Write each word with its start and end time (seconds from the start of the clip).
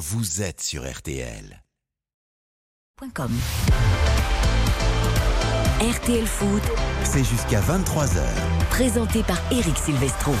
vous 0.00 0.40
êtes 0.40 0.62
sur 0.62 0.90
RTL. 0.90 1.62
RTL 5.82 6.26
Foot, 6.26 6.62
C'est 7.04 7.22
jusqu'à 7.22 7.60
23h. 7.60 8.22
présenté 8.70 9.22
par 9.22 9.36
Eric 9.52 9.76
Silvestro. 9.76 10.32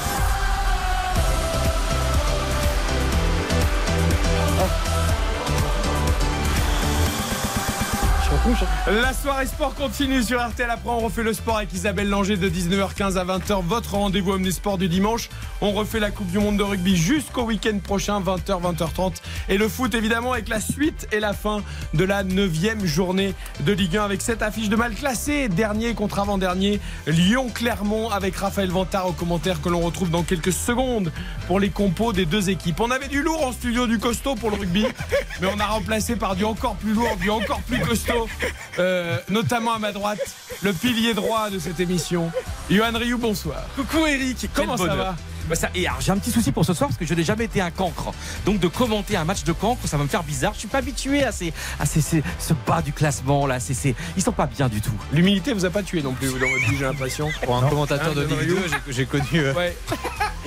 La 8.88 9.12
soirée 9.12 9.46
sport 9.46 9.74
continue 9.74 10.22
sur 10.22 10.44
RTL. 10.44 10.68
Après, 10.68 10.90
on 10.90 10.98
refait 10.98 11.22
le 11.22 11.32
sport 11.32 11.58
avec 11.58 11.72
Isabelle 11.72 12.08
Langer 12.08 12.36
de 12.36 12.48
19h15 12.48 13.16
à 13.16 13.24
20h. 13.24 13.62
Votre 13.64 13.94
rendez-vous 13.94 14.32
Omnisport 14.32 14.76
du 14.76 14.88
dimanche. 14.88 15.28
On 15.60 15.70
refait 15.70 16.00
la 16.00 16.10
Coupe 16.10 16.30
du 16.30 16.38
Monde 16.38 16.56
de 16.56 16.62
rugby 16.62 16.96
jusqu'au 16.96 17.42
week-end 17.42 17.78
prochain, 17.78 18.20
20h, 18.20 18.60
20h30. 18.60 19.12
Et 19.48 19.56
le 19.56 19.68
foot, 19.68 19.94
évidemment, 19.94 20.32
avec 20.32 20.48
la 20.48 20.60
suite 20.60 21.06
et 21.12 21.20
la 21.20 21.32
fin 21.32 21.62
de 21.94 22.04
la 22.04 22.24
9 22.24 22.84
journée 22.84 23.34
de 23.60 23.72
Ligue 23.72 23.96
1 23.96 24.04
avec 24.04 24.20
cette 24.20 24.42
affiche 24.42 24.68
de 24.68 24.76
mal 24.76 24.94
classé. 24.94 25.48
Dernier 25.48 25.94
contre 25.94 26.18
avant-dernier, 26.18 26.80
Lyon-Clermont 27.06 28.10
avec 28.10 28.34
Raphaël 28.34 28.70
Vantard 28.70 29.06
au 29.06 29.12
commentaire 29.12 29.60
que 29.60 29.68
l'on 29.68 29.80
retrouve 29.80 30.10
dans 30.10 30.22
quelques 30.22 30.52
secondes 30.52 31.12
pour 31.46 31.60
les 31.60 31.70
compos 31.70 32.12
des 32.12 32.26
deux 32.26 32.50
équipes. 32.50 32.80
On 32.80 32.90
avait 32.90 33.08
du 33.08 33.22
lourd 33.22 33.46
en 33.46 33.52
studio, 33.52 33.86
du 33.86 33.98
costaud 33.98 34.34
pour 34.34 34.50
le 34.50 34.56
rugby, 34.56 34.86
mais 35.40 35.48
on 35.54 35.60
a 35.60 35.66
remplacé 35.66 36.16
par 36.16 36.34
du 36.34 36.44
encore 36.44 36.74
plus 36.76 36.94
lourd, 36.94 37.16
du 37.20 37.30
encore 37.30 37.60
plus 37.62 37.78
costaud. 37.80 38.28
Euh, 38.78 39.18
notamment 39.28 39.74
à 39.74 39.78
ma 39.78 39.92
droite, 39.92 40.20
le 40.62 40.72
pilier 40.72 41.14
droit 41.14 41.50
de 41.50 41.58
cette 41.58 41.80
émission, 41.80 42.30
Johan 42.70 42.92
Rioux, 42.94 43.18
bonsoir. 43.18 43.62
Coucou 43.76 44.06
Eric, 44.06 44.48
Comment 44.54 44.76
ça 44.76 44.94
va? 44.94 45.16
Ça, 45.56 45.68
et 45.74 45.86
alors, 45.86 46.00
J'ai 46.00 46.12
un 46.12 46.18
petit 46.18 46.30
souci 46.30 46.52
pour 46.52 46.64
ce 46.64 46.74
soir 46.74 46.88
parce 46.88 46.98
que 46.98 47.04
je 47.06 47.14
n'ai 47.14 47.24
jamais 47.24 47.44
été 47.44 47.60
un 47.60 47.70
cancre. 47.70 48.12
Donc 48.46 48.58
de 48.60 48.68
commenter 48.68 49.16
un 49.16 49.24
match 49.24 49.44
de 49.44 49.52
cancre, 49.52 49.86
ça 49.86 49.96
va 49.96 50.04
me 50.04 50.08
faire 50.08 50.22
bizarre. 50.22 50.52
Je 50.54 50.60
suis 50.60 50.68
pas 50.68 50.78
habitué 50.78 51.24
à, 51.24 51.32
ces, 51.32 51.52
à 51.78 51.86
ces, 51.86 52.00
ces- 52.00 52.22
ce 52.38 52.54
bas 52.66 52.82
du 52.82 52.92
classement 52.92 53.46
là. 53.46 53.60
C'est, 53.60 53.74
c'est- 53.74 53.94
ils 54.16 54.22
sont 54.22 54.32
pas 54.32 54.46
bien 54.46 54.68
du 54.68 54.80
tout. 54.80 54.90
L'humilité 55.12 55.52
vous 55.52 55.64
a 55.64 55.70
pas 55.70 55.82
tué 55.82 56.02
non 56.02 56.12
plus 56.12 56.28
vous, 56.28 56.38
dans 56.38 56.48
votre 56.48 56.70
vie, 56.70 56.76
j'ai 56.78 56.84
l'impression. 56.84 57.28
Pour 57.42 57.56
un 57.56 57.68
commentateur 57.68 58.08
Hein, 58.12 58.14
de 58.16 58.20
Ligue 58.22 58.28
2, 58.30 58.36
Rioux 58.36 58.56
j'ai- 58.86 58.92
j'ai 58.92 59.06
connu. 59.06 59.24
euh, 59.34 59.54
Ouais. 59.54 59.76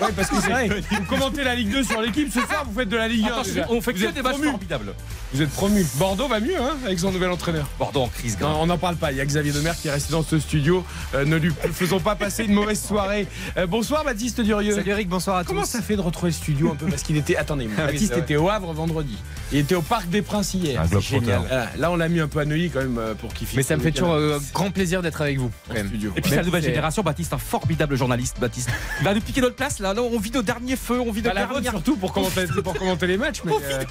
Ouais, 0.01 0.07
parce 0.15 0.27
que 0.27 0.41
c'est 0.41 0.49
vrai, 0.49 0.67
vous 0.67 1.05
commentez 1.07 1.43
la 1.43 1.53
Ligue 1.55 1.69
2 1.71 1.83
sur 1.83 2.01
l'équipe, 2.01 2.27
ce 2.33 2.39
soir 2.41 2.65
vous 2.67 2.77
faites 2.77 2.89
de 2.89 2.97
la 2.97 3.07
Ligue 3.07 3.25
1. 3.25 3.27
Attention, 3.27 3.53
déjà. 3.53 3.67
on 3.69 3.79
fait 3.79 3.93
Vous 3.93 3.99
que 3.99 4.05
êtes 4.05 4.15
des 4.15 4.21
matchs 4.23 4.33
promu. 4.33 4.49
formidables. 4.49 4.93
Vous 5.33 5.41
êtes 5.41 5.51
promu. 5.51 5.85
Bordeaux 5.95 6.27
va 6.27 6.39
mieux 6.39 6.59
hein, 6.59 6.75
avec 6.83 6.97
son 6.99 7.11
nouvel 7.11 7.29
entraîneur. 7.29 7.67
Bordeaux 7.77 8.01
en 8.01 8.07
crise. 8.07 8.37
Non, 8.41 8.57
on 8.59 8.65
n'en 8.65 8.79
parle 8.79 8.95
pas. 8.95 9.11
Il 9.11 9.19
y 9.19 9.21
a 9.21 9.25
Xavier 9.25 9.51
Demer 9.51 9.71
qui 9.79 9.87
est 9.87 9.91
resté 9.91 10.11
dans 10.11 10.23
ce 10.23 10.39
studio. 10.39 10.83
Euh, 11.13 11.25
ne 11.25 11.35
lui 11.37 11.51
faisons 11.73 11.99
pas 11.99 12.15
passer 12.15 12.43
une 12.45 12.53
mauvaise 12.53 12.83
soirée. 12.83 13.27
Euh, 13.55 13.67
bonsoir 13.67 14.03
Baptiste 14.03 14.41
Durieux. 14.41 14.73
Salut 14.75 14.92
Eric, 14.93 15.09
bonsoir 15.09 15.37
à 15.37 15.43
Comment 15.43 15.61
tous. 15.61 15.67
ça 15.69 15.81
fait 15.81 15.95
de 15.95 16.01
retrouver 16.01 16.29
le 16.29 16.35
studio 16.35 16.71
un 16.71 16.75
peu 16.75 16.85
Parce 16.85 17.01
qu'il 17.01 17.17
était. 17.17 17.35
Attendez, 17.35 17.67
Ah 17.77 17.87
Baptiste 17.87 18.15
était 18.15 18.35
au 18.35 18.47
Havre 18.49 18.71
vendredi. 18.73 19.17
Il 19.51 19.57
était 19.59 19.73
au 19.75 19.81
Parc 19.81 20.07
des 20.09 20.21
Princes 20.21 20.53
hier. 20.53 20.79
Un 20.81 20.87
C'est 20.87 21.01
génial. 21.01 21.41
Voilà. 21.47 21.67
Là, 21.77 21.91
on 21.91 21.95
l'a 21.95 22.07
mis 22.09 22.19
un 22.19 22.27
peu 22.27 22.39
à 22.39 22.45
Neuilly 22.45 22.69
quand 22.69 22.79
même 22.81 22.97
euh, 22.99 23.13
pour 23.15 23.33
qu'il 23.33 23.47
Mais 23.55 23.63
ça 23.63 23.75
me 23.75 23.81
fait 23.81 23.91
toujours 23.91 24.13
euh, 24.13 24.39
grand 24.53 24.69
plaisir 24.71 25.01
d'être 25.01 25.21
avec 25.21 25.39
vous. 25.39 25.49
studio. 25.87 26.13
Et 26.15 26.21
puis 26.21 26.31
la 26.31 26.43
nouvelle 26.43 26.63
génération, 26.63 27.01
Baptiste, 27.01 27.33
un 27.33 27.37
formidable 27.39 27.95
journaliste, 27.95 28.37
Baptiste. 28.39 28.69
Il 28.99 29.05
va 29.05 29.13
nous 29.15 29.21
piquer 29.21 29.41
notre 29.41 29.55
place 29.55 29.79
là. 29.79 29.93
Là, 29.95 30.01
on 30.03 30.19
vit 30.19 30.31
nos 30.31 30.41
derniers 30.43 30.75
feux, 30.75 30.99
on 31.01 31.11
vit 31.11 31.21
nos 31.23 31.29
la 31.33 31.45
dernières- 31.47 31.71
surtout 31.71 31.95
pour 31.97 32.13
commenter, 32.13 32.45
pour 32.63 32.73
commenter 32.75 33.07
les 33.07 33.17
matchs. 33.17 33.41
Mais, 33.45 33.51
On 33.51 33.55
euh, 33.61 33.79
vit, 33.79 33.85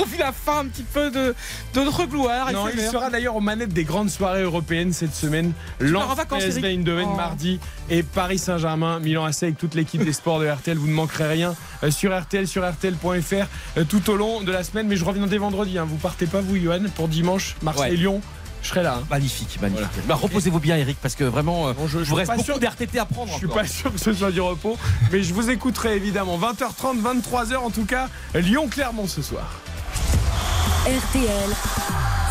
on 0.00 0.04
vit 0.04 0.18
la 0.18 0.32
fin 0.32 0.60
un 0.60 0.66
petit 0.66 0.82
peu 0.84 1.10
de, 1.10 1.34
de 1.74 1.80
notre 1.84 2.04
gloire. 2.06 2.52
Non, 2.52 2.66
il 2.68 2.80
sera 2.80 3.10
d'ailleurs 3.10 3.36
aux 3.36 3.40
manettes 3.40 3.72
des 3.72 3.84
grandes 3.84 4.10
soirées 4.10 4.42
européennes 4.42 4.92
cette 4.92 5.14
semaine. 5.14 5.52
Lens 5.80 6.16
vacances, 6.16 6.42
PSV 6.44 6.66
Eindhoven 6.74 7.06
Oh. 7.12 7.16
mardi 7.16 7.60
et 7.90 8.02
Paris 8.02 8.38
Saint-Germain, 8.38 8.98
Milan 9.00 9.24
AC 9.24 9.44
avec 9.44 9.56
toute 9.58 9.74
l'équipe 9.74 10.04
des 10.04 10.12
sports 10.12 10.37
de 10.40 10.46
RTL. 10.48 10.76
Vous 10.76 10.86
ne 10.88 10.92
manquerez 10.94 11.28
rien 11.28 11.54
euh, 11.82 11.90
sur 11.90 12.18
RTL, 12.18 12.46
sur 12.48 12.68
RTL.fr 12.68 13.34
euh, 13.76 13.84
tout 13.88 14.10
au 14.10 14.16
long 14.16 14.40
de 14.42 14.52
la 14.52 14.62
semaine. 14.64 14.86
Mais 14.88 14.96
je 14.96 15.04
reviens 15.04 15.26
dès 15.26 15.38
vendredi. 15.38 15.78
hein. 15.78 15.86
Vous 15.88 15.96
partez 15.96 16.26
pas, 16.26 16.40
vous, 16.40 16.56
Johan, 16.56 16.80
pour 16.94 17.08
dimanche, 17.08 17.56
Marseille-Lyon. 17.62 18.20
Je 18.60 18.68
serai 18.70 18.82
là. 18.82 18.96
hein. 19.00 19.06
Magnifique, 19.08 19.58
magnifique. 19.62 19.86
Voilà. 19.92 20.06
Bah, 20.08 20.14
reposez-vous 20.16 20.58
bien, 20.58 20.76
Eric, 20.76 20.98
parce 21.00 21.14
que 21.14 21.22
vraiment, 21.22 21.68
euh, 21.68 21.72
Bon, 21.74 21.86
je- 21.86 22.00
je 22.02 22.08
vous 22.10 22.16
reste 22.16 22.26
pas 22.28 22.34
beaucoup 22.34 22.44
sûr- 22.44 22.58
d'RTT 22.58 22.98
à 22.98 23.04
prendre. 23.04 23.30
Je 23.32 23.38
suis 23.38 23.46
pas 23.46 23.64
sûr 23.64 23.92
que 23.92 24.00
ce 24.00 24.12
soit 24.12 24.32
du 24.32 24.40
repos, 24.40 24.76
mais 25.12 25.22
je 25.22 25.32
vous 25.32 25.48
écouterai 25.48 25.94
évidemment. 25.94 26.36
20h30, 26.38 27.00
23h 27.00 27.56
en 27.58 27.70
tout 27.70 27.84
cas, 27.84 28.08
Lyon-Clermont 28.34 29.06
ce 29.06 29.22
soir. 29.22 29.48
RTL 30.86 31.50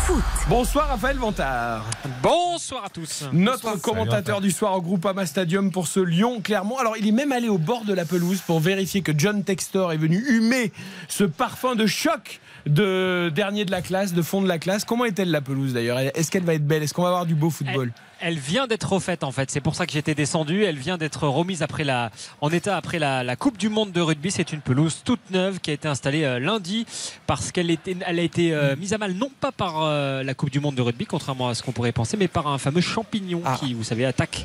Foot. 0.04 0.24
Bonsoir 0.48 0.88
Raphaël 0.88 1.16
Vantard. 1.18 1.84
Bonsoir 2.22 2.86
à 2.86 2.88
tous. 2.88 3.24
Notre 3.32 3.80
commentateur 3.80 4.40
du 4.40 4.50
soir 4.50 4.74
au 4.74 4.82
Groupama 4.82 5.26
Stadium 5.26 5.70
pour 5.70 5.86
ce 5.86 6.00
Lyon-Clermont. 6.00 6.78
Alors, 6.78 6.96
il 6.96 7.06
est 7.06 7.12
même 7.12 7.30
allé 7.32 7.48
au 7.48 7.58
bord 7.58 7.84
de 7.84 7.92
la 7.92 8.04
pelouse 8.04 8.40
pour 8.40 8.58
vérifier 8.60 9.02
que 9.02 9.12
John 9.16 9.44
Textor 9.44 9.92
est 9.92 9.98
venu 9.98 10.24
humer 10.28 10.72
ce 11.08 11.24
parfum 11.24 11.74
de 11.74 11.86
choc 11.86 12.40
de 12.66 13.30
dernier 13.34 13.64
de 13.64 13.70
la 13.70 13.82
classe, 13.82 14.12
de 14.12 14.22
fond 14.22 14.42
de 14.42 14.48
la 14.48 14.58
classe. 14.58 14.84
Comment 14.84 15.04
est-elle 15.04 15.30
la 15.30 15.40
pelouse 15.40 15.74
d'ailleurs? 15.74 15.98
Est-ce 15.98 16.30
qu'elle 16.30 16.44
va 16.44 16.54
être 16.54 16.66
belle? 16.66 16.82
Est-ce 16.82 16.94
qu'on 16.94 17.02
va 17.02 17.08
avoir 17.08 17.26
du 17.26 17.34
beau 17.34 17.50
football? 17.50 17.92
Elle 17.94 18.07
vient 18.22 18.66
d'être 18.66 18.92
refaite 18.92 19.24
en 19.24 19.32
fait. 19.32 19.50
C'est 19.50 19.60
pour 19.60 19.74
ça 19.74 19.86
que 19.86 19.92
j'étais 19.92 20.14
descendu. 20.14 20.64
Elle 20.64 20.78
vient 20.78 20.96
d'être 20.98 21.26
remise 21.28 21.62
après 21.62 21.84
la, 21.84 22.10
en 22.40 22.50
état 22.50 22.76
après 22.76 22.98
la, 22.98 23.22
la 23.24 23.36
Coupe 23.36 23.58
du 23.58 23.68
Monde 23.68 23.92
de 23.92 24.00
rugby. 24.00 24.30
C'est 24.30 24.52
une 24.52 24.60
pelouse 24.60 25.02
toute 25.04 25.30
neuve 25.30 25.60
qui 25.60 25.70
a 25.70 25.72
été 25.74 25.88
installée 25.88 26.24
euh, 26.24 26.38
lundi 26.38 26.86
parce 27.26 27.52
qu'elle 27.52 27.70
elle 28.06 28.18
a 28.18 28.22
été 28.22 28.52
euh, 28.52 28.76
mise 28.76 28.92
à 28.92 28.98
mal 28.98 29.12
non 29.12 29.30
pas 29.40 29.52
par 29.52 29.82
euh, 29.82 30.22
la 30.22 30.34
Coupe 30.34 30.50
du 30.50 30.60
Monde 30.60 30.74
de 30.74 30.82
rugby, 30.82 31.06
contrairement 31.06 31.48
à 31.48 31.54
ce 31.54 31.62
qu'on 31.62 31.72
pourrait 31.72 31.92
penser, 31.92 32.16
mais 32.16 32.28
par 32.28 32.46
un 32.48 32.58
fameux 32.58 32.80
champignon 32.80 33.42
Ah. 33.44 33.56
qui, 33.60 33.74
vous 33.74 33.84
savez, 33.84 34.04
attaque 34.04 34.44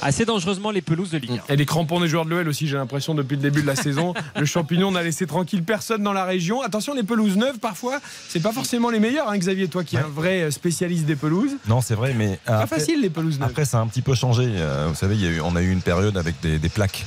assez 0.00 0.24
dangereusement 0.24 0.70
les 0.70 0.82
pelouses 0.82 1.10
de 1.10 1.18
Ligue 1.18 1.40
1. 1.48 1.52
Et 1.52 1.56
les 1.56 1.66
crampons 1.66 2.00
des 2.00 2.08
joueurs 2.08 2.24
de 2.24 2.30
l'OL 2.30 2.48
aussi, 2.48 2.66
j'ai 2.66 2.76
l'impression, 2.76 3.14
depuis 3.14 3.36
le 3.36 3.42
début 3.42 3.62
de 3.62 3.66
la 3.66 3.76
saison. 3.76 4.14
Le 4.36 4.46
champignon 4.46 4.90
n'a 4.90 5.02
laissé 5.02 5.26
tranquille 5.26 5.62
personne 5.62 6.02
dans 6.02 6.12
la 6.12 6.24
région. 6.24 6.62
Attention, 6.62 6.94
les 6.94 7.02
pelouses 7.02 7.36
neuves, 7.36 7.58
parfois, 7.58 8.00
c'est 8.28 8.40
pas 8.42 8.52
forcément 8.52 8.90
les 8.90 8.98
meilleures, 9.00 9.28
hein, 9.28 9.38
Xavier, 9.38 9.68
toi 9.68 9.84
qui 9.84 9.96
es 9.96 9.98
Ouais. 9.98 10.04
un 10.06 10.08
vrai 10.08 10.50
spécialiste 10.50 11.04
des 11.04 11.14
pelouses. 11.16 11.52
Non, 11.68 11.80
c'est 11.80 11.94
vrai, 11.94 12.14
mais 12.14 12.38
Pas 12.44 12.58
après, 12.60 12.78
facile, 12.78 13.00
les 13.00 13.10
pelouses 13.12 13.38
neuves. 13.38 13.48
après, 13.50 13.64
ça 13.64 13.78
a 13.78 13.80
un 13.80 13.86
petit 13.86 14.02
peu 14.02 14.14
changé. 14.14 14.44
Euh, 14.56 14.86
vous 14.88 14.94
savez, 14.94 15.14
il 15.14 15.22
y 15.22 15.26
a 15.26 15.30
eu, 15.30 15.40
on 15.40 15.54
a 15.56 15.62
eu 15.62 15.70
une 15.70 15.82
période 15.82 16.16
avec 16.16 16.34
des, 16.42 16.58
des 16.58 16.68
plaques, 16.68 17.06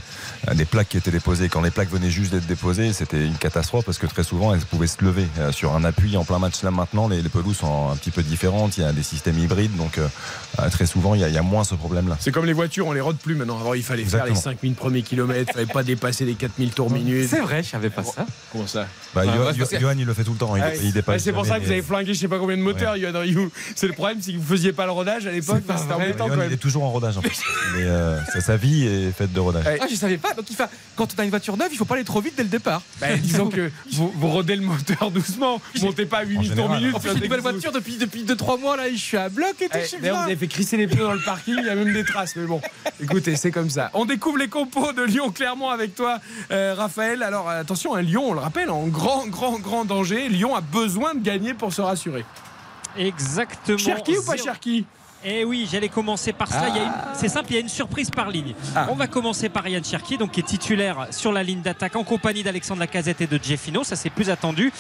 euh, 0.50 0.54
des 0.54 0.66
plaques 0.66 0.90
qui 0.90 0.98
étaient 0.98 1.12
déposées. 1.12 1.50
Quand 1.50 1.62
les 1.62 1.72
plaques 1.72 1.90
venaient 1.92 2.10
juste 2.10 2.32
d'être 2.32 2.48
déposées, 2.48 2.94
c'était 2.94 3.26
une 3.26 3.36
catastrophe 3.36 3.86
parce 3.86 3.98
que 3.98 4.08
très 4.08 4.24
souvent, 4.24 4.54
elles 4.54 4.62
pouvaient 4.62 4.88
se 4.88 5.04
lever 5.04 5.28
euh, 5.40 5.52
sur 5.52 5.76
un 5.76 5.84
appui 5.84 6.16
en 6.18 6.24
plein 6.24 6.40
match. 6.40 6.62
Là, 6.64 6.72
maintenant, 6.72 7.08
les, 7.08 7.22
les 7.22 7.30
pelouses 7.30 7.58
sont 7.58 7.90
un 7.92 7.96
petit 7.96 8.12
peu 8.12 8.24
différentes. 8.24 8.78
Il 8.78 8.82
y 8.82 8.86
a 8.86 8.94
des 8.94 9.04
systèmes 9.04 9.38
hybrides, 9.40 9.76
donc 9.76 9.98
euh, 9.98 10.08
très 10.70 10.86
souvent, 10.86 11.16
il 11.16 11.22
y, 11.22 11.24
a, 11.24 11.28
il 11.28 11.34
y 11.34 11.38
a 11.38 11.42
moins 11.44 11.64
ce 11.64 11.76
problème-là. 11.76 12.18
C'est 12.20 12.32
comme 12.32 12.46
les 12.46 12.54
voitures, 12.54 12.88
on 12.88 12.94
les 12.94 13.02
rôde 13.02 13.18
plus 13.18 13.36
maintenant. 13.36 13.60
Avant, 13.60 13.74
il 13.74 13.84
fallait 13.84 14.06
faire 14.06 14.26
les 14.26 14.36
5000 14.36 14.74
premiers 14.76 15.02
kilomètres, 15.02 15.50
il 15.52 15.54
fallait 15.54 15.66
pas 15.74 15.84
dépasser 15.84 16.26
les 16.26 16.36
4000 16.36 16.72
tours 16.72 16.92
minutes. 16.92 17.28
C'est 17.30 17.42
vrai, 17.42 17.64
je 17.64 17.70
savais 17.70 17.90
pas 17.90 18.04
ça. 18.04 18.26
Comment 18.52 18.68
ça 18.68 18.88
Bah, 19.14 19.22
Ah, 19.28 19.36
Johan, 19.36 19.46
ouais, 19.66 19.80
Johan, 19.80 19.94
il 19.98 20.06
le 20.06 20.14
fait 20.14 20.24
tout 20.24 20.34
le 20.34 20.38
temps. 20.38 20.56
Il, 20.56 20.62
Ah, 20.62 20.76
il 20.76 20.94
dépasse 20.94 21.24
C'est 21.24 21.34
pour 21.34 21.46
ça 21.46 21.60
que 21.60 21.66
vous 21.66 21.72
avez 21.72 21.82
flingué 21.82 22.14
je 22.14 22.20
sais 22.20 22.28
pas 22.28 22.38
combien 22.40 22.56
de 22.58 22.62
moteurs, 22.62 22.96
Yoann 22.98 23.16
Ryu. 23.16 23.50
C'est 23.76 23.88
le 23.88 23.94
problème, 23.94 24.20
c'est 24.22 24.32
que 24.34 24.38
vous 24.38 24.44
faisiez 24.46 24.74
pas 24.74 24.86
le 24.86 24.92
rodage 24.92 25.26
à 25.28 25.32
l'époque. 25.32 25.64
Il 26.04 26.54
est 26.54 26.58
toujours 26.58 26.84
en 26.84 26.92
rodage. 26.92 27.18
en 27.18 27.22
fait. 27.22 27.30
Mais, 27.76 27.84
euh, 27.84 28.20
sa- 28.34 28.42
sa 28.42 28.58
vie 28.58 28.86
est 28.86 29.12
faite 29.12 29.32
de 29.34 29.40
rodage. 29.40 29.66
Ah, 29.82 29.86
je 29.90 29.96
savais 29.96 30.18
pas. 30.18 30.34
Donc, 30.34 30.50
il 30.50 30.56
fa- 30.56 30.70
quand 30.96 31.08
on 31.16 31.22
a 31.22 31.24
une 31.24 31.30
voiture 31.30 31.58
neuve, 31.58 31.70
il 31.72 31.78
faut 31.78 31.86
pas 31.86 31.96
aller 31.96 32.04
trop 32.04 32.22
vite 32.22 32.34
dès 32.38 32.44
le 32.44 32.50
départ. 32.50 32.82
Bah, 33.02 33.16
disons 33.18 33.50
que 33.50 33.72
vous, 33.94 34.12
vous 34.16 34.28
rodez 34.30 34.56
le 34.56 34.62
moteur 34.64 35.12
doucement, 35.12 35.62
vous 35.76 35.86
montez 35.86 36.06
pas 36.06 36.20
à 36.20 36.24
8000 36.24 36.48
tours 36.50 36.56
général. 36.58 36.80
minutes. 36.80 36.96
En 36.96 37.00
plus, 37.00 37.10
j'ai 37.12 37.16
une 37.18 37.24
nouvelle 37.24 37.40
voiture 37.42 37.72
depuis, 37.72 37.98
depuis 37.98 38.24
2-3 38.24 38.60
mois 38.60 38.78
là, 38.78 38.88
et 38.88 38.96
je 38.96 39.02
suis 39.02 39.18
à 39.18 39.30
bloc 39.30 39.56
et 39.62 39.70
tout. 39.70 39.78
Eh, 39.78 40.02
D'ailleurs, 40.02 40.18
vous 40.18 40.24
avez 40.24 40.36
fait 40.36 40.48
crisser 40.48 40.78
les 40.78 40.88
pneus 40.88 41.04
dans 41.04 41.14
le 41.14 41.24
parking, 41.24 41.56
il 41.60 41.66
y 41.66 41.70
a 41.70 41.76
même 41.76 41.94
des 41.94 42.04
traces, 42.06 42.36
mais 42.36 42.46
bon, 42.46 42.62
écoutez, 43.02 43.36
c'est 43.36 43.52
comme 43.52 43.70
ça. 43.70 43.90
On 43.94 44.06
découvre 44.06 44.38
les 44.38 44.48
compos 44.48 44.92
de 44.94 45.04
Lyon-Clermont 45.04 45.70
avec 45.70 45.96
toi, 45.96 46.20
euh, 46.52 46.74
Raphaël. 46.78 47.24
Alors 47.24 47.50
attention, 47.50 47.96
un 47.96 48.02
Lyon, 48.02 48.30
on 48.30 48.34
le 48.34 48.40
rappelle, 48.40 48.70
en 48.70 48.88
grand, 48.88 49.28
grand, 49.28 49.60
grand 49.60 49.86
danger. 49.86 50.30
Lyon 50.30 50.56
a 50.56 50.62
besoin 50.62 51.14
de 51.16 51.22
gagner 51.22 51.54
pour 51.54 51.74
se 51.74 51.82
rassurer. 51.82 52.26
Exactement. 52.98 53.78
Cherki 53.78 54.18
ou 54.18 54.24
pas 54.24 54.38
Cherki? 54.38 54.86
Eh 55.24 55.44
oui, 55.44 55.68
j'allais 55.72 55.90
commencer 55.90 56.34
par 56.34 56.48
cela. 56.48 56.70
Il 56.70 56.76
y 56.76 56.80
a 56.80 56.84
une- 56.84 56.92
C'est 57.16 57.30
simple, 57.30 57.48
il 57.52 57.56
y 57.56 57.58
a 57.58 57.62
une 57.62 57.70
surprise 57.70 58.12
par 58.12 58.30
ligne. 58.30 58.54
Ah. 58.76 58.88
On 58.92 58.96
va 58.96 59.08
commencer 59.08 59.50
par 59.50 59.68
Yann 59.68 59.84
Cherki, 59.84 60.18
donc 60.18 60.32
qui 60.32 60.42
est 60.42 60.44
titulaire 60.44 61.08
sur 61.10 61.32
la 61.32 61.42
ligne 61.42 61.62
d'attaque 61.62 61.96
en 61.96 62.04
compagnie 62.04 62.44
d'Alexandre 62.44 62.82
Lacazette 62.82 63.22
et 63.22 63.28
de 63.28 63.40
Jeffino. 63.42 63.84
Ça, 63.84 63.96
c'est 63.96 64.12
plus 64.12 64.30
attendu. 64.30 64.72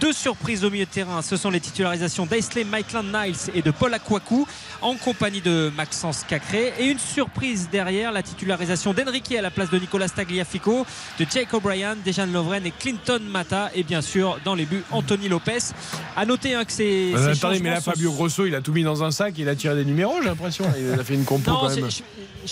Deux 0.00 0.12
surprises 0.14 0.64
au 0.64 0.70
milieu 0.70 0.86
de 0.86 0.90
terrain. 0.90 1.20
Ce 1.20 1.36
sont 1.36 1.50
les 1.50 1.60
titularisations 1.60 2.24
d'Aisley 2.24 2.64
Maitland 2.64 3.06
Niles 3.12 3.36
et 3.54 3.60
de 3.60 3.70
Paul 3.70 3.92
Akwaku 3.92 4.46
en 4.82 4.94
compagnie 4.96 5.40
de 5.40 5.70
Maxence 5.76 6.24
Cacré. 6.26 6.72
Et 6.78 6.86
une 6.86 6.98
surprise 6.98 7.68
derrière, 7.70 8.12
la 8.12 8.22
titularisation 8.22 8.92
d'Enrique 8.94 9.32
à 9.32 9.42
la 9.42 9.50
place 9.50 9.70
de 9.70 9.78
Nicolas 9.78 10.08
Tagliafico, 10.08 10.86
de 11.18 11.26
Jake 11.30 11.52
O'Brien, 11.54 11.96
Dejan 12.04 12.26
Lovren 12.26 12.64
et 12.66 12.72
Clinton 12.72 13.20
Mata. 13.30 13.70
Et 13.74 13.82
bien 13.82 14.00
sûr, 14.02 14.38
dans 14.44 14.54
les 14.54 14.64
buts, 14.66 14.82
Anthony 14.90 15.28
Lopez. 15.28 15.58
À 16.16 16.24
noter 16.26 16.54
hein, 16.54 16.64
que 16.64 16.72
c'est. 16.72 17.12
Euh, 17.14 17.32
Attendez, 17.32 17.60
mais 17.60 17.70
là, 17.70 17.80
Fabio 17.80 18.12
Grosso, 18.12 18.46
il 18.46 18.54
a 18.54 18.60
tout 18.60 18.72
mis 18.72 18.82
dans 18.82 19.02
un 19.04 19.10
sac, 19.10 19.34
il 19.38 19.48
a 19.48 19.54
tiré 19.54 19.74
des 19.76 19.84
numéros, 19.84 20.16
j'ai 20.22 20.28
l'impression. 20.28 20.64
Il 20.78 20.98
a 20.98 21.04
fait 21.04 21.14
une 21.14 21.24
compo 21.24 21.50
Non, 21.50 21.58
quand 21.60 21.68
même. 21.74 21.90
je, 21.90 22.02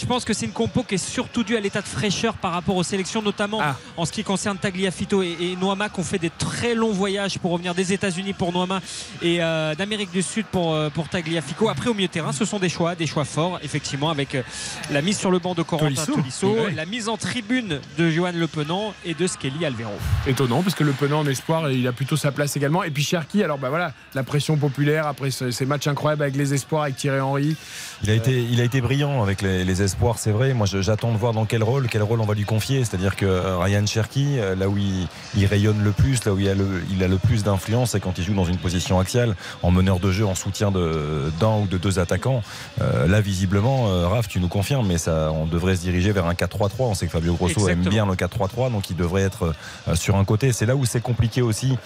je 0.01 0.07
pense 0.07 0.25
que 0.25 0.33
c'est 0.35 0.47
une 0.47 0.53
compo 0.53 0.83
qui 0.83 0.95
est 0.97 0.99
surtout 0.99 1.43
due 1.45 1.57
à 1.57 1.61
l'état 1.61 1.81
de 1.81 1.87
fraîcheur 1.87 2.35
par 2.35 2.53
rapport 2.53 2.77
aux 2.77 2.83
sélections, 2.83 3.23
notamment 3.23 3.59
Ah. 3.63 3.77
en 3.97 4.05
ce 4.05 4.13
qui 4.13 4.23
concerne 4.23 4.59
Tagliafico 4.59 5.23
et, 5.23 5.37
et 5.41 5.57
Noama, 5.57 5.89
qui 5.89 6.01
ont 6.01 6.05
fait 6.05 6.19
des 6.19 6.31
très 6.31 6.75
longs 6.75 6.93
voyages 6.93 7.39
pour 7.39 7.53
revenir 7.53 7.75
des 7.75 7.93
États-Unis 7.93 8.33
pour 8.35 8.53
Noama 8.53 8.81
et 9.23 9.43
euh, 9.43 9.75
d'Amérique 9.75 10.11
du 10.13 10.23
Sud 10.23 10.47
pour, 10.47 10.75
euh, 10.75 10.91
pour 10.91 11.09
Tagliafico. 11.09 11.69
Après, 11.69 11.89
au 11.91 11.95
milieu 11.95 12.07
de 12.09 12.13
terrain, 12.19 12.33
ce 12.33 12.45
sont 12.45 12.59
des 12.59 12.69
choix, 12.69 12.97
des 12.97 13.07
choix 13.07 13.25
forts, 13.25 13.61
effectivement, 13.63 14.11
avec 14.11 14.35
euh, 14.35 14.43
la 14.91 15.03
mise 15.03 15.17
sur 15.17 15.31
le 15.31 15.39
banc 15.39 15.55
de 15.55 15.63
Corentin 15.63 16.05
Tolisso. 16.17 16.57
La 16.75 16.85
mise 16.85 17.09
en 17.09 17.17
tribune 17.17 17.79
de 17.97 18.11
Johan 18.11 18.33
Le 18.35 18.49
Penant 18.49 18.93
et 19.05 19.15
de 19.15 19.27
Skelly 19.29 19.65
Alvero. 19.65 19.93
Étonnant, 20.27 20.63
parce 20.65 20.75
que 20.75 20.83
le 20.83 20.91
Penant 20.91 21.21
en 21.21 21.27
espoir, 21.29 21.71
il 21.71 21.87
a 21.87 21.93
plutôt 21.93 22.17
sa 22.17 22.33
place 22.33 22.57
également. 22.57 22.83
Et 22.83 22.91
puis 22.91 23.05
Cherki, 23.05 23.45
alors 23.45 23.59
bah 23.59 23.69
voilà, 23.69 23.93
la 24.17 24.25
pression 24.25 24.57
populaire 24.57 25.07
après 25.07 25.31
ce- 25.31 25.53
ces 25.53 25.65
matchs 25.65 25.87
incroyables 25.87 26.23
avec 26.23 26.35
les 26.35 26.55
espoirs, 26.55 26.83
avec 26.83 26.97
Thierry 26.97 27.21
Henry. 27.21 27.57
Il 28.05 28.11
a 28.11 28.15
été, 28.15 28.43
il 28.43 28.61
a 28.61 28.65
été 28.65 28.81
brillant 28.81 29.23
avec 29.23 29.43
les, 29.43 29.65
les 29.65 29.83
espoirs, 29.83 30.19
c'est 30.19 30.31
vrai. 30.31 30.55
Moi, 30.55 30.67
j'attends 30.67 31.13
de 31.13 31.17
voir 31.19 31.33
dans 31.33 31.45
quel 31.47 31.63
rôle, 31.63 31.89
quel 31.89 32.03
rôle 32.03 32.21
on 32.21 32.27
va 32.27 32.35
lui 32.35 32.45
confier. 32.45 32.85
C'est-à-dire 32.85 33.17
que 33.17 33.27
euh, 33.27 33.59
Ryan 33.59 33.85
Cherky, 33.87 34.39
euh, 34.39 34.55
là 34.55 34.69
où 34.69 34.79
il, 34.79 35.09
il 35.37 35.47
rayonne 35.47 35.83
le 35.83 35.91
plus, 35.91 36.25
là 36.25 36.33
où 36.33 36.39
il 36.39 36.49
a 36.49 36.55
le, 36.55 36.85
il 36.91 37.03
a 37.03 37.09
le 37.09 37.19
plus 37.19 37.43
d'influence, 37.43 37.91
c'est 37.91 38.01
quand 38.01 38.17
il 38.19 38.25
joue 38.25 38.35
dans 38.35 38.45
une 38.45 38.59
position 38.59 39.01
axiale, 39.01 39.35
en 39.63 39.71
meneur 39.71 39.99
de 39.99 40.13
jeu, 40.13 40.25
en 40.27 40.35
soutien 40.35 40.71
d'un 40.71 41.57
ou 41.57 41.67
de 41.67 41.77
deux 41.77 41.99
attaquants. 41.99 42.43
Euh, 42.81 43.07
là, 43.09 43.21
visiblement, 43.21 43.89
euh, 43.89 44.07
Raph, 44.07 44.29
tu 44.29 44.39
nous 44.39 44.49
confirmes, 44.49 44.87
mais 44.87 44.99
ça, 44.99 45.33
on 45.33 45.47
devrait 45.47 45.75
se 45.75 45.81
diriger 45.81 46.13
vers 46.13 46.27
un 46.27 46.35
4-3-3. 46.35 46.71
On 46.81 46.95
sait 46.95 47.07
que 47.07 47.13
Fabio 47.13 47.35
Grosso 47.35 47.69
aime 47.69 47.83
bien 47.83 48.07
le 48.07 48.15
4-3-3, 48.15 48.71
donc 48.71 48.91
il 48.91 48.97
devrait 48.97 49.23
être 49.23 49.55
euh, 49.89 49.95
sur 49.97 50.17
un 50.17 50.25
côté. 50.25 50.53
C'est 50.53 50.67
là 50.67 50.77
où 50.77 50.85
c'est 50.85 51.01
compliqué 51.01 51.43
aussi, 51.43 51.77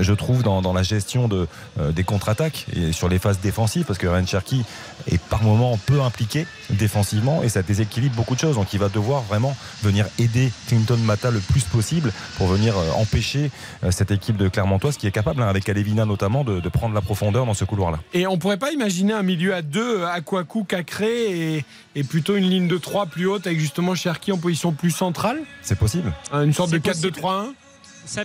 je 0.00 0.12
trouve, 0.12 0.42
dans, 0.42 0.62
dans 0.62 0.72
la 0.72 0.82
gestion 0.82 1.28
de, 1.28 1.46
euh, 1.78 1.92
des 1.92 2.04
contre-attaques 2.04 2.66
et 2.74 2.92
sur 2.92 3.08
les 3.08 3.18
phases 3.18 3.40
défensives, 3.40 3.84
parce 3.84 3.98
que 3.98 4.06
Ryan 4.06 4.26
Cherky 4.26 4.64
est 5.10 5.20
par 5.20 5.42
moments 5.42 5.57
peu 5.86 6.00
impliqué 6.00 6.46
défensivement 6.70 7.42
et 7.42 7.48
ça 7.48 7.62
déséquilibre 7.62 8.14
beaucoup 8.14 8.34
de 8.34 8.40
choses. 8.40 8.54
Donc 8.56 8.72
il 8.72 8.78
va 8.80 8.88
devoir 8.88 9.22
vraiment 9.22 9.56
venir 9.82 10.06
aider 10.18 10.50
Clinton 10.68 10.96
Mata 10.98 11.30
le 11.30 11.40
plus 11.40 11.64
possible 11.64 12.12
pour 12.36 12.46
venir 12.46 12.76
euh, 12.76 12.90
empêcher 12.92 13.50
euh, 13.84 13.90
cette 13.90 14.10
équipe 14.10 14.36
de 14.36 14.48
Clermontoise 14.48 14.96
qui 14.96 15.06
est 15.06 15.12
capable, 15.12 15.42
hein, 15.42 15.48
avec 15.48 15.68
Alevina 15.68 16.04
notamment, 16.04 16.44
de, 16.44 16.60
de 16.60 16.68
prendre 16.68 16.94
la 16.94 17.00
profondeur 17.00 17.46
dans 17.46 17.54
ce 17.54 17.64
couloir-là. 17.64 17.98
Et 18.14 18.26
on 18.26 18.38
pourrait 18.38 18.56
pas 18.56 18.72
imaginer 18.72 19.12
un 19.12 19.22
milieu 19.22 19.54
à 19.54 19.62
deux, 19.62 20.04
Aquaku, 20.04 20.64
Cacré 20.64 21.56
et, 21.56 21.64
et 21.94 22.04
plutôt 22.04 22.36
une 22.36 22.48
ligne 22.48 22.68
de 22.68 22.78
3 22.78 23.06
plus 23.06 23.26
haute 23.26 23.46
avec 23.46 23.58
justement 23.58 23.94
Cherki 23.94 24.32
en 24.32 24.38
position 24.38 24.72
plus 24.72 24.90
centrale? 24.90 25.38
C'est 25.62 25.78
possible 25.78 26.12
Hein, 26.32 26.44
Une 26.44 26.52
sorte 26.52 26.70
de 26.70 26.80
C'est 26.84 26.92
possible. 26.92 27.18
4-2-3-1 27.20 27.22
Ça, 27.22 27.52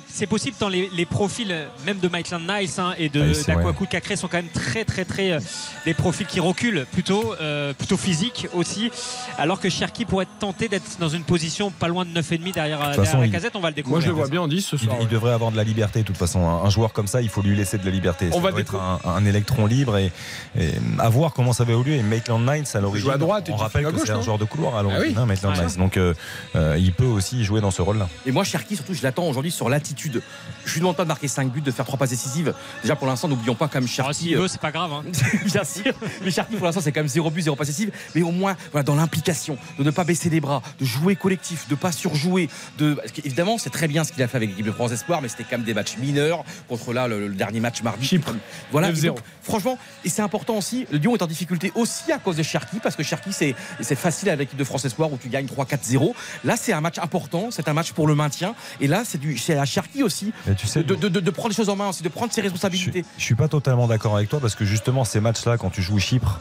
C'est 0.08 0.28
possible 0.28 0.56
dans 0.60 0.70
les, 0.70 0.90
les 0.96 1.06
profils 1.06 1.52
euh, 1.52 1.66
même 1.86 2.00
de 2.00 2.08
Maitland 2.08 2.42
Niles 2.42 2.70
hein, 2.78 2.94
et 2.98 3.10
de 3.10 3.32
Ah 3.50 3.86
Cacré 3.90 4.16
sont 4.16 4.28
quand 4.30 4.38
même 4.38 4.48
très 4.48 4.86
très 4.86 5.04
très 5.04 5.32
euh, 5.34 5.40
des 5.86 5.94
profils 5.94 6.26
qui 6.26 6.40
reculent 6.40 6.86
plutôt 6.92 7.36
euh, 7.42 7.74
plutôt 7.74 7.98
physiques 7.98 8.48
aussi 8.54 8.90
alors 9.38 9.60
que 9.60 9.70
Cherki 9.70 10.06
pourrait 10.06 10.24
être 10.24 10.40
tenté 10.40 10.70
d'être 10.70 10.98
dans 11.00 11.10
une 11.10 11.24
position 11.24 11.70
pas 11.70 11.88
loin 11.90 12.06
de 12.06 12.12
9,5 12.12 12.54
derrière, 12.54 12.78
toute 12.80 12.88
derrière 12.88 13.06
façon, 13.06 13.20
la 13.20 13.26
il- 13.26 13.32
casette 13.32 13.56
on 13.56 13.60
va 13.60 13.70
le 13.70 13.74
Moi 13.74 13.76
découvrir 13.76 14.02
je 14.02 14.08
le 14.08 14.14
vois 14.14 14.28
bien 14.30 14.42
en 14.42 14.48
10 14.48 14.62
ce 14.62 14.76
il, 14.78 14.80
soir. 14.84 14.96
il 15.00 15.04
ouais. 15.06 15.12
devrait 15.12 15.34
avoir 15.34 15.52
de 15.52 15.58
la 15.58 15.64
liberté 15.64 16.00
de 16.02 16.06
toute 16.08 16.18
façon. 16.18 16.40
Un, 16.48 16.70
joueur 16.70 16.94
comme 16.94 17.08
ça, 17.08 17.22
il 17.22 17.30
faut 17.30 17.42
lui 17.42 17.56
laisser 17.56 17.78
de 17.78 17.86
la 17.86 17.92
liberté. 17.92 18.30
On 18.32 18.36
ça 18.36 18.40
va 18.40 18.52
doit 18.52 18.62
être 18.62 18.76
un, 18.76 19.00
un 19.06 19.26
électron 19.26 19.66
libre 19.66 19.98
et, 19.98 20.12
et 20.58 20.70
à 21.00 21.10
voir 21.10 21.34
comment 21.34 21.54
ça 21.54 21.66
va 21.66 21.74
évoluer. 21.74 21.98
Et 21.98 22.04
Maitland 22.04 22.40
Niles 22.42 22.64
à 22.74 22.80
l'origine, 22.80 23.06
joue 23.08 23.12
à 23.14 23.18
droite 23.18 23.50
et 23.50 23.52
on 23.52 23.56
rappelle 23.58 23.86
que 23.92 24.00
c'est 24.06 24.12
un 24.12 24.22
joueur 24.22 24.38
de 24.38 24.46
couloir 24.46 24.76
à 24.78 24.82
l'origine, 24.84 25.04
Ah 25.16 25.20
oui. 25.20 25.24
hein, 25.24 25.26
Maitland 25.26 25.56
Ouais. 25.58 25.66
Niles. 25.66 25.78
Donc 25.78 25.98
euh, 25.98 26.14
euh, 26.56 26.78
il 26.80 26.94
peut 26.94 27.06
aussi 27.06 27.44
jouer 27.44 27.60
dans 27.62 27.72
ce 27.72 27.82
rôle-là. 27.82 28.08
Et 28.26 28.32
moi, 28.32 28.44
Cherki, 28.44 28.76
surtout, 28.76 28.94
je 28.94 29.04
l'attends 29.04 29.28
aujourd'hui 29.28 29.52
sur 29.52 29.70
l'attitude. 29.74 30.22
Je 30.66 30.74
lui 30.74 30.80
demande 30.80 30.96
pas 30.96 31.04
de 31.04 31.08
marquer 31.10 31.28
5 31.28 31.52
buts, 31.52 31.62
de 31.62 31.72
faire 31.72 31.86
3 31.86 31.98
passes 32.00 32.10
décisives. 32.12 32.54
Déjà, 32.82 32.96
pour 32.96 33.08
l'instant, 33.08 33.28
n'oublions 33.28 33.56
pas 33.56 33.68
quand 33.68 33.80
même 33.82 33.90
Alors, 33.98 34.08
Cherki. 34.14 34.30
s'il 34.30 34.38
veut 34.38 34.48
c'est 34.48 34.62
pas 34.62 34.72
grave 34.72 34.92
hein. 34.94 35.04
bien 35.46 35.64
sûr. 35.64 35.94
Mais 36.24 36.32
Cherki, 36.32 36.56
pour 36.56 36.66
l'instant, 36.66 36.82
c'est 36.82 36.92
quand 36.92 37.02
même 37.02 37.08
0 37.08 37.30
but, 37.32 37.42
0 37.42 37.56
passe 37.56 37.68
décisive. 37.68 37.92
Mais 38.16 38.22
au 38.22 38.32
moins, 38.32 38.56
voilà, 38.72 38.84
dans 38.84 38.96
l'implication, 38.96 39.58
de 39.78 39.84
ne 39.84 39.92
pas 39.92 40.04
baisser 40.04 40.30
les 40.30 40.40
bras, 40.42 40.62
de 40.80 40.86
jouer 40.86 41.16
collectif, 41.16 41.68
de 41.68 41.76
pas 41.76 41.92
surjouer. 41.92 42.50
De... 42.78 42.94
Parce 42.94 43.12
qu'évidemment, 43.12 43.58
c'est 43.58 43.70
très 43.70 43.88
bien 43.88 44.04
ce 44.04 44.12
qu'il 44.14 44.24
a 44.24 44.28
fait 44.28 44.38
avec 44.38 44.50
l'équipe 44.50 44.66
de 44.66 44.72
France 44.72 44.92
Espoir, 44.92 45.22
mais 45.22 45.28
c'était 45.28 45.44
quand 45.44 45.58
même 45.58 45.64
des 45.66 45.74
matchs 45.74 45.98
mineurs 45.98 46.44
contre 46.70 46.94
là, 46.94 47.08
le, 47.08 47.28
le 47.28 47.34
dernier 47.36 47.60
match 47.60 47.82
mardi. 47.84 48.06
Chypre. 48.06 48.34
Voilà. 48.72 48.90
et 48.90 48.94
9-0. 48.94 49.06
donc, 49.08 49.20
franchement, 49.42 49.78
et 50.06 50.10
c'est 50.10 50.22
important 50.22 50.56
aussi, 50.58 50.86
le 50.92 50.98
Lyon 50.98 51.16
est 51.16 51.22
en 51.24 51.28
difficulté 51.28 51.72
aussi 51.76 52.12
à 52.12 52.18
cause 52.20 52.36
de 52.38 52.44
Cherki, 52.44 52.80
parce 52.82 52.96
que 52.96 53.04
Cherki, 53.04 53.34
c'est 53.34 53.56
c'est 53.82 53.96
facile 53.96 54.30
avec 54.30 54.40
l'équipe 54.48 54.58
de 54.60 54.64
France 54.64 54.86
Espoir 54.86 55.12
où 55.12 55.18
tu 55.18 55.30
gagnes 55.30 55.46
3-4-0. 55.48 56.14
Là, 56.44 56.56
c'est 56.58 56.74
un 56.74 56.82
match 56.82 56.98
important, 57.00 57.50
c'est 57.52 57.68
un 57.68 57.74
match 57.74 57.92
pour 57.92 58.08
le 58.08 58.16
maintien. 58.16 58.56
Et 58.82 58.88
là, 58.88 59.04
c'est 59.06 59.18
du- 59.18 59.38
c'est 59.38 59.58
à 59.58 59.66
Cherki 59.66 60.04
aussi 60.04 60.32
Et 60.54 60.56
tu 60.56 60.68
sais, 60.68 60.84
de, 60.84 60.94
de- 60.96 61.10
de- 61.10 61.20
de 61.20 61.32
prendre 61.32 61.50
les 61.50 61.56
choses 61.56 61.70
en 61.70 61.76
main 61.76 61.90
aussi, 61.90 62.04
de 62.04 62.10
prendre 62.10 62.32
ses 62.32 62.42
Je, 62.42 62.46
responsabilités. 62.46 63.04
je 63.18 63.24
suis 63.24 63.34
pas 63.36 63.48
totalement 63.48 63.88
d'accord 63.88 64.16
avec 64.16 64.30
toi 64.30 64.40
parce 64.40 64.54
que 64.56 64.66
justement 64.66 65.04
ces 65.04 65.20
matchs-là, 65.20 65.58
quand 65.58 65.72
tu 65.72 65.82
joues 65.82 65.98
Chypre, 66.00 66.40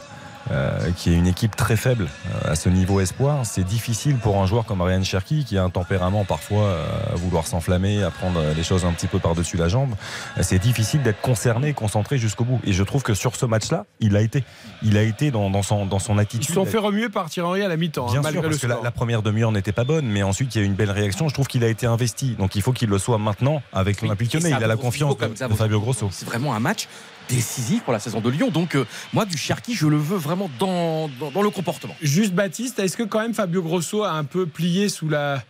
euh, 0.51 0.91
qui 0.97 1.13
est 1.13 1.15
une 1.15 1.27
équipe 1.27 1.55
très 1.55 1.77
faible 1.77 2.09
euh, 2.27 2.51
à 2.51 2.55
ce 2.55 2.67
niveau 2.67 2.99
espoir, 2.99 3.45
c'est 3.45 3.63
difficile 3.63 4.17
pour 4.17 4.41
un 4.41 4.45
joueur 4.45 4.65
comme 4.65 4.81
Ryan 4.81 5.03
Cherky 5.03 5.45
qui 5.45 5.57
a 5.57 5.63
un 5.63 5.69
tempérament 5.69 6.25
parfois 6.25 6.63
euh, 6.63 6.85
à 7.13 7.15
vouloir 7.15 7.47
s'enflammer, 7.47 8.03
à 8.03 8.11
prendre 8.11 8.41
les 8.55 8.63
choses 8.63 8.83
un 8.83 8.91
petit 8.91 9.07
peu 9.07 9.19
par-dessus 9.19 9.55
la 9.55 9.69
jambe. 9.69 9.95
C'est 10.41 10.59
difficile 10.59 11.01
d'être 11.01 11.21
concerné 11.21 11.73
concentré 11.73 12.17
jusqu'au 12.17 12.43
bout. 12.43 12.59
Et 12.65 12.73
je 12.73 12.83
trouve 12.83 13.03
que 13.03 13.13
sur 13.13 13.35
ce 13.37 13.45
match-là, 13.45 13.85
il 14.01 14.17
a 14.17 14.21
été, 14.21 14.43
il 14.81 14.97
a 14.97 15.03
été 15.03 15.31
dans, 15.31 15.49
dans 15.49 15.63
son 15.63 15.85
dans 15.85 15.99
son 15.99 16.15
Ils 16.15 16.21
attitude. 16.21 16.47
se 16.47 16.53
sont 16.53 16.65
fait 16.65 16.77
remuer 16.77 17.07
par 17.07 17.29
Thierry 17.29 17.47
Henry 17.47 17.61
à 17.61 17.69
la 17.69 17.77
mi-temps, 17.77 18.07
hein, 18.07 18.11
Bien 18.11 18.21
malgré 18.21 18.41
sûr, 18.41 18.49
le 18.49 18.49
parce 18.67 18.79
que 18.79 18.83
la, 18.83 18.91
première 18.91 19.21
demi-heure 19.21 19.51
n'était 19.51 19.71
pas 19.71 19.85
bonne, 19.85 20.05
mais 20.05 20.23
ensuite 20.23 20.53
il 20.55 20.57
y 20.57 20.61
a 20.61 20.63
eu 20.65 20.67
une 20.67 20.75
belle 20.75 20.91
réaction. 20.91 21.29
Je 21.29 21.33
trouve 21.33 21.47
qu'il 21.47 21.63
a 21.63 21.69
été 21.69 21.85
investi, 21.85 22.35
donc 22.37 22.55
il 22.55 22.61
faut 22.61 22.73
qu'il 22.73 22.89
le 22.89 22.97
soit 22.97 23.17
maintenant 23.17 23.61
avec 23.71 23.97
Oui, 24.01 24.07
l'Olympique 24.09 24.33
Lyonnais. 24.33 24.55
Il 24.57 24.63
a 24.63 24.67
la 24.67 24.75
confiance 24.75 25.17
de, 25.17 25.35
ça, 25.35 25.47
de 25.47 25.53
Fabio 25.53 25.79
Grosso. 25.79 26.09
C'est 26.11 26.25
vraiment 26.25 26.53
un 26.53 26.59
match 26.59 26.87
décisif 27.29 27.83
pour 27.83 27.93
la 27.93 27.99
saison 27.99 28.21
de 28.21 28.29
Lyon. 28.29 28.49
Donc, 28.49 28.75
euh, 28.75 28.85
moi, 29.13 29.25
du 29.25 29.37
Cherki, 29.37 29.73
je 29.73 29.87
le 29.87 29.97
veux 29.97 30.17
vraiment 30.17 30.49
dans, 30.59 31.09
dans, 31.19 31.31
dans 31.31 31.41
le 31.41 31.49
comportement. 31.49 31.95
Juste 32.01 32.33
Baptiste, 32.33 32.79
est-ce 32.79 32.97
que 32.97 33.03
quand 33.03 33.19
même 33.19 33.33
Fabio 33.33 33.61
Grosso 33.61 34.03
a 34.03 34.11
un 34.11 34.23
peu 34.23 34.45
plié 34.45 34.89
sous 34.89 35.09
la, 35.09 35.43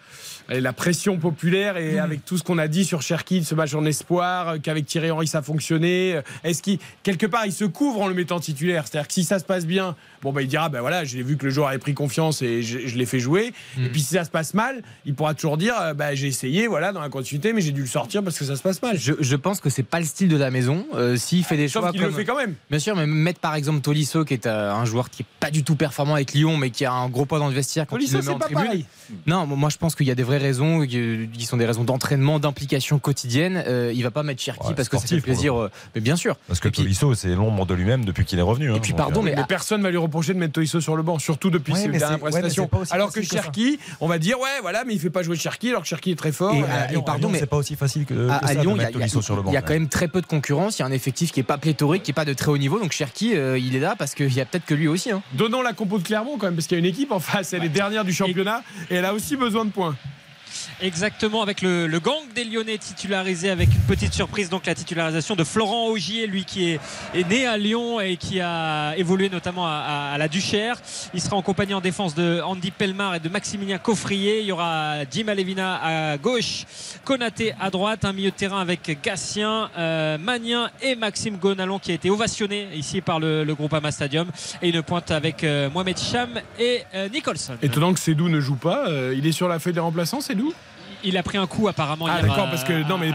allez, 0.49 0.61
la 0.61 0.73
pression 0.73 1.17
populaire 1.17 1.77
et 1.77 1.99
avec 1.99 2.25
tout 2.25 2.37
ce 2.37 2.43
qu'on 2.43 2.57
a 2.57 2.67
dit 2.67 2.85
sur 2.85 3.01
Cherki 3.01 3.43
ce 3.43 3.55
match 3.55 3.73
en 3.73 3.85
espoir, 3.85 4.49
euh, 4.49 4.57
qu'avec 4.61 4.85
Thierry 4.85 5.11
Henry 5.11 5.27
ça 5.27 5.39
a 5.39 5.41
fonctionné 5.41 6.15
euh, 6.15 6.21
Est-ce 6.43 6.61
qu'il, 6.61 6.79
quelque 7.03 7.25
part, 7.25 7.45
il 7.45 7.53
se 7.53 7.65
couvre 7.65 8.01
en 8.01 8.07
le 8.07 8.13
mettant 8.13 8.39
titulaire? 8.39 8.85
C'est-à-dire 8.87 9.07
que 9.07 9.13
si 9.13 9.23
ça 9.23 9.39
se 9.39 9.45
passe 9.45 9.65
bien, 9.65 9.95
bon 10.21 10.31
bah 10.33 10.41
il 10.41 10.47
dira, 10.47 10.69
ben 10.69 10.81
voilà, 10.81 11.03
j'ai 11.03 11.21
vu 11.23 11.37
que 11.37 11.45
le 11.45 11.51
joueur 11.51 11.67
avait 11.69 11.77
pris 11.77 11.93
confiance 11.93 12.41
et 12.41 12.61
je, 12.61 12.79
je 12.87 12.97
l'ai 12.97 13.05
fait 13.05 13.19
jouer. 13.19 13.53
Et 13.79 13.89
puis 13.89 14.01
si 14.01 14.13
ça 14.15 14.23
se 14.25 14.29
passe 14.29 14.53
mal, 14.53 14.81
il 15.05 15.13
pourra 15.15 15.33
toujours 15.33 15.57
dire, 15.57 15.75
euh, 15.81 15.93
bah, 15.93 16.15
j'ai 16.15 16.27
essayé, 16.27 16.67
voilà, 16.67 16.91
dans 16.91 17.01
la 17.01 17.09
continuité, 17.09 17.53
mais 17.53 17.61
j'ai 17.61 17.71
dû 17.71 17.81
le 17.81 17.87
sortir 17.87 18.23
parce 18.23 18.37
que 18.37 18.45
ça 18.45 18.55
se 18.55 18.61
passe 18.61 18.81
mal. 18.81 18.97
Je, 18.97 19.13
je 19.19 19.35
pense 19.35 19.59
que 19.59 19.69
c'est 19.69 19.83
pas 19.83 19.99
le 19.99 20.05
style 20.05 20.29
de 20.29 20.37
la 20.37 20.51
maison. 20.51 20.85
Euh, 20.93 21.15
S'il 21.15 21.43
fait 21.43 21.57
des 21.57 21.67
Sauf 21.67 21.83
choix 21.83 21.91
comme... 21.91 22.01
le 22.01 22.11
fait 22.11 22.25
quand 22.25 22.37
même. 22.37 22.55
Bien 22.69 22.79
sûr, 22.79 22.95
mais 22.95 23.05
mettre 23.05 23.39
par 23.39 23.55
exemple 23.55 23.81
Tolisso, 23.81 24.25
qui 24.25 24.33
est 24.33 24.47
un 24.47 24.85
joueur 24.85 25.09
qui 25.09 25.23
est 25.23 25.25
pas 25.39 25.51
du 25.51 25.63
tout 25.63 25.75
performant 25.75 26.15
avec 26.15 26.33
Lyon, 26.33 26.57
mais 26.57 26.69
qui 26.69 26.85
a 26.85 26.91
un 26.93 27.09
gros 27.09 27.25
poids 27.25 27.39
dans 27.39 27.47
le 27.47 27.53
vestiaire 27.53 27.85
quand 27.87 27.95
Tolisso, 27.95 28.17
il 28.17 28.21
le 28.21 28.27
met 28.27 28.33
en 28.35 28.39
tribune. 28.39 28.63
pareil. 28.63 28.85
Non, 29.27 29.45
moi 29.45 29.69
je 29.69 29.77
pense 29.77 29.95
qu'il 29.95 30.07
y 30.07 30.11
a 30.11 30.15
des 30.15 30.23
vraies 30.37 30.45
raisons, 30.45 30.85
qui 30.85 31.29
qui 31.33 31.45
sont 31.45 31.57
des 31.57 31.65
raisons 31.65 31.83
d'entraînement, 31.83 32.39
d'implication 32.39 32.99
quotidienne. 32.99 33.63
Euh, 33.67 33.91
il 33.93 34.03
va 34.03 34.11
pas 34.11 34.23
mettre 34.23 34.41
Cherki 34.41 34.67
Ouais, 34.67 34.73
parce 34.75 34.89
que 34.89 34.97
ça 34.97 35.01
fait 35.01 35.07
sportif, 35.07 35.23
pour 35.23 35.29
le 35.29 35.33
plaisir. 35.35 35.55
euh, 35.59 35.69
mais 35.95 36.01
bien 36.01 36.15
sûr. 36.15 36.35
Parce 36.47 36.59
que 36.59 36.67
puis- 36.69 36.81
Tolisso, 36.83 37.15
c'est 37.15 37.35
l'ombre 37.35 37.65
de 37.65 37.73
lui-même 37.73 38.05
depuis 38.05 38.25
qu'il 38.25 38.39
est 38.39 38.43
revenu. 38.43 38.71
hein. 38.71 38.75
Et 38.75 38.79
puis 38.79 38.93
pardon, 38.93 39.19
euh, 39.21 39.23
mais 39.23 39.35
Mais 39.35 39.43
personne 39.47 39.81
va 39.81 39.89
lui 39.91 39.97
reprocher 39.97 40.33
de 40.33 40.39
mettre 40.39 40.53
Tolisso 40.53 40.79
sur 40.81 40.95
le 40.95 41.03
banc, 41.03 41.19
surtout 41.19 41.49
depuis 41.49 41.73
Ouais, 41.73 41.79
ses 41.79 41.87
dernières 41.89 42.11
c'est- 42.13 42.17
prestations. 42.19 42.69
c'est 42.85 42.93
Alors 42.93 43.11
que 43.11 43.19
que. 43.19 43.25
Cherki, 43.25 43.79
on 44.01 44.07
va 44.07 44.17
dire 44.19 44.39
ouais, 44.39 44.59
voilà, 44.61 44.83
mais 44.85 44.93
il 44.93 44.99
fait 44.99 45.09
pas 45.09 45.23
jouer 45.23 45.35
Cherki, 45.37 45.69
alors 45.69 45.81
que 45.83 45.87
Cherki 45.87 46.11
est 46.11 46.15
très 46.15 46.31
fort. 46.31 46.53
Et, 46.53 46.61
Euh, 46.61 46.65
euh, 46.65 46.83
à 46.83 46.87
Lyon, 46.87 47.01
et 47.01 47.05
pardon, 47.05 47.29
mais- 47.29 47.39
c'est 47.39 47.45
pas 47.45 47.57
aussi 47.57 47.75
facile 47.75 48.05
que, 48.05 48.29
À, 48.29 48.39
que 48.39 48.61
Lyon, 48.61 48.75
il 48.77 48.81
y 49.53 49.57
a, 49.57 49.61
quand 49.61 49.73
même 49.73 49.87
très 49.89 50.07
peu 50.07 50.21
de 50.21 50.25
concurrence. 50.25 50.79
Il 50.79 50.81
y 50.81 50.83
a 50.83 50.87
un 50.87 50.91
effectif 50.91 51.31
qui 51.31 51.39
est 51.39 51.43
pas 51.43 51.57
pléthorique, 51.57 52.03
qui 52.03 52.11
est 52.11 52.13
pas 52.13 52.25
de 52.25 52.33
très 52.33 52.49
haut 52.51 52.57
niveau. 52.57 52.79
Donc 52.79 52.91
Cherki, 52.91 53.35
euh, 53.35 53.57
il 53.57 53.75
est 53.75 53.79
là 53.79 53.95
parce 53.97 54.13
qu'il 54.15 54.33
y 54.33 54.41
a 54.41 54.45
peut-être 54.45 54.65
que 54.65 54.73
lui 54.73 54.87
aussi. 54.87 55.11
hein. 55.11 55.21
Donnons 55.33 55.61
la 55.61 55.73
compo 55.73 55.97
de 55.97 56.03
Clermont 56.03 56.37
quand 56.37 56.47
même, 56.47 56.55
parce 56.55 56.67
qu'il 56.67 56.77
y 56.77 56.81
a 56.81 56.83
une 56.83 56.89
équipe 56.89 57.11
en 57.11 57.19
face, 57.19 57.53
elle 57.53 57.63
est 57.63 57.69
dernière 57.69 58.03
du 58.05 58.13
championnat 58.13 58.61
et 58.89 58.95
elle 58.95 59.05
a 59.05 59.13
aussi 59.13 59.35
besoin 59.35 59.65
de 59.65 59.71
points. 59.71 59.95
Exactement, 60.83 61.41
avec 61.41 61.61
le, 61.61 61.87
gang 61.99 62.21
des 62.35 62.43
Lyonnais 62.43 62.77
titularisé, 62.77 63.49
avec 63.49 63.73
une 63.73 63.81
petite 63.83 64.13
surprise, 64.13 64.49
donc 64.49 64.65
la 64.65 64.75
titularisation 64.75 65.37
de 65.37 65.45
Florent 65.45 65.87
Augier, 65.87 66.27
lui 66.27 66.43
qui 66.43 66.71
est, 66.71 66.79
né 67.29 67.47
à 67.47 67.57
Lyon 67.57 68.01
et 68.01 68.17
qui 68.17 68.41
a 68.41 68.93
évolué 68.97 69.29
notamment 69.29 69.65
à, 69.65 70.13
la 70.19 70.27
Duchère. 70.27 70.75
Il 71.13 71.21
sera 71.21 71.37
en 71.37 71.41
compagnie 71.41 71.73
en 71.73 71.79
défense 71.79 72.15
de 72.15 72.41
Andy 72.43 72.71
Pelmar 72.71 73.15
et 73.15 73.21
de 73.21 73.29
Maximilien 73.29 73.77
Coffrier. 73.77 74.41
Il 74.41 74.47
y 74.47 74.51
aura 74.51 75.05
Jim 75.09 75.29
Alevina 75.29 76.11
à 76.11 76.17
gauche, 76.17 76.65
Konaté 77.05 77.53
à 77.61 77.69
droite, 77.69 78.03
un 78.03 78.11
milieu 78.11 78.31
de 78.31 78.35
terrain 78.35 78.59
avec 78.59 78.99
Gatien, 79.01 79.69
euh, 79.77 80.17
Magnin 80.17 80.69
et 80.81 80.97
Maxime 80.97 81.37
Gonalon 81.37 81.79
qui 81.79 81.91
a 81.91 81.93
été 81.93 82.09
ovationné 82.09 82.67
ici 82.75 82.99
par 82.99 83.21
le, 83.21 83.45
le 83.45 83.55
groupe 83.55 83.73
Ama 83.73 83.91
Stadium. 83.91 84.27
Et 84.61 84.67
une 84.67 84.83
pointe 84.83 85.11
avec 85.11 85.45
euh, 85.45 85.69
Mohamed 85.69 85.97
Cham 85.97 86.41
et 86.59 86.81
euh, 86.93 87.07
Nicholson. 87.07 87.53
Étonnant 87.61 87.93
que 87.93 87.99
Sédou 87.99 88.27
ne 88.27 88.41
joue 88.41 88.55
pas, 88.55 88.89
euh, 88.89 89.15
il 89.17 89.25
est 89.25 89.31
sur 89.31 89.47
la 89.47 89.59
feuille 89.59 89.73
des 89.73 89.79
remplaçants, 89.79 90.19
Sédou? 90.19 90.53
Il 91.03 91.17
a 91.17 91.23
pris 91.23 91.37
un 91.37 91.47
coup 91.47 91.67
apparemment 91.67 92.05
Ah 92.09 92.21
d'accord, 92.21 92.49
parce 92.49 92.63
que 92.63 92.87
non 92.87 92.97
mais 92.97 93.11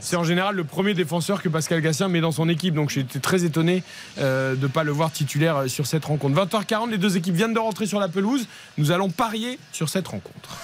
c'est 0.00 0.16
en 0.16 0.24
général 0.24 0.54
le 0.54 0.64
premier 0.64 0.94
défenseur 0.94 1.42
que 1.42 1.48
Pascal 1.48 1.80
Gassien 1.80 2.08
met 2.08 2.20
dans 2.20 2.32
son 2.32 2.48
équipe, 2.48 2.74
donc 2.74 2.90
j'étais 2.90 3.18
très 3.18 3.44
étonné 3.44 3.82
euh, 4.18 4.54
de 4.54 4.62
ne 4.62 4.66
pas 4.66 4.84
le 4.84 4.92
voir 4.92 5.10
titulaire 5.10 5.56
euh, 5.56 5.68
sur 5.68 5.86
cette 5.86 6.04
rencontre. 6.04 6.36
20h40, 6.44 6.90
les 6.90 6.98
deux 6.98 7.16
équipes 7.16 7.34
viennent 7.34 7.54
de 7.54 7.58
rentrer 7.58 7.86
sur 7.86 8.00
la 8.00 8.08
pelouse. 8.08 8.46
Nous 8.78 8.90
allons 8.90 9.10
parier 9.10 9.58
sur 9.72 9.88
cette 9.88 10.08
rencontre. 10.08 10.56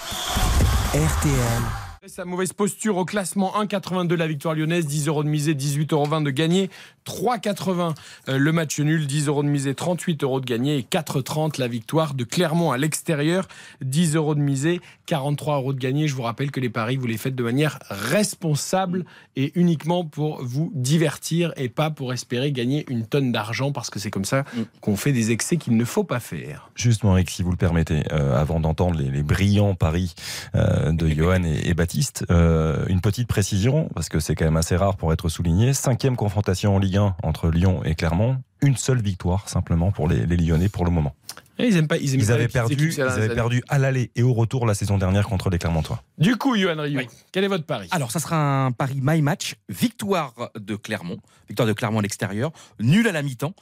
RTL, 0.93 1.63
Sa 2.09 2.25
mauvaise 2.25 2.53
posture 2.53 2.97
au 2.97 3.05
classement. 3.05 3.53
1,82 3.61 4.15
la 4.15 4.25
victoire 4.25 4.55
lyonnaise, 4.55 4.87
10 4.87 5.07
euros 5.07 5.23
de 5.23 5.29
misée, 5.29 5.53
18,20 5.53 5.93
euros 5.93 6.21
de 6.21 6.31
gagné, 6.31 6.71
3,80 7.05 7.93
euh, 8.29 8.37
le 8.37 8.51
match 8.51 8.79
nul, 8.79 9.05
10 9.05 9.27
euros 9.27 9.43
de 9.43 9.47
misée, 9.47 9.75
38 9.75 10.23
euros 10.23 10.39
de 10.39 10.45
gagné 10.45 10.77
et 10.77 10.81
4,30 10.81 11.59
la 11.59 11.67
victoire 11.67 12.15
de 12.15 12.23
Clermont 12.23 12.71
à 12.71 12.79
l'extérieur, 12.79 13.47
10 13.81 14.15
euros 14.15 14.33
de 14.33 14.39
misée, 14.39 14.81
43 15.05 15.57
euros 15.57 15.73
de 15.73 15.79
gagné. 15.79 16.07
Je 16.07 16.15
vous 16.15 16.23
rappelle 16.23 16.49
que 16.49 16.59
les 16.59 16.69
paris, 16.69 16.97
vous 16.97 17.05
les 17.05 17.17
faites 17.17 17.35
de 17.35 17.43
manière 17.43 17.77
responsable 17.89 19.05
et 19.35 19.51
uniquement 19.53 20.03
pour 20.03 20.43
vous 20.43 20.71
divertir 20.73 21.53
et 21.57 21.69
pas 21.69 21.91
pour 21.91 22.11
espérer 22.11 22.51
gagner 22.51 22.85
une 22.89 23.05
tonne 23.05 23.31
d'argent 23.31 23.71
parce 23.71 23.91
que 23.91 23.99
c'est 23.99 24.11
comme 24.11 24.25
ça 24.25 24.45
qu'on 24.81 24.95
fait 24.95 25.11
des 25.11 25.29
excès 25.29 25.57
qu'il 25.57 25.77
ne 25.77 25.85
faut 25.85 26.03
pas 26.03 26.19
faire. 26.19 26.71
Justement, 26.73 27.17
Eric, 27.17 27.29
si 27.29 27.43
vous 27.43 27.51
le 27.51 27.57
permettez, 27.57 28.03
euh, 28.11 28.39
avant 28.39 28.59
d'entendre 28.59 28.97
les, 28.97 29.11
les 29.11 29.23
brillants 29.23 29.75
paris 29.75 30.15
euh, 30.55 30.91
de 30.91 31.07
Johan 31.07 31.43
et, 31.43 31.69
et 31.69 31.73
Baptiste, 31.75 31.98
euh, 32.31 32.85
une 32.87 33.01
petite 33.01 33.27
précision, 33.27 33.89
parce 33.95 34.09
que 34.09 34.19
c'est 34.19 34.35
quand 34.35 34.45
même 34.45 34.57
assez 34.57 34.75
rare 34.75 34.95
pour 34.97 35.11
être 35.13 35.29
souligné. 35.29 35.73
Cinquième 35.73 36.15
confrontation 36.15 36.75
en 36.75 36.79
Ligue 36.79 36.97
1 36.97 37.15
entre 37.23 37.49
Lyon 37.49 37.81
et 37.83 37.95
Clermont. 37.95 38.41
Une 38.61 38.75
seule 38.77 39.01
victoire 39.01 39.47
simplement 39.49 39.91
pour 39.91 40.07
les, 40.07 40.25
les 40.25 40.37
Lyonnais 40.37 40.69
pour 40.69 40.85
le 40.85 40.91
moment. 40.91 41.15
Et 41.57 41.67
ils 41.67 41.75
aiment 41.77 41.87
pas, 41.87 41.97
ils 41.97 42.13
aiment 42.13 42.21
Ils 42.21 42.27
pas 42.27 42.33
avaient 42.33 42.47
perdu, 42.47 42.93
ils 42.93 43.01
avaient 43.01 43.23
années. 43.25 43.35
perdu 43.35 43.63
à 43.67 43.77
l'aller 43.79 44.11
et 44.15 44.23
au 44.23 44.33
retour 44.33 44.65
la 44.65 44.73
saison 44.73 44.97
dernière 44.97 45.27
contre 45.27 45.49
les 45.49 45.57
Clermontois. 45.59 46.01
Du 46.17 46.37
coup, 46.37 46.55
Johan 46.55 46.81
Rioux, 46.81 46.99
Oui. 46.99 47.07
quel 47.33 47.43
est 47.43 47.47
votre 47.49 47.65
pari? 47.65 47.87
Alors, 47.91 48.11
ça 48.11 48.19
sera 48.19 48.65
un 48.65 48.71
pari 48.71 48.99
my 49.01 49.21
match, 49.21 49.55
victoire 49.67 50.33
de 50.57 50.75
Clermont, 50.77 51.17
victoire 51.49 51.67
de 51.67 51.73
Clermont 51.73 51.99
à 51.99 52.01
l'extérieur, 52.01 52.51
nul 52.79 53.07
à 53.07 53.11
la 53.11 53.21
mi-temps 53.23 53.53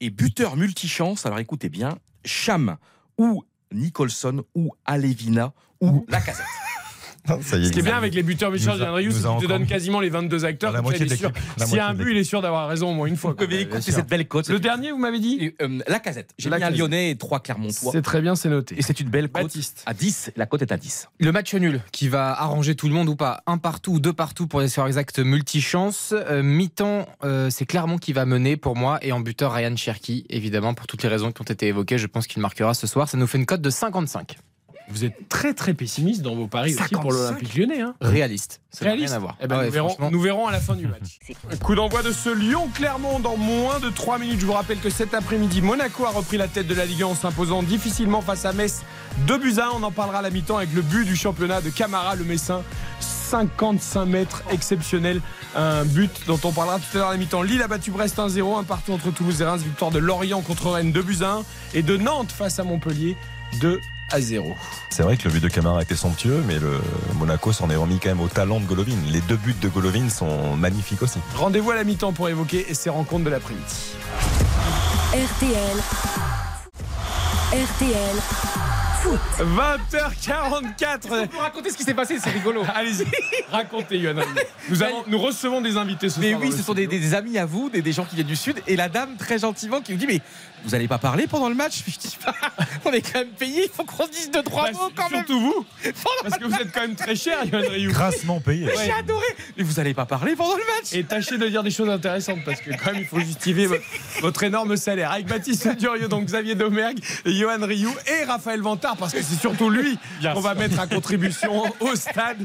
et 0.00 0.10
buteur 0.10 0.56
multichance. 0.56 1.26
Alors, 1.26 1.38
écoutez 1.38 1.68
bien, 1.68 1.96
Cham 2.24 2.76
ou 3.18 3.44
Nicholson 3.72 4.42
ou 4.56 4.72
Alevina 4.84 5.52
ou 5.80 6.04
Lacazette. 6.08 6.44
Ça 7.42 7.56
y 7.56 7.62
est, 7.62 7.66
Ce 7.68 7.72
qui 7.72 7.78
est 7.78 7.82
bien 7.82 7.96
avec 7.96 8.14
les 8.14 8.22
buteurs 8.22 8.50
Michel 8.50 8.70
a- 8.72 8.76
Jean 8.78 8.94
Rioux, 8.94 9.08
nous 9.10 9.16
c'est 9.16 9.22
te 9.22 9.26
encore- 9.28 9.48
donne 9.48 9.66
quasiment 9.66 10.00
les 10.00 10.10
22 10.10 10.44
acteurs. 10.44 10.72
La 10.72 10.82
moitié 10.82 11.06
de. 11.06 11.14
La 11.58 11.66
S'il 11.66 11.76
y 11.76 11.78
a 11.80 11.88
un 11.88 11.94
but, 11.94 12.10
il 12.10 12.16
est 12.18 12.24
sûr 12.24 12.42
d'avoir 12.42 12.68
raison 12.68 12.90
au 12.90 12.94
moins 12.94 13.06
une 13.06 13.16
fois. 13.16 13.34
écoutez 13.40 13.80
cette 13.92 14.08
belle 14.08 14.28
cote. 14.28 14.48
Le 14.48 14.58
dernier, 14.60 14.90
vous 14.92 14.98
m'avez 14.98 15.18
dit 15.20 15.38
Et, 15.40 15.54
euh, 15.62 15.80
Lacazette. 15.88 16.30
J'ai 16.38 16.50
mis 16.50 16.62
un. 16.62 16.70
Lyonnais 16.70 17.10
et 17.10 17.16
trois 17.16 17.40
Clermontois. 17.40 17.92
C'est 17.92 18.02
très 18.02 18.20
bien, 18.20 18.34
c'est 18.36 18.48
noté. 18.48 18.74
Et 18.78 18.82
c'est 18.82 19.00
une 19.00 19.08
belle 19.08 19.28
cote. 19.28 19.44
Baptiste. 19.44 19.82
À 19.86 19.94
10, 19.94 20.32
la 20.36 20.46
cote 20.46 20.62
est 20.62 20.72
à 20.72 20.76
10. 20.76 21.08
Le 21.18 21.32
match 21.32 21.54
nul 21.54 21.80
qui 21.92 22.08
va 22.08 22.32
arranger 22.38 22.74
tout 22.74 22.88
le 22.88 22.94
monde 22.94 23.08
ou 23.08 23.16
pas 23.16 23.42
Un 23.46 23.58
partout 23.58 23.92
ou 23.92 24.00
deux 24.00 24.12
partout 24.12 24.46
pour 24.46 24.60
les 24.60 24.68
scores 24.68 24.86
exacts 24.86 25.18
multichance. 25.18 26.12
Euh, 26.14 26.42
Mi-temps, 26.42 27.06
euh, 27.24 27.48
c'est 27.50 27.64
Clermont 27.66 27.98
qui 27.98 28.12
va 28.12 28.26
mener 28.26 28.56
pour 28.56 28.76
moi 28.76 28.98
et 29.02 29.12
en 29.12 29.20
buteur 29.20 29.52
Ryan 29.52 29.76
Cherki, 29.76 30.26
évidemment, 30.28 30.74
pour 30.74 30.86
toutes 30.86 31.02
les 31.02 31.08
raisons 31.08 31.32
qui 31.32 31.40
ont 31.40 31.44
été 31.44 31.68
évoquées. 31.68 31.98
Je 31.98 32.06
pense 32.06 32.26
qu'il 32.26 32.42
marquera 32.42 32.74
ce 32.74 32.86
soir. 32.86 33.08
Ça 33.08 33.16
nous 33.16 33.26
fait 33.26 33.38
une 33.38 33.46
cote 33.46 33.62
de 33.62 33.70
55. 33.70 34.36
Vous 34.88 35.04
êtes 35.04 35.28
très 35.28 35.54
très 35.54 35.72
pessimiste 35.74 36.22
dans 36.22 36.34
vos 36.34 36.46
paris 36.46 36.74
aussi 36.74 36.94
pour 36.94 37.10
55. 37.12 37.12
l'Olympique 37.12 37.54
lyonnais. 37.56 37.80
Hein. 37.80 37.94
Réaliste. 38.00 38.60
Ça 38.70 38.84
Réaliste. 38.84 39.08
rien 39.08 39.16
à 39.16 39.18
voir. 39.20 39.36
Eh 39.40 39.46
ben, 39.46 39.56
Ah 39.56 39.58
ouais, 39.60 39.66
nous, 39.66 39.72
verrons, 39.72 39.96
nous 40.10 40.20
verrons 40.20 40.46
à 40.46 40.52
la 40.52 40.60
fin 40.60 40.74
du 40.74 40.86
match. 40.86 41.18
Coup 41.62 41.74
d'envoi 41.74 42.02
de 42.02 42.12
ce 42.12 42.28
Lyon-Clermont 42.28 43.18
dans 43.20 43.36
moins 43.36 43.80
de 43.80 43.88
3 43.88 44.18
minutes. 44.18 44.40
Je 44.40 44.46
vous 44.46 44.52
rappelle 44.52 44.78
que 44.80 44.90
cet 44.90 45.14
après-midi, 45.14 45.62
Monaco 45.62 46.04
a 46.04 46.10
repris 46.10 46.36
la 46.36 46.48
tête 46.48 46.66
de 46.66 46.74
la 46.74 46.84
Ligue 46.84 47.02
1 47.02 47.06
en 47.06 47.14
s'imposant 47.14 47.62
difficilement 47.62 48.20
face 48.20 48.44
à 48.44 48.52
Metz 48.52 48.82
2 49.26 49.38
buts 49.38 49.54
à 49.58 49.66
1. 49.68 49.70
On 49.80 49.82
en 49.82 49.90
parlera 49.90 50.18
à 50.18 50.22
la 50.22 50.30
mi-temps 50.30 50.58
avec 50.58 50.72
le 50.74 50.82
but 50.82 51.04
du 51.04 51.16
championnat 51.16 51.60
de 51.60 51.70
Camara, 51.70 52.14
le 52.16 52.24
Messin. 52.24 52.62
55 53.00 54.04
mètres 54.04 54.42
exceptionnel. 54.50 55.20
Un 55.56 55.84
but 55.84 56.10
dont 56.26 56.38
on 56.44 56.52
parlera 56.52 56.78
tout 56.78 56.84
à 56.94 56.98
l'heure 56.98 57.08
à 57.08 57.12
la 57.12 57.18
mi-temps. 57.18 57.42
Lille 57.42 57.62
a 57.62 57.68
battu 57.68 57.90
Brest 57.90 58.18
1-0, 58.18 58.58
un 58.58 58.64
partout 58.64 58.92
entre 58.92 59.10
Toulouse 59.10 59.40
et 59.40 59.44
Reims. 59.44 59.62
Victoire 59.62 59.90
de 59.90 59.98
Lorient 59.98 60.42
contre 60.42 60.70
Rennes 60.70 60.92
2 60.92 61.02
buts 61.02 61.18
à 61.22 61.36
1. 61.36 61.42
Et 61.74 61.82
de 61.82 61.96
Nantes 61.96 62.32
face 62.32 62.58
à 62.58 62.64
Montpellier 62.64 63.16
2 63.60 63.80
à 64.14 64.20
0. 64.20 64.54
C'est 64.90 65.02
vrai 65.02 65.16
que 65.16 65.24
le 65.24 65.30
but 65.30 65.42
de 65.42 65.48
Camara 65.48 65.82
était 65.82 65.96
somptueux, 65.96 66.42
mais 66.46 66.58
le 66.60 66.80
Monaco 67.14 67.52
s'en 67.52 67.68
est 67.70 67.76
remis 67.76 67.98
quand 68.00 68.10
même 68.10 68.20
au 68.20 68.28
talent 68.28 68.60
de 68.60 68.64
Golovin. 68.64 68.92
Les 69.10 69.20
deux 69.22 69.36
buts 69.36 69.56
de 69.60 69.68
Golovin 69.68 70.08
sont 70.08 70.56
magnifiques 70.56 71.02
aussi. 71.02 71.18
Rendez-vous 71.34 71.72
à 71.72 71.74
la 71.74 71.84
mi-temps 71.84 72.12
pour 72.12 72.28
évoquer 72.28 72.66
ces 72.74 72.90
rencontres 72.90 73.24
de 73.24 73.30
l'après-midi. 73.30 73.64
RTL. 75.12 75.82
RTL. 77.52 78.16
Foot. 79.02 79.20
20h44. 79.38 81.28
Pour 81.28 81.40
raconter 81.42 81.70
ce 81.70 81.76
qui 81.76 81.82
s'est 81.84 81.92
passé, 81.94 82.18
c'est 82.22 82.30
rigolo. 82.30 82.62
Allez-y, 82.74 83.04
racontez 83.50 83.98
Yohann. 83.98 84.22
Nous, 84.70 84.82
avons- 84.82 85.04
nous 85.06 85.18
recevons 85.18 85.60
des 85.60 85.76
invités 85.76 86.08
ce 86.08 86.20
Mais 86.20 86.30
soir. 86.30 86.40
oui, 86.42 86.50
dans 86.50 86.56
ce 86.56 86.62
sont 86.62 86.72
des, 86.74 87.14
amis 87.14 87.36
à 87.38 87.44
vous, 87.46 87.68
des, 87.68 87.82
des 87.82 87.92
gens 87.92 88.04
qui 88.04 88.14
viennent 88.16 88.26
du 88.26 88.36
Sud. 88.36 88.62
Et 88.66 88.76
la 88.76 88.88
dame, 88.88 89.16
très 89.18 89.38
gentiment, 89.38 89.80
qui 89.82 89.92
nous 89.92 89.98
dit 89.98 90.06
Mais 90.06 90.20
vous 90.64 90.70
n'allez 90.70 90.88
pas 90.88 90.98
parler 90.98 91.26
pendant 91.26 91.48
le 91.48 91.54
match 91.54 91.82
Je 91.86 91.98
dis 91.98 92.16
pas, 92.24 92.34
On 92.84 92.92
est 92.92 93.00
quand 93.02 93.18
même 93.20 93.28
payé, 93.28 93.64
il 93.64 93.70
faut 93.70 93.84
qu'on 93.84 94.06
se 94.06 94.10
dise 94.10 94.30
deux, 94.30 94.42
trois 94.42 94.64
Bah, 94.64 94.78
mots 94.78 94.90
quand 94.94 95.10
même. 95.10 95.24
Surtout 95.26 95.40
vous, 95.40 95.66
parce 96.22 96.38
que 96.38 96.44
vous 96.44 96.54
êtes 96.54 96.72
quand 96.72 96.80
même 96.82 96.96
très 96.96 97.14
cher, 97.16 97.44
Yohann 97.44 97.66
Rioux. 97.70 97.90
Grassement 97.90 98.40
payé. 98.40 98.68
J'ai 98.84 98.92
adoré. 98.92 99.24
Mais 99.56 99.62
vous 99.64 99.74
n'allez 99.74 99.94
pas 99.94 100.06
parler 100.06 100.34
pendant 100.36 100.56
le 100.56 100.62
match 100.76 100.92
Et 100.92 101.04
tâchez 101.04 101.38
de 101.38 101.46
dire 101.48 101.62
des 101.62 101.70
choses 101.70 101.88
intéressantes 101.90 102.40
parce 102.44 102.60
que 102.60 102.70
quand 102.70 102.92
même 102.92 103.00
il 103.02 103.06
faut 103.06 103.20
justifier 103.20 103.66
votre, 103.66 103.82
votre 104.20 104.42
énorme 104.42 104.76
salaire. 104.76 105.12
Avec 105.12 105.26
Baptiste 105.26 105.68
Durieux, 105.78 106.08
donc 106.08 106.24
Xavier 106.26 106.54
Domergue 106.54 106.98
Johan 107.26 107.58
Rioux 107.66 107.94
et 108.06 108.24
Raphaël 108.24 108.60
Vantard 108.60 108.96
parce 108.96 109.12
que 109.12 109.22
c'est 109.22 109.38
surtout 109.38 109.70
lui 109.70 109.98
qu'on 110.22 110.40
va 110.40 110.54
mettre 110.54 110.80
à 110.80 110.86
contribution 110.86 111.64
au 111.80 111.94
stade 111.94 112.38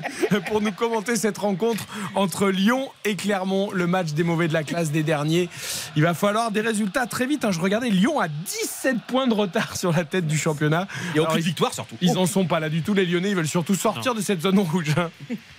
pour 0.48 0.62
nous 0.62 0.72
commenter 0.72 1.16
cette 1.16 1.38
rencontre 1.38 1.84
entre 2.16 2.50
Lyon 2.50 2.90
et 3.06 3.16
Clermont, 3.16 3.72
le 3.72 3.88
match 3.88 4.12
des 4.14 4.24
mauvais 4.24 4.48
de 4.48 4.54
la 4.54 4.64
classe 4.64 4.92
des 4.92 5.04
derniers. 5.04 5.50
Il 5.96 6.04
va 6.04 6.14
falloir 6.14 6.52
des 6.52 6.62
résultats 6.62 7.06
très 7.08 7.26
vite. 7.26 7.46
hein. 7.46 7.52
Je 7.52 7.60
regardais 7.60 7.90
Lyon 7.90 8.09
a 8.18 8.28
17 8.28 9.02
points 9.08 9.28
de 9.28 9.34
retard 9.34 9.76
sur 9.78 9.92
la 9.92 10.06
tête 10.06 10.26
du 10.26 10.38
championnat. 10.38 10.88
Il 10.92 11.04
n'y 11.14 11.20
a 11.20 11.22
Alors, 11.24 11.32
aucune 11.34 11.44
ils- 11.44 11.48
victoire 11.48 11.74
surtout. 11.74 11.96
Ils 12.02 12.18
en 12.18 12.26
sont 12.26 12.46
pas 12.46 12.60
là 12.60 12.70
du 12.70 12.82
tout, 12.82 12.94
les 12.94 13.06
Lyonnais. 13.06 13.30
Ils 13.32 13.36
veulent 13.36 13.48
surtout 13.48 13.76
sortir 13.76 14.16
de 14.16 14.22
cette 14.22 14.42
zone 14.42 14.58
rouge. 14.60 14.96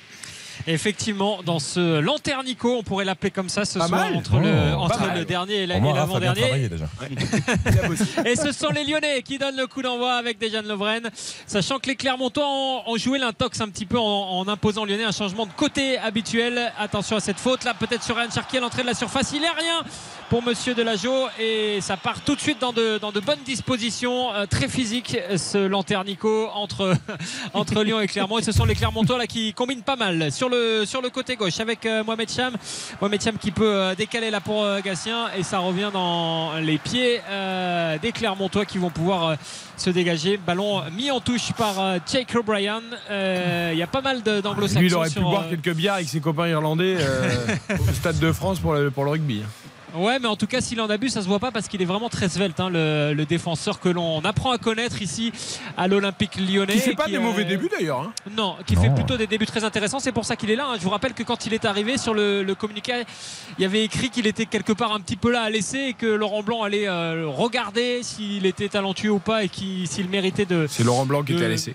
Effectivement, 0.67 1.40
dans 1.45 1.59
ce 1.59 2.00
lanternico, 2.00 2.76
on 2.79 2.83
pourrait 2.83 3.05
l'appeler 3.05 3.31
comme 3.31 3.49
ça 3.49 3.64
ce 3.64 3.79
Pas 3.79 3.87
soir 3.88 4.00
mal. 4.00 4.17
entre, 4.17 4.38
le, 4.38 4.50
Oh, 4.76 4.83
entre 4.83 5.14
le 5.14 5.25
dernier 5.25 5.55
et 5.62 5.67
l'avant-dernier. 5.67 6.69
Et 8.25 8.37
ce 8.37 8.52
sont 8.52 8.69
les 8.71 8.85
Lyonnais 8.85 9.23
qui 9.23 9.38
donnent 9.38 9.57
le 9.57 9.67
coup 9.67 9.83
d'envoi 9.83 10.14
avec 10.14 10.38
Dejan 10.38 10.62
Lovren. 10.62 11.11
Sachant 11.47 11.79
que 11.79 11.87
les 11.88 11.97
Clermontois 11.97 12.47
ont, 12.47 12.83
ont 12.87 12.97
joué 12.97 13.19
l'intox 13.19 13.61
un 13.61 13.69
petit 13.69 13.87
peu 13.87 13.99
en, 13.99 14.02
en 14.05 14.49
imposant 14.49 14.85
Lyonnais 14.85 15.05
un 15.05 15.12
changement 15.12 15.47
de 15.47 15.52
côté 15.52 15.99
habituel. 15.99 16.73
Attention 16.79 17.17
à 17.17 17.21
cette 17.21 17.38
faute 17.40 17.64
là, 17.64 17.75
peut-être 17.75 18.02
sur 18.02 18.17
Ryan 18.17 18.31
Cherki 18.33 18.59
à 18.59 18.61
l'entrée 18.61 18.83
de 18.83 18.87
la 18.88 18.95
surface. 18.95 19.33
Il 19.35 19.43
est 19.43 19.49
rien 19.49 19.83
pour 20.29 20.43
Monsieur 20.43 20.75
Delageau 20.75 21.26
et 21.40 21.79
ça 21.81 21.97
part 21.97 22.21
tout 22.21 22.35
de 22.35 22.40
suite 22.40 22.61
dans 22.61 22.73
de, 22.73 22.99
dans 22.99 23.12
de 23.12 23.21
bonnes 23.21 23.43
dispositions. 23.45 24.33
Euh, 24.35 24.47
très 24.47 24.69
physique 24.69 25.17
ce 25.37 25.59
lanternico 25.59 26.49
entre, 26.55 26.95
entre 27.55 27.83
Lyon 27.83 28.00
et 28.00 28.07
Clermont. 28.07 28.38
Et 28.38 28.43
ce 28.43 28.52
sont 28.52 28.64
les 28.64 28.75
Clermontois 28.75 29.19
là 29.19 29.26
qui 29.26 29.52
combinent 29.55 29.83
pas 29.83 29.97
mal 29.97 30.31
sur 30.31 30.49
le, 30.50 30.85
sur 30.85 31.00
le 31.00 31.11
côté 31.11 31.37
gauche 31.37 31.61
avec 31.61 31.87
euh, 31.87 32.04
Mohamed 32.04 32.30
Cham. 32.30 32.54
Mohamed 33.00 33.23
Cham 33.23 33.38
qui 33.38 33.50
peut 33.50 33.75
euh, 33.75 33.95
décaler 33.95 34.30
là 34.30 34.40
pour 34.40 34.62
euh, 34.62 34.80
Gatien 34.80 35.28
et 35.37 35.42
ça 35.42 35.59
revient 35.59 35.90
dans 35.92 36.54
les 36.61 36.78
pieds 36.78 37.21
des 38.02 38.12
Clermontois 38.12 38.64
qui 38.64 38.78
vont 38.78 38.90
pouvoir 38.90 39.37
se 39.76 39.90
dégager. 39.90 40.37
Ballon 40.37 40.83
mis 40.97 41.11
en 41.11 41.21
touche 41.21 41.52
par 41.52 41.75
Jake 42.11 42.35
O'Brien. 42.35 42.83
Il 43.11 43.78
y 43.78 43.83
a 43.83 43.87
pas 43.87 44.00
mal 44.00 44.23
d'anglo-saxons 44.23 44.80
Lui, 44.80 44.88
il 44.88 44.95
aurait 44.95 45.11
pu 45.11 45.21
boire 45.21 45.49
quelques 45.49 45.75
bières 45.75 45.95
avec 45.95 46.09
ses 46.09 46.21
copains 46.21 46.49
irlandais 46.49 46.97
au 47.71 47.92
Stade 47.92 48.19
de 48.19 48.33
France 48.33 48.59
pour 48.59 48.75
le, 48.75 48.90
pour 48.90 49.04
le 49.04 49.11
rugby. 49.11 49.42
Ouais, 49.94 50.18
mais 50.18 50.28
en 50.28 50.37
tout 50.37 50.47
cas, 50.47 50.61
s'il 50.61 50.80
en 50.80 50.88
abuse, 50.88 51.12
ça 51.12 51.23
se 51.23 51.26
voit 51.28 51.38
pas 51.38 51.50
parce 51.50 51.68
qu'il 51.68 51.82
est 51.82 51.87
vraiment 51.87 52.09
très 52.09 52.28
svelte, 52.28 52.61
hein, 52.61 52.70
le, 52.70 53.12
le 53.14 53.26
défenseur 53.26 53.80
que 53.80 53.88
l'on 53.88 54.20
apprend 54.25 54.50
à 54.52 54.59
connaître 54.59 55.02
ici 55.02 55.32
à 55.76 55.88
l'Olympique 55.88 56.37
lyonnais. 56.37 56.75
Qui 56.75 56.78
fait 56.80 56.94
pas 56.94 57.04
qui, 57.06 57.12
des 57.12 57.16
euh, 57.18 57.20
mauvais 57.20 57.44
débuts 57.44 57.68
d'ailleurs. 57.70 58.00
hein. 58.00 58.12
Non, 58.37 58.56
qui 58.66 58.76
Non. 58.76 58.82
fait 58.82 58.90
plutôt 58.94 59.16
des 59.16 59.26
débuts 59.26 59.47
très 59.47 59.64
intéressants. 59.64 59.99
C'est 59.99 60.12
pour 60.12 60.25
ça 60.25 60.37
qu'il 60.37 60.50
est 60.50 60.56
là. 60.56 60.66
hein. 60.70 60.75
Je 60.78 60.82
vous 60.85 60.90
rappelle 60.90 61.14
que 61.14 61.23
quand 61.23 61.47
il 61.47 61.54
est 61.54 61.64
arrivé 61.64 61.99
sur 61.99 62.14
le, 62.14 62.42
le 62.42 62.54
communiqué, 62.54 63.04
il 63.59 63.62
y 63.62 63.64
avait 63.64 63.85
écrit 63.85 64.11
qu'il 64.11 64.26
était 64.26 64.47
quelque 64.47 64.73
part 64.73 64.92
un 64.92 65.00
petit 65.00 65.16
peu 65.16 65.30
là 65.32 65.42
à 65.42 65.50
laisser 65.50 65.78
et 65.78 65.92
que 65.94 66.06
Laurent 66.06 66.42
Blanc 66.42 66.62
allait 66.62 66.88
euh, 66.88 67.26
regarder 67.26 68.00
s'il 68.02 68.47
était 68.47 68.68
talentueux 68.68 69.11
ou 69.11 69.18
pas 69.18 69.44
et 69.44 69.50
s'il 69.87 70.09
méritait 70.09 70.47
de. 70.47 70.66
C'est 70.68 70.85
Laurent 70.85 71.06
Blanc 71.06 71.23
qui 71.23 71.32
était 71.32 71.44
à 71.44 71.49
laisser. 71.49 71.75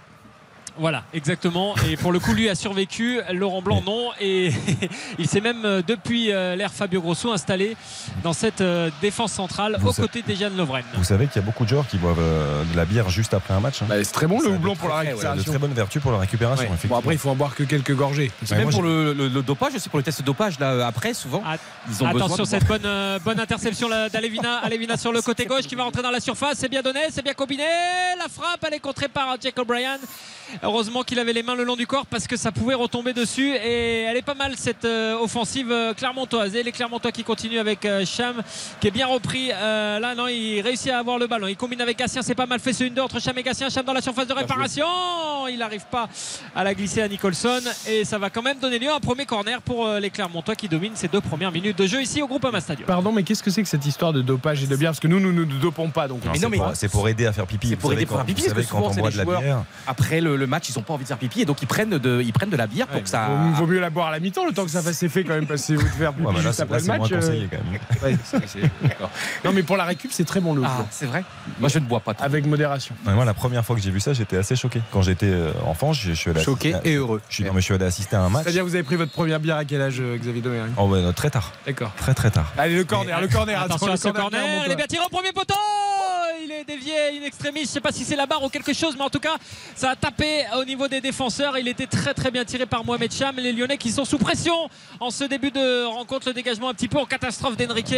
Voilà, 0.77 1.03
exactement. 1.13 1.73
Et 1.89 1.95
pour 1.95 2.11
le 2.11 2.19
coup, 2.19 2.33
lui 2.33 2.49
a 2.49 2.55
survécu. 2.55 3.19
Laurent 3.31 3.61
Blanc, 3.61 3.81
non. 3.85 4.09
Et 4.19 4.51
il 5.19 5.27
s'est 5.27 5.39
même, 5.41 5.63
euh, 5.65 5.81
depuis 5.85 6.31
euh, 6.31 6.55
l'ère 6.55 6.73
Fabio 6.73 7.01
Grosso, 7.01 7.31
installé 7.31 7.77
dans 8.23 8.33
cette 8.33 8.59
euh, 8.61 8.89
défense 9.01 9.31
centrale 9.31 9.77
Vous 9.79 9.89
aux 9.89 9.93
côtés 9.93 10.21
de 10.21 10.33
Jeanne 10.35 10.57
Lovren. 10.57 10.83
Vous 10.95 11.03
savez 11.03 11.27
qu'il 11.27 11.37
y 11.41 11.43
a 11.43 11.45
beaucoup 11.45 11.63
de 11.63 11.69
joueurs 11.69 11.87
qui 11.87 11.97
boivent 11.97 12.17
de 12.19 12.75
la 12.75 12.85
bière 12.85 13.09
juste 13.09 13.33
après 13.33 13.53
un 13.53 13.59
match. 13.61 13.81
hein. 13.81 13.85
Bah, 13.87 14.03
c'est 14.03 14.11
très 14.11 14.27
bon 14.27 14.39
le 14.41 14.49
houblon 14.49 14.75
pour 14.75 14.89
la 14.89 14.95
ouais, 14.97 15.03
de 15.05 15.09
récupération. 15.11 15.51
très 15.51 15.59
bonnes 15.59 15.73
vertus 15.73 16.01
pour 16.01 16.11
la 16.11 16.17
récupération. 16.19 16.69
Ouais. 16.69 16.77
Bon 16.89 16.97
après 16.97 17.13
il 17.15 17.17
faut 17.17 17.29
en 17.29 17.35
boire 17.35 17.55
que 17.55 17.63
quelques 17.63 17.95
gorgées. 17.95 18.31
C'est 18.43 18.51
Ouais, 18.51 18.57
même 18.57 18.65
moi, 18.65 18.73
pour 18.73 18.83
le, 18.83 19.13
le- 19.13 19.27
le 19.29 19.41
dopage, 19.41 19.73
c'est 19.77 19.89
pour 19.89 19.97
le 19.97 20.03
test 20.03 20.19
de 20.21 20.25
dopage 20.25 20.59
là 20.59 20.85
après 20.87 21.13
souvent. 21.13 21.41
Ils 21.87 22.03
ont 22.03 22.09
besoin 22.11 22.25
Attention, 22.25 22.45
cette 22.45 22.65
bonne, 22.67 22.81
euh, 22.85 23.19
bonne 23.23 23.39
interception 23.39 23.87
là 23.87 24.09
d'Alevina. 24.09 24.57
Alevina 24.63 24.97
sur 24.97 25.11
le 25.13 25.21
côté 25.21 25.45
gauche 25.45 25.63
qui 25.67 25.75
va 25.75 25.83
rentrer 25.83 26.01
dans 26.01 26.11
la 26.11 26.19
surface. 26.19 26.57
C'est 26.57 26.69
bien 26.69 26.81
donné, 26.81 26.99
c'est 27.11 27.23
bien 27.23 27.33
combiné. 27.33 27.63
La 28.19 28.27
frappe, 28.27 28.63
elle 28.67 28.73
est 28.73 28.79
contrée 28.79 29.07
par 29.07 29.35
Jack 29.41 29.57
O'Brien. 29.59 29.97
Heureusement 30.65 31.03
qu'il 31.03 31.19
avait 31.19 31.31
les 31.33 31.43
mains 31.43 31.55
le 31.55 31.63
long 31.63 31.75
du 31.75 31.85
corps 31.85 32.05
parce 32.07 32.25
que 32.27 32.35
ça 32.37 32.51
pouvait 32.51 32.73
retomber 32.73 33.13
dessus. 33.13 33.53
Et 33.55 34.01
elle 34.01 34.17
est 34.17 34.21
pas 34.23 34.33
mal 34.33 34.53
cette 34.57 34.83
euh, 34.85 35.15
offensive 35.19 35.71
euh, 35.71 35.93
clermontoise. 35.93 36.55
Et 36.55 36.63
les 36.63 36.71
Clermontois 36.71 37.11
qui 37.11 37.23
continuent 37.23 37.59
avec 37.59 37.85
euh, 37.85 38.03
Cham 38.05 38.41
qui 38.79 38.87
est 38.87 38.91
bien 38.91 39.05
repris. 39.07 39.51
Euh, 39.53 39.99
là, 39.99 40.15
non, 40.15 40.27
il 40.27 40.61
réussit 40.61 40.89
à 40.91 40.97
avoir 40.99 41.19
le 41.19 41.27
ballon. 41.27 41.47
Il 41.47 41.55
combine 41.55 41.81
avec 41.81 41.97
Gatien. 41.99 42.21
C'est 42.23 42.33
pas 42.35 42.47
mal 42.47 42.59
fait 42.59 42.73
ce 42.73 42.83
1-2 42.83 42.99
entre 42.99 43.21
Cham 43.21 43.37
et 43.37 43.43
Gatien. 43.43 43.69
Cham 43.69 43.85
dans 43.85 43.93
la 43.93 44.01
surface 44.01 44.27
de 44.27 44.33
réparation. 44.33 44.85
Il 45.49 45.59
n'arrive 45.59 45.85
pas 45.91 46.09
à 46.55 46.63
la 46.63 46.73
glisser 46.73 47.01
à 47.03 47.07
Nicholson. 47.07 47.59
Et 47.87 48.03
ça 48.03 48.17
va 48.17 48.29
quand 48.31 48.41
même 48.41 48.57
donner 48.59 48.79
lieu 48.79 48.89
à 48.89 48.95
un 48.95 48.99
premier 48.99 49.25
corner 49.25 49.61
pour 49.61 49.85
euh, 49.85 49.99
les 49.99 50.09
Clermontois 50.09 50.55
qui 50.55 50.67
dominent 50.67 50.95
ces 50.95 51.07
deux 51.07 51.21
premières 51.21 51.51
minutes 51.51 51.77
de 51.77 51.85
jeu 51.85 52.01
ici 52.01 52.21
au 52.23 52.27
Groupama 52.27 52.59
Stadium. 52.59 52.87
Pardon, 52.87 53.11
mais 53.11 53.21
qu'est-ce 53.23 53.43
que 53.43 53.51
c'est 53.51 53.61
que 53.61 53.69
cette 53.69 53.85
histoire 53.85 54.13
de 54.13 54.21
dopage 54.23 54.63
et 54.63 54.67
de 54.67 54.75
bière? 54.75 54.91
Parce 54.91 54.99
que 54.99 55.07
nous, 55.07 55.19
nous 55.19 55.31
ne 55.31 55.43
nous 55.45 55.59
dopons 55.59 55.89
pas. 55.91 56.07
Donc, 56.07 56.23
Non, 56.25 56.31
Mais 56.31 56.39
c'est 56.39 56.49
pour- 56.49 56.71
c'est 56.75 56.89
pour 56.89 57.07
aider 57.09 57.25
à 57.27 57.33
faire 57.33 57.45
pipi. 57.45 57.67
C'est 57.69 57.75
pour 57.75 57.93
aider 57.93 58.05
quand- 58.05 58.15
faire 58.15 58.25
pipi, 58.25 58.41
vous 58.41 58.47
parce 58.47 58.57
que 58.57 58.61
savez, 58.63 58.67
quand 58.71 58.77
souvent, 58.77 58.89
on 58.89 58.93
c'est 58.93 58.99
boit 59.01 59.09
les 59.09 59.13
de 59.13 59.17
la 59.19 59.23
joueurs. 59.23 59.41
bière. 59.41 59.63
Après 59.87 60.21
le, 60.21 60.35
le 60.35 60.47
match, 60.47 60.54
ils 60.69 60.77
ont 60.79 60.81
pas 60.81 60.93
envie 60.93 61.03
de 61.03 61.07
faire 61.07 61.17
pipi 61.17 61.41
et 61.41 61.45
donc 61.45 61.61
ils 61.61 61.67
prennent 61.67 61.89
de, 61.97 62.21
ils 62.21 62.33
prennent 62.33 62.49
de 62.49 62.57
la 62.57 62.67
bière 62.67 62.87
pour 62.87 63.01
que 63.03 63.09
ça. 63.09 63.29
Il 63.49 63.53
vaut 63.55 63.67
mieux 63.67 63.79
la 63.79 63.89
boire 63.89 64.07
à 64.07 64.11
la 64.11 64.19
mi-temps, 64.19 64.45
le 64.45 64.53
temps 64.53 64.65
que 64.65 64.71
ça 64.71 64.81
fasse 64.81 65.01
effet 65.03 65.23
quand 65.23 65.33
même, 65.33 65.45
parce 65.47 65.65
que 65.65 65.73
vous 65.73 65.83
de 65.83 65.87
faire 65.89 66.13
pipi 66.13 66.25
Ouais, 66.25 66.31
mais 66.33 66.37
là, 66.39 66.43
juste 66.45 66.53
c'est 66.55 66.63
après 66.63 66.75
là, 66.75 66.79
le 66.79 66.85
c'est 66.85 66.91
match. 66.91 66.99
moins 66.99 67.11
euh, 67.11 67.21
conseillé 67.21 67.49
quand 67.51 68.03
même. 68.03 68.17
Non, 69.43 69.51
mais 69.53 69.63
pour 69.63 69.77
la 69.77 69.83
récup, 69.85 70.11
c'est 70.11 70.25
très 70.25 70.39
bon 70.39 70.53
le 70.55 70.63
Ah, 70.65 70.85
c'est 70.89 71.05
vrai? 71.05 71.23
Moi, 71.59 71.69
je 71.69 71.79
ne 71.79 71.85
bois 71.85 71.99
pas. 71.99 72.13
trop. 72.13 72.25
Avec 72.25 72.45
modération. 72.45 72.95
Ouais, 73.05 73.13
Moi, 73.13 73.25
la 73.25 73.33
première 73.33 73.63
fois 73.65 73.75
que 73.75 73.81
j'ai 73.81 73.91
vu 73.91 73.99
ça, 73.99 74.13
j'étais 74.13 74.37
assez 74.37 74.55
choqué. 74.55 74.81
Quand 74.91 75.01
j'étais 75.01 75.27
euh, 75.27 75.51
enfant, 75.65 75.93
je, 75.93 76.09
je 76.09 76.13
suis 76.13 76.29
allé 76.31 76.41
Choqué 76.43 76.73
assister 76.73 76.89
à- 76.89 76.91
et 76.93 76.95
heureux. 76.97 77.21
Je 77.29 77.35
suis, 77.35 77.43
non, 77.43 77.53
mais 77.53 77.61
je 77.61 77.65
suis 77.65 77.73
allé 77.73 77.85
assister 77.85 78.15
à 78.15 78.21
un 78.21 78.29
match. 78.29 78.43
C'est-à-dire, 78.43 78.63
vous 78.65 78.73
avez 78.75 78.83
pris 78.83 78.95
votre 78.95 79.11
première 79.11 79.39
bière 79.39 79.57
à 79.57 79.65
quel 79.65 79.81
âge, 79.81 79.97
euh, 79.99 80.17
Xavier 80.17 80.41
Domergue? 80.41 80.71
Oh, 80.77 80.87
ouais, 80.87 81.01
très 81.13 81.29
tard. 81.29 81.51
D'accord. 81.65 81.91
Très 81.97 82.13
très 82.13 82.31
tard. 82.31 82.51
Allez, 82.57 82.75
le 82.75 82.83
corner, 82.83 83.21
le 83.21 83.27
corner. 83.27 83.61
Attention 83.61 83.87
le 83.93 84.11
corner, 84.13 84.41
elle 84.65 84.71
est 84.71 84.75
bien 84.75 84.87
tirée 84.87 85.05
au 85.05 85.09
premier 85.09 85.31
poteau 85.31 85.55
il 86.43 86.51
est 86.51 86.65
dévié 86.65 86.93
in 87.19 87.25
extremis 87.25 87.61
je 87.61 87.67
sais 87.67 87.79
pas 87.81 87.91
si 87.91 88.03
c'est 88.03 88.15
la 88.15 88.25
barre 88.27 88.43
ou 88.43 88.49
quelque 88.49 88.73
chose 88.73 88.93
mais 88.97 89.03
en 89.03 89.09
tout 89.09 89.19
cas 89.21 89.35
ça 89.75 89.91
a 89.91 89.95
tapé 89.95 90.44
au 90.57 90.65
niveau 90.65 90.87
des 90.87 91.01
défenseurs 91.01 91.57
il 91.57 91.67
était 91.67 91.87
très 91.87 92.13
très 92.13 92.31
bien 92.31 92.45
tiré 92.45 92.65
par 92.65 92.85
Mohamed 92.85 93.11
Cham. 93.11 93.35
Les 93.37 93.51
Lyonnais 93.51 93.77
qui 93.77 93.91
sont 93.91 94.05
sous 94.05 94.17
pression 94.17 94.53
en 94.99 95.09
ce 95.09 95.23
début 95.23 95.51
de 95.51 95.85
rencontre. 95.85 96.27
Le 96.27 96.33
dégagement 96.33 96.69
un 96.69 96.73
petit 96.73 96.87
peu 96.87 96.97
en 96.97 97.05
catastrophe 97.05 97.57
d'Enrique 97.57 97.93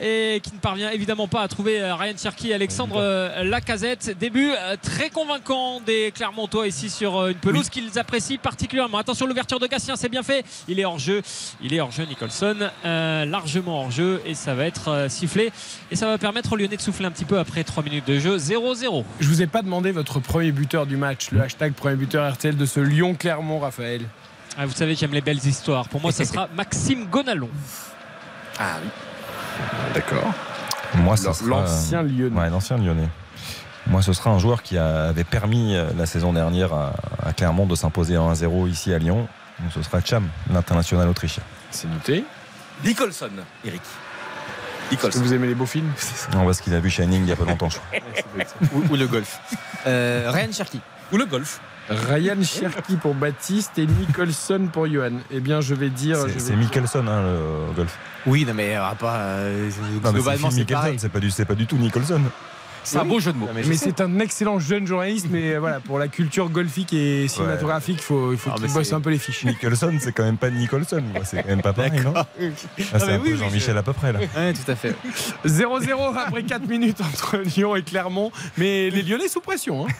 et 0.00 0.40
qui 0.42 0.52
ne 0.52 0.58
parvient 0.58 0.90
évidemment 0.90 1.28
pas 1.28 1.42
à 1.42 1.48
trouver 1.48 1.80
euh, 1.80 1.94
Ryan 1.94 2.14
Cherki 2.16 2.50
et 2.50 2.54
Alexandre 2.54 2.96
euh, 2.98 3.44
Lacazette. 3.44 4.16
Début 4.18 4.50
euh, 4.50 4.76
très 4.80 5.10
convaincant 5.10 5.80
des 5.80 6.12
Clermontois 6.14 6.66
ici 6.66 6.90
sur 6.90 7.26
une 7.26 7.36
pelouse 7.36 7.68
qu'ils 7.68 7.98
apprécient 7.98 8.38
particulièrement. 8.38 8.98
Attention 8.98 9.26
l'ouverture 9.26 9.58
de 9.58 9.66
Gatien 9.66 9.96
c'est 9.96 10.08
bien 10.08 10.22
fait. 10.22 10.44
Il 10.68 10.80
est 10.80 10.84
hors 10.84 10.98
jeu. 10.98 11.22
Il 11.62 11.74
est 11.74 11.80
hors 11.80 11.92
jeu 11.92 12.04
Nicholson. 12.04 12.56
Euh, 12.84 13.24
largement 13.24 13.82
hors 13.82 13.90
jeu 13.90 14.22
et 14.26 14.34
ça 14.34 14.54
va 14.54 14.66
être 14.66 15.06
sifflé. 15.08 15.52
Et 15.90 15.96
ça 15.96 16.06
va 16.06 16.18
permettre 16.18 16.52
aux 16.52 16.56
Lyonnais 16.56 16.76
de 16.76 16.82
souffler 16.82 17.06
un 17.06 17.10
petit 17.10 17.24
peu 17.24 17.38
après 17.38 17.64
3 17.64 17.82
minutes 17.82 18.06
de 18.06 18.18
jeu. 18.18 18.36
0-0 18.36 19.04
Je 19.20 19.28
vous 19.28 19.42
ai 19.42 19.46
pas 19.46 19.62
demandé 19.62 19.92
votre 19.92 20.20
premier 20.20 20.52
buteur 20.52 20.86
du 20.86 20.96
match, 20.96 21.30
le 21.30 21.42
hashtag 21.42 21.72
premier 21.76 21.96
buteur 21.96 22.30
RTL 22.32 22.56
de 22.56 22.66
ce 22.66 22.80
Lyon-Clermont, 22.80 23.58
Raphaël. 23.60 24.02
Ah, 24.58 24.66
vous 24.66 24.72
savez 24.72 24.94
j'aime 24.94 25.12
les 25.12 25.20
belles 25.20 25.44
histoires 25.44 25.86
pour 25.88 26.00
moi 26.00 26.12
ça 26.12 26.24
sera 26.24 26.48
Maxime 26.56 27.06
Gonalon 27.10 27.50
Ah 28.58 28.76
oui. 28.82 28.88
D'accord. 29.94 30.32
Moi, 30.94 31.16
ce 31.16 31.32
sera- 31.32 31.60
L'ancien 31.62 32.02
Lyonnais. 32.02 32.38
Ouais, 32.40 32.48
l'ancien 32.50 32.78
Lyonnais. 32.78 33.08
Moi, 33.86 34.02
ce 34.02 34.12
sera 34.12 34.30
un 34.30 34.38
joueur 34.38 34.62
qui 34.62 34.78
avait 34.78 35.24
permis 35.24 35.76
euh, 35.76 35.90
la 35.96 36.06
saison 36.06 36.32
dernière 36.32 36.72
à, 36.72 37.32
Clermont 37.36 37.66
de 37.66 37.74
s'imposer 37.74 38.16
en 38.16 38.32
1-0 38.32 38.68
ici 38.68 38.92
à 38.92 38.98
Lyon. 38.98 39.28
Donc, 39.60 39.72
ce 39.72 39.82
sera 39.82 40.00
Cham, 40.00 40.26
l'international 40.52 41.08
autrichien. 41.08 41.42
C'est 41.70 41.88
noté. 41.88 42.24
Nicholson, 42.84 43.30
Eric. 43.64 43.80
Est-ce 43.80 44.88
que 44.88 44.94
Nicholson. 44.94 45.20
vous 45.22 45.34
aimez 45.34 45.46
les 45.48 45.54
beaux 45.54 45.66
films? 45.66 45.90
Non, 46.32 46.44
parce 46.44 46.60
qu'il 46.60 46.74
a 46.74 46.80
vu 46.80 46.90
Shining 46.90 47.22
il 47.22 47.28
y 47.28 47.32
a 47.32 47.36
pas 47.36 47.44
longtemps, 47.44 47.68
je 47.68 47.78
crois. 47.78 48.46
ou, 48.74 48.92
ou 48.92 48.96
le 48.96 49.06
golf. 49.06 49.38
Euh, 49.86 50.30
Ryan 50.32 50.52
Cherky. 50.52 50.80
Ou 51.12 51.16
le 51.16 51.26
golf. 51.26 51.60
Ryan 51.88 52.42
Cherky 52.42 52.96
pour 52.96 53.14
Baptiste 53.14 53.78
et 53.78 53.86
Nicholson 53.86 54.68
pour 54.72 54.88
Johan. 54.88 55.12
Eh 55.30 55.38
bien, 55.38 55.60
je 55.60 55.72
vais 55.74 55.88
dire. 55.88 56.18
C'est 56.38 56.56
Mickelson, 56.56 57.06
hein, 57.06 57.22
le 57.22 57.72
golf. 57.76 57.96
Oui, 58.26 58.44
non, 58.44 58.54
mais 58.54 58.76
euh, 58.76 58.80
pas. 58.98 59.14
euh, 59.18 59.70
Non, 60.02 60.10
globalement, 60.12 60.50
c'est 60.50 60.64
pareil. 60.64 60.96
c'est 60.98 61.08
pas, 61.10 61.20
du- 61.20 61.30
c'est 61.30 61.44
pas 61.44 61.54
du 61.54 61.66
tout 61.66 61.76
Nicholson. 61.76 62.20
C'est 62.82 62.98
un 62.98 63.04
beau 63.04 63.18
jeu 63.20 63.32
de 63.32 63.38
mots. 63.38 63.46
Non, 63.46 63.52
mais 63.54 63.62
je 63.64 63.68
Mais 63.68 63.76
sais. 63.76 63.86
c'est 63.96 64.00
un 64.00 64.18
excellent 64.20 64.58
jeune 64.60 64.86
journaliste, 64.86 65.26
mais 65.30 65.54
euh, 65.54 65.58
voilà, 65.60 65.80
pour 65.80 65.98
la 65.98 66.06
culture 66.08 66.48
golfique 66.50 66.92
et 66.92 67.26
cinématographique, 67.28 67.98
il 67.98 68.02
faut, 68.04 68.32
il 68.32 68.38
faut 68.38 68.50
Ah, 68.52 68.56
qu'il 68.56 68.66
mais 68.66 68.72
bosse 68.72 68.88
c'est- 68.88 68.94
un 68.94 69.00
peu 69.00 69.10
les 69.10 69.18
fiches. 69.18 69.44
Nicholson, 69.44 69.92
c'est 70.00 70.12
quand 70.12 70.22
même 70.24 70.36
pas 70.38 70.50
Nicholson. 70.50 71.02
C'est 71.24 71.42
quand 71.42 71.48
même 71.48 71.62
pas 71.62 71.72
pareil, 71.72 72.00
non? 72.04 72.12
Ah, 72.16 72.26
C'est 72.36 73.18
oui, 73.18 73.18
peu 73.18 73.30
oui, 73.32 73.36
Jean-Michel 73.38 73.76
à 73.78 73.82
peu 73.84 73.92
près, 73.92 74.12
là. 74.12 74.20
Ouais, 74.36 74.52
tout 74.52 74.70
à 74.70 74.74
fait. 74.76 74.94
0-0 75.44 76.16
après 76.16 76.42
4 76.44 76.66
minutes 76.68 77.00
entre 77.00 77.38
Lyon 77.38 77.74
et 77.76 77.82
Clermont. 77.82 78.30
Mais 78.58 78.90
les 78.90 79.02
Lyonnais 79.02 79.28
sous 79.28 79.40
pression. 79.40 79.86
hein. 79.86 79.90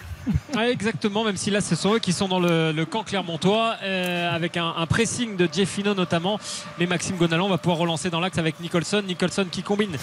Exactement, 0.58 1.24
même 1.24 1.36
si 1.36 1.50
là 1.50 1.60
ce 1.60 1.74
sont 1.74 1.94
eux 1.94 1.98
qui 1.98 2.12
sont 2.12 2.28
dans 2.28 2.40
le, 2.40 2.84
camp 2.84 3.02
clermontois 3.02 3.76
euh, 3.82 4.34
avec 4.34 4.56
un, 4.56 4.86
pressing 4.88 5.36
de 5.36 5.48
Jeffino 5.52 5.94
notamment. 5.94 6.38
Mais 6.78 6.86
Maxime 6.86 7.16
Gonalon 7.16 7.48
va 7.48 7.58
pouvoir 7.58 7.78
relancer 7.78 8.10
dans 8.10 8.20
l'axe 8.20 8.38
avec 8.38 8.60
Nicholson. 8.60 9.02
Nicholson 9.06 9.46
qui 9.50 9.62
combine 9.62 9.96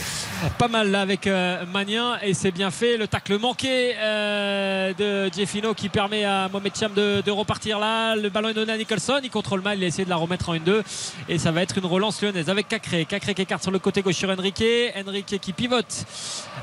pas 0.58 0.68
mal 0.68 0.92
là 0.92 1.02
avec 1.02 1.28
euh, 1.28 1.66
Magnin 1.66 2.18
et 2.22 2.34
c'est 2.34 2.52
bien 2.52 2.72
fait. 2.72 2.98
Le 2.98 3.08
tacle 3.08 3.38
manqué 3.40 3.94
euh, 3.98 4.94
de 4.94 5.34
Jeffino 5.34 5.74
qui 5.74 5.90
permet 5.90 6.24
à 6.24 6.50
Mohamed 6.50 6.76
Cham 6.76 6.94
de, 6.94 7.32
repartir 7.32 7.80
là. 7.80 8.16
Le 8.16 8.30
ballon 8.30 8.50
est 8.50 8.54
donné 8.54 8.74
à 8.74 8.78
Nicholson. 8.78 9.20
Il 9.24 9.30
contrôle 9.30 9.62
mal, 9.62 9.78
il 9.78 9.84
a 9.84 9.88
essayé 9.88 10.06
de 10.06 10.10
la 10.10 10.18
remettre 10.18 10.50
en 10.50 10.56
1-2 10.56 10.84
et 11.30 11.38
ça 11.38 11.52
va 11.52 11.62
être 11.62 11.78
une 11.78 11.86
relance 11.86 12.22
lyonnaise 12.22 12.50
avec 12.50 12.68
Cacré. 12.68 13.06
Cacré 13.06 13.34
qui 13.34 13.42
écarte 13.42 13.64
sur 13.64 13.72
le 13.72 13.80
côté 13.80 14.02
gauche 14.02 14.16
sur 14.16 14.30
Enrique. 14.30 14.64
Enrique 15.08 15.40
qui 15.42 15.54
pivote 15.54 16.06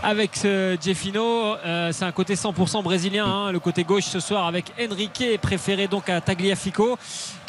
avec 0.02 0.32
euh, 0.44 0.76
Jeffino. 0.80 1.56
C'est 1.92 2.04
un 2.04 2.12
côté 2.12 2.34
100% 2.34 2.82
brésilien, 2.82 3.26
hein, 3.26 3.49
le 3.52 3.58
côté 3.60 3.84
gauche 3.84 4.04
ce 4.04 4.20
soir 4.20 4.46
avec 4.46 4.72
Enrique 4.80 5.38
préféré 5.40 5.88
donc 5.88 6.08
à 6.08 6.20
Tagliafico 6.20 6.98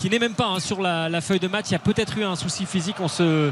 qui 0.01 0.09
n'est 0.09 0.17
même 0.17 0.33
pas 0.33 0.47
hein, 0.47 0.59
sur 0.59 0.81
la, 0.81 1.09
la 1.09 1.21
feuille 1.21 1.39
de 1.39 1.47
match. 1.47 1.65
Il 1.69 1.73
y 1.73 1.75
a 1.75 1.79
peut-être 1.79 2.17
eu 2.17 2.23
un 2.23 2.35
souci 2.35 2.65
physique. 2.65 2.95
On 2.99 3.07
se, 3.07 3.51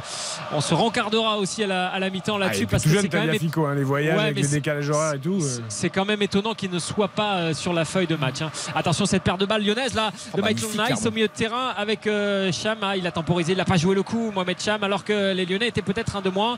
on 0.52 0.62
se 0.62 0.74
rencardera 0.74 1.38
aussi 1.38 1.64
à 1.64 1.68
la, 1.68 1.90
à 1.90 2.00
la 2.00 2.10
mi-temps 2.10 2.38
Ah, 2.38 2.40
là-dessus 2.46 2.66
parce 2.66 2.84
que 2.84 2.90
c'est 2.90 3.08
quand 3.08 3.20
même 3.24 3.30
hein, 3.30 3.76
les 3.76 3.84
voyages 3.84 4.16
Ouais, 4.18 4.24
avec 4.24 4.36
mais 4.36 4.42
le 4.42 4.48
c'est- 4.48 4.56
décalage 4.56 4.90
horaire 4.90 5.14
et 5.14 5.20
tout. 5.20 5.40
euh. 5.40 5.60
c'est 5.70 5.92
quand 5.92 6.06
même 6.06 6.24
étonnant 6.24 6.56
qu'il 6.56 6.72
ne 6.72 6.80
soit 6.80 7.08
pas 7.08 7.36
euh, 7.36 7.54
sur 7.54 7.72
la 7.72 7.86
feuille 7.86 8.08
de 8.08 8.16
match. 8.16 8.42
hein. 8.42 8.50
Attention 8.76 9.06
cette 9.06 9.22
paire 9.22 9.38
de 9.38 9.46
balles 9.46 9.64
lyonnaise 9.64 9.94
là 9.94 10.10
de 10.36 10.42
Michael 10.42 10.56
magnifique, 10.72 10.96
Nice 10.98 11.06
au 11.06 11.12
milieu 11.12 11.28
de 11.28 11.34
terrain 11.34 11.70
avec 11.78 12.08
euh, 12.08 12.52
Cham. 12.52 12.80
Ah, 12.82 12.98
il 12.98 13.06
a 13.06 13.12
temporisé, 13.12 13.52
il 13.52 13.58
n'a 13.60 13.66
pas 13.66 13.78
joué 13.78 13.94
le 13.94 14.02
coup 14.02 14.32
Mohamed 14.34 14.60
Cham 14.60 14.84
alors 14.84 15.04
que 15.06 15.34
les 15.34 15.46
Lyonnais 15.46 15.68
étaient 15.68 15.84
peut-être 15.84 16.16
un 16.16 16.22
de 16.22 16.30
moins 16.32 16.58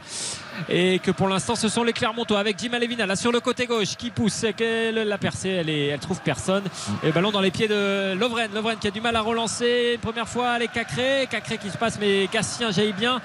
et 0.69 0.99
que 0.99 1.11
pour 1.11 1.27
l'instant 1.27 1.55
ce 1.55 1.67
sont 1.67 1.83
les 1.83 1.91
Clermontois 1.93 2.39
avec 2.39 2.57
Jim 2.59 2.69
Alevina 2.73 3.05
là 3.05 3.17
sur 3.17 3.31
le 3.33 3.41
côté 3.41 3.65
gauche 3.65 3.97
qui 3.97 4.09
pousse 4.09 4.43
et 4.45 4.53
que 4.53 5.03
la 5.03 5.17
percée 5.17 5.49
elle, 5.49 5.69
est, 5.69 5.87
elle 5.87 5.99
trouve 5.99 6.21
personne 6.21 6.63
et 7.03 7.07
le 7.07 7.11
ballon 7.11 7.31
dans 7.31 7.41
les 7.41 7.51
pieds 7.51 7.67
de 7.67 8.13
Lovren 8.13 8.49
Lovren 8.53 8.77
qui 8.79 8.87
a 8.87 8.91
du 8.91 9.01
mal 9.01 9.15
à 9.17 9.21
relancer 9.21 9.80
première 10.01 10.27
fois 10.27 10.57
les 10.59 10.67
Cacré 10.67 11.27
Cacré 11.29 11.57
qui 11.57 11.69
se 11.69 11.77
passe 11.77 11.97
mais 11.99 12.27
Gatien 12.31 12.71
jaillit 12.71 12.93
bien 12.93 13.21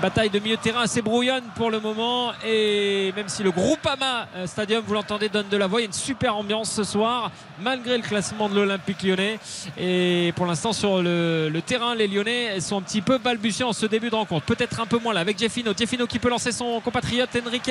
Bataille 0.00 0.30
de 0.30 0.38
milieu 0.38 0.56
de 0.56 0.60
terrain 0.60 0.82
assez 0.82 1.02
brouillonne 1.02 1.44
pour 1.54 1.70
le 1.70 1.80
moment. 1.80 2.32
Et 2.46 3.12
même 3.14 3.28
si 3.28 3.42
le 3.42 3.50
Groupama 3.50 4.26
euh, 4.36 4.46
Stadium, 4.46 4.82
vous 4.86 4.94
l'entendez, 4.94 5.28
donne 5.28 5.48
de 5.48 5.56
la 5.56 5.66
voix, 5.66 5.80
il 5.80 5.84
y 5.84 5.86
a 5.86 5.88
une 5.88 5.92
super 5.92 6.36
ambiance 6.36 6.70
ce 6.70 6.84
soir 6.84 7.30
malgré 7.60 7.96
le 7.96 8.02
classement 8.02 8.48
de 8.48 8.54
l'Olympique 8.56 9.02
lyonnais. 9.02 9.38
Et 9.78 10.32
pour 10.34 10.46
l'instant 10.46 10.72
sur 10.72 11.02
le, 11.02 11.48
le 11.48 11.62
terrain 11.62 11.94
les 11.94 12.08
Lyonnais 12.08 12.60
sont 12.60 12.78
un 12.78 12.82
petit 12.82 13.02
peu 13.02 13.18
balbutiants 13.18 13.68
en 13.68 13.72
ce 13.72 13.86
début 13.86 14.10
de 14.10 14.14
rencontre. 14.16 14.46
Peut-être 14.46 14.80
un 14.80 14.86
peu 14.86 14.98
moins 14.98 15.12
là 15.14 15.20
avec 15.20 15.38
Jeffino 15.38 15.72
Jeffino 15.78 16.06
qui 16.06 16.18
peut 16.18 16.30
lancer 16.30 16.50
son 16.52 16.80
compatriote 16.80 17.28
Enrique. 17.46 17.70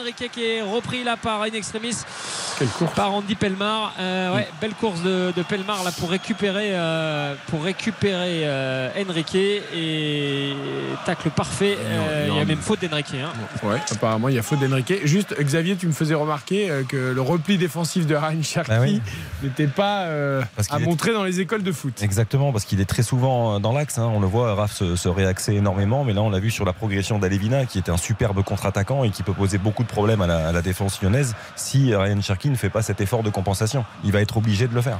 Enrique 0.00 0.30
qui 0.32 0.44
est 0.44 0.62
repris 0.62 1.02
là 1.02 1.16
par 1.16 1.42
In 1.42 1.52
Extremis. 1.52 1.96
Quelle 2.58 2.68
course. 2.68 2.94
par 2.94 3.12
Andy 3.12 3.34
Pelmar 3.34 3.94
Euh, 3.98 4.34
ouais, 4.34 4.48
belle 4.60 4.74
course 4.74 5.02
de, 5.02 5.32
de 5.36 5.42
Pelmar 5.42 5.82
là 5.84 5.90
pour 5.98 6.10
récupérer 6.10 6.70
euh, 6.72 7.34
pour 7.48 7.62
récupérer 7.64 8.42
euh, 8.44 8.90
Enrique. 9.08 9.34
Et 9.34 10.54
tacle 11.04 11.30
parfait 11.30 11.61
Euh, 11.78 12.26
il 12.30 12.36
y 12.36 12.40
a 12.40 12.44
même 12.44 12.58
faute 12.58 12.84
d'Enrique 12.84 13.06
hein. 13.14 13.30
Ouais, 13.66 13.78
apparemment, 13.90 14.28
il 14.28 14.34
y 14.34 14.38
a 14.38 14.42
faute 14.42 14.60
d'Enrique. 14.60 14.92
Juste, 15.04 15.34
Xavier, 15.40 15.76
tu 15.76 15.86
me 15.86 15.92
faisais 15.92 16.14
remarquer 16.14 16.70
euh, 16.70 16.82
que 16.84 16.96
le 17.12 17.20
repli 17.20 17.58
défensif 17.58 18.06
de 18.06 18.14
Ryan 18.14 18.42
Cherky 18.42 18.70
Ah 18.72 18.80
oui. 18.80 19.00
n'était 19.42 19.66
pas 19.66 20.02
euh, 20.04 20.42
à 20.70 20.78
est- 20.78 20.84
montrer 20.84 21.12
dans 21.12 21.24
les 21.24 21.40
écoles 21.40 21.62
de 21.62 21.72
foot. 21.72 22.02
Exactement, 22.02 22.52
parce 22.52 22.64
qu'il 22.64 22.80
est 22.80 22.84
très 22.86 23.02
souvent 23.02 23.56
euh, 23.56 23.58
dans 23.58 23.72
l'axe. 23.72 23.98
hein. 23.98 24.10
On 24.14 24.20
le 24.20 24.26
voit, 24.26 24.54
Raph 24.54 24.72
se, 24.72 24.96
se 24.96 25.08
réaxer 25.08 25.54
énormément, 25.54 26.04
mais 26.04 26.12
là 26.12 26.22
on 26.22 26.30
l'a 26.30 26.40
vu 26.40 26.50
sur 26.50 26.64
la 26.64 26.72
progression 26.72 27.18
d'Alevina, 27.18 27.66
qui 27.66 27.78
était 27.78 27.90
un 27.90 27.96
superbe 27.96 28.42
contre-attaquant 28.42 29.04
et 29.04 29.10
qui 29.10 29.22
peut 29.22 29.32
poser 29.34 29.58
beaucoup 29.58 29.82
de 29.82 29.88
problèmes 29.88 30.22
à 30.22 30.26
la, 30.26 30.48
à 30.48 30.52
la 30.52 30.62
défense 30.62 31.00
lyonnaise 31.02 31.34
si 31.56 31.94
Ryan 31.94 32.20
Cherky 32.20 32.50
ne 32.50 32.56
fait 32.56 32.70
pas 32.70 32.82
cet 32.82 33.00
effort 33.00 33.22
de 33.22 33.30
compensation. 33.30 33.84
Il 34.04 34.12
va 34.12 34.20
être 34.20 34.36
obligé 34.36 34.66
de 34.68 34.74
le 34.74 34.82
faire. 34.82 34.98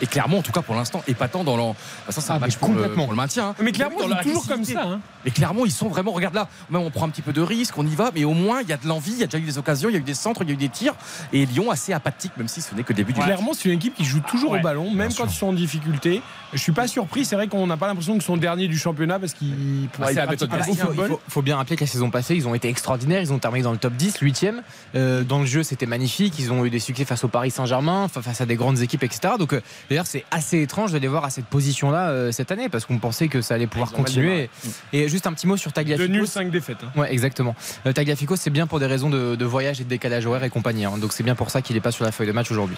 Et 0.00 0.06
clairement, 0.06 0.38
en 0.38 0.42
tout 0.42 0.52
cas 0.52 0.62
pour 0.62 0.74
l'instant, 0.74 1.02
épatant 1.08 1.42
dans 1.44 1.56
l'an. 1.56 1.74
Ça, 2.08 2.20
c'est 2.20 2.30
un 2.30 2.36
Ah, 2.36 2.38
match 2.38 2.56
pour 2.56 2.68
le, 2.68 2.74
complètement. 2.76 3.04
pour 3.04 3.12
le 3.12 3.16
maintien. 3.16 3.48
hein. 3.48 3.54
Mais 3.60 3.72
clairement, 3.72 3.96
Dans 3.96 4.02
c'est 4.04 4.08
leur 4.10 4.20
toujours 4.22 4.46
comme 4.46 4.64
ça. 4.64 4.82
hein. 4.82 5.00
Mais 5.24 5.30
clairement, 5.32 5.64
ils 5.66 5.72
sont 5.72 5.88
vraiment. 5.88 6.12
Regarde 6.12 6.34
là, 6.34 6.48
même 6.70 6.82
on 6.82 6.90
prend 6.90 7.06
un 7.06 7.10
petit 7.10 7.22
peu 7.22 7.32
de 7.32 7.40
risque, 7.42 7.76
on 7.76 7.86
y 7.86 7.94
va, 7.94 8.10
mais 8.14 8.24
au 8.24 8.32
moins 8.34 8.60
il 8.62 8.68
y 8.68 8.72
a 8.72 8.76
de 8.76 8.86
l'envie, 8.86 9.12
il 9.12 9.18
y 9.18 9.22
a 9.24 9.26
déjà 9.26 9.38
eu 9.38 9.42
des 9.46 9.58
occasions, 9.58 9.88
il 9.88 9.92
y 9.92 9.96
a 9.96 9.98
eu 9.98 10.02
des 10.02 10.14
centres, 10.14 10.42
il 10.42 10.48
y 10.48 10.50
a 10.50 10.54
eu 10.54 10.56
des 10.56 10.68
tirs. 10.68 10.94
Et 11.32 11.46
Lyon 11.46 11.70
assez 11.70 11.92
apathique, 11.92 12.32
même 12.36 12.48
si 12.48 12.60
ce 12.62 12.74
n'est 12.74 12.82
que 12.84 12.92
le 12.92 12.96
début 12.96 13.12
du 13.12 13.18
match. 13.18 13.26
Clairement, 13.28 13.52
c'est 13.54 13.68
une 13.68 13.74
équipe 13.74 13.94
qui 13.96 14.04
joue 14.04 14.20
toujours 14.20 14.52
Ouais, 14.52 14.60
au 14.60 14.62
ballon, 14.62 14.84
même 14.84 14.96
bien 14.96 15.06
quand 15.08 15.14
sûr. 15.14 15.26
ils 15.26 15.34
sont 15.34 15.46
en 15.48 15.52
difficulté. 15.52 16.22
Je 16.52 16.58
suis 16.58 16.72
pas 16.72 16.88
surpris. 16.88 17.24
C'est 17.24 17.36
vrai 17.36 17.46
qu'on 17.48 17.66
n'a 17.66 17.76
pas 17.76 17.86
l'impression 17.86 18.14
qu'ils 18.14 18.22
sont 18.22 18.36
derniers 18.36 18.68
du 18.68 18.78
championnat 18.78 19.18
parce 19.18 19.34
qu'ils 19.34 19.88
Ah, 20.00 20.06
un 20.08 20.26
Bastien, 20.26 20.46
bon 20.48 20.56
Il 20.68 20.76
football. 20.76 21.08
faut, 21.08 21.20
faut 21.28 21.42
bien 21.42 21.56
rappeler 21.56 21.76
que 21.76 21.82
la 21.84 21.86
saison 21.90 22.10
passée, 22.10 22.34
ils 22.36 22.48
ont 22.48 22.54
été 22.54 22.68
extraordinaires. 22.68 23.20
Ils 23.20 23.32
ont 23.32 23.38
terminé 23.38 23.62
dans 23.64 23.72
le 23.72 23.78
top 23.78 23.92
10, 23.94 24.18
8e. 24.22 24.62
Euh, 24.94 25.24
dans 25.24 25.40
le 25.40 25.46
jeu, 25.46 25.62
c'était 25.62 25.86
magnifique. 25.86 26.38
Ils 26.38 26.50
ont 26.52 26.64
eu 26.64 26.70
des 26.70 26.78
succès 26.78 27.04
face 27.04 27.22
au 27.24 27.28
Paris 27.28 27.50
Saint-Germain, 27.50 28.08
fa- 28.08 28.22
face 28.22 28.40
à 28.40 28.46
des 28.46 28.56
grandes 28.56 28.80
équipes, 28.80 29.02
etc. 29.02 29.34
Donc, 29.38 29.52
euh, 29.52 29.60
D'ailleurs, 29.90 30.06
c'est 30.06 30.24
assez 30.30 30.60
étrange 30.62 30.92
de 30.92 30.98
les 30.98 31.08
voir 31.08 31.24
à 31.24 31.30
cette 31.30 31.46
position-là 31.46 32.08
euh, 32.10 32.32
cette 32.32 32.50
année 32.52 32.68
parce 32.68 32.86
qu'on 32.86 32.98
pensait 32.98 33.28
que 33.28 33.42
ça 33.42 33.54
allait 33.54 33.66
pouvoir 33.66 33.92
continuer. 33.92 34.48
Et 34.92 35.08
juste 35.08 35.26
un 35.26 35.32
petit 35.32 35.46
mot 35.46 35.56
sur 35.56 35.70
De 35.70 35.74
Tagliafico. 35.74 36.08
nul, 36.10 36.26
5 36.26 36.50
défaites. 36.50 36.78
hein. 36.82 36.98
Ouais, 36.98 37.12
exactement. 37.12 37.54
Euh, 37.86 37.92
Tagliafico, 37.92 38.36
c'est 38.36 38.50
bien 38.50 38.66
pour 38.66 38.80
des 38.80 38.86
raisons 38.86 39.10
de, 39.10 39.34
de 39.36 39.44
voyage 39.44 39.80
et 39.80 39.84
de 39.84 39.88
décalage 39.88 40.24
horaire 40.26 40.44
et 40.44 40.50
compagnie. 40.50 40.84
hein. 40.86 40.96
Donc 40.98 41.12
c'est 41.12 41.22
bien 41.24 41.34
pour 41.34 41.50
ça 41.50 41.62
qu'il 41.62 41.74
n'est 41.76 41.80
pas 41.82 41.92
sur 41.92 42.04
la 42.04 42.12
feuille 42.12 42.26
de 42.26 42.32
match 42.32 42.50
aujourd'hui. 42.50 42.76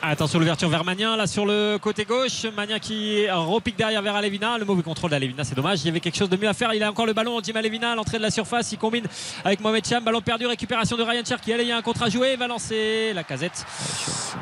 Attention 0.00 0.38
l'ouverture 0.38 0.68
vers 0.68 0.84
Magnin 0.84 1.16
là 1.16 1.26
sur 1.26 1.44
le 1.44 1.76
côté 1.80 2.04
gauche. 2.04 2.46
Magnin 2.56 2.78
qui 2.78 3.28
repique 3.28 3.76
derrière 3.76 4.00
vers 4.00 4.14
Alevina. 4.14 4.56
Le 4.56 4.64
mauvais 4.64 4.82
contrôle 4.82 5.10
d'Alevina, 5.10 5.42
c'est 5.44 5.56
dommage. 5.56 5.80
Il 5.82 5.86
y 5.86 5.88
avait 5.90 5.98
quelque 6.00 6.16
chose 6.16 6.30
de 6.30 6.36
mieux 6.36 6.48
à 6.48 6.54
faire. 6.54 6.72
Il 6.72 6.82
a 6.82 6.90
encore 6.90 7.04
le 7.06 7.12
ballon. 7.12 7.40
Jim 7.42 7.54
Alevina 7.56 7.92
à 7.92 7.94
l'entrée 7.96 8.18
de 8.18 8.22
la 8.22 8.30
surface. 8.30 8.70
Il 8.72 8.78
combine 8.78 9.04
avec 9.44 9.60
Mohamed 9.60 9.84
Cham. 9.86 10.04
Ballon 10.04 10.20
perdu. 10.20 10.46
Récupération 10.46 10.96
de 10.96 11.02
Ryan. 11.02 11.22
Allez, 11.52 11.62
il 11.64 11.68
y 11.68 11.72
a 11.72 11.76
un 11.76 11.82
contre 11.82 12.04
à 12.04 12.08
jouer. 12.08 12.30
Il 12.34 12.38
va 12.38 12.46
lancer 12.46 13.12
la 13.12 13.24
casette. 13.24 13.66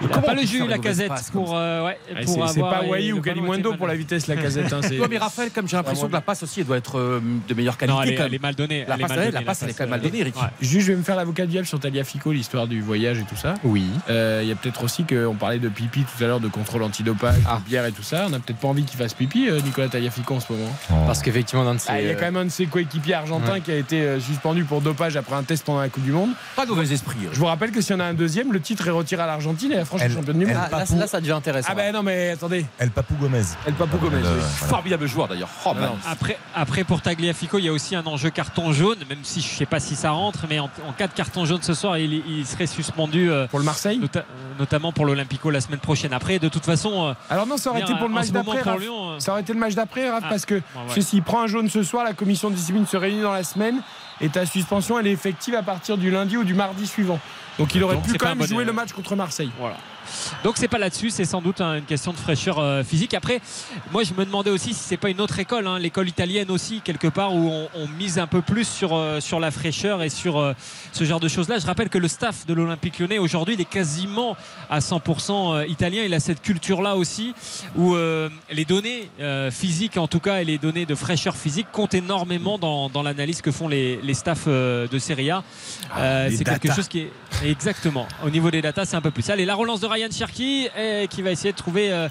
Il 0.03 0.09
n'a 0.09 0.19
pas 0.19 0.35
le 0.35 0.43
jus 0.43 0.67
la 0.67 0.79
casette 0.79 1.13
pour, 1.33 1.57
euh, 1.57 1.87
ouais, 1.87 1.99
Ouais, 2.15 2.25
pour 2.25 2.49
C'est 2.49 2.61
pas 2.61 2.83
Wai 2.83 3.13
ou 3.13 3.19
était 3.19 3.63
pour 3.77 3.87
la 3.87 3.95
vitesse, 3.95 4.27
la 4.27 4.37
casette. 4.37 4.73
hein, 4.73 4.81
mais 5.11 5.19
Raphaël, 5.19 5.51
comme 5.51 5.67
j'ai 5.69 5.77
l'impression 5.77 6.09
que 6.09 6.13
la 6.13 6.21
passe 6.21 6.43
aussi, 6.43 6.61
elle 6.61 6.67
doit 6.67 6.77
être 6.77 6.99
euh, 6.99 7.21
de 7.49 7.55
meilleure 7.55 7.79
qualité. 7.79 7.97
Non, 7.97 8.03
elle 8.03 8.13
est, 8.13 8.35
elle 8.35 8.41
mal 8.41 8.55
donnée. 8.55 8.85
La 8.87 8.95
elle 8.95 9.01
passe, 9.01 9.11
elle 9.13 9.17
est- 9.19 9.21
donnée, 9.27 9.33
la 9.33 9.43
passe, 9.43 9.63
elle 9.63 9.71
est 9.71 9.73
quand 9.75 9.85
même 9.85 9.91
mal 9.91 10.01
euh, 10.01 10.03
donnée, 10.03 10.21
Eric. 10.21 10.35
Juste, 10.61 10.87
je 10.87 10.93
vais 10.93 10.99
me 10.99 11.03
faire 11.03 11.17
l'avocat 11.17 11.47
du 11.47 11.53
diable 11.53 11.67
sur 11.67 11.81
Taliafico, 11.81 12.33
l'histoire 12.33 12.67
du 12.67 12.81
voyage 12.83 13.19
et 13.19 13.23
tout 13.25 13.37
ça. 13.37 13.55
Oui. 13.65 13.85
Euh, 14.11 14.41
Il 14.43 14.49
y 14.49 14.53
a 14.53 14.55
peut-être 14.55 14.85
aussi 14.85 15.05
qu'on 15.05 15.35
parlait 15.47 15.59
de 15.61 15.69
pipi 15.69 16.03
tout 16.03 16.25
à 16.25 16.27
l'heure, 16.27 16.41
de 16.41 16.49
contrôle 16.49 16.83
antidopage, 16.83 17.37
Ah. 17.49 17.59
de 17.63 17.69
bière 17.69 17.87
et 17.87 17.93
tout 17.93 18.03
ça. 18.03 18.25
On 18.27 18.31
n'a 18.31 18.41
peut-être 18.41 18.59
pas 18.59 18.67
envie 18.67 18.83
qu'il 18.83 18.99
fasse 18.99 19.15
pipi, 19.15 19.49
euh, 19.49 19.61
Nicolas 19.61 19.87
Taliafico, 19.89 20.35
en 20.35 20.41
ce 20.41 20.53
moment. 20.53 20.69
Parce 21.07 21.23
qu'effectivement, 21.23 21.65
Ah, 21.87 22.01
Il 22.01 22.07
y 22.07 22.09
a 22.09 22.13
euh, 22.13 22.15
quand 22.15 22.25
même 22.25 22.37
un 22.37 22.45
de 22.47 22.51
ses 22.51 22.67
coéquipiers 22.67 23.15
argentins 23.15 23.61
qui 23.61 23.71
a 23.71 23.77
été 23.77 24.01
euh, 24.03 24.19
suspendu 24.21 24.65
pour 24.65 24.81
dopage 24.81 25.17
après 25.17 25.37
un 25.37 25.45
test 25.45 25.65
pendant 25.65 25.79
la 25.81 25.89
Coupe 25.89 26.03
du 26.03 26.11
Monde. 26.11 26.31
Pas 26.57 26.65
de 26.67 26.71
mauvais 26.71 26.93
esprit. 26.93 27.17
Je 27.33 27.39
vous 27.39 27.47
rappelle 27.47 27.71
que 27.71 27.81
s'il 27.81 27.93
y 27.93 27.97
en 27.97 28.01
a 28.01 28.05
un 28.07 28.15
deuxième, 28.15 28.53
le 28.53 28.61
titre 28.61 28.89
est 28.89 28.91
retiré 28.91 29.23
à 29.23 29.27
l'Argentine 29.27 29.71
et 29.73 29.77
la 29.77 29.85
France 29.85 30.03
est 30.03 30.11
championne 30.11 30.39
du 30.41 30.47
monde. 30.47 30.57
Ah, 30.59 30.69
là, 30.79 30.85
là, 30.99 31.07
ça 31.07 31.21
devient 31.21 31.33
intéressant. 31.33 31.69
Ah 31.71 31.75
ben 31.77 31.93
non 31.93 32.03
mais 32.03 32.31
attendez, 32.31 32.67
El 32.79 32.91
Papou 32.91 33.15
Gomez. 33.21 33.43
El 33.69 33.75
Papu 33.75 33.97
Gomez. 33.99 34.17
Le- 34.21 34.23
oui. 34.27 34.35
voilà. 34.35 34.47
Formidable 34.49 35.07
joueur 35.07 35.29
d'ailleurs. 35.29 35.49
Oh. 35.65 35.73
Après, 36.09 36.39
après 36.55 36.83
pour 36.85 37.03
Tagliafico, 37.03 37.59
il 37.59 37.67
y 37.67 37.69
a 37.69 37.73
aussi 37.73 37.95
un 37.95 38.05
enjeu 38.07 38.31
carton 38.31 38.73
jaune, 38.73 38.99
même 39.09 39.19
si 39.23 39.41
je 39.41 39.51
ne 39.53 39.57
sais 39.59 39.67
pas 39.67 39.79
si 39.81 39.95
ça 39.95 40.11
rentre, 40.11 40.47
mais 40.51 40.59
en, 40.59 40.71
en 40.89 40.93
cas 40.97 41.07
de 41.07 41.13
carton 41.13 41.45
jaune 41.45 41.63
ce 41.63 41.75
soir, 41.75 41.99
il, 41.99 42.23
il 42.29 42.47
serait 42.47 42.67
suspendu, 42.67 43.31
euh, 43.31 43.47
Pour 43.47 43.59
le 43.61 43.65
Marseille 43.65 43.99
nota- 43.99 44.25
notamment 44.59 44.93
pour 44.93 45.05
la 45.45 45.61
semaine 45.61 45.79
prochaine. 45.81 46.13
Après, 46.13 46.39
de 46.39 46.49
toute 46.49 46.65
façon, 46.65 47.09
euh, 47.09 47.13
Alors 47.31 47.47
non, 47.47 47.57
ça 47.57 47.71
aurait 47.71 47.81
été 47.83 47.95
pour 47.95 48.09
le 48.09 48.15
match 48.15 48.29
d'après. 48.31 48.59
euh, 48.67 49.19
Ça 49.19 49.33
aurait 49.33 49.41
été 49.43 49.53
le 49.53 49.59
match 49.59 49.75
d'après, 49.75 50.11
Raph, 50.11 50.23
Ah. 50.27 50.29
parce 50.31 50.45
que 50.47 50.55
ouais. 50.57 50.63
parce 50.75 50.95
que 50.95 51.01
s'il 51.01 51.23
prend 51.23 51.43
un 51.43 51.47
jaune 51.47 51.69
ce 51.71 51.83
soir, 51.83 52.05
la 52.05 52.13
commission 52.13 52.51
de 52.51 52.55
discipline 52.55 52.87
se 52.87 52.97
réunit 52.97 53.23
dans 53.23 53.33
la 53.33 53.45
semaine 53.45 53.81
et 54.21 54.29
ta 54.29 54.47
suspension, 54.47 54.99
elle 54.99 55.07
est 55.07 55.13
effective 55.13 55.55
à 55.55 55.63
partir 55.63 55.97
du 55.99 56.11
lundi 56.11 56.37
ou 56.37 56.45
du 56.45 56.55
mardi 56.55 56.87
suivant. 56.87 57.19
Donc 57.59 57.75
il 57.75 57.83
aurait 57.85 57.97
Donc, 57.97 58.05
pu 58.05 58.15
quand 58.19 58.29
même 58.29 58.39
bon- 58.39 58.47
jouer 58.47 58.65
le 58.65 58.73
match 58.73 58.93
contre 58.93 59.17
Marseille. 59.17 59.51
Voilà. 59.59 59.77
Donc 60.45 60.57
c'est 60.57 60.69
pas 60.69 60.79
là-dessus, 60.79 61.11
c'est 61.11 61.25
sans 61.25 61.41
doute 61.41 61.61
une 61.61 61.85
question 61.85 62.13
de 62.13 62.17
fraîcheur 62.19 62.59
euh, 62.59 62.83
physique. 62.83 63.15
Après, 63.15 63.41
moi 63.93 64.03
je 64.05 64.15
me 64.15 64.25
demandais 64.25 64.51
aussi 64.51 64.75
si 64.75 64.83
c'est 64.83 64.97
pas 64.97 65.11
une 65.11 65.21
autre 65.21 65.39
école, 65.39 65.67
hein, 65.67 65.79
l'école 65.79 66.09
italienne 66.09 66.51
aussi 66.51 66.81
quelque 66.81 67.09
part 67.09 67.35
où 67.35 67.49
on, 67.49 67.69
on 67.75 67.89
mise 67.89 68.19
un 68.19 68.27
peu 68.27 68.43
plus 68.43 68.67
sur 68.67 68.95
euh, 68.95 69.21
sur 69.21 69.41
la 69.41 69.51
fraîcheur 69.51 70.03
et 70.03 70.09
sur 70.09 70.39
euh, 70.39 70.53
ce 70.93 71.05
genre 71.05 71.21
de 71.21 71.29
choses-là. 71.29 71.59
Je 71.59 71.67
rappelle 71.67 71.89
que 71.89 71.99
le 71.99 72.09
staff 72.09 72.47
de 72.47 72.55
l'Olympique 72.55 72.99
Lyonnais 72.99 73.19
aujourd'hui 73.19 73.55
il 73.55 73.61
est 73.61 73.65
quasiment 73.65 74.37
à 74.71 74.79
100% 74.81 75.31
euh, 75.57 75.67
italien. 75.67 76.03
Il 76.05 76.15
a 76.15 76.21
cette 76.21 76.43
culture-là 76.43 76.97
aussi 76.97 77.35
où 77.77 77.95
euh, 77.95 78.29
les 78.51 78.65
données 78.65 79.11
euh, 79.21 79.51
physiques 79.51 79.97
en 79.97 80.09
tout 80.09 80.21
cas 80.21 80.41
et 80.41 80.45
les 80.45 80.59
données 80.59 80.87
de 80.87 80.95
fraîcheur 80.95 81.37
physique 81.37 81.67
comptent 81.73 81.95
énormément 81.95 82.59
dans, 82.59 82.89
dans 82.89 83.03
l'analyse 83.03 83.43
que 83.43 83.51
font 83.51 83.69
les, 83.69 84.01
les 84.03 84.15
staffs 84.15 84.49
de 84.49 84.99
Serie 84.99 85.31
A. 85.31 85.43
Euh, 85.97 86.29
les 86.29 86.37
c'est 86.37 86.45
quelque 86.45 86.73
chose 86.73 86.89
qui 86.89 87.01
est 87.01 87.13
exactement 87.45 88.07
au 88.25 88.31
niveau 88.31 88.51
des 88.51 88.63
datas, 88.63 88.85
c'est 88.87 88.97
un 88.97 89.01
peu 89.01 89.11
plus. 89.11 89.29
Allez, 89.31 89.45
la 89.45 89.55
relance 89.55 89.81
de 89.81 89.87
Ryan 89.97 90.11
Cherki 90.11 90.69
qui 91.09 91.23
va 91.23 91.31
essayer 91.31 91.53
de 91.53 91.57
trouver 91.57 91.91
euh, 91.91 92.09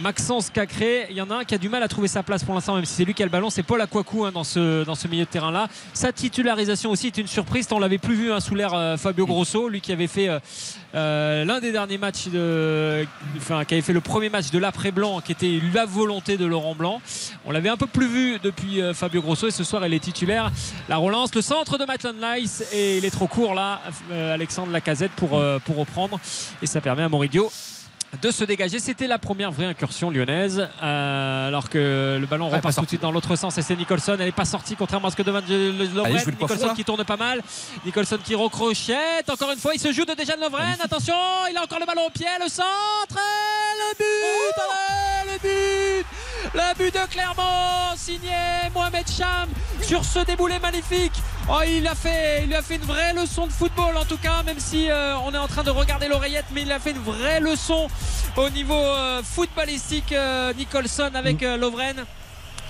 Maxence 0.00 0.50
Cacré. 0.50 1.06
Il 1.10 1.16
y 1.16 1.20
en 1.20 1.30
a 1.30 1.36
un 1.36 1.44
qui 1.44 1.54
a 1.54 1.58
du 1.58 1.68
mal 1.68 1.82
à 1.82 1.88
trouver 1.88 2.08
sa 2.08 2.22
place 2.22 2.42
pour 2.42 2.54
l'instant, 2.54 2.74
même 2.74 2.84
si 2.84 2.94
c'est 2.94 3.04
lui 3.04 3.14
qui 3.14 3.22
a 3.22 3.26
le 3.26 3.30
ballon. 3.30 3.50
C'est 3.50 3.62
Paul 3.62 3.80
Akwaku 3.80 4.24
hein, 4.24 4.32
dans, 4.32 4.44
ce, 4.44 4.84
dans 4.84 4.94
ce 4.94 5.08
milieu 5.08 5.24
de 5.24 5.30
terrain-là. 5.30 5.68
Sa 5.92 6.12
titularisation 6.12 6.90
aussi 6.90 7.08
est 7.08 7.18
une 7.18 7.26
surprise. 7.26 7.68
On 7.70 7.78
l'avait 7.78 7.98
plus 7.98 8.14
vu 8.14 8.32
hein, 8.32 8.40
sous 8.40 8.54
l'air 8.54 8.74
euh, 8.74 8.96
Fabio 8.96 9.26
Grosso, 9.26 9.68
lui 9.68 9.80
qui 9.80 9.92
avait 9.92 10.06
fait 10.06 10.28
euh, 10.28 10.40
euh, 10.94 11.44
l'un 11.44 11.60
des 11.60 11.72
derniers 11.72 11.98
matchs, 11.98 12.28
de, 12.28 13.06
enfin, 13.36 13.64
qui 13.64 13.74
avait 13.74 13.82
fait 13.82 13.92
le 13.92 14.00
premier 14.00 14.28
match 14.28 14.50
de 14.50 14.58
l'après-blanc, 14.58 15.20
qui 15.20 15.32
était 15.32 15.60
la 15.72 15.84
volonté 15.86 16.36
de 16.36 16.46
Laurent 16.46 16.74
Blanc. 16.74 17.00
On 17.44 17.52
l'avait 17.52 17.68
un 17.68 17.76
peu 17.76 17.86
plus 17.86 18.06
vu 18.06 18.38
depuis 18.42 18.80
euh, 18.80 18.94
Fabio 18.94 19.22
Grosso 19.22 19.46
et 19.46 19.52
ce 19.52 19.64
soir 19.64 19.84
elle 19.84 19.94
est 19.94 20.00
titulaire. 20.00 20.50
La 20.88 20.96
relance, 20.96 21.34
le 21.34 21.42
centre 21.42 21.78
de 21.78 21.84
Maitland 21.84 22.16
Nice 22.16 22.64
et 22.72 22.98
il 22.98 23.04
est 23.04 23.10
trop 23.10 23.26
court 23.26 23.54
là, 23.54 23.80
Alexandre 24.10 24.72
Lacazette 24.72 25.12
pour, 25.12 25.40
pour 25.64 25.76
reprendre 25.76 26.18
et 26.62 26.66
ça 26.66 26.80
permet 26.80 27.02
à 27.02 27.08
Moridio 27.08 27.50
de 28.20 28.30
se 28.30 28.44
dégager. 28.44 28.78
C'était 28.78 29.06
la 29.06 29.18
première 29.18 29.52
vraie 29.52 29.66
incursion 29.66 30.10
lyonnaise. 30.10 30.68
euh, 30.82 31.48
alors 31.48 31.68
que 31.68 32.18
le 32.20 32.26
ballon 32.26 32.50
pas 32.50 32.56
repasse 32.56 32.76
tout 32.76 32.82
de 32.82 32.88
suite 32.88 33.02
dans 33.02 33.12
l'autre 33.12 33.36
sens 33.36 33.56
et 33.58 33.62
c'est 33.62 33.76
Nicholson. 33.76 34.16
Elle 34.18 34.26
n'est 34.26 34.32
pas 34.32 34.44
sortie, 34.44 34.76
contrairement 34.76 35.08
à 35.08 35.10
ce 35.10 35.16
que 35.16 35.22
devant 35.22 35.40
Lovren. 35.40 36.06
Allez, 36.06 36.24
Nicholson 36.40 36.74
qui 36.74 36.84
tourne 36.84 37.04
pas 37.04 37.16
mal. 37.16 37.40
Nicholson 37.84 38.18
qui 38.22 38.34
recrochette. 38.34 39.28
Encore 39.30 39.52
une 39.52 39.58
fois, 39.58 39.74
il 39.74 39.80
se 39.80 39.92
joue 39.92 40.04
de 40.04 40.14
déjà 40.14 40.36
Lovren. 40.36 40.76
Attention, 40.82 41.14
il 41.50 41.56
a 41.56 41.62
encore 41.62 41.78
le 41.78 41.86
ballon 41.86 42.06
au 42.06 42.10
pied. 42.10 42.26
Le 42.42 42.48
centre. 42.48 42.66
et 43.12 43.78
Le 43.78 43.96
but. 43.98 44.60
allez, 44.60 45.32
le 45.32 45.38
but. 46.00 46.06
Le 46.52 46.74
but 46.78 46.94
de 46.94 47.06
Clermont, 47.12 47.94
signé 47.96 48.32
Mohamed 48.74 49.06
Cham 49.08 49.48
sur 49.82 50.04
ce 50.04 50.20
déboulé 50.24 50.58
magnifique. 50.58 51.12
Oh, 51.52 51.62
il 51.66 51.84
a 51.88 51.96
fait, 51.96 52.42
il 52.42 52.46
lui 52.48 52.54
a 52.54 52.62
fait 52.62 52.76
une 52.76 52.82
vraie 52.82 53.12
leçon 53.12 53.46
de 53.48 53.52
football 53.52 53.96
en 53.96 54.04
tout 54.04 54.18
cas, 54.18 54.44
même 54.44 54.60
si 54.60 54.88
euh, 54.88 55.16
on 55.24 55.34
est 55.34 55.38
en 55.38 55.48
train 55.48 55.64
de 55.64 55.70
regarder 55.70 56.06
l'oreillette, 56.06 56.44
mais 56.52 56.62
il 56.62 56.70
a 56.70 56.78
fait 56.78 56.92
une 56.92 56.98
vraie 57.02 57.40
leçon 57.40 57.88
au 58.36 58.48
niveau 58.50 58.74
euh, 58.74 59.20
footballistique. 59.24 60.12
euh, 60.12 60.52
Nicholson 60.54 61.10
avec 61.14 61.42
euh, 61.42 61.56
Lovren. 61.56 62.04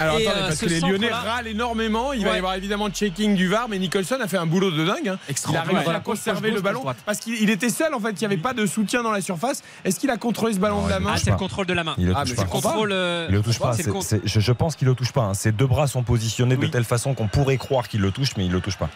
Alors 0.01 0.19
Et, 0.19 0.27
attendez, 0.27 0.41
euh, 0.41 0.47
parce 0.49 0.57
ce 0.59 0.65
que 0.65 0.71
les 0.71 0.81
Lyonnais 0.81 1.11
râlent 1.11 1.47
énormément. 1.47 2.13
Il 2.13 2.25
va 2.25 2.35
y 2.35 2.39
avoir 2.39 2.55
évidemment 2.55 2.87
le 2.87 2.93
checking 2.93 3.35
du 3.37 3.49
VAR, 3.49 3.69
mais 3.69 3.79
Nicholson 3.79 4.17
a 4.21 4.27
fait 4.29 4.39
un 4.39 4.47
boulot 4.47 4.71
de 4.71 4.85
dingue. 4.85 5.09
hein. 5.09 5.19
Il 5.49 5.57
a 5.57 5.63
réussi 5.63 5.91
à 5.91 6.01
conserver 6.01 6.51
le 6.51 6.61
ballon 6.61 6.83
parce 7.07 7.19
qu'il 7.19 7.35
il 7.41 7.51
était 7.51 7.69
seul 7.71 7.95
en 7.95 8.01
fait. 8.01 8.11
Il 8.13 8.19
n'y 8.21 8.25
avait 8.27 8.37
pas 8.37 8.55
de 8.55 8.67
soutien 8.67 9.03
dans 9.03 9.13
la 9.13 9.21
surface. 9.21 9.63
Est-ce 9.85 10.01
qu'il 10.01 10.11
a 10.11 10.17
contrôlé 10.17 10.55
ce 10.55 10.59
ballon 10.59 10.81
Non, 10.81 10.85
de 10.87 10.91
la 10.91 10.97
il- 10.99 11.03
main? 11.05 11.11
Ah, 11.15 11.19
c'est 11.23 11.31
le 11.31 11.37
contrôle 11.37 11.67
de 11.67 11.73
la 11.75 11.85
main. 11.85 11.95
Il 11.99 12.07
le 12.07 12.15
Ah, 12.17 12.25
touche 12.25 12.37
pas. 12.37 12.45
contrôle. 12.45 12.93
euh, 12.93 13.27
Il 13.29 13.35
le 13.35 13.43
touche 13.43 13.59
pas. 13.59 13.73
je, 14.25 14.41
je 14.41 14.53
pense 14.53 14.77
qu'il 14.77 14.89
le 14.89 14.95
touche 14.95 15.13
pas. 15.13 15.23
hein. 15.23 15.35
Ses 15.35 15.53
deux 15.53 15.67
bras 15.67 15.87
sont 15.87 16.03
positionnés 16.03 16.57
Oui. 16.59 16.67
de 16.67 16.73
telle 16.73 16.85
façon 16.85 17.15
qu'on 17.15 17.29
pourrait 17.29 17.57
croire 17.59 17.89
qu'il 17.89 18.01
le 18.01 18.11
touche, 18.11 18.31
mais 18.37 18.47
il 18.47 18.53
le 18.53 18.61
touche 18.61 18.77
pas. 18.77 18.89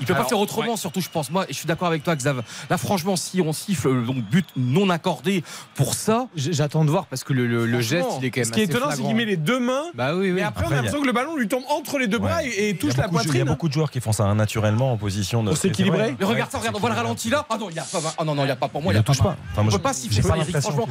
Il 0.00 0.06
peut 0.06 0.14
Alors, 0.14 0.24
pas 0.24 0.28
faire 0.30 0.38
autrement, 0.38 0.76
surtout 0.76 1.00
je 1.00 1.08
pense 1.08 1.30
moi. 1.30 1.44
Et 1.48 1.52
je 1.52 1.58
suis 1.58 1.66
d'accord 1.66 1.88
avec 1.88 2.02
toi, 2.02 2.16
Xav. 2.16 2.42
Là, 2.70 2.78
franchement, 2.78 3.16
si 3.16 3.40
on 3.40 3.52
siffle 3.52 3.88
euh, 3.88 4.02
donc 4.04 4.16
but 4.16 4.46
non 4.56 4.90
accordé 4.90 5.42
pour 5.74 5.94
ça, 5.94 6.26
J'attends 6.36 6.84
de 6.84 6.90
voir 6.90 7.06
parce 7.06 7.24
que 7.24 7.32
le, 7.32 7.46
le- 7.46 7.66
le 7.66 7.80
geste, 7.80 8.06
il 8.20 8.24
est 8.26 8.30
quand 8.30 8.40
même. 8.40 8.46
Ce 8.46 8.52
qui 8.52 8.60
est 8.60 8.64
étonnant, 8.64 8.86
c'est 8.90 9.02
qu'il 9.02 9.14
met 9.14 9.24
les 9.24 9.36
deux 9.36 9.60
mains. 9.60 9.84
Bah 9.94 10.14
oui, 10.14 10.30
oui. 10.32 10.40
Mais 10.54 10.60
après, 10.60 10.64
on 10.64 10.66
Après, 10.66 10.66
a 10.66 10.68
il 10.68 10.70
y 10.70 10.72
a- 10.72 10.76
l'impression 10.76 11.00
que 11.02 11.06
le 11.06 11.12
ballon 11.12 11.36
lui 11.36 11.48
tombe 11.48 11.64
entre 11.70 11.98
les 11.98 12.06
deux 12.06 12.18
bras 12.18 12.36
Ouais. 12.38 12.48
et, 12.70 12.76
touche 12.76 12.94
a 12.94 13.02
la 13.02 13.08
beaucoup 13.08 13.18
de- 13.18 13.22
Il 13.22 13.24
y 13.24 13.26
poitrine. 13.26 13.42
a 13.42 13.44
beaucoup 13.44 13.68
de 13.68 13.72
joueurs 13.72 13.90
qui 13.90 14.00
font 14.00 14.12
ça 14.12 14.24
hein, 14.24 14.34
naturellement 14.34 14.92
en 14.92 14.96
position 14.96 15.42
de. 15.42 15.48
Pour 15.50 15.56
s'équilibrer. 15.58 16.14
mais 16.18 16.24
regarde 16.26 16.50
ça, 16.50 16.58
regarde, 16.58 16.76
on 16.76 16.80
voit 16.80 16.90
le 16.90 16.96
ralenti 16.96 17.30
là. 17.30 17.46
Ah 17.50 17.56
non, 17.58 17.68
il 17.70 17.76
y 17.76 17.78
a 17.78 17.82
pas. 17.84 17.98
Ah 18.18 18.24
non, 18.24 18.34
non, 18.34 18.44
il 18.44 18.48
y 18.48 18.50
a 18.50 18.56
pas 18.56 18.68
pour 18.68 18.82
moi. 18.82 18.92
Il 18.92 18.96
le 18.96 19.02
touche 19.02 19.18
pas. 19.18 19.36
Enfin, 19.52 19.60
On 19.60 19.64
moi, 19.64 19.72
peut 19.72 19.78
pas 19.78 19.92
siffler 19.92 20.22
ça, 20.22 20.36
Eric. 20.36 20.58
Franchement, 20.60 20.88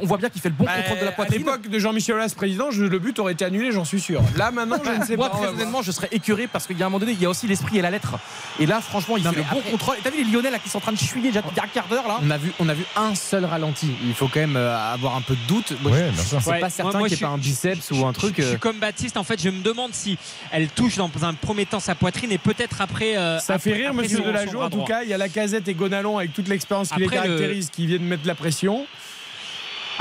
on 0.00 0.06
voit 0.06 0.18
bien 0.18 0.28
qu'il 0.28 0.40
fait 0.40 0.48
le 0.50 0.54
bon 0.54 0.64
Bah, 0.64 0.72
contrôle 0.76 0.98
de 0.98 1.04
la 1.04 1.10
à 1.10 1.12
poitrine. 1.12 1.38
l'époque 1.38 1.68
de 1.68 1.78
Jean-Michel 1.78 2.14
Aulas 2.16 2.32
président, 2.36 2.68
le 2.70 2.98
but 2.98 3.18
aurait 3.18 3.32
été 3.32 3.44
annulé, 3.44 3.72
j'en 3.72 3.84
suis 3.84 4.00
sûr. 4.00 4.20
Là 4.36 4.50
maintenant, 4.50 4.76
je 4.84 4.90
ne 5.00 5.04
sais 5.04 5.16
Moi, 5.16 5.28
pas. 5.30 5.36
on 5.36 5.38
très 5.42 5.48
honnêtement, 5.48 5.82
je 5.82 5.92
serais 5.92 6.08
écœuré 6.12 6.46
parce 6.46 6.66
qu'il 6.66 6.78
y 6.78 6.82
a 6.82 6.86
un 6.86 6.88
moment 6.88 7.00
donné, 7.00 7.12
il 7.12 7.20
y 7.22 7.26
a 7.26 7.30
aussi 7.30 7.46
l'esprit 7.46 7.78
et 7.78 7.82
la 7.82 7.90
lettre. 7.90 8.14
Et 8.58 8.66
là, 8.66 8.80
franchement, 8.80 9.16
il 9.16 9.22
fait 9.22 9.30
le 9.36 9.42
bon 9.42 9.58
après- 9.58 9.70
contrôle. 9.70 9.96
Et 9.98 10.00
T'as 10.02 10.10
vu 10.10 10.24
les 10.24 10.30
Lyonnais 10.30 10.50
là 10.50 10.58
qui 10.58 10.68
sont 10.68 10.78
en 10.78 10.80
train 10.82 10.92
de 10.92 10.98
chuiller 10.98 11.28
déjà 11.28 11.42
depuis 11.42 11.60
un 11.60 11.66
quart 11.68 11.86
d'heure 11.88 12.06
là 12.08 12.18
On 12.22 12.30
a, 12.30 12.38
vu, 12.38 12.52
on 12.58 12.68
a 12.68 12.74
vu 12.74 12.84
un 12.96 13.14
seul 13.14 13.44
ralenti. 13.44 13.90
Il 14.04 14.14
faut 14.14 14.28
quand 14.28 14.40
même 14.40 14.56
euh, 14.56 14.76
avoir 14.92 15.16
un 15.16 15.20
peu 15.20 15.34
de 15.34 15.40
doute. 15.48 15.74
Moi, 15.82 15.92
Ouais, 15.92 16.10
je-. 16.14 16.20
C'est 16.22 16.36
Ouais, 16.36 16.42
pas 16.54 16.58
moi- 16.60 16.70
certain 16.70 16.98
moi, 16.98 17.08
qu'il 17.08 17.16
n'y 17.18 17.22
ait 17.22 17.26
pas 17.26 17.32
un 17.32 17.38
biceps 17.38 17.88
je- 17.90 17.94
ou 17.94 18.06
un 18.06 18.12
truc. 18.12 18.34
Je, 18.38 18.42
euh, 18.42 18.48
suis 18.50 18.58
comme 18.58 18.78
En 19.16 19.24
fait, 19.24 19.40
je 19.40 19.48
me 19.50 19.62
demande 19.62 19.92
si 19.94 20.18
elle 20.50 20.68
touche 20.68 20.96
dans 20.96 21.10
un 21.22 21.34
premier 21.34 21.66
temps 21.66 21.80
sa 21.80 21.94
poitrine 21.94 22.32
et 22.32 22.38
peut-être 22.38 22.80
après. 22.80 23.16
euh, 23.16 23.38
Ça 23.38 23.54
après- 23.54 23.70
fait 23.70 23.76
rire, 23.76 23.90
après 23.90 24.02
monsieur 24.02 24.18
son 24.18 24.22
En 24.60 24.70
tout 24.70 24.84
cas, 24.84 25.02
il 25.02 25.08
y 25.08 25.14
a 25.14 25.18
la 25.18 25.28
casette 25.28 25.68
et 25.68 25.74
Gonalon 25.74 26.18
avec 26.18 26.32
toute 26.32 26.48
l'expérience 26.48 26.88
qui 26.90 27.00
les 27.00 27.06
le- 27.06 27.10
caractérise, 27.10 27.70
qui 27.70 27.86
viennent 27.86 28.02
mettre 28.04 28.22
de 28.22 28.28
la 28.28 28.34
pression. 28.34 28.86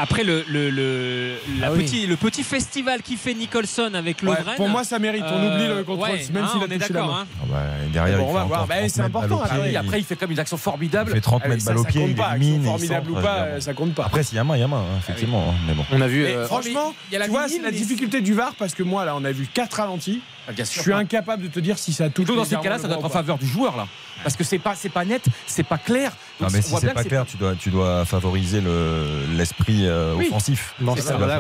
Après 0.01 0.23
le, 0.23 0.45
le, 0.47 0.69
le, 0.69 1.33
la 1.59 1.67
Ah 1.67 1.71
oui. 1.73 1.83
petit, 1.83 2.07
le 2.07 2.15
petit 2.15 2.43
festival 2.43 3.01
qui 3.01 3.17
fait 3.17 3.33
Nicholson 3.33 3.91
avec 3.93 4.21
Ouais, 4.23 4.29
Lovren. 4.29 4.55
pour 4.55 4.69
moi, 4.69 4.85
ça 4.85 4.97
mérite. 4.97 5.25
On 5.27 5.37
euh, 5.37 5.55
oublie 5.55 5.67
le 5.67 5.83
contrôle, 5.83 6.09
ouais, 6.11 6.25
même 6.31 6.45
hein, 6.45 6.49
s'il 6.53 6.61
a 6.61 6.65
on 6.65 6.71
est 6.71 6.77
touché 6.79 6.93
la 6.93 6.99
d'accord. 7.01 7.07
main. 7.07 7.21
hein. 7.23 7.27
Ah 7.41 7.45
bah, 7.51 7.57
derrière, 7.91 8.17
Bon, 8.19 8.23
il 8.23 8.27
on 8.29 8.31
fait 8.33 8.39
va 8.39 8.43
voir. 8.45 8.67
Bah, 8.67 8.75
30 8.79 8.89
c'est 8.89 9.01
important, 9.01 9.41
après, 9.43 9.69
il- 9.71 9.75
après, 9.77 9.99
il 9.99 10.05
fait 10.05 10.15
comme 10.15 10.31
une 10.31 10.39
action 10.39 10.55
Il 10.55 10.61
formidable. 10.61 11.11
fait 11.11 11.19
30 11.21 11.41
Ah, 11.43 11.47
mais 11.49 11.55
mètres 11.55 11.65
balle 11.65 11.77
au 11.79 11.83
ça 11.83 11.89
pied, 11.89 12.03
il 12.03 12.09
il 12.11 12.15
formidables 12.63 13.11
ou 13.11 13.13
pas, 13.15 13.39
évidemment. 13.41 13.59
ça 13.61 13.73
compte 13.73 13.93
pas. 13.93 14.05
Après, 14.05 14.23
s'il 14.23 14.37
y 14.37 14.39
a 14.39 14.43
main, 14.45 14.55
il 14.55 14.61
y 14.61 14.63
a 14.63 14.67
main, 14.69 14.77
hein, 14.77 14.97
effectivement. 14.99 15.49
hein, 15.49 15.53
Mais 15.67 15.73
bon. 15.73 15.83
On 15.91 15.99
a 15.99 16.07
vu. 16.07 16.25
Euh, 16.25 16.45
franchement, 16.45 16.93
il 17.09 17.13
y 17.13 17.15
a 17.17 17.19
la 17.19 17.25
tu 17.25 17.31
vois, 17.31 17.49
c'est 17.49 17.61
la 17.61 17.71
difficulté 17.71 18.21
du 18.21 18.33
VAR 18.33 18.55
parce 18.57 18.73
que 18.73 18.83
moi, 18.83 19.03
là, 19.03 19.15
on 19.17 19.25
a 19.25 19.31
vu 19.33 19.47
4 19.53 19.73
ralentis. 19.73 20.21
Ah, 20.47 20.51
Je 20.57 20.63
suis 20.63 20.93
incapable 20.93 21.43
de 21.43 21.47
te 21.49 21.59
dire 21.59 21.77
si 21.77 21.91
ça 21.93 22.05
touche. 22.05 22.25
Plutôt 22.25 22.35
dans 22.35 22.45
ces 22.45 22.55
cas-là, 22.55 22.79
ça 22.79 22.87
doit 22.87 22.97
être 22.97 23.05
en 23.05 23.09
faveur 23.09 23.37
du 23.37 23.45
joueur 23.45 23.75
là. 23.77 23.85
Parce 24.23 24.35
que 24.35 24.43
c'est 24.43 24.59
pas, 24.59 24.75
c'est 24.75 24.89
pas 24.89 25.05
net, 25.05 25.23
c'est 25.47 25.63
pas 25.63 25.77
clair. 25.77 26.11
Non, 26.41 26.47
mais 26.51 26.61
si 26.61 26.73
c'est 26.79 26.93
pas 26.93 27.03
clair, 27.03 27.25
tu 27.25 27.37
dois, 27.37 27.55
tu 27.55 27.69
dois 27.69 28.05
favoriser 28.05 28.61
le- 28.61 29.25
l'esprit 29.35 29.87
euh, 29.87 30.13
Oui. 30.17 30.27
offensif. 30.27 30.73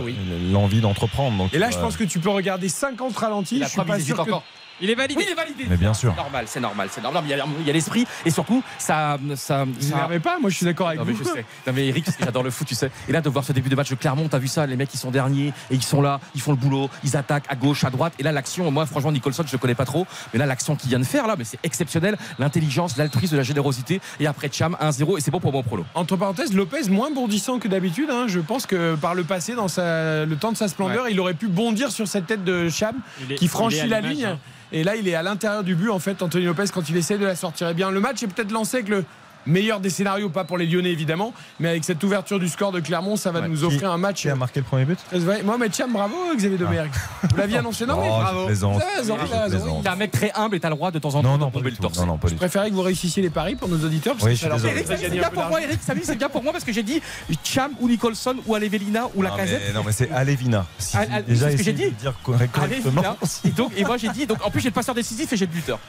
Oui. 0.03 0.15
L'envie 0.51 0.81
d'entreprendre. 0.81 1.49
Et 1.53 1.57
là, 1.59 1.69
je 1.71 1.77
pense 1.77 1.97
que 1.97 2.03
tu 2.03 2.19
peux 2.19 2.29
regarder 2.29 2.69
50 2.69 3.15
ralentis. 3.17 3.59
Je 3.63 3.67
suis 3.69 3.81
pas 3.81 3.99
sûr 3.99 4.15
que 4.17 4.21
encore. 4.21 4.43
Il 4.81 4.89
est 4.89 4.95
validé. 4.95 5.17
Oui, 5.19 5.25
il 5.27 5.31
est 5.31 5.35
validé. 5.35 5.65
Mais 5.69 5.77
bien 5.77 5.93
sûr. 5.93 6.11
C'est 6.15 6.21
normal, 6.21 6.45
c'est 6.47 6.59
normal, 6.59 6.87
c'est 6.91 7.01
normal. 7.01 7.23
Il 7.25 7.29
y 7.29 7.33
a- 7.33 7.45
il 7.61 7.67
y 7.67 7.69
a 7.69 7.73
l'esprit 7.73 8.05
et 8.25 8.29
surtout, 8.31 8.63
ça. 8.77 9.17
ça, 9.35 9.65
Vous 9.65 9.73
ça- 9.89 10.07
pas, 10.23 10.39
moi 10.39 10.49
je 10.49 10.55
suis 10.55 10.65
d'accord 10.65 10.87
avec 10.87 10.99
Non 10.99 11.05
mais 11.05 11.13
vous. 11.13 11.23
je 11.23 11.29
sais. 11.29 11.45
Non 11.67 11.73
mais 11.73 11.87
Eric, 11.87 12.05
j'adore 12.19 12.43
le 12.43 12.51
foot, 12.51 12.67
tu 12.67 12.75
sais. 12.75 12.91
Et 13.07 13.11
là 13.11 13.21
de 13.21 13.29
voir 13.29 13.43
ce 13.43 13.53
début 13.53 13.69
de 13.69 13.75
match 13.75 13.89
de 13.89 13.95
Clermont, 13.95 14.27
t'as 14.27 14.37
vu 14.39 14.47
ça, 14.47 14.65
les 14.65 14.75
mecs 14.75 14.93
ils 14.93 14.97
sont 14.97 15.11
derniers 15.11 15.47
et 15.69 15.75
ils 15.75 15.83
sont 15.83 16.01
là, 16.01 16.19
ils 16.35 16.41
font 16.41 16.51
le 16.51 16.57
boulot, 16.57 16.89
ils 17.03 17.15
attaquent 17.17 17.45
à 17.49 17.55
gauche, 17.55 17.83
à 17.83 17.89
droite. 17.89 18.13
Et 18.19 18.23
là 18.23 18.31
l'action, 18.31 18.69
moi 18.71 18.85
franchement 18.85 19.11
Nicholson 19.11 19.43
je 19.45 19.51
le 19.51 19.57
connais 19.57 19.75
pas 19.75 19.85
trop, 19.85 20.05
mais 20.33 20.39
là 20.39 20.45
l'action 20.45 20.75
qu'il 20.75 20.89
vient 20.89 20.99
de 20.99 21.03
faire 21.03 21.27
là, 21.27 21.35
mais 21.37 21.43
c'est 21.43 21.59
exceptionnel, 21.63 22.17
l'intelligence, 22.39 22.97
l'altruisme, 22.97 23.35
la 23.37 23.43
générosité. 23.43 24.01
Et 24.19 24.27
après 24.27 24.49
Cham 24.51 24.75
1-0 24.79 25.17
et 25.17 25.21
c'est 25.21 25.31
bon 25.31 25.39
pour 25.39 25.51
mon 25.51 25.63
prolo. 25.63 25.85
Entre 25.95 26.15
parenthèses, 26.15 26.53
Lopez 26.53 26.89
moins 26.89 27.11
bondissant 27.11 27.59
que 27.59 27.67
d'habitude. 27.67 28.09
hein. 28.11 28.25
Je 28.27 28.39
pense 28.39 28.65
que 28.65 28.95
par 28.95 29.15
le 29.15 29.23
passé, 29.23 29.55
dans 29.55 29.67
sa- 29.67 30.25
le 30.25 30.35
temps 30.35 30.51
de 30.51 30.57
sa 30.57 30.67
splendeur, 30.67 31.09
il 31.09 31.19
aurait 31.19 31.33
pu 31.33 31.47
bondir 31.47 31.91
sur 31.91 32.07
cette 32.07 32.27
tête 32.27 32.43
de 32.43 32.69
Cham 32.69 32.95
est- 33.29 33.35
qui 33.35 33.47
franchit 33.47 33.87
la 33.87 34.01
ligne. 34.01 34.25
hein. 34.25 34.39
Et 34.71 34.83
là, 34.83 34.95
il 34.95 35.07
est 35.07 35.15
à 35.15 35.23
l'intérieur 35.23 35.63
du 35.63 35.75
but, 35.75 35.89
en 35.89 35.99
fait, 35.99 36.21
Anthony 36.21 36.45
Lopez, 36.45 36.65
quand 36.73 36.89
il 36.89 36.97
essaie 36.97 37.17
de 37.17 37.25
la 37.25 37.35
sortir. 37.35 37.69
Eh 37.69 37.73
bien, 37.73 37.89
le 37.89 37.99
match 37.99 38.21
est 38.21 38.27
peut-être 38.27 38.51
lancé 38.51 38.77
avec 38.77 38.89
le 38.89 39.03
meilleur 39.49 39.79
des 39.79 39.89
scénarios, 39.89 40.29
pas 40.29 40.43
pour 40.45 40.57
les 40.57 40.65
Lyonnais 40.65 40.91
évidemment, 40.91 41.33
mais 41.59 41.69
avec 41.69 41.83
cette 41.83 42.01
ouverture 42.03 42.39
du 42.39 42.47
score 42.47 42.71
de 42.71 42.79
Clermont, 42.79 43.15
ça 43.17 43.31
va 43.31 43.39
Ouais. 43.41 43.47
nous 43.47 43.57
Qui- 43.57 43.63
offrir 43.65 43.91
un 43.91 43.97
match. 43.97 44.21
Qui 44.21 44.29
a 44.29 44.35
marqué 44.35 44.59
le 44.59 44.65
premier 44.65 44.85
but 44.85 44.97
très 45.07 45.19
vrai. 45.19 45.41
Mohamed 45.43 45.73
Cham, 45.73 45.91
bravo 45.91 46.15
Xavier 46.35 46.57
Domergue. 46.57 46.91
Vous 47.29 47.35
l'aviez 47.37 47.57
annoncé, 47.59 47.85
non 47.85 47.99
mais 48.01 48.07
Oh, 48.09 48.15
je 48.49 48.59
bravo. 48.59 49.81
T'es 49.83 49.89
un 49.89 49.95
mec 49.95 50.11
très 50.11 50.31
humble 50.35 50.55
et 50.55 50.59
t'as 50.59 50.69
le 50.69 50.75
droit 50.75 50.91
de 50.91 50.99
temps 50.99 51.09
en 51.09 51.11
temps 51.21 51.23
Non, 51.23 51.35
de 51.35 51.39
non, 51.41 51.51
pas 51.51 51.59
tomber 51.59 51.71
le 51.71 51.77
torse. 51.77 51.97
Non, 51.99 52.05
non, 52.05 52.17
pas 52.17 52.27
du 52.27 52.33
Je 52.33 52.37
préférais 52.37 52.69
que 52.69 52.75
vous 52.75 52.81
réussissiez 52.81 53.21
les 53.23 53.29
paris 53.29 53.55
pour 53.55 53.67
nos 53.67 53.83
auditeurs. 53.83 54.13
Parce 54.15 54.25
Oui, 54.25 54.33
que 54.33 54.39
ça 54.39 54.49
leur 54.49 54.59
C'est 54.59 55.09
bien 55.09 55.29
pour 55.29 55.45
moi. 55.45 55.61
Eric. 55.61 55.79
Samy, 55.81 56.01
c'est 56.03 56.15
bien 56.15 56.29
pour 56.29 56.43
moi 56.43 56.51
parce 56.51 56.63
que 56.63 56.71
j'ai 56.73 56.83
dit 56.83 57.01
Cham 57.43 57.71
ou 57.79 57.87
Nicholson 57.87 58.35
ou 58.45 58.55
Alevelina 58.55 59.07
ou 59.15 59.21
la 59.21 59.31
mais, 59.37 59.73
non, 59.73 59.83
mais 59.85 59.91
c'est 59.91 60.11
Alevina. 60.11 60.65
Si 60.77 60.97
Al- 60.97 61.07
Al- 61.11 61.25
déjà 61.25 61.45
c'est 61.45 61.51
ce 61.53 61.57
que 61.57 61.63
j'ai 61.63 61.73
dit. 61.73 61.91
dire 61.91 62.13
correctement. 62.23 63.15
Et 63.45 63.49
donc, 63.49 63.71
et 63.77 63.83
moi 63.83 63.97
j'ai 63.97 64.09
dit, 64.09 64.25
donc 64.25 64.45
en 64.45 64.49
plus 64.51 64.59
j'ai 64.61 64.69
le 64.69 64.73
passeur 64.73 64.93
décisif 64.95 65.31
et 65.31 65.37
j'ai 65.37 65.45
le 65.45 65.51
buteur. 65.51 65.79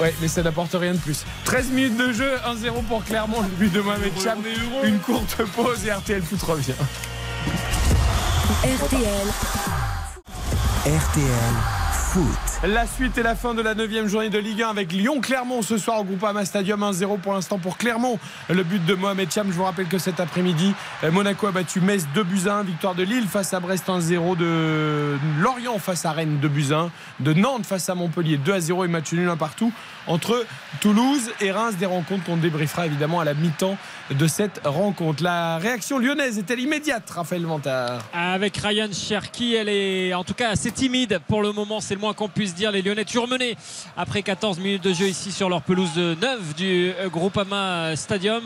Ouais, 0.00 0.14
mais 0.20 0.28
ça 0.28 0.42
n'apporte 0.42 0.72
rien 0.74 0.94
de 0.94 0.98
plus. 0.98 1.24
13 1.44 1.70
minutes 1.70 1.96
de 1.96 2.12
jeu, 2.12 2.36
1-0 2.46 2.82
pour 2.88 3.04
Clermont, 3.04 3.42
le 3.42 3.48
but 3.48 3.72
de 3.72 3.80
Mohamed 3.80 4.12
Cham. 4.22 4.38
Une 4.84 4.98
courte 4.98 5.42
pause 5.54 5.86
et 5.86 5.92
RTL 5.92 6.22
Foot 6.22 6.42
revient. 6.42 6.72
RTL, 8.64 9.28
RTL 10.86 11.54
Foot. 12.12 12.52
La 12.62 12.86
suite 12.86 13.16
et 13.16 13.22
la 13.22 13.34
fin 13.34 13.54
de 13.54 13.62
la 13.62 13.74
9 13.74 14.06
journée 14.06 14.28
de 14.28 14.38
Ligue 14.38 14.62
1 14.62 14.68
avec 14.68 14.92
Lyon-Clermont 14.92 15.62
ce 15.62 15.78
soir 15.78 16.00
au 16.00 16.04
Groupama 16.04 16.44
Stadium 16.44 16.82
1-0 16.82 17.18
pour 17.18 17.32
l'instant 17.32 17.58
pour 17.58 17.78
Clermont. 17.78 18.18
Le 18.50 18.62
but 18.64 18.84
de 18.84 18.94
Mohamed 18.94 19.32
Cham, 19.32 19.46
je 19.48 19.54
vous 19.54 19.64
rappelle 19.64 19.86
que 19.86 19.96
cet 19.96 20.20
après-midi, 20.20 20.74
euh, 21.04 21.10
Monaco 21.10 21.46
a 21.46 21.52
battu 21.52 21.80
Metz 21.80 22.06
2 22.14 22.22
buts 22.22 22.48
à 22.48 22.56
1, 22.56 22.64
victoire 22.64 22.94
de 22.94 23.02
Lille 23.02 23.26
face 23.26 23.54
à 23.54 23.60
Brest 23.60 23.88
1-0, 23.88 24.36
de 24.36 25.16
Lorient 25.40 25.78
face 25.78 26.04
à 26.04 26.12
Rennes 26.12 26.38
2 26.38 26.48
buts 26.48 26.66
à 26.72 26.80
1, 26.80 26.90
de 27.20 27.32
Nantes 27.32 27.64
face 27.64 27.88
à 27.88 27.94
Montpellier 27.94 28.36
2 28.36 28.52
à 28.52 28.60
0 28.60 28.84
et 28.84 28.88
match 28.88 29.10
nul 29.12 29.30
un 29.30 29.38
partout 29.38 29.72
entre 30.06 30.44
Toulouse 30.80 31.30
et 31.40 31.50
Reims, 31.50 31.76
des 31.78 31.86
rencontres 31.86 32.24
qu'on 32.24 32.36
débriefera 32.36 32.86
évidemment 32.86 33.20
à 33.20 33.24
la 33.24 33.34
mi-temps 33.34 33.78
de 34.10 34.26
cette 34.26 34.60
rencontre. 34.66 35.22
La 35.22 35.56
réaction 35.58 35.98
lyonnaise 35.98 36.38
est-elle 36.38 36.60
immédiate, 36.60 37.08
Raphaël 37.08 37.46
Vantard? 37.46 38.02
Avec 38.12 38.58
Ryan 38.58 38.88
Cherki, 38.92 39.54
elle 39.54 39.70
est 39.70 40.12
en 40.12 40.24
tout 40.24 40.34
cas 40.34 40.50
assez 40.50 40.70
timide 40.70 41.20
pour 41.26 41.42
le 41.42 41.52
moment, 41.52 41.80
c'est 41.80 41.94
le 41.94 42.01
moins 42.02 42.12
qu'on 42.14 42.28
puisse 42.28 42.54
dire. 42.54 42.70
Les 42.72 42.82
Lyonnais 42.82 43.04
toujours 43.04 43.28
menés 43.28 43.56
après 43.96 44.22
14 44.22 44.58
minutes 44.58 44.82
de 44.82 44.92
jeu 44.92 45.06
ici 45.08 45.30
sur 45.32 45.48
leur 45.48 45.62
pelouse 45.62 45.94
de 45.94 46.16
neuve 46.20 46.54
du 46.56 46.90
euh, 46.98 47.08
Groupama 47.08 47.94
Stadium. 47.96 48.42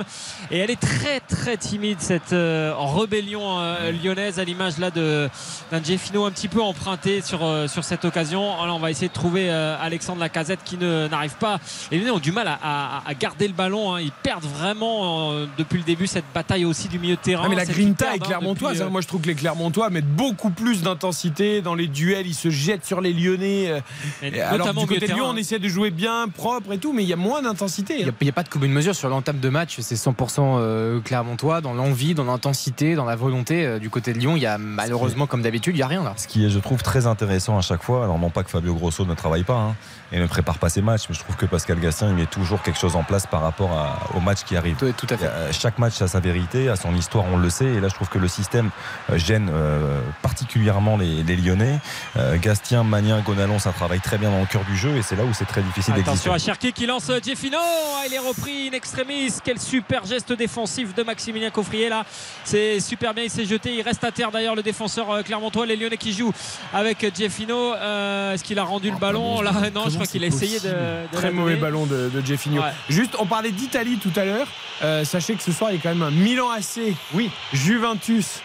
Et 0.50 0.58
elle 0.58 0.70
est 0.70 0.78
très 0.80 1.20
très 1.20 1.56
timide 1.56 1.96
cette 2.00 2.32
euh, 2.34 2.74
rébellion 2.76 3.58
euh, 3.58 3.90
lyonnaise 3.92 4.38
à 4.38 4.44
l'image 4.44 4.76
là 4.78 4.90
d'un 4.90 5.82
Jeffino 5.82 6.26
un 6.26 6.30
petit 6.30 6.48
peu 6.48 6.62
emprunté 6.62 7.22
sur, 7.22 7.40
sur 7.68 7.82
cette 7.82 8.04
occasion. 8.04 8.60
Alors 8.60 8.76
on 8.76 8.80
va 8.80 8.90
essayer 8.90 9.08
de 9.08 9.12
trouver 9.12 9.50
Alexandre 9.50 10.20
Lacazette 10.20 10.60
qui 10.64 10.76
n'arrive 10.76 11.36
pas. 11.36 11.58
Les 11.90 11.98
Lyonnais 11.98 12.10
ont 12.10 12.18
du 12.18 12.32
mal 12.32 12.46
à, 12.48 12.58
à- 12.62 13.02
à 13.06 13.14
garder 13.14 13.48
le 13.48 13.54
ballon. 13.54 13.94
hein. 13.94 14.00
Ils 14.00 14.12
perdent 14.12 14.44
vraiment 14.44 15.32
euh, 15.32 15.46
depuis 15.56 15.78
le 15.78 15.84
début 15.84 16.06
cette 16.06 16.24
bataille 16.34 16.64
aussi 16.66 16.88
du 16.88 16.98
milieu 16.98 17.16
de 17.16 17.20
terrain. 17.20 17.44
Ah, 17.46 17.48
mais 17.48 17.56
la 17.56 17.64
grinta 17.64 18.06
est 18.14 18.16
hein, 18.16 18.18
clermontoise. 18.26 18.74
depuis, 18.74 18.86
hein. 18.86 18.90
Moi, 18.90 19.00
je 19.00 19.06
trouve 19.08 19.22
que 19.22 19.28
les 19.28 19.34
Clermontois 19.34 19.88
mettent 19.90 20.06
beaucoup 20.14 20.50
plus 20.50 20.82
d'intensité 20.82 21.62
dans 21.62 21.74
les 21.74 21.86
duels. 21.86 22.26
Ils 22.26 22.34
se 22.34 22.50
jettent 22.50 22.84
sur 22.84 23.00
les 23.00 23.12
Lyonnais. 23.12 23.45
Euh, 23.46 23.80
et 24.22 24.40
alors, 24.40 24.58
notamment 24.58 24.82
du 24.82 24.86
côté 24.88 25.06
de 25.06 25.12
Lyon, 25.12 25.26
on 25.28 25.36
essaie 25.36 25.58
de 25.58 25.68
jouer 25.68 25.90
bien, 25.90 26.28
propre 26.28 26.72
et 26.72 26.78
tout, 26.78 26.92
mais 26.92 27.02
il 27.02 27.08
y 27.08 27.12
a 27.12 27.16
moins 27.16 27.42
d'intensité. 27.42 28.00
Il 28.00 28.08
hein. 28.08 28.12
n'y 28.20 28.28
a, 28.28 28.32
pas 28.32 28.42
de 28.42 28.48
commune 28.48 28.72
mesure 28.72 28.94
sur 28.94 29.08
l'entame 29.08 29.38
de 29.38 29.48
match. 29.48 29.78
C'est 29.80 29.94
100% 29.94 30.38
euh, 30.40 31.00
Clermontois, 31.00 31.60
dans 31.60 31.74
l'envie, 31.74 32.14
dans 32.14 32.24
l'intensité, 32.24 32.94
dans 32.94 33.04
la 33.04 33.16
volonté. 33.16 33.66
Euh, 33.66 33.78
Du 33.78 33.90
côté 33.90 34.12
de 34.12 34.18
Lyon, 34.18 34.36
il 34.36 34.42
y 34.42 34.46
a 34.46 34.58
malheureusement, 34.58 35.26
comme 35.26 35.42
d'habitude, 35.42 35.74
il 35.74 35.78
n'y 35.78 35.82
a 35.82 35.86
rien 35.86 36.02
là. 36.02 36.14
Ce 36.16 36.26
qui 36.26 36.44
est, 36.44 36.50
je 36.50 36.58
trouve, 36.58 36.82
très 36.82 37.06
intéressant 37.06 37.58
à 37.58 37.62
chaque 37.62 37.82
fois, 37.82 38.04
alors 38.04 38.18
non 38.18 38.30
pas 38.30 38.42
que 38.42 38.50
Fabio 38.50 38.74
Grosso 38.74 39.04
ne 39.04 39.14
travaille 39.14 39.44
pas 39.44 39.54
hein, 39.54 39.76
et 40.12 40.18
ne 40.18 40.26
prépare 40.26 40.58
pas 40.58 40.68
ses 40.68 40.82
matchs, 40.82 41.02
mais 41.08 41.14
je 41.14 41.20
trouve 41.20 41.36
que 41.36 41.46
Pascal 41.46 41.80
Gastien, 41.80 42.08
il 42.08 42.14
met 42.14 42.26
toujours 42.26 42.62
quelque 42.62 42.78
chose 42.78 42.96
en 42.96 43.02
place 43.04 43.26
par 43.26 43.42
rapport 43.42 43.72
à- 43.72 43.98
au 44.16 44.20
match 44.20 44.44
qui 44.44 44.56
arrive. 44.56 44.76
Tout, 44.76 44.92
tout 44.96 45.06
à 45.10 45.16
fait. 45.16 45.26
a- 45.26 45.52
Chaque 45.52 45.78
match 45.78 46.00
a 46.02 46.08
sa 46.08 46.20
vérité, 46.20 46.68
a 46.68 46.76
son 46.76 46.94
histoire, 46.94 47.24
on 47.32 47.36
le 47.36 47.50
sait. 47.50 47.64
Et 47.64 47.80
là, 47.80 47.88
je 47.88 47.94
trouve 47.94 48.08
que 48.08 48.18
le 48.18 48.28
système 48.28 48.70
euh, 49.10 49.18
gêne 49.18 49.50
euh, 49.52 50.00
particulièrement 50.22 50.96
les, 50.96 51.22
les 51.22 51.36
Lyonnais. 51.36 51.80
Euh, 52.16 52.36
Gastien, 52.38 52.84
Magnin, 52.84 53.20
Gonalon, 53.20 53.58
ça 53.58 53.72
travaille 53.72 54.00
très 54.00 54.18
bien 54.18 54.30
dans 54.30 54.40
le 54.40 54.46
cœur 54.46 54.64
du 54.64 54.76
jeu 54.76 54.96
et 54.96 55.02
c'est 55.02 55.16
là 55.16 55.24
où 55.24 55.32
c'est 55.34 55.44
très 55.46 55.62
difficile 55.62 55.94
d'exister. 55.94 56.10
Attention 56.10 56.32
à 56.32 56.38
Cherki 56.38 56.72
qui 56.72 56.86
lance 56.86 57.10
Jeffino. 57.24 57.58
Ah, 57.60 58.02
Il 58.06 58.14
est 58.14 58.18
repris 58.18 58.68
in 58.68 58.72
extremis. 58.76 59.32
Quel 59.44 59.58
super 59.58 60.04
geste 60.04 60.32
défensif 60.32 60.94
de 60.94 61.02
Maximilien 61.02 61.50
Coffrier 61.50 61.88
là. 61.88 62.04
C'est 62.44 62.80
super 62.80 63.14
bien. 63.14 63.24
Il 63.24 63.30
s'est 63.30 63.44
jeté. 63.46 63.74
Il 63.74 63.82
reste 63.82 64.04
à 64.04 64.12
terre 64.12 64.30
d'ailleurs 64.30 64.54
le 64.54 64.62
défenseur 64.62 65.10
euh, 65.10 65.22
clermontois. 65.22 65.66
Les 65.66 65.76
Lyonnais 65.76 65.96
qui 65.96 66.12
jouent 66.12 66.32
avec 66.72 67.04
Jeffino. 67.16 67.74
Euh, 67.74 68.34
Est-ce 68.34 68.44
qu'il 68.44 68.58
a 68.58 68.64
rendu 68.64 68.90
le 68.90 68.96
ballon? 68.98 69.40
Là 69.40 69.52
Non, 69.74 69.88
je 69.98 70.04
crois 70.04 70.06
qu'il 70.12 70.24
a 70.24 70.26
essayé 70.26 70.60
de. 70.60 70.68
de 70.68 71.16
Très 71.16 71.30
mauvais 71.30 71.56
ballon 71.56 71.86
de, 71.86 72.10
de 72.12 72.24
Jeffinho. 72.24 72.60
Ouais. 72.62 72.70
Juste, 72.88 73.16
on 73.18 73.26
parlait 73.26 73.50
d'Italie 73.52 73.98
tout 73.98 74.12
à 74.16 74.24
l'heure. 74.24 74.46
Euh, 74.82 75.04
sachez 75.04 75.34
que 75.34 75.42
ce 75.42 75.52
soir, 75.52 75.70
il 75.70 75.76
y 75.76 75.78
a 75.78 75.82
quand 75.82 75.88
même 75.94 76.02
un 76.02 76.10
Milan 76.10 76.50
AC. 76.50 76.94
Oui, 77.14 77.30
Juventus 77.52 78.40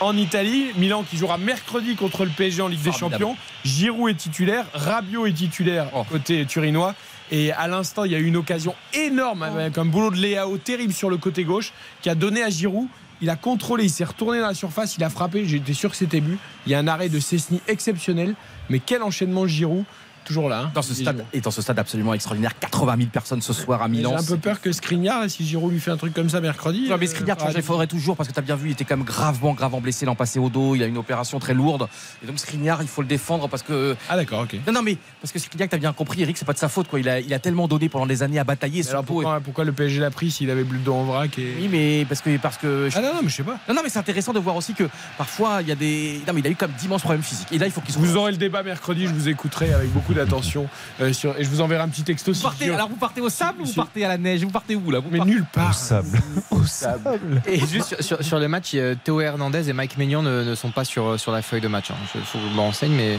en 0.00 0.16
Italie. 0.16 0.66
Milan 0.76 1.04
qui 1.08 1.16
jouera 1.16 1.38
mercredi 1.38 1.94
contre 1.96 2.24
le 2.24 2.30
PSG 2.30 2.62
en 2.62 2.68
Ligue 2.68 2.82
des. 2.82 2.92
Champions. 2.92 3.36
Giroud 3.64 4.10
est 4.10 4.14
titulaire. 4.14 4.64
Rabiot 4.74 5.26
est 5.26 5.32
titulaire 5.32 5.88
Oh. 5.94 6.04
côté 6.08 6.46
turinois. 6.46 6.94
Et 7.30 7.50
à 7.52 7.66
l'instant, 7.66 8.04
il 8.04 8.12
y 8.12 8.14
a 8.14 8.18
eu 8.18 8.26
une 8.26 8.36
occasion 8.36 8.74
énorme 8.92 9.42
avec 9.42 9.78
un 9.78 9.84
boulot 9.86 10.10
de 10.10 10.16
Léao 10.16 10.58
terrible 10.58 10.92
sur 10.92 11.08
le 11.08 11.16
côté 11.16 11.44
gauche 11.44 11.72
qui 12.02 12.10
a 12.10 12.14
donné 12.14 12.42
à 12.42 12.50
Giroud. 12.50 12.88
Il 13.22 13.30
a 13.30 13.36
contrôlé, 13.36 13.84
il 13.84 13.90
s'est 13.90 14.04
retourné 14.04 14.40
dans 14.40 14.48
la 14.48 14.54
surface, 14.54 14.96
il 14.96 15.04
a 15.04 15.08
frappé. 15.08 15.46
J'étais 15.46 15.72
sûr 15.74 15.90
que 15.90 15.96
c'était 15.96 16.20
but. 16.20 16.38
Il 16.66 16.72
y 16.72 16.74
a 16.74 16.78
un 16.78 16.88
arrêt 16.88 17.08
de 17.08 17.20
Cessny 17.20 17.60
exceptionnel. 17.68 18.34
Mais 18.68 18.80
quel 18.80 19.02
enchaînement 19.02 19.46
Giroud 19.46 19.84
Toujours 20.24 20.48
là. 20.48 20.60
hein. 20.66 20.70
Dans 20.74 20.82
ce 20.82 20.94
stade, 20.94 21.24
et 21.32 21.40
dans 21.40 21.50
ce 21.50 21.62
stade 21.62 21.78
absolument 21.78 22.14
extraordinaire, 22.14 22.58
80 22.58 22.96
000 22.98 23.08
personnes 23.10 23.42
ce 23.42 23.52
soir 23.52 23.82
à 23.82 23.86
J'ai 23.86 23.90
Milan. 23.92 24.16
un 24.18 24.22
peu 24.22 24.36
peur 24.36 24.60
que 24.60 24.72
Skriniar, 24.72 25.28
si 25.28 25.44
Giroud 25.46 25.72
lui 25.72 25.80
fait 25.80 25.90
un 25.90 25.96
truc 25.96 26.14
comme 26.14 26.28
ça 26.28 26.40
mercredi. 26.40 26.88
Non, 26.88 26.96
mais 26.98 27.06
euh, 27.06 27.10
Skriniar, 27.10 27.36
vois, 27.38 27.50
il 27.54 27.62
faudrait 27.62 27.86
toujours 27.86 28.16
parce 28.16 28.28
que 28.28 28.34
tu 28.34 28.38
as 28.38 28.42
bien 28.42 28.56
vu, 28.56 28.68
il 28.68 28.72
était 28.72 28.84
quand 28.84 28.96
même 28.96 29.06
gravement, 29.06 29.52
gravement 29.54 29.80
blessé 29.80 30.06
l'an 30.06 30.14
passé 30.14 30.38
au 30.38 30.48
dos. 30.48 30.74
Il 30.74 30.82
a 30.82 30.86
une 30.86 30.98
opération 30.98 31.38
très 31.38 31.54
lourde. 31.54 31.88
Et 32.22 32.26
donc 32.26 32.38
Skriniar, 32.38 32.82
il 32.82 32.88
faut 32.88 33.02
le 33.02 33.08
défendre 33.08 33.48
parce 33.48 33.62
que. 33.62 33.96
Ah 34.08 34.16
d'accord, 34.16 34.40
ok. 34.42 34.56
Non, 34.66 34.72
non, 34.72 34.82
mais 34.82 34.96
parce 35.20 35.32
que 35.32 35.38
Skriniar, 35.38 35.68
tu 35.68 35.74
as 35.74 35.78
bien 35.78 35.92
compris, 35.92 36.22
Eric, 36.22 36.36
c'est 36.38 36.44
pas 36.44 36.52
de 36.52 36.58
sa 36.58 36.68
faute. 36.68 36.88
Quoi. 36.88 37.00
Il, 37.00 37.08
a, 37.08 37.20
il 37.20 37.32
a 37.34 37.38
tellement 37.38 37.68
donné 37.68 37.88
pendant 37.88 38.06
des 38.06 38.22
années 38.22 38.38
à 38.38 38.44
batailler. 38.44 38.88
Alors 38.88 39.04
pourquoi, 39.04 39.40
pourquoi 39.40 39.64
le 39.64 39.72
PSG 39.72 40.00
l'a 40.00 40.10
pris 40.10 40.30
s'il 40.30 40.50
avait 40.50 40.64
plus 40.64 40.78
le 40.78 40.84
dos 40.84 40.94
en 40.94 41.04
vrac 41.04 41.38
et... 41.38 41.54
Oui, 41.60 41.68
mais 41.70 42.04
parce 42.08 42.20
que. 42.20 42.36
Parce 42.38 42.56
que 42.58 42.88
Ah 42.94 43.00
non, 43.00 43.14
non, 43.14 43.20
mais 43.22 43.28
je 43.28 43.36
sais 43.36 43.42
pas. 43.42 43.58
Non, 43.68 43.74
non, 43.74 43.80
mais 43.82 43.88
c'est 43.88 43.98
intéressant 43.98 44.32
de 44.32 44.38
voir 44.38 44.56
aussi 44.56 44.74
que 44.74 44.84
parfois 45.18 45.62
il 45.62 45.68
y 45.68 45.72
a 45.72 45.74
des. 45.74 46.20
Non, 46.26 46.32
mais 46.32 46.40
il 46.40 46.46
a 46.46 46.50
eu 46.50 46.56
comme 46.56 46.72
d'immenses 46.72 47.02
problèmes 47.02 47.22
physiques. 47.22 47.48
Et 47.52 47.58
là, 47.58 47.66
il 47.66 47.72
faut 47.72 47.80
qu'il. 47.80 47.94
Vous 47.94 48.16
aurez 48.16 48.32
le 48.32 48.38
débat 48.38 48.62
mercredi, 48.62 49.06
je 49.06 49.12
vous 49.12 49.28
écouterai 49.28 49.72
avec 49.72 49.90
beaucoup 49.92 50.11
d'attention. 50.14 50.68
euh, 51.00 51.12
sur... 51.12 51.36
Et 51.38 51.44
je 51.44 51.48
vous 51.48 51.60
enverrai 51.60 51.82
un 51.82 51.88
petit 51.88 52.02
texto 52.02 52.30
Vous 52.32 52.36
si 52.36 52.42
partez, 52.42 52.70
alors 52.70 52.88
vous 52.88 52.96
partez 52.96 53.20
au 53.20 53.28
sable 53.28 53.62
ou 53.62 53.64
vous 53.64 53.72
partez 53.74 54.04
à 54.04 54.08
la 54.08 54.18
neige? 54.18 54.42
Vous 54.42 54.50
partez 54.50 54.76
où 54.76 54.90
là? 54.90 54.98
Vous 55.00 55.08
Mais 55.10 55.18
partez- 55.18 55.32
nulle 55.32 55.44
part. 55.52 55.70
Au 55.70 55.72
sable. 55.72 56.18
Au 56.50 56.62
sable. 56.64 57.42
Et 57.46 57.58
juste 57.58 57.88
sur, 57.88 58.02
sur- 58.02 58.24
sur 58.24 58.38
le 58.38 58.48
match, 58.48 58.72
il 58.72 58.78
y 58.78 58.82
a 58.82 58.94
Théo 58.94 59.20
Hernandez 59.20 59.68
et 59.68 59.72
Mike 59.72 59.96
Maignan 59.98 60.22
ne, 60.22 60.42
ne 60.44 60.54
sont 60.54 60.70
pas 60.70 60.84
sur, 60.84 61.18
sur 61.18 61.32
la 61.32 61.42
feuille 61.42 61.60
de 61.60 61.68
match. 61.68 61.90
hein. 61.90 61.94
Je, 62.14 62.20
faut 62.20 62.38
que 62.38 62.44
je 62.50 62.54
me 62.54 62.60
renseigne, 62.60 62.92
mais 62.92 63.18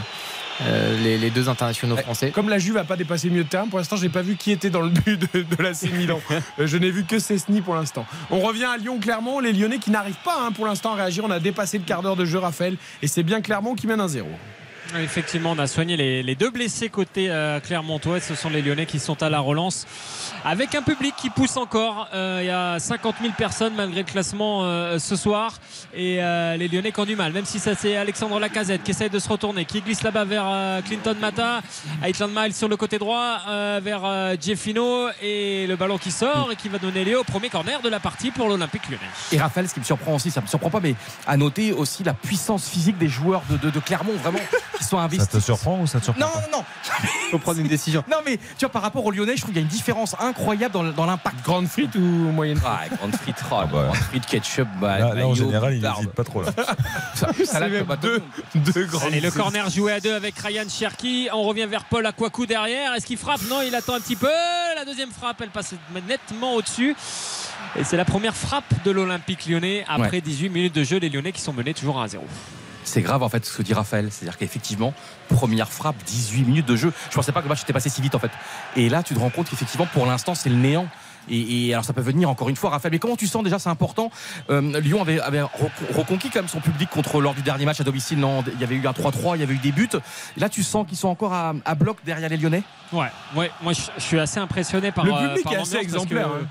euh, 0.62 1.02
les, 1.02 1.18
les 1.18 1.30
deux 1.30 1.48
internationaux 1.48 1.96
français. 1.96 2.30
Comme 2.30 2.48
la 2.48 2.58
Juve 2.60 2.74
n'a 2.76 2.84
pas 2.84 2.94
dépassé 2.96 3.26
le 3.26 3.32
milieu 3.32 3.44
de 3.44 3.48
terrain, 3.48 3.66
pour 3.66 3.78
l'instant, 3.78 3.96
j'ai 3.96 4.08
pas 4.08 4.22
vu 4.22 4.36
qui 4.36 4.52
était 4.52 4.70
dans 4.70 4.82
le 4.82 4.90
but 4.90 5.20
de, 5.34 5.42
de 5.42 5.62
l'AC 5.62 5.82
Milan. 5.92 6.20
Euh, 6.60 6.66
je 6.68 6.76
n'ai 6.76 6.90
vu 6.92 7.02
que 7.04 7.18
Cessny 7.18 7.60
pour 7.60 7.74
l'instant. 7.74 8.06
On 8.30 8.38
revient 8.38 8.64
à 8.66 8.76
Lyon, 8.76 8.98
Clermont. 9.00 9.40
Les 9.40 9.52
Lyonnais 9.52 9.78
qui 9.78 9.90
n'arrivent 9.90 10.14
pas 10.24 10.36
hein, 10.40 10.52
pour 10.52 10.66
l'instant 10.66 10.92
à 10.92 10.94
réagir. 10.96 11.24
On 11.24 11.30
a 11.30 11.40
dépassé 11.40 11.78
le 11.78 11.84
quart 11.84 12.02
d'heure 12.02 12.14
de 12.16 12.24
jeu, 12.24 12.38
Raphaël. 12.38 12.76
Et 13.02 13.08
c'est 13.08 13.24
bien 13.24 13.40
Clermont 13.40 13.74
qui 13.74 13.86
mène 13.88 14.00
un 14.00 14.06
0 14.08 14.28
Effectivement, 14.98 15.52
on 15.52 15.58
a 15.58 15.66
soigné 15.66 15.96
les, 15.96 16.34
deux 16.34 16.50
blessés 16.50 16.88
côté 16.88 17.30
euh, 17.30 17.58
Clermontois. 17.58 18.20
Ce 18.20 18.34
sont 18.34 18.50
les 18.50 18.62
Lyonnais 18.62 18.86
qui 18.86 18.98
sont 18.98 19.22
à 19.22 19.30
la 19.30 19.40
relance. 19.40 19.86
Avec 20.44 20.74
un 20.74 20.82
public 20.82 21.14
qui 21.16 21.30
pousse 21.30 21.56
encore. 21.56 22.08
Euh, 22.14 22.40
Il 22.42 22.46
y 22.46 22.50
a 22.50 22.78
50 22.78 23.16
000 23.22 23.32
personnes 23.36 23.74
malgré 23.74 24.00
le 24.02 24.06
classement 24.06 24.64
euh, 24.64 24.98
ce 24.98 25.16
soir. 25.16 25.58
Et 25.94 26.22
euh, 26.22 26.56
les 26.56 26.68
Lyonnais 26.68 26.92
qui 26.92 27.00
ont 27.00 27.06
du 27.06 27.16
mal. 27.16 27.32
Même 27.32 27.46
si 27.46 27.58
ça 27.58 27.74
c'est 27.74 27.96
Alexandre 27.96 28.38
Lacazette 28.38 28.82
qui 28.82 28.90
essaye 28.90 29.10
de 29.10 29.18
se 29.18 29.28
retourner, 29.28 29.64
qui 29.64 29.80
glisse 29.80 30.02
là-bas 30.02 30.24
vers 30.24 30.82
Clinton 30.84 31.16
Mata. 31.18 31.62
Maitland 32.02 32.30
Miles 32.34 32.54
sur 32.54 32.68
le 32.68 32.76
côté 32.76 32.98
droit 32.98 33.40
vers 33.80 34.36
Jeffino. 34.40 35.08
Et 35.22 35.66
le 35.66 35.76
ballon 35.76 35.98
qui 35.98 36.10
sort 36.10 36.50
et 36.52 36.56
qui 36.56 36.68
va 36.68 36.78
donner 36.78 37.04
lieu 37.04 37.18
au 37.18 37.24
premier 37.24 37.48
corner 37.48 37.80
de 37.80 37.88
la 37.88 38.00
partie 38.00 38.30
pour 38.30 38.48
l'Olympique 38.48 38.88
lyonnais. 38.88 39.00
Et 39.32 39.38
Raphaël, 39.38 39.68
ce 39.68 39.74
qui 39.74 39.80
me 39.80 39.84
surprend 39.84 40.14
aussi, 40.14 40.30
ça 40.30 40.40
me 40.40 40.46
surprend 40.46 40.70
pas, 40.70 40.80
mais 40.80 40.94
à 41.26 41.36
noter 41.36 41.72
aussi 41.72 42.04
la 42.04 42.14
puissance 42.14 42.68
physique 42.68 42.98
des 42.98 43.08
joueurs 43.08 43.42
de 43.50 43.80
Clermont. 43.80 44.12
Vraiment, 44.22 44.40
qui 44.78 44.84
sont 44.84 44.96
Ça 44.98 45.02
investis. 45.04 45.28
te 45.28 45.38
surprend 45.40 45.80
ou 45.80 45.86
ça 45.86 45.98
te 46.00 46.04
surprend 46.04 46.20
Non, 46.26 46.32
pas 46.32 46.40
non, 46.52 46.58
non. 46.58 46.64
Faut 47.30 47.38
prendre 47.38 47.58
une 47.60 47.68
décision. 47.68 48.04
Non, 48.10 48.18
mais 48.24 48.36
tu 48.36 48.42
vois, 48.60 48.68
par 48.70 48.82
rapport 48.82 49.04
aux 49.04 49.10
Lyonnais, 49.10 49.36
je 49.36 49.42
trouve 49.42 49.52
qu'il 49.52 49.60
y 49.60 49.64
a 49.64 49.66
une 49.66 49.72
différence 49.72 50.14
incroyable 50.20 50.72
dans, 50.74 50.84
dans 50.84 51.06
l'impact. 51.06 51.36
Grande 51.44 51.66
frite 51.68 51.94
ou 51.94 52.00
moyenne 52.00 52.60
Ah, 52.64 52.80
grande 52.96 53.14
frite, 53.16 53.36
oh, 53.50 53.54
Ah 53.60 53.66
bah. 53.66 53.82
grande 53.86 53.96
frite, 53.96 54.26
ketchup, 54.26 54.68
bah, 54.80 54.98
Là, 54.98 55.14
là, 55.14 55.26
en 55.26 55.34
général, 55.34 55.74
il 55.74 55.82
n'hésite 55.82 56.10
pas 56.12 56.24
trop 56.24 56.42
là. 56.42 56.50
Ça- 57.14 57.28
ça 57.44 57.60
l'a 57.60 57.68
même 57.68 57.86
deux, 58.02 58.22
deux 58.54 58.84
grandes 58.86 59.08
Allez, 59.08 59.20
le 59.20 59.30
corner 59.30 59.68
joué 59.70 59.92
à 59.92 60.00
deux 60.00 60.14
avec 60.14 60.38
Ryan 60.38 60.68
Cherki. 60.68 61.28
On 61.32 61.42
revient 61.42 61.66
vers 61.66 61.84
Paul 61.84 62.04
Akwaku 62.06 62.46
derrière. 62.46 62.94
Est-ce 62.94 63.06
qu'il 63.06 63.16
frappe? 63.18 63.40
Non, 63.48 63.62
il 63.62 63.74
attend 63.74 63.94
un 63.94 64.00
petit 64.00 64.16
peu. 64.16 64.28
La 64.76 64.84
deuxième 64.84 65.10
frappe, 65.10 65.40
elle 65.42 65.50
passe 65.50 65.74
nettement 66.08 66.54
au-dessus. 66.54 66.96
Et 67.76 67.84
c'est 67.84 67.96
la 67.96 68.04
première 68.04 68.34
frappe 68.36 68.64
de 68.84 68.90
l'Olympique 68.90 69.46
lyonnais 69.46 69.84
après 69.88 70.20
18 70.20 70.48
minutes 70.48 70.74
de 70.74 70.84
jeu. 70.84 70.98
Les 70.98 71.08
Lyonnais 71.08 71.32
qui 71.32 71.40
sont 71.40 71.52
menés 71.52 71.74
toujours 71.74 72.00
à 72.00 72.06
1-0. 72.06 72.18
C'est 72.84 73.02
grave 73.02 73.22
en 73.22 73.28
fait 73.28 73.44
ce 73.44 73.56
que 73.56 73.62
dit 73.62 73.74
Raphaël. 73.74 74.08
C'est-à-dire 74.10 74.38
qu'effectivement, 74.38 74.92
première 75.28 75.72
frappe, 75.72 75.96
18 76.06 76.42
minutes 76.44 76.66
de 76.66 76.76
jeu. 76.76 76.92
Je 77.10 77.14
pensais 77.16 77.32
pas 77.32 77.40
que 77.40 77.46
le 77.46 77.50
match 77.50 77.62
était 77.62 77.72
passé 77.72 77.88
si 77.88 78.00
vite 78.02 78.14
en 78.14 78.18
fait. 78.18 78.30
Et 78.76 78.88
là, 78.88 79.02
tu 79.02 79.14
te 79.14 79.18
rends 79.18 79.30
compte 79.30 79.48
qu'effectivement, 79.48 79.86
pour 79.92 80.06
l'instant, 80.06 80.34
c'est 80.34 80.50
le 80.50 80.56
néant. 80.56 80.86
Et, 81.30 81.68
et 81.68 81.72
alors 81.72 81.86
ça 81.86 81.94
peut 81.94 82.02
venir 82.02 82.28
encore 82.28 82.50
une 82.50 82.56
fois, 82.56 82.68
Raphaël. 82.68 82.92
Mais 82.92 82.98
comment 82.98 83.16
tu 83.16 83.26
sens 83.26 83.42
déjà 83.42 83.58
C'est 83.58 83.70
important. 83.70 84.10
Euh, 84.50 84.78
Lyon 84.80 85.00
avait, 85.00 85.18
avait 85.20 85.40
recon- 85.40 85.70
reconquis 85.96 86.28
quand 86.28 86.40
même 86.40 86.48
son 86.48 86.60
public 86.60 86.90
contre 86.90 87.18
lors 87.22 87.32
du 87.32 87.40
dernier 87.40 87.64
match 87.64 87.80
à 87.80 87.84
domicile. 87.84 88.18
Non, 88.18 88.44
il 88.52 88.60
y 88.60 88.64
avait 88.64 88.74
eu 88.74 88.86
un 88.86 88.90
3-3, 88.92 89.36
il 89.36 89.40
y 89.40 89.42
avait 89.42 89.54
eu 89.54 89.58
des 89.58 89.72
buts. 89.72 89.88
Et 90.36 90.40
là, 90.40 90.50
tu 90.50 90.62
sens 90.62 90.86
qu'ils 90.86 90.98
sont 90.98 91.08
encore 91.08 91.32
à, 91.32 91.54
à 91.64 91.74
bloc 91.74 91.96
derrière 92.04 92.28
les 92.28 92.36
Lyonnais? 92.36 92.62
Ouais, 92.92 93.06
ouais, 93.34 93.50
moi 93.62 93.72
je, 93.72 93.80
je 93.96 94.02
suis 94.02 94.20
assez 94.20 94.38
impressionné 94.38 94.92
par 94.92 95.06
Le 95.06 95.12
euh, 95.14 95.28
public 95.28 95.44
par 95.44 95.52
est 95.54 95.56
assez 95.56 95.76
que, 95.78 95.82
exemplaire, 95.82 96.28
euh, 96.28 96.42
hein. 96.42 96.46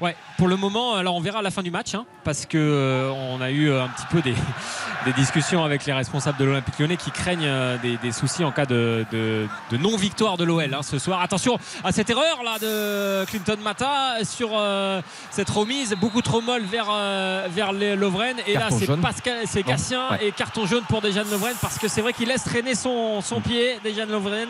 Ouais, 0.00 0.14
pour 0.36 0.46
le 0.46 0.54
moment, 0.54 0.94
alors 0.94 1.16
on 1.16 1.20
verra 1.20 1.40
à 1.40 1.42
la 1.42 1.50
fin 1.50 1.60
du 1.62 1.72
match, 1.72 1.92
hein, 1.96 2.06
parce 2.22 2.46
que 2.46 2.56
euh, 2.56 3.10
on 3.10 3.40
a 3.40 3.50
eu 3.50 3.68
euh, 3.68 3.82
un 3.82 3.88
petit 3.88 4.06
peu 4.12 4.22
des, 4.22 4.32
des 5.04 5.12
discussions 5.12 5.64
avec 5.64 5.84
les 5.86 5.92
responsables 5.92 6.38
de 6.38 6.44
l'Olympique 6.44 6.78
Lyonnais 6.78 6.96
qui 6.96 7.10
craignent 7.10 7.48
euh, 7.48 7.76
des, 7.78 7.96
des 7.96 8.12
soucis 8.12 8.44
en 8.44 8.52
cas 8.52 8.64
de, 8.64 9.04
de- 9.10 9.48
de 9.72 9.76
non-victoire 9.76 10.36
de 10.36 10.44
l'OL 10.44 10.72
hein, 10.72 10.82
ce 10.84 11.00
soir. 11.00 11.20
Attention 11.20 11.58
à 11.82 11.90
cette 11.90 12.10
erreur 12.10 12.44
là 12.44 12.60
de 12.60 13.24
Clinton 13.24 13.56
Mata 13.60 14.24
sur 14.24 14.50
euh, 14.54 15.02
cette 15.32 15.50
remise 15.50 15.96
beaucoup 16.00 16.22
trop 16.22 16.42
molle 16.42 16.62
vers 16.62 16.86
euh, 16.92 17.48
vers 17.50 17.72
les 17.72 17.96
Lovren 17.96 18.36
et 18.46 18.54
là 18.54 18.68
Carton 18.68 18.78
c'est. 18.78 19.00
Pascal, 19.00 19.36
c'est. 19.46 19.62
Gatien 19.64 20.10
Ouais. 20.12 20.28
et 20.28 20.30
carton 20.32 20.64
jaune 20.64 20.84
pour 20.88 21.00
Dejan 21.00 21.24
Lovren 21.28 21.54
parce 21.60 21.76
que 21.76 21.88
c'est 21.88 22.02
vrai 22.02 22.12
qu'il 22.12 22.28
laisse 22.28 22.44
traîner 22.44 22.76
son, 22.76 23.20
son 23.20 23.40
pied 23.40 23.80
Dejan 23.84 24.06
Lovren. 24.06 24.46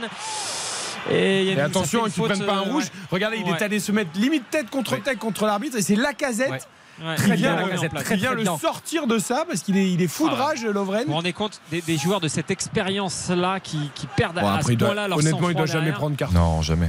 Et, 1.11 1.41
il 1.43 1.47
y 1.47 1.49
a 1.49 1.53
Et 1.53 1.55
une- 1.55 1.61
attention 1.61 2.01
hein, 2.05 2.09
fait 2.09 2.11
qu'il 2.13 2.23
une 2.23 2.29
ne 2.29 2.29
prenne 2.35 2.47
pas 2.47 2.55
un 2.55 2.69
euh, 2.69 2.73
rouge. 2.73 2.85
ouais. 2.85 2.91
Regardez, 3.11 3.37
il 3.39 3.45
Ouais. 3.51 3.59
est 3.59 3.63
allé 3.63 3.81
se 3.81 3.93
mettre 3.93 4.11
limite 4.15 4.51
tête 4.51 4.69
contre 4.71 4.93
Ouais. 4.93 5.01
tête 5.01 5.19
contre 5.19 5.47
l'arbitre 5.47 5.77
et 5.77 5.83
c'est. 6.33 6.51
Ouais. 6.51 7.15
qui 7.17 8.17
vient 8.19 8.35
très 8.35 8.37
le 8.37 8.43
bien. 8.43 8.59
sortir 8.59 9.07
de 9.07 9.19
ça 9.21 9.45
parce 9.49 9.63
qu'il 9.63 9.77
est, 9.77 9.91
il 9.93 10.03
est 10.03 10.09
foudrage, 10.09 10.65
Lovren. 10.67 11.03
Vous 11.03 11.09
vous 11.11 11.15
rendez 11.15 11.33
compte 11.33 11.61
des, 11.71 11.81
des 11.81 11.97
joueurs 11.97 12.21
de 12.21 12.27
cette 12.27 12.51
expérience-là 12.51 13.61
qui, 13.61 13.79
qui 13.95 14.07
perdent 14.09 14.41
Bon, 14.41 14.47
à 14.49 14.55
après, 14.57 14.73
ce 14.73 14.79
point-là 14.79 15.07
leur 15.09 15.19
honnêtement, 15.19 15.39
il 15.39 15.43
sang-froid 15.43 15.55
doit 15.55 15.67
jamais 15.67 15.81
derrière. 15.85 15.99
prendre 15.99 16.17
carton. 16.17 16.35
Non, 16.35 16.61
jamais. 16.63 16.89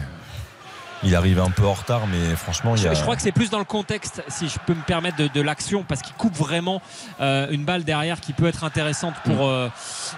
Il 1.04 1.16
arrive 1.16 1.40
un 1.40 1.50
peu 1.50 1.66
en 1.66 1.74
retard, 1.74 2.02
mais 2.08 2.36
franchement, 2.36 2.76
il 2.76 2.80
y 2.82 2.84
Je, 2.84 2.90
a. 2.90 2.94
je 2.94 3.02
crois 3.02 3.16
que 3.16 3.22
c'est 3.22 3.32
plus 3.32 3.50
dans 3.50 3.58
le 3.60 3.64
contexte, 3.64 4.22
si 4.28 4.50
je 4.50 4.58
peux 4.66 4.74
me 4.74 4.82
permettre, 4.82 5.16
de, 5.18 5.28
de 5.28 5.42
l'action, 5.42 5.84
parce 5.88 6.02
qu'il 6.02 6.14
coupe 6.16 6.36
vraiment 6.36 6.82
euh, 7.22 7.48
une 7.52 7.64
balle 7.64 7.84
derrière 7.86 8.20
qui 8.20 8.34
peut 8.34 8.48
être 8.48 8.64
intéressante 8.66 9.14
pour, 9.24 9.48
euh, 9.48 9.70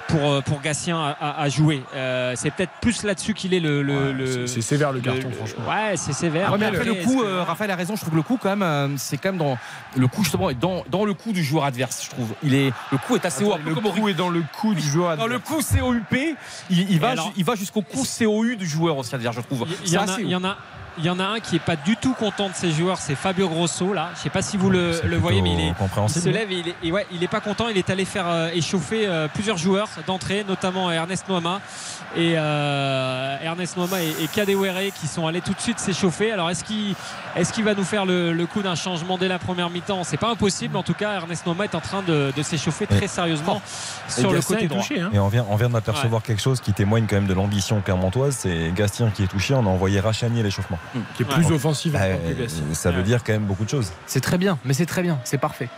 pour, 0.07 0.31
euh, 0.31 0.41
pour 0.41 0.59
Gatien 0.61 0.97
à, 0.99 1.09
à- 1.19 1.41
à 1.41 1.49
jouer. 1.49 1.83
Euh, 1.95 2.33
c'est 2.35 2.49
peut-être 2.51 2.71
plus 2.81 3.03
là-dessus 3.03 3.33
qu'il 3.35 3.53
est 3.53 3.59
le. 3.59 3.83
le- 3.83 4.07
Ouais, 4.07 4.13
le- 4.13 4.47
c'est- 4.47 4.61
sévère 4.61 4.91
le 4.91 5.01
carton, 5.01 5.29
le- 5.29 5.35
franchement. 5.35 5.63
Ouais, 5.69 5.97
c'est 5.97 6.13
sévère. 6.13 6.51
Ouais, 6.51 6.57
mais 6.57 6.65
après 6.65 6.83
le 6.83 6.95
coup, 6.95 7.19
que- 7.21 7.25
euh, 7.25 7.43
Raphaël 7.43 7.69
a 7.71 7.75
raison. 7.75 7.95
Je 7.95 8.01
trouve 8.01 8.11
que 8.11 8.17
le 8.17 8.23
coup 8.23 8.37
quand 8.41 8.49
même, 8.49 8.63
euh, 8.63 8.87
c'est 8.97 9.17
quand 9.17 9.29
même 9.29 9.37
dans 9.37 9.57
le 9.95 10.07
coup 10.07 10.23
justement 10.23 10.49
est 10.49 10.55
dans, 10.59 10.83
dans 10.89 11.05
le 11.05 11.13
coup 11.13 11.31
du 11.31 11.43
joueur 11.43 11.65
adverse. 11.65 12.03
Je 12.05 12.09
trouve. 12.09 12.33
Il 12.43 12.55
est 12.55 12.71
le 12.91 12.97
coup 12.97 13.15
est 13.15 13.25
assez 13.25 13.43
haut, 13.43 13.53
un 13.53 13.57
peu 13.57 13.69
Le 13.69 13.75
comme 13.75 13.85
au 13.85 13.91
coup 13.91 14.07
est 14.09 14.13
dans 14.13 14.29
le 14.29 14.41
coup 14.59 14.73
du 14.73 14.81
joueur. 14.81 15.15
Dans 15.17 15.27
le 15.27 15.37
coup 15.39 15.61
COUP, 15.61 16.17
il, 16.71 16.91
il 16.91 16.99
va, 16.99 17.09
alors- 17.09 17.31
il 17.37 17.43
va 17.45 17.55
jusqu'au 17.55 17.81
coup 17.83 18.03
COU 18.03 18.55
du 18.55 18.65
joueur 18.67 18.97
aussi, 18.97 19.09
c'est-à-dire, 19.11 19.31
je 19.33 19.41
trouve. 19.41 19.67
Il 19.85 19.89
y, 19.89 19.93
y 19.93 20.35
en 20.35 20.43
a- 20.43 20.57
il 20.97 21.05
y 21.05 21.09
en 21.09 21.19
a 21.19 21.25
un 21.25 21.39
qui 21.39 21.55
est 21.55 21.59
pas 21.59 21.75
du 21.75 21.95
tout 21.97 22.13
content 22.13 22.49
de 22.49 22.53
ses 22.53 22.71
joueurs, 22.71 22.97
c'est 22.97 23.15
Fabio 23.15 23.47
Grosso 23.47 23.93
là. 23.93 24.09
Je 24.15 24.21
sais 24.21 24.29
pas 24.29 24.41
si 24.41 24.57
vous 24.57 24.69
le, 24.69 24.99
voyez, 25.17 25.41
mais 25.41 25.53
il 25.53 25.59
est, 25.59 25.67
il 25.67 25.73
compréhensible, 25.73 26.23
se 26.25 26.29
lève 26.29 26.51
et 26.51 26.59
il 26.59 26.67
est, 26.69 26.75
et 26.83 26.91
ouais, 26.91 27.07
il 27.11 27.23
est 27.23 27.27
pas 27.27 27.39
content. 27.39 27.67
Il 27.69 27.77
est 27.77 27.89
allé 27.89 28.05
faire 28.05 28.27
euh, 28.27 28.49
échauffer 28.53 29.07
euh, 29.07 29.27
plusieurs 29.27 29.57
joueurs 29.57 29.89
d'entrée, 30.07 30.45
notamment 30.47 30.91
Ernest 30.91 31.29
Noama 31.29 31.61
et 32.15 32.33
euh, 32.35 33.37
Ernest 33.41 33.77
Noama 33.77 34.01
et, 34.01 34.09
et 34.21 34.27
Kadewere 34.27 34.91
qui 34.99 35.07
sont 35.07 35.27
allés 35.27 35.41
tout 35.41 35.53
de 35.53 35.61
suite 35.61 35.79
s'échauffer. 35.79 36.31
Alors 36.31 36.49
est-ce 36.49 36.63
qu'il 36.63 37.63
va 37.63 37.73
nous 37.73 37.83
faire 37.85 38.05
le, 38.05 38.33
le 38.33 38.45
coup 38.45 38.61
d'un 38.61 38.75
changement 38.75 39.17
dès 39.17 39.27
la 39.27 39.39
première 39.39 39.69
mi-temps? 39.69 40.03
C'est 40.03 40.17
pas 40.17 40.29
impossible. 40.29 40.75
En 40.75 40.83
tout 40.83 40.93
cas, 40.93 41.15
Ernest 41.15 41.45
Noama 41.45 41.65
est 41.65 41.75
en 41.75 41.81
train 41.81 42.01
de, 42.01 42.33
de 42.35 42.41
s'échauffer 42.43 42.87
très 42.87 43.07
sérieusement 43.07 43.61
Et 44.09 44.21
sur 44.21 44.31
le 44.33 44.41
côté 44.41 44.65
est 44.65 44.67
droit. 44.67 44.81
touché, 44.81 44.99
hein. 44.99 45.09
Et 45.13 45.19
on 45.19 45.29
vient, 45.29 45.45
on 45.49 45.55
vient 45.55 45.69
d'apercevoir 45.69 46.21
quelque 46.21 46.41
chose 46.41 46.59
qui 46.59 46.73
témoigne 46.73 47.05
quand 47.09 47.15
même 47.15 47.27
de 47.27 47.33
l'ambition 47.33 47.79
clermontoise. 47.81 48.35
C'est 48.39 48.71
Gastien 48.75 49.09
qui 49.09 49.23
est 49.23 49.27
touché. 49.27 49.53
On 49.53 49.65
a 49.65 49.69
envoyé 49.69 49.99
Rachani 49.99 50.39
à 50.41 50.43
l'échauffement. 50.43 50.79
Qui 51.15 51.23
est 51.23 51.25
plus 51.25 51.45
Ouais. 51.45 51.49
Bah, 51.91 51.99
que 52.35 52.41
Gatien. 52.41 52.63
ça 52.73 52.91
veut 52.91 52.97
Ouais. 52.97 53.03
dire 53.03 53.23
quand 53.23 53.33
même 53.33 53.45
beaucoup 53.45 53.63
de 53.65 53.69
choses. 53.69 53.91
C'est 54.07 54.19
très 54.21 54.37
bien, 54.37 54.57
mais 54.65 54.73
c'est 54.73 54.85
très 54.85 55.01
bien, 55.01 55.19
c'est 55.23 55.37
parfait. 55.37 55.69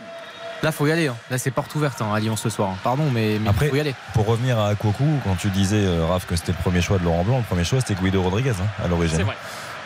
Là, 0.62 0.72
faut 0.72 0.86
y 0.86 0.92
aller. 0.92 1.08
hein. 1.08 1.16
Là, 1.30 1.36
c'est 1.38 1.50
porte 1.50 1.74
ouverte 1.74 2.00
hein, 2.00 2.12
à 2.14 2.18
Lyon 2.20 2.36
ce 2.36 2.48
soir. 2.48 2.70
hein. 2.70 2.76
Pardon, 2.82 3.04
mais 3.12 3.36
il 3.36 3.46
Après- 3.48 3.68
faut 3.68 3.76
y 3.76 3.80
aller. 3.80 3.94
Pour 4.14 4.26
revenir 4.26 4.58
à 4.58 4.74
Koukou, 4.74 5.04
quand 5.24 5.34
tu 5.36 5.48
disais, 5.50 5.84
euh, 5.84 6.06
Raph, 6.06 6.26
que 6.26 6.36
c'était 6.36 6.52
le 6.52 6.58
premier 6.58 6.80
choix 6.80 6.98
de 6.98 7.04
Laurent 7.04 7.22
Blanc, 7.22 7.36
le 7.38 7.44
premier 7.44 7.64
choix 7.64 7.80
c'était 7.80 7.94
Guido 8.00 8.22
Rodriguez 8.22 8.50
hein, 8.60 8.66
à 8.78 8.84
C'est 8.84 8.88
l'origine. 8.88 9.22
vrai. 9.22 9.36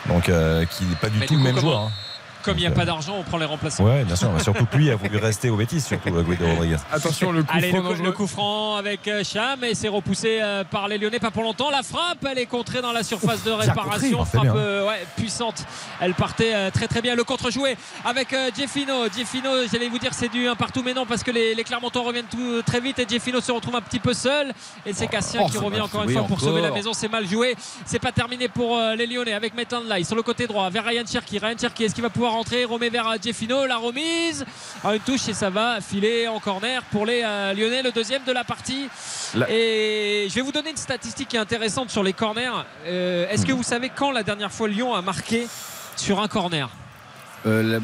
Donc, 0.07 0.29
euh, 0.29 0.65
qui 0.65 0.85
n'est 0.85 0.95
pas 0.95 1.09
du 1.09 1.19
Mais 1.19 1.25
tout 1.25 1.33
du 1.35 1.39
le 1.43 1.49
coup, 1.49 1.53
même 1.55 1.61
joueur. 1.61 1.91
Hein. 2.39 2.41
Comme 2.43 2.57
il 2.57 2.61
n'y 2.61 2.67
a 2.67 2.71
pas 2.71 2.85
d'argent, 2.85 3.15
on 3.19 3.23
prend 3.23 3.37
les 3.37 3.45
remplaçants. 3.45 3.83
Ouais, 3.83 4.03
bien 4.03 4.15
sûr. 4.15 4.31
mais 4.31 4.41
surtout 4.43 4.65
que 4.65 4.77
lui 4.77 4.89
a 4.91 4.95
voulu 4.95 5.17
rester 5.17 5.49
au 5.49 5.55
bêtises, 5.55 5.85
surtout 5.85 6.09
Guido 6.11 6.45
Rodriguez. 6.47 6.77
Attention, 6.91 7.31
le 7.31 7.43
coup 7.43 7.49
Allez, 7.53 7.69
franc 7.69 7.81
le 7.81 8.03
le 8.03 8.11
coup 8.11 8.27
franc 8.27 8.75
avec 8.75 9.07
euh, 9.07 9.23
Cham 9.23 9.63
et 9.63 9.75
c'est 9.75 9.87
repoussé 9.87 10.39
euh, 10.41 10.63
par 10.63 10.87
les 10.87 10.97
Lyonnais, 10.97 11.19
pas 11.19 11.31
pour 11.31 11.43
longtemps. 11.43 11.69
La 11.69 11.83
frappe, 11.83 12.25
elle 12.29 12.39
est 12.39 12.45
contrée 12.45 12.81
dans 12.81 12.91
la 12.91 13.03
surface 13.03 13.43
de 13.43 13.51
réparation. 13.51 14.25
frappe 14.25 14.43
bien. 14.43 14.55
euh, 14.55 14.87
ouais, 14.87 15.05
puissante. 15.15 15.65
Elle 16.01 16.13
partait 16.13 16.53
euh, 16.53 16.71
très 16.71 16.87
très 16.87 17.01
bien. 17.01 17.15
Le 17.15 17.23
contre-joué 17.23 17.77
avec 18.05 18.33
euh, 18.33 18.49
Jeffino. 18.55 19.07
Jeffino, 19.15 19.49
j'allais 19.71 19.89
vous 19.89 19.99
dire 19.99 20.13
c'est 20.13 20.29
du 20.29 20.47
un 20.47 20.55
partout, 20.55 20.81
mais 20.83 20.93
non, 20.93 21.05
parce 21.05 21.23
que 21.23 21.31
les, 21.31 21.53
les 21.55 21.63
Clermontois 21.63 22.03
reviennent 22.03 22.25
tout, 22.29 22.61
très 22.65 22.79
vite 22.79 22.99
et 22.99 23.05
Jeffino 23.07 23.41
se 23.41 23.51
retrouve 23.51 23.75
un 23.75 23.81
petit 23.81 23.99
peu 23.99 24.13
seul. 24.13 24.53
Et 24.85 24.93
c'est 24.93 25.07
Cassien 25.07 25.41
oh, 25.43 25.47
qui 25.47 25.53
c'est 25.53 25.59
revient 25.59 25.81
encore 25.81 26.03
une 26.03 26.11
fois 26.11 26.23
pour 26.23 26.39
sauver 26.39 26.61
la 26.61 26.71
maison. 26.71 26.93
C'est 26.93 27.09
mal 27.11 27.27
joué. 27.27 27.55
C'est 27.85 27.99
pas 27.99 28.11
terminé 28.11 28.47
pour 28.47 28.77
euh, 28.77 28.95
les 28.95 29.07
Lyonnais 29.07 29.33
avec 29.33 29.53
Metanlai 29.55 30.03
sur 30.03 30.15
le 30.15 30.21
côté 30.23 30.47
droit 30.47 30.69
vers 30.69 30.85
Ryan 30.85 31.03
Cherki. 31.05 31.39
Ryan 31.39 31.55
Cherki, 31.59 31.83
est-ce 31.83 31.93
qu'il 31.95 32.03
va 32.03 32.09
pouvoir 32.09 32.28
rentrer 32.29 32.65
Remet 32.65 32.89
vers 32.89 33.07
euh, 33.07 33.15
Jeffino. 33.21 33.65
La 33.65 33.77
remise. 33.77 34.45
à 34.83 34.95
une 34.95 35.01
touche 35.01 35.27
et 35.27 35.33
ça 35.33 35.49
va 35.49 35.81
filer 35.81 36.27
en 36.27 36.39
corner 36.39 36.81
pour 36.91 37.05
les 37.05 37.21
euh, 37.23 37.53
Lyonnais, 37.53 37.81
le 37.83 37.91
deuxième 37.91 38.23
de 38.23 38.31
la 38.31 38.43
partie. 38.43 38.87
La- 39.35 39.47
Et 39.49 40.27
je 40.29 40.35
vais 40.35 40.41
vous 40.41 40.51
donner 40.51 40.69
une 40.71 40.77
statistique 40.77 41.29
qui 41.29 41.35
est 41.35 41.39
intéressante 41.39 41.89
sur 41.89 42.03
les 42.03 42.13
corners. 42.13 42.51
Euh, 42.87 43.27
Est-ce 43.29 43.45
que 43.45 43.51
vous 43.51 43.63
savez 43.63 43.89
quand 43.89 44.11
la 44.11 44.23
dernière 44.23 44.51
fois 44.51 44.67
Lyon 44.67 44.93
a 44.95 45.01
marqué 45.01 45.47
sur 45.95 46.19
un 46.21 46.27
corner? 46.27 46.69
Euh, 47.45 47.63
la, 47.63 47.79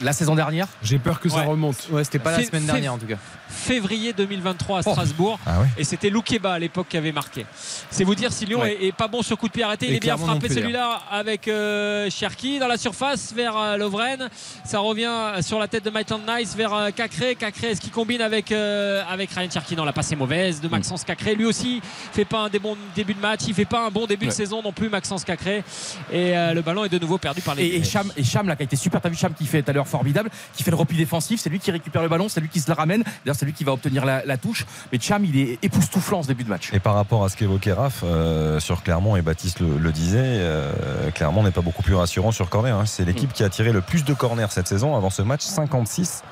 la 0.00 0.12
saison 0.12 0.34
dernière, 0.34 0.66
J'ai 0.82 0.98
peur 0.98 1.20
que 1.20 1.28
ça 1.28 1.38
Ouais. 1.38 1.44
remonte. 1.46 1.76
Ouais, 1.90 2.04
c'était 2.04 2.18
pas 2.18 2.36
la 2.36 2.44
semaine 2.44 2.64
dernière 2.66 2.94
en 2.94 2.98
tout 2.98 3.06
cas. 3.06 3.16
Février 3.48 4.12
2023 4.12 4.78
à 4.78 4.82
Oh. 4.86 4.90
Strasbourg. 4.92 5.38
Ah 5.46 5.60
ouais 5.60 5.66
Et 5.78 5.84
c'était 5.84 6.10
Loukeba 6.10 6.52
à 6.52 6.58
l'époque 6.58 6.86
qui 6.88 6.96
avait 6.96 7.12
marqué. 7.12 7.44
C'est 7.90 8.04
vous 8.04 8.14
dire 8.14 8.32
si 8.32 8.44
Lyon 8.46 8.60
Ouais. 8.60 8.76
est, 8.80 8.86
est 8.88 8.92
pas 8.92 9.08
bon 9.08 9.22
sur 9.22 9.36
coup 9.38 9.48
de 9.48 9.52
pied 9.52 9.62
arrêté. 9.62 9.86
Il 9.88 9.94
est 9.94 10.00
bien 10.00 10.16
frappé 10.16 10.48
celui-là 10.48 11.00
avec 11.10 11.48
euh, 11.48 12.08
Cherki 12.10 12.58
dans 12.58 12.68
la 12.68 12.76
surface 12.76 13.32
vers 13.34 13.56
euh, 13.56 13.76
Lovren. 13.76 14.28
Ça 14.64 14.78
revient 14.80 15.10
sur 15.42 15.58
la 15.58 15.66
tête 15.68 15.84
de 15.84 15.90
Maitland 15.90 16.20
Nice 16.28 16.54
vers 16.56 16.72
euh, 16.74 16.90
Cacré. 16.90 17.34
Cacré, 17.34 17.68
est-ce 17.68 17.80
qu'il 17.80 17.90
combine 17.90 18.20
avec, 18.20 18.52
euh, 18.52 19.02
avec 19.10 19.30
Ryan 19.30 19.50
Cherki? 19.50 19.74
Non, 19.76 19.84
la 19.84 19.92
passe 19.92 20.12
est 20.12 20.16
mauvaise 20.16 20.60
de 20.60 20.68
Maxence 20.68 21.04
Cacré. 21.04 21.34
Lui 21.34 21.44
aussi 21.46 21.80
fait 22.12 22.24
pas 22.24 22.38
un 22.40 22.48
des 22.48 22.58
bons 22.58 22.76
débuts 22.94 23.14
de 23.14 23.20
match. 23.20 23.40
Il 23.48 23.54
fait 23.54 23.64
pas 23.64 23.86
un 23.86 23.90
bon 23.90 24.06
début 24.06 24.26
de 24.26 24.32
saison 24.32 24.62
non 24.62 24.72
plus, 24.72 24.88
Maxence 24.88 25.24
Cacré. 25.24 25.64
Et 26.12 26.36
euh, 26.36 26.54
le 26.54 26.62
ballon 26.62 26.84
est 26.84 26.88
de 26.88 26.98
nouveau 26.98 27.18
perdu 27.18 27.40
par 27.40 27.54
les. 27.54 27.64
et, 27.64 27.76
et 27.78 27.84
Cham, 27.84 28.10
et 28.16 28.24
Cham 28.24 28.46
là, 28.46 28.56
qui 28.56 28.62
a 28.62 28.64
été 28.64 28.76
super. 28.76 29.00
T'as 29.00 29.08
vu 29.08 29.16
Cham 29.16 29.32
qui 29.34 29.46
fait 29.46 29.62
tout 29.62 29.70
à 29.70 29.74
l'heure 29.74 29.87
formidable, 29.88 30.30
qui 30.54 30.62
fait 30.62 30.70
le 30.70 30.76
repli 30.76 30.96
défensif. 30.96 31.40
C'est 31.40 31.50
lui 31.50 31.58
qui 31.58 31.70
récupère 31.70 32.02
le 32.02 32.08
ballon, 32.08 32.28
c'est 32.28 32.40
lui 32.40 32.48
qui 32.48 32.60
se 32.60 32.68
le 32.68 32.74
ramène. 32.74 33.02
D'ailleurs, 33.24 33.36
c'est 33.36 33.46
lui 33.46 33.52
qui 33.52 33.64
va 33.64 33.72
obtenir 33.72 34.04
la, 34.04 34.24
la 34.24 34.36
touche. 34.36 34.66
Mais 34.92 34.98
Cham, 35.00 35.24
il 35.24 35.36
est 35.38 35.58
époustouflant 35.62 36.18
en 36.18 36.22
ce 36.22 36.28
début 36.28 36.44
de 36.44 36.48
match. 36.48 36.70
Et 36.72 36.80
par 36.80 36.94
rapport 36.94 37.24
à 37.24 37.28
ce 37.28 37.36
qu'évoquait 37.36 37.72
Raph 37.72 38.02
euh, 38.04 38.60
sur 38.60 38.82
Clermont, 38.82 39.16
et 39.16 39.22
Baptiste 39.22 39.60
le, 39.60 39.78
le 39.78 39.92
disait, 39.92 40.18
euh, 40.22 41.10
Clermont 41.14 41.42
n'est 41.42 41.50
pas 41.50 41.62
beaucoup 41.62 41.82
plus 41.82 41.94
rassurant 41.94 42.30
sur 42.32 42.48
corner. 42.48 42.76
hein. 42.78 42.86
C'est 42.86 43.04
l'équipe 43.04 43.32
qui 43.32 43.42
a 43.44 43.48
tiré 43.48 43.72
le 43.72 43.80
plus 43.80 44.04
de 44.04 44.14
corners 44.14 44.46
cette 44.50 44.68
saison. 44.68 44.96
Avant 44.96 45.10
ce 45.10 45.22
match, 45.22 45.42
56. 45.42 46.22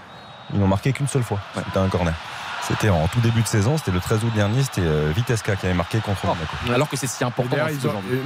Ils 0.54 0.60
n'ont 0.60 0.68
marqué 0.68 0.92
qu'une 0.92 1.08
seule 1.08 1.24
fois. 1.24 1.40
C'était 1.56 1.78
un 1.78 1.88
corner. 1.88 2.14
C'était 2.68 2.88
en 2.88 3.06
tout 3.08 3.20
début 3.20 3.42
de 3.42 3.46
saison, 3.46 3.76
c'était 3.78 3.92
le 3.92 4.00
13 4.00 4.24
août 4.24 4.32
dernier, 4.34 4.62
c'était 4.64 4.80
euh, 4.82 5.12
Vitesca 5.14 5.54
qui 5.54 5.66
avait 5.66 5.74
marqué 5.74 5.98
contre 6.00 6.22
Oh. 6.24 6.28
Monaco. 6.28 6.56
Alors 6.74 6.88
que 6.88 6.96
c'est 6.96 7.06
si 7.06 7.22
important 7.22 7.56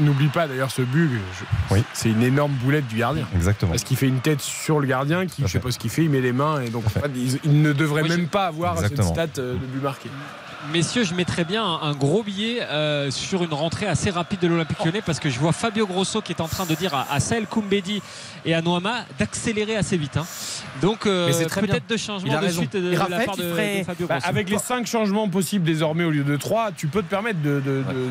N'oublie 0.01 0.29
pas 0.29 0.47
d'ailleurs 0.49 0.71
ce 0.71 0.83
but. 0.83 1.11
je- 1.39 1.75
Oui. 1.75 1.85
C'est 1.93 2.09
une 2.11 2.23
énorme 2.23 2.53
boulette 2.53 2.87
du 2.87 2.97
gardien. 2.97 3.27
Exactement. 3.35 3.73
Parce 3.73 3.85
qu'il 3.85 3.97
fait 3.99 4.09
une 4.09 4.21
tête 4.21 4.41
sur 4.41 4.81
le 4.81 4.87
gardien 4.87 5.27
qui, 5.27 5.43
je 5.43 5.47
sais 5.47 5.53
fait. 5.55 5.59
pas 5.61 5.71
ce 5.71 5.79
qu'il 5.79 5.91
fait, 5.91 6.05
il 6.05 6.11
met 6.11 6.21
les 6.23 6.33
mains 6.33 6.61
et 6.63 6.71
donc 6.71 6.87
en 6.87 6.89
fait, 6.89 7.11
il, 7.15 7.39
il 7.45 7.61
ne 7.63 7.73
devrait 7.73 8.03
même 8.05 8.29
pas 8.29 8.47
avoir 8.47 8.75
Exactement. 8.77 9.15
cette 9.15 9.31
stat 9.35 9.43
euh, 9.43 9.53
de 9.55 9.59
but 9.67 9.83
marqué. 9.83 10.09
Messieurs, 10.73 11.05
je 11.05 11.15
mettrais 11.15 11.45
bien 11.45 11.65
un, 11.65 11.81
un 11.83 11.93
gros 11.95 12.23
billet 12.23 12.61
euh, 12.63 13.11
sur 13.11 13.43
une 13.43 13.53
rentrée 13.55 13.87
assez 13.87 14.11
rapide 14.11 14.41
de 14.41 14.47
l'Olympique 14.47 14.79
lyonnais 14.85 15.01
parce 15.01 15.19
que 15.19 15.31
je 15.31 15.39
vois 15.41 15.53
Fabio 15.53 15.87
Grosso 15.87 16.21
qui 16.21 16.33
est 16.33 16.41
en 16.43 16.49
train 16.49 16.67
de 16.67 16.75
dire 16.75 16.95
à, 16.95 17.07
à 17.11 17.19
Saël 17.19 17.47
Koumbedi 17.47 18.03
et 18.45 18.55
à 18.55 18.61
Noama 18.61 19.05
d'accélérer 19.19 19.77
assez 19.77 19.97
vite. 19.97 20.19
hein. 20.19 20.27
Donc 20.83 21.07
euh, 21.07 21.33
peut-être 21.49 21.87
de 21.89 21.95
Il 21.95 21.99
changements 21.99 22.33
a 22.35 22.41
de 22.41 22.45
raison. 22.45 22.61
suite 22.61 22.75
de, 22.77 22.89
Et 22.93 22.95
de 22.95 22.97
Raphaël 22.99 23.19
la 23.21 23.25
part 23.25 23.35
qui 23.37 23.41
de, 23.43 23.49
ferait- 23.51 23.79
de 23.81 23.85
Fabio 23.85 24.07
Bah, 24.07 24.15
Grosso. 24.19 24.29
avec 24.29 24.51
les 24.51 24.59
5 24.59 24.87
changements 24.87 25.29
possibles 25.31 25.65
désormais 25.65 26.05
au 26.05 26.11
lieu 26.11 26.25
de 26.25 26.37
3, 26.37 26.73
tu 26.77 26.89
peux 26.89 27.03
te 27.03 27.09
permettre 27.09 27.41
de 27.41 27.63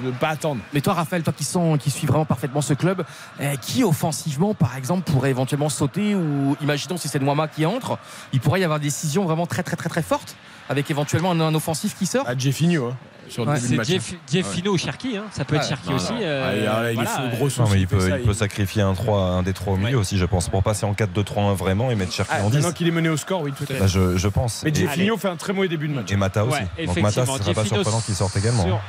ne 0.04 0.12
pas 0.12 0.30
attendre. 0.30 0.60
Mais 0.74 0.82
toi, 0.82 0.94
Raphaël, 0.96 1.22
toi 1.22 1.34
qui, 1.34 1.44
sens, 1.44 1.78
qui 1.80 1.92
suis 1.92 2.08
vraiment 2.08 2.26
parfaitement 2.26 2.62
ce 2.62 2.74
club, 2.74 3.06
eh, 3.40 3.58
qui 3.62 3.84
offensivement, 3.84 4.56
par 4.56 4.76
exemple, 4.76 5.10
pourrait 5.12 5.30
éventuellement 5.30 5.70
sauter 5.70 6.16
ou 6.16 6.58
imaginons 6.62 6.98
si 6.98 7.08
c'est 7.10 7.20
Noama 7.20 7.48
qui 7.48 7.66
entre, 7.68 8.00
il 8.34 8.40
pourrait 8.40 8.60
y 8.60 8.64
avoir 8.64 8.80
des 8.80 8.88
décisions 8.88 9.24
vraiment 9.26 9.46
très 9.46 9.62
très 9.64 9.76
très 9.76 9.90
très 9.90 10.02
fortes 10.02 10.36
avec 10.70 10.90
éventuellement 10.92 11.32
un, 11.32 11.40
un 11.42 11.56
offensif 11.56 11.96
qui 11.98 12.06
sort. 12.06 12.28
À 12.28 12.38
Jeffinho, 12.38 12.86
hein, 12.88 12.98
Ouais, 13.38 13.60
C'est 13.60 13.76
match. 13.76 13.88
Jeff, 13.88 14.14
Jeff 14.32 14.48
Fino 14.50 14.72
ou 14.72 14.78
Cherki, 14.80 15.16
hein. 15.16 15.26
ça 15.32 15.46
peut 15.46 15.56
être. 15.56 15.68
Cherki 15.68 15.94
aussi. 15.94 16.14
non. 16.14 16.20
euh, 16.20 16.50
Ah, 16.50 16.56
il 16.56 16.68
a- 16.68 16.92
il 16.92 16.96
voilà, 16.96 17.32
est 17.32 17.36
gros 17.38 17.48
Non, 17.60 17.70
mais 17.70 17.80
il 17.82 17.88
peut, 17.88 18.00
ça, 18.10 18.18
il 18.18 18.26
peut 18.26 18.34
sacrifier 18.34 18.82
un, 18.82 18.94
3, 18.96 19.22
un 19.22 19.44
des 19.44 19.54
3 19.54 19.74
au 19.74 19.78
milieu 19.78 19.90
Ouais. 19.90 20.02
aussi, 20.02 20.18
je 20.18 20.26
pense, 20.26 20.50
pour 20.50 20.64
passer 20.64 20.88
en 20.88 20.94
4-2-3-1 20.94 21.54
vraiment 21.54 21.92
et 21.92 21.96
mettre 21.96 22.12
Cherki 22.12 22.32
Ah, 22.36 22.44
en 22.44 22.50
10. 22.50 22.56
maintenant 22.56 22.72
qu'il 22.72 22.88
est 22.88 22.92
mené 22.92 23.10
au 23.10 23.18
score, 23.18 23.42
oui, 23.44 23.52
tout 23.56 23.66
à 23.66 23.68
fait. 23.68 23.80
Bah, 23.80 23.86
je, 23.86 24.18
je 24.18 24.28
pense. 24.30 24.64
Mais 24.64 24.74
Jeffinho 24.74 25.16
fait 25.18 25.28
un 25.28 25.36
très 25.36 25.54
mauvais 25.54 25.68
début 25.68 25.88
de 25.90 25.94
match. 25.94 26.12
Et 26.12 26.16
Mata 26.16 26.44
aussi. 26.44 26.56
Ouais, 26.56 26.62
Donc 26.62 26.70
effectivement, 26.98 27.04
Mata, 27.04 27.26
ce 27.38 27.44
serait 27.44 27.54
pas 27.54 27.62
Jeffinho 27.62 27.84
surprenant 27.84 28.02
qu'il 28.02 28.16
sorte 28.16 28.36
également. 28.38 28.64
sur- 28.64 28.80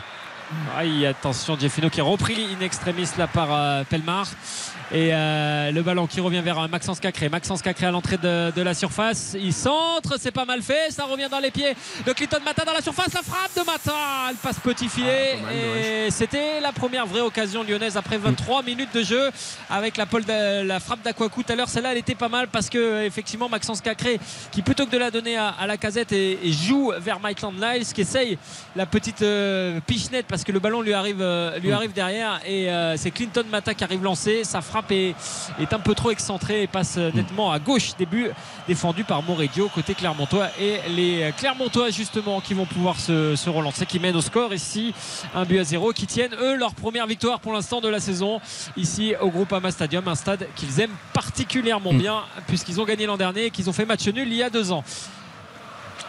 Aïe, 0.77 1.07
attention, 1.07 1.57
Jeffino 1.59 1.91
qui 1.91 2.01
a 2.01 2.05
repris 2.05 2.35
in 2.59 2.65
extremis 2.65 3.07
là 3.19 3.29
par 3.29 3.49
euh, 3.53 3.85
Pelmar. 3.89 4.27
Et 4.93 5.11
euh, 5.15 5.71
le 5.71 5.83
ballon 5.83 6.09
qui 6.09 6.21
revient 6.21 6.41
vers 6.41 6.59
euh, 6.59 6.67
Maxence 6.67 6.99
Cacré. 6.99 7.29
Maxence 7.29 7.63
Cacré 7.63 7.87
à 7.87 7.93
l'entrée 7.93 8.17
de, 8.17 8.51
de 8.51 8.61
la 8.63 8.75
surface. 8.75 9.37
Il 9.39 9.53
centre, 9.53 10.17
c'est 10.19 10.33
pas 10.33 10.45
mal 10.45 10.63
fait. 10.63 10.91
Ça 10.91 11.05
revient 11.05 11.29
dans 11.31 11.39
les 11.39 11.53
pieds 11.53 11.77
de 12.05 12.13
Clinton 12.13 12.39
Mata 12.45 12.65
dans 12.65 12.73
la 12.73 12.81
surface. 12.83 13.15
La 13.15 13.23
frappe 13.23 13.55
de 13.57 13.61
Mata. 13.65 13.95
Elle 14.31 14.37
passe 14.37 14.59
petit 14.59 14.89
filet. 14.89 15.39
Ah, 15.39 15.53
mal, 15.53 16.07
et 16.07 16.11
c'était 16.11 16.61
la 16.61 16.73
première 16.73 17.07
vraie 17.07 17.21
occasion 17.21 17.63
lyonnaise 17.63 17.97
après 17.97 18.19
23 18.19 18.65
minutes 18.65 18.93
de 18.93 19.05
jeu 19.05 19.31
avec 19.69 19.97
la, 19.97 20.07
pole 20.07 20.25
de- 20.25 20.63
la 20.67 20.81
frappe 20.81 21.03
d'Aquacu 21.03 21.45
tout 21.45 21.53
à 21.53 21.55
l'heure. 21.55 21.69
Celle-là, 21.69 21.93
elle 21.93 21.99
était 21.99 22.17
pas 22.17 22.29
mal 22.29 22.49
parce 22.49 22.69
que 22.69 23.05
effectivement 23.05 23.49
Maxence 23.49 23.81
Cacré 23.81 24.19
qui 24.51 24.61
plutôt 24.63 24.87
que 24.87 24.91
de 24.91 24.99
la 24.99 25.13
donner 25.13 25.37
à, 25.37 25.51
à 25.51 25.69
la 25.69 25.77
casette 25.77 26.11
et, 26.11 26.37
et 26.43 26.53
joue 26.53 26.93
vers 26.99 27.21
Maitland 27.21 27.55
Niles 27.55 27.87
qui 27.95 28.01
essaye 28.01 28.39
la 28.75 28.87
petite 28.87 29.23
euh, 29.23 29.79
pichenette 29.87 30.27
parce 30.27 30.43
que 30.43 30.51
le 30.51 30.59
ballon 30.59 30.81
lui 30.83 30.95
arrive, 30.95 31.21
euh, 31.21 31.57
lui 31.61 31.71
arrive 31.71 31.93
derrière 31.93 32.41
et 32.45 32.69
euh, 32.73 32.97
c'est 32.97 33.13
Clinton 33.13 33.45
Mata 33.49 33.73
qui 33.73 33.85
arrive 33.85 34.03
lancé. 34.03 34.43
Sa 34.43 34.61
frappe 34.61 34.80
est, 34.91 35.15
est 35.61 35.73
un 35.73 35.79
peu 35.79 35.95
trop 35.95 36.11
excentrée 36.11 36.63
et 36.63 36.67
passe 36.67 36.97
euh, 36.99 37.11
nettement 37.13 37.53
à 37.53 37.59
gauche. 37.59 37.93
Début 37.99 38.31
défendu 38.69 39.05
par 39.05 39.23
Moredio 39.23 39.69
côté 39.75 39.95
Clermontois. 39.95 40.49
Et 40.61 40.81
les 40.89 41.33
Clermontois 41.37 41.91
justement 41.91 42.41
qui 42.41 42.55
vont 42.55 42.67
pouvoir 42.67 42.99
se, 42.99 43.37
se 43.37 43.51
relancer, 43.51 43.87
qui 43.87 43.99
mènent 43.99 44.17
au 44.17 44.21
score. 44.21 44.55
Ici 44.55 44.95
un 45.35 45.45
but 45.45 45.59
à 45.59 45.65
zéro, 45.65 45.93
qui 45.93 46.07
tiennent 46.07 46.35
eux 46.41 46.57
leur 46.57 46.75
première 46.75 47.07
victoire 47.07 47.41
pour 47.41 47.53
l'instant 47.53 47.81
de 47.81 47.89
la 47.89 48.01
saison 48.01 48.41
ici 48.77 49.15
au 49.21 49.29
Groupama 49.29 49.71
Stadium, 49.71 50.07
un 50.09 50.15
stade 50.15 50.47
qu'ils 50.57 50.81
aiment 50.81 50.97
particulièrement 51.13 51.93
bien 51.93 52.23
puisqu'ils 52.47 52.81
ont 52.81 52.85
gagné 52.85 53.07
l'an 53.07 53.17
dernier 53.17 53.47
et 53.47 53.51
qu'ils 53.51 53.69
ont 53.69 53.73
fait 53.73 53.87
match 53.87 54.07
nul 54.09 54.29
il 54.29 54.35
y 54.35 54.43
a 54.43 54.51
deux 54.51 54.73
ans. 54.73 54.85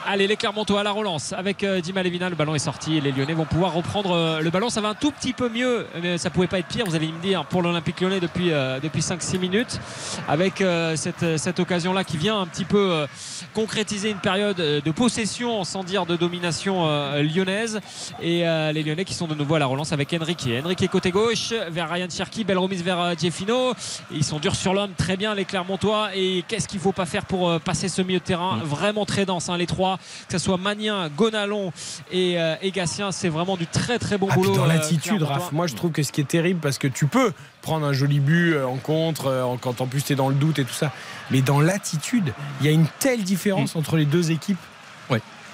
Allez, 0.08 0.26
les 0.26 0.36
Clermontois 0.36 0.80
à 0.80 0.84
la 0.84 0.91
relance 0.91 1.32
avec 1.32 1.64
euh, 1.64 1.80
Dima 1.80 2.02
Levina. 2.02 2.28
Le 2.28 2.36
ballon 2.36 2.56
est 2.56 2.60
sorti 2.60 2.97
et 2.97 3.02
les 3.02 3.12
Lyonnais 3.12 3.34
vont 3.34 3.45
pouvoir 3.45 3.74
reprendre 3.74 4.14
euh, 4.14 4.41
le 4.41 4.49
ballon. 4.49 4.70
Ça 4.70 4.82
va 4.82 4.89
un 4.89 4.95
tout 4.95 5.12
petit 5.12 5.32
peu 5.32 5.47
mieux, 5.47 5.86
mais 6.02 6.18
ça 6.18 6.32
pouvait 6.32 6.47
pas 6.47 6.58
être 6.58 6.68
pire. 6.68 6.86
Vous 6.86 6.95
allez 6.95 7.08
me 7.08 7.22
dire 7.22 7.45
pour 7.45 7.62
l'Olympique 7.62 8.02
Lyonnais 8.02 8.20
depuis, 8.20 8.52
euh, 8.52 8.80
depuis 8.80 9.02
5-6 9.02 9.38
minutes 9.38 9.80
avec 10.28 10.62
euh, 10.62 10.95
cette, 10.95 11.38
cette 11.38 11.60
occasion-là 11.60 12.04
qui 12.04 12.18
vient 12.18 12.41
un 12.41 12.47
petit 12.47 12.66
peu 12.66 12.91
euh, 12.91 13.08
concrétiser 13.54 14.10
une 14.10 14.18
période 14.18 14.58
de 14.58 14.91
possession, 14.91 15.64
sans 15.64 15.84
dire 15.84 16.06
de 16.06 16.16
domination 16.16 16.88
lyonnaise. 17.22 17.80
Et 18.22 18.43
les 18.74 18.84
Lyonnais 18.84 19.06
qui 19.06 19.14
sont 19.14 19.28
de 19.28 19.36
nouveau 19.36 19.56
à 19.56 19.60
la 19.60 19.66
relance 19.66 19.91
avec 19.91 20.14
Enrique. 20.14 20.47
Enrique 20.64 20.88
côté 20.89 21.12
gauche 21.12 21.54
vers 21.70 21.89
Ryan 21.89 22.08
Cherki. 22.10 22.43
Belle 22.43 22.58
remise 22.58 22.84
vers 22.84 23.18
Jeffino. 23.20 23.74
Ils 24.12 24.24
sont 24.24 24.39
durs 24.39 24.56
sur 24.56 24.74
l'homme, 24.74 24.91
très 24.97 25.18
bien 25.18 25.36
les 25.36 25.45
Clermontois. 25.45 26.10
Et 26.16 26.43
qu'est-ce 26.47 26.68
qu'il 26.68 26.80
faut 26.80 26.91
pas 26.93 27.06
faire 27.06 27.26
pour 27.26 27.60
passer 27.60 27.89
ce 27.89 28.02
milieu 28.02 28.20
de 28.20 28.24
terrain 28.24 28.60
Vraiment 28.64 29.06
très 29.06 29.26
dense, 29.26 29.49
hein, 29.49 29.58
les 29.58 29.68
trois 29.68 29.91
que 30.28 30.38
ce 30.38 30.44
soit 30.44 30.58
Magnin, 30.58 31.10
Gonalon 31.10 31.72
et, 32.12 32.39
euh, 32.39 32.56
et 32.62 32.72
Gatien, 32.72 33.12
c'est 33.12 33.30
vraiment 33.30 33.58
du 33.58 33.68
très 33.68 34.00
très 34.00 34.18
bon 34.18 34.28
Ah, 34.32 34.36
boulot. 34.36 34.56
dans 34.56 34.64
euh, 34.64 34.68
l'attitude. 34.68 35.24
Raph, 35.24 35.52
moi 35.52 35.68
je 35.68 35.76
trouve 35.76 35.92
que 35.92 36.04
ce 36.04 36.12
qui 36.12 36.22
est 36.22 36.28
terrible, 36.28 36.60
parce 36.60 36.78
que 36.78 36.88
tu 36.88 37.08
peux 37.08 37.32
prendre 37.62 37.86
un 37.86 37.94
joli 37.94 38.20
but 38.20 38.54
euh, 38.54 38.66
en 38.66 38.78
contre, 38.78 39.28
euh, 39.28 39.44
en- 39.44 39.58
quand 39.58 39.82
en 39.82 39.88
plus 39.88 40.04
tu 40.04 40.14
es 40.14 40.16
dans 40.16 40.30
le 40.30 40.36
doute 40.36 40.60
et 40.60 40.66
tout 40.66 40.74
ça, 40.74 40.92
mais 41.30 41.42
dans 41.42 41.60
l'attitude, 41.60 42.34
il 42.60 42.66
y 42.66 42.70
a 42.70 42.72
une 42.72 42.88
telle 43.00 43.24
différence 43.24 43.76
entre 43.76 43.98
les 43.98 44.06
deux 44.06 44.32
équipes. 44.32 44.58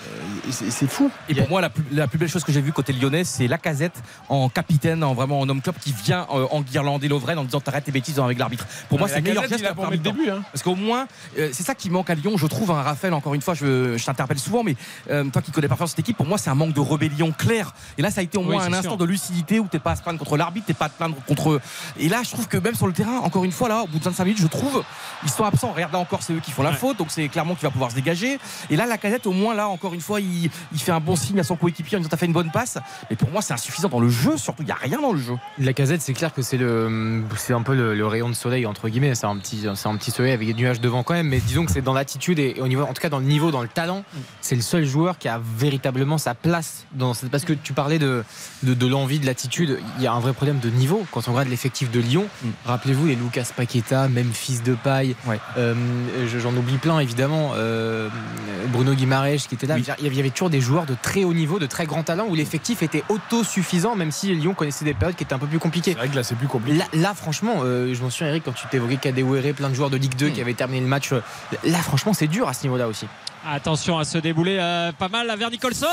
Euh, 0.06 0.52
c'est 0.52 0.88
fou. 0.90 1.10
Et 1.28 1.36
pour 1.36 1.50
moi, 1.50 1.60
la 1.62 1.70
plus, 1.70 1.84
la 1.92 2.08
plus 2.08 2.18
belle 2.18 2.30
chose 2.30 2.44
que 2.44 2.52
j'ai 2.52 2.62
vue 2.62 2.72
côté 2.72 2.94
lyonnais, 2.94 3.24
c'est 3.24 3.48
la 3.48 3.58
casette 3.58 3.96
en 4.30 4.48
capitaine, 4.50 5.04
en 5.04 5.14
vraiment 5.14 5.40
en 5.40 5.50
homme 5.50 5.62
club 5.62 5.76
qui 5.80 5.92
vient 5.92 6.28
euh, 6.34 6.46
en 6.52 6.62
guirlander 6.62 7.08
Lovren 7.08 7.38
en 7.40 7.44
disant 7.44 7.60
t'arrêtes 7.60 7.86
tes 7.86 7.92
bêtises 7.92 8.20
avec 8.20 8.38
l'arbitre. 8.38 8.66
Pour 8.90 9.00
moi, 9.00 9.08
c'est 9.08 9.18
le 9.18 9.22
meilleur 9.24 9.48
geste 9.48 9.60
il 9.60 9.66
a 9.66 9.74
pour 9.74 9.88
le 9.88 9.98
début. 9.98 10.30
Hein. 10.30 10.44
Parce 10.52 10.64
qu'au 10.64 10.76
moins, 10.76 11.08
euh, 11.38 11.50
c'est 11.52 11.64
ça 11.64 11.76
qui 11.76 11.90
manque 11.90 12.10
à 12.10 12.16
Lyon. 12.16 12.38
Je 12.38 12.48
trouve 12.48 12.72
un 12.72 12.82
Raphaël, 12.82 13.14
encore 13.14 13.34
une 13.34 13.42
fois, 13.42 13.54
je, 13.56 13.98
je 13.98 14.06
t'interpelle 14.06 14.40
souvent, 14.40 14.64
mais 14.64 14.76
euh, 15.10 15.26
toi 15.26 15.42
qui 15.42 15.52
connais 15.52 15.68
parfaitement 15.68 15.88
cette 15.88 16.00
équipe, 16.00 16.18
pour 16.18 16.26
moi, 16.26 16.38
c'est 16.38 16.50
un 16.50 16.56
manque 16.56 16.74
de 16.74 16.80
rébellion 16.80 17.32
clair. 17.32 17.74
Et 17.98 18.02
là, 18.02 18.12
ça 18.12 18.22
a 18.22 18.24
été 18.24 18.38
au 18.38 18.44
moins 18.44 18.62
un 18.64 18.68
sûr. 18.68 18.78
instant 18.78 18.96
de 18.98 19.06
lucidité 19.06 19.60
où 19.60 19.68
t'es 19.68 19.80
pas 19.80 19.92
à 19.92 19.96
se 19.96 20.02
plaindre 20.04 20.20
contre 20.20 20.38
l'arbitre, 20.38 20.68
t'es 20.68 20.74
pas 20.74 20.86
à 20.86 20.90
te 20.90 20.98
plaindre 20.98 21.16
contre. 21.28 21.60
Et 22.00 22.08
là, 22.10 22.22
je 22.24 22.30
trouve 22.32 22.48
que 22.48 22.58
même 22.58 22.76
sur 22.76 22.88
le 22.88 22.94
terrain, 22.94 23.18
encore 23.20 23.44
une 23.44 23.52
fois, 23.52 23.68
là, 23.68 23.82
au 23.82 23.88
bout 23.88 24.00
de 24.00 24.04
25 24.04 24.24
minutes, 24.24 24.42
je 24.42 24.48
trouve, 24.48 24.84
ils 25.24 25.30
sont 25.30 25.44
absents. 25.44 25.72
Regarde 25.74 25.94
là 25.94 26.00
encore, 26.00 26.24
c'est 26.24 26.34
eux 26.34 26.40
qui 26.40 26.52
font 26.52 26.64
la 26.64 26.70
Ouais. 26.72 26.76
faute, 26.76 26.98
donc 26.98 27.08
c'est 27.12 27.28
clairement 27.30 27.56
qui 27.56 27.64
va 27.64 27.72
pouvoir 27.72 27.90
se 27.92 27.96
dégager. 27.96 28.40
Et 28.70 28.76
là, 28.76 28.86
la 28.86 28.98
casette, 28.98 29.26
au 29.26 29.32
moins, 29.32 29.56
là, 29.56 29.68
encore 29.68 29.87
une 29.94 30.02
fois, 30.02 30.20
il, 30.20 30.50
il 30.74 30.80
fait 30.80 30.92
un 30.92 31.00
bon 31.00 31.16
signe 31.16 31.40
à 31.40 31.44
son 31.44 31.56
coéquipier 31.56 31.98
en 31.98 32.00
disant 32.00 32.10
t'as 32.10 32.18
fait 32.18 32.26
une 32.26 32.34
bonne 32.34 32.52
passe. 32.52 32.78
Mais 33.10 33.16
pour 33.16 33.30
moi, 33.32 33.42
c'est 33.42 33.54
insuffisant 33.54 33.90
dans 33.90 34.00
le 34.00 34.10
jeu, 34.10 34.38
surtout, 34.38 34.64
il 34.64 34.66
n'y 34.66 34.72
a 34.72 34.76
rien 34.76 35.00
dans 35.02 35.12
le 35.14 35.20
jeu. 35.20 35.34
La 35.58 35.74
casette, 35.74 36.02
c'est 36.02 36.14
clair 36.14 36.34
que 36.34 36.42
c'est 36.42 36.58
le, 36.58 37.24
c'est 37.38 37.54
un 37.54 37.62
peu 37.62 37.76
le, 37.76 37.96
le 37.96 38.08
rayon 38.08 38.30
de 38.30 38.34
soleil 38.36 38.66
entre 38.66 38.90
guillemets. 38.90 39.16
C'est 39.16 39.26
un 39.28 39.38
petit, 39.38 39.66
c'est 39.76 39.88
un 39.88 39.96
petit 39.98 40.12
soleil 40.12 40.34
avec 40.34 40.48
des 40.48 40.54
nuages 40.54 40.82
devant 40.82 41.04
quand 41.04 41.14
même. 41.14 41.28
Mais 41.28 41.40
disons 41.40 41.66
que 41.66 41.72
c'est 41.72 41.82
dans 41.82 41.94
l'attitude 41.94 42.40
et 42.40 42.56
au 42.60 42.68
niveau, 42.68 42.84
en 42.84 42.94
tout 42.94 43.02
cas 43.02 43.10
dans 43.10 43.20
le 43.20 43.26
niveau, 43.26 43.52
dans 43.52 43.62
le 43.62 43.68
talent, 43.68 44.04
c'est 44.42 44.56
le 44.56 44.62
seul 44.62 44.86
joueur 44.86 45.18
qui 45.18 45.28
a 45.28 45.40
véritablement 45.58 46.18
sa 46.18 46.34
place 46.36 46.86
dans. 46.94 47.14
cette- 47.14 47.30
Parce 47.30 47.44
que 47.46 47.54
tu 47.54 47.74
parlais 47.74 48.00
de, 48.00 48.24
de, 48.64 48.74
de 48.74 48.88
l'envie, 48.88 49.20
de 49.20 49.26
l'attitude. 49.26 49.80
Il 49.98 50.04
y 50.04 50.08
a 50.08 50.14
un 50.14 50.20
vrai 50.20 50.34
problème 50.34 50.60
de 50.60 50.70
niveau 50.70 51.06
quand 51.12 51.28
on 51.28 51.32
regarde 51.34 51.50
l'effectif 51.50 51.92
de 51.92 52.00
Lyon. 52.00 52.26
Mm. 52.44 52.48
Rappelez-vous 52.66 53.08
les 53.08 53.16
Lucas 53.16 53.46
Paqueta, 53.56 54.08
même 54.08 54.32
fils 54.34 54.64
de 54.64 54.74
paille. 54.74 55.16
Ouais. 55.26 55.40
Euh, 55.58 55.74
je- 56.32 56.40
J'en 56.40 56.56
oublie 56.56 56.78
plein 56.78 57.00
évidemment. 57.00 57.52
Euh, 57.56 58.10
Bruno 58.68 58.94
Guimaraes 58.94 59.38
qui 59.50 59.56
était 59.56 59.68
là. 59.68 59.77
Oui. 59.78 59.86
Il 60.00 60.14
y 60.16 60.20
avait 60.20 60.30
toujours 60.30 60.50
des 60.50 60.62
joueurs 60.62 60.86
de 60.86 60.96
très 61.02 61.24
haut 61.24 61.34
niveau, 61.34 61.60
de 61.60 61.66
très 61.66 61.86
grand 61.86 62.04
talent 62.04 62.26
où 62.28 62.36
l'effectif 62.36 62.84
était 62.84 63.04
autosuffisant, 63.10 63.96
même 63.96 64.12
si 64.12 64.34
Lyon 64.36 64.54
connaissait 64.54 64.86
des 64.86 64.94
périodes 64.94 65.16
qui 65.16 65.24
étaient 65.24 65.34
un 65.34 65.40
peu 65.40 65.48
plus 65.48 65.60
compliquées. 65.60 65.92
C'est 65.92 65.98
vrai 65.98 66.08
que 66.10 66.16
là 66.16 66.24
c'est 66.24 66.36
plus 66.36 66.48
compliqué. 66.48 66.78
Là, 66.78 66.86
là, 66.94 67.14
franchement, 67.14 67.56
euh, 67.64 67.94
je 67.94 68.02
m'en 68.02 68.10
souviens, 68.10 68.30
Eric, 68.30 68.44
quand 68.46 68.54
tu 68.54 68.68
t'évoquais 68.68 68.98
Kadewere, 68.98 69.54
plein 69.54 69.70
de 69.70 69.76
joueurs 69.76 69.90
de 69.90 69.98
Ligue 69.98 70.16
2 70.16 70.30
qui 70.30 70.42
avaient 70.42 70.54
terminé 70.54 70.82
le 70.82 70.88
match. 70.88 71.12
euh, 71.14 71.22
Là, 71.64 71.78
franchement, 71.80 72.14
c'est 72.14 72.28
dur 72.28 72.48
à 72.48 72.54
ce 72.54 72.64
niveau-là 72.64 72.88
aussi. 72.88 73.08
Attention 73.46 73.98
à 73.98 74.04
se 74.04 74.18
débouler 74.18 74.58
euh, 74.60 74.92
pas 74.92 75.08
mal 75.08 75.34
vers 75.38 75.50
Nicholson. 75.50 75.86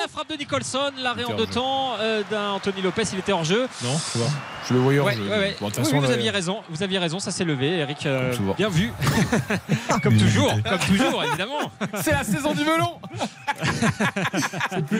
La 0.00 0.08
frappe 0.08 0.28
de 0.30 0.34
Nicholson, 0.36 0.90
l'arrêt 1.02 1.24
en 1.24 1.34
deux 1.34 1.44
hors 1.44 1.50
temps 1.50 1.92
euh, 2.00 2.22
d'un 2.30 2.50
Anthony 2.50 2.82
Lopez, 2.82 3.04
il 3.12 3.18
était 3.18 3.32
hors 3.32 3.44
jeu. 3.44 3.66
Non, 3.82 3.98
tu 4.12 4.18
vois. 4.18 4.28
Je 4.68 4.74
le 4.74 4.80
voyais 4.80 5.00
en 5.00 5.04
Ouais, 5.04 5.14
jeu. 5.14 5.22
ouais, 5.28 5.38
ouais. 5.38 5.56
Bon, 5.60 5.68
de 5.68 5.74
toute 5.74 5.84
Oui, 5.86 5.90
oui, 5.94 6.06
vous 6.06 6.12
aviez 6.12 6.30
raison, 6.30 6.62
vous 6.68 6.82
aviez 6.82 6.98
raison, 6.98 7.18
ça 7.18 7.30
s'est 7.30 7.44
levé, 7.44 7.78
Eric. 7.78 8.04
euh, 8.04 8.34
bien 8.56 8.68
vu, 8.68 8.92
comme 10.02 10.16
toujours, 10.18 10.52
comme 10.68 10.78
toujours, 10.80 11.24
évidemment. 11.24 11.70
C'est 12.02 12.12
la 12.12 12.24
saison 12.24 12.52
du 12.52 12.64
melon 12.64 12.98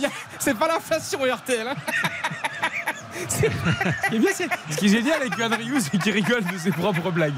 C'est 0.38 0.54
pas 0.58 0.68
l'inflation 0.68 1.20
RTL 1.20 1.66
hein. 1.68 1.74
Ce 3.28 4.08
qui 4.08 4.16
est 4.16 4.18
bien, 4.18 4.30
c'est- 4.34 4.48
ce 4.70 4.76
qui 4.76 4.86
est 4.86 4.88
génial 4.88 5.20
avec 5.20 5.34
Ryu, 5.34 5.80
c'est 5.80 5.98
qu'il 5.98 6.12
rigole 6.12 6.44
de 6.44 6.58
ses 6.58 6.70
propres 6.70 7.10
blagues. 7.10 7.34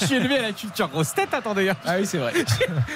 Je 0.00 0.06
suis 0.06 0.14
élevé 0.16 0.38
à 0.38 0.42
la 0.42 0.52
culture 0.52 0.88
grosse 0.88 1.12
tête, 1.14 1.32
attendez. 1.32 1.68
hein. 1.68 1.76
Ah 1.84 1.94
oui, 1.98 2.06
c'est 2.06 2.18
vrai. 2.18 2.32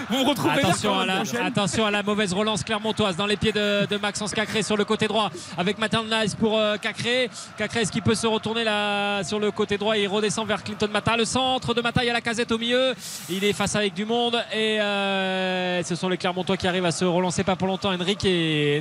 Vous 0.08 0.18
me 0.24 0.28
retrouvez 0.28 0.62
là 0.62 0.68
Attention 0.68 0.98
à, 0.98 1.06
la, 1.06 1.22
attention 1.44 1.86
à 1.86 1.90
la 1.90 2.02
mauvaise 2.02 2.32
relance 2.32 2.62
clermontoise 2.64 3.16
dans 3.16 3.26
les 3.26 3.36
pieds 3.36 3.52
de, 3.52 3.86
de 3.86 3.96
Maxence 3.96 4.32
Cacré 4.32 4.62
sur 4.62 4.76
le 4.76 4.84
côté 4.84 5.06
droit 5.08 5.30
avec 5.58 5.78
Matin 5.78 6.02
Nice 6.04 6.34
pour 6.34 6.58
euh, 6.58 6.76
Cacré. 6.76 7.28
Cacré, 7.58 7.80
est-ce 7.80 7.92
qu'il 7.92 8.02
peut 8.02 8.14
se 8.14 8.26
retourner 8.26 8.64
là 8.64 9.22
sur 9.24 9.38
le 9.40 9.50
côté 9.50 9.76
droit 9.78 9.96
et 9.96 10.02
il 10.02 10.08
redescend 10.08 10.46
vers 10.46 10.62
Clinton 10.62 10.88
Mata? 10.92 11.16
Le 11.16 11.24
centre 11.24 11.74
de 11.74 11.80
Mata, 11.80 12.02
il 12.02 12.06
y 12.06 12.10
a 12.10 12.12
la 12.12 12.20
casette 12.20 12.50
au 12.52 12.58
milieu. 12.58 12.94
Il 13.28 13.44
est 13.44 13.52
face 13.52 13.76
avec 13.76 13.94
du 13.94 14.04
monde 14.04 14.42
et 14.52 14.80
euh, 14.80 15.82
ce 15.82 15.94
sont 15.94 16.08
les 16.08 16.16
Clermontois 16.16 16.56
qui 16.56 16.66
arrivent 16.68 16.84
à 16.86 16.92
se 16.92 17.04
relancer 17.04 17.44
pas 17.44 17.56
pour 17.56 17.66
longtemps. 17.68 17.92
Enrique, 17.92 18.24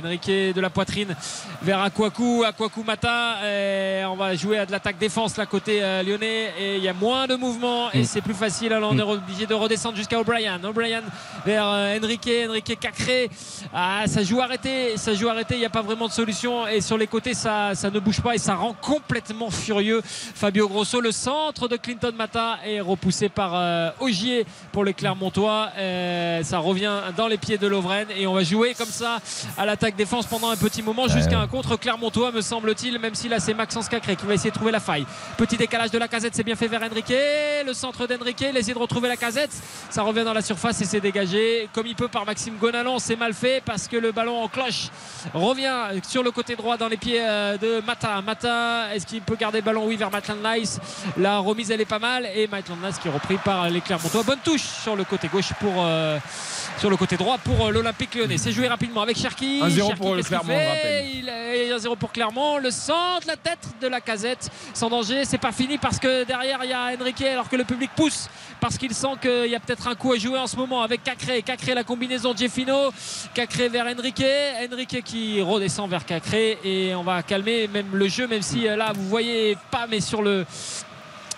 Enrique 0.04 0.26
de 0.30 0.60
la 0.60 0.70
poitrine 0.70 1.14
vers 1.62 1.80
Akwaku. 1.80 2.44
Akwaku 2.44 2.82
Mata. 2.82 3.13
Et 3.44 4.04
on 4.04 4.16
va 4.16 4.34
jouer 4.36 4.58
à 4.58 4.66
de 4.66 4.72
l'attaque 4.72 4.98
défense 4.98 5.36
là 5.36 5.46
côté 5.46 5.82
euh, 5.82 6.02
lyonnais 6.02 6.52
et 6.58 6.76
il 6.76 6.82
y 6.82 6.88
a 6.88 6.92
moins 6.92 7.26
de 7.26 7.34
mouvement 7.34 7.90
et 7.92 8.04
c'est 8.04 8.20
plus 8.20 8.34
facile. 8.34 8.72
Alors 8.72 8.92
on 8.92 8.98
est 8.98 9.02
obligé 9.02 9.46
de 9.46 9.54
redescendre 9.54 9.96
jusqu'à 9.96 10.18
O'Brien. 10.18 10.62
O'Brien 10.62 11.02
vers 11.44 11.66
euh, 11.66 11.98
Enrique, 11.98 12.30
Enrique 12.48 12.78
Cacré. 12.78 13.30
Ah, 13.72 14.04
ça 14.06 14.22
joue 14.22 14.40
arrêté, 14.40 14.96
ça 14.96 15.14
joue 15.14 15.28
arrêté. 15.28 15.54
Il 15.54 15.60
n'y 15.60 15.66
a 15.66 15.70
pas 15.70 15.82
vraiment 15.82 16.08
de 16.08 16.12
solution. 16.12 16.66
Et 16.66 16.80
sur 16.80 16.96
les 16.96 17.06
côtés, 17.06 17.34
ça, 17.34 17.74
ça 17.74 17.90
ne 17.90 17.98
bouge 17.98 18.20
pas 18.20 18.34
et 18.34 18.38
ça 18.38 18.54
rend 18.54 18.74
complètement 18.80 19.50
furieux 19.50 20.00
Fabio 20.04 20.68
Grosso. 20.68 21.00
Le 21.00 21.12
centre 21.12 21.68
de 21.68 21.76
Clinton 21.76 22.12
Mata 22.16 22.58
est 22.64 22.80
repoussé 22.80 23.28
par 23.28 23.52
euh, 23.54 23.90
Ogier 24.00 24.46
pour 24.72 24.84
les 24.84 24.94
Clermontois. 24.94 25.70
Euh, 25.76 26.42
ça 26.42 26.58
revient 26.58 27.00
dans 27.16 27.26
les 27.26 27.38
pieds 27.38 27.58
de 27.58 27.66
Lovren 27.66 28.06
et 28.16 28.26
on 28.26 28.34
va 28.34 28.42
jouer 28.42 28.74
comme 28.74 28.88
ça 28.88 29.18
à 29.56 29.66
l'attaque 29.66 29.96
défense 29.96 30.26
pendant 30.26 30.50
un 30.50 30.56
petit 30.56 30.82
moment 30.82 31.08
jusqu'à 31.08 31.40
un 31.40 31.46
contre 31.46 31.76
Clermontois, 31.76 32.32
me 32.32 32.40
semble-t-il. 32.40 32.98
Même 33.04 33.14
si 33.14 33.28
là, 33.28 33.38
c'est 33.38 33.52
Maxence 33.52 33.86
Cacré 33.86 34.16
qui 34.16 34.24
va 34.24 34.32
essayer 34.32 34.48
de 34.48 34.54
trouver 34.54 34.72
la 34.72 34.80
faille. 34.80 35.04
Petit 35.36 35.58
décalage 35.58 35.90
de 35.90 35.98
la 35.98 36.08
casette, 36.08 36.34
c'est 36.34 36.42
bien 36.42 36.56
fait 36.56 36.68
vers 36.68 36.82
Enrique. 36.82 37.12
Le 37.66 37.74
centre 37.74 38.06
d'Enrique, 38.06 38.40
il 38.40 38.56
essaie 38.56 38.72
de 38.72 38.78
retrouver 38.78 39.08
la 39.08 39.18
casette. 39.18 39.50
Ça 39.90 40.00
revient 40.00 40.24
dans 40.24 40.32
la 40.32 40.40
surface 40.40 40.80
et 40.80 40.86
c'est 40.86 41.02
dégagé 41.02 41.68
comme 41.74 41.86
il 41.86 41.94
peut 41.94 42.08
par 42.08 42.24
Maxime 42.24 42.56
Gonalon. 42.56 42.98
C'est 42.98 43.16
mal 43.16 43.34
fait 43.34 43.62
parce 43.62 43.88
que 43.88 43.98
le 43.98 44.10
ballon 44.10 44.42
en 44.42 44.48
cloche 44.48 44.88
revient 45.34 46.00
sur 46.08 46.22
le 46.22 46.30
côté 46.30 46.56
droit 46.56 46.78
dans 46.78 46.88
les 46.88 46.96
pieds 46.96 47.20
euh, 47.20 47.58
de 47.58 47.82
Mata. 47.86 48.22
Mata, 48.22 48.94
est-ce 48.94 49.04
qu'il 49.04 49.20
peut 49.20 49.36
garder 49.36 49.58
le 49.58 49.64
ballon? 49.64 49.84
Oui, 49.84 49.96
vers 49.96 50.10
Maitland 50.10 50.38
Nice. 50.42 50.80
La 51.18 51.40
remise, 51.40 51.70
elle 51.70 51.82
est 51.82 51.84
pas 51.84 51.98
mal. 51.98 52.26
Et 52.34 52.46
Maitland 52.46 52.78
Nice 52.82 52.96
qui 52.98 53.08
est 53.08 53.12
repris 53.12 53.36
par 53.36 53.68
les 53.68 53.82
Clermontois. 53.82 54.22
Bonne 54.22 54.40
touche 54.42 54.64
sur 54.82 54.96
le 54.96 55.04
côté 55.04 55.28
gauche 55.28 55.52
pour. 55.60 55.74
euh, 55.76 56.18
sur 56.78 56.90
le 56.90 56.96
côté 56.96 57.16
droit 57.16 57.38
pour 57.38 57.66
euh, 57.66 57.70
l'Olympique 57.70 58.14
lyonnais. 58.14 58.38
C'est 58.38 58.52
joué 58.52 58.68
rapidement 58.68 59.02
avec 59.02 59.16
Cherki. 59.16 59.60
1-0 59.62 59.76
Cherki, 59.76 59.94
pour 59.94 60.14
le 60.14 60.22
Clermont, 60.22 60.52
on 60.52 60.56
fait 60.56 60.68
rappelle. 60.68 61.06
Il 61.14 61.28
est 61.28 61.76
1-0 61.76 61.96
pour 61.96 62.12
Clermont. 62.12 62.58
Le 62.58 62.70
centre, 62.70 63.26
la 63.26 63.36
tête 63.36 63.66
de 63.80 63.86
la 63.86 64.00
casette. 64.00 64.50
Sans 64.72 64.90
danger. 64.90 65.24
C'est 65.24 65.38
pas 65.38 65.52
fini 65.52 65.78
parce 65.78 65.98
que 65.98 66.24
derrière, 66.24 66.60
il 66.64 66.70
y 66.70 66.72
a 66.72 66.90
Enrique 67.00 67.22
alors 67.22 67.48
que 67.48 67.56
le 67.56 67.64
public 67.64 67.90
pousse 67.96 68.28
parce 68.60 68.78
qu'il 68.78 68.94
sent 68.94 69.08
qu'il 69.20 69.50
y 69.50 69.54
a 69.54 69.60
peut-être 69.60 69.88
un 69.88 69.94
coup 69.94 70.12
à 70.12 70.18
jouer 70.18 70.38
en 70.38 70.46
ce 70.46 70.56
moment 70.56 70.82
avec 70.82 71.02
Cacré. 71.02 71.42
Cacré, 71.42 71.74
la 71.74 71.84
combinaison 71.84 72.34
Jeffino. 72.34 72.92
Cacré 73.34 73.68
vers 73.68 73.86
Enrique. 73.86 74.24
Enrique 74.72 75.02
qui 75.04 75.40
redescend 75.40 75.90
vers 75.90 76.04
Cacré. 76.04 76.58
Et 76.64 76.94
on 76.94 77.02
va 77.02 77.22
calmer 77.22 77.68
même 77.68 77.88
le 77.92 78.08
jeu, 78.08 78.26
même 78.26 78.42
si 78.42 78.66
euh, 78.66 78.76
là, 78.76 78.92
vous 78.94 79.08
voyez 79.08 79.56
pas, 79.70 79.86
mais 79.88 80.00
sur 80.00 80.22
le. 80.22 80.46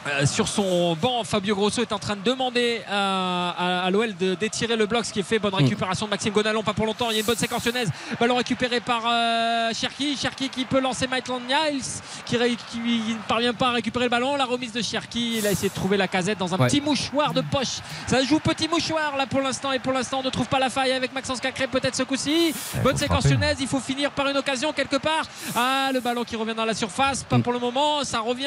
Euh, 0.08 0.24
sur 0.24 0.46
son 0.46 0.94
banc, 0.94 1.24
Fabio 1.24 1.54
Grosso 1.56 1.82
est 1.82 1.92
en 1.92 1.98
train 1.98 2.14
de 2.14 2.22
demander 2.22 2.80
à, 2.88 3.50
à- 3.50 3.86
à 3.86 3.90
l'OL 3.90 4.14
d'étirer 4.14 4.76
le 4.76 4.86
bloc, 4.86 5.04
ce 5.04 5.12
qui 5.12 5.18
est 5.20 5.24
fait. 5.24 5.38
Bonne 5.40 5.54
récupération 5.54 6.06
de 6.06 6.10
Maxime 6.10 6.32
Gonalon, 6.32 6.62
pas 6.62 6.74
pour 6.74 6.86
longtemps. 6.86 7.10
Il 7.10 7.14
y 7.14 7.16
a 7.16 7.20
une 7.20 7.26
bonne 7.26 7.36
séquence 7.36 7.64
lyonnaise. 7.66 7.90
Ballon 8.20 8.36
récupéré 8.36 8.78
par 8.80 9.02
euh, 9.06 9.70
Cherki. 9.74 10.16
Cherki 10.16 10.48
qui 10.48 10.64
peut 10.64 10.78
lancer 10.80 11.08
Maitland 11.08 11.42
Niles, 11.42 11.82
qui, 12.24 12.36
ne 12.38 13.16
parvient 13.26 13.52
pas 13.52 13.68
à 13.68 13.72
récupérer 13.72 14.04
le 14.04 14.10
ballon. 14.10 14.36
La 14.36 14.44
remise 14.44 14.72
de 14.72 14.80
Cherki. 14.82 15.38
Il 15.38 15.46
a 15.46 15.50
essayé 15.50 15.68
de 15.70 15.74
trouver 15.74 15.96
la 15.96 16.06
casette 16.08 16.38
dans 16.38 16.54
un 16.54 16.58
Ouais. 16.58 16.68
petit 16.68 16.80
mouchoir 16.80 17.34
de 17.34 17.40
poche. 17.40 17.78
Ça 18.06 18.22
joue 18.22 18.38
petit 18.38 18.68
mouchoir 18.68 19.16
là 19.16 19.26
pour 19.26 19.40
l'instant. 19.40 19.72
Et 19.72 19.78
pour 19.80 19.92
l'instant, 19.92 20.20
on 20.20 20.22
ne 20.22 20.30
trouve 20.30 20.46
pas 20.46 20.60
la 20.60 20.70
faille 20.70 20.92
avec 20.92 21.12
Maxence 21.12 21.40
Cacré, 21.40 21.66
peut-être 21.66 21.96
ce 21.96 22.04
coup-ci. 22.04 22.54
Bonne 22.84 22.96
séquence 22.96 23.20
frapper. 23.26 23.34
lyonnaise. 23.34 23.56
Il 23.60 23.66
faut 23.66 23.80
finir 23.80 24.12
par 24.12 24.28
une 24.28 24.36
occasion 24.36 24.72
quelque 24.72 24.96
part. 24.96 25.24
Ah, 25.56 25.90
le 25.92 25.98
ballon 26.00 26.22
qui 26.22 26.36
revient 26.36 26.54
dans 26.54 26.64
la 26.64 26.74
surface. 26.74 27.24
Pas 27.24 27.40
pour 27.40 27.52
le 27.52 27.58
moment. 27.58 28.04
Ça 28.04 28.20
revient. 28.20 28.46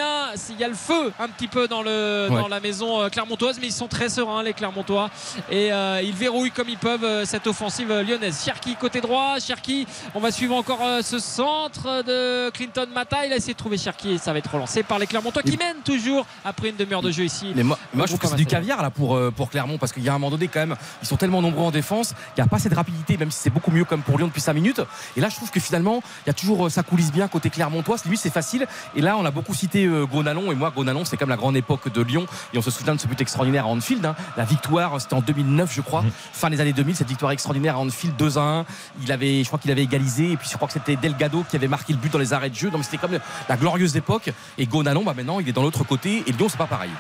Il 0.50 0.58
y 0.60 0.64
a 0.64 0.68
le 0.70 0.74
feu 0.76 1.12
un 1.20 1.28
petit 1.28 1.49
peu 1.50 1.68
dans, 1.68 1.82
le, 1.82 2.28
Ouais. 2.30 2.42
dans 2.42 2.48
la 2.48 2.60
maison 2.60 3.02
euh, 3.02 3.10
clermontoise, 3.10 3.58
mais 3.60 3.68
ils 3.68 3.74
sont 3.74 3.88
très 3.88 4.10
sereins, 4.10 4.44
les 4.44 4.54
Clermontois. 4.54 5.10
Et 5.50 5.72
euh, 5.72 6.02
ils 6.02 6.14
verrouillent 6.14 6.52
comme 6.52 6.70
ils 6.70 6.78
peuvent 6.78 7.04
euh, 7.04 7.26
cette 7.26 7.48
offensive 7.48 7.92
lyonnaise. 7.92 8.42
Cherki 8.46 8.76
côté 8.76 9.02
droit. 9.02 9.40
Cherki, 9.40 9.88
on 10.16 10.20
va 10.20 10.32
suivre 10.32 10.56
encore 10.56 10.80
ce 11.02 11.20
centre 11.20 12.04
de 12.04 12.50
Clinton 12.52 12.88
Mata. 12.94 13.26
Il 13.26 13.34
a 13.34 13.36
essayé 13.36 13.54
de 13.54 13.58
trouver 13.58 13.78
Cherki 13.78 14.12
et 14.12 14.18
ça 14.18 14.32
va 14.32 14.40
être 14.40 14.52
relancé 14.52 14.84
par 14.84 15.00
les 15.00 15.08
Clermontois 15.08 15.44
qui 15.44 15.58
mènent 15.58 15.82
toujours 15.84 16.26
après 16.46 16.70
une 16.70 16.76
demi-heure 16.76 17.02
de 17.02 17.12
jeu 17.12 17.24
ici. 17.24 17.52
Mais 17.56 17.64
moi, 17.64 17.78
moi 17.94 18.06
je 18.06 18.12
trouve 18.12 18.20
que 18.20 18.28
c'est 18.28 18.36
du 18.36 18.46
caviar 18.46 18.82
là 18.82 18.90
pour, 18.90 19.20
pour 19.36 19.50
Clermont 19.50 19.78
parce 19.78 19.92
qu'il 19.92 20.04
y 20.04 20.10
a 20.10 20.14
un 20.14 20.20
moment 20.20 20.32
donné 20.32 20.48
quand 20.48 20.60
même, 20.60 20.76
ils 21.02 21.08
sont 21.08 21.18
tellement 21.18 21.42
nombreux 21.42 21.66
en 21.66 21.72
défense, 21.72 22.14
il 22.38 22.42
n'y 22.42 22.46
a 22.46 22.48
pas 22.48 22.60
de 22.60 22.76
rapidité, 22.76 23.18
même 23.18 23.32
si 23.32 23.40
c'est 23.40 23.50
beaucoup 23.50 23.72
mieux 23.72 23.86
comme 23.86 24.02
pour 24.02 24.18
Lyon 24.18 24.28
depuis 24.28 24.42
5 24.42 24.54
minutes. 24.54 24.82
Et 25.18 25.22
là, 25.22 25.30
je 25.30 25.36
trouve 25.36 25.50
que 25.50 25.60
finalement, 25.60 26.02
il 26.26 26.28
y 26.28 26.30
a 26.30 26.34
toujours 26.34 26.70
ça 26.70 26.84
coulisse 26.84 27.12
bien 27.12 27.28
côté 27.28 27.50
Clermontois. 27.50 27.98
Lui, 28.06 28.18
c'est 28.18 28.30
facile. 28.30 28.68
Et 28.96 29.02
là, 29.02 29.18
on 29.18 29.26
a 29.26 29.32
beaucoup 29.32 29.54
cité 29.54 29.90
Gonalon. 30.12 30.52
Et 30.52 30.56
moi, 30.56 30.72
Gonalon, 30.76 31.06
c'est 31.06 31.18
comme 31.18 31.30
la 31.30 31.38
grande 31.40 31.58
époque 31.58 31.92
de 31.92 32.02
Lyon. 32.02 32.26
Et 32.54 32.58
on 32.58 32.62
se 32.62 32.70
souvient 32.72 32.94
de 32.94 33.00
ce 33.00 33.08
but 33.08 33.20
extraordinaire 33.20 33.66
à 33.66 33.70
Anfield. 33.70 34.06
hein. 34.06 34.16
La 34.38 34.46
victoire, 34.46 35.02
c'était 35.02 35.16
en 35.16 35.22
2009, 35.22 35.74
je 35.74 35.82
crois, 35.82 36.04
fin 36.34 36.50
des 36.50 36.62
années 36.62 36.74
2000, 36.74 36.96
cette 36.96 37.08
victoire 37.08 37.32
extraordinaire 37.32 37.76
à 37.76 37.80
Anfield 37.80 38.16
2 38.16 38.38
à 38.38 38.42
1. 38.42 38.66
Il 39.02 39.12
avait, 39.12 39.42
je 39.44 39.48
crois 39.48 39.58
qu'il 39.60 39.72
avait 39.72 39.84
égalisé. 39.84 40.34
Et 40.34 40.38
puis, 40.38 40.48
je 40.50 40.56
crois 40.56 40.68
que 40.68 40.74
c'était 40.74 40.96
Delgado 40.96 41.44
qui 41.50 41.56
avait 41.56 41.68
marqué 41.68 41.94
le 41.94 42.00
but 42.00 42.12
dans 42.14 42.20
les 42.20 42.34
arrêts 42.34 42.50
de 42.50 42.56
jeu. 42.56 42.70
Donc, 42.70 42.84
c'était 42.84 42.98
comme 42.98 43.18
la 43.48 43.58
glorieuse 43.58 43.96
époque. 43.98 44.32
Et 44.58 44.66
Gonalon, 44.68 45.04
bah, 45.04 45.14
maintenant, 45.16 45.40
il 45.40 45.50
est 45.50 45.54
dans 45.54 45.64
l'autre 45.64 45.84
côté. 45.84 46.24
Et 46.28 46.32
Lyon, 46.32 46.48
c'est 46.50 46.58
pas 46.58 46.68
pareil. 46.68 46.92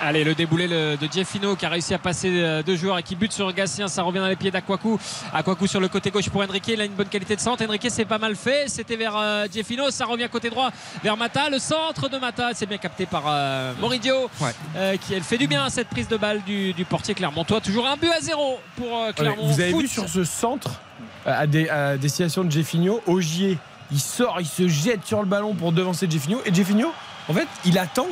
Allez, 0.00 0.22
le 0.22 0.34
déboulé 0.34 0.68
de 0.68 0.96
Jeffino 1.12 1.56
qui 1.56 1.66
a 1.66 1.68
réussi 1.68 1.92
à 1.92 1.98
passer 1.98 2.30
euh, 2.32 2.62
deux 2.62 2.76
joueurs 2.76 2.98
et 2.98 3.02
qui 3.02 3.16
bute 3.16 3.32
sur 3.32 3.52
Gatien. 3.52 3.88
Ça 3.88 4.02
revient 4.02 4.20
dans 4.20 4.28
les 4.28 4.36
pieds 4.36 4.50
d'Akwaku. 4.52 4.96
Akwaku 5.34 5.66
sur 5.66 5.80
le 5.80 5.88
côté 5.88 6.10
gauche 6.12 6.30
pour 6.30 6.40
Enrique. 6.40 6.68
Il 6.68 6.80
a 6.80 6.84
une 6.84 6.92
bonne 6.92 7.08
qualité 7.08 7.34
de 7.34 7.40
centre. 7.40 7.64
Enrique, 7.66 7.88
c'est 7.90 8.04
pas 8.04 8.18
mal 8.18 8.36
fait. 8.36 8.68
C'était 8.68 8.94
vers 8.94 9.16
euh, 9.16 9.46
Jeffino. 9.52 9.90
Ça 9.90 10.04
revient 10.06 10.28
côté 10.30 10.50
droit 10.50 10.70
vers 11.02 11.16
Mata. 11.16 11.50
Le 11.50 11.58
centre 11.58 12.08
de 12.08 12.16
Mata, 12.18 12.50
c'est 12.54 12.66
bien 12.66 12.78
capté 12.78 13.06
par 13.06 13.24
euh, 13.26 13.72
Moridio. 13.80 14.30
Ouais. 14.40 14.52
euh, 14.76 14.96
qui 14.96 15.14
elle 15.14 15.22
fait 15.24 15.36
du 15.38 15.48
bien 15.48 15.68
cette 15.68 15.88
prise 15.88 16.06
de 16.06 16.16
balle 16.16 16.42
du, 16.44 16.72
du 16.74 16.84
portier 16.84 17.14
Clermontois. 17.14 17.60
Toujours 17.60 17.86
un 17.88 17.96
but 17.96 18.10
à 18.16 18.20
zéro 18.20 18.60
pour 18.76 18.96
euh, 19.02 19.12
Clermont. 19.12 19.46
Vous 19.48 19.60
avez 19.60 19.72
Foot. 19.72 19.82
vu 19.82 19.88
sur 19.88 20.08
ce 20.08 20.22
centre 20.22 20.80
à, 21.26 21.46
des- 21.48 21.68
à 21.68 21.96
destination 21.96 22.44
de 22.44 22.52
Jeffinho, 22.52 23.00
Ogier, 23.06 23.58
il 23.90 23.98
sort, 23.98 24.36
il 24.40 24.46
se 24.46 24.68
jette 24.68 25.04
sur 25.04 25.18
le 25.20 25.26
ballon 25.26 25.54
pour 25.54 25.72
devancer 25.72 26.08
Jeffinho. 26.08 26.38
Et 26.46 26.54
Jeffinho, 26.54 26.92
en 27.28 27.32
fait, 27.34 27.48
il 27.64 27.76
attend. 27.78 28.06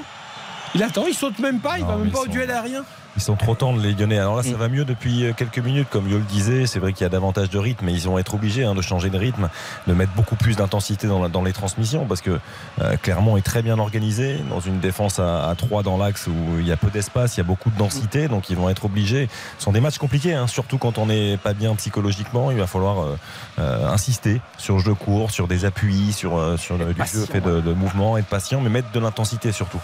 Il 0.77 0.83
attend, 0.83 1.07
il 1.09 1.15
saute 1.15 1.39
même 1.39 1.59
pas, 1.61 1.79
il 1.79 1.83
Non, 1.85 1.89
va 1.89 1.97
même 1.97 2.11
pas 2.11 2.21
au 2.21 2.27
duel 2.27 2.51
aérien. 2.51 2.85
Ils 3.19 3.23
sont 3.23 3.35
trop 3.35 3.55
tendres 3.55 3.81
les 3.81 3.95
Lyonnais. 3.95 4.19
Alors 4.19 4.37
là, 4.37 4.43
ça 4.43 4.51
Mm. 4.51 4.55
va 4.57 4.69
mieux 4.69 4.85
depuis 4.85 5.25
euh, 5.25 5.33
quelques 5.35 5.59
minutes, 5.59 5.89
comme 5.91 6.07
Yo 6.07 6.19
le 6.19 6.25
disait. 6.25 6.67
C'est 6.67 6.79
vrai 6.79 6.93
qu'il 6.93 7.03
y 7.03 7.07
a 7.07 7.09
davantage 7.09 7.49
de 7.49 7.59
rythme, 7.59 7.87
mais 7.87 7.95
ils 7.95 8.03
vont 8.03 8.19
être 8.19 8.35
obligés 8.35 8.65
hein, 8.65 8.75
de 8.75 8.83
changer 8.83 9.09
de 9.09 9.17
rythme, 9.17 9.49
de 9.87 9.95
mettre 9.95 10.13
beaucoup 10.13 10.37
plus 10.37 10.55
d'intensité 10.57 11.07
dans, 11.07 11.43
les 11.43 11.53
transmissions, 11.55 12.05
parce 12.05 12.21
que 12.21 12.39
euh, 12.83 12.97
Clermont 13.01 13.39
est 13.39 13.43
très 13.43 13.63
bien 13.63 13.79
organisé 13.79 14.37
dans 14.51 14.61
une 14.61 14.81
défense 14.81 15.19
à, 15.19 15.49
à 15.49 15.55
3 15.55 15.83
dans 15.83 15.97
l'axe 15.97 16.27
où 16.27 16.59
il 16.61 16.67
y 16.67 16.73
a 16.73 16.77
peu 16.77 16.91
d'espace, 16.91 17.37
il 17.37 17.39
y 17.39 17.41
a 17.41 17.45
beaucoup 17.45 17.71
de 17.71 17.79
densité, 17.79 18.29
donc 18.29 18.51
ils 18.51 18.57
vont 18.57 18.69
être 18.69 18.85
obligés. 18.85 19.31
Ce 19.59 19.65
sont 19.65 19.73
des 19.73 19.81
matchs 19.81 19.97
compliqués, 19.97 20.35
hein, 20.35 20.47
surtout 20.47 20.77
quand 20.77 20.99
on 20.99 21.07
n'est 21.07 21.39
pas 21.39 21.55
bien 21.55 21.75
psychologiquement. 21.77 22.51
Il 22.51 22.59
va 22.59 22.67
falloir 22.67 23.01
euh, 23.01 23.19
euh, 23.61 23.89
insister 23.89 24.43
sur 24.59 24.77
le 24.77 24.83
jeu 24.83 24.95
court, 24.95 25.31
sur 25.31 25.49
des 25.49 25.65
appuis, 25.65 26.13
sur, 26.13 26.37
euh, 26.37 26.59
sur 26.59 26.77
le, 26.77 26.93
du 26.93 27.01
jeu 27.07 27.25
fait 27.25 27.41
de, 27.41 27.63
de 27.63 27.73
mouvement, 27.73 28.19
être 28.19 28.27
patient, 28.27 28.61
mais 28.61 28.69
mettre 28.69 28.91
de 28.93 29.01
l'intensité 29.01 29.53
surtout. 29.53 29.81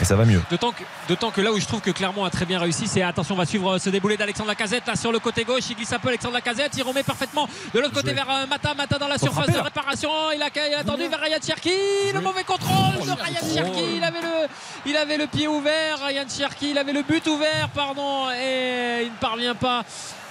Et 0.00 0.04
ça 0.04 0.16
va 0.16 0.24
mieux. 0.24 0.42
D'autant 0.50 0.72
que, 0.72 1.36
que 1.36 1.40
là 1.40 1.52
où 1.52 1.60
je 1.60 1.66
trouve 1.66 1.80
que 1.80 1.90
Clermont 1.90 2.24
a 2.24 2.30
très 2.30 2.46
bien 2.46 2.58
réussi, 2.58 2.88
c'est 2.88 3.02
attention, 3.02 3.34
on 3.34 3.38
va 3.38 3.46
suivre 3.46 3.74
euh, 3.74 3.78
ce 3.78 3.90
déboulé 3.90 4.16
d'Alexandre 4.16 4.48
Lacazette 4.48 4.86
là 4.86 4.96
sur 4.96 5.12
le 5.12 5.20
côté 5.20 5.44
gauche. 5.44 5.64
Il 5.70 5.76
glisse 5.76 5.92
un 5.92 5.98
peu 5.98 6.08
Alexandre 6.08 6.34
Lacazette, 6.34 6.72
il 6.76 6.82
remet 6.82 7.02
parfaitement 7.02 7.48
de 7.72 7.80
l'autre 7.80 7.94
côté 7.94 8.12
vers 8.12 8.28
euh, 8.28 8.46
Mata. 8.46 8.74
Mata 8.74 8.98
dans 8.98 9.08
la 9.08 9.18
surface 9.18 9.46
de 9.46 9.58
réparation. 9.58 10.10
Il 10.34 10.42
a, 10.42 10.48
il 10.68 10.74
a 10.74 10.80
attendu 10.80 11.06
vers 11.06 11.20
Ryan 11.20 11.38
Cherki. 11.44 11.70
Le 12.12 12.20
mauvais 12.20 12.44
contrôle 12.44 13.06
de 13.06 13.12
Ryan 13.12 13.54
Cherki. 13.54 13.96
Il 13.96 14.04
avait 14.04 14.20
le, 14.20 14.48
il 14.86 14.96
avait 14.96 15.16
le 15.16 15.26
pied 15.26 15.46
ouvert. 15.46 15.98
Ryan 16.04 16.24
Cherki, 16.28 16.70
il 16.70 16.78
avait 16.78 16.92
le 16.92 17.02
but 17.02 17.26
ouvert, 17.28 17.68
pardon, 17.72 18.30
et 18.32 19.02
il 19.02 19.12
ne 19.12 19.16
parvient 19.20 19.54
pas 19.54 19.84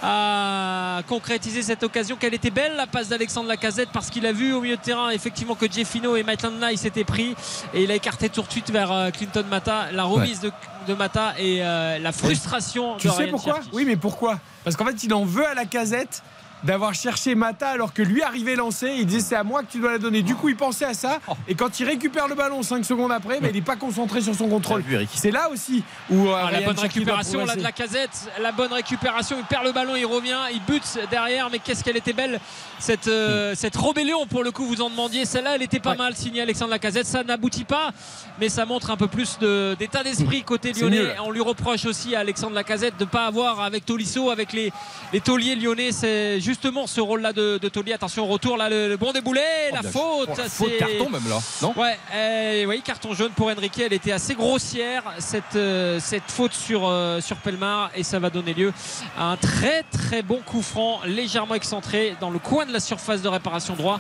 à 0.06 1.02
concrétiser 1.08 1.62
cette 1.62 1.82
occasion. 1.82 2.18
Quelle 2.20 2.34
était 2.34 2.50
belle 2.50 2.76
la 2.76 2.88
passe 2.88 3.08
d'Alexandre 3.08 3.48
Lacazette 3.48 3.90
parce 3.94 4.10
qu'il 4.10 4.26
a 4.26 4.34
vu 4.34 4.54
au 4.54 4.60
milieu 4.60 4.76
de 4.76 4.82
terrain 4.82 5.10
effectivement 5.12 5.56
que 5.56 5.72
Jeffino 5.72 6.18
et 6.18 6.24
Maitland 6.24 6.56
Nice 6.62 6.82
s'étaient 6.82 7.06
pris 7.06 7.36
et 7.74 7.84
il 7.84 7.92
a 7.92 7.96
écarté 7.96 8.28
tout 8.30 8.42
de 8.42 8.52
suite 8.52 8.70
vers 8.70 8.92
euh, 8.92 9.12
Clinton 9.12 9.46
Mata. 9.50 9.92
La 9.94 10.04
remise 10.04 10.42
de, 10.42 10.52
de 10.88 10.94
Mata 10.94 11.34
et 11.40 11.60
euh, 11.64 12.00
la 12.00 12.12
frustration 12.12 12.98
Tu 12.98 13.08
de 13.08 13.14
sais 13.14 13.24
Ryan 13.24 13.32
pourquoi? 13.32 13.60
Oui, 13.72 13.86
mais 13.86 13.96
pourquoi? 13.96 14.40
Parce 14.66 14.76
qu'en 14.76 14.86
fait, 14.86 15.04
il 15.04 15.14
en 15.14 15.24
veut 15.24 15.48
à 15.48 15.54
la 15.54 15.66
casette 15.66 16.22
d'avoir 16.64 16.94
cherché 16.94 17.36
Mata 17.36 17.70
alors 17.70 17.94
que 17.94 18.02
lui 18.02 18.22
arrivait 18.24 18.56
lancé. 18.56 18.94
Il 18.98 19.06
disait 19.06 19.20
c'est 19.22 19.36
à 19.36 19.44
moi 19.44 19.64
que 19.64 19.72
tu 19.72 19.80
dois 19.80 19.92
la 19.92 19.98
donner. 19.98 20.22
Du 20.22 20.36
coup, 20.36 20.50
il 20.50 20.56
pensait 20.56 20.86
à 20.86 20.94
ça. 20.94 21.20
Et 21.48 21.56
quand 21.56 21.80
il 21.80 21.86
récupère 21.86 22.28
le 22.28 22.36
ballon 22.36 22.62
5 22.64 22.86
secondes 22.86 23.12
après, 23.12 23.40
bah, 23.40 23.48
il 23.50 23.56
n'est 23.56 23.62
pas 23.62 23.76
concentré 23.76 24.22
sur 24.22 24.36
son 24.36 24.48
contrôle. 24.50 24.84
C'est 25.14 25.32
là 25.32 25.50
aussi 25.50 25.84
où 26.10 26.28
euh, 26.30 26.36
Ah, 26.38 26.52
la 26.52 26.62
bonne 26.62 26.80
récupération 26.80 27.46
là 27.46 27.56
de 27.56 27.64
la 27.64 27.72
casette, 27.72 28.30
la 28.42 28.52
bonne 28.52 28.72
récupération, 28.74 29.36
il 29.40 29.46
perd 29.46 29.66
le 29.66 29.72
ballon, 29.72 29.96
il 29.96 30.06
revient, 30.06 30.38
il 30.54 30.62
bute 30.64 31.00
derrière, 31.10 31.50
mais 31.52 31.60
qu'est-ce 31.60 31.84
qu'elle 31.84 31.98
était 31.98 32.14
belle 32.14 32.40
cette, 32.80 33.08
euh, 33.08 33.54
cette 33.56 33.76
rébellion 33.78 34.26
pour 34.28 34.44
le 34.44 34.52
coup 34.52 34.66
vous 34.66 34.82
en 34.82 34.90
demandiez, 34.90 35.24
celle-là 35.26 35.56
elle 35.56 35.62
était 35.62 35.80
pas 35.80 35.92
Ouais. 35.92 35.98
mal 35.98 36.16
signée 36.16 36.42
Alexandre 36.42 36.72
Lacazette, 36.72 37.06
ça 37.06 37.24
n'aboutit 37.24 37.64
pas, 37.64 37.92
mais 38.40 38.50
ça 38.50 38.66
montre 38.66 38.92
un 38.92 38.98
peu 38.98 39.08
plus 39.08 39.38
de- 39.40 39.76
d'état 39.80 40.04
d'esprit 40.04 40.44
côté 40.44 40.74
C'est 40.74 40.82
lyonnais. 40.82 41.16
On 41.26 41.32
lui 41.32 41.40
reproche 41.42 41.86
aussi 41.86 42.16
à 42.16 42.20
Alexandre 42.20 42.54
Lacazette 42.56 42.98
de 42.98 43.06
ne 43.06 43.10
pas 43.10 43.26
avoir 43.26 43.62
avec 43.62 43.86
Tolisso, 43.86 44.30
avec 44.32 44.52
les, 44.54 44.72
les 45.14 45.22
tauliers 45.22 45.56
lyonnais, 45.56 45.92
c'est 45.92 46.40
juste 46.42 46.53
justement 46.54 46.86
ce 46.88 47.02
rôle-là 47.02 47.34
de, 47.34 47.58
de 47.58 47.70
Toli. 47.70 47.94
Attention 47.94 48.24
au 48.24 48.28
retour, 48.28 48.58
là, 48.58 48.70
le, 48.70 48.88
le 48.88 48.98
bon 48.98 49.12
déboulé, 49.12 49.42
la 49.74 49.82
bien 49.82 49.90
faute. 49.92 50.30
Oh, 50.32 50.36
faute 50.48 50.70
c'est- 50.70 50.78
carton 50.78 51.10
même 51.10 51.28
là, 51.28 51.40
non 51.62 51.74
Ouais, 51.76 51.98
euh, 52.14 52.66
oui, 52.68 52.82
carton 52.84 53.14
jaune 53.14 53.32
pour 53.32 53.48
Enrique. 53.48 53.80
Elle 53.80 53.94
était 53.94 54.12
assez 54.12 54.36
grossière 54.36 55.04
cette, 55.18 55.56
euh, 55.56 56.00
cette 56.00 56.30
faute 56.30 56.54
sur, 56.54 56.88
euh, 56.88 57.20
sur 57.22 57.38
Pelmar 57.38 57.90
et 57.96 58.04
ça 58.04 58.20
va 58.20 58.30
donner 58.30 58.54
lieu 58.54 58.72
à 59.18 59.32
un 59.32 59.38
très 59.38 59.84
très 59.84 60.22
bon 60.22 60.40
coup 60.46 60.62
franc, 60.62 61.00
légèrement 61.06 61.56
excentré 61.56 62.16
dans 62.22 62.30
le 62.30 62.40
coin 62.40 62.66
de 62.66 62.72
la 62.74 62.80
surface 62.80 63.22
de 63.24 63.28
réparation 63.28 63.76
droit 63.76 64.00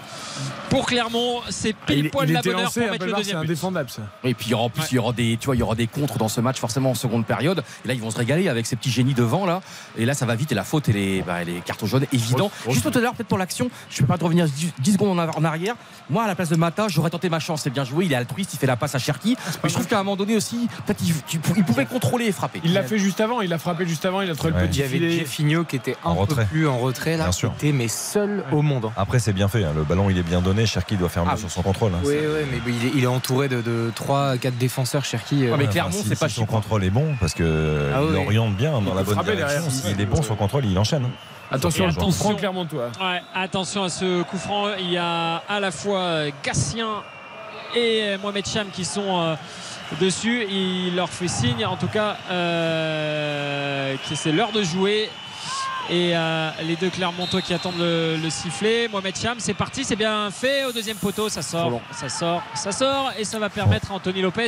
pour 0.70 0.86
Clermont. 0.86 1.41
C'est 1.49 1.76
Ah, 1.88 1.93
il, 1.93 2.01
pile 2.04 2.12
poil 2.12 2.30
il 2.30 2.34
la 2.34 2.41
bonne 2.41 2.56
heure 2.60 2.72
pour 2.72 2.82
mettre 2.82 2.93
le 2.93 2.97
Pelmar, 2.99 3.18
c'est 3.18 3.24
deuxième 3.24 3.39
but. 3.41 3.45
indéfendable 3.47 3.89
ça. 3.89 4.01
Et 4.24 4.34
puis 4.34 4.47
il 4.47 4.51
y 4.51 4.54
aura 4.54 4.64
en 4.64 4.70
plus 4.70 4.84
il 4.91 4.95
y 4.95 4.99
aura 4.99 5.12
des 5.14 5.38
tu 5.39 5.45
vois 5.47 5.56
il 5.56 5.60
y 5.60 5.64
aura 5.64 5.76
des 5.76 5.88
contres 5.88 6.18
dans 6.18 6.30
ce 6.30 6.39
match 6.41 6.60
forcément 6.60 6.91
en 6.91 6.95
seconde 6.95 7.26
période. 7.26 7.64
Et 7.84 7.88
là 7.88 7.93
ils 7.95 8.01
vont 8.01 8.12
se 8.12 8.18
régaler 8.18 8.47
avec 8.47 8.66
ces 8.68 8.76
petits 8.76 8.91
génies 8.91 9.14
devant 9.16 9.45
là. 9.45 9.62
Et 9.97 10.06
là 10.06 10.14
ça 10.14 10.26
va 10.26 10.36
vite 10.36 10.51
et 10.51 10.56
la 10.56 10.64
faute 10.64 10.88
elle 10.89 10.97
est 10.97 11.22
bah, 11.24 11.38
elle 11.41 11.49
est 11.49 11.62
carton 11.64 11.86
jaune 11.88 12.06
évident. 12.14 12.43
Juste 12.70 12.89
tout 12.91 12.98
à 12.98 13.02
l'heure 13.02 13.14
peut-être 13.14 13.28
pour 13.28 13.38
l'action, 13.38 13.70
je 13.89 14.00
peux 14.02 14.08
pas 14.08 14.18
te 14.18 14.24
revenir 14.24 14.46
10, 14.46 14.74
10 14.80 14.94
secondes 14.94 15.20
en, 15.20 15.44
arrière. 15.44 15.76
Moi 16.10 16.24
à 16.24 16.28
la 16.28 16.36
place 16.36 16.50
de 16.50 16.56
Mata, 16.56 16.88
j'aurais 16.88 17.10
tenté 17.10 17.30
ma 17.30 17.39
chance, 17.39 17.62
c'est 17.64 17.70
bien 17.70 17.84
joué, 17.84 18.06
il 18.06 18.12
est 18.12 18.16
altruiste, 18.16 18.54
il 18.54 18.58
fait 18.58 18.68
la 18.68 18.76
passe 18.76 18.96
à 18.96 19.00
Cherki. 19.00 19.36
Mais 19.64 19.70
je 19.70 19.74
trouve 19.74 19.88
qu'à 19.88 20.00
un 20.00 20.04
moment 20.04 20.16
donné 20.16 20.36
aussi, 20.36 20.68
peut-être 20.86 21.02
il, 21.04 21.14
il 21.58 21.64
pouvait 21.64 21.86
contrôler 21.86 22.26
et 22.26 22.32
frapper. 22.32 22.62
Il 22.64 22.74
l'a 22.74 22.84
fait 22.84 22.98
juste 22.98 23.22
avant, 23.22 23.41
il 23.41 23.52
a 23.54 23.58
frappé 23.58 23.86
juste 23.86 24.06
avant, 24.06 24.22
il 24.22 24.30
a 24.30 24.36
trouvé 24.36 24.54
le 24.54 24.64
Il 24.64 24.70
petit 24.70 24.80
y 24.80 24.84
avait. 24.84 25.12
Jeffinho 25.20 25.64
qui 25.64 25.76
était 25.76 25.96
un 26.06 26.16
peu 26.26 26.36
plus 26.46 26.68
en 26.68 26.78
retrait 26.80 27.18
là, 27.18 27.24
Bien 27.26 27.32
sûr. 27.32 27.52
qui 27.58 27.68
était 27.68 27.78
mais 27.78 27.88
seul 27.88 28.44
au 28.52 28.62
monde. 28.62 28.91
Après, 28.98 29.20
c'est 29.20 29.34
bien 29.34 29.48
fait. 29.48 29.64
hein. 29.64 29.72
Le 29.76 29.84
ballon, 29.84 30.10
il 30.10 30.18
est 30.18 30.24
bien 30.24 30.41
donné. 30.41 30.66
Cherki 30.66 30.96
doit 30.98 31.10
faire 31.10 31.24
mieux 31.26 31.32
Ah, 31.34 31.38
sur 31.38 31.50
son 31.52 31.62
contrôle. 31.62 31.91
hein. 31.94 32.00
Oui, 32.06 32.16
mais 32.52 32.60
il 32.68 32.88
est, 32.88 32.91
il 32.96 33.08
entouré 33.08 33.48
de, 33.50 33.62
de 33.62 33.91
3-4 33.96 34.58
défenseurs, 34.58 35.06
Cherki. 35.06 35.46
euh, 35.46 35.52
Ouais, 35.52 35.58
mais 35.58 35.91
si- 35.91 36.04
c'est 36.08 36.20
pas 36.20 36.30
son 36.30 36.46
contrôle 36.46 36.84
est 36.84 36.89
bon 36.89 37.16
parce 37.20 37.34
que 37.34 37.91
Ah 37.94 38.00
il 38.02 38.16
oui. 38.18 38.26
oriente 38.26 38.56
bien 38.56 38.72
dans 38.74 38.82
Il 38.82 38.96
la 38.96 39.04
bonne 39.04 39.22
direction. 39.24 39.70
S'il 39.70 40.00
est 40.00 40.06
bon 40.06 40.22
son 40.22 40.36
contrôle, 40.36 40.66
il 40.66 40.78
enchaîne. 40.78 41.08
Attention, 41.52 41.86
le 41.88 41.94
coup 41.94 42.00
attention. 42.00 42.24
franc 42.30 42.36
Clermontois. 42.36 42.91
Ouais, 43.00 43.22
attention 43.36 43.84
à 43.84 43.89
ce 43.89 44.24
coup 44.24 44.38
franc. 44.38 44.74
Il 44.80 44.91
y 44.91 44.98
a 44.98 45.38
à 45.48 45.60
la 45.60 45.72
fois 45.72 46.24
Gatien 46.44 47.04
et 47.76 48.18
Mohamed 48.22 48.46
Cham 48.48 48.68
qui 48.72 48.86
sont 48.86 49.20
euh, 49.22 49.36
dessus. 50.02 50.46
Il 50.50 50.96
leur 50.96 51.10
fait 51.10 51.28
signe, 51.28 51.66
en 51.66 51.78
tout 51.78 51.88
cas, 51.88 52.18
euh, 52.32 53.96
que 54.10 54.16
c'est 54.16 54.32
l'heure 54.32 54.52
de 54.52 54.64
jouer. 54.64 55.10
Et 55.89 56.16
euh, 56.16 56.50
les 56.64 56.78
deux 56.78 56.89
Clermontois 56.89 57.41
qui 57.41 57.54
attendent 57.54 57.78
le, 57.78 58.16
le 58.16 58.30
sifflet. 58.30 58.88
Mohamed 58.88 59.18
Cham, 59.18 59.36
c'est 59.39 59.54
parti, 59.54 59.84
c'est 59.84 59.98
bien 59.98 60.32
fait. 60.32 60.64
Au 60.64 60.72
deuxième 60.72 60.96
poteau, 60.96 61.28
ça 61.28 61.41
sort, 61.41 61.82
ça 61.91 62.08
sort, 62.08 62.41
ça 62.56 62.72
sort. 62.72 63.12
Et 63.20 63.26
ça 63.26 63.38
va 63.38 63.50
permettre 63.50 63.91
à 63.91 63.96
Anthony 63.96 64.22
Lopez 64.22 64.48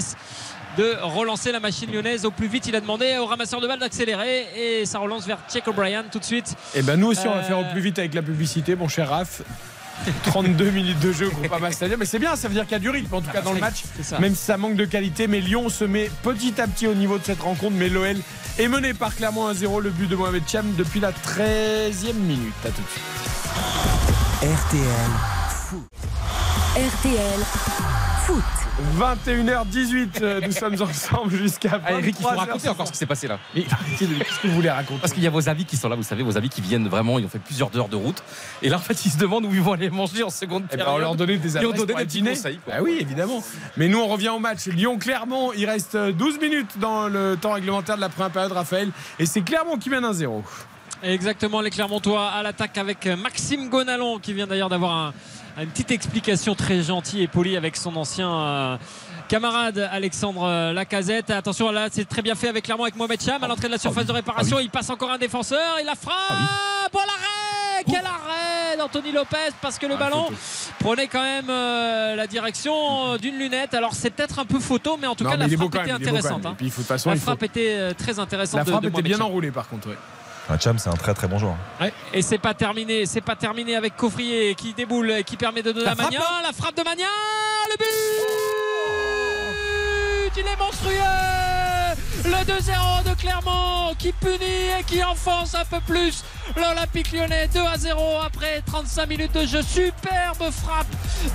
de 0.77 0.95
relancer 1.01 1.51
la 1.51 1.59
machine 1.59 1.91
lyonnaise 1.91 2.25
au 2.25 2.31
plus 2.31 2.47
vite. 2.47 2.67
Il 2.67 2.75
a 2.75 2.81
demandé 2.81 3.17
au 3.17 3.25
ramasseur 3.25 3.61
de 3.61 3.67
balles 3.67 3.79
d'accélérer 3.79 4.47
et 4.55 4.85
ça 4.85 4.99
relance 4.99 5.25
vers 5.25 5.37
Check 5.51 5.67
O'Brien 5.67 6.03
tout 6.11 6.19
de 6.19 6.25
suite. 6.25 6.55
Et 6.73 6.81
ben 6.81 6.99
nous 6.99 7.07
aussi, 7.07 7.27
on 7.27 7.31
va 7.31 7.37
Euh, 7.37 7.43
faire 7.43 7.59
au 7.59 7.65
plus 7.71 7.81
vite 7.81 7.99
avec 7.99 8.13
la 8.13 8.21
publicité, 8.21 8.75
mon 8.75 8.87
cher 8.87 9.09
Raph. 9.09 9.41
32 10.25 10.71
minutes 10.71 10.99
de 10.99 11.13
jeu, 11.13 11.29
Groupama 11.29 11.71
Stadium. 11.73 11.99
Mais 11.99 12.05
c'est 12.05 12.19
bien, 12.19 12.35
ça 12.35 12.47
veut 12.49 12.53
dire 12.53 12.63
qu'il 12.63 12.73
y 12.73 12.75
a 12.75 12.79
du 12.79 12.89
rythme, 12.89 13.13
en 13.13 13.21
tout 13.21 13.31
cas 13.31 13.41
dans 13.41 13.53
le 13.53 13.59
match. 13.59 13.83
C'est 13.95 14.03
ça. 14.03 14.19
Même 14.19 14.35
si 14.35 14.43
ça 14.43 14.57
manque 14.57 14.75
de 14.75 14.83
qualité, 14.85 15.27
mais 15.27 15.39
Lyon 15.39 15.69
se 15.69 15.85
met 15.85 16.11
petit 16.21 16.59
à 16.59 16.67
petit 16.67 16.87
au 16.87 16.93
niveau 16.93 17.17
de 17.17 17.23
cette 17.23 17.41
rencontre. 17.41 17.75
Mais 17.77 17.87
l'OL 17.89 18.17
est 18.59 18.67
mené 18.67 18.93
par 18.93 19.15
Clermont 19.15 19.49
1-0, 19.51 19.81
le 19.81 19.89
but 19.91 20.07
de 20.09 20.15
Mohamed 20.17 20.43
Cham 20.47 20.65
depuis 20.77 20.99
la 20.99 21.11
13e 21.11 22.13
minute. 22.15 22.53
À 22.65 22.69
tout 22.69 22.81
de 22.81 22.89
suite. 22.89 23.03
RTL. 24.41 25.11
RTL 26.75 28.04
Foot. 28.25 28.43
21h18, 28.97 30.21
euh, 30.21 30.41
nous 30.45 30.51
sommes 30.51 30.81
ensemble 30.81 31.35
jusqu'à 31.35 31.79
Ah, 31.85 31.91
Eric, 31.93 32.15
il 32.19 32.23
faut 32.23 32.29
23 32.29 32.31
heures. 32.33 32.39
raconter 32.47 32.69
encore 32.69 32.87
ce 32.87 32.91
qui 32.91 32.97
s'est 32.97 33.05
passé 33.05 33.27
là. 33.27 33.37
Mais 33.53 33.63
Qu'est-ce 33.99 34.39
que 34.41 34.47
vous 34.47 34.53
voulez 34.55 34.69
raconter 34.69 34.99
Parce 34.99 35.13
qu'il 35.13 35.23
y 35.23 35.27
a 35.27 35.29
vos 35.29 35.47
amis 35.47 35.65
qui 35.65 35.77
sont 35.77 35.89
là, 35.89 35.95
vous 35.95 36.03
savez, 36.03 36.23
vos 36.23 36.35
amis 36.37 36.49
qui 36.49 36.61
viennent 36.61 36.87
vraiment, 36.87 37.19
ils 37.19 37.25
ont 37.25 37.29
fait 37.29 37.39
plusieurs 37.39 37.75
heures 37.77 37.87
de 37.87 37.95
route. 37.95 38.23
Et 38.61 38.69
là, 38.69 38.77
en 38.77 38.79
fait, 38.79 39.05
ils 39.05 39.11
se 39.11 39.17
demandent 39.17 39.45
où 39.45 39.53
ils 39.53 39.61
vont 39.61 39.73
aller 39.73 39.89
manger 39.89 40.23
en 40.23 40.29
seconde 40.29 40.63
Eh 40.71 40.77
ben, 40.77 40.83
période. 40.85 40.95
on 40.95 40.99
leur 40.99 41.15
donnait 41.15 41.37
des 41.37 41.55
Et 41.55 41.57
adresses 41.57 41.63
donnait 41.63 41.77
pour 41.77 41.85
des 41.85 41.93
aller 41.93 42.05
petits 42.05 42.17
dîner. 42.17 42.31
conseils. 42.31 42.59
Bah 42.67 42.73
oui, 42.81 42.97
évidemment. 42.99 43.43
Mais 43.77 43.87
nous, 43.87 43.99
on 43.99 44.07
revient 44.07 44.29
au 44.29 44.39
match. 44.39 44.65
Lyon-Clermont, 44.67 45.51
il 45.55 45.65
reste 45.65 45.95
12 45.95 46.39
minutes 46.39 46.71
dans 46.79 47.07
le 47.07 47.37
temps 47.39 47.51
réglementaire 47.53 47.95
de 47.95 48.01
la 48.01 48.09
première 48.09 48.31
période, 48.31 48.51
Raphaël. 48.53 48.89
Et 49.19 49.25
c'est 49.25 49.41
Clermont 49.41 49.77
qui 49.77 49.89
mène 49.89 50.03
1-0. 50.03 50.41
Exactement, 51.03 51.61
les 51.61 51.69
Clermontois 51.69 52.29
à 52.29 52.41
l'attaque 52.41 52.77
avec 52.79 53.05
Maxime 53.05 53.69
Gonalon 53.69 54.17
qui 54.17 54.33
vient 54.33 54.47
d'ailleurs 54.47 54.69
d'avoir 54.69 54.93
un- 54.95 55.13
une 55.63 55.69
petite 55.69 55.91
explication 55.91 56.55
très 56.55 56.81
gentille 56.81 57.21
et 57.23 57.27
polie 57.27 57.55
avec 57.57 57.75
son 57.77 57.95
ancien 57.95 58.29
euh, 58.31 58.77
camarade 59.29 59.87
Alexandre 59.91 60.43
euh, 60.43 60.73
Lacazette. 60.73 61.29
Attention, 61.29 61.71
là 61.71 61.87
c'est 61.91 62.05
très 62.05 62.21
bien 62.21 62.35
fait 62.35 62.49
avec 62.49 62.65
Clermont 62.65 62.83
avec 62.83 62.95
Mohamed 62.95 63.21
Cham 63.21 63.43
à 63.43 63.47
l'entrée 63.47 63.67
de 63.67 63.71
la 63.73 63.77
surface 63.77 64.05
de 64.05 64.11
réparation. 64.11 64.59
Il 64.59 64.69
passe 64.69 64.89
encore 64.89 65.11
un 65.11 65.17
défenseur, 65.17 65.77
il 65.79 65.85
la 65.85 65.95
frappe. 65.95 66.37
Bon 66.91 66.99
l'arrêt 66.99 67.83
Quel 67.85 68.05
arrêt 68.05 68.77
d'Anthony 68.77 69.11
Lopez 69.13 69.37
parce 69.61 69.79
que 69.79 69.85
le 69.85 69.95
ballon 69.95 70.27
prenait 70.79 71.07
quand 71.07 71.23
même 71.23 71.49
euh, 71.49 72.15
la 72.15 72.27
direction 72.27 73.15
d'une 73.17 73.37
lunette. 73.37 73.73
Alors 73.73 73.93
c'est 73.93 74.09
peut-être 74.09 74.39
un 74.39 74.45
peu 74.45 74.59
photo, 74.59 74.97
mais 74.99 75.07
en 75.07 75.15
tout 75.15 75.23
Non, 75.23 75.31
cas 75.31 75.37
la 75.37 75.47
beau 75.47 75.69
frappe 75.69 75.75
était 75.83 75.91
intéressante. 75.91 76.45
hein. 76.45 76.55
Puis, 76.57 76.67
de 76.67 76.71
façon, 76.71 77.09
La 77.09 77.15
faut- 77.15 77.21
frappe 77.21 77.43
était 77.43 77.93
très 77.93 78.19
intéressante. 78.19 78.59
La 78.59 78.65
frappe 78.65 78.83
de 78.83 78.89
était 78.89 79.01
bien 79.01 79.21
enroulée, 79.21 79.51
par 79.51 79.67
contre. 79.69 79.89
ouais. 79.89 79.97
Ah, 80.49 80.57
Cham, 80.59 80.77
c'est 80.77 80.89
un 80.89 80.93
très 80.93 81.13
très 81.13 81.27
bon 81.27 81.39
joueur. 81.39 81.55
Et 82.13 82.21
c'est 82.21 82.37
pas 82.37 82.53
terminé, 82.53 83.05
c'est 83.05 83.21
pas 83.21 83.35
terminé 83.35 83.75
avec 83.75 83.95
Coffrier 83.95 84.53
qui 84.55 84.73
déboule, 84.73 85.11
et 85.11 85.23
qui 85.23 85.37
permet 85.37 85.63
de 85.63 85.71
donner 85.71 85.85
La 85.85 85.93
à 85.93 85.95
là 85.95 86.41
La 86.43 86.53
frappe 86.53 86.77
de 86.77 86.83
Magnin, 86.83 87.05
le 87.69 87.77
but! 87.77 87.85
Il 90.37 90.45
est 90.45 90.57
monstrueux! 90.57 90.93
Le 92.25 92.43
2-0 92.43 93.03
de 93.09 93.15
Clermont 93.19 93.93
qui 93.97 94.11
punit 94.11 94.69
et 94.79 94.83
qui 94.85 95.03
enfonce 95.03 95.53
un 95.55 95.65
peu 95.65 95.79
plus 95.81 96.23
l'Olympique 96.55 97.11
lyonnais. 97.11 97.47
2 97.53 97.59
à 97.61 97.77
0 97.77 98.01
après 98.25 98.61
35 98.65 99.07
minutes 99.07 99.33
de 99.33 99.45
jeu. 99.45 99.61
Superbe 99.61 100.51
frappe 100.51 100.87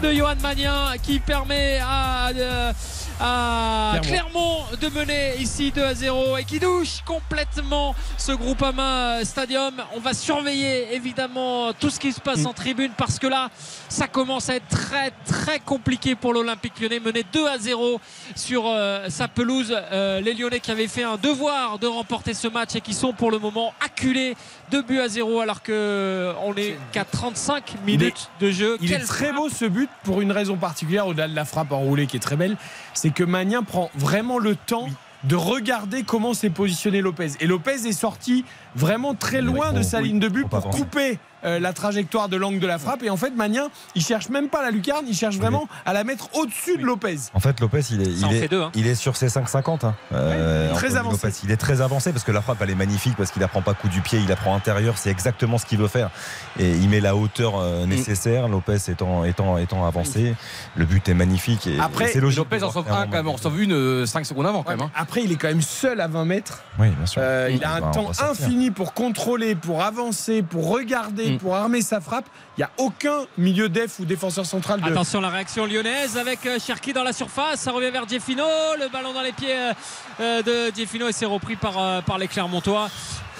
de 0.03 0.13
Johan 0.13 0.35
Magnin 0.43 0.97
qui 1.03 1.21
permet 1.21 1.79
à, 1.81 2.31
euh, 2.31 2.73
à 3.21 4.01
Clermont. 4.03 4.65
de 4.81 4.89
mener 4.89 5.37
ici 5.39 5.73
2 5.73 5.83
à 5.83 5.95
0 5.95 6.39
et 6.39 6.45
qui 6.45 6.59
douche 6.59 7.01
complètement 7.05 7.95
ce 8.17 8.33
Groupama 8.33 9.25
Stadium. 9.25 9.75
On 9.95 10.01
va 10.01 10.15
surveiller 10.15 10.95
évidemment 10.95 11.73
tout 11.73 11.91
ce 11.91 12.01
qui 12.01 12.13
se 12.13 12.21
passe 12.21 12.47
en 12.47 12.53
tribune 12.53 12.93
parce 12.97 13.19
que 13.19 13.27
là, 13.27 13.51
ça 13.89 14.07
commence 14.07 14.49
à 14.49 14.55
être 14.57 14.69
très 14.69 15.11
très 15.27 15.59
compliqué 15.59 16.15
pour 16.15 16.33
l'Olympique 16.33 16.81
lyonnais. 16.81 17.01
Mené 17.01 17.25
2 17.33 17.47
à 17.47 17.59
0 17.59 18.01
sur 18.35 18.65
euh, 18.67 19.09
sa 19.09 19.29
pelouse. 19.29 19.77
Euh, 19.93 20.21
les 20.21 20.35
Lyonnais 20.35 20.61
qui 20.61 20.71
avaient 20.71 20.89
fait 20.89 21.05
un 21.05 21.17
devoir 21.17 21.79
de 21.79 21.87
remporter 21.87 22.33
ce 22.33 22.49
match 22.49 22.75
et 22.77 22.81
qui 22.81 22.95
sont 22.95 23.13
pour 23.13 23.31
le 23.31 23.39
moment 23.39 23.75
acculés 23.85 24.37
2 24.71 24.83
buts 24.83 25.01
à 25.01 25.09
0 25.09 25.41
alors 25.41 25.63
que 25.63 26.33
on 26.43 26.55
est 26.55 26.79
qu'à 26.93 27.05
35 27.05 27.75
minutes 27.85 28.31
de 28.41 28.51
jeu. 28.51 28.79
Il 28.81 28.89
Quelle 28.89 29.03
est 29.03 29.05
très 29.05 29.27
frappe 29.27 29.37
beau 29.37 29.49
ce 29.49 29.65
but 29.65 29.91
pour 30.05 30.21
une 30.21 30.33
raison 30.33 30.57
particulière, 30.57 31.07
au-delà 31.07 31.29
de 31.29 31.35
la 31.35 31.45
frappe 31.45 31.73
enroulée 31.73 32.07
qui 32.07 32.17
est 32.17 32.21
très 32.21 32.37
belle, 32.37 32.57
c'est 32.95 33.10
que 33.13 33.25
Magnin 33.25 33.63
prend 33.63 33.91
vraiment 33.95 34.39
le 34.39 34.57
temps 34.57 34.89
de 35.25 35.37
regarder 35.37 36.03
comment 36.03 36.35
s'est 36.35 36.51
positionné 36.51 37.01
Lopez. 37.01 37.33
Et 37.41 37.47
Lopez 37.47 37.87
est 37.87 37.93
sorti 37.93 38.45
vraiment 38.75 39.15
très 39.15 39.43
loin 39.43 39.73
de 39.73 39.83
sa 39.83 40.01
ligne 40.01 40.19
de 40.19 40.29
but 40.29 40.49
pour 40.49 40.71
couper 40.71 41.19
euh, 41.45 41.59
la 41.59 41.73
trajectoire 41.73 42.29
de 42.29 42.37
l'angle 42.37 42.59
de 42.61 42.67
la 42.67 42.79
frappe. 42.79 43.03
Et 43.03 43.11
en 43.11 43.17
fait, 43.17 43.31
Magnin, 43.31 43.69
il 43.95 44.03
cherche 44.03 44.29
même 44.29 44.49
pas 44.49 44.63
la 44.63 44.71
lucarne, 44.71 45.05
il 45.09 45.15
cherche 45.15 45.37
vraiment 45.37 45.69
à 45.87 45.93
la 45.93 46.05
mettre 46.05 46.29
au-dessus 46.37 46.77
de 46.79 46.85
Lopez. 46.85 47.17
En 47.35 47.41
fait, 47.41 47.59
Lopez, 47.61 47.81
il 47.91 48.03
est, 48.03 48.25
en 48.25 48.31
fait 48.31 48.49
deux, 48.49 48.63
hein. 48.63 48.71
il 48.75 48.87
est 48.87 48.95
sur 48.95 49.17
ses 49.17 49.29
5,50. 49.29 49.87
Hein. 49.87 49.95
Euh, 50.13 50.73
très 50.75 50.97
avancé. 50.97 51.27
Lopez, 51.27 51.39
il 51.45 51.51
est 51.51 51.57
très 51.57 51.81
avancé 51.81 52.13
parce 52.13 52.25
que 52.25 52.33
la 52.33 52.41
frappe, 52.43 52.59
elle 52.63 52.71
est 52.71 52.75
magnifique 52.75 53.15
parce 53.17 53.31
qu'il 53.31 53.43
apprend 53.43 53.63
pas 53.63 53.75
coup 53.75 53.89
du 53.89 54.01
pied, 54.01 54.19
il 54.23 54.31
apprend 54.33 54.55
intérieur. 54.55 54.99
C'est 54.99 55.11
exactement 55.11 55.59
ce 55.59 55.67
qu'il 55.67 55.79
veut 55.79 55.89
faire. 55.89 56.11
Et 56.59 56.71
il 56.71 56.89
met 56.89 57.01
la 57.01 57.17
hauteur 57.17 57.55
euh, 57.59 57.87
nécessaire. 57.87 58.49
Lopez 58.49 58.77
étant, 58.89 59.25
étant, 59.25 59.57
étant 59.59 59.87
avancé. 59.87 60.35
Le 60.77 60.85
but 60.85 61.09
est 61.09 61.15
magnifique. 61.15 61.67
Et, 61.67 61.79
Après, 61.81 62.09
c'est 62.09 62.21
logique. 62.21 62.39
Lopez 62.39 62.63
en 62.63 62.71
sauve 62.71 62.87
un 62.91 63.05
quand 63.07 63.09
même, 63.11 63.27
on 63.27 63.33
marquer. 63.33 63.43
sauve 63.43 63.61
une 63.63 64.07
5 64.07 64.27
secondes 64.27 64.47
avant 64.47 64.63
quand 64.63 64.71
même. 64.71 64.81
hein. 64.83 64.91
Après, 64.95 65.23
il 65.23 65.33
est 65.33 65.37
quand 65.37 65.49
même 65.49 65.63
seul 65.63 66.01
à 66.01 66.09
20 66.09 66.25
mètres. 66.25 66.63
Oui, 66.79 66.89
bien 66.91 67.07
sûr. 67.07 67.21
Euh, 67.25 67.51
il 67.53 67.63
a 67.65 67.75
un 67.75 67.81
Bah, 67.81 67.91
temps 67.93 68.11
infini 68.21 68.71
pour 68.71 68.95
contrôler, 68.95 69.55
pour 69.55 69.83
avancer, 69.83 70.43
pour 70.43 70.69
regarder, 70.71 71.30
Mm. 71.35 71.39
pour 71.39 71.55
armer 71.55 71.83
sa 71.83 72.01
frappe. 72.01 72.27
Il 72.57 72.61
n'y 72.61 72.65
a 72.65 72.71
aucun 72.79 73.27
milieu 73.39 73.69
def 73.69 73.99
ou 74.01 74.05
défenseur 74.05 74.47
central 74.47 74.81
de. 74.81 74.87
Attention 74.87 75.21
la 75.21 75.31
réaction 75.31 75.67
lyonnaise 75.67 76.17
avec 76.17 76.45
euh, 76.47 76.59
Cherki 76.59 76.93
dans 76.93 77.05
la 77.05 77.13
surface, 77.13 77.61
ça 77.61 77.73
revient 77.73 77.91
vers 77.91 78.07
Diefino, 78.07 78.45
le 78.79 78.89
ballon 78.89 79.13
dans 79.13 79.23
les 79.23 79.33
pieds 79.33 79.55
euh, 79.55 79.73
euh, 80.21 80.43
de 80.43 80.71
Diefino 80.71 81.09
et 81.09 81.13
c'est 81.13 81.27
repris 81.27 81.57
par, 81.57 82.03
par 82.05 82.19
les 82.19 82.29
Clermontois. 82.29 82.89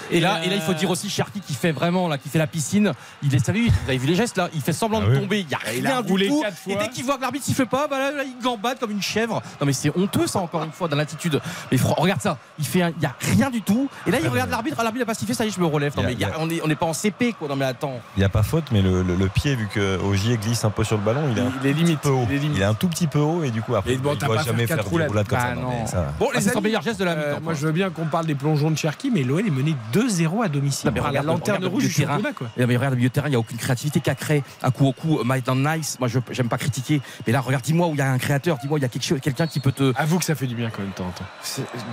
Et 0.09 0.19
là, 0.19 0.37
Euh, 0.37 0.43
et 0.43 0.49
là, 0.49 0.55
il 0.55 0.61
faut 0.61 0.73
dire 0.73 0.89
aussi 0.89 1.09
Cherki 1.09 1.39
qui 1.41 1.53
fait 1.53 1.71
vraiment 1.71 2.07
là, 2.07 2.17
qui 2.17 2.29
fait 2.29 2.39
la 2.39 2.47
piscine. 2.47 2.93
Il 3.23 3.35
est, 3.35 3.49
vu, 3.51 3.67
vous 3.69 3.73
avez 3.89 3.97
vu 3.97 4.07
les 4.07 4.15
gestes 4.15 4.37
là? 4.37 4.49
Il 4.53 4.61
fait 4.61 4.73
semblant 4.73 5.01
Ah 5.05 5.09
de 5.09 5.17
tomber. 5.17 5.39
Il 5.41 5.49
y 5.49 5.53
a 5.55 5.59
il 5.75 5.85
rien 5.85 5.99
a 5.99 6.01
du 6.01 6.27
tout. 6.27 6.43
Et 6.67 6.75
dès 6.75 6.87
qu'il 6.89 7.03
voit 7.05 7.17
que 7.17 7.21
l'arbitre 7.21 7.45
siffle 7.45 7.65
pas, 7.65 7.87
bah 7.87 7.99
là, 7.99 8.11
là, 8.11 8.23
il 8.23 8.41
gambade 8.43 8.79
comme 8.79 8.91
une 8.91 9.01
chèvre. 9.01 9.41
Non 9.59 9.67
mais 9.67 9.73
c'est 9.73 9.95
honteux 9.97 10.27
ça 10.27 10.39
encore 10.39 10.63
une 10.63 10.71
fois 10.71 10.87
dans 10.87 10.95
l'attitude. 10.97 11.39
Mais 11.71 11.77
regarde 11.81 12.21
ça. 12.21 12.37
Il 12.59 12.65
fait, 12.65 12.81
un- 12.81 12.91
il 12.97 13.03
y 13.03 13.05
a 13.05 13.15
rien 13.19 13.49
du 13.49 13.61
tout. 13.61 13.89
Et 14.07 14.11
là, 14.11 14.19
il 14.21 14.27
regarde 14.27 14.49
l'arbitre. 14.49 14.77
Ah, 14.79 14.83
l'arbitre 14.83 15.05
n'a 15.05 15.13
pas 15.13 15.17
sifflé. 15.17 15.33
Ça 15.33 15.45
y 15.45 15.49
est, 15.49 15.51
je 15.55 15.59
me 15.59 15.65
relève. 15.65 15.93
Non 15.95 16.03
Il 16.03 16.05
a- 16.05 16.09
mais 16.09 16.15
il 16.15 16.23
a- 16.25 16.27
il 16.29 16.33
a- 16.33 16.39
on 16.39 16.49
est, 16.49 16.61
on 16.63 16.67
n'est 16.67 16.75
pas 16.75 16.85
en 16.85 16.93
CP 16.93 17.33
quoi. 17.33 17.47
Non 17.47 17.55
mais 17.55 17.65
attends. 17.65 17.99
Il 18.15 18.19
n'y 18.19 18.25
a 18.25 18.29
pas 18.29 18.43
faute, 18.43 18.65
mais 18.71 18.81
le, 18.81 19.03
le- 19.03 19.15
le 19.15 19.27
pied, 19.27 19.55
vu 19.55 19.67
que 19.67 19.97
Ogier 20.01 20.37
glisse 20.37 20.63
un 20.65 20.69
peu 20.69 20.83
sur 20.83 20.97
le 20.97 21.03
ballon, 21.03 21.21
il 21.31 21.37
est 21.37 21.41
un 21.41 21.51
Il 21.61 21.67
est 21.67 21.73
petit 21.73 21.83
limite. 21.83 21.99
peu 22.01 22.09
haut. 22.09 22.25
Il 22.29 22.35
est 22.35 22.39
limite. 22.39 22.57
Il 22.57 22.61
est 22.61 22.65
un 22.65 22.73
tout 22.73 22.87
petit 22.87 23.07
peu 23.07 23.19
haut 23.19 23.43
et 23.43 23.51
du 23.51 23.61
coup, 23.61 23.75
après, 23.75 23.95
bon, 23.97 24.13
il 24.13 24.17
t'as 24.17 24.25
doit 24.27 24.41
jamais 24.43 24.67
faire 24.67 24.83
roulades. 24.85 25.11
comme 25.11 25.25
Bah 25.37 25.85
ça. 25.85 26.13
Bon, 26.19 26.25
les 26.31 26.37
Ah, 26.37 26.41
ça 26.41 26.47
c'est 26.49 26.53
son 26.53 26.59
dit- 26.59 26.63
meilleur 26.65 26.81
geste 26.81 26.99
de 26.99 27.05
la 27.05 27.11
Euh, 27.11 27.39
moi, 27.41 27.53
je 27.53 27.65
veux 27.65 27.71
bien 27.71 27.89
qu'on 27.89 28.05
parle 28.05 28.25
des 28.25 28.35
plongeons 28.35 28.71
de 28.71 28.77
Cherki, 28.77 29.11
mais 29.11 29.23
l'OL 29.23 29.45
est 29.45 29.49
mené 29.51 29.75
2-0 30.01 30.43
à 30.43 30.47
domicile. 30.49 30.87
Non, 30.87 30.93
mais 30.93 30.99
regarde, 30.99 31.25
la 31.25 31.33
lanterne 31.33 31.65
rouge 31.65 31.87
du 31.87 31.93
terrain. 31.93 32.19
quoi. 32.35 32.49
Mais 32.57 32.65
regarde, 32.65 32.93
le 32.93 32.97
milieu 32.97 33.09
de 33.09 33.13
terrain, 33.13 33.27
il 33.27 33.31
n'y 33.31 33.35
a 33.35 33.39
aucune 33.39 33.57
créativité. 33.57 33.99
Cacré, 33.99 34.43
à 34.61 34.71
coup 34.71 34.87
au 34.87 34.93
coup, 34.93 35.23
Maitland 35.23 35.59
Nice. 35.59 35.97
Moi, 35.99 36.07
je 36.07 36.19
j'aime 36.31 36.49
pas 36.49 36.57
critiquer. 36.57 37.01
Mais 37.25 37.33
là, 37.33 37.41
regarde, 37.41 37.63
dis-moi 37.63 37.87
où 37.87 37.93
il 37.93 37.99
y 37.99 38.01
a 38.01 38.11
un 38.11 38.17
créateur, 38.17 38.57
dis-moi, 38.57 38.79
il 38.79 38.81
y 38.81 38.85
a 38.85 38.89
quelqu'un 39.19 39.47
qui 39.47 39.59
peut 39.59 39.71
te. 39.71 39.93
Avoue 39.95 40.19
que 40.19 40.25
ça 40.25 40.35
fait 40.35 40.47
du 40.47 40.55
bien 40.55 40.69
quand 40.69 40.79
même 40.79 40.89
de 40.89 40.95
temps 40.95 41.07
en 41.07 41.11
temps 41.11 41.25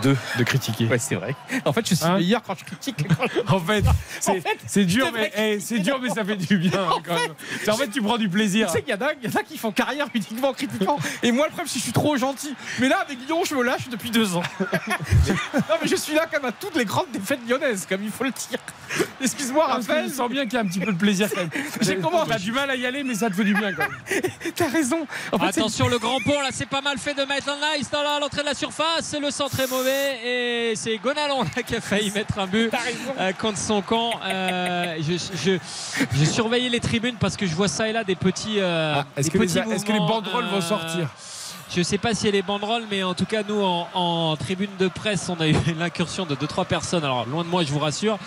de 0.02 0.42
critiquer. 0.44 0.86
Ouais, 0.86 0.98
c'est 0.98 1.14
vrai. 1.14 1.34
En 1.64 1.72
fait, 1.72 1.88
je 1.88 1.94
suis 1.94 2.06
Hein 2.08 2.16
meilleur 2.16 2.42
quand 2.42 2.54
je 2.58 2.64
critique. 2.64 3.06
En 3.48 3.60
fait, 3.60 3.84
c'est 4.66 4.84
dur, 4.84 5.06
c'est 5.06 5.12
mais 5.12 5.32
eh, 5.36 5.60
c'est 5.60 5.78
dur, 5.78 5.98
mais 6.00 6.08
ça 6.10 6.24
fait 6.24 6.36
du 6.36 6.58
bien. 6.58 6.70
quand 7.04 7.14
même. 7.14 7.34
En 7.68 7.76
fait, 7.76 7.88
tu 7.88 8.02
prends 8.02 8.18
du 8.18 8.28
plaisir. 8.28 8.66
Tu 8.66 8.72
sais 8.72 8.82
qu'il 8.82 8.94
y 8.94 8.96
en 8.96 9.00
a, 9.00 9.12
il 9.20 9.30
y 9.30 9.32
en 9.32 9.38
a 9.38 9.42
qui 9.42 9.58
font 9.58 9.72
carrière 9.72 10.06
uniquement 10.14 10.48
en 10.48 10.52
critiquant. 10.52 10.98
Et 11.22 11.32
moi, 11.32 11.46
le 11.46 11.50
problème, 11.50 11.68
c'est 11.68 11.74
que 11.74 11.78
je 11.80 11.84
suis 11.84 11.92
trop 11.92 12.16
gentil. 12.16 12.54
Mais 12.80 12.88
là, 12.88 12.98
avec 13.00 13.18
Lyon, 13.26 13.42
je 13.44 13.54
me 13.54 13.62
lâche 13.62 13.88
depuis 13.88 14.10
deux 14.10 14.36
ans. 14.36 14.42
non, 14.60 15.76
mais 15.80 15.88
je 15.88 15.96
suis 15.96 16.14
là 16.14 16.26
quand 16.30 16.40
même 16.40 16.50
à 16.50 16.52
toutes 16.52 16.76
les 16.76 16.84
grandes 16.84 17.10
défaites 17.12 17.40
lyonnaises, 17.48 17.86
comme 17.88 18.02
il 18.02 18.10
faut 18.10 18.24
le 18.24 18.30
dire. 18.30 18.58
Excuse-moi, 19.20 19.66
Raphaël. 19.66 20.08
je 20.08 20.14
sens 20.14 20.30
bien 20.30 20.44
qu'il 20.44 20.54
y 20.54 20.56
a 20.56 20.60
un 20.60 20.66
petit 20.66 20.78
peu 20.80 20.92
de 20.92 20.96
plaisir 20.98 21.28
quand 21.30 21.40
même. 21.40 21.50
J'ai 21.80 21.98
T'as 22.28 22.38
du 22.38 22.52
mal 22.52 22.70
à 22.70 22.76
y 22.76 22.86
aller, 22.86 23.02
mais 23.04 23.14
ça 23.14 23.28
te 23.30 23.34
fait 23.34 23.44
du 23.44 23.54
bien 23.54 23.72
quand 23.72 23.82
même. 23.88 24.22
T'as 24.56 24.68
raison. 24.68 25.06
En 25.32 25.38
fait, 25.38 25.52
c'est- 25.52 25.60
Attention, 25.60 25.88
le 25.88 25.98
grand 25.98 26.20
pont, 26.20 26.40
là, 26.40 26.48
c'est 26.52 26.68
pas 26.68 26.80
mal 26.80 26.98
fait 26.98 27.14
de 27.14 27.24
Maitland 27.24 27.58
Nice 27.76 27.90
dans 27.90 28.02
la- 28.02 28.18
l'entrée 28.20 28.40
de 28.42 28.46
la 28.46 28.54
surface. 28.54 29.14
Le 29.20 29.30
centre 29.30 29.58
est 29.60 29.66
mauvais 29.70 30.70
et 30.72 30.76
c'est 30.76 30.96
Gonalon 30.98 31.44
qui 31.66 31.76
a 31.76 31.80
failli 31.80 32.10
mettre 32.12 32.38
un 32.38 32.46
but 32.46 32.70
euh, 33.18 33.32
contre 33.32 33.58
son 33.58 33.82
camp. 33.82 34.12
Euh, 34.24 34.96
je, 35.00 35.14
je, 35.36 35.58
je 36.18 36.24
surveillais 36.24 36.68
les 36.68 36.80
tribunes 36.80 37.16
parce 37.18 37.36
que 37.36 37.46
je 37.46 37.54
vois 37.54 37.68
ça 37.68 37.88
et 37.88 37.92
là 37.92 38.04
des 38.04 38.16
petits. 38.16 38.58
euh, 38.60 38.94
Ah, 38.96 39.06
Est-ce 39.16 39.28
des 39.28 39.32
que, 39.38 39.38
les- 39.42 39.46
petits 39.46 39.58
est-ce 39.58 39.84
que 39.84 39.92
les 39.92 39.98
mouvements, 39.98 40.16
banderoles 40.20 40.46
vont 40.46 40.56
euh, 40.58 40.60
sortir? 40.60 41.08
Je 41.74 41.82
sais 41.82 41.98
pas 41.98 42.14
si 42.14 42.26
elle 42.26 42.34
est 42.34 42.42
banderole, 42.42 42.84
mais 42.90 43.02
en 43.02 43.12
tout 43.12 43.26
cas, 43.26 43.42
nous, 43.46 43.60
en, 43.62 43.86
en 43.92 44.36
tribune 44.36 44.70
de 44.78 44.88
presse, 44.88 45.28
on 45.28 45.38
a 45.40 45.46
eu 45.48 45.54
l'incursion 45.78 46.24
de 46.24 46.34
2-3 46.34 46.64
personnes. 46.64 47.04
Alors, 47.04 47.26
loin 47.26 47.44
de 47.44 47.48
moi, 47.48 47.62
je 47.62 47.70
vous 47.72 47.78
rassure, 47.78 48.18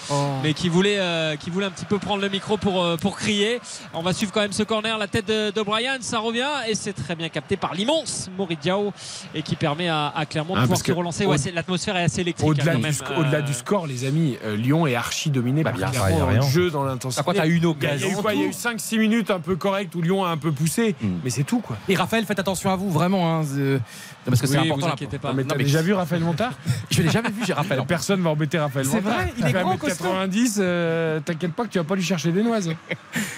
mais 0.44 0.54
qui 0.54 0.70
voulaient, 0.70 1.00
euh, 1.00 1.36
qui 1.36 1.50
voulaient 1.50 1.66
un 1.66 1.72
petit 1.72 1.86
peu 1.86 1.98
prendre 1.98 2.22
le 2.22 2.30
micro 2.30 2.58
pour, 2.58 2.84
euh, 2.84 2.98
pour 2.98 3.18
crier. 3.18 3.60
On 3.96 4.04
va 4.04 4.14
suivre 4.14 4.32
quand 4.32 4.42
même 4.42 4.52
ce 4.52 4.62
corner, 4.64 4.98
la 5.00 5.08
tête 5.08 5.32
Brian, 5.66 5.94
ça 6.02 6.20
revient 6.20 6.48
et 6.68 6.76
c'est 6.76 6.94
très 6.94 7.16
bien 7.16 7.30
capté 7.30 7.58
par 7.58 7.74
l'immense 7.74 8.30
Maurice 8.38 8.60
Diao 8.60 8.94
et 9.34 9.42
qui 9.42 9.56
permet 9.56 9.90
à, 9.90 10.12
à 10.16 10.26
Clermont 10.26 10.54
de 10.54 10.60
Ah, 10.60 10.64
pouvoir 10.64 10.80
se 10.80 10.84
que 10.84 10.92
relancer. 10.92 11.26
Ouais, 11.26 11.38
L'atmosphère 11.54 11.98
est 11.98 12.04
assez 12.04 12.22
électrique. 12.22 12.48
Au-delà 12.48 12.74
hein, 12.74 12.80
du, 12.80 12.90
sc- 12.90 13.04
Euh, 13.34 13.42
du 13.42 13.54
score, 13.54 13.88
les 13.88 14.06
amis, 14.06 14.38
euh, 14.46 14.56
Lyon 14.56 14.86
est 14.86 14.96
archi 14.96 15.30
dominé 15.32 15.64
Bah, 15.64 15.72
par 15.72 15.80
bien 15.80 15.90
Clermont 15.90 16.20
le 16.28 16.40
rien. 16.40 16.42
jeu, 16.42 16.70
dans 16.70 16.84
l'intensité. 16.84 17.24
Par 17.24 17.34
contre, 17.34 17.46
eu 17.48 17.56
une 17.56 17.58
Il 17.58 17.64
y 17.64 17.66
a 17.66 17.70
occasion. 17.70 18.08
eu 18.10 18.34
Il 18.34 18.40
y 18.40 18.44
a 18.44 18.48
eu 18.48 18.52
5-6 18.52 19.00
minutes 19.00 19.32
un 19.32 19.40
peu 19.40 19.56
correctes 19.56 19.96
où 19.96 20.02
Lyon 20.02 20.24
a 20.26 20.30
un 20.30 20.38
peu 20.38 20.52
poussé, 20.52 20.96
Mm. 21.02 21.08
mais 21.24 21.30
c'est 21.32 21.44
tout 21.44 21.60
quoi. 21.60 21.76
Et 21.90 21.96
Raphaël, 21.96 22.26
faites 22.26 22.40
attention 22.40 22.70
à 22.72 22.76
vous, 22.76 22.92
vraiment. 22.92 23.28
hein, 23.30 23.31
euh, 23.58 23.80
Parce 24.26 24.40
que 24.42 24.48
c'est 24.48 24.58
important. 24.58 24.88
vous 24.88 24.92
inquiétez 24.94 25.18
pas. 25.18 25.30
Non, 25.30 25.36
mais 25.36 25.44
t'as 25.44 25.56
mais- 25.56 25.64
déjà 25.64 25.82
vu 25.82 25.94
Raphaël 25.94 26.22
Montard 26.22 26.54
Je 26.92 27.02
l'ai 27.02 27.10
jamais 27.10 27.30
vu, 27.30 27.44
j'ai 27.46 27.54
Raphaël. 27.54 27.82
Personne 27.88 28.22
va 28.22 28.30
embêter 28.30 28.60
Raphaël 28.60 28.86
C'est 28.86 29.02
Montard. 29.02 29.14
vrai, 29.20 29.34
il 29.38 29.48
est 29.48 29.52
grand, 29.52 29.76
1m90, 29.76 30.56
euh, 30.60 31.20
t'inquiète 31.22 31.54
pas 31.54 31.64
que 31.64 31.70
tu 31.70 31.78
vas 31.80 31.84
pas 31.84 31.96
lui 31.96 32.04
chercher 32.04 32.32
des 32.32 32.44
noises. 32.44 32.70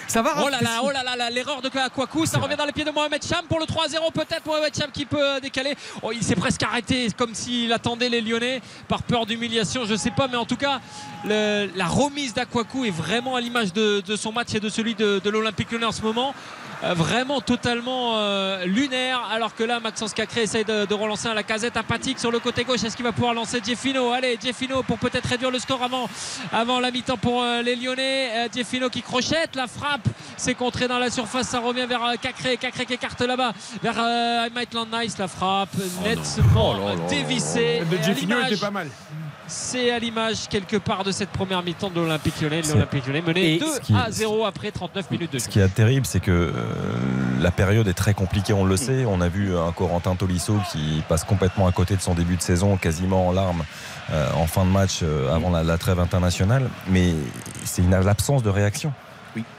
Ça 0.08 0.22
va, 0.22 0.32
Oh 0.44 0.50
là 0.50 0.60
là, 0.62 0.82
oh 0.84 0.92
là 0.92 1.02
là, 1.04 1.16
là, 1.16 1.30
l'erreur 1.30 1.62
de 1.62 1.70
Kouakou, 1.70 2.26
ça 2.26 2.38
revient 2.40 2.56
dans 2.58 2.66
les 2.66 2.72
pieds 2.74 2.84
de 2.84 2.92
Mohamed 2.92 3.24
Cham 3.24 3.46
pour 3.48 3.60
le 3.60 3.66
3-0 3.66 4.12
peut-être 4.14 4.46
Mohamed 4.46 4.76
Cham 4.76 4.90
qui 4.92 5.06
peut 5.06 5.18
euh, 5.20 5.40
décaler. 5.40 5.76
Oh, 6.02 6.12
il 6.14 6.22
s'est 6.24 6.36
presque 6.36 6.62
arrêté 6.64 7.08
comme 7.18 7.34
s'il 7.34 7.72
attendait 7.72 8.10
les 8.10 8.22
Lyonnais 8.22 8.62
par 8.88 9.04
peur 9.04 9.26
d'humiliation, 9.26 9.86
je 9.86 9.96
sais 9.96 10.12
pas, 10.12 10.28
mais 10.28 10.38
en 10.38 10.46
tout 10.46 10.58
cas 10.58 10.80
le- 11.26 11.70
la 11.76 11.86
remise 11.86 12.34
d'Akwaku 12.34 12.86
est 12.86 12.92
vraiment 12.92 13.36
à 13.36 13.42
l'image 13.42 13.74
de, 13.74 14.02
de 14.02 14.16
son 14.16 14.32
match 14.32 14.54
et 14.54 14.60
de 14.60 14.70
celui 14.70 14.96
de, 14.96 15.20
de 15.24 15.30
l'Olympique 15.30 15.72
Lyonnais 15.72 15.86
en 15.86 15.92
ce 15.92 16.02
moment. 16.02 16.34
Euh, 16.84 16.94
vraiment 16.94 17.40
totalement 17.40 18.18
euh, 18.18 18.66
lunaire 18.66 19.22
alors 19.32 19.56
que 19.56 19.64
là 19.64 19.80
Maxence 19.80 20.14
Cacré 20.14 20.42
essaye 20.42 20.66
de, 20.66 20.73
de 20.86 20.94
relancer 20.94 21.28
à 21.28 21.34
la 21.34 21.44
casette 21.44 21.78
apathique 21.78 22.20
sur 22.20 22.32
le 22.32 22.40
côté 22.40 22.64
gauche. 22.64 22.84
Est-ce 22.84 22.96
qu'il 22.96 23.06
va 23.06 23.12
pouvoir 23.12 23.34
lancer 23.34 23.60
Jeffino 23.64 24.12
allez 24.12 24.38
Jeffino 24.42 24.84
pour 24.84 24.98
peut-être 24.98 25.28
réduire 25.28 25.52
le 25.52 25.60
score 25.60 25.82
avant, 25.84 26.10
avant 26.52 26.80
la 26.80 26.92
mi-temps 26.92 27.18
pour 27.18 27.42
euh, 27.42 27.62
les 27.62 27.76
Lyonnais. 27.76 28.30
Euh, 28.34 28.48
Jeffino 28.54 28.90
qui 28.90 29.02
crochette 29.02 29.56
la 29.56 29.68
frappe 29.68 30.08
c'est 30.38 30.56
contré 30.56 30.88
dans 30.88 31.00
la 31.00 31.10
surface. 31.10 31.48
Ça 31.48 31.60
revient 31.60 31.86
vers 31.88 32.04
euh, 32.04 32.16
Cacré. 32.22 32.58
Cacré 32.58 32.86
qui 32.86 32.94
écarte 32.94 33.22
là-bas 33.22 33.54
vers 33.82 33.96
euh, 33.98 34.50
Maitland 34.54 34.88
Nice. 34.92 35.18
La 35.18 35.28
frappe 35.28 35.70
nettement 36.04 36.54
Oh 36.56 36.74
là 36.74 36.96
là. 36.96 37.08
dévissée. 37.10 37.82
De 37.90 37.96
était 37.96 38.58
pas 38.58 38.72
mal. 38.72 38.90
C'est 39.48 39.92
à 39.92 40.00
l'image 40.00 40.48
quelque 40.50 40.78
part 40.78 41.04
de 41.04 41.12
cette 41.12 41.30
première 41.30 41.62
mi-temps 41.64 41.90
de 41.90 42.00
l'Olympique 42.00 42.40
Lyonnais 42.42 42.62
l'Olympique 42.62 43.06
Lyonnais 43.06 43.22
mené 43.22 43.56
Et 43.56 43.60
2 43.60 43.66
ce 43.76 43.80
qui- 43.82 43.94
à 43.96 44.10
0 44.12 44.46
après 44.46 44.72
39 44.72 45.12
minutes 45.12 45.34
de 45.34 45.38
jeu 45.40 45.44
Ce 45.44 45.50
qui 45.50 45.60
est 45.60 45.68
terrible, 45.68 46.06
c'est 46.06 46.20
que 46.20 46.32
euh, 46.32 46.52
la 47.40 47.52
période 47.52 47.88
est 47.88 47.94
très 47.94 48.14
compliquée, 48.14 48.54
on 48.54 48.66
le 48.66 48.78
sait. 48.78 49.06
On 49.06 49.20
a 49.22 49.28
vu 49.28 49.58
un 49.58 49.72
Corentin 49.72 50.16
Tolisso 50.16 50.56
qui 50.72 51.04
passe 51.10 51.24
complètement 51.24 51.68
à 51.68 51.72
côté 51.72 51.96
de 51.96 52.02
son 52.02 52.14
début 52.14 52.38
de 52.38 52.42
saison, 52.42 52.78
quasiment 52.78 53.28
en 53.28 53.32
larmes 53.34 53.64
euh, 54.12 54.30
en 54.36 54.48
fin 54.48 54.64
de 54.66 54.70
match 54.70 55.00
euh, 55.04 55.34
avant 55.34 55.50
la, 55.50 55.64
la 55.64 55.78
trêve 55.78 56.00
internationale. 56.00 56.70
Mais 56.90 57.14
c'est 57.66 57.82
une 57.82 57.92
l'absence 57.92 58.44
de 58.44 58.50
réaction. 58.50 58.94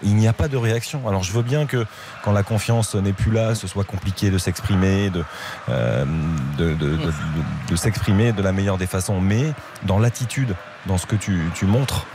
Il 0.02 0.16
n'y 0.16 0.28
a 0.28 0.32
pas 0.32 0.48
de 0.48 0.56
réaction. 0.56 1.06
Alors 1.08 1.22
je 1.22 1.32
veux 1.32 1.42
bien 1.42 1.66
que 1.66 1.86
quand 2.22 2.32
la 2.32 2.42
confiance 2.42 2.94
n'est 2.94 3.12
plus 3.12 3.30
là, 3.30 3.54
ce 3.54 3.66
soit 3.66 3.84
compliqué 3.84 4.30
de 4.30 4.38
s'exprimer, 4.38 5.10
de, 5.10 5.24
euh, 5.68 6.04
s'exprimer 7.74 8.32
de 8.32 8.42
la 8.42 8.52
meilleure 8.52 8.78
des 8.78 8.86
façons. 8.86 9.20
Mais 9.20 9.52
dans 9.84 9.98
l'attitude, 9.98 10.54
dans 10.86 10.98
ce 10.98 11.06
que 11.06 11.16
tu, 11.16 11.50
montres 11.66 12.06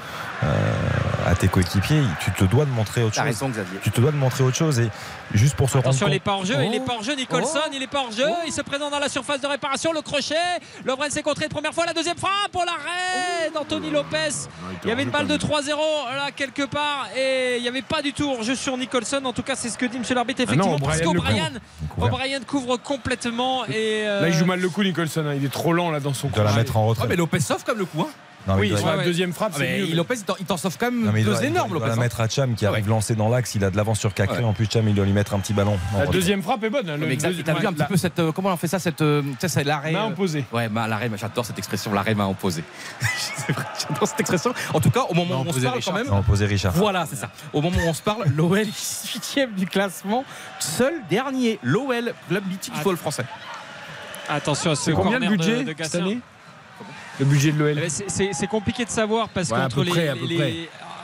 à 0.41 1.35
tes 1.35 1.47
coéquipiers, 1.47 2.01
tu 2.23 2.31
te 2.31 2.43
dois 2.45 2.65
de 2.65 2.71
montrer 2.71 3.03
autre 3.03 3.15
chose 3.15 3.23
raison, 3.23 3.49
Xavier. 3.49 3.79
tu 3.83 3.91
te 3.91 3.99
dois 4.01 4.11
de 4.11 4.15
montrer 4.17 4.43
autre 4.43 4.55
chose 4.55 4.79
et 4.79 4.89
juste 5.33 5.55
pour 5.55 5.69
se 5.69 5.77
Attention, 5.77 6.07
il 6.07 6.11
rendre 6.11 6.15
est 6.15 6.19
compte 6.19 6.25
pas 6.25 6.31
hors 6.33 6.45
jeu, 6.45 6.55
il 6.65 6.75
est 6.75 6.79
Oh. 6.81 6.85
pas 6.85 6.93
hors 6.95 7.03
jeu, 7.03 7.15
Nicholson, 7.15 7.59
Oh. 7.65 7.69
il 7.73 7.83
est 7.83 7.87
pas 7.87 7.99
hors 7.99 8.11
jeu, 8.11 8.25
il 8.47 8.53
se 8.53 8.61
présente 8.61 8.91
dans 8.91 8.99
la 8.99 9.09
surface 9.09 9.41
de 9.41 9.47
réparation, 9.47 9.91
le 9.93 10.01
crochet, 10.01 10.35
Lovren 10.85 11.09
s'est 11.11 11.21
contré 11.23 11.45
une 11.45 11.51
première 11.51 11.73
fois, 11.73 11.85
la 11.85 11.93
deuxième 11.93 12.17
frappe 12.17 12.51
pour 12.51 12.63
l'arrêt 12.65 13.51
d'Anthony 13.53 13.91
Lopez. 13.91 14.47
Il 14.83 14.89
y 14.89 14.91
avait 14.91 15.03
une 15.03 15.09
balle 15.09 15.27
de 15.27 15.35
3-0 15.37 15.77
là 16.15 16.31
quelque 16.35 16.63
part 16.63 17.07
et 17.17 17.57
il 17.57 17.61
n'y 17.61 17.67
avait 17.67 17.81
pas 17.81 18.01
du 18.01 18.13
tout 18.13 18.29
hors 18.31 18.43
jeu 18.43 18.55
sur 18.55 18.77
Nicholson. 18.77 19.21
En 19.25 19.33
tout 19.33 19.43
cas, 19.43 19.55
c'est 19.55 19.69
ce 19.69 19.77
que 19.77 19.85
dit 19.85 19.99
monsieur 19.99 20.15
l'arbitre 20.15 20.43
Ah 20.47 20.55
non, 20.55 20.75
effectivement 20.77 20.87
parce 20.87 21.01
qu'O'Brien. 21.01 21.51
O'Brien 21.97 22.39
couvre 22.41 22.77
complètement 22.77 23.65
et 23.65 24.07
euh, 24.07 24.21
Là, 24.21 24.27
il 24.29 24.33
joue 24.33 24.45
mal 24.45 24.59
le 24.59 24.69
coup, 24.69 24.83
Nicholson. 24.83 25.25
hein. 25.27 25.33
Il 25.35 25.45
est 25.45 25.49
trop 25.49 25.73
lent 25.73 25.91
là 25.91 25.99
dans 25.99 26.13
son 26.13 26.29
de 26.29 26.41
la 26.41 26.49
coup. 26.51 26.55
mettre 26.55 26.77
en 26.77 26.83
Oh, 26.85 26.87
retrait. 26.89 27.07
mais 27.07 27.15
Lopez 27.17 27.39
sauve 27.41 27.63
comme 27.63 27.77
le 27.77 27.85
coup. 27.85 28.01
Hein. 28.01 28.07
Non, 28.47 28.55
Oui, 28.55 28.67
il 28.67 28.69
doit- 28.69 28.77
sur 28.79 28.87
la 28.87 28.97
ouais. 28.97 29.03
deuxième 29.03 29.33
frappe, 29.33 29.51
Ah, 29.55 29.57
c'est 29.59 29.63
mais 29.81 29.85
mieux. 29.87 29.95
Lopez, 29.95 30.15
il 30.15 30.23
t'en- 30.23 30.35
il 30.39 30.57
sauve 30.57 30.77
quand 30.79 30.89
même 30.91 31.05
non, 31.05 31.11
mais 31.11 31.21
il 31.21 31.25
deux 31.25 31.31
doit- 31.33 31.41
il 31.43 31.47
énormes, 31.47 31.69
doit 31.69 31.79
Lopez. 31.79 31.89
la 31.91 31.95
mettre 31.97 32.21
à 32.21 32.27
Cham 32.29 32.55
qui 32.55 32.65
arrive 32.65 32.85
ouais. 32.85 32.89
lancé 32.89 33.13
dans 33.15 33.29
l'axe. 33.29 33.53
Il 33.55 33.63
a 33.63 33.69
de 33.69 33.77
l'avance 33.77 33.99
sur 33.99 34.13
Cacré. 34.13 34.37
Ouais. 34.39 34.43
En 34.43 34.53
plus, 34.53 34.67
Cham, 34.71 34.87
il 34.87 34.95
doit 34.95 35.05
lui 35.05 35.11
mettre 35.11 35.33
un 35.35 35.39
petit 35.39 35.53
ballon. 35.53 35.77
La 35.97 36.07
deuxième 36.07 36.41
frappe 36.41 36.63
est 36.63 36.69
bonne. 36.69 36.87
Le 36.89 36.97
Mais 37.05 37.15
Xavier, 37.17 37.43
t'as 37.43 37.53
vu 37.53 37.59
un 37.67 37.71
la- 37.71 37.71
petit 37.73 37.83
peu 37.85 37.97
cette. 37.97 38.17
euh, 38.19 38.31
comment 38.31 38.49
on 38.53 38.57
fait 38.57 38.67
ça 38.67 38.79
cette, 38.79 39.01
euh, 39.01 39.21
c'est 39.45 39.63
l'arrêt. 39.63 39.91
Main 39.91 40.05
euh, 40.05 40.07
opposée. 40.09 40.45
Ouais, 40.51 40.69
bah, 40.69 40.87
l'arrêt, 40.87 41.09
bah, 41.09 41.17
j'adore 41.19 41.45
cette 41.45 41.57
expression, 41.57 41.93
l'arrêt 41.93 42.15
main 42.15 42.27
opposée. 42.27 42.63
J'adore 43.87 44.07
cette 44.07 44.19
expression. 44.19 44.53
En 44.73 44.79
tout 44.79 44.89
cas, 44.91 45.01
au 45.09 45.13
moment 45.13 45.43
Main 45.43 45.45
où 45.45 45.49
on 45.49 45.53
se 45.53 45.59
parle 45.59 45.75
Richard. 45.75 45.93
quand 45.93 45.99
même. 45.99 46.07
Non, 46.09 46.19
opposé 46.19 46.45
Richard. 46.45 46.73
Voilà, 46.73 47.05
c'est 47.09 47.15
ça. 47.15 47.29
Au 47.53 47.61
moment 47.61 47.77
où 47.85 47.89
on 47.89 47.93
se 47.93 48.01
parle, 48.01 48.23
l'OL 48.35 48.59
est 48.59 48.65
8 48.65 49.55
du 49.55 49.65
classement, 49.65 50.23
seul 50.59 50.93
dernier. 51.09 51.59
L'OL, 51.63 52.13
club 52.29 52.43
mythique 52.47 52.73
du 52.73 52.79
football 52.79 52.97
français. 52.97 53.25
attention 54.29 54.71
à 54.71 54.75
ce 54.75 54.83
C'est 54.83 54.91
combien 54.93 55.19
budget 55.19 55.63
de, 55.63 55.73
de 55.73 55.83
cette 55.83 55.95
année 55.95 56.19
Le 57.19 57.25
budget 57.25 57.51
de 57.51 57.59
l'OL 57.59 57.73
Eh 57.77 57.81
ben, 57.81 57.89
c'est- 57.89 58.47
compliqué 58.47 58.85
de 58.85 58.89
savoir 58.89 59.29
parce 59.29 59.49
Ouais, 59.49 59.57
qu'entre 59.59 59.83
les, 59.83 59.91
près, 59.91 60.13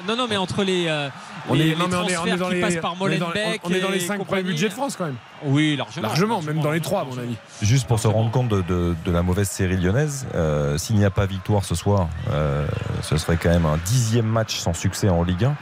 non 0.08 0.16
non 0.16 0.28
mais 0.30 0.38
entre 0.38 0.64
les 0.64 0.86
euh, 0.88 1.10
On 1.50 1.54
les, 1.54 1.72
est, 1.72 1.76
non, 1.76 1.86
les 1.86 1.92
mais 1.92 1.96
on 1.98 2.08
est, 2.08 2.18
on 2.18 2.26
est 2.26 2.30
transferts 2.30 2.38
dans 2.38 2.48
qui 2.50 2.56
les, 2.56 2.62
passent 2.62 2.76
par 2.78 2.96
on 3.00 3.08
est 3.10 3.18
dans, 3.18 3.28
Molenbeek 3.28 3.62
on 3.64 3.70
est 3.72 3.80
dans 3.80 3.90
les 3.90 3.98
et 3.98 4.08
5 4.08 4.24
premiers 4.26 4.44
budgets 4.44 4.70
de 4.70 4.74
France 4.74 4.96
quand 4.98 5.06
même. 5.06 5.16
oui 5.44 5.76
largement 5.76 6.08
Largement, 6.08 6.42
même 6.42 6.62
dans 6.62 6.72
les 6.72 6.80
3 6.82 7.02
à 7.02 7.04
mon 7.06 7.18
avis. 7.18 7.36
Juste 7.62 7.88
pour 7.88 8.00
se 8.00 8.08
rendre 8.08 8.32
compte 8.32 8.48
de, 8.50 8.62
de- 8.62 8.96
de 9.06 9.12
la 9.12 9.22
mauvaise 9.24 9.50
série 9.50 9.78
lyonnaise, 9.78 10.26
euh, 10.36 10.78
s'il 10.78 10.96
n'y 10.96 11.06
a 11.06 11.10
pas 11.12 11.26
victoire 11.26 11.64
ce 11.66 11.76
soir, 11.76 12.08
euh, 12.32 12.66
ce 13.02 13.18
serait 13.18 13.38
quand 13.38 13.50
même 13.50 13.66
un 13.66 13.78
dixième 13.86 14.26
match 14.28 14.58
sans 14.58 14.74
succès 14.74 15.10
en 15.10 15.24
Ligue 15.24 15.46
1. 15.46 15.56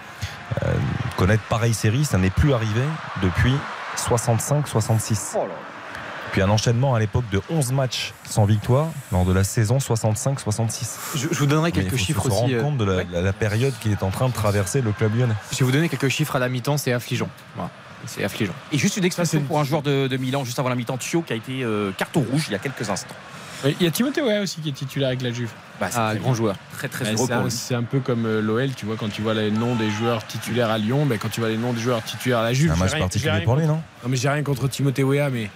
Euh, 0.64 0.74
connaître 1.18 1.44
pareille 1.44 1.74
série, 1.74 2.06
ça 2.06 2.18
n'est 2.18 2.30
plus 2.30 2.54
arrivé 2.54 2.82
depuis 3.22 3.54
65-66. 3.98 5.36
Puis 6.34 6.42
un 6.42 6.50
enchaînement 6.50 6.94
à 6.96 7.00
l'époque 7.00 7.24
de 7.32 7.40
11 7.50 7.72
matchs 7.72 8.12
sans 8.30 8.44
victoire 8.46 8.88
lors 9.12 9.24
de 9.24 9.32
la 9.32 9.44
saison 9.46 9.78
65-66. 9.78 11.16
Je, 11.16 11.28
je 11.32 11.40
vous 11.40 11.46
donnerai 11.46 11.72
Mais 11.72 11.80
il 11.80 11.84
quelques 11.84 11.92
faut 11.92 11.98
chiffres 12.06 12.24
se 12.24 12.28
aussi. 12.30 12.38
rendre 12.38 12.54
euh, 12.56 12.62
compte 12.62 12.78
de 12.78 12.84
la, 12.86 13.04
la- 13.04 13.22
la 13.22 13.34
période 13.34 13.74
qu'il 13.80 13.92
est 13.92 14.04
en 14.04 14.10
train 14.10 14.28
de 14.30 14.34
traverser 14.34 14.82
le 14.82 14.92
club 14.92 15.16
lyonnais. 15.16 15.36
Je 15.52 15.60
vais 15.60 15.66
vous 15.66 15.72
donner 15.72 15.90
quelques 15.90 16.10
chiffres 16.10 16.36
à 16.36 16.40
la 16.40 16.50
mi-temps, 16.50 16.78
c'est 16.78 16.92
affligeant. 16.92 17.30
Voilà. 17.56 17.70
C'est 18.06 18.24
affligeant. 18.24 18.54
Et 18.72 18.78
juste 18.78 18.98
une 18.98 19.06
expression 19.06 19.42
pour 19.42 19.60
un 19.60 19.64
joueur 19.64 19.82
de, 19.82 20.08
de 20.08 20.18
Milan, 20.18 20.44
juste 20.44 20.60
avant 20.60 20.68
la 20.70 20.76
mi-temps, 20.76 20.98
Thio, 20.98 21.22
qui 21.22 21.32
a 21.34 21.36
été 21.38 21.64
euh, 21.64 21.92
carton 21.98 22.26
rouge 22.30 22.46
il 22.50 22.52
y 22.52 22.56
a 22.56 22.60
quelques 22.60 22.90
instants. 22.90 23.16
Il 23.66 23.82
y 23.82 23.88
a 23.88 23.92
Timothée 23.92 24.22
Weah 24.22 24.42
aussi 24.42 24.60
qui 24.60 24.68
est 24.70 24.74
titulaire 24.74 25.08
avec 25.08 25.22
la 25.22 25.32
Juve. 25.32 25.50
Bah, 25.80 25.88
c'est 25.90 25.98
Ah, 25.98 26.10
très, 26.10 26.20
grand 26.20 26.34
joueur. 26.34 26.56
très 26.74 26.90
très 26.90 27.06
Ouais, 27.06 27.12
heureux 27.34 27.50
c'est 27.50 27.76
un, 27.76 27.80
un 27.80 27.84
peu 27.84 28.02
comme 28.02 28.26
euh, 28.26 28.42
l'OL, 28.42 28.72
tu 28.76 28.86
vois, 28.86 28.98
quand 28.98 29.08
tu 29.08 29.22
vois 29.22 29.34
les 29.34 29.52
noms 29.52 29.76
des 29.76 29.90
joueurs 29.90 30.26
titulaires 30.28 30.70
à 30.70 30.78
Lyon, 30.78 31.06
ben, 31.06 31.18
quand 31.18 31.30
tu 31.30 31.40
vois 31.40 31.48
les 31.50 31.56
noms 31.56 31.72
des 31.72 31.80
joueurs 31.80 32.04
titulaires 32.04 32.40
à 32.40 32.44
la 32.44 32.52
Juve. 32.54 32.74
C'est 32.76 32.82
un 32.82 32.84
match 32.84 32.98
particulier 33.00 33.42
pour 33.46 33.56
lui, 33.56 33.66
non? 33.66 33.76
Non, 33.76 34.10
mais 34.10 34.18
j'ai 34.18 34.28
rien 34.28 34.44
contre 34.44 34.68
Timothée 34.68 35.04
Weah, 35.04 35.30
mais 35.30 35.50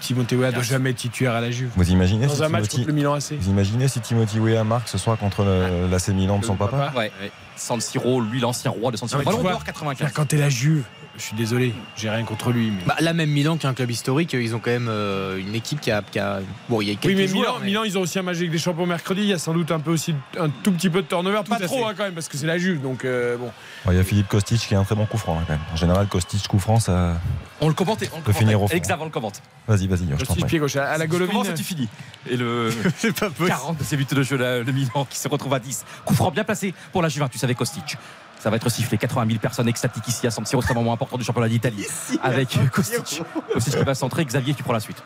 Timothée 0.00 0.36
Weah 0.36 0.52
doit 0.52 0.62
jamais 0.62 0.90
être 0.90 0.96
titulaire 0.96 1.34
à 1.34 1.40
la 1.40 1.50
Juve. 1.50 1.70
Vous 1.76 1.90
imaginez 1.90 2.28
si 2.28 2.36
Dans 2.38 2.42
un 2.44 2.48
match 2.48 2.62
Timothy- 2.68 2.76
contre 2.76 2.88
le 2.88 2.92
Milan 2.94 3.14
AC. 3.14 3.32
Vous 3.38 3.50
imaginez 3.50 3.88
si 3.88 4.00
Timothy 4.00 4.38
Weah 4.40 4.64
marque 4.64 4.88
ce 4.88 4.98
soir 4.98 5.18
contre 5.18 5.44
l'AC 5.90 6.08
Milan 6.08 6.38
de 6.38 6.44
son 6.44 6.56
papa, 6.56 6.76
papa. 6.76 6.98
Ouais, 6.98 7.12
ouais. 7.20 7.30
San 7.56 7.80
Siro, 7.80 8.20
lui 8.20 8.40
l'ancien 8.40 8.70
roi 8.70 8.90
de 8.90 8.96
San 8.96 9.08
Siro. 9.08 9.22
Ballon 9.22 9.38
vois, 9.38 9.52
d'or 9.52 9.64
95. 9.64 10.12
Quand 10.12 10.26
t'es 10.26 10.36
la 10.36 10.48
Juve, 10.48 10.84
je 11.16 11.22
suis 11.22 11.36
désolé, 11.36 11.72
j'ai 11.96 12.10
rien 12.10 12.24
contre 12.24 12.50
lui. 12.50 12.70
Mais... 12.70 12.82
Bah, 12.86 12.96
là 13.00 13.12
même 13.12 13.30
Milan 13.30 13.56
qui 13.56 13.66
est 13.66 13.68
un 13.68 13.74
club 13.74 13.90
historique, 13.90 14.32
ils 14.32 14.54
ont 14.54 14.58
quand 14.58 14.70
même 14.70 14.88
euh, 14.88 15.38
une 15.38 15.54
équipe 15.54 15.80
qui 15.80 15.90
a, 15.90 16.02
qui 16.02 16.18
a- 16.18 16.40
bon 16.68 16.80
il 16.80 16.88
y 16.88 16.90
a 16.90 16.94
quelques 16.94 17.14
Oui, 17.16 17.22
mais 17.22 17.28
joueurs, 17.28 17.60
Milan, 17.60 17.64
Milan, 17.64 17.84
ils 17.84 17.98
ont 17.98 18.00
aussi 18.00 18.18
un 18.18 18.22
match 18.22 18.36
avec 18.38 18.50
des 18.50 18.58
champions 18.58 18.86
mercredi. 18.86 19.22
Il 19.22 19.28
y 19.28 19.32
a 19.32 19.38
sans 19.38 19.52
doute 19.54 19.70
un 19.70 19.80
peu 19.80 19.92
aussi 19.92 20.14
un 20.38 20.48
tout 20.48 20.72
petit 20.72 20.90
peu 20.90 21.02
de 21.02 21.06
turnover, 21.06 21.40
pas 21.48 21.58
trop 21.60 21.86
hein, 21.86 21.94
quand 21.96 22.04
même, 22.04 22.14
parce 22.14 22.28
que 22.28 22.36
c'est 22.36 22.46
la 22.46 22.58
Juve. 22.58 22.80
Donc 22.82 23.04
euh, 23.04 23.36
bon. 23.36 23.50
Il 23.90 23.96
y 23.96 23.98
a 23.98 24.04
Philippe 24.04 24.28
Kostic 24.28 24.58
qui 24.60 24.74
est 24.74 24.76
un 24.76 24.84
très 24.84 24.94
bon 24.96 25.06
coup 25.06 25.18
franc 25.18 25.38
hein, 25.38 25.44
quand 25.46 25.52
même. 25.54 25.62
En 25.72 25.76
général, 25.76 26.06
Kostic 26.08 26.46
coup 26.48 26.58
franc, 26.58 26.80
ça. 26.80 27.20
On 27.60 27.68
le 27.68 27.74
commente 27.74 28.02
et 28.02 28.10
on 28.12 28.20
le 28.26 28.32
finir 28.32 28.56
au 28.60 28.66
commente. 28.66 28.74
Exact, 28.74 28.98
on 29.00 29.04
le 29.04 29.10
commente. 29.10 29.40
Vas-y, 29.68 29.86
vas-y, 29.86 30.06
Kostic, 30.18 30.46
pied 30.46 30.58
gauche 30.58 30.76
à 30.76 30.90
à 30.90 30.98
la 30.98 31.06
Comment 31.06 31.26
Golovin. 31.26 31.44
c'est 31.44 31.54
tu 31.54 31.62
finis 31.64 31.88
Et 32.28 32.36
le 32.36 32.70
C'est 32.96 33.18
pas 33.18 33.30
possible. 33.30 33.48
40 33.48 33.78
de 33.78 33.84
ses 33.84 33.96
buts 33.96 34.06
de 34.10 34.22
jeu, 34.22 34.36
le 34.36 34.72
Milan 34.72 35.06
qui 35.08 35.18
se 35.18 35.28
retrouve 35.28 35.54
à 35.54 35.60
10. 35.60 35.84
Coup 36.04 36.14
franc 36.14 36.30
bien 36.30 36.44
placé 36.44 36.74
pour 36.92 37.02
la 37.02 37.08
Juventus 37.08 37.42
avec 37.44 37.56
Kostic. 37.56 37.96
Ça 38.44 38.50
va 38.50 38.56
être 38.56 38.68
sifflé. 38.68 38.98
80 38.98 39.26
000 39.26 39.38
personnes 39.38 39.68
extatiques 39.68 40.06
ici 40.06 40.26
à 40.26 40.30
San 40.30 40.44
Siro. 40.44 40.60
C'est 40.60 40.72
un 40.72 40.74
moment 40.74 40.92
important 40.92 41.16
du 41.16 41.24
championnat 41.24 41.48
d'Italie. 41.48 41.86
Avec 42.22 42.58
Kostic. 42.70 43.22
Kostic 43.54 43.74
qui 43.78 43.82
va 43.84 43.94
centrer. 43.94 44.22
Xavier 44.22 44.52
qui 44.52 44.62
prend 44.62 44.74
la 44.74 44.80
suite. 44.80 45.02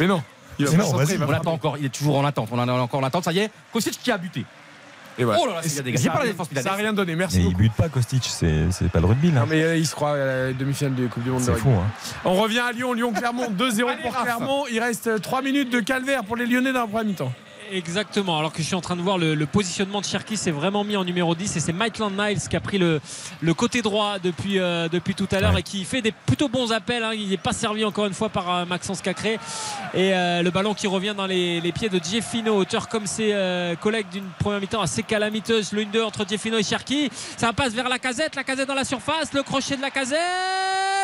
Mais 0.00 0.06
non. 0.06 0.22
Il 0.58 0.64
va 0.64 0.70
Mais 0.72 0.78
pas 0.78 0.82
non, 0.84 0.88
centrer, 0.88 1.04
vas-y. 1.04 1.14
il 1.16 1.18
va 1.20 1.26
On 1.26 1.30
l'attend 1.30 1.52
encore. 1.52 1.76
Il 1.76 1.84
est 1.84 1.88
toujours 1.90 2.16
en 2.16 2.24
attente. 2.24 2.48
On 2.50 2.58
en 2.58 2.66
a 2.66 2.72
encore 2.72 3.00
en 3.00 3.04
attente. 3.04 3.24
Ça 3.24 3.32
y 3.32 3.40
est. 3.40 3.50
Kostic 3.74 4.00
qui 4.02 4.10
a 4.10 4.16
buté. 4.16 4.46
Et 5.18 5.24
voilà. 5.24 5.38
Oh 5.42 5.46
là 5.48 5.54
là, 5.56 5.60
c'est 5.62 5.82
dégagé. 5.82 6.04
Ça 6.04 6.12
a 6.14 6.18
rien- 6.18 6.30
défense 6.30 6.46
Ça 6.48 6.54
n'a 6.54 6.60
milanaise. 6.62 6.80
rien 6.80 6.92
donné. 6.94 7.14
Merci 7.14 7.36
Mais 7.36 7.42
il 7.42 7.46
beaucoup. 7.48 7.58
bute 7.58 7.72
pas 7.74 7.88
Kostic, 7.90 8.24
c'est 8.24 8.70
c'est 8.70 8.88
pas 8.88 9.00
le 9.00 9.06
rugby 9.06 9.32
là. 9.32 9.40
Non, 9.40 9.46
mais 9.50 9.62
euh, 9.64 9.76
il 9.76 9.86
se 9.86 9.94
croit 9.94 10.12
à 10.12 10.16
la 10.16 10.52
demi-finale 10.54 10.94
de 10.94 11.08
Coupe 11.08 11.24
du 11.24 11.30
Monde 11.30 11.40
de 11.40 11.44
C'est 11.46 11.56
fou, 11.56 11.70
hein. 11.70 11.84
On 12.24 12.34
revient 12.36 12.60
à 12.60 12.72
Lyon, 12.72 12.92
Lyon-Clermont, 12.94 13.50
2-0 13.50 14.00
pour 14.00 14.14
Raph. 14.14 14.22
Clermont. 14.22 14.64
Il 14.72 14.78
reste 14.80 15.20
3 15.20 15.42
minutes 15.42 15.70
de 15.70 15.80
calvaire 15.80 16.24
pour 16.24 16.36
les 16.36 16.46
Lyonnais 16.46 16.72
dans 16.72 16.80
la 16.82 16.86
première 16.86 17.04
mi-temps. 17.04 17.32
Exactement. 17.70 18.38
Alors 18.38 18.52
que 18.52 18.58
je 18.58 18.66
suis 18.66 18.74
en 18.74 18.80
train 18.80 18.96
de 18.96 19.02
voir 19.02 19.18
le, 19.18 19.34
le 19.34 19.46
positionnement 19.46 20.00
de 20.00 20.06
Cherki, 20.06 20.36
c'est 20.36 20.50
vraiment 20.50 20.84
mis 20.84 20.96
en 20.96 21.04
numéro 21.04 21.34
10 21.34 21.56
et 21.56 21.60
c'est 21.60 21.72
Maitland 21.72 22.12
Niles 22.18 22.40
qui 22.48 22.56
a 22.56 22.60
pris 22.60 22.78
le, 22.78 23.00
le 23.40 23.54
côté 23.54 23.82
droit 23.82 24.18
depuis, 24.18 24.58
euh, 24.58 24.88
depuis 24.88 25.14
tout 25.14 25.28
à 25.32 25.40
l'heure 25.40 25.52
Ouais. 25.54 25.60
et 25.60 25.62
qui 25.62 25.84
fait 25.84 26.00
des 26.02 26.12
plutôt 26.12 26.48
bons 26.48 26.72
appels. 26.72 27.02
hein. 27.04 27.12
Il 27.14 27.28
n'est 27.28 27.36
pas 27.36 27.52
servi 27.52 27.84
encore 27.84 28.06
une 28.06 28.14
fois 28.14 28.28
par 28.30 28.50
euh, 28.50 28.64
Maxence 28.64 29.02
Cacré. 29.02 29.38
Et 29.94 30.14
euh, 30.14 30.42
le 30.42 30.50
ballon 30.50 30.72
qui 30.74 30.86
revient 30.86 31.14
dans 31.16 31.26
les, 31.26 31.60
les 31.60 31.72
pieds 31.72 31.88
de 31.88 32.00
Jeffino, 32.02 32.54
auteur 32.56 32.88
comme 32.88 33.06
ses 33.06 33.34
collègues 33.80 34.08
d'une 34.10 34.28
première 34.38 34.60
mi-temps 34.60 34.80
assez 34.80 35.02
calamiteuse. 35.02 35.72
Le 35.72 35.82
1-2 35.84 36.02
entre 36.04 36.26
Jeffino 36.28 36.56
et 36.58 36.62
Cherki. 36.62 37.10
Ça 37.36 37.52
passe 37.52 37.72
vers 37.74 37.88
la 37.88 37.98
casette, 37.98 38.34
la 38.34 38.44
casette 38.44 38.68
dans 38.68 38.74
la 38.74 38.84
surface, 38.84 39.32
le 39.32 39.42
crochet 39.42 39.76
de 39.76 39.82
la 39.82 39.90
casette. 39.90 40.18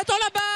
Oh 0.09 0.13
la 0.19 0.29
barre 0.33 0.54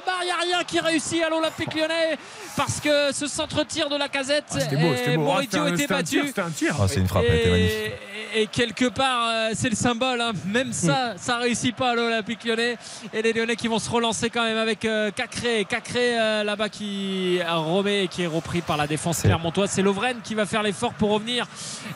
La 0.00 0.12
barre, 0.12 0.20
il 0.22 0.26
n'y 0.26 0.30
a 0.52 0.56
rien 0.56 0.64
qui 0.64 0.80
réussit 0.80 1.22
à 1.22 1.28
l'Olympique 1.28 1.74
lyonnais 1.74 2.16
parce 2.56 2.80
que 2.80 3.12
ce 3.12 3.26
centre-tir 3.26 3.88
de 3.88 3.96
la 3.96 4.08
casette. 4.08 4.44
Ah, 4.54 4.60
c'était 4.60 4.76
beau, 4.76 4.94
c'était 4.96 5.12
et 5.12 5.16
beau. 5.16 5.22
Ah, 5.28 5.32
Maurizio 5.34 5.50
c'était 5.50 5.58
un- 5.58 5.66
était 5.68 5.76
c'était 5.82 5.94
un 5.94 6.02
tir, 6.02 6.20
battu. 6.22 6.28
C'était 6.28 6.40
un 6.40 6.50
tir. 6.50 6.76
Ah, 6.80 6.88
c'est 6.88 7.00
une 7.00 7.08
frappe, 7.08 7.24
elle 7.28 7.36
était 7.36 7.50
magnifique. 7.50 7.92
Et, 8.34 8.42
et 8.42 8.46
quelque 8.46 8.86
part, 8.86 9.28
euh, 9.28 9.50
c'est 9.54 9.68
le 9.68 9.76
symbole. 9.76 10.20
hein. 10.20 10.32
Même 10.46 10.72
ça, 10.72 11.14
ça 11.16 11.36
réussit 11.38 11.74
pas 11.76 11.90
à 11.90 11.94
l'Olympique 11.94 12.44
lyonnais. 12.44 12.76
Et 13.12 13.22
les 13.22 13.32
Lyonnais 13.32 13.56
qui 13.56 13.68
vont 13.68 13.78
se 13.78 13.90
relancer 13.90 14.30
quand 14.30 14.42
même 14.44 14.56
avec 14.58 14.84
euh, 14.84 15.10
Cacré. 15.10 15.66
Cacré 15.68 16.18
euh, 16.18 16.44
là-bas 16.44 16.68
qui 16.70 17.38
a 17.46 17.56
remet 17.56 18.04
et 18.04 18.08
qui 18.08 18.22
est 18.22 18.26
repris 18.26 18.60
par 18.62 18.76
la 18.76 18.86
défense 18.86 19.18
C'est- 19.18 19.28
clermontoise. 19.28 19.70
C'est 19.70 19.82
Lovren 19.82 20.16
qui 20.24 20.34
va 20.34 20.46
faire 20.46 20.62
l'effort 20.62 20.94
pour 20.94 21.10
revenir 21.10 21.46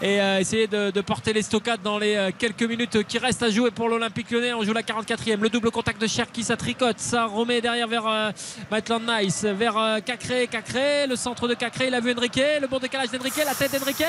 et 0.02 0.20
euh, 0.20 0.38
essayer 0.40 0.66
de, 0.66 0.90
de 0.90 1.00
porter 1.00 1.32
les 1.32 1.42
stockades 1.42 1.82
dans 1.82 1.98
les 1.98 2.30
quelques 2.38 2.62
minutes 2.64 3.02
qui 3.06 3.18
restent 3.18 3.42
à 3.42 3.50
jouer 3.50 3.70
pour 3.70 3.88
l'Olympique 3.88 4.30
lyonnais. 4.30 4.52
On 4.54 4.62
joue 4.62 4.72
la 4.72 4.82
44e. 4.82 5.40
Le 5.40 5.48
double 5.48 5.70
contact 5.70 6.00
de 6.00 6.06
Cherki, 6.06 6.42
ça 6.42 6.56
tricote. 6.56 6.98
Ça 6.98 7.24
remet 7.26 7.60
derrière 7.60 7.86
vers 7.94 8.06
euh, 8.08 8.32
Maitland 8.72 9.02
Nice, 9.06 9.44
vers 9.44 9.76
euh, 9.76 10.00
Cacré. 10.00 10.48
Cacré, 10.48 11.06
le 11.06 11.14
centre 11.16 11.46
de 11.46 11.54
Cacré. 11.54 11.86
Il 11.86 11.94
a 11.94 12.00
vu 12.00 12.12
Enrique. 12.16 12.40
Le 12.60 12.66
bon 12.66 12.78
décalage 12.80 13.10
d'Enrique. 13.10 13.36
La 13.36 13.54
tête 13.54 13.78
d'Enrique 13.78 14.04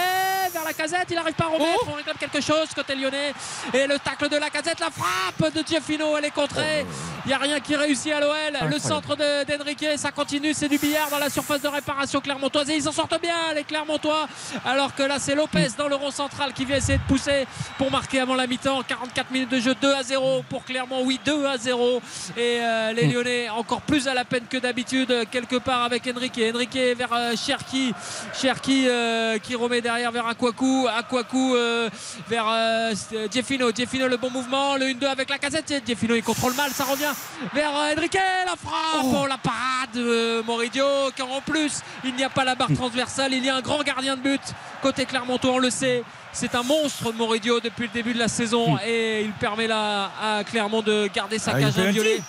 vers 0.54 0.64
la 0.64 0.74
casette. 0.74 1.06
Il 1.10 1.16
n'arrive 1.16 1.36
pas 1.36 1.46
à 1.46 1.48
remettre. 1.50 1.88
On 1.88 1.94
réclame 1.94 2.18
quelque 2.18 2.42
chose 2.42 2.68
côté 2.76 2.96
lyonnais. 2.96 3.34
Et 3.74 3.86
le 3.86 4.00
tacle 4.00 4.28
de 4.28 4.38
la 4.38 4.50
casette. 4.50 4.80
La 4.80 4.90
frappe 4.90 5.54
de 5.54 5.62
Gieffino. 5.68 6.18
Elle 6.18 6.26
est 6.26 6.32
contrée. 6.32 6.86
Il 7.26 7.28
n'y 7.28 7.34
a 7.34 7.38
rien 7.38 7.60
qui 7.60 7.76
réussit 7.76 8.12
à 8.12 8.20
l'OL. 8.20 8.70
Le 8.72 8.80
centre 8.80 9.16
de- 9.16 9.44
d'Enrique. 9.44 9.86
Ça 9.98 10.12
continue. 10.12 10.54
C'est 10.56 10.68
du 10.70 10.80
billard 10.80 11.10
dans 11.12 11.20
la 11.20 11.30
surface 11.30 11.62
de 11.62 11.68
réparation 11.68 12.22
clermontoise. 12.22 12.70
Et 12.72 12.76
ils 12.78 12.84
s'en 12.84 12.92
sortent 12.92 13.22
bien, 13.22 13.54
les 13.54 13.64
Clermontois. 13.64 14.28
Alors 14.66 14.96
que 14.96 15.04
là, 15.04 15.18
c'est 15.20 15.36
Lopez 15.36 15.68
dans 15.78 15.88
le 15.88 15.96
rond 15.96 16.12
central 16.12 16.54
qui 16.54 16.66
vient 16.66 16.78
essayer 16.78 16.98
de 16.98 17.04
pousser 17.04 17.46
pour 17.78 17.92
marquer 17.92 18.22
avant 18.22 18.36
la 18.36 18.48
mi-temps. 18.48 18.82
44 18.82 19.30
minutes 19.32 19.50
de 19.52 19.60
jeu. 19.60 19.76
2 19.80 19.94
à 19.94 20.02
0 20.04 20.44
pour 20.50 20.64
Clermont. 20.66 21.04
Oui, 21.04 21.20
2 21.24 21.46
à 21.46 21.58
0. 21.58 22.02
Et 22.36 22.60
euh, 22.62 22.92
les 22.94 23.06
Lyonnais 23.08 23.50
encore 23.50 23.75
plus 23.82 24.08
à 24.08 24.14
la 24.14 24.26
peine 24.26 24.46
que 24.50 24.58
d'habitude. 24.58 25.26
Quelque 25.32 25.58
part 25.58 25.84
avec 25.84 26.08
Enrique. 26.08 26.40
Enrique 26.54 26.78
vers 26.98 27.14
euh, 27.14 27.34
Cherki. 27.36 27.94
Cherki 28.34 28.86
euh, 28.88 29.38
qui 29.40 29.56
remet 29.56 29.82
derrière 29.82 30.12
vers 30.12 30.28
Akwaku. 30.28 30.88
Akwaku 30.88 31.56
euh, 31.56 31.90
vers 32.28 32.46
euh, 32.50 32.94
Jeffino. 33.32 33.72
Jeffino, 33.76 34.08
le 34.08 34.18
bon 34.18 34.30
mouvement. 34.30 34.76
Le 34.76 34.86
1-2 34.88 35.06
avec 35.06 35.30
la 35.30 35.38
casette. 35.38 35.84
Jeffino, 35.88 36.16
il 36.16 36.24
contrôle 36.24 36.54
mal. 36.56 36.72
Ça 36.72 36.84
revient 36.84 37.12
vers 37.54 37.76
euh, 37.76 37.94
Enrique. 37.98 38.14
La 38.46 38.56
frappe. 38.56 39.04
Oh, 39.06 39.26
la 39.28 39.38
parade 39.38 39.92
de 39.94 40.42
Moridio. 40.46 40.86
Car 41.16 41.32
en 41.32 41.42
plus, 41.42 41.82
il 42.04 42.16
n'y 42.16 42.24
a 42.24 42.30
pas 42.30 42.44
la 42.44 42.56
barre 42.56 42.74
transversale. 42.76 43.34
Il 43.34 43.44
y 43.46 43.50
a 43.50 43.56
un 43.56 43.62
grand 43.62 43.82
gardien 43.84 44.16
de 44.16 44.22
but. 44.22 44.42
Côté 44.82 45.06
Clermontois, 45.06 45.52
on 45.52 45.60
le 45.60 45.70
sait. 45.70 46.04
C'est 46.32 46.54
un 46.54 46.64
monstre 46.64 47.14
de 47.14 47.18
Moridio 47.18 47.62
depuis 47.62 47.84
le 47.88 47.94
début 47.94 48.14
de 48.14 48.20
la 48.20 48.28
saison 48.28 48.78
et 48.86 49.22
il 49.22 49.32
permet 49.32 49.68
là 49.68 50.12
à 50.22 50.44
Clermont 50.44 50.82
de 50.82 51.08
garder 51.14 51.40
sa 51.40 51.52
Ah, 51.56 51.60
cage 51.62 51.80
inviolée. 51.80 52.22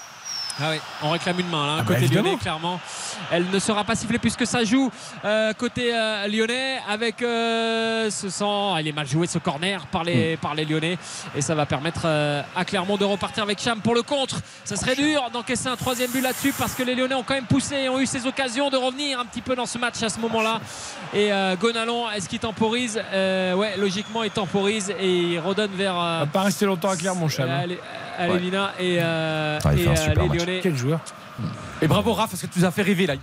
Ah 0.59 0.71
oui, 0.71 0.77
on 1.03 1.11
réclame 1.11 1.39
une 1.39 1.49
main 1.51 1.67
là, 1.67 1.77
Ah 1.81 1.83
bah, 1.83 1.95
côté 1.95 2.09
lyonnais 2.09 2.37
clairement. 2.37 2.81
Elle 3.31 3.51
ne 3.51 3.59
sera 3.59 3.85
pas 3.85 3.95
sifflée 3.95 4.19
puisque 4.19 4.47
ça 4.47 4.65
joue 4.65 4.91
euh, 5.25 5.53
côté 5.53 5.95
euh, 5.95 6.27
lyonnais 6.29 6.79
avec 6.89 7.21
euh, 7.21 8.09
ce 8.11 8.31
sang. 8.31 8.75
Il 8.79 8.89
est 8.89 8.93
mal 8.93 9.07
joué 9.07 9.27
ce 9.27 9.39
corner 9.39 9.87
par 9.89 10.03
les, 10.03 10.39
par 10.39 10.55
les 10.55 10.65
lyonnais 10.65 10.97
et 11.37 11.43
ça 11.43 11.55
va 11.55 11.67
permettre 11.67 12.03
euh, 12.07 12.41
à 12.57 12.65
Clermont 12.65 12.97
de 12.97 13.05
repartir 13.05 13.43
avec 13.43 13.61
Cham 13.61 13.81
pour 13.83 13.95
le 13.95 14.03
contre. 14.03 14.41
Ça 14.65 14.77
serait 14.77 14.97
dur 14.97 15.29
d'encaisser 15.31 15.69
un 15.69 15.77
troisième 15.77 16.11
but 16.11 16.23
là-dessus 16.23 16.55
parce 16.59 16.73
que 16.73 16.83
les 16.83 16.95
lyonnais 16.95 17.15
ont 17.17 17.23
quand 17.23 17.35
même 17.35 17.45
poussé 17.45 17.75
et 17.77 17.89
ont 17.91 18.01
eu 18.01 18.07
ces 18.07 18.27
occasions 18.27 18.71
de 18.71 18.79
revenir 18.79 19.21
un 19.21 19.27
petit 19.27 19.43
peu 19.43 19.57
dans 19.57 19.67
ce 19.67 19.77
match 19.77 20.03
à 20.03 20.09
ce 20.09 20.19
moment-là. 20.21 20.61
Et 21.13 21.33
euh, 21.33 21.55
Gonalon, 21.57 22.11
est-ce 22.11 22.29
qu'il 22.31 22.39
temporise? 22.39 22.99
Euh, 23.13 23.53
Ouais, 23.53 23.77
logiquement 23.77 24.23
il 24.23 24.31
temporise 24.31 24.91
et 24.99 25.09
il 25.11 25.39
redonne 25.39 25.73
vers. 25.73 25.95
Va 25.97 26.27
pas 26.33 26.43
rester 26.43 26.65
longtemps 26.65 26.91
à 26.91 26.97
Clermont, 26.97 27.29
Cham. 27.29 27.49
hein. 27.51 27.67
Alevina 28.19 28.73
et, 28.79 28.99
euh, 29.01 29.59
Ah, 29.64 29.75
et, 29.75 29.87
euh, 29.87 30.14
les. 30.14 30.39
Lyonnais. 30.39 30.61
Quel 30.62 30.77
joueur 30.77 31.01
Et 31.83 31.87
bravo 31.87 32.14
Raph 32.14 32.31
parce 32.31 32.41
que 32.41 32.47
tu 32.47 32.59
nous 32.61 32.64
as 32.64 32.71
fait 32.71 32.83
rêver 32.83 33.07
là. 33.07 33.14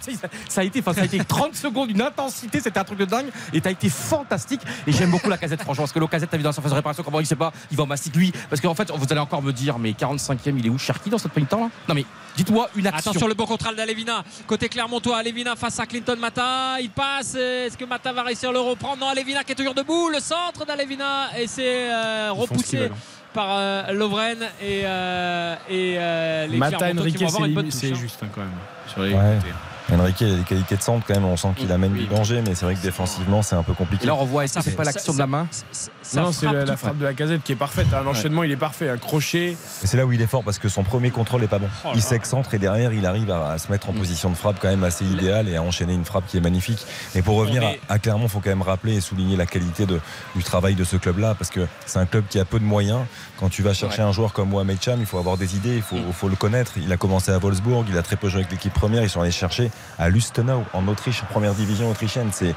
Ça, 0.47 0.61
a 0.61 0.63
été, 0.63 0.79
enfin, 0.79 0.93
ça 0.93 1.01
a 1.01 1.05
été 1.05 1.17
30 1.27 1.55
secondes, 1.55 1.89
une 1.89 2.01
intensité, 2.01 2.59
c'était 2.59 2.79
un 2.79 2.83
truc 2.83 2.99
de 2.99 3.05
dingue. 3.05 3.25
Et 3.53 3.61
t'as 3.61 3.71
été 3.71 3.89
fantastique. 3.89 4.61
Et 4.85 4.91
j'aime 4.91 5.09
beaucoup 5.11 5.29
la 5.29 5.37
casette 5.37 5.61
franchement. 5.63 5.83
Parce 5.83 5.93
que 5.93 5.99
le 5.99 6.07
casette, 6.07 6.29
t'as 6.29 6.37
vu 6.37 6.43
dans 6.43 6.49
la 6.49 6.53
surface 6.53 6.71
de 6.71 6.75
réparation, 6.75 7.03
comment 7.03 7.19
il 7.19 7.25
sait 7.25 7.35
pas, 7.35 7.51
il 7.71 7.77
va 7.77 7.83
en 7.83 7.87
mastic 7.87 8.15
lui. 8.15 8.31
Parce 8.49 8.61
qu'en 8.61 8.75
fait, 8.75 8.91
vous 8.91 9.05
allez 9.09 9.19
encore 9.19 9.41
me 9.41 9.51
dire, 9.51 9.79
mais 9.79 9.91
45e, 9.91 10.55
il 10.57 10.65
est 10.67 10.69
où 10.69 10.77
Cherki 10.77 11.09
dans 11.09 11.17
cette 11.17 11.31
première 11.31 11.49
temps 11.49 11.61
là? 11.61 11.69
Non 11.89 11.95
mais 11.95 12.05
dites-moi 12.35 12.69
une 12.75 12.87
action. 12.87 13.11
Attention 13.11 13.27
le 13.27 13.33
bon 13.33 13.45
contrôle 13.45 13.75
d'Alevina 13.75 14.23
côté 14.47 14.69
Clermontois 14.69 15.17
Alevina 15.17 15.55
face 15.55 15.79
à 15.79 15.85
Clinton 15.85 16.17
Mata 16.19 16.79
il 16.81 16.89
passe 16.89 17.35
est-ce 17.35 17.77
que 17.77 17.85
Mata 17.85 18.11
va 18.13 18.23
réussir 18.23 18.49
à 18.49 18.53
le 18.53 18.59
reprendre? 18.59 18.97
Non 18.99 19.09
Alevina 19.09 19.43
qui 19.43 19.51
est 19.51 19.55
toujours 19.55 19.73
debout 19.73 20.09
le 20.09 20.19
centre 20.19 20.65
d'Alevina 20.65 21.37
et 21.39 21.47
c'est 21.47 21.91
euh, 21.91 22.31
repoussé. 22.31 22.89
Par 23.33 23.47
euh, 23.57 23.91
Lovren 23.93 24.37
et, 24.61 24.81
euh, 24.85 25.55
et 25.69 25.95
euh, 25.97 26.47
les 26.47 26.57
Mata 26.57 26.77
Clermontois 26.77 27.09
qui 27.11 27.17
Enrique, 27.17 27.21
vont 27.21 27.27
avoir 27.27 27.41
c'est 27.43 27.47
une 27.49 27.53
bonne 27.55 27.65
lim- 27.65 27.71
touche, 27.71 27.79
c'est 27.81 27.91
hein. 27.91 27.95
juste 27.95 28.23
hein, 28.23 28.27
quand 28.33 28.41
même. 28.41 28.49
Sur 28.87 29.01
les 29.03 29.13
Ouais. 29.13 29.19
côtés. 29.41 29.53
Enrique, 29.91 30.21
il 30.21 30.33
a 30.33 30.35
des 30.37 30.43
qualités 30.43 30.75
de 30.75 30.81
centre 30.81 31.05
quand 31.05 31.13
même, 31.13 31.25
on 31.25 31.37
sent 31.37 31.49
qu'il 31.55 31.71
amène 31.71 31.93
Oui. 31.93 31.99
du 32.01 32.07
danger, 32.07 32.41
mais 32.45 32.55
c'est 32.55 32.65
vrai 32.65 32.73
que 32.75 32.81
défensivement, 32.81 33.41
c'est 33.41 33.55
un 33.55 33.63
peu 33.63 33.73
compliqué. 33.73 34.03
Et 34.03 34.07
là 34.07 34.15
on 34.15 34.19
revoit, 34.19 34.43
est-ce 34.45 34.53
Ça 34.53 34.61
c'est 34.61 34.71
fait- 34.71 34.75
pas 34.75 34.83
l'action 34.85 35.13
de 35.13 35.19
la 35.19 35.27
main 35.27 35.47
Ça- 35.51 35.89
ça 36.01 36.21
Non, 36.21 36.31
c'est 36.31 36.45
la, 36.51 36.75
frappe 36.77 36.97
de 36.97 37.03
la 37.05 37.13
casette 37.13 37.43
qui 37.43 37.51
est 37.51 37.55
parfaite. 37.55 37.87
Un 37.93 38.05
enchaînement, 38.07 38.43
il 38.43 38.51
est 38.51 38.55
parfait. 38.57 38.89
Un 38.89 38.97
crochet. 38.97 39.51
Et 39.83 39.87
c'est 39.87 39.97
là 39.97 40.05
où 40.05 40.11
il 40.11 40.21
est 40.21 40.27
fort 40.27 40.43
parce 40.43 40.57
que 40.57 40.67
son 40.69 40.83
premier 40.83 41.11
contrôle 41.11 41.43
est 41.43 41.47
pas 41.47 41.59
bon. 41.59 41.67
Oh 41.85 41.89
il 41.95 42.01
s'excentre 42.01 42.53
et 42.53 42.59
derrière 42.59 42.91
il 42.93 43.05
arrive 43.05 43.29
à, 43.31 43.51
à 43.51 43.57
se 43.57 43.71
mettre 43.71 43.89
en 43.89 43.93
position 43.93 44.29
de 44.29 44.35
frappe 44.35 44.57
quand 44.61 44.69
même 44.69 44.83
assez 44.83 45.05
idéale 45.05 45.47
et 45.49 45.55
à 45.57 45.61
enchaîner 45.63 45.93
une 45.93 46.05
frappe 46.05 46.25
qui 46.27 46.37
est 46.37 46.41
magnifique. 46.41 46.85
Et 47.15 47.21
pour 47.21 47.35
revenir 47.37 47.61
mais- 47.61 47.79
à, 47.89 47.93
à 47.93 47.99
Clermont, 47.99 48.25
il 48.25 48.29
faut 48.29 48.39
quand 48.39 48.49
même 48.49 48.61
rappeler 48.61 48.95
et 48.95 49.01
souligner 49.01 49.35
la 49.37 49.45
qualité 49.45 49.85
de- 49.85 49.99
du 50.35 50.43
travail 50.43 50.75
de 50.75 50.83
ce 50.83 50.95
club-là 50.97 51.35
parce 51.35 51.49
que 51.51 51.67
c'est 51.85 51.99
un 51.99 52.05
club 52.05 52.23
qui 52.29 52.39
a 52.39 52.45
peu 52.45 52.59
de 52.59 52.65
moyens. 52.65 53.01
Quand 53.43 53.49
tu 53.49 53.61
vas 53.61 53.73
chercher 53.73 54.01
un 54.01 54.13
joueur 54.13 54.31
comme 54.31 54.47
Mohamed 54.51 54.81
Cham, 54.81 54.97
il 55.01 55.05
faut 55.05 55.17
avoir 55.17 55.35
des 55.35 55.57
idées, 55.57 55.75
il 55.75 55.81
faut, 55.81 55.97
Mm. 55.97 56.13
faut 56.13 56.29
le 56.29 56.37
connaître. 56.37 56.71
Il 56.77 56.89
a 56.93 56.95
commencé 56.95 57.29
à 57.29 57.37
Wolfsburg, 57.39 57.83
il 57.89 57.97
a 57.97 58.01
très 58.01 58.15
peu 58.15 58.29
joué 58.29 58.39
avec 58.39 58.51
l'équipe 58.51 58.71
première. 58.73 59.03
Ils 59.03 59.09
sont 59.09 59.19
allés 59.19 59.31
chercher 59.31 59.69
à 59.99 60.07
Lustenau 60.07 60.63
en 60.71 60.87
Autriche, 60.87 61.21
en 61.23 61.25
première 61.25 61.53
division 61.53 61.91
autrichienne. 61.91 62.29
C'est 62.31 62.55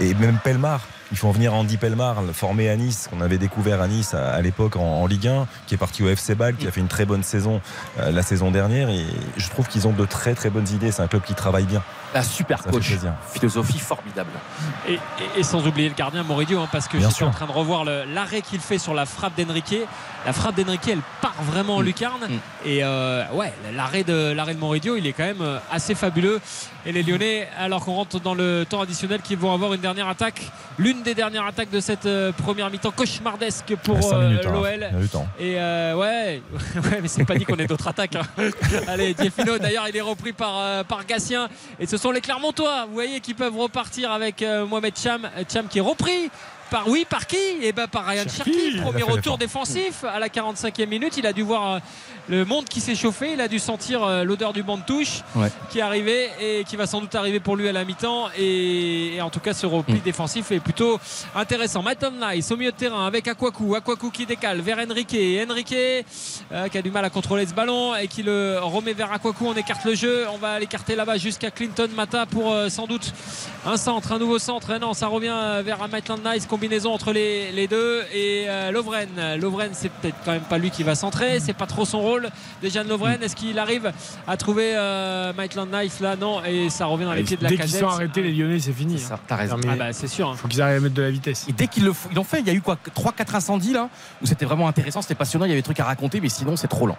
et 0.00 0.14
même 0.14 0.38
Pelmar. 0.42 0.80
Ils 1.12 1.18
font 1.18 1.30
venir 1.30 1.52
Andy 1.52 1.76
Pelmar, 1.76 2.16
formé 2.32 2.70
à 2.70 2.76
Nice, 2.76 3.08
qu'on 3.10 3.20
avait 3.20 3.36
découvert 3.36 3.82
à 3.82 3.86
Nice 3.86 4.14
à, 4.14 4.30
à 4.32 4.40
l'époque 4.40 4.76
en, 4.76 4.80
en 5.02 5.06
Ligue 5.06 5.28
1, 5.28 5.46
qui 5.66 5.74
est 5.74 5.78
parti 5.78 6.02
au 6.02 6.08
FC 6.08 6.34
Bâle, 6.34 6.56
qui 6.56 6.66
a 6.66 6.70
fait 6.70 6.80
une 6.80 6.88
très 6.88 7.04
bonne 7.04 7.22
saison 7.22 7.60
euh, 8.00 8.10
la 8.10 8.22
saison 8.22 8.50
dernière. 8.50 8.88
Et 8.88 9.04
je 9.36 9.48
trouve 9.50 9.68
qu'ils 9.68 9.86
ont 9.86 9.92
de 9.92 10.06
très 10.06 10.34
très 10.34 10.48
bonnes 10.48 10.66
idées. 10.70 10.90
C'est 10.90 11.02
un 11.02 11.06
club 11.06 11.22
qui 11.22 11.34
travaille 11.34 11.64
bien. 11.66 11.82
Un 12.14 12.22
super 12.22 12.62
Ça 12.62 12.70
coach. 12.70 12.90
Philosophie 13.32 13.78
formidable. 13.78 14.30
Et, 14.88 14.94
et- 14.94 14.98
et 15.36 15.42
sans 15.42 15.64
oublier 15.66 15.88
le 15.90 15.94
gardien 15.94 16.22
Moridio, 16.22 16.58
hein, 16.60 16.68
parce 16.72 16.88
que 16.88 16.98
je 16.98 17.08
suis 17.08 17.24
en 17.24 17.30
train 17.30 17.46
de 17.46 17.52
revoir 17.52 17.84
l'arrêt 17.84 18.40
qu'il 18.40 18.60
fait 18.60 18.78
sur 18.78 18.94
la 18.94 19.04
frappe 19.04 19.36
d'Enrique. 19.36 19.76
La 20.26 20.32
frappe 20.32 20.56
d'Enrique, 20.56 20.88
elle 20.88 21.00
part 21.20 21.34
vraiment 21.42 21.76
en 21.76 21.80
Mm. 21.82 21.84
lucarne. 21.84 22.20
Mm. 22.28 22.38
Et 22.66 22.82
euh, 22.82 23.24
ouais, 23.34 23.52
l'arrêt 23.74 24.04
de, 24.04 24.32
l'arrêt 24.32 24.54
de 24.54 24.58
Moridio, 24.58 24.96
il 24.96 25.06
est 25.06 25.12
quand 25.12 25.24
même 25.24 25.42
euh, 25.42 25.58
assez 25.70 25.94
fabuleux. 25.94 26.40
Et 26.86 26.92
les 26.92 27.02
Lyonnais, 27.02 27.48
alors 27.58 27.84
qu'on 27.84 27.94
rentre 27.94 28.20
dans 28.20 28.34
le 28.34 28.64
temps 28.68 28.80
additionnel, 28.82 29.20
qui 29.22 29.36
vont 29.36 29.52
avoir 29.52 29.72
une 29.74 29.80
dernière 29.80 30.08
attaque. 30.08 30.40
L'une 30.78 31.02
des 31.02 31.14
dernières 31.14 31.46
attaques 31.46 31.70
de 31.70 31.80
cette 31.80 32.04
euh, 32.06 32.32
première 32.32 32.68
mi-temps 32.70 32.90
cauchemardesque 32.90 33.74
pour 33.82 34.12
euh, 34.12 34.36
hein. 34.44 34.50
l'OL. 34.50 35.08
Temps. 35.10 35.26
Et 35.38 35.58
euh, 35.58 35.94
ouais, 35.96 36.42
ouais, 36.76 37.00
mais 37.02 37.08
c'est 37.08 37.24
pas 37.24 37.36
dit 37.36 37.44
qu'on 37.44 37.56
ait 37.56 37.66
d'autres 37.66 37.88
attaques. 37.88 38.16
hein. 38.16 38.26
Allez, 38.88 39.14
Diefino, 39.14 39.58
d'ailleurs, 39.58 39.88
il 39.88 39.96
est 39.96 40.00
repris 40.02 40.32
par, 40.32 40.84
par 40.84 41.04
Gatien. 41.06 41.48
Et 41.80 41.86
ce 41.86 41.96
sont 41.96 42.10
les 42.10 42.20
Clermontois, 42.20 42.86
vous 42.86 42.94
voyez, 42.94 43.20
qui 43.20 43.34
peuvent 43.34 43.56
repartir 43.56 44.10
avec 44.10 44.44
Mohamed 44.68 44.94
Cham. 44.98 45.28
Cham 45.52 45.66
qui 45.68 45.78
est 45.78 45.82
repris. 45.82 46.30
Par, 46.70 46.88
oui, 46.88 47.06
par 47.08 47.26
qui? 47.26 47.36
Et 47.62 47.72
ben 47.72 47.86
par 47.86 48.04
Ryan 48.06 48.24
Cherki. 48.28 48.78
Premier 48.82 49.02
retour 49.02 49.38
défensif 49.38 50.04
à 50.04 50.18
la 50.18 50.28
45e 50.28 50.86
minute. 50.86 51.16
Il 51.16 51.26
a 51.26 51.32
dû 51.32 51.42
voir 51.42 51.74
euh, 51.74 51.78
le 52.28 52.44
monde 52.44 52.64
qui 52.66 52.80
s'est 52.80 52.94
chauffé. 52.96 53.32
Il 53.34 53.40
a 53.40 53.48
dû 53.48 53.58
sentir 53.58 54.02
euh, 54.02 54.24
l'odeur 54.24 54.52
du 54.52 54.62
banc 54.62 54.76
de 54.78 54.82
touche 54.82 55.22
Ouais. 55.36 55.48
qui 55.70 55.78
est 55.78 55.82
arrivé 55.82 56.28
et 56.40 56.64
qui 56.64 56.76
va 56.76 56.86
sans 56.86 57.00
doute 57.00 57.14
arriver 57.14 57.38
pour 57.40 57.56
lui 57.56 57.68
à 57.68 57.72
la 57.72 57.84
mi-temps. 57.84 58.28
Et, 58.36 59.14
et 59.16 59.20
en 59.22 59.30
tout 59.30 59.40
cas, 59.40 59.52
ce 59.54 59.66
repli 59.66 59.94
Mm. 59.94 60.00
défensif 60.00 60.50
est 60.52 60.60
plutôt 60.60 60.98
intéressant. 61.36 61.82
Maton 61.82 62.12
Nice 62.32 62.50
au 62.50 62.56
milieu 62.56 62.72
de 62.72 62.76
terrain 62.76 63.06
avec 63.06 63.28
Akwaku. 63.28 63.74
Akwaku 63.76 64.10
qui 64.10 64.26
décale 64.26 64.60
vers 64.60 64.78
Enrique. 64.78 65.16
Enrique 65.48 65.74
euh, 65.74 66.68
qui 66.68 66.78
a 66.78 66.82
du 66.82 66.90
mal 66.90 67.04
à 67.04 67.10
contrôler 67.10 67.46
ce 67.46 67.54
ballon 67.54 67.94
et 67.94 68.08
qui 68.08 68.22
le 68.22 68.58
remet 68.62 68.94
vers 68.94 69.12
Akwaku. 69.12 69.46
On 69.48 69.54
écarte 69.54 69.84
le 69.84 69.94
jeu. 69.94 70.26
On 70.34 70.38
va 70.38 70.58
l'écarter 70.58 70.96
là-bas 70.96 71.18
jusqu'à 71.18 71.50
Clinton 71.50 71.88
Mata 71.94 72.26
pour 72.26 72.52
euh, 72.52 72.68
sans 72.68 72.86
doute 72.86 73.12
un 73.66 73.76
centre, 73.76 74.12
un 74.12 74.18
nouveau 74.18 74.38
centre. 74.38 74.70
Et 74.74 74.78
non, 74.78 74.94
ça 74.94 75.06
revient 75.06 75.62
vers 75.62 75.86
Maitland 75.88 76.20
Nice. 76.24 76.46
Combinaison 76.54 76.92
entre 76.92 77.12
les, 77.12 77.50
les 77.50 77.66
deux. 77.66 78.02
Et 78.14 78.44
euh, 78.48 78.70
Lovren. 78.70 79.08
Lovren, 79.40 79.70
c'est 79.72 79.88
peut-être 79.90 80.14
quand 80.24 80.30
même 80.30 80.42
pas 80.42 80.56
lui 80.58 80.70
qui 80.70 80.84
va 80.84 80.94
centrer. 80.94 81.40
C'est 81.40 81.52
pas 81.52 81.66
trop 81.66 81.84
son 81.84 82.00
rôle. 82.00 82.28
Déjà 82.62 82.84
Lovren, 82.84 83.20
est-ce 83.22 83.34
qu'il 83.34 83.58
arrive 83.58 83.90
à 84.28 84.36
trouver 84.36 84.72
euh, 84.76 85.32
Maitland 85.36 85.68
Nice 85.74 85.98
là? 85.98 86.14
Non. 86.14 86.44
Et 86.44 86.70
ça 86.70 86.86
revient 86.86 87.06
dans 87.06 87.12
les 87.12 87.24
pieds 87.24 87.36
de 87.36 87.42
la 87.42 87.48
Dès 87.48 87.56
qu'ils 87.56 87.64
casette. 87.64 87.80
sont 87.80 87.88
arrêtés, 87.88 88.22
les 88.22 88.32
Lyonnais, 88.32 88.60
c'est 88.60 88.72
fini. 88.72 88.94
Hein. 88.94 88.98
ça, 89.08 89.18
t'as 89.26 89.34
raison. 89.34 89.56
Ah 89.68 89.74
bah, 89.74 89.92
c'est 89.92 90.06
sûr. 90.06 90.28
hein. 90.30 90.36
Faut 90.36 90.46
qu'ils 90.46 90.62
arrivent 90.62 90.76
à 90.76 90.80
mettre 90.80 90.94
de 90.94 91.02
la 91.02 91.10
vitesse. 91.10 91.44
Et 91.48 91.52
dès 91.52 91.66
qu'ils 91.66 91.84
l'ont 91.86 92.24
fait, 92.24 92.38
il 92.38 92.46
y 92.46 92.50
a 92.50 92.52
eu 92.54 92.60
quoi? 92.62 92.78
3-4 92.96 93.34
incendies 93.34 93.72
là 93.72 93.88
où 94.22 94.26
c'était 94.26 94.44
vraiment 94.44 94.68
intéressant, 94.68 95.02
c'était 95.02 95.16
passionnant, 95.16 95.44
il 95.46 95.48
y 95.48 95.52
avait 95.52 95.60
des 95.60 95.64
trucs 95.64 95.80
à 95.80 95.84
raconter, 95.84 96.20
mais 96.20 96.28
sinon 96.28 96.54
c'est 96.54 96.68
trop 96.68 96.86
lent. 96.86 96.96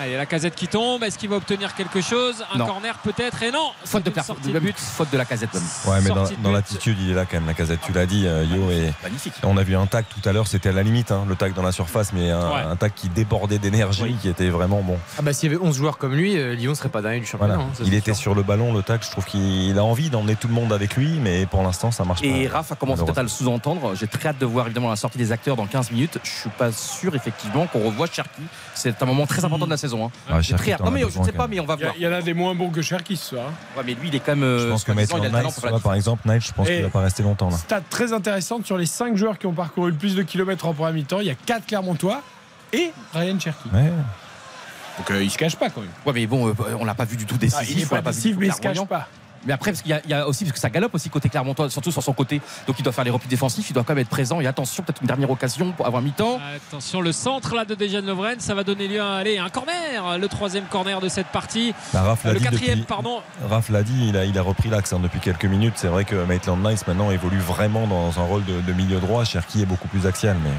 Allez, 0.00 0.16
la 0.16 0.26
casette 0.26 0.54
qui 0.54 0.68
tombe. 0.68 1.02
Est-ce 1.02 1.18
qu'il 1.18 1.28
va 1.28 1.36
obtenir 1.36 1.74
quelque 1.74 2.00
chose 2.00 2.44
Un 2.54 2.58
Non. 2.58 2.66
corner 2.66 2.96
peut-être 2.98 3.42
Et 3.42 3.50
non 3.50 3.70
Faute 3.84 4.04
de, 4.04 4.20
sortie 4.20 4.52
de 4.52 4.58
but. 4.60 4.76
faute 4.78 5.10
de 5.10 5.18
la 5.18 5.24
casette 5.24 5.52
même. 5.54 5.62
Ouais, 5.86 6.00
mais 6.02 6.08
dans, 6.10 6.14
Sortie 6.16 6.36
de 6.36 6.42
dans 6.42 6.50
but. 6.50 6.54
l'attitude, 6.54 6.96
il 7.00 7.10
est 7.10 7.14
là 7.14 7.24
quand 7.24 7.36
même, 7.38 7.46
la 7.46 7.54
casette. 7.54 7.80
Tu 7.84 7.92
l'as 7.92 8.06
dit, 8.06 8.24
euh, 8.26 8.44
Yo. 8.44 8.70
Et 8.70 8.92
Magnifique. 9.02 9.32
on 9.42 9.56
a 9.56 9.62
vu 9.64 9.74
un 9.76 9.86
tac 9.86 10.06
tout 10.08 10.26
à 10.28 10.32
l'heure, 10.32 10.46
c'était 10.46 10.68
à 10.68 10.72
la 10.72 10.82
limite, 10.84 11.10
hein, 11.10 11.24
le 11.28 11.34
tac 11.34 11.52
dans 11.54 11.62
la 11.62 11.72
surface, 11.72 12.12
mais 12.12 12.30
un, 12.30 12.48
Ouais. 12.48 12.60
un 12.62 12.76
tac 12.76 12.94
qui 12.94 13.08
débordait 13.08 13.58
d'énergie, 13.58 14.02
Oui. 14.04 14.16
qui 14.20 14.28
était 14.28 14.50
vraiment 14.50 14.82
bon. 14.82 14.98
Ah 15.18 15.22
bah 15.22 15.32
s'il 15.32 15.50
y 15.50 15.54
avait 15.54 15.64
11 15.64 15.76
joueurs 15.76 15.98
comme 15.98 16.14
lui, 16.14 16.38
euh, 16.38 16.54
Lyon 16.54 16.74
serait 16.76 16.88
pas 16.90 17.02
dernier 17.02 17.20
du 17.20 17.26
championnat. 17.26 17.54
Voilà. 17.56 17.68
hein, 17.70 17.84
il 17.84 17.94
était 17.94 18.14
sûr. 18.14 18.22
sur 18.22 18.34
le 18.36 18.42
ballon, 18.44 18.72
le 18.72 18.82
tac. 18.82 19.02
Je 19.04 19.10
trouve 19.10 19.24
qu'il 19.24 19.76
a 19.78 19.82
envie 19.84 20.10
d'emmener 20.10 20.36
tout 20.36 20.46
le 20.48 20.54
monde 20.54 20.72
avec 20.72 20.96
lui, 20.96 21.18
mais 21.20 21.46
pour 21.46 21.62
l'instant, 21.62 21.90
ça 21.90 22.04
marche 22.04 22.20
Et 22.22 22.46
pas. 22.48 22.58
Raph 22.58 22.72
a 22.72 22.76
commencé 22.76 23.02
peut-être 23.04 23.18
à 23.18 23.22
le 23.22 23.28
sous-entendre. 23.28 23.94
J'ai 23.96 24.06
très 24.06 24.28
hâte 24.28 24.38
de 24.38 24.46
voir 24.46 24.66
évidemment 24.66 24.90
la 24.90 24.96
sortie 24.96 25.18
des 25.18 25.32
acteurs 25.32 25.56
dans 25.56 25.66
15 25.66 25.90
minutes. 25.90 26.18
Je 26.22 26.30
suis 26.30 26.50
pas 26.50 26.70
sûr 26.72 27.14
effectivement 27.16 27.66
qu'on 27.66 27.80
revoit 27.84 28.06
Cherki. 28.06 28.42
C'est 28.74 29.02
un 29.02 29.06
moment 29.06 29.26
très 29.26 29.44
important 29.44 29.64
de 29.66 29.70
la 29.70 29.76
saison. 29.76 29.87
Hein. 29.96 30.10
Ah, 30.28 30.40
J'ai 30.40 30.48
Cherki, 30.50 30.62
très 30.64 30.72
hâte. 30.72 30.78
t'en 30.78 30.84
Non 30.84 30.90
as 30.90 30.94
mais 30.94 31.00
je 31.00 31.06
besoin, 31.06 31.24
sais 31.24 31.30
quand 31.32 31.36
pas, 31.36 31.42
même. 31.48 31.50
mais 31.56 31.60
on 31.60 31.66
va 31.66 31.74
Il 31.74 31.80
y, 31.80 31.82
a- 31.82 31.86
voir. 31.86 31.96
il 31.98 32.02
y 32.02 32.06
en 32.06 32.12
a 32.12 32.22
des 32.22 32.34
moins 32.34 32.54
bons 32.54 32.70
que 32.70 32.82
Cherki 32.82 33.16
ce 33.16 33.26
soir. 33.30 33.46
hein. 33.48 33.52
Ouais, 33.76 33.82
mais 33.86 33.94
lui 33.94 34.08
il 34.08 34.14
est 34.14 34.20
quand 34.20 34.32
même. 34.36 34.42
euh, 34.44 34.64
Je 34.66 34.70
pense 34.70 34.84
que 34.84 34.92
Maitland 34.92 35.22
par 35.82 35.94
exemple, 35.94 36.28
Nice, 36.28 36.46
je 36.48 36.52
pense 36.52 36.66
qu'il 36.68 36.82
va 36.82 36.88
pas 36.90 37.00
rester 37.00 37.22
longtemps 37.22 37.50
là. 37.50 37.56
Stat 37.56 37.80
très 37.88 38.12
intéressante 38.12 38.66
sur 38.66 38.76
les 38.78 38.86
5 38.86 39.16
joueurs 39.16 39.38
qui 39.38 39.46
ont 39.46 39.52
parcouru 39.52 39.90
le 39.90 39.96
plus 39.96 40.14
de 40.14 40.22
kilomètres 40.22 40.66
en 40.66 40.74
première 40.74 40.92
mi-temps. 40.94 41.20
Il 41.20 41.26
y 41.26 41.30
a 41.30 41.34
4 41.34 41.66
Clermontois 41.66 42.22
et 42.72 42.90
Ryan 43.14 43.38
Cherki. 43.40 43.68
Ouais. 43.72 43.90
Donc 44.98 45.10
euh, 45.12 45.22
il 45.22 45.30
se 45.30 45.38
cache 45.38 45.56
pas 45.56 45.70
quand 45.70 45.80
même. 45.80 45.90
Ouais 46.04 46.12
mais 46.12 46.26
bon, 46.26 46.48
euh, 46.48 46.52
on 46.80 46.84
l'a 46.84 46.94
pas 46.94 47.04
vu 47.04 47.16
du 47.16 47.24
tout 47.24 47.36
Ah, 47.36 47.38
décisif. 47.38 47.70
il 47.76 47.82
est 47.82 47.86
pas 47.86 48.02
décisif, 48.02 48.36
mais 48.38 48.46
il 48.48 48.52
se 48.52 48.60
cache 48.60 48.84
pas. 48.86 49.08
Mais 49.48 49.54
après, 49.54 49.72
parce 49.72 49.82
qu'il 49.82 49.90
y, 49.90 49.94
a- 49.94 50.00
il 50.04 50.10
y 50.10 50.14
a 50.14 50.28
aussi, 50.28 50.44
parce 50.44 50.52
que 50.54 50.60
ça 50.60 50.70
galope 50.70 50.94
aussi 50.94 51.10
côté 51.10 51.28
Clermontois, 51.28 51.70
surtout 51.70 51.90
sur 51.90 52.02
son 52.02 52.12
côté. 52.12 52.40
Donc 52.68 52.78
il 52.78 52.82
doit 52.82 52.92
faire 52.92 53.02
les 53.04 53.10
replis 53.10 53.28
défensifs, 53.28 53.68
il 53.70 53.72
doit 53.72 53.82
quand 53.82 53.94
même 53.94 54.02
être 54.02 54.08
présent. 54.10 54.40
Et 54.40 54.46
attention, 54.46 54.84
peut-être 54.84 55.00
une 55.00 55.06
dernière 55.08 55.30
occasion 55.30 55.72
pour 55.72 55.86
avoir 55.86 56.02
mi-temps. 56.02 56.38
Attention, 56.68 57.00
le 57.00 57.10
centre 57.12 57.54
là 57.56 57.64
de 57.64 57.74
Dejan 57.74 58.02
Lovren, 58.02 58.38
ça 58.38 58.54
va 58.54 58.62
donner 58.62 58.86
lieu 58.86 59.00
à 59.00 59.16
allez, 59.16 59.38
un 59.38 59.48
corner, 59.48 60.18
le 60.18 60.28
troisième 60.28 60.64
corner 60.66 61.00
de 61.00 61.08
cette 61.08 61.28
partie. 61.28 61.74
Bah, 61.92 62.02
Raph 62.02 62.24
l'a 62.24 62.32
le 62.34 62.38
dit 62.38 62.44
quatrième, 62.44 62.74
depuis- 62.80 62.86
pardon. 62.86 63.20
Raph 63.48 63.70
l'a 63.70 63.82
dit, 63.82 64.08
il 64.08 64.16
a, 64.16 64.24
il 64.24 64.38
a 64.38 64.42
repris 64.42 64.68
l'axe 64.68 64.92
hein, 64.92 65.00
depuis 65.02 65.18
quelques 65.20 65.46
minutes. 65.46 65.74
C'est 65.76 65.88
vrai 65.88 66.04
que 66.04 66.16
Maitland 66.24 66.62
Nice 66.62 66.86
maintenant 66.86 67.10
évolue 67.10 67.38
vraiment 67.40 67.86
dans 67.86 68.20
un 68.20 68.24
rôle 68.24 68.44
de, 68.44 68.60
de 68.60 68.72
milieu 68.74 69.00
droit. 69.00 69.24
Cherki 69.24 69.62
est 69.62 69.66
beaucoup 69.66 69.88
plus 69.88 70.06
axial, 70.06 70.36
mais 70.44 70.50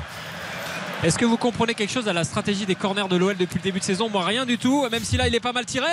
Est-ce 1.01 1.17
que 1.17 1.23
vous 1.23 1.37
comprenez 1.37 1.75
quelque 1.75 1.93
chose 1.93 2.09
à 2.09 2.13
la 2.13 2.25
stratégie 2.25 2.65
des 2.65 2.75
corners 2.75 3.07
de 3.07 3.15
l'OL 3.15 3.37
depuis 3.37 3.57
le 3.57 3.63
début 3.63 3.79
de 3.79 3.85
saison 3.85 4.09
Moi, 4.09 4.21
rien 4.25 4.45
du 4.45 4.57
tout. 4.57 4.85
Même 4.91 5.03
si 5.05 5.15
là, 5.15 5.29
il 5.29 5.35
est 5.35 5.39
pas 5.39 5.53
mal 5.53 5.65
tiré 5.65 5.87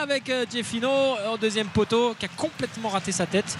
avec 0.00 0.30
euh, 0.30 0.44
Gieffino 0.48 0.88
en 0.88 1.36
deuxième 1.38 1.66
poteau, 1.66 2.14
qui 2.18 2.26
a 2.26 2.28
complètement 2.28 2.90
raté 2.90 3.10
sa 3.10 3.26
tête. 3.26 3.56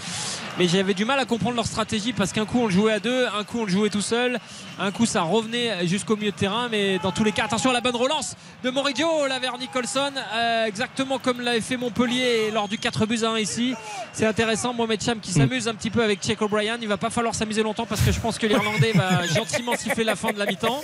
Mais 0.57 0.69
j'avais 0.69 0.95
du 0.95 1.05
mal 1.05 1.19
à 1.19 1.25
comprendre 1.25 1.57
leur 1.57 1.67
stratégie 1.67 2.13
parce 2.13 2.33
qu'un 2.33 2.45
coup 2.45 2.61
on 2.61 2.67
le 2.67 2.71
jouait 2.71 2.93
à 2.93 3.01
deux, 3.01 3.27
un 3.27 3.43
coup 3.43 3.61
on 3.61 3.65
le 3.65 3.71
jouait 3.73 3.91
tout 3.91 4.01
seul, 4.01 4.39
un 4.79 4.93
coup 4.93 5.05
ça 5.05 5.23
revenait 5.23 5.85
jusqu'au 5.85 6.15
milieu 6.17 6.31
de 6.31 6.37
terrain. 6.37 6.69
Mais 6.71 7.01
dans 7.01 7.11
tous 7.11 7.25
les 7.25 7.33
cas, 7.33 7.47
attention 7.47 7.71
à 7.71 7.73
la 7.73 7.81
bonne 7.81 7.97
relance 7.97 8.37
de 8.63 8.71
Moridio 8.71 9.27
là 9.27 9.41
vers 9.41 9.59
Nicholson, 9.59 10.13
euh, 10.35 10.67
exactement 10.67 11.19
comme 11.19 11.41
l'avait 11.41 11.61
fait 11.61 11.77
Montpellier 11.77 12.53
lors 12.53 12.69
du 12.69 12.79
4 12.79 13.05
buts 13.07 13.25
à 13.25 13.31
1 13.31 13.39
ici. 13.39 13.75
C'est 14.13 14.27
intéressant. 14.27 14.75
Mohamed 14.75 15.03
Cham 15.03 15.19
qui 15.19 15.33
s'amuse 15.33 15.67
un 15.67 15.75
petit 15.75 15.91
peu 15.91 16.05
avec 16.05 16.23
Check 16.23 16.41
O'Brien. 16.41 16.79
Il 16.81 16.87
va 16.87 16.99
pas 16.99 17.11
falloir 17.11 17.35
s'amuser 17.35 17.65
longtemps 17.65 17.87
parce 17.87 18.03
que 18.03 18.13
je 18.13 18.21
pense 18.21 18.39
que 18.39 18.47
l'Irlandais 18.47 18.93
va 18.93 19.27
gentiment 19.27 19.75
siffler 19.77 20.05
la 20.05 20.15
fin 20.15 20.31
de 20.31 20.39
la 20.39 20.47
mi-temps. 20.47 20.83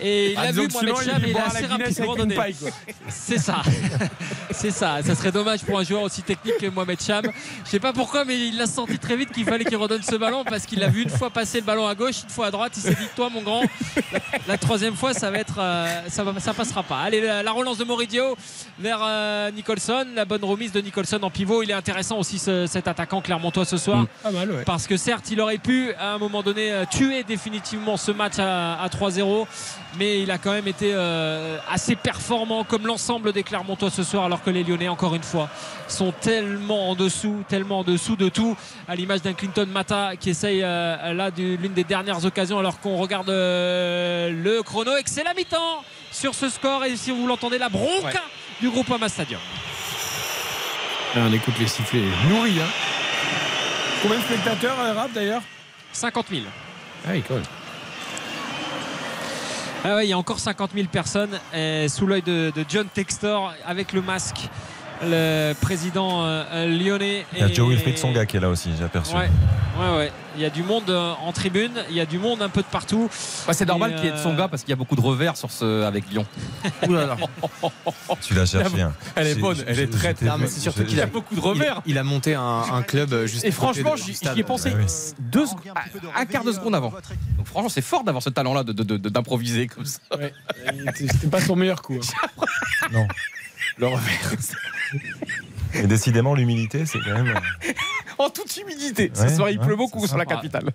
Et 0.00 0.32
il 0.32 0.36
Ah, 0.38 0.42
a 0.42 0.52
vu 0.52 0.68
Mohamed 0.72 0.96
Cham 0.96 1.14
il 1.22 1.26
et 1.28 1.30
il 1.30 1.36
a 1.38 1.46
assez 1.46 1.66
rapidement 1.66 2.14
donné. 2.16 2.36
C'est 3.08 3.38
ça. 3.38 3.62
C'est 4.50 4.70
ça. 4.70 4.98
Ça 5.04 5.14
serait 5.14 5.32
dommage 5.32 5.60
pour 5.64 5.78
un 5.78 5.84
joueur 5.84 6.02
aussi 6.02 6.22
technique 6.22 6.58
que 6.58 6.66
Mohamed 6.66 7.00
Cham. 7.00 7.24
Je 7.64 7.70
sais 7.70 7.80
pas 7.80 7.92
pourquoi, 7.92 8.24
mais 8.24 8.38
il 8.48 8.56
l'a 8.58 8.66
senti 8.66 8.98
très 8.98 9.16
vite 9.16 9.30
qu'il 9.32 9.44
fallait 9.44 9.64
qu'il 9.64 9.76
redonne 9.76 10.02
ce 10.02 10.14
ballon 10.16 10.44
parce 10.44 10.66
qu'il 10.66 10.82
a 10.82 10.88
vu 10.88 11.02
une 11.02 11.10
fois 11.10 11.30
passer 11.30 11.60
le 11.60 11.64
ballon 11.66 11.86
à 11.86 11.94
gauche, 11.94 12.22
une 12.22 12.28
fois 12.30 12.46
à 12.46 12.50
droite. 12.50 12.72
Il 12.76 12.82
s'est 12.82 12.90
dit, 12.94 13.08
toi, 13.16 13.28
mon 13.30 13.42
grand, 13.42 13.62
la, 14.12 14.18
la 14.48 14.58
troisième 14.58 14.94
fois, 14.94 15.12
ça 15.14 15.30
va 15.30 15.38
être, 15.38 15.56
euh, 15.58 15.86
ça, 16.08 16.24
va, 16.24 16.38
ça 16.40 16.52
passera 16.54 16.82
pas. 16.82 16.98
Allez, 17.00 17.20
la, 17.20 17.42
la 17.42 17.52
relance 17.52 17.78
de 17.78 17.84
Moridio 17.84 18.36
vers 18.78 19.00
euh, 19.02 19.50
Nicholson. 19.50 20.06
La 20.14 20.24
bonne 20.24 20.44
remise 20.44 20.72
de 20.72 20.80
Nicholson 20.80 21.18
en 21.22 21.30
pivot. 21.30 21.62
Il 21.62 21.70
est 21.70 21.74
intéressant 21.74 22.18
aussi 22.18 22.38
ce- 22.38 22.66
cet 22.66 22.88
attaquant 22.88 23.20
clermontois 23.20 23.64
ce 23.64 23.76
soir. 23.76 24.06
Pas 24.22 24.30
mal, 24.30 24.50
ouais. 24.50 24.62
Parce 24.64 24.86
que 24.86 24.96
certes, 24.96 25.30
il 25.30 25.40
aurait 25.40 25.58
pu 25.58 25.92
à 25.98 26.12
un 26.14 26.18
moment 26.18 26.42
donné 26.42 26.72
euh, 26.72 26.84
tuer 26.90 27.22
définitivement 27.24 27.96
ce 27.96 28.10
match 28.12 28.38
à, 28.38 28.80
à 28.80 28.88
3-0, 28.88 29.22
mais 29.98 30.20
il 30.22 30.30
a 30.30 30.38
quand 30.38 30.52
même 30.52 30.68
été 30.68 30.90
euh, 30.92 31.58
assez 31.70 31.96
performant 31.96 32.64
comme 32.64 32.86
l'ensemble 32.86 33.32
des 33.32 33.42
Clermontois 33.42 33.90
ce 33.90 34.02
soir, 34.02 34.24
alors 34.24 34.42
que 34.42 34.50
les 34.50 34.64
Lyonnais, 34.64 34.88
encore 34.88 35.14
une 35.14 35.22
fois, 35.22 35.48
sont 35.88 36.12
tellement 36.12 36.90
en 36.90 36.94
dessous, 36.94 37.44
tellement 37.48 37.80
en 37.80 37.84
dessous 37.84 38.16
de 38.16 38.28
tout, 38.28 38.56
à 38.88 38.96
l'image 38.96 39.22
d'un 39.22 39.34
Clinton 39.34 39.66
Mata 39.66 40.16
qui 40.16 40.30
essaye 40.30 40.62
euh, 40.62 41.12
là 41.12 41.30
l'une 41.36 41.72
des 41.72 41.84
dernières 41.84 42.24
occasions, 42.24 42.58
alors 42.58 42.80
qu'on 42.80 42.96
regarde 42.96 43.30
euh, 43.30 44.30
le 44.30 44.62
chrono 44.62 44.96
et 44.96 45.02
que 45.02 45.10
c'est 45.10 45.24
la 45.24 45.34
mi-temps 45.34 45.84
sur 46.10 46.34
ce 46.34 46.48
score. 46.48 46.84
Et 46.84 46.96
si 46.96 47.10
vous 47.10 47.26
l'entendez, 47.26 47.58
la 47.58 47.68
bronca 47.68 48.22
du 48.60 48.70
groupe 48.70 48.90
Ama 48.90 49.08
Stadium. 49.08 49.40
Ah, 51.16 51.20
on 51.28 51.32
écoute 51.32 51.54
les 51.60 51.68
sifflets 51.68 52.02
nourris. 52.28 52.60
Hein. 52.60 52.68
Combien 54.02 54.18
de 54.18 54.24
spectateurs 54.24 54.78
euh, 54.80 54.92
rap 54.94 55.12
d'ailleurs? 55.12 55.42
50 55.92 56.26
000. 56.28 56.42
Ah. 57.06 57.12
Ah 59.86 60.02
il 60.02 60.08
y 60.08 60.14
a 60.14 60.18
encore 60.18 60.40
50 60.40 60.70
000 60.74 60.86
personnes 60.88 61.38
sous 61.88 62.06
l'œil 62.06 62.22
de 62.22 62.52
John 62.66 62.86
Textor 62.86 63.52
avec 63.66 63.92
le 63.92 64.00
masque, 64.00 64.48
le 65.04 65.52
président 65.60 66.24
euh, 66.24 66.66
lyonnais. 66.66 67.24
il 67.32 67.38
y 67.38 67.42
a 67.42 67.48
Et- 67.48 67.54
Joe 67.54 67.68
Wilfried 67.70 67.98
Songa 67.98 68.26
qui 68.26 68.36
est 68.36 68.40
là 68.40 68.48
aussi, 68.48 68.70
j'ai 68.78 68.84
aperçu. 68.84 69.14
Ouais, 69.14 69.28
ouais, 69.80 69.96
ouais. 69.96 70.12
Il 70.36 70.42
y 70.42 70.44
a 70.44 70.50
du 70.50 70.64
monde 70.64 70.90
euh, 70.90 71.12
en 71.24 71.30
tribune, 71.32 71.70
il 71.90 71.94
y 71.96 72.00
a 72.00 72.06
du 72.06 72.18
monde 72.18 72.42
un 72.42 72.48
peu 72.48 72.60
de 72.62 72.66
partout. 72.66 73.08
Ouais, 73.46 73.54
c'est 73.54 73.66
normal 73.66 73.94
qu'il 73.94 74.04
y 74.06 74.08
ait 74.08 74.12
de 74.12 74.16
son 74.16 74.32
euh, 74.32 74.36
gars 74.36 74.48
parce 74.48 74.62
qu'il 74.62 74.70
y 74.70 74.72
a 74.72 74.76
beaucoup 74.76 74.96
de 74.96 75.00
revers 75.00 75.36
sur 75.36 75.50
ce 75.52 75.82
avec 75.84 76.10
Lyon. 76.10 76.26
Tu 78.20 78.34
l'as 78.34 78.46
cherché. 78.46 78.80
hein. 78.82 78.92
Elle 79.16 79.28
est 79.28 79.34
bonne, 79.36 79.56
elle 79.66 79.78
est 79.80 79.86
très- 79.92 80.14
mais 80.38 80.46
c'est 80.46 80.60
surtout 80.60 80.84
qu'il 80.84 81.00
a 81.00 81.06
beaucoup 81.06 81.34
de 81.34 81.40
Il, 81.54 81.64
il 81.86 81.98
a 81.98 82.02
monté 82.02 82.34
un, 82.34 82.62
un 82.72 82.82
club 82.82 83.26
juste. 83.26 83.44
Et 83.44 83.50
franchement, 83.52 83.94
j'y 83.96 84.16
ai 84.36 84.42
pensé 84.42 84.70
Ouais, 84.70 84.76
ouais. 84.76 84.86
deux, 85.20 85.44
un- 85.44 86.20
un 86.20 86.26
quart 86.26 86.44
de 86.44 86.52
seconde 86.52 86.74
avant. 86.74 86.90
Donc 87.36 87.46
franchement, 87.46 87.68
c'est 87.68 87.82
fort 87.82 88.02
d'avoir 88.04 88.22
ce 88.22 88.30
talent-là 88.30 88.64
de- 88.64 88.72
de- 88.72 88.82
de- 88.96 89.08
d'improviser 89.08 89.66
comme 89.68 89.84
ça. 89.84 90.00
Ouais. 90.18 90.32
C'était 90.94 91.26
pas 91.28 91.40
son 91.40 91.56
meilleur 91.56 91.80
coup. 91.82 91.98
hein. 92.02 92.44
Non. 92.92 93.06
Le 93.78 93.86
revers. 93.86 94.32
Et 95.74 95.86
décidément, 95.86 96.34
l'humilité, 96.34 96.86
c'est 96.86 97.00
quand 97.00 97.22
même. 97.22 97.34
En 98.16 98.30
toute 98.30 98.56
humidité. 98.56 99.10
Ce 99.12 99.28
soir, 99.28 99.50
il 99.50 99.58
ouais, 99.58 99.66
pleut 99.66 99.74
beaucoup 99.74 100.06
sur 100.06 100.16
la 100.16 100.24
capitale. 100.24 100.72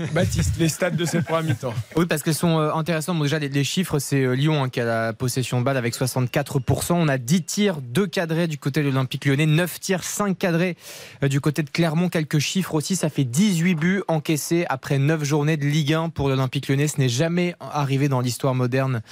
Baptiste, 0.14 0.54
les 0.58 0.68
stats 0.68 0.90
de 0.90 1.04
cette 1.04 1.24
première 1.24 1.42
mi-temps. 1.42 1.74
Oui, 1.94 2.06
parce 2.06 2.22
qu'elles 2.22 2.34
sont 2.34 2.58
euh, 2.58 2.72
intéressantes. 2.72 3.18
Bon, 3.18 3.24
déjà, 3.24 3.38
les, 3.38 3.64
chiffres, 3.64 3.98
c'est 3.98 4.22
euh, 4.22 4.32
Lyon 4.32 4.64
hein, 4.64 4.68
qui 4.70 4.80
a 4.80 4.84
la 4.84 5.12
possession 5.12 5.60
de 5.60 5.64
balle 5.64 5.76
avec 5.76 5.94
64%. 5.94 6.92
On 6.92 7.08
a 7.08 7.18
10 7.18 7.42
tirs, 7.42 7.80
2 7.82 8.06
cadrés 8.06 8.46
du 8.46 8.56
côté 8.56 8.82
de 8.82 8.88
l'Olympique 8.88 9.26
lyonnais, 9.26 9.46
9 9.46 9.80
tirs, 9.80 10.02
5 10.02 10.38
cadrés 10.38 10.76
euh, 11.22 11.28
du 11.28 11.40
côté 11.40 11.62
de 11.62 11.68
Clermont. 11.68 12.08
Quelques 12.08 12.38
chiffres 12.38 12.74
aussi, 12.74 12.96
ça 12.96 13.10
fait 13.10 13.24
18 13.24 13.74
buts 13.74 14.02
encaissés 14.08 14.64
après 14.70 14.98
9 14.98 15.22
journées 15.22 15.58
de 15.58 15.66
Ligue 15.66 15.92
1 15.92 16.08
pour 16.08 16.30
l'Olympique 16.30 16.68
lyonnais. 16.68 16.88
Ce 16.88 16.98
n'est 16.98 17.10
jamais 17.10 17.54
arrivé 17.60 18.08
dans 18.08 18.20
l'histoire 18.20 18.54
moderne 18.54 19.02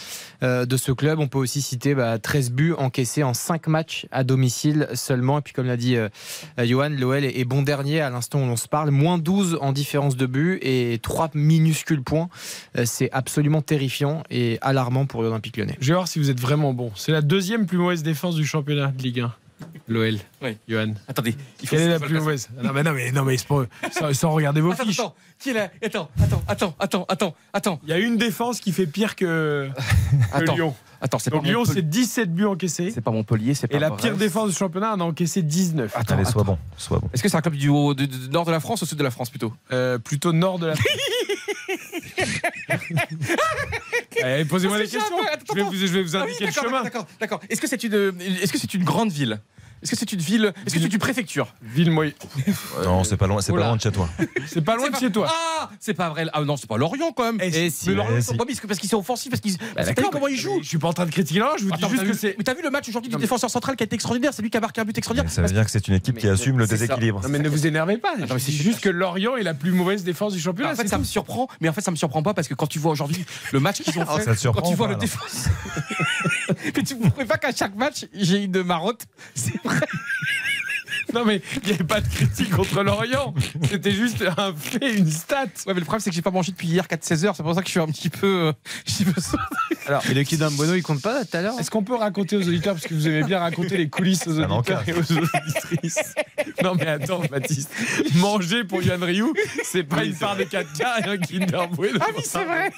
de 0.42 0.76
ce 0.76 0.92
club. 0.92 1.18
On 1.18 1.28
peut 1.28 1.38
aussi 1.38 1.60
citer 1.60 1.94
bah, 1.94 2.18
13 2.18 2.50
buts 2.52 2.74
encaissés 2.78 3.22
en 3.22 3.34
5 3.34 3.66
matchs 3.66 4.06
à 4.10 4.24
domicile 4.24 4.88
seulement. 4.94 5.38
Et 5.38 5.42
puis, 5.42 5.52
comme 5.52 5.66
l'a 5.66 5.76
dit 5.76 5.96
Johan, 6.58 6.90
l'OL 6.90 7.24
est 7.24 7.44
bon 7.44 7.62
dernier 7.62 8.00
à 8.00 8.10
l'instant 8.10 8.42
où 8.42 8.46
l'on 8.46 8.56
se 8.56 8.68
parle. 8.68 8.90
Moins 8.90 9.18
12 9.18 9.58
en 9.60 9.72
différence 9.72 10.16
de 10.16 10.26
but 10.26 10.58
et 10.62 10.77
trois 11.02 11.30
minuscules 11.34 12.02
points. 12.02 12.28
Euh, 12.76 12.82
C'est 12.84 13.10
absolument 13.12 13.62
terrifiant 13.62 14.22
et 14.30 14.58
alarmant 14.60 15.06
pour 15.06 15.22
l'Olympique 15.22 15.56
lyonnais. 15.56 15.76
Je 15.80 15.88
vais 15.88 15.94
voir 15.94 16.08
si 16.08 16.18
vous 16.18 16.30
êtes 16.30 16.40
vraiment 16.40 16.72
bon. 16.72 16.90
C'est 16.96 17.12
la 17.12 17.22
deuxième 17.22 17.66
plus 17.66 17.78
mauvaise 17.78 18.02
défense 18.02 18.34
du 18.34 18.46
championnat 18.46 18.88
de 18.88 19.02
Ligue 19.02 19.20
1. 19.20 19.34
L'OL. 19.88 20.16
Oui. 20.42 20.56
Johan. 20.68 20.92
Attendez, 21.08 21.34
il 21.62 21.68
faut 21.68 21.76
Quelle 21.76 21.86
est 21.86 21.88
la 21.90 21.98
plus 22.00 22.14
mauvaise? 22.14 22.48
Non 22.62 22.72
mais, 22.72 22.82
non, 22.82 22.92
mais, 22.92 23.10
non, 23.10 23.24
mais 23.24 23.36
c'est 23.36 23.48
pas- 23.48 23.64
sans, 23.90 24.12
sans 24.12 24.30
regarder 24.32 24.60
vos 24.60 24.70
Attends, 24.72 24.84
fiches. 24.84 25.00
attends, 25.00 25.14
qui 25.38 25.50
est 25.50 25.54
là? 25.54 25.70
Attends, 25.82 26.10
attends, 26.20 26.42
attends, 26.48 26.74
attends, 26.78 27.06
attends, 27.08 27.34
attends, 27.52 27.80
Il 27.84 27.88
y 27.88 27.92
a 27.92 27.98
une 27.98 28.16
défense 28.16 28.60
qui 28.60 28.72
fait 28.72 28.86
pire 28.86 29.16
que. 29.16 29.68
Lyon. 30.54 30.74
Attends, 31.00 31.18
c'est 31.20 31.30
pas 31.30 31.38
Lyon, 31.40 31.60
Montpellier. 31.60 31.74
c'est 31.80 31.88
17 31.88 32.34
buts 32.34 32.44
encaissés. 32.46 32.90
C'est 32.92 33.00
pas 33.00 33.12
Montpellier, 33.12 33.54
c'est 33.54 33.68
pas 33.68 33.76
Et 33.76 33.80
la 33.80 33.92
pire 33.92 34.16
défense 34.16 34.50
du 34.50 34.56
championnat 34.56 34.94
en 34.94 35.00
a 35.00 35.04
encaissé 35.04 35.42
19. 35.42 35.92
Attends, 35.96 36.14
Allez, 36.14 36.24
sois 36.24 36.42
attends. 36.42 36.52
bon, 36.52 36.58
sois 36.76 36.98
bon. 36.98 37.08
Est-ce 37.14 37.22
que 37.22 37.28
c'est 37.28 37.36
un 37.36 37.40
club 37.40 37.54
du, 37.54 37.68
haut, 37.68 37.94
du, 37.94 38.08
du 38.08 38.28
nord 38.30 38.44
de 38.44 38.50
la 38.50 38.58
France 38.60 38.82
ou 38.82 38.86
sud 38.86 38.98
de 38.98 39.04
la 39.04 39.10
France 39.12 39.30
plutôt? 39.30 39.52
Euh, 39.72 39.98
plutôt 39.98 40.32
nord 40.32 40.58
de 40.58 40.66
la 40.66 40.74
Allez, 44.22 44.44
Posez-moi 44.44 44.78
des 44.78 44.88
questions. 44.88 45.00
un 45.18 45.22
peu- 45.24 45.30
attends, 45.32 45.44
Je 45.50 45.54
vais 45.54 45.62
vous, 45.62 45.74
je 45.74 45.86
vais 45.86 46.02
vous 46.02 46.16
Ah 46.16 46.22
oui, 46.24 46.30
indiquer 46.32 46.46
le 46.46 46.52
chemin. 46.52 46.82
D'accord, 46.82 47.06
d'accord. 47.20 47.40
Est-ce 47.48 47.60
que 47.60 47.66
c'est 47.66 47.82
une, 47.84 48.20
est-ce 48.42 48.52
que 48.52 48.58
c'est 48.58 48.74
une 48.74 48.84
grande 48.84 49.10
ville? 49.12 49.40
Est-ce 49.82 49.90
que 49.92 49.96
c'est 49.96 50.12
une 50.12 50.20
ville 50.20 50.52
Est-ce 50.66 50.74
que 50.74 50.80
c'est 50.80 50.92
une 50.92 50.98
préfecture 50.98 51.54
Ville 51.62 51.90
moyenne. 51.90 52.14
Non, 52.84 53.04
c'est 53.04 53.16
pas 53.16 53.26
loin, 53.26 53.40
c'est 53.40 53.52
Oh 53.52 53.56
pas 53.56 53.60
loin 53.66 53.76
de 53.76 53.80
chez 53.80 53.92
toi. 53.92 54.08
C'est 54.46 54.60
pas 54.64 54.76
loin 54.76 54.90
de 54.90 54.96
chez 54.96 55.10
toi. 55.12 55.26
Ah, 55.30 55.70
c'est 55.78 55.94
pas 55.94 56.08
vrai. 56.10 56.26
Ah 56.32 56.42
non, 56.42 56.56
c'est 56.56 56.68
pas 56.68 56.76
Lorient 56.78 57.12
quand 57.12 57.24
même. 57.24 57.38
Eh, 57.42 57.70
si. 57.70 57.90
Mais 57.90 57.94
Lorient, 57.96 58.10
Eh, 58.14 58.18
ils 58.18 58.22
sont 58.22 58.32
si. 58.32 58.38
pas 58.38 58.44
mis 58.44 58.54
parce 58.54 58.78
qu'ils 58.80 58.88
sont 58.88 58.96
offensifs, 58.98 59.30
parce 59.30 59.40
qu'ils. 59.40 59.52
Vu 59.52 59.58
d'accord, 59.76 60.10
comment 60.10 60.28
ils 60.28 60.36
jouent 60.38 60.60
Je 60.62 60.68
suis 60.68 60.78
pas 60.78 60.88
en 60.88 60.92
train 60.92 61.04
de 61.06 61.10
critiquer 61.10 61.40
là, 61.40 61.52
je 61.58 61.64
vous 61.64 61.70
dis 61.72 61.88
juste 61.88 62.04
que 62.04 62.12
c'est. 62.14 62.34
mais 62.38 62.44
t'as 62.44 62.54
vu 62.54 62.62
le 62.62 62.70
match 62.70 62.88
aujourd'hui 62.88 63.10
du 63.10 63.16
défenseur 63.16 63.50
central 63.50 63.76
qui 63.76 63.82
a 63.82 63.86
été 63.86 63.94
extraordinaire, 63.94 64.32
c'est 64.32 64.42
lui 64.42 64.50
qui 64.50 64.56
a 64.56 64.60
marqué 64.60 64.80
un 64.80 64.84
but 64.84 64.96
extraordinaire. 64.96 65.30
Ça 65.30 65.42
veut 65.42 65.48
dire 65.48 65.64
que 65.64 65.70
c'est 65.70 65.86
une 65.88 65.94
équipe 65.94 66.16
qui 66.18 66.28
assume 66.28 66.58
le 66.58 66.66
déséquilibre. 66.66 67.20
Non, 67.22 67.28
mais 67.28 67.38
ne 67.38 67.48
vous 67.48 67.66
énervez 67.66 67.98
pas. 67.98 68.14
c'est- 68.38 68.52
juste 68.52 68.80
que 68.80 68.88
Lorient 68.88 69.36
est 69.36 69.42
la 69.42 69.54
plus 69.54 69.72
mauvaise 69.72 70.02
défense 70.04 70.32
du 70.32 70.40
championnat. 70.40 70.72
en 70.72 70.76
fait, 70.76 70.88
ça 70.88 70.98
me 70.98 71.04
surprend, 71.04 71.48
mais 71.60 71.68
en 71.68 71.72
fait, 71.72 71.80
ça 71.82 71.90
me 71.90 71.96
surprend 71.96 72.22
pas 72.22 72.34
parce 72.34 72.48
que 72.48 72.54
quand 72.54 72.66
tu 72.66 72.78
vois 72.78 72.92
aujourd'hui 72.92 73.24
le 73.52 73.60
match 73.60 73.82
qu'ils 73.82 73.98
ont 73.98 74.04
Ah, 74.08 74.16
fait, 74.18 74.24
ça 74.24 74.34
te 74.34 74.40
surprend 74.40 74.62
quand 74.62 74.68
tu 74.70 74.74
vois 74.76 74.86
pas, 74.88 74.94
le 74.94 74.98
alors. 74.98 75.00
défense. 75.02 75.48
mais 76.76 76.82
tu 76.82 76.94
ne 76.96 77.24
pas 77.24 77.36
qu'à 77.38 77.52
chaque 77.54 77.74
match, 77.76 78.06
j'ai 78.14 78.42
une 78.44 78.62
marotte. 78.62 79.02
frais. 79.68 79.88
Non, 81.14 81.24
mais 81.24 81.40
il 81.62 81.68
n'y 81.68 81.74
avait 81.74 81.84
pas 81.84 82.00
de 82.00 82.08
critique 82.08 82.50
contre 82.50 82.82
Lorient. 82.82 83.34
C'était 83.70 83.92
juste 83.92 84.22
un 84.36 84.54
fait, 84.54 84.94
une 84.94 85.10
stat. 85.10 85.44
Ouais, 85.66 85.74
mais 85.74 85.74
le 85.74 85.80
problème, 85.82 86.00
c'est 86.00 86.10
que 86.10 86.16
j'ai 86.16 86.22
pas 86.22 86.30
mangé 86.30 86.52
depuis 86.52 86.68
hier 86.68 86.86
4-16 86.86 87.24
heures. 87.26 87.36
C'est 87.36 87.42
pour 87.42 87.54
ça 87.54 87.60
que 87.62 87.66
je 87.66 87.70
suis 87.72 87.80
un 87.80 87.86
petit 87.86 88.10
peu. 88.10 88.26
euh, 88.48 88.52
sauté. 89.18 89.42
Et 90.10 90.14
le 90.14 90.22
Kidam 90.24 90.54
Bono, 90.54 90.74
il 90.74 90.82
compte 90.82 91.00
pas 91.00 91.24
tout 91.24 91.36
à 91.36 91.42
l'heure 91.42 91.58
Est-ce 91.58 91.70
qu'on 91.70 91.82
peut 91.82 91.94
raconter 91.94 92.36
aux 92.36 92.42
auditeurs, 92.46 92.74
parce 92.74 92.86
que 92.86 92.94
vous 92.94 93.08
aimez 93.08 93.22
bien 93.22 93.38
raconter 93.38 93.76
les 93.78 93.88
coulisses 93.88 94.26
aux 94.26 94.38
auditeurs 94.38 94.82
et 94.86 94.92
aux 94.92 94.98
auditrices 95.12 96.14
Non, 96.62 96.74
mais 96.74 96.86
attends, 96.86 97.22
Baptiste. 97.30 97.70
Manger 98.16 98.64
pour 98.64 98.82
Yann 98.82 99.02
Rioux, 99.02 99.32
c'est 99.64 99.84
pas 99.84 100.04
une 100.04 100.14
part 100.14 100.36
de 100.36 100.44
4 100.44 100.72
quarts 100.76 100.98
et 100.98 101.08
un 101.08 101.16
Kinder 101.16 101.68
Bueno. 101.72 101.98
Ah 102.02 102.06
oui, 102.16 102.22
c'est 102.24 102.44
vrai. 102.44 102.70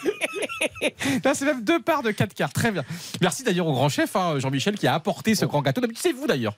Là, 1.25 1.35
c'est 1.35 1.45
même 1.45 1.63
deux 1.65 1.81
parts 1.81 2.03
de 2.03 2.11
4 2.11 2.35
quarts. 2.35 2.53
Très 2.53 2.71
bien. 2.71 2.85
Merci 3.21 3.43
d'ailleurs 3.43 3.67
au 3.67 3.73
grand 3.73 3.89
chef, 3.89 4.15
hein, 4.17 4.39
Jean-Michel, 4.39 4.77
qui 4.77 4.87
a 4.87 4.95
apporté 4.95 5.35
ce 5.35 5.45
grand 5.45 5.63
gâteau. 5.63 5.81
D'habitude, 5.81 6.03
c'est 6.03 6.13
vous 6.13 6.27
d'ailleurs. 6.27 6.55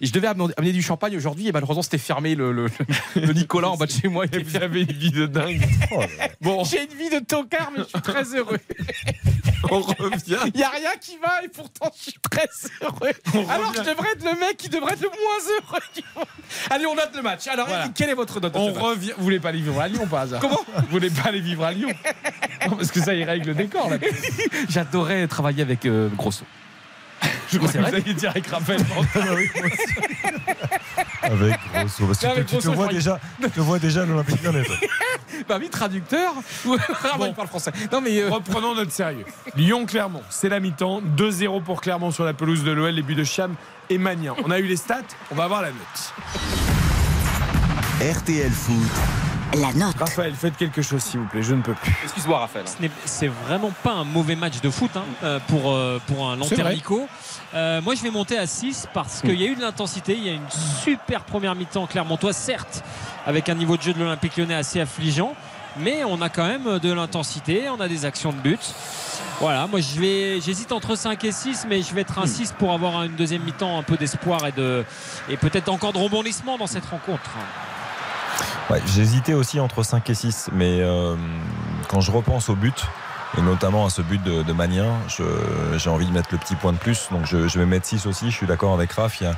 Et 0.00 0.06
je 0.06 0.12
devais 0.12 0.26
amener 0.26 0.52
amener 0.56 0.72
du 0.72 0.82
champagne 0.82 1.07
aujourd'hui, 1.16 1.48
et 1.48 1.52
malheureusement, 1.52 1.82
c'était 1.82 1.98
fermé 1.98 2.34
le, 2.34 2.52
le- 2.52 2.68
le 3.16 3.32
Nicolas 3.32 3.70
en 3.70 3.76
bas 3.76 3.86
de 3.86 3.90
chez 3.92 4.08
moi. 4.08 4.24
Et 4.32 4.42
vous 4.42 4.56
avez 4.56 4.82
une 4.82 4.92
vie 4.92 5.10
de 5.10 5.26
dingue. 5.26 5.66
Bon, 6.40 6.64
j'ai 6.64 6.82
une 6.84 6.96
vie 6.98 7.10
de 7.10 7.18
tocard, 7.24 7.70
mais 7.76 7.82
je 7.84 7.88
suis 7.88 8.00
très 8.02 8.24
heureux. 8.34 8.58
On 9.70 9.80
revient. 9.80 10.36
Il 10.54 10.56
n'y 10.58 10.62
a 10.62 10.68
rien 10.70 10.90
qui 11.00 11.18
va, 11.18 11.42
et 11.44 11.48
pourtant, 11.48 11.90
je 11.96 12.02
suis 12.10 12.18
très 12.30 12.46
heureux. 12.82 13.10
Alors 13.50 13.72
je 13.74 13.80
devrais 13.80 14.10
être 14.12 14.24
le 14.24 14.38
mec 14.38 14.56
qui 14.56 14.68
devrait 14.68 14.92
être 14.92 15.02
le 15.02 15.08
moins 15.08 15.58
heureux 15.60 15.80
du 15.94 16.02
monde. 16.14 16.24
Allez, 16.70 16.86
on 16.86 16.94
note 16.94 17.10
le 17.16 17.22
match. 17.22 17.46
Alors, 17.48 17.66
Voilà. 17.66 17.88
quelle 17.88 18.10
est 18.10 18.14
votre 18.14 18.40
note 18.40 18.52
On 18.54 18.72
revient. 18.72 19.12
Vous 19.18 19.24
voulez 19.24 19.40
pas 19.40 19.48
aller 19.48 19.60
vivre 19.60 19.80
à 19.80 19.88
Lyon 19.88 20.06
par 20.06 20.20
hasard 20.20 20.40
Comment 20.40 20.60
Vous 20.76 20.86
voulez 20.90 21.10
pas 21.10 21.28
aller 21.28 21.40
vivre 21.40 21.64
à 21.64 21.72
Lyon 21.72 21.88
Non, 22.70 22.76
parce 22.76 22.90
que 22.92 23.00
ça 23.00 23.14
irait 23.14 23.32
avec 23.32 23.46
le 23.46 23.54
décor 23.54 23.90
là. 23.90 23.98
J'adorais 24.68 25.26
travailler 25.26 25.62
avec 25.62 25.86
euh, 25.86 26.08
Grosso. 26.16 26.44
Je 27.50 27.58
crois 27.58 27.72
que 27.72 27.78
vous 27.78 27.94
alliez 27.94 28.14
dire 28.14 28.30
avec 28.30 28.46
Raphaël. 28.46 28.80
Avec 31.22 31.56
Grosso. 31.74 32.06
Parce 32.06 32.18
que 32.20 32.26
avec 32.26 32.46
tu, 32.46 32.56
te 32.58 32.68
vois 32.68 32.86
je 32.88 32.94
déjà, 32.94 33.18
tu 33.42 33.50
te 33.50 33.60
vois 33.60 33.78
déjà 33.78 34.02
à 34.02 34.06
l'Olympique 34.06 34.42
Lyonnais. 34.42 34.62
toi. 34.64 34.76
Bah 35.48 35.56
oui, 35.60 35.68
traducteur. 35.68 36.32
Ah, 37.04 37.16
bon, 37.18 37.26
il 37.26 37.34
parle 37.34 37.48
français. 37.48 37.72
Non, 37.92 38.00
mais. 38.00 38.20
euh, 38.22 38.30
Reprenons 38.30 38.74
notre 38.74 38.92
sérieux. 38.92 39.24
Lyon-Clermont, 39.56 40.22
c'est 40.30 40.48
la 40.48 40.60
mi-temps. 40.60 41.02
2-0 41.16 41.62
pour 41.64 41.80
Clermont 41.80 42.10
sur 42.12 42.24
la 42.24 42.34
pelouse 42.34 42.64
de 42.64 42.70
l'OL, 42.70 42.94
les 42.94 43.02
buts 43.02 43.14
de 43.14 43.24
Cham 43.24 43.54
et 43.90 43.98
Magnan. 43.98 44.36
On 44.44 44.50
a 44.50 44.58
eu 44.58 44.64
les 44.66 44.76
stats, 44.76 45.02
on 45.30 45.34
va 45.34 45.46
voir 45.48 45.62
la 45.62 45.68
note. 45.68 46.12
RTL 48.00 48.50
Foot, 48.50 48.74
La 49.56 49.72
note. 49.72 49.96
Raphaël, 49.98 50.34
faites 50.34 50.56
quelque 50.56 50.82
chose 50.82 51.02
s'il 51.02 51.20
vous 51.20 51.26
plaît, 51.26 51.42
je 51.42 51.54
ne 51.54 51.62
peux 51.62 51.72
plus. 51.74 51.92
Excuse-moi, 52.04 52.38
Raphaël. 52.38 52.66
Ce 52.68 52.80
n'est- 52.82 52.90
C'est 53.06 53.28
vraiment 53.28 53.72
pas 53.82 53.92
un 53.92 54.04
mauvais 54.04 54.36
match 54.36 54.60
de 54.60 54.68
foot 54.70 54.90
hein, 54.96 55.02
euh, 55.24 55.38
pour, 55.48 55.72
euh, 55.72 56.00
pour 56.06 56.28
un. 56.30 56.36
Lanternico. 56.36 57.08
Euh, 57.54 57.80
moi, 57.80 57.94
je 57.94 58.02
vais 58.02 58.10
monter 58.10 58.38
à 58.38 58.46
6 58.46 58.86
parce 58.92 59.20
qu'il 59.22 59.40
y 59.40 59.44
a 59.44 59.48
eu 59.48 59.54
de 59.56 59.62
l'intensité. 59.62 60.14
Il 60.16 60.24
y 60.24 60.28
a 60.28 60.32
une 60.34 60.50
super 60.82 61.22
première 61.22 61.54
mi-temps 61.54 61.86
clermontois, 61.86 62.32
certes, 62.34 62.84
avec 63.26 63.48
un 63.48 63.54
niveau 63.54 63.76
de 63.76 63.82
jeu 63.82 63.92
de 63.94 63.98
l'Olympique 63.98 64.36
lyonnais 64.36 64.54
assez 64.54 64.80
affligeant. 64.80 65.34
Mais 65.78 66.04
on 66.04 66.20
a 66.20 66.28
quand 66.28 66.46
même 66.46 66.78
de 66.78 66.92
l'intensité, 66.92 67.68
on 67.70 67.80
a 67.80 67.88
des 67.88 68.04
actions 68.04 68.32
de 68.32 68.38
but. 68.38 68.60
Voilà, 69.40 69.66
moi 69.68 69.80
je 69.80 70.00
vais, 70.00 70.40
j'hésite 70.40 70.72
entre 70.72 70.96
5 70.96 71.22
et 71.24 71.30
6, 71.30 71.66
mais 71.68 71.82
je 71.82 71.94
vais 71.94 72.00
être 72.00 72.18
un 72.18 72.26
6 72.26 72.52
pour 72.58 72.72
avoir 72.72 73.04
une 73.04 73.14
deuxième 73.14 73.42
mi-temps, 73.42 73.78
un 73.78 73.84
peu 73.84 73.96
d'espoir 73.96 74.44
et, 74.46 74.52
de, 74.52 74.84
et 75.28 75.36
peut-être 75.36 75.68
encore 75.68 75.92
de 75.92 75.98
rebondissement 75.98 76.58
dans 76.58 76.66
cette 76.66 76.86
rencontre. 76.86 77.30
J'hésitais 78.86 79.34
aussi 79.34 79.60
entre 79.60 79.82
5 79.82 80.08
et 80.10 80.14
6, 80.14 80.50
mais 80.52 80.80
euh, 80.80 81.16
quand 81.88 82.00
je 82.00 82.10
repense 82.10 82.48
au 82.48 82.54
but, 82.54 82.84
et 83.36 83.42
notamment 83.42 83.86
à 83.86 83.90
ce 83.90 84.00
but 84.02 84.22
de, 84.22 84.42
de 84.42 84.54
j'ai 85.78 85.90
envie 85.90 86.06
de 86.06 86.12
mettre 86.12 86.28
le 86.32 86.38
petit 86.38 86.54
point 86.54 86.72
de 86.72 86.78
plus. 86.78 87.08
Donc 87.10 87.26
je, 87.26 87.58
vais 87.58 87.66
mettre 87.66 87.86
6 87.86 88.06
aussi. 88.06 88.30
Je 88.30 88.36
suis 88.36 88.46
d'accord 88.46 88.72
avec 88.72 88.92
Raph. 88.92 89.20
Il 89.20 89.24
y 89.24 89.26
a 89.26 89.34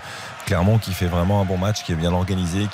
Clermont 0.47 0.79
qui 0.79 0.93
fait 0.93 1.07
vraiment 1.07 1.41
un 1.41 1.45
bon 1.45 1.59
match, 1.59 1.83
qui 1.83 1.93
est 1.93 1.97
bien 1.97 2.13
organisé, 2.13 2.69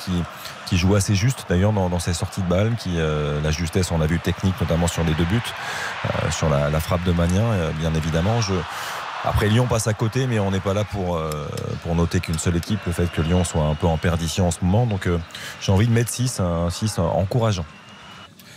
qui, 0.66 0.76
joue 0.76 0.94
assez 0.94 1.14
juste 1.14 1.46
d'ailleurs 1.48 1.72
dans, 1.72 1.98
ses 1.98 2.12
sorties 2.12 2.42
de 2.42 2.48
balles, 2.48 2.74
qui 2.76 2.98
euh, 2.98 3.40
la 3.40 3.50
justesse, 3.50 3.90
on 3.92 4.00
a 4.00 4.06
vu 4.06 4.18
technique 4.18 4.60
notamment 4.60 4.88
sur 4.88 5.04
les 5.04 5.14
deux 5.14 5.24
buts, 5.24 5.40
euh, 6.04 6.30
sur 6.30 6.50
la, 6.50 6.70
la 6.70 6.80
frappe 6.80 7.04
de 7.04 7.12
Magnin, 7.12 7.70
bien 7.78 7.94
évidemment. 7.94 8.40
Je, 8.40 8.54
après 9.24 9.48
Lyon 9.48 9.66
passe 9.66 9.86
à 9.86 9.94
côté, 9.94 10.26
mais 10.26 10.38
on 10.38 10.50
n'est 10.50 10.60
pas 10.60 10.74
là 10.74 10.84
pour, 10.84 11.16
euh, 11.16 11.30
pour 11.82 11.94
noter 11.94 12.20
qu'une 12.20 12.38
seule 12.38 12.56
équipe, 12.56 12.80
le 12.86 12.92
fait 12.92 13.10
que 13.10 13.22
Lyon 13.22 13.44
soit 13.44 13.64
un 13.64 13.74
peu 13.74 13.86
en 13.86 13.96
perdition 13.96 14.48
en 14.48 14.50
ce 14.50 14.58
moment. 14.62 14.86
Donc 14.86 15.06
euh, 15.06 15.18
j'ai 15.60 15.72
envie 15.72 15.86
de 15.86 15.92
mettre 15.92 16.10
6, 16.10 16.40
un 16.40 16.70
6 16.70 16.98
encourageant. 16.98 17.64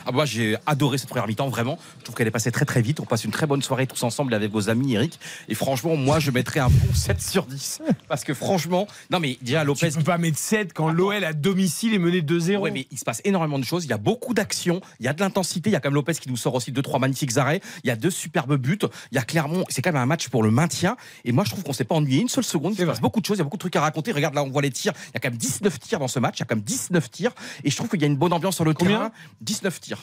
Ah, 0.05 0.11
moi, 0.11 0.25
j'ai 0.25 0.55
adoré 0.65 0.97
cette 0.97 1.09
première 1.09 1.27
mi-temps, 1.27 1.49
vraiment. 1.49 1.77
Je 1.99 2.03
trouve 2.03 2.15
qu'elle 2.15 2.27
est 2.27 2.31
passée 2.31 2.51
très 2.51 2.65
très 2.65 2.81
vite. 2.81 2.99
On 2.99 3.05
passe 3.05 3.23
une 3.23 3.31
très 3.31 3.47
bonne 3.47 3.61
soirée 3.61 3.87
tous 3.87 4.01
ensemble 4.03 4.33
avec 4.33 4.51
vos 4.51 4.69
amis, 4.69 4.93
Eric. 4.93 5.19
Et 5.47 5.55
franchement, 5.55 5.95
moi, 5.95 6.19
je 6.19 6.31
mettrais 6.31 6.59
un 6.59 6.69
bon 6.69 6.93
7 6.93 7.21
sur 7.21 7.45
10. 7.45 7.81
Parce 8.07 8.23
que 8.23 8.33
franchement, 8.33 8.87
non, 9.09 9.19
mais 9.19 9.37
déjà, 9.41 9.63
Lopez. 9.63 9.89
Tu 9.91 9.97
peux 9.97 10.03
pas 10.03 10.17
mettre 10.17 10.37
7 10.37 10.73
quand 10.73 10.89
l'OL 10.89 11.23
à 11.23 11.33
domicile 11.33 11.93
est 11.93 11.99
mené 11.99 12.21
2-0. 12.21 12.57
Ouais, 12.57 12.71
mais 12.71 12.87
il 12.91 12.97
se 12.97 13.05
passe 13.05 13.21
énormément 13.23 13.59
de 13.59 13.63
choses. 13.63 13.85
Il 13.85 13.89
y 13.89 13.93
a 13.93 13.97
beaucoup 13.97 14.33
d'actions. 14.33 14.81
Il 14.99 15.05
y 15.05 15.09
a 15.09 15.13
de 15.13 15.19
l'intensité. 15.19 15.69
Il 15.69 15.73
y 15.73 15.75
a 15.75 15.79
quand 15.79 15.89
même 15.89 15.95
Lopez 15.95 16.13
qui 16.13 16.29
nous 16.29 16.37
sort 16.37 16.55
aussi 16.55 16.71
deux, 16.71 16.81
trois 16.81 16.99
magnifiques 16.99 17.37
arrêts. 17.37 17.61
Il 17.83 17.87
y 17.87 17.91
a 17.91 17.95
deux 17.95 18.11
superbes 18.11 18.55
buts. 18.55 18.79
Il 19.11 19.15
y 19.15 19.17
a 19.17 19.23
Clermont. 19.23 19.63
C'est 19.69 19.81
quand 19.81 19.91
même 19.91 20.01
un 20.01 20.05
match 20.05 20.29
pour 20.29 20.43
le 20.43 20.51
maintien. 20.51 20.95
Et 21.25 21.31
moi, 21.31 21.43
je 21.43 21.51
trouve 21.51 21.63
qu'on 21.63 21.73
s'est 21.73 21.83
pas 21.83 21.95
ennuyé 21.95 22.21
une 22.21 22.29
seule 22.29 22.43
seconde. 22.43 22.73
Il 22.73 22.79
se 22.79 22.85
passe 22.85 23.01
beaucoup 23.01 23.21
de 23.21 23.25
choses. 23.25 23.37
Il 23.37 23.39
y 23.39 23.41
a 23.41 23.43
beaucoup 23.43 23.57
de 23.57 23.61
trucs 23.61 23.75
à 23.75 23.81
raconter. 23.81 24.11
Regarde, 24.11 24.35
là, 24.35 24.43
on 24.43 24.49
voit 24.49 24.61
les 24.61 24.71
tirs. 24.71 24.93
Il 25.07 25.13
y 25.13 25.17
a 25.17 25.19
quand 25.19 25.29
même 25.29 25.37
19 25.37 25.79
tirs 25.79 25.99
dans 25.99 26.07
ce 26.07 26.19
match. 26.19 26.37
Il 26.37 26.39
y 26.41 26.43
a 26.43 26.45
quand 26.45 26.55
même 26.55 26.63
19 26.63 27.11
tirs. 27.11 27.31
Et 27.63 27.69
je 27.69 27.75
trouve 27.75 27.89
qu'il 27.89 28.01
y 28.01 28.03
a 28.03 28.07
une 28.07 28.17
bonne 28.17 28.33
ambiance 28.33 28.55
sur 28.55 28.65
le 28.65 28.73
Combien 28.73 28.97
terrain. 28.97 29.11
19 29.41 29.79
tirs. 29.79 29.98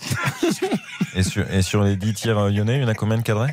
Et 1.15 1.23
sur, 1.23 1.51
et 1.51 1.63
sur 1.63 1.83
les 1.83 1.97
10 1.97 2.15
tirs 2.15 2.49
lyonnais, 2.49 2.77
il 2.77 2.83
y 2.83 2.85
en 2.85 2.89
a 2.89 2.95
combien 2.95 3.17
de 3.17 3.23
cadrés? 3.23 3.53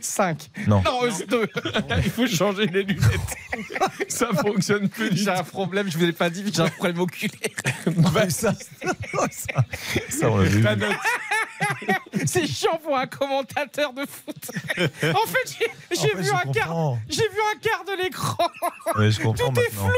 5. 0.00 0.50
Non. 0.66 0.82
Non, 0.82 1.04
euh, 1.04 1.10
deux. 1.28 1.48
Il 2.04 2.10
faut 2.10 2.26
changer 2.26 2.66
les 2.66 2.82
lunettes. 2.84 3.02
Ça 4.08 4.28
fonctionne 4.32 4.88
plus 4.88 5.14
J'ai 5.16 5.28
un 5.30 5.42
problème. 5.44 5.90
Je 5.90 5.98
vous 5.98 6.04
l'ai 6.06 6.12
pas 6.12 6.30
dit, 6.30 6.44
j'ai 6.52 6.62
un 6.62 6.68
problème 6.68 7.00
oculaire. 7.00 7.40
Bah, 7.86 8.30
ça, 8.30 8.54
Ça, 10.08 10.30
on 10.30 10.38
vu. 10.38 10.64
C'est 12.24 12.46
chiant 12.46 12.78
pour 12.82 12.96
un 12.96 13.06
commentateur 13.06 13.92
de 13.92 14.06
foot. 14.06 14.50
En 14.78 15.26
fait, 15.26 15.58
j'ai 15.90 16.14
vu 16.16 16.24
je 16.24 16.32
un 16.32 16.52
quart. 16.52 16.66
comprends. 16.68 16.98
J'ai 17.08 17.28
vu 17.28 17.38
un 17.54 17.58
quart 17.58 17.84
de 17.84 18.02
l'écran. 18.02 18.48
Oui, 18.96 19.12
je 19.12 19.20
comprends 19.20 19.52
Tout 19.52 19.60
est 19.60 19.70
maintenant. 19.74 19.92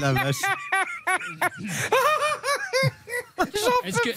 La 0.00 0.12
vache. 0.12 0.36
Est-ce 3.84 4.00
que, 4.00 4.10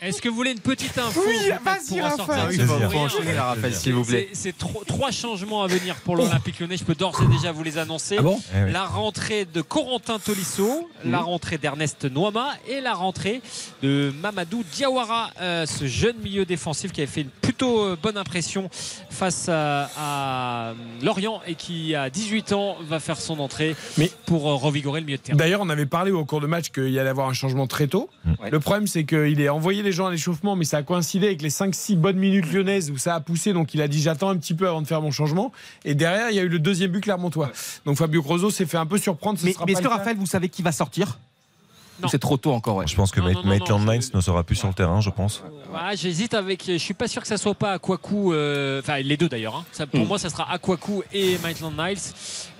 Est-ce 0.00 0.20
que 0.22 0.28
vous 0.28 0.34
voulez 0.36 0.52
une 0.52 0.60
petite 0.60 0.96
info 0.98 1.20
Oui, 1.26 1.36
vas-y, 1.64 1.98
pour 1.98 2.06
en 2.06 2.16
sortir 2.16 2.26
Raphaël. 2.34 3.38
Raphaël, 3.38 3.74
s'il 3.74 3.94
vous 3.94 4.04
plaît. 4.04 4.28
C'est 4.32 4.46
c'est 4.46 4.56
tro- 4.58 4.84
trois 4.86 5.10
changements 5.10 5.62
à 5.62 5.66
venir 5.66 5.96
pour 5.96 6.16
l'Olympique 6.16 6.60
lyonnais. 6.60 6.76
Je 6.76 6.84
peux 6.84 6.94
d'ores 6.94 7.20
et 7.22 7.26
déjà 7.26 7.52
vous 7.52 7.62
les 7.62 7.78
annoncer. 7.78 8.16
Ah 8.18 8.22
bon? 8.22 8.40
Eh. 8.54 8.70
La 8.72 8.84
rentrée 8.84 9.44
de 9.44 9.60
Corentin 9.62 10.18
Tolisso, 10.18 10.88
la 11.04 11.18
rentrée 11.18 11.58
d'Ernest 11.58 12.04
Noama 12.04 12.48
et 12.68 12.80
la 12.80 12.94
rentrée 12.94 13.42
de 13.82 14.12
Mamadou 14.22 14.62
Diawara, 14.72 15.30
euh, 15.40 15.66
ce 15.66 15.86
jeune 15.86 16.16
milieu 16.22 16.44
défensif 16.44 16.92
qui 16.92 17.00
avait 17.00 17.10
fait 17.10 17.22
une 17.22 17.28
plutôt 17.28 17.80
euh, 17.84 17.96
bonne 18.00 18.16
impression 18.16 18.68
face 19.10 19.48
à, 19.48 19.90
à 19.96 20.74
Lorient 21.02 21.40
et 21.46 21.54
qui 21.54 21.94
à 21.94 22.10
18 22.10 22.52
ans 22.52 22.76
va 22.88 23.00
faire 23.00 23.20
son 23.20 23.38
entrée 23.40 23.74
Mais- 23.98 24.10
pour 24.26 24.48
euh, 24.50 24.54
revigorer 24.54 25.00
le 25.00 25.06
milieu 25.06 25.18
de 25.18 25.22
terrain. 25.22 25.36
D'ailleurs, 25.38 25.60
on 25.62 25.68
avait 25.68 25.86
parlé 25.86 26.10
au 26.12 26.24
cours 26.24 26.40
de 26.40 26.46
match 26.46 26.70
qu'il 26.70 26.90
y 26.90 26.98
allait 26.98 27.10
avoir 27.10 27.28
un 27.28 27.32
changement 27.34 27.66
très 27.66 27.86
tôt. 27.86 28.08
Ouais. 28.42 28.50
Le 28.50 28.60
problème, 28.60 28.86
c'est 28.86 29.04
qu'il 29.04 29.46
a 29.46 29.54
envoyé 29.54 29.75
les 29.82 29.92
gens 29.92 30.06
à 30.06 30.10
l'échauffement, 30.10 30.56
mais 30.56 30.64
ça 30.64 30.78
a 30.78 30.82
coïncidé 30.82 31.26
avec 31.26 31.42
les 31.42 31.50
5-6 31.50 31.96
bonnes 31.96 32.16
minutes 32.16 32.52
lyonnaises 32.52 32.90
où 32.90 32.98
ça 32.98 33.14
a 33.14 33.20
poussé. 33.20 33.52
Donc 33.52 33.74
il 33.74 33.82
a 33.82 33.88
dit 33.88 34.00
J'attends 34.00 34.30
un 34.30 34.36
petit 34.36 34.54
peu 34.54 34.68
avant 34.68 34.82
de 34.82 34.86
faire 34.86 35.02
mon 35.02 35.10
changement. 35.10 35.52
Et 35.84 35.94
derrière, 35.94 36.30
il 36.30 36.36
y 36.36 36.40
a 36.40 36.42
eu 36.42 36.48
le 36.48 36.58
deuxième 36.58 36.90
but 36.90 37.00
clermontois. 37.00 37.50
Donc 37.84 37.96
Fabio 37.96 38.22
Grosso 38.22 38.50
s'est 38.50 38.66
fait 38.66 38.78
un 38.78 38.86
peu 38.86 38.98
surprendre. 38.98 39.38
Ce 39.38 39.44
Mais, 39.44 39.54
mais 39.66 39.72
est-ce 39.72 39.82
que. 39.82 39.88
Raphaël, 39.88 40.16
vous 40.16 40.26
savez 40.26 40.48
qui 40.48 40.62
va 40.62 40.72
sortir? 40.72 41.18
C'est 42.08 42.18
trop 42.18 42.36
tôt 42.36 42.52
encore, 42.52 42.76
ouais. 42.76 42.86
Je 42.86 42.94
pense 42.94 43.10
que 43.10 43.20
Non, 43.20 43.32
non, 43.32 43.42
Maitland 43.44 43.80
Niles 43.86 44.02
je- 44.02 44.16
ne 44.16 44.20
sera 44.20 44.42
plus 44.44 44.56
sur 44.56 44.68
le 44.68 44.74
terrain, 44.74 45.00
je 45.00 45.10
pense. 45.10 45.42
Ouais, 45.72 45.96
J'hésite 45.96 46.34
avec. 46.34 46.64
Je 46.66 46.76
suis 46.78 46.94
pas 46.94 47.08
sûr 47.08 47.22
que 47.22 47.28
ça 47.28 47.36
soit 47.38 47.54
pas 47.54 47.72
Akwaku. 47.72 48.32
euh, 48.32 48.80
Enfin, 48.80 48.98
les 48.98 49.16
deux 49.16 49.28
d'ailleurs. 49.28 49.56
hein. 49.78 49.86
Pour 49.86 50.00
Mm. 50.00 50.06
moi, 50.08 50.18
ça 50.18 50.28
sera 50.30 50.50
Akwaku 50.52 51.02
et 51.12 51.38
Maitland 51.42 51.72
Niles. 51.76 51.98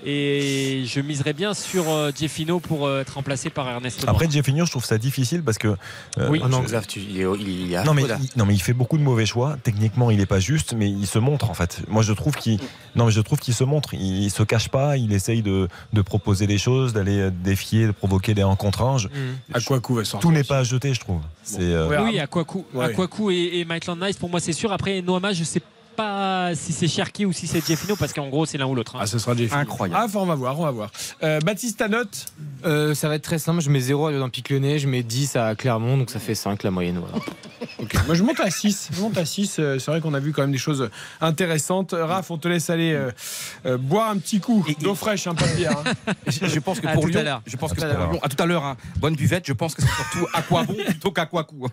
Et 0.04 0.84
je 0.86 1.00
miserais 1.00 1.32
bien 1.32 1.54
sur 1.54 1.88
euh, 1.88 2.10
Jeffino 2.14 2.60
pour 2.60 2.86
euh, 2.86 3.00
être 3.00 3.14
remplacé 3.14 3.50
par 3.50 3.68
Ernest. 3.68 4.04
Après, 4.06 4.30
Jeffinho, 4.30 4.64
je 4.66 4.70
trouve 4.70 4.84
ça 4.84 4.98
difficile 4.98 5.42
parce 5.42 5.58
que. 5.58 5.68
euh, 6.18 6.28
Oui. 6.28 6.40
Oh 6.44 6.48
non, 6.48 6.62
je- 6.66 6.76
tu- 6.86 7.00
il 7.00 7.20
est, 7.20 7.24
il 7.40 7.72
est 7.72 7.84
non 7.84 7.94
mais, 7.94 8.06
là. 8.06 8.18
il, 8.20 8.28
non 8.38 8.44
mais 8.46 8.54
il 8.54 8.60
fait 8.62 8.72
beaucoup 8.74 8.98
de 8.98 9.02
mauvais 9.02 9.26
choix. 9.26 9.56
Techniquement, 9.62 10.10
il 10.10 10.20
est 10.20 10.26
pas 10.26 10.38
juste, 10.40 10.74
mais 10.76 10.88
il 10.90 11.06
se 11.06 11.18
montre 11.18 11.50
en 11.50 11.54
fait. 11.54 11.80
Moi, 11.88 12.02
je 12.02 12.12
trouve 12.12 12.34
qu'il, 12.36 12.58
non 12.94 13.06
mais 13.06 13.10
je 13.10 13.20
trouve 13.20 13.38
qu'il 13.38 13.54
se 13.54 13.64
montre. 13.64 13.94
Il, 13.94 14.22
il 14.24 14.30
se 14.30 14.42
cache 14.42 14.68
pas. 14.68 14.96
Il 14.96 15.12
essaye 15.12 15.42
de, 15.42 15.68
de 15.92 16.02
proposer 16.02 16.46
des 16.46 16.58
choses, 16.58 16.92
d'aller 16.92 17.30
défier, 17.30 17.86
de 17.86 17.92
provoquer 17.92 18.34
des 18.34 18.42
1 18.42 18.54
contre 18.56 18.82
1. 18.82 18.98
Je- 18.98 19.08
À 19.54 19.60
quoi 19.60 19.80
coup 19.80 19.94
va 19.94 20.04
sortir 20.04 20.28
Tout 20.28 20.34
n'est 20.34 20.44
pas 20.44 20.58
à 20.58 20.62
jeter, 20.64 20.92
je 20.94 21.00
trouve. 21.00 21.20
C'est. 21.42 21.60
euh. 21.62 22.04
Oui, 22.04 22.18
Akwaku, 22.18 22.64
Ouais. 22.74 22.86
Akwaku 22.86 23.30
et, 23.30 23.50
et 23.60 23.64
Maitland 23.64 24.00
Niles, 24.00 24.14
pour 24.16 24.28
moi, 24.30 24.40
c'est 24.40 24.52
sûr. 24.52 24.72
Après, 24.72 25.00
Noama, 25.02 25.32
je 25.32 25.44
sais 25.44 25.60
pas 25.96 26.54
si 26.54 26.72
c'est 26.74 26.88
Cherki 26.88 27.24
ou 27.24 27.32
si 27.32 27.46
c'est 27.46 27.66
Jeffino, 27.66 27.96
parce 27.96 28.12
qu'en 28.12 28.28
gros, 28.28 28.44
c'est 28.44 28.58
l'un 28.58 28.66
ou 28.66 28.74
l'autre. 28.74 28.96
hein. 28.96 29.00
Ah, 29.02 29.06
ce 29.06 29.18
sera 29.18 29.34
Jeff. 29.34 29.52
Incroyable. 29.54 29.98
Ah, 29.98 30.04
enfin, 30.06 30.18
on 30.20 30.26
va 30.26 30.34
voir, 30.34 30.58
on 30.60 30.64
va 30.64 30.70
voir. 30.70 30.90
Euh, 31.22 31.40
Baptiste, 31.40 31.78
ta 31.78 31.88
note 31.88 32.26
Euh, 32.66 32.94
ça 32.94 33.08
va 33.08 33.14
être 33.14 33.22
très 33.22 33.38
simple. 33.38 33.60
Je 33.62 33.70
mets 33.70 33.80
0 33.80 34.06
à 34.06 34.10
l'Olympique 34.10 34.50
Lyonnais, 34.50 34.78
je 34.78 34.88
mets 34.88 35.02
10 35.02 35.36
à 35.36 35.54
Clermont, 35.54 35.96
donc 35.96 36.10
ça 36.10 36.18
fait 36.18 36.34
5 36.34 36.62
la 36.64 36.70
moyenne. 36.70 36.98
Voilà. 37.00 37.24
Ok, 37.78 37.94
Moi, 38.06 38.14
je 38.14 38.22
monte 38.22 38.40
à 38.40 38.50
6. 38.50 38.88
Je 38.92 39.00
monte 39.02 39.18
à 39.18 39.26
6. 39.26 39.56
Euh, 39.58 39.78
C'est 39.78 39.90
vrai 39.90 40.00
qu'on 40.00 40.14
a 40.14 40.20
vu 40.20 40.32
quand 40.32 40.40
même 40.42 40.52
des 40.52 40.56
choses 40.58 40.88
intéressantes. 41.20 41.94
Raph, 41.96 42.30
on 42.30 42.38
te 42.38 42.48
laisse 42.48 42.70
aller 42.70 42.92
euh, 42.94 43.10
euh, 43.66 43.76
boire 43.76 44.08
un 44.10 44.16
petit 44.16 44.40
coup 44.40 44.64
d'eau 44.80 44.94
fraîche, 44.94 45.26
hein, 45.26 45.34
pas 45.34 45.46
de 45.46 45.56
bière. 45.56 45.76
hein. 46.06 46.12
Je, 46.26 46.46
je 46.46 46.58
pense 46.58 46.80
que 46.80 46.86
À 46.86 46.92
pour 46.94 47.02
tout 47.02 47.08
à 47.08 47.10
Lyon, 47.12 47.22
l'heure. 47.24 47.42
je 47.46 47.56
pense 47.56 47.74
que 47.74 47.82
À 47.82 47.86
pour 47.88 47.94
tout 47.94 47.96
à 47.96 47.98
l'heure. 47.98 48.12
Lyon, 48.12 48.20
à 48.22 48.28
tout 48.30 48.42
à 48.42 48.46
l'heure, 48.46 48.64
hein, 48.64 48.76
bonne 48.98 49.14
buvette. 49.14 49.46
Je 49.46 49.52
pense 49.52 49.74
que 49.74 49.82
c'est 49.82 49.88
surtout 49.92 50.26
à 50.32 50.40
quoi 50.42 50.64
bon 50.64 50.74
plutôt 50.86 51.10
qu'à 51.10 51.26
quoi 51.26 51.44
coup. 51.44 51.68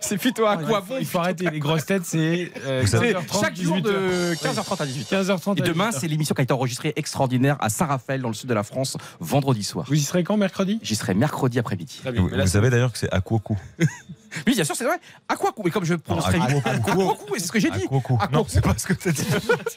c'est 0.00 0.18
plutôt 0.18 0.44
à 0.46 0.58
quoi 0.58 0.82
bon. 0.82 0.96
Il 1.00 1.06
faut 1.06 1.18
arrêter 1.20 1.48
les 1.50 1.58
grosses 1.58 1.86
têtes. 1.86 2.04
C'est 2.04 2.52
euh, 2.66 2.80
Vous 2.82 2.88
savez, 2.88 3.14
15h30, 3.14 3.40
Chaque 3.40 3.56
jour 3.60 3.78
18h. 3.78 3.82
de 3.82 4.34
15h30 4.34 4.82
à 4.82 4.86
18h. 4.86 5.24
15h30. 5.24 5.58
Et 5.58 5.62
à 5.62 5.64
demain, 5.66 5.88
18h. 5.90 5.98
c'est 6.00 6.08
l'émission 6.08 6.34
qui 6.34 6.42
a 6.42 6.44
été 6.44 6.52
enregistrée 6.52 6.92
extraordinaire 6.96 7.56
à 7.60 7.70
Saint-Raphaël, 7.70 8.20
dans 8.20 8.28
le 8.28 8.34
sud 8.34 8.48
de 8.50 8.54
la 8.54 8.62
France, 8.62 8.98
vendredi 9.20 9.62
soir. 9.64 9.86
Vous 9.88 9.94
y 9.94 10.00
serez 10.02 10.22
quand 10.22 10.36
mercredi? 10.36 10.78
J'y 10.82 10.96
serai 10.96 11.14
mercredi 11.14 11.58
après-midi. 11.58 12.02
Vous, 12.14 12.46
savez 12.46 12.68
d'ailleurs 12.68 12.92
que 12.92 12.98
c'est 12.98 13.10
Akwoku. 13.10 13.56
Oui, 14.46 14.54
bien 14.54 14.64
sûr, 14.64 14.76
c'est 14.76 14.84
vrai. 14.84 14.98
À 15.28 15.36
quoi 15.36 15.52
coup 15.52 15.62
Mais 15.64 15.70
comme 15.70 15.84
je 15.84 15.94
prononcerai 15.94 16.38
Ah, 16.40 16.46
vite. 16.46 16.66
à 16.66 16.78
quoi 16.78 17.16
C'est 17.36 17.46
ce 17.46 17.52
que 17.52 17.60
j'ai 17.60 17.70
dit. 17.70 17.84
À 18.20 18.28
Non, 18.28 18.42
quoi 18.42 18.46
c'est 18.48 18.60
pas 18.60 18.74
ce 18.76 18.86
que 18.86 18.94
tu 18.94 19.08
as 19.08 19.12
dit. 19.12 19.26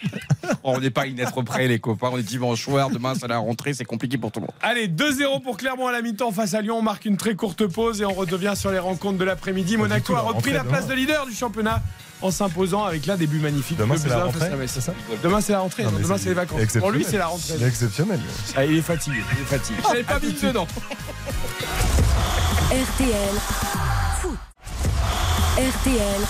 On 0.63 0.80
n'est 0.80 0.89
pas 0.89 1.05
une 1.05 1.19
être 1.19 1.41
près, 1.41 1.67
les 1.67 1.80
copains. 1.80 2.09
On 2.11 2.17
est 2.17 2.23
dimanche 2.23 2.63
soir. 2.63 2.89
Demain, 2.89 3.13
c'est 3.19 3.27
la 3.27 3.38
rentrée. 3.39 3.73
C'est 3.73 3.85
compliqué 3.85 4.17
pour 4.17 4.31
tout 4.31 4.39
le 4.39 4.45
monde. 4.45 4.55
Allez, 4.61 4.88
2-0 4.88 5.41
pour 5.41 5.57
Clermont 5.57 5.88
à 5.88 5.91
la 5.91 6.01
mi-temps 6.01 6.31
face 6.31 6.53
à 6.53 6.61
Lyon. 6.61 6.77
On 6.77 6.81
marque 6.81 7.05
une 7.05 7.17
très 7.17 7.35
courte 7.35 7.67
pause 7.67 8.01
et 8.01 8.05
on 8.05 8.13
redevient 8.13 8.53
sur 8.55 8.71
les 8.71 8.80
rencontres 8.80 9.17
de 9.17 9.23
l'après-midi. 9.25 9.77
Monaco 9.77 10.13
tout, 10.13 10.15
a 10.15 10.21
repris 10.21 10.53
la 10.53 10.63
place 10.63 10.85
de 10.85 10.91
demain. 10.91 11.01
leader 11.01 11.25
du 11.25 11.34
championnat 11.34 11.81
en 12.21 12.31
s'imposant 12.31 12.85
avec 12.85 13.05
là 13.05 13.17
début 13.17 13.39
magnifique. 13.39 13.77
Demain, 13.77 13.95
de 13.95 13.99
c'est 13.99 14.09
la 14.09 14.23
rentrée, 14.23 14.49
c'est 14.67 14.81
ça 14.81 14.93
Demain, 15.21 15.41
c'est 15.41 15.51
la 15.53 15.59
rentrée. 15.59 15.84
Non, 15.84 15.91
demain, 15.91 16.17
c'est 16.17 16.23
c'est 16.23 16.30
les 16.30 16.35
vacances. 16.35 16.77
Pour 16.80 16.91
lui, 16.91 17.03
c'est 17.03 17.17
la 17.17 17.27
rentrée. 17.27 17.55
Il 17.57 17.63
est 17.63 17.67
exceptionnel. 17.67 18.19
Ah, 18.55 18.65
il 18.65 18.77
est 18.77 18.81
fatigué. 18.81 19.17
Il 19.35 19.41
est 19.41 19.45
fatigué. 19.45 19.80
J'avais 19.88 20.03
pas 20.03 20.19
mis 20.19 20.34
dedans. 20.34 20.67
RTL. 22.71 23.82
RTL 25.55 26.25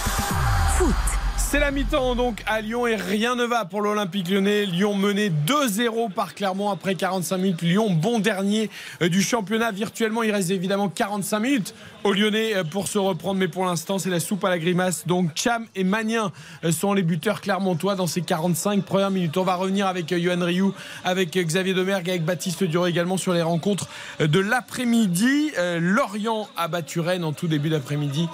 Foot. 0.78 1.43
C'est 1.54 1.60
la 1.60 1.70
mi-temps 1.70 2.16
donc 2.16 2.42
à 2.48 2.62
Lyon 2.62 2.88
et 2.88 2.96
rien 2.96 3.36
ne 3.36 3.44
va 3.44 3.64
pour 3.64 3.82
l'Olympique 3.82 4.28
lyonnais. 4.28 4.66
Lyon 4.66 4.96
mené 4.96 5.30
2-0 5.30 6.12
par 6.12 6.34
Clermont 6.34 6.72
après 6.72 6.96
45 6.96 7.38
minutes. 7.38 7.62
Lyon 7.62 7.92
bon 7.92 8.18
dernier 8.18 8.72
euh, 9.04 9.08
du 9.08 9.22
championnat 9.22 9.72
virtuellement. 9.72 10.24
Il 10.24 10.32
reste 10.32 10.50
évidemment 10.50 10.90
45 10.90 11.40
minutes 11.40 11.76
aux 12.04 12.14
Lyonnais 12.14 12.56
euh, 12.56 12.64
pour 12.64 12.88
se 12.88 12.98
reprendre. 12.98 13.40
Mais 13.40 13.48
pour 13.48 13.66
l'instant 13.66 14.00
c'est 14.00 14.10
la 14.10 14.20
soupe 14.20 14.44
à 14.44 14.50
la 14.50 14.58
grimace. 14.58 15.06
Donc 15.06 15.30
Cham 15.36 15.68
et 15.76 15.84
Magnin 15.84 16.32
euh, 16.64 16.72
sont 16.72 16.92
les 16.92 17.04
buteurs 17.04 17.40
clermontois 17.40 17.94
dans 17.94 18.08
ces 18.08 18.24
45 18.24 18.84
premières 18.84 19.12
minutes. 19.12 19.38
On 19.38 19.44
va 19.44 19.54
revenir 19.54 19.86
avec 19.86 20.12
Johan 20.12 20.44
Rioux, 20.44 20.74
avec 21.04 21.38
Xavier 21.38 21.76
Domergue, 21.76 22.10
avec 22.10 22.26
Baptiste 22.26 22.64
Duré 22.64 22.90
également 22.90 23.18
sur 23.18 23.32
les 23.32 23.44
rencontres 23.44 23.90
de 24.20 24.40
l'après-midi. 24.40 25.52
Lorient 25.80 26.50
a 26.58 26.68
battu 26.68 27.00
Rennes 27.00 27.24
en 27.24 27.32
tout 27.32 27.48
début 27.48 27.70
d'après-midi. 27.70 28.28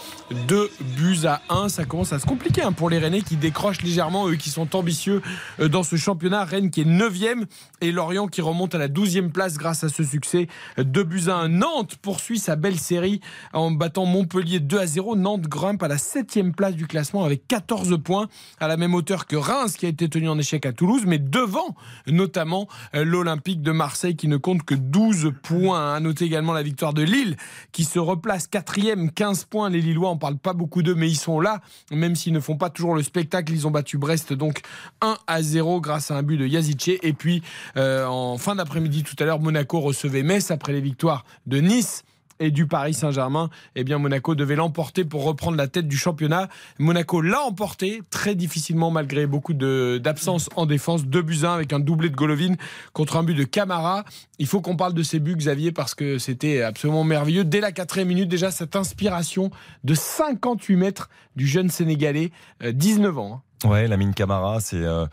2 0.48 0.72
buts 0.96 1.26
à 1.26 1.42
1. 1.50 1.68
Ça 1.68 1.84
commence 1.84 2.14
à 2.14 2.20
se 2.20 2.26
compliquer 2.26 2.62
hein, 2.62 2.72
pour 2.72 2.90
les 2.90 3.09
Qui 3.10 3.38
décrochent 3.38 3.82
légèrement, 3.82 4.30
eux 4.30 4.36
qui 4.36 4.52
sont 4.52 4.76
ambitieux 4.76 5.22
euh, 5.60 5.68
dans 5.68 5.82
ce 5.82 5.96
championnat. 5.96 6.46
Rennes 6.46 6.70
qui 6.70 6.82
est 6.82 6.86
9e 6.86 7.46
et 7.82 7.92
Lorient 7.92 8.28
qui 8.28 8.42
remonte 8.42 8.76
à 8.76 8.78
la 8.78 8.88
12e 8.88 9.32
place 9.32 9.58
grâce 9.58 9.84
à 9.84 9.90
ce 9.90 10.04
succès. 10.04 10.48
2 10.78 11.04
buts 11.04 11.24
à 11.28 11.36
1. 11.36 11.50
Nantes 11.50 11.96
poursuit 11.96 12.40
sa 12.40 12.56
belle 12.56 12.80
série 12.80 13.22
en 13.54 13.72
battant 13.72 14.06
Montpellier 14.06 14.60
2 14.60 14.80
à 14.80 14.86
0. 14.86 15.16
Nantes 15.16 15.48
grimpe 15.48 15.84
à 15.84 15.88
la 15.88 15.98
7e 15.98 16.52
place 16.52 16.76
du 16.76 16.88
classement 16.88 17.24
avec 17.24 17.48
14 17.48 17.98
points 18.04 18.28
à 18.60 18.68
la 18.68 18.78
même 18.78 18.94
hauteur 18.94 19.28
que 19.28 19.36
Reims 19.36 19.76
qui 19.78 19.86
a 19.86 19.90
été 19.90 20.10
tenu 20.10 20.30
en 20.30 20.38
échec 20.38 20.66
à 20.66 20.74
Toulouse, 20.74 21.04
mais 21.06 21.20
devant 21.20 21.76
notamment 22.08 22.68
euh, 22.96 23.04
l'Olympique 23.04 23.62
de 23.62 23.72
Marseille 23.72 24.16
qui 24.16 24.28
ne 24.28 24.38
compte 24.38 24.64
que 24.64 24.76
12 24.76 25.34
points. 25.44 25.94
À 25.96 26.00
noter 26.00 26.26
également 26.26 26.54
la 26.54 26.64
victoire 26.64 26.94
de 26.94 27.02
Lille 27.02 27.36
qui 27.72 27.84
se 27.84 28.00
replace 28.00 28.48
4e, 28.48 29.12
15 29.12 29.46
points. 29.46 29.70
Les 29.70 29.82
Lillois, 29.82 30.10
on 30.10 30.18
parle 30.18 30.38
pas 30.38 30.54
beaucoup 30.54 30.84
d'eux, 30.84 30.96
mais 30.96 31.10
ils 31.10 31.16
sont 31.16 31.40
là, 31.40 31.62
même 31.92 32.16
s'ils 32.16 32.34
ne 32.34 32.40
font 32.40 32.58
pas 32.58 32.70
toujours 32.70 32.96
le 32.96 33.04
spectacle. 33.04 33.54
Ils 33.54 33.68
ont 33.68 33.72
battu 33.72 33.98
Brest 33.98 34.34
donc 34.34 34.62
1 35.02 35.18
à 35.28 35.42
0 35.42 35.82
grâce 35.82 36.12
à 36.12 36.18
un 36.18 36.24
but 36.24 36.38
de 36.38 36.46
Yazice. 36.46 37.00
Et 37.02 37.14
puis 37.14 37.42
euh, 37.78 38.06
en 38.06 38.38
fin 38.38 38.56
d'après-midi 38.56 39.04
tout 39.04 39.16
à 39.20 39.26
l'heure, 39.26 39.40
Monaco 39.40 39.80
recevait 39.80 40.24
Metz 40.24 40.52
après 40.52 40.74
les 40.74 40.82
victoires 40.82 41.26
de 41.46 41.58
Nice 41.60 42.04
et 42.42 42.52
du 42.52 42.68
Paris 42.68 42.94
Saint-Germain, 42.94 43.50
eh 43.76 43.84
bien 43.84 43.98
Monaco 43.98 44.34
devait 44.34 44.56
l'emporter 44.56 45.04
pour 45.04 45.26
reprendre 45.26 45.58
la 45.58 45.68
tête 45.68 45.90
du 45.90 45.98
championnat. 45.98 46.48
Monaco 46.78 47.20
l'a 47.22 47.42
emporté 47.42 48.02
très 48.12 48.34
difficilement 48.34 48.92
malgré 48.92 49.28
beaucoup 49.28 49.54
de- 49.54 50.00
d'absence 50.02 50.50
en 50.56 50.66
défense. 50.66 51.04
2 51.06 51.22
buts 51.22 51.40
1 51.44 51.54
avec 51.54 51.74
un 51.74 51.82
doublé 51.82 52.10
de 52.10 52.16
Golovin 52.16 52.56
contre 52.94 53.18
un 53.18 53.24
but 53.24 53.34
de 53.34 53.44
Camara. 53.44 54.06
Il 54.38 54.48
faut 54.48 54.62
qu'on 54.62 54.78
parle 54.78 54.94
de 54.94 55.04
ces 55.04 55.20
buts, 55.20 55.36
Xavier, 55.36 55.74
parce 55.74 55.96
que 55.96 56.18
c'était 56.18 56.62
absolument 56.62 57.04
merveilleux. 57.04 57.44
Dès 57.44 57.60
la 57.60 57.74
quatrième 57.74 58.08
minute, 58.08 58.30
déjà 58.30 58.52
cette 58.52 58.78
inspiration 58.78 59.52
de 59.84 59.94
58 59.94 60.78
mètres 60.78 61.10
du 61.36 61.46
jeune 61.46 61.70
Sénégalais, 61.70 62.32
euh, 62.64 62.72
19 62.72 63.18
ans. 63.18 63.42
Ouais, 63.66 63.90
Lamine 63.90 64.14
Camara, 64.14 64.62
c'est 64.62 64.78
euh, 64.78 65.06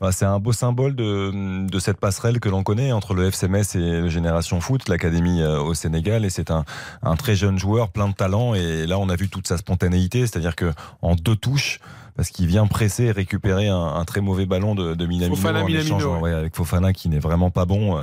bah, 0.00 0.10
c'est 0.10 0.24
un 0.24 0.38
beau 0.38 0.52
symbole 0.52 0.94
de, 0.96 1.66
de 1.66 1.78
cette 1.78 1.98
passerelle 1.98 2.40
que 2.40 2.48
l'on 2.48 2.62
connaît 2.62 2.92
entre 2.92 3.12
le 3.12 3.26
FC 3.26 3.46
Metz 3.46 3.76
et 3.76 4.08
Génération 4.08 4.58
Foot, 4.62 4.88
l'académie 4.88 5.42
euh, 5.42 5.60
au 5.60 5.74
Sénégal. 5.74 6.24
Et 6.24 6.30
c'est 6.30 6.50
un, 6.50 6.64
un 7.02 7.16
très 7.16 7.36
jeune 7.36 7.58
joueur, 7.58 7.90
plein 7.90 8.08
de 8.08 8.14
talent. 8.14 8.54
Et 8.54 8.86
là, 8.86 8.98
on 8.98 9.10
a 9.10 9.16
vu 9.16 9.28
toute 9.28 9.46
sa 9.46 9.58
spontanéité, 9.58 10.20
c'est-à-dire 10.20 10.56
que 10.56 10.72
en 11.02 11.14
deux 11.14 11.36
touches, 11.36 11.78
parce 12.20 12.28
qu'il 12.28 12.46
vient 12.46 12.66
presser 12.66 13.04
et 13.04 13.12
récupérer 13.12 13.68
un, 13.68 13.78
un 13.82 14.04
très 14.04 14.20
mauvais 14.20 14.44
ballon 14.44 14.74
de, 14.74 14.94
de 14.94 15.06
Minamino, 15.06 15.36
Fofana, 15.36 15.62
en 15.62 15.64
Minamino, 15.66 15.86
échange, 15.96 16.04
ouais. 16.04 16.18
ouais, 16.20 16.32
avec 16.34 16.54
Fofana 16.54 16.92
qui 16.92 17.08
n'est 17.08 17.18
vraiment 17.18 17.48
pas 17.48 17.64
bon, 17.64 17.96
euh, 17.96 18.02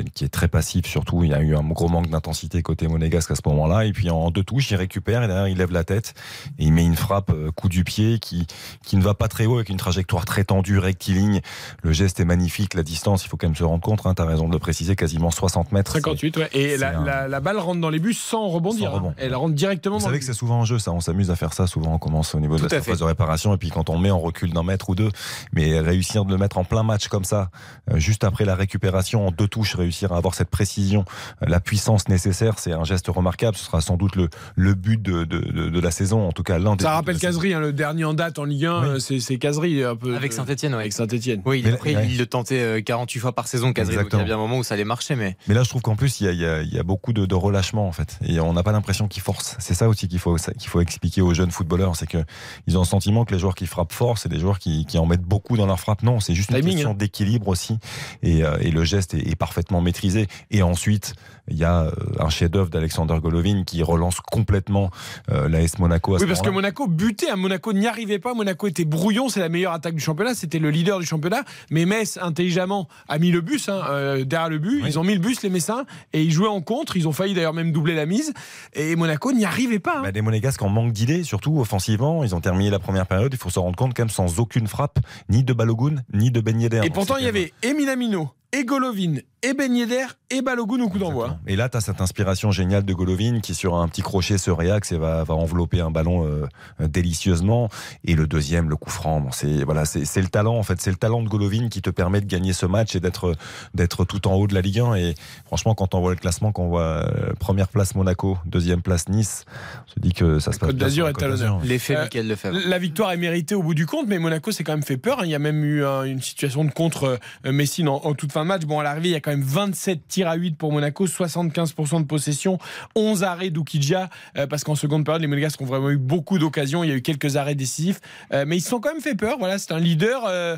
et 0.00 0.02
qui 0.10 0.24
est 0.24 0.28
très 0.28 0.48
passif 0.48 0.84
surtout. 0.86 1.22
Il 1.22 1.30
y 1.30 1.32
a 1.34 1.40
eu 1.40 1.54
un 1.54 1.62
gros 1.62 1.88
manque 1.88 2.08
d'intensité 2.10 2.60
côté 2.62 2.88
monégasque 2.88 3.30
à 3.30 3.36
ce 3.36 3.42
moment-là. 3.46 3.84
Et 3.84 3.92
puis 3.92 4.10
en 4.10 4.32
deux 4.32 4.42
touches, 4.42 4.72
il 4.72 4.74
récupère 4.76 5.22
et 5.22 5.28
derrière, 5.28 5.46
il 5.46 5.58
lève 5.58 5.70
la 5.70 5.84
tête 5.84 6.14
et 6.58 6.64
il 6.64 6.72
met 6.72 6.84
une 6.84 6.96
frappe 6.96 7.30
euh, 7.30 7.52
coup 7.52 7.68
du 7.68 7.84
pied 7.84 8.18
qui 8.18 8.48
qui 8.84 8.96
ne 8.96 9.02
va 9.02 9.14
pas 9.14 9.28
très 9.28 9.46
haut 9.46 9.54
avec 9.54 9.68
une 9.68 9.76
trajectoire 9.76 10.24
très 10.24 10.42
tendue, 10.42 10.80
rectiligne. 10.80 11.40
Le 11.84 11.92
geste 11.92 12.18
est 12.18 12.24
magnifique, 12.24 12.74
la 12.74 12.82
distance, 12.82 13.24
il 13.24 13.28
faut 13.28 13.36
quand 13.36 13.46
même 13.46 13.54
se 13.54 13.62
rendre 13.62 13.82
compte, 13.82 14.00
hein, 14.06 14.14
tu 14.14 14.22
as 14.22 14.26
raison 14.26 14.48
de 14.48 14.52
le 14.52 14.58
préciser, 14.58 14.96
quasiment 14.96 15.30
60 15.30 15.70
mètres. 15.70 15.92
58, 15.92 16.36
ouais. 16.36 16.48
Et 16.52 16.76
la, 16.78 16.98
un- 16.98 17.04
la- 17.04 17.28
la 17.28 17.40
balle 17.40 17.58
rentre 17.58 17.80
dans 17.80 17.90
les 17.90 18.00
buts 18.00 18.12
sans 18.12 18.48
rebondir. 18.48 18.90
Sans 18.90 18.96
rebond. 18.96 19.10
hein. 19.10 19.14
Elle 19.18 19.36
rentre 19.36 19.54
directement 19.54 19.98
Vous 19.98 20.00
dans 20.02 20.06
savez 20.08 20.18
que 20.18 20.24
c'est 20.24 20.32
souvent 20.32 20.58
en 20.58 20.64
jeu, 20.64 20.80
ça. 20.80 20.90
On 20.90 21.00
s'amuse 21.00 21.30
à 21.30 21.36
faire 21.36 21.52
ça 21.52 21.68
souvent. 21.68 21.94
On 21.94 21.98
commence 21.98 22.34
au 22.34 22.40
niveau 22.40 22.54
Tout 22.56 22.64
de 22.66 22.70
la 22.70 22.76
surface 22.78 22.94
fait. 22.94 23.00
de 23.00 23.04
réparation. 23.04 23.51
Et 23.54 23.58
puis 23.58 23.70
quand 23.70 23.90
on 23.90 23.94
le 23.94 24.00
met, 24.00 24.10
on 24.10 24.20
recule 24.20 24.52
d'un 24.52 24.62
mètre 24.62 24.88
ou 24.90 24.94
deux. 24.94 25.10
Mais 25.52 25.78
réussir 25.80 26.24
de 26.24 26.30
le 26.32 26.38
mettre 26.38 26.58
en 26.58 26.64
plein 26.64 26.82
match 26.82 27.08
comme 27.08 27.24
ça, 27.24 27.50
euh, 27.90 27.98
juste 27.98 28.24
après 28.24 28.44
la 28.44 28.54
récupération 28.54 29.26
en 29.26 29.30
deux 29.30 29.48
touches, 29.48 29.74
réussir 29.74 30.12
à 30.12 30.16
avoir 30.16 30.34
cette 30.34 30.50
précision, 30.50 31.04
euh, 31.42 31.46
la 31.48 31.60
puissance 31.60 32.08
nécessaire, 32.08 32.58
c'est 32.58 32.72
un 32.72 32.84
geste 32.84 33.08
remarquable. 33.08 33.56
Ce 33.56 33.64
sera 33.64 33.80
sans 33.80 33.96
doute 33.96 34.16
le, 34.16 34.28
le 34.56 34.74
but 34.74 35.00
de, 35.00 35.24
de, 35.24 35.38
de, 35.38 35.68
de 35.68 35.80
la 35.80 35.90
saison, 35.90 36.26
en 36.28 36.32
tout 36.32 36.42
cas 36.42 36.58
l'un 36.58 36.76
des. 36.76 36.84
Ça 36.84 36.92
rappelle. 36.92 37.18
Casery, 37.18 37.54
hein, 37.54 37.60
le 37.60 37.72
dernier 37.72 38.04
en 38.04 38.14
date 38.14 38.38
en 38.38 38.44
Ligue 38.44 38.66
1, 38.66 38.80
Oui. 38.80 38.88
euh, 38.88 39.18
c'est 39.20 39.38
Casery 39.38 39.84
un 39.84 39.96
peu. 39.96 40.16
Avec 40.16 40.32
Saint-Etienne, 40.32 40.72
ouais. 40.74 40.80
Avec 40.80 40.92
Saint-Etienne. 40.92 41.42
Oui, 41.44 41.62
Mais- 41.64 41.72
après, 41.72 41.94
ouais. 41.94 42.06
il 42.08 42.18
le 42.18 42.26
tentait 42.26 42.60
euh, 42.60 42.80
48 42.80 43.20
fois 43.20 43.32
par 43.32 43.46
saison, 43.46 43.72
Casery. 43.72 43.96
Il 43.96 44.16
y 44.18 44.20
a 44.20 44.24
bien 44.24 44.34
un 44.34 44.38
moment 44.38 44.58
où 44.58 44.62
ça 44.64 44.74
allait 44.74 44.84
marcher, 44.84 45.14
mais 45.14 45.36
Mais 45.48 45.54
là, 45.54 45.62
je 45.62 45.68
trouve 45.68 45.82
qu'en 45.82 45.96
plus, 45.96 46.20
il 46.20 46.24
y 46.24 46.28
a, 46.28 46.32
il 46.32 46.40
y 46.40 46.46
a- 46.46 46.62
il 46.62 46.72
y 46.74 46.78
a 46.78 46.82
beaucoup 46.82 47.12
de, 47.12 47.26
de 47.26 47.34
relâchement, 47.34 47.86
en 47.86 47.92
fait. 47.92 48.18
Et 48.24 48.40
on 48.40 48.52
n'a 48.52 48.62
pas 48.62 48.72
l'impression 48.72 49.08
qu'ils 49.08 49.22
forcent. 49.22 49.56
C'est 49.58 49.74
ça 49.74 49.88
aussi 49.88 50.08
qu'il 50.08 50.18
faut, 50.18 50.36
qu'il 50.36 50.68
faut 50.68 50.80
expliquer 50.80 51.20
aux 51.22 51.34
jeunes 51.34 51.50
footballeurs. 51.50 51.96
C'est 51.96 52.06
qu'ils 52.06 52.76
ont 52.78 52.80
le 52.82 52.86
sentiment 52.86 53.24
que 53.24 53.32
les 53.34 53.38
joueurs 53.42 53.54
qui 53.54 53.66
frappent 53.66 53.92
fort, 53.92 54.16
c'est 54.18 54.28
des 54.28 54.38
joueurs 54.38 54.58
qui, 54.58 54.86
qui 54.86 54.98
en 54.98 55.06
mettent 55.06 55.22
beaucoup 55.22 55.56
dans 55.56 55.66
leur 55.66 55.78
frappe. 55.78 56.02
Non, 56.02 56.20
c'est 56.20 56.34
juste 56.34 56.50
une 56.50 56.56
Timing, 56.56 56.72
question 56.72 56.90
hein. 56.92 56.94
d'équilibre 56.94 57.48
aussi. 57.48 57.78
Et, 58.22 58.42
euh, 58.42 58.56
et 58.60 58.70
le 58.70 58.84
geste 58.84 59.14
est, 59.14 59.28
est 59.28 59.36
parfaitement 59.36 59.80
maîtrisé. 59.80 60.26
Et 60.50 60.62
ensuite, 60.62 61.14
il 61.48 61.56
y 61.56 61.64
a 61.64 61.82
euh, 61.82 61.90
un 62.20 62.28
chef-d'œuvre 62.28 62.70
d'Alexander 62.70 63.16
Golovin 63.20 63.64
qui 63.64 63.82
relance 63.82 64.20
complètement 64.20 64.90
euh, 65.30 65.48
l'AS 65.48 65.78
Monaco 65.78 66.14
à 66.14 66.18
ce 66.18 66.24
Oui, 66.24 66.28
parce 66.28 66.40
que. 66.42 66.50
Monaco 66.50 66.86
butait, 66.86 67.28
à 67.30 67.36
Monaco 67.36 67.72
n'y 67.72 67.86
arrivait 67.86 68.18
pas. 68.18 68.34
Monaco 68.34 68.66
était 68.68 68.84
brouillon, 68.84 69.28
c'est 69.28 69.40
la 69.40 69.48
meilleure 69.48 69.72
attaque 69.72 69.94
du 69.94 70.00
championnat, 70.00 70.34
c'était 70.34 70.58
le 70.58 70.70
leader 70.70 70.98
du 70.98 71.06
championnat. 71.06 71.42
Mais 71.70 71.84
Metz, 71.86 72.18
intelligemment, 72.22 72.88
a 73.08 73.18
mis 73.18 73.30
le 73.30 73.40
bus 73.40 73.68
hein, 73.68 73.80
euh, 73.90 74.24
derrière 74.24 74.48
le 74.50 74.58
but. 74.58 74.82
Oui. 74.82 74.88
Ils 74.88 74.98
ont 74.98 75.04
mis 75.04 75.14
le 75.14 75.20
bus, 75.20 75.42
les 75.42 75.50
Messins, 75.50 75.84
et 76.12 76.22
ils 76.22 76.30
jouaient 76.30 76.48
en 76.48 76.60
contre. 76.60 76.96
Ils 76.96 77.08
ont 77.08 77.12
failli 77.12 77.34
d'ailleurs 77.34 77.54
même 77.54 77.72
doubler 77.72 77.94
la 77.94 78.06
mise. 78.06 78.32
Et 78.74 78.94
Monaco 78.96 79.32
n'y 79.32 79.44
arrivait 79.44 79.78
pas. 79.78 79.98
hein. 79.98 80.02
Bah, 80.02 80.10
les 80.12 80.22
Monégasques 80.22 80.62
en 80.62 80.68
manque 80.68 80.92
d'idées, 80.92 81.24
surtout 81.24 81.58
offensivement. 81.58 82.22
Ils 82.24 82.34
ont 82.34 82.40
terminé 82.40 82.70
la 82.70 82.78
première 82.78 83.06
période. 83.06 83.32
Il 83.32 83.38
faut 83.38 83.50
se 83.50 83.58
rendre 83.58 83.76
compte 83.76 83.94
quand 83.94 84.02
même 84.02 84.10
sans 84.10 84.38
aucune 84.38 84.66
frappe, 84.68 84.98
ni 85.28 85.42
de 85.42 85.52
Balogun, 85.52 85.96
ni 86.12 86.30
de 86.30 86.40
Ben 86.40 86.60
Yedder. 86.60 86.82
et 86.84 86.90
pourtant, 86.90 87.16
il 87.16 87.24
y 87.24 87.28
avait 87.28 87.52
et 87.62 87.74
Minamino, 87.74 88.30
et 88.52 88.64
Golovin, 88.64 89.14
et 89.42 89.54
Ben 89.54 89.74
Yedder, 89.74 90.04
et 90.30 90.42
Balogun 90.42 90.80
au 90.82 90.88
coup 90.88 90.98
d'envoi. 90.98 91.38
Et 91.46 91.56
là, 91.56 91.68
tu 91.68 91.76
as 91.76 91.80
cette 91.80 92.00
inspiration 92.00 92.50
géniale 92.52 92.84
de 92.84 92.92
Golovin 92.94 93.40
qui, 93.40 93.54
sur 93.54 93.74
un 93.76 93.88
petit 93.88 94.02
crochet, 94.02 94.38
se 94.38 94.50
réaxe 94.50 94.92
et 94.92 94.98
va, 94.98 95.24
va 95.24 95.34
envelopper 95.34 95.80
un 95.80 95.90
ballon 95.90 96.26
euh, 96.26 96.46
délicieusement. 96.88 97.68
Et 98.04 98.14
le 98.14 98.26
deuxième, 98.26 98.68
le 98.68 98.76
coup 98.76 98.90
franc, 98.90 99.20
bon, 99.20 99.30
c'est 99.32 99.64
voilà, 99.64 99.84
c'est 99.84 100.04
c'est 100.04 100.20
le 100.22 100.28
talent, 100.28 100.56
en 100.56 100.62
fait. 100.62 100.80
C'est 100.80 100.90
le 100.90 100.96
talent 100.96 101.22
de 101.22 101.28
Golovin 101.28 101.68
qui 101.68 101.82
te 101.82 101.90
permet 101.90 102.20
de 102.20 102.26
gagner 102.26 102.52
ce 102.52 102.66
match 102.66 102.94
et 102.94 103.00
d'être 103.00 103.34
d'être 103.74 104.04
tout 104.04 104.28
en 104.28 104.34
haut 104.34 104.46
de 104.46 104.54
la 104.54 104.60
Ligue 104.60 104.80
1. 104.80 104.94
Et 104.94 105.14
franchement, 105.46 105.74
quand 105.74 105.94
on 105.94 106.00
voit 106.00 106.10
le 106.10 106.16
classement, 106.16 106.52
quand 106.52 106.62
on 106.62 106.68
voit 106.68 106.82
euh, 106.82 107.32
première 107.38 107.68
place 107.68 107.94
Monaco, 107.94 108.38
deuxième 108.46 108.82
place 108.82 109.08
Nice, 109.08 109.44
on 109.88 109.90
se 109.94 110.00
dit 110.00 110.12
que 110.12 110.38
ça 110.38 110.52
se 110.52 110.58
passe 110.58 110.68
Côte 110.68 110.76
bien 110.76 110.86
d'Azur 110.86 111.08
est 111.08 111.22
à 111.22 111.28
l'honneur. 111.28 111.60
l'effet 111.64 111.96
Euh, 111.96 112.02
Michael 112.02 112.28
Lefebvre. 112.28 112.58
La 112.66 112.78
victoire 112.78 113.12
est 113.12 113.16
méritée 113.16 113.54
au 113.54 113.62
bout 113.62 113.74
du 113.74 113.86
compte, 113.86 114.06
mais 114.08 114.18
Monaco 114.18 114.52
s'est 114.52 114.62
quand 114.64 114.72
même 114.72 114.82
fait 114.82 114.96
peur. 114.98 115.20
hein. 115.20 115.24
Il 115.24 115.30
y 115.30 115.34
a 115.34 115.38
même 115.40 115.64
eu 115.64 115.84
hein, 115.84 116.04
une 116.04 116.20
situation 116.20 116.64
de 116.64 116.70
contre 116.70 117.18
euh, 117.46 117.52
Messine 117.52 117.88
en, 117.88 117.96
en 118.04 118.14
toute 118.14 118.32
fin 118.32 118.41
de 118.42 118.48
match. 118.48 118.62
Bon, 118.64 118.78
à 118.80 118.82
l'arrivée, 118.82 119.08
il 119.08 119.12
y 119.12 119.16
a 119.16 119.20
quand 119.20 119.30
même 119.30 119.42
27 119.42 120.06
tirs 120.08 120.28
à 120.28 120.34
8 120.34 120.56
pour 120.56 120.72
Monaco, 120.72 121.06
75% 121.06 122.00
de 122.00 122.06
possession, 122.06 122.58
11 122.94 123.24
arrêts 123.24 123.50
d'Oukidja, 123.50 124.08
euh, 124.36 124.46
parce 124.46 124.64
qu'en 124.64 124.74
seconde 124.74 125.04
période, 125.04 125.22
les 125.22 125.28
Monégasques 125.28 125.60
ont 125.60 125.66
vraiment 125.66 125.90
eu 125.90 125.96
beaucoup 125.98 126.38
d'occasions. 126.38 126.84
Il 126.84 126.90
y 126.90 126.92
a 126.92 126.96
eu 126.96 127.02
quelques 127.02 127.36
arrêts 127.36 127.54
décisifs, 127.54 128.00
euh, 128.32 128.44
mais 128.46 128.56
ils 128.56 128.60
se 128.60 128.68
sont 128.68 128.80
quand 128.80 128.92
même 128.92 129.02
fait 129.02 129.14
peur. 129.14 129.36
Voilà, 129.38 129.58
c'est 129.58 129.72
un 129.72 129.78
leader 129.80 130.24
euh, 130.26 130.56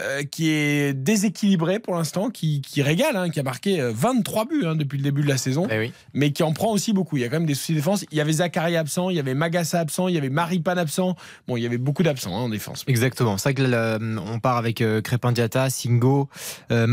euh, 0.00 0.22
qui 0.24 0.50
est 0.50 0.92
déséquilibré 0.94 1.78
pour 1.78 1.94
l'instant, 1.94 2.30
qui, 2.30 2.60
qui 2.60 2.82
régale, 2.82 3.16
hein, 3.16 3.30
qui 3.30 3.40
a 3.40 3.42
marqué 3.42 3.80
euh, 3.80 3.92
23 3.94 4.44
buts 4.46 4.64
hein, 4.66 4.76
depuis 4.76 4.98
le 4.98 5.02
début 5.04 5.22
de 5.22 5.28
la 5.28 5.36
saison 5.36 5.66
Eh 5.70 5.78
oui. 5.78 5.92
mais 6.14 6.32
qui 6.32 6.42
en 6.42 6.52
prend 6.52 6.70
aussi 6.72 6.92
beaucoup. 6.92 7.16
Il 7.16 7.20
y 7.20 7.24
a 7.24 7.28
quand 7.28 7.36
même 7.36 7.46
des 7.46 7.54
soucis 7.54 7.72
de 7.72 7.78
défense. 7.78 8.04
Il 8.10 8.18
y 8.18 8.20
avait 8.20 8.32
Zachary 8.32 8.76
absent, 8.76 9.10
il 9.10 9.16
y 9.16 9.20
avait 9.20 9.34
Magassa 9.34 9.80
absent, 9.80 10.08
il 10.08 10.14
y 10.14 10.18
avait 10.18 10.30
Maripan 10.30 10.76
absent. 10.76 11.16
Bon, 11.48 11.56
il 11.56 11.62
y 11.62 11.66
avait 11.66 11.78
beaucoup 11.78 12.02
d'absents 12.02 12.36
hein, 12.36 12.42
en 12.42 12.48
défense. 12.48 12.84
Exactement. 12.86 13.38
C'est 13.38 13.50
vrai 13.50 13.54
que 13.54 13.62
là, 13.62 13.98
on 14.00 14.38
part 14.40 14.56
avec 14.56 14.82
Crépin 15.02 15.32
Diata, 15.32 15.70
Singo, 15.70 16.28
euh, 16.70 16.86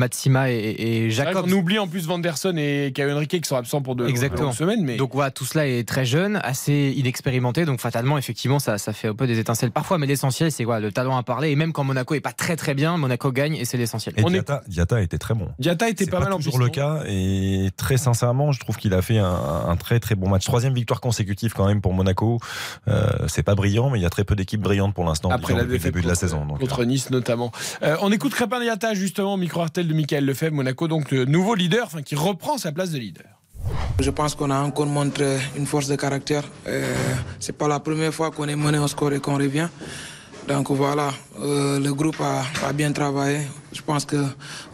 Et, 0.50 1.06
et 1.06 1.12
Jacob. 1.12 1.46
qu'on 1.46 1.52
oublie 1.52 1.80
en 1.80 1.88
plus 1.88 2.06
Vanderson 2.08 2.54
et 2.58 2.92
Caio 2.94 3.12
Henrique 3.12 3.42
qui 3.42 3.48
sont 3.48 3.56
absents 3.56 3.82
pour 3.82 3.96
deux 3.96 4.08
Exactement. 4.08 4.48
longues 4.50 4.54
semaines. 4.54 4.84
Mais 4.84 4.96
Donc 4.98 5.14
voilà, 5.14 5.32
tout 5.32 5.46
cela 5.46 5.68
est 5.68 5.88
très 5.88 6.06
jeune, 6.06 6.40
assez 6.44 6.94
inexpérimenté, 6.96 7.66
donc 7.66 7.80
fatalement, 7.80 8.18
effectivement, 8.18 8.60
ça, 8.60 8.78
ça 8.78 8.94
fait 8.94 9.08
un 9.08 9.16
peu 9.16 9.28
des 9.28 9.40
étincelles 9.40 9.72
parfois, 9.72 9.98
mais 9.98 10.08
l'essentiel, 10.08 10.52
c'est 10.52 10.64
quoi 10.64 10.80
Le 10.80 10.92
talent 10.92 11.18
à 11.18 11.24
parler, 11.24 11.52
et 11.52 11.56
même 11.56 11.74
quand 11.74 11.84
Monaco 11.84 12.16
est 12.16 12.20
pas 12.22 12.32
très 12.34 12.56
très 12.56 12.74
bien, 12.74 12.98
Monaco 12.98 13.32
gagne, 13.32 13.56
et 13.56 13.66
c'est 13.66 13.78
l'essentiel. 13.78 14.16
Et 14.18 14.24
On 14.24 14.34
est- 14.34 14.44
Diata, 14.68 15.02
était 15.02 15.18
très 15.18 15.34
bon. 15.34 15.48
Diata 15.60 15.90
était 15.90 16.06
pas, 16.06 16.18
pas, 16.18 16.24
mal 16.26 16.34
en 16.34 16.38
toujours 16.38 16.60
le 16.60 16.70
cas 16.70 17.02
et 17.08 17.70
très 17.78 17.98
sincèrement, 17.98 18.52
je 18.52 18.60
trouve 18.60 18.78
qu'il 18.78 18.94
a 18.94 19.02
fait 19.02 19.18
un, 19.18 19.26
un 19.68 19.76
très 19.76 20.00
très 20.00 20.16
bon 20.16 20.30
match. 20.30 20.46
Troisième 20.46 20.74
victoire 20.74 21.02
consécutive 21.02 21.54
quand 21.54 21.68
même 21.68 21.82
pour 21.82 21.94
Monaco. 21.94 22.40
Euh, 22.88 23.08
c'est 23.28 23.44
pas 23.44 23.56
brillant, 23.56 23.90
mais 23.90 24.00
il 24.00 24.02
y 24.02 24.06
a 24.06 24.10
très 24.10 24.24
peu 24.24 24.36
d'équipes 24.36 24.62
brillantes 24.62 24.94
pour 24.94 25.04
l'instant. 25.06 25.30
Après 25.30 25.54
disons, 25.54 25.58
la 25.58 25.64
depuis 25.64 25.72
le 25.74 25.78
défaite 25.78 25.94
début 25.94 26.04
de 26.04 26.10
la 26.10 26.16
saison. 26.16 26.46
Donc, 26.46 26.60
contre 26.60 26.84
Nice 26.86 27.10
notamment. 27.10 27.52
Euh, 27.84 27.96
on 28.02 28.12
écoute 28.12 28.34
Crépin 28.34 28.60
Diata 28.60 28.94
justement, 28.94 29.38
micro-artel 29.38 29.88
de 29.88 29.94
Michael 29.94 30.23
Lefebvre, 30.26 30.56
Monaco, 30.56 30.88
donc 30.88 31.12
le 31.12 31.26
nouveau 31.26 31.56
leader, 31.56 31.86
enfin 31.86 32.02
qui 32.02 32.16
reprend 32.16 32.58
sa 32.58 32.72
place 32.72 32.92
de 32.92 33.00
leader. 33.00 33.26
Je 34.00 34.10
pense 34.10 34.36
qu'on 34.36 34.50
a 34.50 34.60
encore 34.60 34.88
montré 34.88 35.38
une 35.56 35.66
force 35.66 35.88
de 35.88 35.96
caractère. 35.96 36.44
Euh, 36.68 36.94
c'est 37.40 37.58
pas 37.58 37.68
la 37.68 37.80
première 37.80 38.14
fois 38.14 38.32
qu'on 38.32 38.48
est 38.48 38.56
mené 38.56 38.78
au 38.78 38.88
score 38.88 39.14
et 39.14 39.20
qu'on 39.20 39.38
revient. 39.38 39.70
Donc 40.48 40.72
voilà, 40.72 41.12
euh, 41.40 41.80
le 41.80 41.94
groupe 41.94 42.20
a 42.22 42.74
bien 42.74 42.92
travaillé. 42.92 43.40
Je 43.74 43.82
pense 43.82 44.06
que 44.06 44.18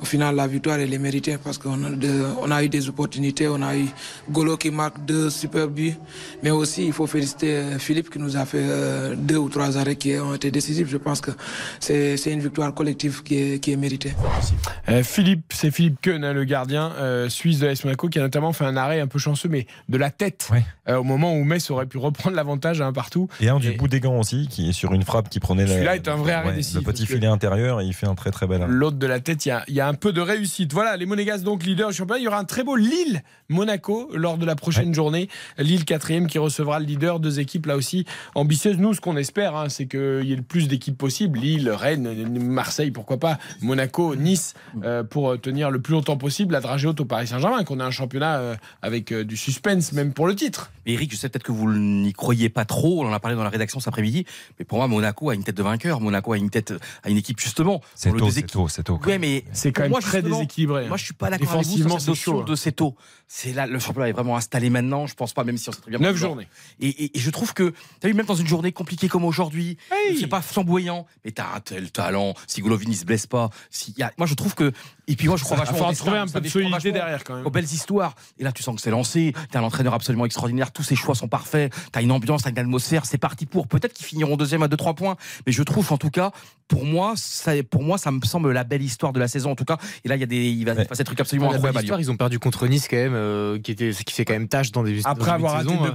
au 0.02 0.06
final 0.06 0.36
la 0.36 0.48
victoire 0.48 0.78
elle 0.80 0.94
est 0.94 0.98
méritée 0.98 1.38
parce 1.44 1.58
qu'on 1.58 1.84
a, 1.84 1.90
de- 1.90 2.24
on 2.42 2.52
a 2.52 2.64
eu 2.64 2.70
des 2.70 2.90
opportunités. 2.90 3.48
On 3.48 3.62
a 3.62 3.76
eu 3.78 3.86
Golo 4.30 4.58
qui 4.58 4.72
marque 4.72 5.04
deux 5.06 5.30
super 5.30 5.68
buts, 5.68 5.96
mais 6.44 6.52
aussi 6.52 6.86
il 6.86 6.94
faut 6.94 7.08
féliciter 7.08 7.56
euh, 7.56 7.80
Philippe 7.80 8.10
qui 8.10 8.20
nous 8.20 8.38
a 8.38 8.46
fait 8.46 8.58
euh, 8.62 9.16
deux 9.16 9.38
ou 9.38 9.50
trois 9.50 9.78
arrêts 9.78 9.96
qui 9.96 10.16
ont 10.18 10.34
été 10.34 10.52
décisifs. 10.52 10.88
Je 10.90 10.98
pense 10.98 11.22
que 11.22 11.32
c'est 11.80 12.18
c'est 12.18 12.32
une 12.32 12.42
victoire 12.42 12.74
collective 12.74 13.24
qui 13.24 13.36
est, 13.36 13.60
qui 13.60 13.72
est 13.72 13.78
méritée. 13.78 14.14
Euh, 14.90 15.04
Philippe, 15.04 15.54
c'est 15.54 15.72
Philippe 15.72 16.02
Keun, 16.02 16.24
hein, 16.24 16.34
le 16.34 16.44
gardien 16.46 16.92
euh, 16.98 17.30
suisse 17.30 17.60
de 17.60 17.68
l'AS 17.68 17.84
Monaco, 17.84 18.10
qui 18.10 18.20
a 18.20 18.22
notamment 18.22 18.54
fait 18.54 18.66
un 18.66 18.76
arrêt 18.78 19.00
un 19.00 19.08
peu 19.08 19.20
chanceux, 19.20 19.50
mais 19.50 19.68
de 19.88 19.98
la 19.98 20.10
tête, 20.12 20.48
Ouais. 20.52 20.64
euh, 20.88 20.98
au 20.98 21.04
moment 21.04 21.34
où 21.36 21.44
Metz 21.44 21.70
aurait 21.72 21.86
pu 21.86 21.98
reprendre 21.98 22.36
l'avantage 22.36 22.82
à 22.82 22.86
un 22.88 22.94
partout. 22.94 23.28
Et 23.40 23.50
un 23.50 23.60
du 23.60 23.70
Et- 23.70 23.78
bout 23.78 23.88
des 23.88 24.00
gants 24.00 24.18
aussi, 24.20 24.48
qui 24.50 24.70
est 24.70 24.74
sur 24.74 24.94
une 24.94 25.04
frappe 25.04 25.30
qui 25.30 25.40
prenait 25.40 25.66
la- 25.66 25.74
Celui-là 25.74 25.96
est 25.96 26.08
un 26.08 26.16
vrai 26.16 26.34
arrêt 26.34 26.50
ouais, 26.50 26.56
décisif, 26.56 26.80
le 26.86 26.92
petit 26.92 27.06
que- 27.06 27.14
filet 27.14 27.28
intérieur 27.28 27.82
et 27.82 27.86
il 27.86 27.94
fait 27.94 28.08
un 28.08 28.16
très 28.16 28.32
très 28.32 28.48
bel 28.48 28.62
arrêt. 28.62 28.72
L'autre 28.72 28.89
de 28.98 29.08
la 29.08 29.20
tête, 29.20 29.46
il 29.46 29.50
y 29.50 29.52
a, 29.52 29.64
il 29.68 29.76
y 29.76 29.80
a 29.80 29.88
un 29.88 29.94
peu 29.94 30.12
de 30.14 30.22
réussite. 30.22 30.74
Voilà, 30.74 30.98
les 30.98 31.06
Monégasques 31.06 31.44
donc 31.44 31.64
leader 31.64 31.90
du 31.90 31.96
championnat. 31.96 32.20
Il 32.20 32.24
y 32.24 32.28
aura 32.28 32.40
un 32.40 32.46
très 32.46 32.64
beau 32.64 32.76
Lille-Monaco 32.76 34.10
lors 34.14 34.38
de 34.38 34.46
la 34.46 34.56
prochaine 34.56 34.94
journée. 34.94 35.30
Lille 35.58 35.86
quatrième 35.86 36.28
qui 36.28 36.40
recevra 36.40 36.80
le 36.80 36.86
leader. 36.86 37.20
Deux 37.20 37.40
équipes 37.40 37.66
là 37.66 37.76
aussi 37.76 38.06
ambitieuses. 38.36 38.78
Nous, 38.78 38.94
ce 38.94 39.02
qu'on 39.02 39.18
espère, 39.18 39.56
hein, 39.56 39.70
c'est 39.70 39.86
qu'il 39.86 40.24
y 40.24 40.34
ait 40.34 40.38
le 40.38 40.42
plus 40.42 40.68
d'équipes 40.68 40.98
possible. 40.98 41.40
Lille, 41.40 41.70
Rennes, 41.70 42.40
Marseille, 42.40 42.92
pourquoi 42.92 43.18
pas. 43.18 43.38
Monaco, 43.62 44.16
Nice, 44.16 44.54
euh, 44.84 45.04
pour 45.04 45.32
euh, 45.32 45.38
tenir 45.38 45.72
le 45.72 45.82
plus 45.82 45.94
longtemps 45.94 46.18
possible 46.18 46.54
la 46.54 46.62
dragée 46.62 46.88
haute 46.88 47.00
au 47.02 47.06
Paris 47.06 47.28
Saint-Germain. 47.28 47.64
Qu'on 47.64 47.80
a 47.80 47.86
un 47.86 47.92
championnat 47.92 48.38
euh, 48.40 48.56
avec 48.82 49.12
euh, 49.12 49.24
du 49.24 49.38
suspense, 49.38 49.92
même 49.92 50.14
pour 50.14 50.28
le 50.28 50.36
titre. 50.36 50.72
Mais 50.86 50.94
Eric, 50.94 51.12
je 51.12 51.18
sais 51.18 51.30
peut-être 51.30 51.44
que 51.44 51.52
vous 51.52 51.72
n'y 51.72 52.14
croyez 52.14 52.50
pas 52.50 52.66
trop. 52.66 53.04
On 53.04 53.08
en 53.08 53.14
a 53.14 53.20
parlé 53.20 53.36
dans 53.36 53.44
la 53.44 53.50
rédaction 53.50 53.80
cet 53.80 53.90
après-midi. 53.90 54.26
Mais 54.58 54.66
pour 54.66 54.78
moi, 54.78 54.88
Monaco 54.88 55.30
a 55.30 55.36
une 55.36 55.44
tête 55.44 55.56
de 55.56 55.64
vainqueur. 55.64 56.00
Monaco 56.02 56.34
a 56.34 56.38
une 56.38 56.50
tête, 56.50 56.74
a 57.04 57.10
une 57.10 57.18
équipe 57.18 57.40
justement. 57.40 57.82
C'est 57.96 58.12
tôt, 58.16 58.30
c'est 58.30 58.44
tôt, 58.44 58.68
mais 59.20 59.44
C'est 59.54 59.72
quand 59.72 59.84
même 59.84 59.92
moi, 59.92 60.02
très 60.02 60.22
déséquilibré. 60.22 60.86
hein. 60.86 60.88
Moi, 60.88 60.98
je 60.98 61.06
suis 61.06 61.14
pas 61.14 61.30
d'accord 61.30 61.48
avec 61.54 61.66
vous 61.66 61.78
Défensivement, 61.78 61.90
sur 61.92 62.00
cette 62.00 62.08
notion 62.10 62.32
chaud, 62.34 62.42
hein. 62.42 62.46
de 62.46 62.56
c'est 62.56 62.72
tôt. 62.72 62.96
C'est 63.28 63.54
là, 63.54 63.68
le 63.68 63.78
championnat 63.80 64.10
est 64.10 64.14
vraiment 64.14 64.36
installé 64.38 64.70
maintenant. 64.72 65.06
Je 65.06 65.14
pense 65.14 65.34
pas, 65.34 65.44
même 65.44 65.58
si 65.58 65.70
on 65.70 65.72
sait 65.72 65.82
très 65.82 65.92
bien. 65.92 66.00
Neuf 66.00 66.16
journées. 66.16 66.48
Et, 66.80 66.88
et- 66.88 67.18
et 67.18 67.20
je 67.20 67.30
trouve 67.30 67.54
que, 67.54 67.74
tu 68.02 68.08
as 68.08 68.08
vu, 68.08 68.14
même 68.16 68.26
dans 68.26 68.34
une 68.36 68.48
journée 68.48 68.72
compliquée 68.72 69.08
comme 69.08 69.24
aujourd'hui, 69.24 69.78
Hey 69.92 70.18
c'est 70.20 70.28
pas 70.28 70.42
flamboyant, 70.42 71.06
mais 71.24 71.32
t'as 71.32 71.56
un 71.56 71.60
tel 71.60 71.92
talent. 71.92 72.34
Si 72.48 72.62
Golovin 72.62 72.86
il 72.88 72.96
se 72.98 73.06
blesse 73.06 73.28
pas, 73.28 73.50
si, 73.70 73.94
y 73.98 74.04
a- 74.04 74.12
moi 74.18 74.26
je 74.26 74.34
trouve 74.34 74.56
que. 74.56 74.72
Et 75.08 75.16
puis 75.16 75.28
moi 75.28 75.38
je 75.38 75.44
crois 75.44 75.58
Il 75.58 75.60
vachement. 75.60 75.78
faut 75.78 75.84
au 75.84 75.88
en 75.88 75.94
trouver 75.94 76.18
un 76.18 76.28
peu 76.28 76.42
de 76.42 76.48
solidité 76.48 76.92
derrière 76.92 77.24
quand 77.24 77.36
même. 77.36 77.46
aux 77.46 77.52
belles 77.52 77.64
histoires. 77.66 78.16
Et 78.40 78.44
là, 78.44 78.52
tu 78.52 78.64
sens 78.64 78.76
que 78.76 78.82
c'est 78.82 78.92
lancé. 78.92 79.34
T'as 79.52 79.60
un 79.60 79.64
entraîneur 79.64 79.94
absolument 79.94 80.26
extraordinaire. 80.26 80.72
Tous 80.72 80.84
ses 80.84 80.96
choix 80.96 81.14
sont 81.16 81.28
parfaits. 81.28 81.74
T'as 81.92 82.02
une 82.02 82.12
ambiance, 82.12 82.44
t'as 82.44 82.50
une 82.52 82.58
atmosphère. 82.60 83.06
C'est 83.06 83.18
parti 83.20 83.46
pour. 83.46 83.68
Peut-être 83.68 83.94
qu'ils 83.94 84.06
finiront 84.06 84.38
deuxième 84.38 84.64
à 84.64 84.68
2-3 84.68 84.96
points. 84.96 85.18
Mais 85.46 85.52
je 85.52 85.62
trouve, 85.64 85.92
en 85.92 85.98
tout 85.98 86.10
cas, 86.10 86.32
pour 86.68 86.86
moi, 86.86 87.14
ça, 87.16 87.52
pour 87.70 87.84
moi, 87.84 87.98
ça 87.98 88.12
me 88.12 88.22
semble 88.24 88.52
la 88.52 88.64
belle 88.70 88.82
histoire 88.84 89.12
de 89.12 89.20
la 89.20 89.28
saison, 89.28 89.52
en 89.52 89.56
tout 89.56 89.66
cas. 89.66 89.78
Et 90.06 90.08
là, 90.08 90.16
il 90.16 90.20
y 90.22 90.24
a 90.24 90.28
des, 90.28 90.50
il 90.50 90.64
va 90.66 90.74
Ouais. 90.74 90.84
se 90.84 90.88
passer 90.88 91.04
des 91.04 91.08
trucs 91.08 91.20
absolument 91.20 91.48
belle 91.50 91.58
incroyables. 91.58 92.02
ils 92.02 92.12
ont 92.12 92.18
perdu 92.18 92.40
contre 92.40 92.68
Nice 92.68 92.88
quand 92.90 92.96
même, 92.96 93.14
euh, 93.16 93.60
qui, 93.60 93.72
était, 93.72 93.92
qui 93.92 94.14
fait 94.14 94.24
quand 94.26 94.34
même 94.34 94.48
tâche 94.48 94.72
dans 94.72 94.84
des 94.84 95.02
Après 95.06 95.32
avoir 95.32 95.54
raté 95.54 95.68
saison, 95.70 95.82
deux 95.84 95.90
hein. 95.90 95.94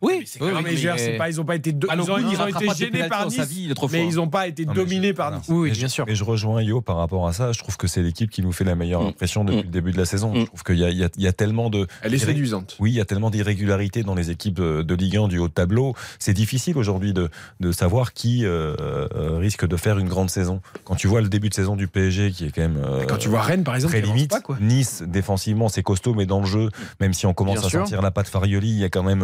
Oui, 0.00 0.22
c'est 0.26 0.40
Non, 0.40 0.62
mais 0.62 0.76
c'est 0.76 1.16
pas, 1.16 1.28
ils 1.28 1.36
n'ont 1.36 1.44
pas 1.44 1.56
été, 1.56 1.72
do- 1.72 1.88
ils 1.92 2.00
ont, 2.10 2.18
ils 2.18 2.48
été 2.54 2.68
gênés 2.76 3.08
par 3.08 3.26
Nice, 3.26 3.40
vie, 3.48 3.72
mais 3.90 4.06
ils 4.06 4.14
n'ont 4.14 4.28
pas 4.28 4.46
été 4.46 4.64
Non, 4.64 4.72
dominés 4.72 5.08
je- 5.08 5.12
par. 5.12 5.32
Nice. 5.32 5.46
Oui, 5.48 5.70
Et 5.70 5.72
bien 5.72 5.88
je- 5.88 5.92
sûr. 5.92 6.04
Et 6.08 6.14
je 6.14 6.22
rejoins 6.22 6.62
Yo 6.62 6.80
par 6.80 6.96
rapport 6.98 7.26
à 7.26 7.32
ça. 7.32 7.50
Je 7.52 7.58
trouve 7.58 7.76
que 7.76 7.88
c'est 7.88 8.02
l'équipe 8.02 8.30
qui 8.30 8.42
nous 8.42 8.52
fait 8.52 8.62
la 8.64 8.76
meilleure 8.76 9.02
Mm. 9.02 9.06
impression 9.08 9.44
depuis 9.44 9.58
Mm. 9.60 9.62
le 9.64 9.68
début 9.70 9.92
de 9.92 9.96
la 9.98 10.04
saison. 10.04 10.32
Mm. 10.32 10.40
Je 10.40 10.44
trouve 10.46 10.62
qu'il 10.62 10.76
y, 10.78 10.84
a- 10.84 10.90
y 10.90 11.08
y 11.16 11.32
tellement 11.34 11.68
de. 11.68 11.86
Elle 12.02 12.14
est 12.14 12.18
séduisante. 12.18 12.76
Oui, 12.78 12.92
il 12.92 12.94
y 12.94 13.00
a 13.00 13.04
tellement 13.04 13.30
d'irrégularités 13.30 14.04
dans 14.04 14.14
les 14.14 14.30
équipes 14.30 14.54
de, 14.54 14.82
de 14.82 14.94
Ligue 14.94 15.16
1 15.16 15.26
du 15.28 15.38
haut 15.38 15.48
de 15.48 15.52
tableau. 15.52 15.94
C'est 16.20 16.32
difficile 16.32 16.78
aujourd'hui 16.78 17.12
de, 17.12 17.28
de 17.58 17.72
savoir 17.72 18.12
qui 18.12 18.44
euh, 18.44 18.76
euh, 18.80 19.38
risque 19.38 19.66
de 19.66 19.76
faire 19.76 19.98
une 19.98 20.08
grande 20.08 20.30
saison. 20.30 20.60
Quand 20.84 20.94
tu 20.94 21.08
vois 21.08 21.20
le 21.22 21.28
début 21.28 21.48
de 21.48 21.54
saison 21.54 21.74
du 21.74 21.88
PSG 21.88 22.30
qui 22.30 22.46
est 22.46 22.52
quand 22.52 22.62
même. 22.62 22.80
euh, 22.84 23.04
Quand 23.06 23.16
tu 23.18 23.28
vois 23.28 23.42
Rennes, 23.42 23.64
par 23.64 23.74
exemple, 23.74 23.94
Très 23.98 24.02
limite. 24.06 24.30
pas, 24.30 24.40
quoi. 24.40 24.56
Nice, 24.60 25.02
défensivement, 25.06 25.68
c'est 25.68 25.82
costaud, 25.82 26.14
mais 26.14 26.24
dans 26.26 26.40
le 26.40 26.46
jeu, 26.46 26.70
même 27.00 27.12
si 27.14 27.26
on 27.26 27.34
commence 27.34 27.58
Bien 27.58 27.66
à 27.66 27.70
sûr. 27.70 27.80
sentir 27.80 28.00
la 28.02 28.10
patte 28.12 28.28
Farioli, 28.28 28.68
il 28.70 28.78
y 28.78 28.84
a 28.84 28.88
quand 28.88 29.02
même, 29.02 29.22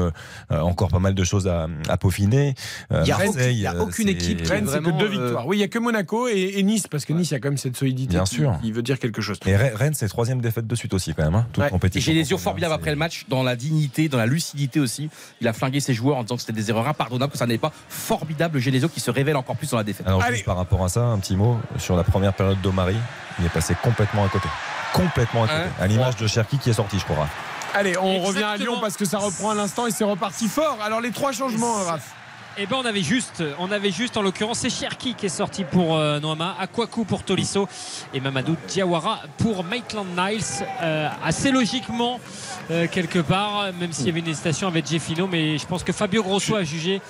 euh, 0.51 0.64
encore 0.65 0.89
pas 0.89 0.99
mal 0.99 1.15
de 1.15 1.25
choses 1.25 1.47
à, 1.49 1.69
à 1.89 1.97
peaufiner. 1.97 2.55
Euh, 2.93 3.03
Il 3.05 3.09
y 3.09 3.13
a 3.13 3.19
Marseille, 3.19 3.31
aucun- 3.31 3.49
il 3.51 3.59
y 3.61 3.67
a 3.67 3.75
euh, 3.75 3.81
aucune 3.81 4.09
équipe 4.09 4.43
qui 4.43 4.49
Rennes, 4.49 4.67
c'est 4.69 4.79
que 4.79 4.83
vraiment, 4.83 4.99
deux 4.99 5.07
euh, 5.07 5.09
victoires. 5.09 5.47
Oui, 5.47 5.57
il 5.57 5.59
n'y 5.61 5.65
a 5.65 5.69
que 5.69 5.79
Monaco 5.79 6.29
et, 6.29 6.55
et 6.57 6.63
Nice, 6.63 6.87
parce 6.89 7.05
que 7.05 7.13
Nice, 7.13 7.31
il 7.31 7.35
y 7.35 7.37
a 7.37 7.41
quand 7.41 7.49
même 7.49 7.59
cette 7.59 7.77
solidité 7.77 8.15
Bien 8.15 8.25
qui, 8.25 8.35
sûr. 8.37 8.59
qui 8.63 8.73
veut 8.73 8.83
dire 8.83 8.99
quelque 8.99 9.23
chose. 9.23 9.39
Et 9.47 9.57
Rennes, 9.57 9.95
c'est 9.95 10.09
troisième 10.09 10.41
défaite 10.41 10.67
de 10.67 10.75
suite 10.75 10.95
aussi 10.95 11.15
quand 11.15 11.25
même, 11.25 11.35
hein, 11.35 11.47
toute 11.53 11.63
Ouais. 11.63 11.69
Et 11.69 11.71
compétition. 11.71 12.13
j'ai 12.13 12.19
les 12.19 12.31
yeux 12.31 12.37
formidables 12.37 12.75
après 12.75 12.91
le 12.91 12.97
match, 12.97 13.25
dans 13.29 13.43
la 13.43 13.57
dignité, 13.57 14.09
dans 14.09 14.19
la 14.19 14.27
lucidité 14.27 14.81
aussi. 14.81 15.09
Il 15.41 15.49
a 15.49 15.53
flingué 15.53 15.81
ses 15.81 15.95
joueurs 15.95 16.17
en 16.17 16.23
disant 16.23 16.35
que 16.37 16.41
c'était 16.43 16.53
des 16.53 16.71
erreurs 16.71 16.89
impardonnables, 16.89 17.33
que 17.33 17.39
ça 17.39 17.47
n'est 17.47 17.59
pas 17.59 17.73
formidable. 17.89 18.59
Genesio 18.59 18.89
qui 18.89 19.01
se 19.01 19.11
révèle 19.11 19.37
encore 19.37 19.57
plus 19.57 19.71
dans 19.71 19.77
la 19.77 19.85
défaite. 19.85 20.07
Alors 20.07 20.23
Allez. 20.23 20.35
juste 20.37 20.47
par 20.47 20.57
rapport 20.57 20.85
à 20.85 20.89
ça, 20.89 21.01
un 21.05 21.19
petit 21.19 21.37
mot 21.37 21.59
sur 21.79 21.97
la 21.97 22.05
première 22.05 22.35
période 22.35 22.61
d'Omari. 22.63 22.97
Il 23.41 23.45
est 23.47 23.49
passé 23.49 23.75
complètement 23.83 24.25
à 24.25 24.29
côté. 24.29 24.49
Complètement 24.93 25.45
à 25.45 25.49
côté. 25.49 25.59
Hein 25.61 25.71
à 25.81 25.87
l'image 25.89 26.17
de 26.17 26.27
Cherki 26.27 26.59
qui 26.59 26.71
est 26.71 26.75
sorti, 26.75 26.99
je 26.99 27.05
crois. 27.05 27.29
Allez, 27.75 27.97
on 27.99 28.03
Exactement. 28.05 28.27
revient 28.29 28.43
à 28.45 28.57
Lyon 28.57 28.79
parce 28.81 28.97
que 28.97 29.05
ça 29.05 29.19
reprend 29.19 29.51
à 29.51 29.55
l'instant 29.55 29.87
et 29.87 29.91
c'est 29.91 30.05
reparti 30.05 30.49
fort. 30.49 30.79
Alors, 30.83 31.01
les 31.01 31.11
trois 31.11 31.33
changements, 31.33 31.75
Raph. 31.85 32.15
Eh 32.57 32.67
ben 32.67 32.77
on 32.81 32.85
avait 32.85 33.03
juste, 33.03 33.43
on 33.59 33.73
avait 33.73 33.91
juste 33.91 34.17
en 34.17 34.23
l'occurrence 34.23 34.61
c'est 34.61 34.71
Cherki 34.71 35.15
qui 35.15 35.27
est 35.27 35.29
sorti 35.29 35.65
pour 35.65 35.97
euh, 35.97 36.21
Noama, 36.21 36.55
Akwaku 36.61 37.05
pour 37.05 37.25
Tolisso 37.25 37.67
et 38.15 38.21
Mamadou 38.21 38.55
Diawara 38.69 39.23
pour 39.39 39.65
Maitland 39.65 40.07
Niles. 40.17 40.41
Euh, 40.81 41.09
assez 41.25 41.51
logiquement 41.51 42.21
euh, 42.71 42.87
quelque 42.87 43.19
part, 43.19 43.73
même 43.81 43.93
s'il 43.93 44.07
y 44.07 44.11
avait 44.11 44.21
une 44.21 44.29
hésitation 44.29 44.69
avec 44.69 44.87
Jeffino, 44.87 45.27
mais 45.27 45.59
je 45.59 45.67
pense 45.67 45.83
que 45.83 45.93
Fabio 45.93 46.23
Grosso 46.23 46.55
a 46.55 46.63
jugé 46.63 47.03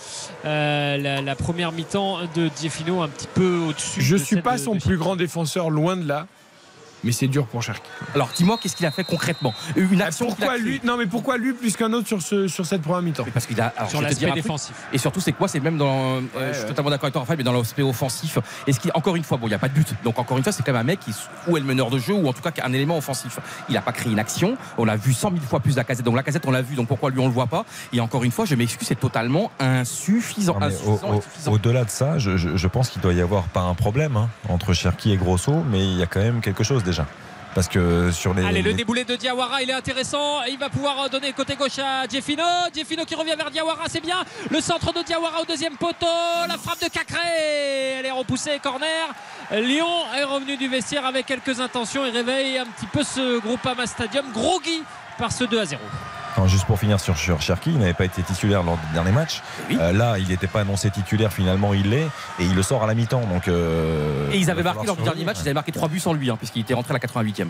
la, 0.45 1.21
la 1.21 1.35
première 1.37 1.73
mi-temps 1.73 2.21
de 2.35 2.51
Jeffino 2.63 3.03
un 3.03 3.09
petit 3.09 3.29
peu 3.35 3.59
au-dessus. 3.69 4.01
Je 4.01 4.17
de 4.17 4.23
suis 4.25 4.41
pas 4.41 4.55
de- 4.57 4.63
son 4.63 4.77
de 4.77 4.81
plus 4.81 4.97
grand 4.97 5.15
défenseur, 5.15 5.69
loin 5.69 5.99
de 5.99 6.09
là. 6.09 6.27
Mais 7.05 7.13
c'est 7.13 7.29
dur 7.29 7.47
pour 7.47 7.63
Cherki. 7.63 7.89
Alors 8.15 8.31
dis-moi, 8.35 8.59
qu'est-ce 8.61 8.75
qu'il 8.77 8.87
a 8.87 8.91
fait 8.91 9.05
concrètement? 9.05 9.55
Une 9.77 10.01
Ah, 10.03 10.07
action 10.07 10.27
qu'il 10.27 10.35
a 10.35 10.47
Pourquoi 10.49 10.59
lui 10.59 10.81
Non, 10.85 10.97
mais 10.97 11.07
pourquoi 11.07 11.37
lui 11.37 11.53
plus 11.53 11.77
qu'un 11.77 11.93
autre 11.93 12.09
sur, 12.09 12.21
ce, 12.23 12.49
sur 12.49 12.65
cette 12.67 12.83
première 12.83 13.03
mi-temps? 13.03 13.25
Parce 13.33 13.47
qu'il 13.47 13.61
a. 13.61 13.73
alors, 13.77 13.91
sur 13.91 14.01
l'aspect 14.01 14.27
truc. 14.27 14.35
défensif. 14.35 14.75
Et 14.93 14.99
surtout, 14.99 15.21
c'est 15.21 15.33
quoi? 15.33 15.49
C'est 15.49 15.61
même 15.61 15.77
dans. 15.79 16.17
euh, 16.37 16.53
je 16.53 16.59
suis 16.59 16.67
totalement 16.67 16.91
d'accord 16.91 17.05
avec 17.05 17.13
toi, 17.13 17.21
Raphaël, 17.23 17.39
mais 17.39 17.45
dans 17.45 17.53
l'aspect 17.53 17.83
offensif. 17.83 18.39
Et 18.67 18.73
ce 18.73 18.81
qui, 18.81 18.91
encore 18.95 19.17
une 19.17 19.25
fois, 19.25 19.37
bon, 19.37 19.47
il 19.47 19.51
n'y 19.51 19.55
a 19.55 19.59
pas 19.59 19.69
de 19.69 19.75
but. 19.75 19.89
Donc, 20.03 20.19
encore 20.19 20.37
une 20.39 20.43
fois, 20.45 20.53
c'est 20.53 20.63
quand 20.65 20.73
même 20.73 20.81
un 20.81 20.85
mec 20.85 21.01
qui 21.01 21.13
ou 21.47 21.57
est 21.57 21.61
le 21.61 21.67
meneur 21.67 21.91
de 21.91 21.99
jeu, 21.99 22.15
ou 22.15 22.27
en 22.29 22.33
tout 22.33 22.43
cas 22.43 22.51
qui 22.51 22.61
a 22.61 22.67
un 22.67 22.73
élément 22.73 22.97
offensif. 22.97 23.39
Il 23.69 23.75
n'a 23.75 23.83
pas 23.83 23.93
créé 23.93 24.11
une 24.13 24.19
action. 24.19 24.57
On 24.79 24.85
l'a 24.85 24.97
vu 24.97 25.13
100 25.13 25.31
000 25.31 25.43
fois 25.43 25.61
plus 25.61 25.77
la 25.77 25.85
casette. 25.85 26.05
Donc, 26.05 26.17
la 26.17 26.23
casette, 26.23 26.47
on 26.47 26.51
l'a 26.51 26.63
vu. 26.63 26.75
Donc, 26.75 26.89
pourquoi 26.89 27.11
lui, 27.11 27.21
on 27.21 27.27
le 27.27 27.33
voit 27.33 27.47
pas? 27.47 27.65
Et 27.93 28.01
encore 28.01 28.25
une 28.25 28.31
fois, 28.33 28.45
je 28.47 28.55
m'excuse, 28.55 28.87
c'est 28.89 28.99
totalement 28.99 29.51
insuffisant. 29.59 30.57
Au- 30.87 30.93
au-. 31.49 31.53
Au-delà 31.55 31.85
de 31.85 31.91
ça, 31.91 32.19
je, 32.19 32.37
je- 32.37 32.57
je 32.57 32.69
pense 32.69 32.89
qu'il 32.89 33.03
doit 33.03 33.13
y 33.13 33.21
avoir 33.21 33.45
pas 33.45 33.61
un 33.61 33.75
problème 33.75 34.17
hein, 34.17 34.29
entre 34.49 34.73
Cherki 34.73 35.13
et 35.13 35.17
Grosso, 35.17 35.63
mais 35.71 35.81
il 35.85 35.99
y 35.99 36.03
a 36.03 36.07
quand 36.07 36.21
même 36.21 36.41
quelque 36.41 36.65
chose 36.65 36.83
déjà. 36.85 36.94
Parce 37.55 37.69
que 37.69 38.11
sur 38.11 38.35
les. 38.35 38.45
Allez, 38.45 38.63
le 38.63 38.73
déboulé 38.73 39.05
de 39.05 39.15
Diawara, 39.15 39.63
il 39.63 39.71
est 39.71 39.75
intéressant. 39.75 40.43
Il 40.43 40.59
va 40.59 40.69
pouvoir 40.69 41.09
donner 41.09 41.33
côté 41.33 41.55
gauche 41.55 41.79
à 41.79 42.07
Jeffino. 42.09 42.43
Jeffino 42.75 43.05
qui 43.05 43.15
revient 43.15 43.37
vers 43.37 43.51
Diawara, 43.51 43.85
c'est 43.89 44.01
bien. 44.01 44.25
Le 44.51 44.61
centre 44.61 44.93
de 44.93 45.03
Diawara 45.05 45.41
au 45.41 45.45
deuxième 45.45 45.77
poteau. 45.77 46.07
La 46.49 46.59
frappe 46.59 46.83
de 46.83 46.89
Cacré. 46.89 47.99
Elle 48.01 48.07
est 48.07 48.11
repoussée, 48.11 48.59
corner. 48.61 49.15
Lyon 49.53 49.87
est 50.17 50.25
revenu 50.25 50.57
du 50.57 50.67
vestiaire 50.67 51.07
avec 51.07 51.27
quelques 51.27 51.61
intentions 51.61 52.05
et 52.05 52.11
réveille 52.11 52.59
un 52.59 52.67
petit 52.67 52.87
peu 52.87 53.05
ce 53.05 53.39
Groupama 53.39 53.87
Stadium 53.87 54.25
groggy 54.33 54.83
par 55.19 55.33
ce 55.33 55.45
2 55.45 55.61
à 55.61 55.65
0. 55.65 55.81
Non, 56.37 56.49
juste 56.49 56.65
pour 56.67 56.79
finir 56.79 56.99
sur, 56.99 57.17
sur 57.17 57.41
Cherki, 57.41 57.71
il 57.71 57.79
n'avait 57.79 57.95
pas 57.95 58.05
été 58.07 58.23
titulaire 58.23 58.65
lors 58.65 58.77
du 58.77 58.93
dernier 58.93 59.13
match. 59.13 59.41
Oui. 59.71 59.79
Euh, 59.81 59.93
là, 59.93 60.19
il 60.19 60.29
n'était 60.29 60.49
pas 60.49 60.61
annoncé 60.63 60.91
titulaire, 60.91 61.33
finalement 61.33 61.75
il 61.75 61.91
l'est, 61.91 62.09
et 62.39 62.45
il 62.45 62.55
le 62.55 62.63
sort 62.63 62.83
à 62.83 62.87
la 62.89 62.95
mi-temps. 62.95 63.25
Donc, 63.27 63.47
euh, 63.47 64.31
Et 64.33 64.37
ils 64.37 64.43
il 64.43 64.51
avaient 64.51 64.63
va 64.63 64.75
marqué 64.75 64.87
lors 64.87 64.97
du 64.97 65.05
dernier 65.05 65.25
match, 65.25 65.37
ils 65.39 65.43
avaient 65.43 65.55
marqué 65.55 65.71
3 65.71 65.89
buts 65.89 66.01
sans 66.01 66.13
lui, 66.13 66.31
hein, 66.31 66.37
puisqu'il 66.37 66.61
était 66.63 66.75
rentré 66.75 66.93
à 66.93 66.99
la 66.99 66.99
88e. 66.99 67.49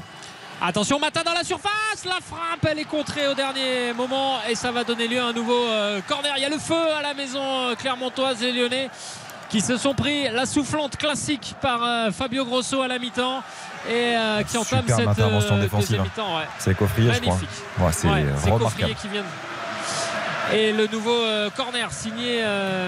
Attention, 0.61 0.99
Matin 0.99 1.23
dans 1.25 1.33
la 1.33 1.45
surface. 1.45 2.05
La 2.05 2.21
frappe, 2.23 2.65
elle 2.71 2.79
est 2.79 2.85
contrée 2.85 3.29
au 3.29 3.35
dernier 3.35 3.93
moment 3.95 4.39
et 4.49 4.55
ça 4.55 4.71
va 4.73 4.85
donner 4.85 5.09
lieu 5.09 5.21
à 5.21 5.27
un 5.27 5.33
nouveau 5.33 5.67
euh, 5.67 6.01
corner. 6.07 6.33
Il 6.37 6.43
y 6.43 6.47
a 6.47 6.49
le 6.49 6.59
feu 6.59 6.93
à 6.97 7.03
la 7.03 7.13
maison 7.13 7.43
euh, 7.43 7.75
clermontoise 7.75 8.43
et 8.43 8.53
lyonnais 8.53 8.89
qui 9.49 9.61
se 9.61 9.77
sont 9.77 9.95
pris 9.95 10.29
la 10.31 10.47
soufflante 10.47 10.97
classique 10.97 11.55
par 11.61 11.83
euh, 11.83 12.11
Fabio 12.11 12.45
Grosso 12.45 12.83
à 12.83 12.89
la 12.89 12.99
mi-temps 12.99 13.43
et 13.89 14.17
euh, 14.17 14.43
qui 14.43 14.57
entame 14.57 14.85
cette 14.87 15.07
intervention 15.07 15.57
euh, 15.57 15.63
défensive, 15.63 15.89
deuxième 15.89 16.01
hein. 16.01 16.05
mi-temps. 16.05 16.37
ouais. 16.39 16.45
C'est 16.59 16.77
Coffrier, 16.77 17.13
je 17.13 17.21
crois. 17.21 17.35
Ouais, 17.35 17.93
c'est 17.93 18.09
Ouais, 18.09 18.51
remarquable. 18.51 18.95
Qui 18.95 19.09
vient. 19.09 19.25
Et 20.53 20.73
le 20.73 20.87
nouveau 20.89 21.17
corner 21.57 21.91
signé 21.91 22.45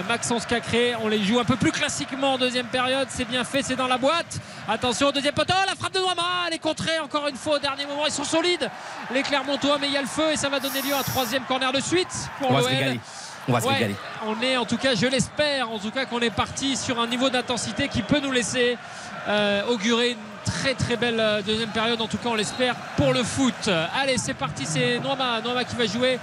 Maxence 0.07 0.45
Cacré. 0.45 0.93
On 1.01 1.07
les 1.07 1.23
joue 1.23 1.39
un 1.39 1.43
peu 1.43 1.55
plus 1.55 1.71
classiquement 1.71 2.33
en 2.33 2.37
deuxième 2.37 2.67
période. 2.67 3.07
C'est 3.09 3.25
bien 3.25 3.43
fait, 3.43 3.63
c'est 3.63 3.75
dans 3.75 3.87
la 3.87 3.97
boîte. 3.97 4.39
Attention 4.69 5.07
au 5.07 5.11
deuxième 5.11 5.33
poteau. 5.33 5.55
La 5.65 5.75
frappe 5.75 5.93
de 5.93 5.99
Noama. 5.99 6.21
Elle 6.47 6.53
est 6.53 6.59
contrée 6.59 6.99
encore 6.99 7.27
une 7.27 7.35
fois 7.35 7.55
au 7.55 7.59
dernier 7.59 7.87
moment. 7.87 8.05
Ils 8.05 8.11
sont 8.11 8.23
solides, 8.23 8.69
les 9.11 9.23
Clermontois, 9.23 9.79
mais 9.81 9.87
il 9.87 9.93
y 9.93 9.97
a 9.97 10.01
le 10.01 10.07
feu 10.07 10.31
et 10.31 10.37
ça 10.37 10.49
va 10.49 10.59
donner 10.59 10.83
lieu 10.83 10.93
à 10.93 10.99
un 10.99 11.03
troisième 11.03 11.43
corner 11.45 11.71
de 11.71 11.79
suite 11.79 12.29
pour 12.39 12.51
l'OL. 12.51 12.99
On 13.47 13.53
va 13.53 13.61
se 13.61 13.67
Ouais, 13.67 13.73
régaler. 13.75 13.95
on 14.25 14.41
est 14.41 14.57
en 14.57 14.65
tout 14.65 14.77
cas, 14.77 14.93
je 14.95 15.05
l'espère, 15.07 15.71
en 15.71 15.79
tout 15.79 15.91
cas 15.91 16.05
qu'on 16.05 16.19
est 16.19 16.29
parti 16.29 16.75
sur 16.75 16.99
un 16.99 17.07
niveau 17.07 17.29
d'intensité 17.29 17.87
qui 17.87 18.01
peut 18.01 18.19
nous 18.19 18.31
laisser 18.31 18.77
euh, 19.27 19.65
augurer 19.67 20.11
une 20.11 20.17
très 20.47 20.73
très 20.73 20.95
belle 20.95 21.19
euh, 21.19 21.41
deuxième 21.41 21.69
période. 21.69 22.01
En 22.01 22.07
tout 22.07 22.17
cas, 22.17 22.29
on 22.29 22.35
l'espère 22.35 22.75
pour 22.95 23.13
le 23.13 23.23
foot. 23.23 23.69
Allez, 23.99 24.17
c'est 24.17 24.33
parti, 24.33 24.65
c'est 24.65 24.99
Noama, 24.99 25.41
Noama 25.41 25.63
qui 25.63 25.75
va 25.75 25.85
jouer. 25.85 26.19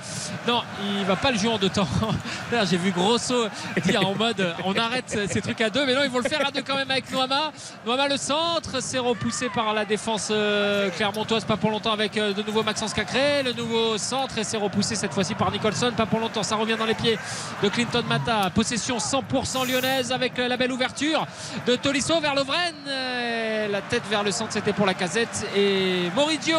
Non, 0.47 0.63
il 0.99 1.05
va 1.05 1.17
pas 1.17 1.31
le 1.31 1.39
jouer 1.39 1.51
en 1.51 1.59
deux 1.59 1.69
temps. 1.69 1.89
J'ai 2.71 2.77
vu 2.77 2.91
Grosso 2.91 3.49
dire 3.85 4.07
en 4.07 4.15
mode 4.15 4.41
euh, 4.41 4.53
on 4.65 4.75
arrête 4.77 5.19
ces 5.31 5.41
trucs 5.41 5.61
à 5.61 5.71
deux, 5.71 5.85
mais 5.87 5.95
non, 5.95 6.03
ils 6.05 6.11
vont 6.11 6.21
le 6.21 6.29
faire 6.29 6.47
à 6.47 6.51
deux 6.51 6.63
quand 6.63 6.77
même 6.77 6.91
avec 6.91 7.11
Noama. 7.11 7.53
Noama 7.85 8.09
le 8.09 8.17
centre, 8.17 8.81
c'est 8.81 8.99
repoussé 8.99 9.49
par 9.49 9.75
la 9.75 9.85
défense 9.85 10.29
euh, 10.31 10.91
clermontoise, 10.91 11.45
pas 11.45 11.57
pour 11.57 11.71
longtemps 11.71 11.93
avec 11.93 12.15
de 12.15 12.43
nouveau 12.43 12.63
Maxence 12.63 12.95
Cacré. 12.95 13.43
Le 13.43 13.53
nouveau 13.53 13.99
centre 13.99 14.39
et 14.39 14.45
c'est 14.45 14.57
repoussé 14.57 14.95
cette 14.95 15.13
fois-ci 15.13 15.35
par 15.35 15.51
Nicholson, 15.51 15.93
pas 15.97 16.07
pour 16.07 16.21
longtemps. 16.21 16.43
Ça 16.43 16.57
revient 16.57 16.77
dans 16.79 16.87
les 16.87 16.95
pieds 16.95 17.19
de 17.63 17.69
Clinton 17.69 18.05
Mata. 18.09 18.51
Possession 18.55 18.99
100% 18.99 19.69
lyonnaise 19.69 20.13
avec 20.13 20.39
la 20.39 20.57
belle 20.57 20.73
ouverture 20.73 21.27
de 21.67 21.77
Tolisso 21.77 22.21
vers 22.21 22.35
Lovren. 22.35 22.75
La 23.71 23.81
tête 23.81 24.03
vers 24.09 24.14
le 24.23 24.31
centre, 24.31 24.53
c'était 24.53 24.73
pour 24.73 24.87
la 24.87 24.95
casette. 24.95 25.47
Et 25.57 26.11
Moridio 26.15 26.59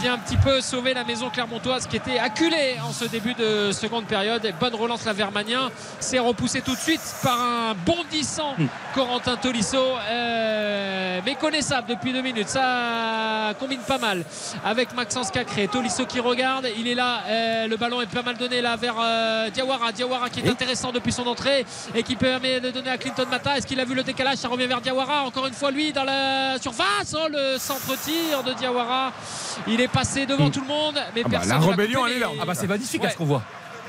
vient 0.00 0.14
un 0.14 0.18
petit 0.18 0.36
peu 0.36 0.60
sauver 0.60 0.94
la 0.94 1.04
maison 1.04 1.30
clermontoise 1.30 1.86
qui 1.86 1.96
était 1.96 2.18
acculée 2.18 2.76
en 2.86 2.92
ce 2.92 3.04
début 3.04 3.34
de 3.34 3.72
seconde 3.72 4.06
période. 4.06 4.44
Et 4.44 4.52
bonne 4.52 4.74
relance 4.74 5.04
la 5.04 5.12
Vermanien. 5.12 5.70
C'est 6.00 6.18
repoussé 6.18 6.60
tout 6.60 6.74
de 6.74 6.80
suite 6.80 7.00
par 7.22 7.40
un 7.40 7.74
bondissant 7.74 8.54
Corentin 8.94 9.36
Tolisso. 9.36 9.78
Euh, 10.08 11.20
méconnaissable 11.24 11.88
depuis 11.88 12.12
deux 12.12 12.22
minutes. 12.22 12.48
Ça 12.48 13.54
combine 13.58 13.80
pas 13.80 13.98
mal 13.98 14.24
avec 14.64 14.94
Maxence 14.94 15.30
Cacré. 15.30 15.68
Tolisso 15.68 16.06
qui 16.06 16.20
regarde. 16.20 16.68
Il 16.76 16.88
est 16.88 16.94
là. 16.94 17.22
Euh, 17.26 17.68
le 17.68 17.76
ballon 17.76 18.00
est 18.00 18.06
pas 18.06 18.22
mal 18.22 18.36
donné 18.36 18.60
là 18.60 18.76
vers 18.76 18.96
euh, 19.00 19.50
Diawara. 19.50 19.92
Diawara 19.92 20.30
qui 20.30 20.40
est 20.40 20.48
intéressant 20.48 20.92
depuis 20.92 21.12
son 21.12 21.26
entrée 21.26 21.64
et 21.94 22.02
qui 22.02 22.16
permet 22.16 22.60
de 22.60 22.70
donner 22.70 22.90
à 22.90 22.98
Clinton 22.98 23.26
Mata. 23.30 23.56
Est-ce 23.56 23.66
qu'il 23.66 23.80
a 23.80 23.84
vu 23.84 23.94
le 23.94 24.02
décalage? 24.02 24.38
Ça 24.38 24.48
revient 24.48 24.66
vers 24.66 24.80
Diawara. 24.80 25.24
Encore 25.24 25.46
une 25.46 25.54
fois, 25.54 25.70
lui 25.70 25.92
dans 25.92 26.04
la 26.04 26.58
surface. 26.60 27.14
Oh, 27.14 27.28
le 27.30 27.58
centre-tir 27.58 28.42
de 28.42 28.52
Diawara. 28.52 29.12
Il 29.66 29.80
est 29.80 29.83
passé 29.88 30.26
devant 30.26 30.50
tout 30.50 30.60
le 30.60 30.66
monde. 30.66 30.94
Mais 31.14 31.22
Ah 31.24 31.28
bah, 31.28 31.38
personne 31.38 31.60
la 31.60 31.66
rébellion, 31.66 32.06
elle 32.06 32.14
est 32.14 32.18
là. 32.18 32.28
Ah 32.40 32.44
bah 32.44 32.54
c'est 32.54 32.66
magnifique 32.66 33.02
Ouais. 33.02 33.08
à 33.08 33.10
ce 33.10 33.16
qu'on 33.16 33.24
voit. 33.24 33.42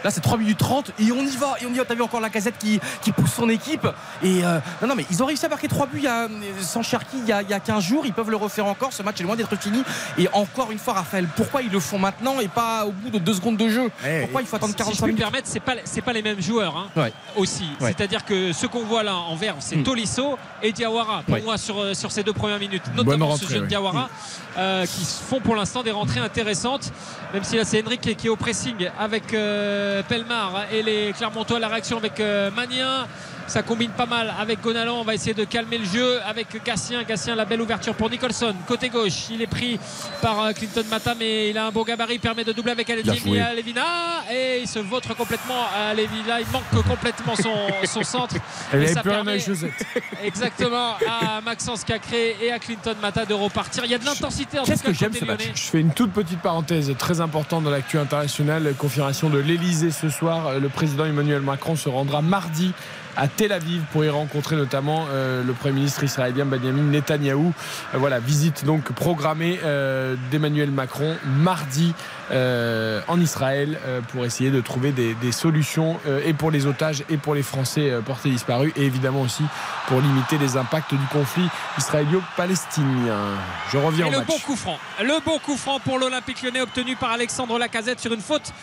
Là 0.03 0.11
c'est 0.11 0.21
3 0.21 0.37
minutes 0.37 0.57
30 0.59 0.91
et 0.99 1.11
on 1.11 1.21
y 1.23 1.35
va 1.37 1.55
et 1.61 1.65
on 1.65 1.73
y 1.73 1.77
va. 1.77 1.85
T'as 1.85 1.95
vu 1.95 2.01
encore 2.01 2.19
la 2.21 2.29
casette 2.29 2.57
qui, 2.59 2.79
qui 3.01 3.11
pousse 3.11 3.33
son 3.33 3.49
équipe 3.49 3.87
et 4.23 4.43
euh, 4.45 4.59
non 4.81 4.87
non 4.89 4.95
mais 4.95 5.05
ils 5.09 5.21
ont 5.23 5.25
réussi 5.25 5.45
à 5.45 5.49
marquer 5.49 5.67
3 5.67 5.87
buts 5.87 5.97
il 5.99 6.03
y 6.03 6.07
a, 6.07 6.27
sans 6.61 6.83
Cherki 6.83 7.17
il 7.17 7.27
y, 7.27 7.31
a, 7.31 7.41
il 7.41 7.49
y 7.49 7.53
a 7.53 7.59
15 7.59 7.83
jours. 7.83 8.05
Ils 8.05 8.13
peuvent 8.13 8.29
le 8.29 8.35
refaire 8.37 8.65
encore. 8.65 8.93
Ce 8.93 9.01
match 9.03 9.19
est 9.19 9.23
loin 9.23 9.35
d'être 9.35 9.55
fini 9.59 9.83
et 10.17 10.27
encore 10.33 10.71
une 10.71 10.79
fois 10.79 10.93
Raphaël 10.93 11.27
pourquoi 11.35 11.61
ils 11.61 11.71
le 11.71 11.79
font 11.79 11.99
maintenant 11.99 12.39
et 12.39 12.47
pas 12.47 12.85
au 12.85 12.91
bout 12.91 13.09
de 13.09 13.19
2 13.19 13.33
secondes 13.33 13.57
de 13.57 13.69
jeu 13.69 13.89
Pourquoi 14.21 14.41
il 14.41 14.47
faut 14.47 14.55
attendre 14.55 14.73
Si 14.73 14.77
je 14.77 14.83
45 14.83 14.95
puis 14.95 15.01
me 15.03 15.07
minutes 15.07 15.21
permettre, 15.21 15.47
c'est 15.47 15.59
pas 15.59 15.73
c'est 15.85 16.01
pas 16.01 16.13
les 16.13 16.21
mêmes 16.21 16.41
joueurs 16.41 16.75
hein, 16.77 16.87
Ouais. 16.95 17.11
aussi. 17.35 17.65
Ouais. 17.81 17.93
C'est-à-dire 17.95 18.25
que 18.25 18.53
ce 18.53 18.65
qu'on 18.67 18.83
voit 18.83 19.03
là 19.03 19.15
en 19.15 19.35
vert, 19.35 19.55
c'est 19.59 19.75
Mm. 19.75 19.83
Tolisso 19.83 20.37
et 20.63 20.71
Diawara 20.71 21.23
pour 21.27 21.37
moi 21.43 21.57
sur, 21.57 21.79
euh, 21.79 21.93
sur 21.93 22.11
ces 22.11 22.23
deux 22.23 22.33
premières 22.33 22.59
minutes, 22.59 22.83
notamment 22.95 23.27
rentrée, 23.27 23.45
ce 23.45 23.51
jeune 23.51 23.61
ouais. 23.63 23.67
Diawara 23.67 24.09
euh, 24.57 24.85
qui 24.85 25.05
font 25.05 25.39
pour 25.41 25.55
l'instant 25.55 25.83
des 25.83 25.91
rentrées 25.91 26.19
intéressantes. 26.21 26.91
Même 27.33 27.43
si 27.43 27.57
là 27.57 27.65
c'est 27.65 27.83
Henrik 27.85 28.01
qui, 28.01 28.15
qui 28.15 28.27
est 28.27 28.29
au 28.29 28.35
pressing 28.35 28.89
avec 28.97 29.33
euh, 29.33 29.94
Pelmar 30.03 30.65
et 30.71 30.81
les 30.81 31.13
Clermontois 31.13 31.59
la 31.59 31.67
réaction 31.67 31.97
avec 31.97 32.19
euh, 32.19 32.51
Magnin. 32.51 33.07
Ça 33.47 33.61
combine 33.61 33.91
pas 33.91 34.07
mal 34.07 34.33
avec 34.39 34.61
Gonalan. 34.61 34.99
On 34.99 35.03
va 35.03 35.13
essayer 35.13 35.35
de 35.35 35.43
calmer 35.43 35.77
le 35.77 35.85
jeu 35.85 36.19
avec 36.25 36.47
Gassien. 36.63 37.03
Gassien, 37.03 37.35
la 37.35 37.45
belle 37.45 37.61
ouverture 37.61 37.93
pour 37.93 38.09
Nicholson. 38.09 38.55
Côté 38.67 38.89
gauche, 38.89 39.29
il 39.29 39.41
est 39.41 39.47
pris 39.47 39.79
par 40.21 40.41
euh, 40.41 40.51
Clinton 40.51 40.83
Mata, 40.89 41.13
mais 41.17 41.51
il 41.51 41.57
a 41.57 41.67
un 41.67 41.71
beau 41.71 41.83
gabarit. 41.83 42.15
Il 42.15 42.19
permet 42.19 42.43
de 42.43 42.51
doubler 42.53 42.71
avec. 42.71 42.89
Alevina. 42.89 43.53
Levina. 43.53 43.83
Et 44.31 44.61
il 44.61 44.67
se 44.67 44.79
vautre 44.79 45.15
complètement 45.15 45.65
à 45.75 45.93
Levina. 45.93 46.41
Il 46.41 46.47
manque 46.47 46.87
complètement 46.87 47.35
son, 47.35 47.53
son 47.85 48.03
centre. 48.03 48.35
Elle 48.73 48.83
Et 48.83 48.87
ça 48.87 49.03
permet 49.03 49.37
exactement 50.23 50.95
à 51.07 51.39
Maxence 51.41 51.83
Cacré 51.83 52.35
et 52.41 52.51
à 52.51 52.57
Clinton 52.57 52.95
Mata 52.99 53.25
de 53.25 53.33
repartir. 53.35 53.85
Il 53.85 53.91
y 53.91 53.95
a 53.95 53.99
de 53.99 54.05
l'intensité 54.05 54.57
en 54.57 54.63
tout 54.63 54.71
Qu'est-ce 54.71 54.83
cas 54.83 54.89
que 54.89 54.95
j'aime 54.95 55.13
ce 55.13 55.25
match. 55.25 55.43
Je 55.53 55.61
fais 55.61 55.79
une 55.79 55.93
toute 55.93 56.11
petite 56.11 56.41
parenthèse 56.41 56.93
très 56.97 57.21
importante 57.21 57.63
dans 57.63 57.69
l'actu 57.69 57.99
internationale. 57.99 58.73
Confirmation 58.77 59.29
de 59.29 59.37
l'Elysée 59.37 59.91
ce 59.91 60.09
soir. 60.09 60.59
Le 60.59 60.69
président 60.69 61.05
Emmanuel 61.05 61.41
Macron 61.41 61.75
se 61.75 61.89
rendra 61.89 62.21
mardi 62.21 62.73
à 63.17 63.27
Tel 63.27 63.51
Aviv 63.51 63.83
pour 63.91 64.03
y 64.03 64.09
rencontrer 64.09 64.55
notamment 64.55 65.05
euh, 65.09 65.43
le 65.43 65.53
Premier 65.53 65.75
ministre 65.75 66.03
israélien 66.03 66.45
Benjamin 66.45 66.83
Netanyahou. 66.83 67.53
Euh, 67.93 67.97
voilà, 67.97 68.19
visite 68.19 68.65
donc 68.65 68.91
programmée 68.91 69.59
euh, 69.63 70.15
d'Emmanuel 70.31 70.71
Macron 70.71 71.15
mardi 71.25 71.93
en 72.31 73.21
Israël 73.21 73.77
pour 74.11 74.25
essayer 74.25 74.49
de 74.49 74.59
trouver 74.59 74.91
des, 74.91 75.13
des 75.13 75.31
solutions 75.31 75.99
et 76.25 76.33
pour 76.33 76.49
les 76.49 76.65
otages 76.65 77.03
et 77.07 77.17
pour 77.17 77.35
les 77.35 77.43
Français 77.43 77.91
portés 78.03 78.31
disparus 78.31 78.73
et 78.75 78.81
évidemment 78.81 79.21
aussi 79.21 79.43
pour 79.87 80.01
limiter 80.01 80.39
les 80.39 80.57
impacts 80.57 80.95
du 80.95 81.05
conflit 81.11 81.47
israélo-palestinien. 81.77 83.35
Je 83.71 83.77
reviens 83.77 84.07
Et 84.07 84.09
au 84.09 84.11
le 84.11 84.17
match. 84.17 84.27
bon 84.27 84.39
coup 84.39 84.55
franc. 84.55 84.79
Le 85.01 85.23
bon 85.23 85.37
coup 85.37 85.55
franc 85.55 85.79
pour 85.79 85.99
l'Olympique 85.99 86.41
lyonnais 86.41 86.61
obtenu 86.61 86.95
par 86.95 87.11
Alexandre 87.11 87.59
Lacazette 87.59 87.99
sur 87.99 88.11
une 88.11 88.21
faute 88.21 88.53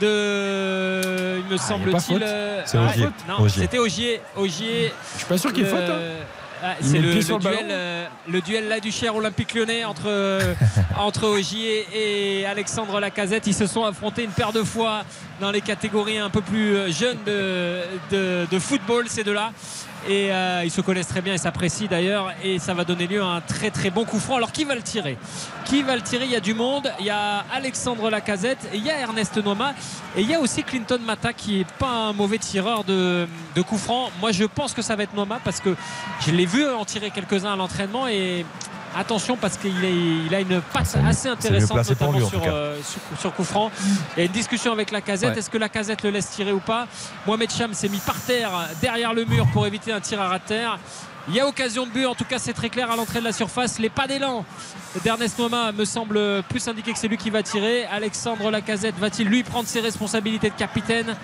de. 0.00 1.38
Il 1.38 1.44
me 1.44 1.56
pas 1.56 1.62
semble-t-il. 1.62 2.14
faute. 2.14 2.22
euh, 2.22 2.62
C'est 2.66 2.78
ah, 2.78 2.88
faute 2.88 3.12
Non, 3.28 3.48
c'était 3.48 3.78
Ogier. 3.78 4.20
Ogier. 4.36 4.92
Je 5.14 5.18
suis 5.18 5.26
pas 5.26 5.38
sûr 5.38 5.52
qu'il 5.52 5.64
le- 5.64 5.68
faute. 5.70 5.78
hein. 5.88 5.98
Ah, 6.60 6.74
c'est 6.80 6.98
le 6.98 7.12
le, 7.12 7.20
pied 7.20 7.32
le 7.32 7.38
duel, 7.38 7.66
euh, 7.70 8.06
le 8.28 8.40
duel 8.40 8.66
là 8.68 8.80
du 8.80 8.90
cher 8.90 9.14
Olympique 9.14 9.54
Lyonnais 9.54 9.84
entre, 9.84 10.06
euh, 10.08 10.54
entre 10.98 11.28
Ogier 11.28 11.86
et 11.94 12.46
Alexandre 12.46 12.98
Lacazette. 12.98 13.46
Ils 13.46 13.54
se 13.54 13.68
sont 13.68 13.84
affrontés 13.84 14.24
une 14.24 14.32
paire 14.32 14.52
de 14.52 14.64
fois 14.64 15.02
dans 15.40 15.52
les 15.52 15.60
catégories 15.60 16.18
un 16.18 16.30
peu 16.30 16.40
plus 16.40 16.74
euh, 16.74 16.90
jeunes 16.90 17.18
de, 17.24 17.82
de, 18.10 18.46
de 18.50 18.58
football, 18.58 19.04
ces 19.08 19.22
deux-là. 19.22 19.52
Et 20.06 20.32
euh, 20.32 20.62
ils 20.64 20.70
se 20.70 20.80
connaissent 20.80 21.08
très 21.08 21.20
bien 21.20 21.34
et 21.34 21.38
s'apprécient 21.38 21.88
d'ailleurs. 21.88 22.32
Et 22.44 22.58
ça 22.58 22.74
va 22.74 22.84
donner 22.84 23.06
lieu 23.06 23.22
à 23.22 23.26
un 23.26 23.40
très 23.40 23.70
très 23.70 23.90
bon 23.90 24.04
coup 24.04 24.20
franc. 24.20 24.36
Alors 24.36 24.52
qui 24.52 24.64
va 24.64 24.74
le 24.74 24.82
tirer? 24.82 25.18
Qui 25.64 25.82
va 25.82 25.96
le 25.96 26.02
tirer? 26.02 26.24
Il 26.24 26.30
y 26.30 26.36
a 26.36 26.40
du 26.40 26.54
monde. 26.54 26.92
Il 27.00 27.06
y 27.06 27.10
a 27.10 27.44
Alexandre 27.52 28.10
Lacazette, 28.10 28.68
et 28.72 28.76
il 28.76 28.84
y 28.84 28.90
a 28.90 28.98
Ernest 28.98 29.36
Noima 29.38 29.74
et 30.16 30.22
il 30.22 30.30
y 30.30 30.34
a 30.34 30.40
aussi 30.40 30.62
Clinton 30.62 31.00
Mata 31.04 31.32
qui 31.32 31.60
est 31.60 31.66
pas 31.78 31.88
un 31.88 32.12
mauvais 32.12 32.38
tireur 32.38 32.84
de, 32.84 33.26
de 33.54 33.62
coups 33.62 33.80
francs. 33.80 34.10
Moi 34.20 34.32
je 34.32 34.44
pense 34.44 34.74
que 34.74 34.82
ça 34.82 34.96
va 34.96 35.02
être 35.02 35.14
Noima 35.14 35.40
parce 35.44 35.60
que 35.60 35.74
je 36.26 36.30
l'ai 36.30 36.46
vu 36.46 36.66
en 36.68 36.84
tirer 36.84 37.10
quelques-uns 37.10 37.52
à 37.52 37.56
l'entraînement 37.56 38.08
et 38.08 38.44
attention 38.96 39.36
parce 39.36 39.56
qu'il 39.56 40.34
a 40.34 40.40
une 40.40 40.60
passe 40.60 40.96
assez 40.96 41.28
intéressante 41.28 41.88
notamment 41.88 42.18
lui, 42.18 42.26
sur, 42.26 42.42
euh, 42.46 42.78
sur, 42.82 43.20
sur 43.20 43.34
coup 43.34 43.44
franc. 43.44 43.70
Il 44.16 44.20
y 44.20 44.22
a 44.22 44.26
une 44.26 44.32
discussion 44.32 44.72
avec 44.72 44.90
la 44.90 45.00
casette. 45.00 45.32
Ouais. 45.32 45.38
Est-ce 45.38 45.50
que 45.50 45.58
la 45.58 45.68
casette 45.68 46.02
le 46.02 46.10
laisse 46.10 46.30
tirer 46.30 46.52
ou 46.52 46.60
pas? 46.60 46.86
Mohamed 47.26 47.50
Cham 47.50 47.74
s'est 47.74 47.88
mis 47.88 47.98
par 47.98 48.20
terre 48.20 48.50
derrière 48.80 49.14
le 49.14 49.24
mur 49.24 49.46
pour 49.52 49.66
éviter 49.66 49.92
un 49.92 50.00
tir 50.00 50.20
à 50.20 50.38
terre. 50.38 50.78
Il 51.28 51.34
y 51.34 51.40
a 51.40 51.46
occasion 51.46 51.84
de 51.84 51.90
but, 51.90 52.06
en 52.06 52.14
tout 52.14 52.24
cas 52.24 52.38
c'est 52.38 52.54
très 52.54 52.70
clair 52.70 52.90
à 52.90 52.96
l'entrée 52.96 53.18
de 53.20 53.24
la 53.24 53.32
surface. 53.32 53.78
Les 53.78 53.90
pas 53.90 54.06
d'élan 54.06 54.46
d'Ernest 55.04 55.38
Noima 55.38 55.72
me 55.72 55.84
semble 55.84 56.42
plus 56.48 56.66
indiquer 56.68 56.92
que 56.92 56.98
c'est 56.98 57.08
lui 57.08 57.18
qui 57.18 57.28
va 57.28 57.42
tirer. 57.42 57.84
Alexandre 57.84 58.50
Lacazette 58.50 58.96
va-t-il 58.98 59.28
lui 59.28 59.42
prendre 59.42 59.68
ses 59.68 59.80
responsabilités 59.80 60.48
de 60.48 60.54
capitaine? 60.54 61.14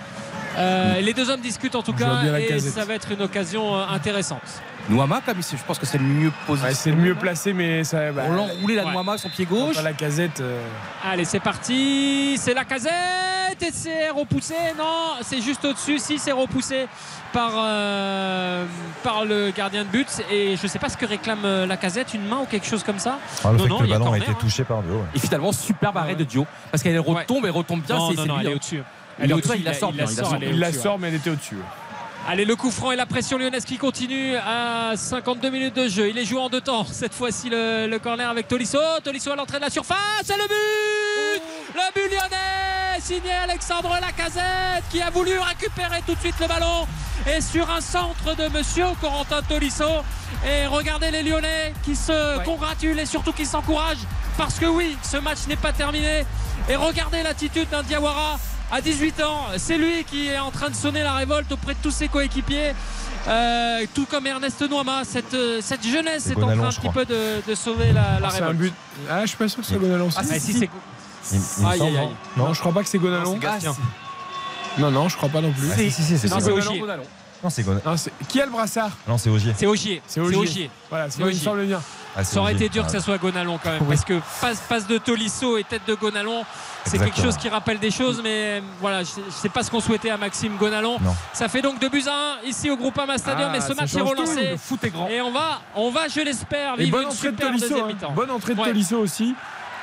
Euh, 0.57 1.01
Les 1.01 1.13
deux 1.13 1.31
hommes 1.31 1.41
discutent 1.41 1.75
en 1.75 1.83
tout 1.83 1.93
cas 1.93 2.23
et 2.39 2.59
ça 2.61 2.85
va 2.85 2.95
être 2.95 3.11
une 3.13 3.23
occasion 3.23 3.77
euh, 3.77 3.85
intéressante. 3.91 4.41
Comme 4.89 5.39
il- 5.39 5.59
je 5.59 5.63
pense 5.67 5.79
que 5.79 5.87
c'est 5.87 5.97
le 5.97 6.05
mieux 6.05 6.31
positionné. 6.47 6.71
Ouais, 6.73 6.75
c'est 6.79 6.91
le 6.91 6.97
mieux 6.97 7.15
placé, 7.15 7.55
mais 7.55 7.85
ça. 7.85 8.13
Bah, 8.13 8.25
On 8.29 8.33
l'enroulé 8.35 8.75
la 8.75 8.85
Ouais. 8.85 8.93
Nouama 8.93 9.17
son 9.17 9.31
pied 9.31 9.47
gauche. 9.47 9.79
à 9.79 9.83
la 9.83 9.95
casette. 9.95 10.41
euh, 10.41 10.61
Allez, 11.03 11.25
c'est 11.25 11.41
parti. 11.41 12.37
C'est 12.39 12.53
la 12.53 12.65
casette 12.65 12.93
et 13.63 13.71
c'est 13.73 14.11
repoussé. 14.11 14.55
Non, 14.77 15.15
c'est 15.23 15.41
juste 15.41 15.65
au-dessus. 15.65 15.99
Si, 15.99 16.19
c'est 16.19 16.33
repoussé 16.33 16.87
par, 17.33 17.53
euh, 17.57 18.65
par 19.03 19.25
le 19.25 19.51
gardien 19.57 19.85
de 19.85 19.89
but. 19.89 20.07
Et 20.31 20.57
je 20.57 20.63
ne 20.63 20.69
sais 20.69 20.79
pas 20.79 20.91
ce 20.91 20.99
que 20.99 21.07
réclame 21.07 21.65
la 21.67 21.77
casette, 21.79 22.13
une 22.13 22.27
main 22.29 22.41
ou 22.43 22.47
quelque 22.47 22.67
chose 22.67 22.83
comme 22.85 22.99
ça. 22.99 23.19
Ah, 23.43 23.53
le 23.53 23.57
Non, 23.57 23.63
fait 23.65 23.69
non, 23.71 23.79
que 23.79 23.85
il 23.85 23.89
le 23.89 23.95
a 23.95 23.99
ballon 23.99 24.13
a 24.13 24.19
été 24.19 24.31
hein. 24.33 24.37
touché 24.39 24.65
par 24.65 24.83
Dio. 24.83 24.97
ouais. 24.97 25.01
Et 25.15 25.19
finalement, 25.19 25.53
superbe 25.53 25.97
arrêt 25.97 26.15
de 26.15 26.25
Dio. 26.25 26.47
Parce 26.71 26.83
qu'elle 26.83 26.99
retombe, 27.01 27.47
elle 27.47 27.51
retombe 27.53 27.81
bien. 27.83 27.97
non, 27.97 28.11
c'est 28.11 28.17
non, 28.17 28.23
c'est 28.25 28.29
non, 28.29 28.35
lui, 28.37 28.41
elle 28.43 28.49
est 28.49 28.53
hein. 28.53 28.57
au-dessus. 28.57 28.83
Il 29.23 29.31
est 29.31 29.35
au-dessus, 29.35 29.53
il 29.57 29.65
la 29.65 29.75
sort 29.75 29.93
bien, 29.93 30.05
il 30.05 30.17
la 30.17 30.23
sort 30.25 30.35
elle 30.37 30.45
est 30.45 30.51
Il 30.51 30.59
la 30.59 30.69
au-dessus, 30.69 30.83
sort, 30.83 30.99
mais 30.99 31.09
elle 31.09 31.15
était 31.15 31.31
au-dessus. 31.31 31.57
Allez, 32.27 32.45
le 32.47 32.57
coup 32.57 32.71
franc 32.71 32.91
et 32.91 32.97
la 32.97 33.05
pression 33.05 33.37
lyonnaise 33.37 33.65
qui 33.67 33.77
continue 33.77 34.35
à 34.37 34.93
52 34.97 35.51
minutes 35.51 35.77
de 35.77 35.89
jeu. 35.89 36.09
Il 36.09 36.17
est 36.17 36.25
joué 36.25 36.41
en 36.41 36.49
deux 36.49 36.63
temps. 36.63 36.87
Cette 36.91 37.13
fois-ci, 37.13 37.51
le, 37.51 37.87
le 37.87 37.99
corner 37.99 38.29
avec 38.31 38.49
Tolisso. 38.49 38.79
Tolisso 39.05 39.31
à 39.31 39.37
l'entrée 39.37 39.59
de 39.59 39.65
la 39.65 39.71
surface. 39.71 39.99
Et 40.31 40.33
le 40.33 40.49
but 40.49 41.43
Le 41.75 41.93
but 41.95 42.11
lyonnais 42.11 42.99
Signé 43.01 43.31
Alexandre 43.31 43.91
Lacazette 44.01 44.85
qui 44.91 45.03
a 45.03 45.11
voulu 45.11 45.39
récupérer 45.39 46.01
tout 46.07 46.15
de 46.15 46.21
suite 46.21 46.37
le 46.41 46.47
ballon. 46.49 46.87
Et 47.31 47.43
sur 47.43 47.71
un 47.71 47.83
centre 47.83 48.35
de 48.37 48.49
monsieur 48.49 48.87
Corentin 49.03 49.43
Tolisso. 49.43 49.85
Et 50.47 50.65
regardez 50.67 51.11
les 51.11 51.23
Lyonnais 51.23 51.75
qui 51.85 51.95
se 51.95 52.39
Ouais. 52.39 52.45
congratulent 52.45 52.99
et 53.01 53.07
surtout 53.07 53.33
qui 53.33 53.45
s'encouragent. 53.45 54.07
Parce 54.39 54.59
que 54.59 54.65
oui, 54.67 54.97
ce 55.03 55.19
match 55.19 55.41
n'est 55.47 55.57
pas 55.57 55.73
terminé. 55.73 56.25
Et 56.71 56.77
regardez 56.77 57.23
l'attitude 57.23 57.69
d'un 57.69 57.83
Diawara 57.83 58.39
à 58.73 58.81
18 58.81 59.23
ans. 59.23 59.41
C'est 59.59 59.79
lui 59.79 60.05
qui 60.05 60.29
est 60.29 60.39
en 60.39 60.51
train 60.51 60.69
de 60.71 60.75
sonner 60.75 61.03
la 61.03 61.15
révolte 61.15 61.51
auprès 61.53 61.75
de 61.75 61.79
tous 61.83 61.91
ses 61.91 62.09
coéquipiers. 62.09 62.73
Euh, 63.27 63.87
tout 63.95 64.05
comme 64.05 64.27
Ernest 64.27 64.61
Noima, 64.69 65.03
cette, 65.05 65.33
euh, 65.33 65.61
cette 65.63 65.83
jeunesse 65.87 66.25
C'est 66.25 66.33
est 66.39 66.43
en 66.43 66.55
train 66.57 66.67
un 66.67 66.71
petit 66.71 66.91
peu 66.91 67.07
de, 67.07 67.41
de 67.49 67.55
sauver 67.55 67.93
la, 67.93 68.21
la 68.21 68.29
C'est 68.31 68.43
un 68.43 68.49
révolte. 68.49 68.59
but. 68.59 68.75
Ah, 69.11 69.23
je 69.23 69.29
suis 69.29 69.37
pas 69.39 69.49
sûr 69.49 69.61
que 69.63 69.67
c'est 69.67 69.79
Gonalon. 69.79 70.09
Ah, 70.17 70.23
si, 70.25 70.41
c'est 70.53 70.69
Il, 71.33 71.39
il 71.59 71.63
me 71.65 71.69
Aïe, 71.71 71.79
semble, 71.79 71.91
aïe, 71.91 71.99
aïe. 71.99 72.09
non 72.37 72.47
Non, 72.49 72.53
je 72.55 72.61
crois 72.61 72.73
pas 72.73 72.83
que 72.83 72.89
c'est 72.89 72.99
Gonalon. 72.99 73.39
Ah, 73.47 73.57
Non, 74.79 74.91
non, 74.91 75.09
je 75.09 75.17
crois 75.17 75.31
pas 75.31 75.41
non 75.41 75.53
plus. 75.53 75.71
Ah, 75.73 75.77
si, 75.77 75.91
si, 75.91 76.03
si, 76.03 76.19
c'est 76.19 76.29
Non, 76.29 76.39
c'est 76.41 77.63
Gonalon, 77.63 77.83
Qui 78.29 78.41
a 78.43 78.45
le 78.45 78.51
brassard? 78.53 78.91
Non, 79.09 79.17
c'est 79.17 79.31
Ogier. 79.31 79.55
C'est 79.57 79.67
Ogier. 79.67 80.03
C'est 80.07 80.21
C'est 80.23 80.37
Ogier. 80.37 80.71
Voilà, 80.91 81.09
c'est 81.11 81.23
me 81.25 81.33
semble 81.33 81.65
bien. 81.65 81.81
Ah, 82.17 82.23
c'est 82.25 82.35
Ça 82.35 82.41
aurait 82.41 82.53
été 82.53 82.69
dur 82.69 82.83
que 82.85 82.89
Ah, 82.89 82.93
ça 82.93 83.01
soit 83.01 83.19
Gonalon 83.19 83.59
quand 83.63 83.71
même. 83.71 83.83
Oui. 83.83 83.89
Parce 83.89 84.05
que 84.05 84.21
passe, 84.41 84.61
passe 84.69 84.87
de 84.87 84.99
Tolisso 84.99 85.57
et 85.59 85.65
tête 85.65 85.83
de 85.87 85.95
Gonalon, 85.95 86.45
c'est 86.85 86.99
quelque 86.99 87.21
chose 87.21 87.37
qui 87.37 87.49
rappelle 87.49 87.79
des 87.79 87.91
choses. 87.91 88.21
Mais 88.23 88.63
voilà, 88.81 89.03
je 89.03 89.21
ne 89.21 89.31
sais 89.31 89.49
pas 89.49 89.63
ce 89.63 89.71
qu'on 89.71 89.81
souhaitait 89.81 90.11
à 90.11 90.17
Maxime 90.17 90.57
Gonalon. 90.57 90.99
Non. 91.01 91.15
Ça 91.33 91.49
fait 91.49 91.63
donc 91.63 91.81
2 91.81 91.89
buts 91.89 92.05
à 92.07 92.39
1 92.45 92.47
ici 92.49 92.71
au 92.71 92.77
Groupama 92.77 93.19
Stadium. 93.19 93.51
Ah, 93.53 93.57
et 93.57 93.61
ce 93.61 93.73
match 93.73 93.95
est 93.95 94.01
relancé. 94.01 94.51
Le 94.53 94.57
foot 94.57 94.83
est 94.85 94.91
grand. 94.91 95.09
Et 95.09 95.21
on 95.21 95.33
va, 95.33 95.61
on 95.75 95.91
va, 95.91 96.09
je 96.09 96.21
l'espère, 96.21 96.77
vivre 96.77 96.93
bonne 96.93 97.03
une 97.03 97.09
entrée 97.09 97.33
de 97.33 97.37
Tolisso. 97.37 97.77
hein. 97.83 97.87
mi-temps. 97.89 98.13
Bonne 98.13 98.31
entrée 98.31 98.55
de 98.55 98.61
Ouais. 98.61 98.69
Tolisso 98.69 98.99
aussi. 98.99 99.35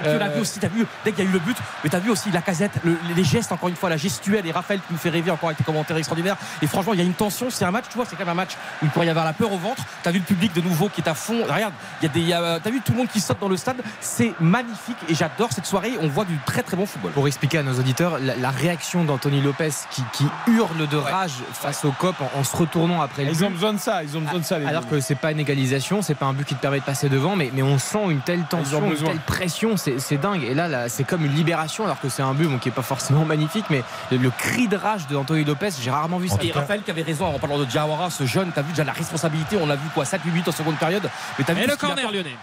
On 0.05 0.21
a 0.21 0.25
Euh, 0.25 0.35
vu 0.35 0.41
aussi, 0.41 0.59
t'as 0.59 0.67
vu, 0.67 0.85
dès 1.05 1.11
qu'il 1.11 1.23
y 1.23 1.27
a 1.27 1.29
eu 1.29 1.33
le 1.33 1.39
but, 1.39 1.57
mais 1.83 1.89
t'as 1.89 1.99
vu 1.99 2.09
aussi 2.09 2.31
la 2.31 2.41
casette, 2.41 2.71
le- 2.83 2.97
les 3.15 3.23
gestes, 3.23 3.51
encore 3.51 3.69
une 3.69 3.75
fois, 3.75 3.89
la 3.89 3.97
gestuelle 3.97 4.45
et 4.45 4.51
Raphaël 4.51 4.79
qui 4.79 4.93
nous 4.93 4.99
fait 4.99 5.09
rêver 5.09 5.31
encore 5.31 5.49
avec 5.49 5.57
tes 5.57 5.63
commentaires 5.63 5.97
extraordinaires. 5.97 6.37
Et 6.61 6.67
franchement, 6.67 6.93
il 6.93 6.99
y 6.99 7.03
a 7.03 7.05
une 7.05 7.13
tension. 7.13 7.49
C'est 7.49 7.65
un 7.65 7.71
match, 7.71 7.85
tu 7.89 7.95
vois, 7.97 8.05
c'est 8.05 8.15
quand 8.15 8.23
même 8.25 8.29
un 8.29 8.33
match 8.35 8.51
où 8.81 8.85
il 8.85 8.89
pourrait 8.91 9.07
y 9.07 9.09
avoir 9.09 9.25
la 9.25 9.33
peur 9.33 9.51
au 9.51 9.57
ventre. 9.57 9.83
T'as 10.03 10.11
vu 10.11 10.19
le 10.19 10.25
public 10.25 10.53
de 10.53 10.61
nouveau 10.61 10.89
qui 10.89 11.01
est 11.01 11.07
à 11.09 11.13
fond. 11.13 11.43
Regarde, 11.47 11.73
il 12.01 12.05
y 12.05 12.09
a 12.09 12.13
des, 12.13 12.19
il 12.21 12.27
y 12.27 12.33
a- 12.33 12.59
t'as 12.59 12.69
vu 12.69 12.81
tout 12.81 12.91
le 12.93 12.99
monde 12.99 13.07
qui 13.07 13.19
saute 13.19 13.39
dans 13.39 13.49
le 13.49 13.57
stade. 13.57 13.77
C'est 13.99 14.33
magnifique 14.39 14.97
et 15.09 15.15
j'adore 15.15 15.51
cette 15.51 15.65
soirée. 15.65 15.93
On 16.01 16.07
voit 16.07 16.25
du 16.25 16.37
très 16.45 16.63
très 16.63 16.77
bon 16.77 16.85
football. 16.85 17.11
Pour 17.11 17.27
expliquer 17.27 17.59
à 17.59 17.63
nos 17.63 17.73
auditeurs, 17.79 18.19
la, 18.19 18.35
la 18.35 18.49
réaction 18.51 19.03
d'Anthony 19.03 19.41
Lopez 19.41 19.69
qui, 19.91 20.03
qui 20.13 20.25
hurle 20.47 20.87
de 20.87 20.97
rage 20.97 21.33
face 21.53 21.85
au 21.85 21.91
COP 21.91 22.15
en, 22.21 22.39
en 22.39 22.43
se 22.43 22.55
retournant 22.55 23.01
après 23.01 23.23
le 23.25 23.31
Ils 23.31 23.43
ont 23.43 23.51
besoin 23.51 23.73
de 23.73 23.79
ça. 23.79 24.03
Ils 24.03 24.17
ont 24.17 24.21
besoin 24.21 24.39
de 24.39 24.45
ça. 24.45 24.59
les 24.59 24.65
Alors 24.65 24.87
que 24.87 24.99
c'est 24.99 25.15
pas 25.15 25.31
une 25.31 25.39
égalisation, 25.39 26.01
c'est 26.01 26.15
pas 26.15 26.25
un 26.25 26.33
but 26.33 26.45
qui 26.45 26.55
te 26.55 26.59
permet 26.61 26.79
de 26.79 26.85
passer 26.85 27.09
devant, 27.09 27.35
mais, 27.35 27.51
mais 27.53 27.61
on 27.61 27.77
sent 27.79 27.99
une 28.09 28.21
telle 28.21 28.43
tension, 28.43 28.89
une 28.91 28.95
telle 28.97 29.19
pression, 29.19 29.77
c'est 29.77 29.90
c'est 29.99 30.17
dingue. 30.17 30.43
Et 30.43 30.53
là, 30.53 30.67
là, 30.67 30.89
c'est 30.89 31.03
comme 31.03 31.25
une 31.25 31.33
libération, 31.33 31.83
alors 31.85 31.99
que 31.99 32.09
c'est 32.09 32.21
un 32.21 32.33
but 32.33 32.47
bon, 32.47 32.57
qui 32.57 32.69
est 32.69 32.71
pas 32.73 32.81
forcément 32.81 33.25
magnifique, 33.25 33.65
mais 33.69 33.83
le, 34.11 34.17
le 34.17 34.29
cri 34.29 34.67
de 34.67 34.75
rage 34.77 35.07
de 35.07 35.15
Anthony 35.15 35.43
Lopez, 35.43 35.69
j'ai 35.81 35.91
rarement 35.91 36.17
vu 36.17 36.27
ça. 36.29 36.37
Et 36.41 36.49
cas- 36.49 36.59
Raphaël 36.61 36.81
qui 36.83 36.91
avait 36.91 37.01
raison 37.01 37.25
en 37.27 37.39
parlant 37.39 37.57
de 37.59 37.65
Diawara, 37.65 38.09
ce 38.09 38.25
jeune, 38.25 38.51
t'as 38.53 38.61
vu 38.61 38.69
déjà 38.69 38.83
la 38.83 38.93
responsabilité, 38.93 39.57
on 39.61 39.65
l'a 39.67 39.75
vu 39.75 39.87
quoi, 39.93 40.05
7 40.05 40.21
8 40.25 40.47
en 40.47 40.51
seconde 40.51 40.75
période. 40.77 41.09
Mais 41.37 41.43
t'as 41.45 41.53
vu 41.53 41.63
Et 41.63 41.67
le 41.67 41.75
corner 41.75 42.11
lyonnais. 42.11 42.35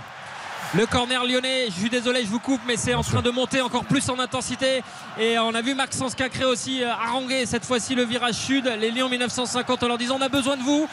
Le 0.75 0.85
corner 0.85 1.25
lyonnais, 1.25 1.67
je 1.69 1.73
suis 1.81 1.89
désolé, 1.89 2.23
je 2.25 2.29
vous 2.29 2.41
coupe, 2.41 2.61
mais 2.67 2.77
c'est 2.77 2.93
en 2.93 3.03
train 3.03 3.23
de 3.23 3.31
monter 3.31 3.63
encore 3.63 3.87
plus 3.87 4.07
en 4.11 4.19
intensité. 4.19 4.83
Et 5.19 5.39
on 5.39 5.55
a 5.55 5.63
vu 5.63 5.75
Maxence 5.75 6.15
Cacré 6.15 6.45
aussi 6.45 6.85
euh, 6.85 6.93
haranguer 6.93 7.47
cette 7.47 7.65
fois-ci 7.65 7.95
le 7.95 8.05
virage 8.05 8.35
sud. 8.35 8.71
Les 8.79 8.91
Lions 8.91 9.09
1950 9.09 9.83
en 9.85 9.89
leur 9.89 9.97
disant 9.97 10.17
on 10.19 10.23
a 10.23 10.29
besoin 10.29 10.59
de 10.59 10.63
vous. 10.63 10.87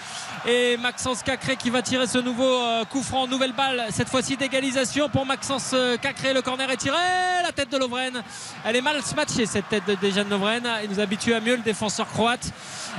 Et 0.48 0.78
Maxence 0.78 1.24
Cacré 1.24 1.58
qui 1.58 1.70
va 1.70 1.82
tirer 1.82 2.08
ce 2.08 2.20
nouveau 2.20 2.62
euh, 2.62 2.86
coup 2.86 3.04
franc, 3.04 3.28
nouvelle 3.28 3.52
balle, 3.52 3.84
cette 3.90 4.08
fois-ci 4.08 4.38
d'égalisation 4.38 5.10
pour 5.10 5.26
Maxence 5.26 5.72
euh, 5.74 5.98
Cacré. 5.98 6.34
Le 6.34 6.42
corner 6.42 6.72
est 6.72 6.78
tiré, 6.78 6.96
la 7.44 7.52
tête 7.52 7.70
de 7.70 7.78
Lovren. 7.78 8.24
Elle 8.64 8.78
est 8.78 8.82
mal 8.82 9.02
matchée 9.18 9.46
cette 9.46 9.68
tête 9.68 9.84
de 9.86 9.96
Dejan 9.96 10.24
Lovren. 10.30 10.64
Il 10.86 10.90
nous 10.90 11.02
habitue 11.02 11.34
à 11.34 11.42
mieux 11.42 11.58
le 11.58 11.64
défenseur 11.64 12.08
croate. 12.08 12.50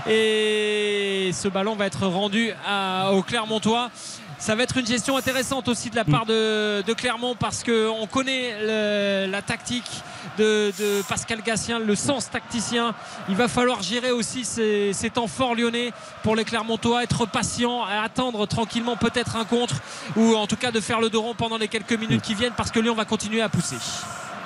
Et 0.07 1.31
ce 1.32 1.48
ballon 1.48 1.74
va 1.74 1.86
être 1.86 2.07
rendu 2.07 2.51
à- 2.69 3.12
au 3.15 3.23
Clermontois. 3.23 3.90
Ça 4.39 4.55
va 4.55 4.63
être 4.65 4.77
une 4.77 4.87
gestion 4.87 5.17
intéressante 5.17 5.67
aussi 5.67 5.89
de 5.91 5.97
la 5.97 6.05
part 6.05 6.27
de, 6.27 6.83
de 6.83 6.93
Clermont 6.93 7.35
parce 7.35 7.65
qu'on 7.65 8.07
connaît 8.07 8.55
le- 8.61 9.31
la 9.31 9.41
tactique 9.43 9.91
de, 10.39 10.73
de 10.79 11.03
Pascal 11.09 11.41
Gassien, 11.43 11.79
le 11.79 11.95
sens 11.95 12.31
tacticien. 12.31 12.95
Il 13.29 13.35
va 13.35 13.49
falloir 13.49 13.83
gérer 13.83 14.11
aussi 14.13 14.45
ces, 14.45 14.93
ces 14.93 15.11
temps 15.11 15.27
forts 15.27 15.55
lyonnais 15.55 15.93
pour 16.23 16.37
les 16.37 16.45
Clermontois, 16.45 17.03
être 17.03 17.27
patient, 17.27 17.83
attendre 17.85 18.47
tranquillement 18.47 18.97
peut-être 18.97 19.37
un 19.37 19.45
contre 19.45 19.77
ou 20.17 20.37
en 20.37 20.47
tout 20.47 20.57
cas 20.57 20.71
de 20.71 20.81
faire 20.81 21.01
le 21.01 21.09
dos 21.09 21.23
rond 21.23 21.35
pendant 21.35 21.57
les 21.57 21.69
quelques 21.69 21.95
minutes 21.95 22.23
qui 22.23 22.35
viennent 22.35 22.53
parce 22.57 22.71
que 22.71 22.79
Lyon 22.79 22.95
va 22.95 23.07
continuer 23.07 23.41
à 23.41 23.49
pousser. 23.49 23.77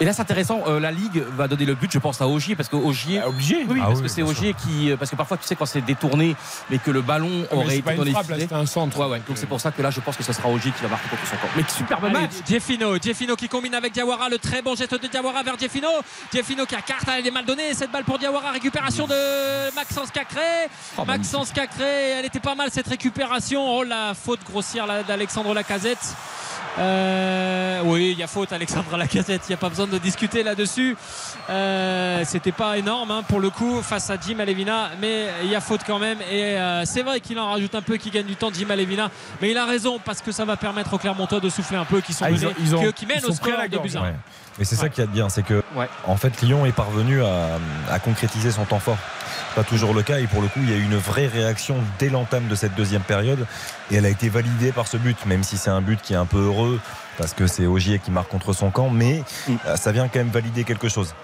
Et 0.01 0.05
là, 0.07 0.13
c'est 0.15 0.23
intéressant. 0.23 0.63
euh, 0.67 0.81
la 0.81 0.91
Ligue 0.91 1.23
va 1.37 1.47
donner 1.47 1.67
le 1.67 1.75
but, 1.75 1.93
je 1.93 1.99
pense, 1.99 2.21
à 2.23 2.27
Ogier, 2.27 2.57
parce 2.57 2.69
que 2.71 2.77
Ogier. 2.77 3.23
obligé. 3.23 3.67
Oui, 3.69 3.81
Ah 3.83 3.87
parce 3.89 3.99
oui, 3.99 4.03
que 4.05 4.09
c'est 4.09 4.23
Ogier 4.23 4.55
qui. 4.55 4.93
Parce 4.99 5.11
que 5.11 5.17
parfois, 5.17 5.37
tu 5.37 5.47
sais, 5.47 5.55
quand 5.57 5.67
c'est 5.67 5.83
détourné, 5.83 6.35
mais 6.71 6.79
que 6.79 6.91
le 6.91 7.03
ballon 7.03 7.29
Ah, 7.45 7.49
mais 7.55 7.57
aurait 7.65 7.77
été 7.79 7.95
dans 7.95 8.03
une 8.05 8.15
les 8.15 8.25
filets. 8.25 8.41
c'était 8.41 8.55
un 8.55 8.65
centre. 8.67 8.99
Ouais, 8.99 9.07
ouais. 9.07 9.23
Donc 9.29 9.37
c'est 9.37 9.47
pour 9.47 9.61
ça 9.61 9.71
que 9.71 9.83
là, 9.83 9.91
je 9.91 10.01
pense 10.01 10.17
que 10.17 10.23
ce 10.23 10.33
sera 10.33 10.49
Ogier 10.49 10.73
qui 10.73 10.83
va 10.83 10.89
marquer 10.89 11.09
contre 11.11 11.27
son 11.27 11.37
camp. 11.37 11.49
Mais 11.55 11.65
superbe 11.69 12.05
Allez, 12.07 12.15
match. 12.15 12.31
Jeffino, 12.49 12.97
Jeffino 13.01 13.37
qui 13.37 13.49
combine 13.49 13.75
avec 13.75 13.93
Diawara, 13.93 14.29
le 14.31 14.39
très 14.39 14.63
bon 14.63 14.75
geste 14.75 14.95
de 15.01 15.07
Diawara 15.07 15.43
vers 15.43 15.59
Jeffino. 15.59 15.89
Jeffino 16.33 16.65
qui 16.65 16.75
a 16.75 16.81
carte, 16.81 17.07
elle 17.19 17.27
est 17.27 17.31
mal 17.31 17.45
donnée. 17.45 17.75
Cette 17.75 17.91
balle 17.93 18.05
pour 18.05 18.19
Diawara, 18.19 18.53
récupération 18.53 19.07
de 19.07 19.75
Maxence 19.75 20.11
Cacré. 20.11 20.41
Oh, 20.97 21.05
Maxence 21.05 21.51
Cacré, 21.53 22.11
elle 22.19 22.25
était 22.25 22.41
pas 22.41 22.55
mal 22.55 22.71
cette 22.73 22.89
récupération. 22.89 23.63
Oh 23.69 23.83
la 23.85 24.15
faute 24.15 24.41
grossière 24.51 24.87
là, 24.87 25.03
d'Alexandre 25.03 25.53
Lacazette. 25.53 26.15
Euh, 26.79 27.81
oui, 27.85 28.11
il 28.13 28.19
y 28.19 28.23
a 28.23 28.27
faute 28.27 28.53
Alexandre 28.53 28.97
Lacazette, 28.97 29.43
il 29.47 29.51
n'y 29.51 29.55
a 29.55 29.59
pas 29.59 29.69
besoin 29.69 29.87
de 29.87 29.99
discuter 29.99 30.43
là-dessus. 30.43 30.97
Euh, 31.49 32.23
C'était 32.25 32.53
pas 32.53 32.79
énorme 32.79 33.11
hein, 33.11 33.23
pour 33.27 33.41
le 33.41 33.51
coup 33.51 33.83
face 33.83 34.09
à 34.11 34.17
Jim 34.21 34.39
Alevina, 34.39 34.91
mais 35.01 35.27
il 35.43 35.51
y 35.51 35.55
a 35.57 35.61
faute 35.61 35.81
quand 35.87 35.99
même. 35.99 36.19
Et 36.31 36.43
euh, 36.59 36.85
c'est 36.85 37.03
vrai 37.03 37.21
qu'il 37.21 37.39
en 37.39 37.51
rajoute 37.51 37.75
un 37.75 37.83
peu, 37.83 37.97
qu'il 37.97 38.13
gagne 38.13 38.27
du 38.27 38.37
temps 38.37 38.51
Jim 38.53 38.69
Alevina, 38.71 39.11
mais 39.43 39.51
il 39.51 39.59
a 39.59 39.67
raison 39.67 39.99
parce 40.05 40.21
que 40.23 40.33
ça 40.33 40.45
va 40.45 40.57
permettre 40.57 40.95
aux 40.95 40.99
Clermontois 40.99 41.41
de 41.41 41.49
souffler 41.49 41.77
un 41.77 41.85
peu, 41.85 42.01
qui 42.01 42.13
sont 42.13 42.25
Ah, 42.25 42.31
ils 42.31 42.35
menés, 42.37 42.47
ont- 42.47 42.55
ils 42.61 42.77
ont- 42.77 42.81
qui- 42.87 42.93
qui 42.93 43.07
mènent 43.07 43.19
ils 43.23 43.31
au 43.31 43.33
score 43.35 43.53
de 43.69 43.77
un. 43.99 44.03
Ouais. 44.03 44.15
Mais 44.59 44.65
c'est 44.65 44.77
ça 44.77 44.89
qu'il 44.89 45.01
y 45.03 45.05
a 45.05 45.07
de 45.07 45.13
bien, 45.13 45.29
c'est 45.29 45.43
que 45.43 45.63
Ouais. 45.75 45.89
en 46.07 46.17
fait 46.17 46.43
Lyon 46.43 46.67
est 46.67 46.73
parvenu 46.73 47.23
à, 47.23 47.59
à 47.91 47.99
concrétiser 47.99 48.51
son 48.51 48.65
temps 48.65 48.79
fort. 48.81 48.99
Pas 49.57 49.65
toujours 49.65 49.95
le 49.95 50.03
cas 50.03 50.21
et 50.21 50.27
pour 50.29 50.41
le 50.43 50.49
coup 50.49 50.61
il 50.63 50.71
y 50.71 50.73
a 50.73 50.77
eu 50.77 50.83
une 50.83 50.97
vraie 50.97 51.27
réaction 51.27 51.77
dès 51.99 52.09
l'entame 52.09 52.47
de 52.47 52.55
cette 52.55 52.75
deuxième 52.77 53.03
période 53.03 53.47
et 53.91 53.97
elle 53.97 54.07
a 54.07 54.09
été 54.09 54.29
validée 54.29 54.71
par 54.71 54.87
ce 54.87 54.97
but, 54.97 55.17
même 55.27 55.43
si 55.43 55.57
c'est 55.59 55.71
un 55.71 55.81
but 55.81 56.01
qui 56.01 56.13
est 56.13 56.17
un 56.17 56.25
peu 56.27 56.39
heureux 56.39 56.79
parce 57.19 57.35
que 57.35 57.47
c'est 57.47 57.67
Ogier 57.67 57.99
qui 57.99 58.11
marque 58.13 58.29
contre 58.29 58.53
son 58.53 58.71
camp, 58.71 58.91
mais 58.91 59.23
Mm. 59.49 59.53
euh, 59.67 59.77
ça 59.77 59.93
vient 59.93 60.09
quand 60.09 60.21
même 60.21 60.31
valider 60.31 60.65
quelque 60.65 60.89
chose. 60.89 61.15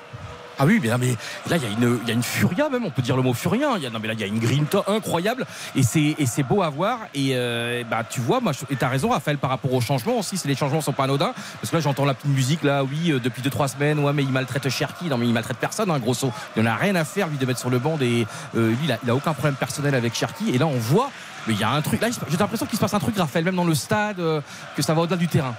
Ah 0.59 0.65
oui, 0.65 0.79
mais, 0.83 0.89
là, 0.89 0.97
mais 0.99 1.17
là, 1.51 1.57
il 1.57 1.63
y, 1.63 1.67
a 1.67 1.69
une- 1.69 2.01
y 2.07 2.11
a 2.11 2.15
une 2.15 2.23
furia 2.23 2.69
même, 2.71 2.85
on 2.85 2.91
peut 2.91 3.03
dire 3.03 3.17
le 3.17 3.23
mot 3.23 3.35
furia. 3.35 3.75
Il 3.77 3.83
y 3.83 3.87
a, 3.87 3.91
non, 3.91 3.99
mais 4.01 4.09
là, 4.09 4.15
il 4.15 4.21
y 4.21 4.25
a 4.25 4.27
une 4.27 4.39
grinta 4.39 4.85
incroyable 4.89 5.47
et 5.75 5.83
c'est, 5.83 6.43
beau 6.43 6.63
à 6.63 6.71
voir. 6.71 7.01
Et 7.15 7.31
euh, 7.35 7.85
bah, 7.91 8.05
tu 8.09 8.21
vois, 8.21 8.41
moi, 8.41 8.53
et 8.71 8.77
t'as 8.77 8.89
raison, 8.89 9.11
Raphaël, 9.11 9.39
par 9.39 9.51
rapport 9.51 9.73
aux 9.73 9.81
changements 9.81 10.19
aussi. 10.19 10.37
C'est 10.39 10.49
les 10.49 10.55
changements 10.57 10.81
sont 10.81 10.93
pas 10.93 11.05
anodins. 11.05 11.33
Parce 11.61 11.71
que 11.71 11.77
là, 11.77 11.81
j'entends 11.83 12.05
la 12.05 12.15
petite 12.15 12.31
musique, 12.31 12.63
là, 12.63 12.85
oui, 12.85 13.13
euh, 13.13 13.21
depuis 13.21 13.43
2-3 13.43 13.69
semaines, 13.69 13.99
ouais, 13.99 14.13
mais 14.13 14.23
il 14.23 14.31
maltraite 14.31 14.69
Cherki. 14.69 15.07
Non, 15.07 15.19
mais 15.19 15.27
il 15.27 15.33
maltraite 15.33 15.59
personne, 15.59 15.91
hein, 15.91 15.99
grosso. 15.99 16.33
Il 16.57 16.63
en 16.63 16.67
a 16.67 16.75
rien 16.77 16.95
à 16.95 17.05
faire, 17.05 17.29
lui, 17.29 17.37
de 17.37 17.45
mettre 17.47 17.61
sur 17.61 17.71
le 17.71 17.79
banc. 17.79 17.99
Et 18.01 18.27
euh, 18.57 18.71
lui, 18.71 18.79
il 18.85 18.93
a, 18.93 18.99
il 19.03 19.11
a 19.11 19.15
aucun 19.15 19.35
problème 19.35 19.57
personnel 19.57 19.95
avec 19.95 20.15
Cherki. 20.15 20.51
Et 20.55 20.59
là, 20.59 20.67
on 20.67 20.79
voit, 20.79 21.11
mais 21.47 21.55
il 21.55 21.61
y 21.61 21.65
a 21.65 21.71
un 21.71 21.83
truc. 21.83 22.01
Là, 22.01 22.09
j'ai 22.29 22.37
l'impression 22.37 22.67
qu'il 22.67 22.77
se 22.77 22.81
passe 22.81 22.95
un 22.95 22.99
truc, 22.99 23.17
Raphaël, 23.19 23.45
même 23.45 23.57
dans 23.57 23.65
le 23.65 23.75
stade, 23.75 24.17
que 24.17 24.83
ça 24.83 24.95
va 24.95 25.03
au-delà 25.03 25.17
du 25.17 25.29
terrain. 25.29 25.55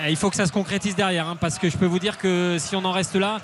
Eh, 0.00 0.10
il 0.10 0.16
faut 0.16 0.30
que 0.30 0.36
ça 0.36 0.46
se 0.46 0.52
concrétise 0.52 0.94
derrière, 0.94 1.26
hein, 1.26 1.36
parce 1.40 1.58
que 1.58 1.68
je 1.68 1.76
peux 1.76 1.86
vous 1.86 1.98
dire 1.98 2.18
que 2.18 2.56
si 2.58 2.76
on 2.76 2.84
en 2.84 2.92
reste 2.92 3.16
là, 3.16 3.38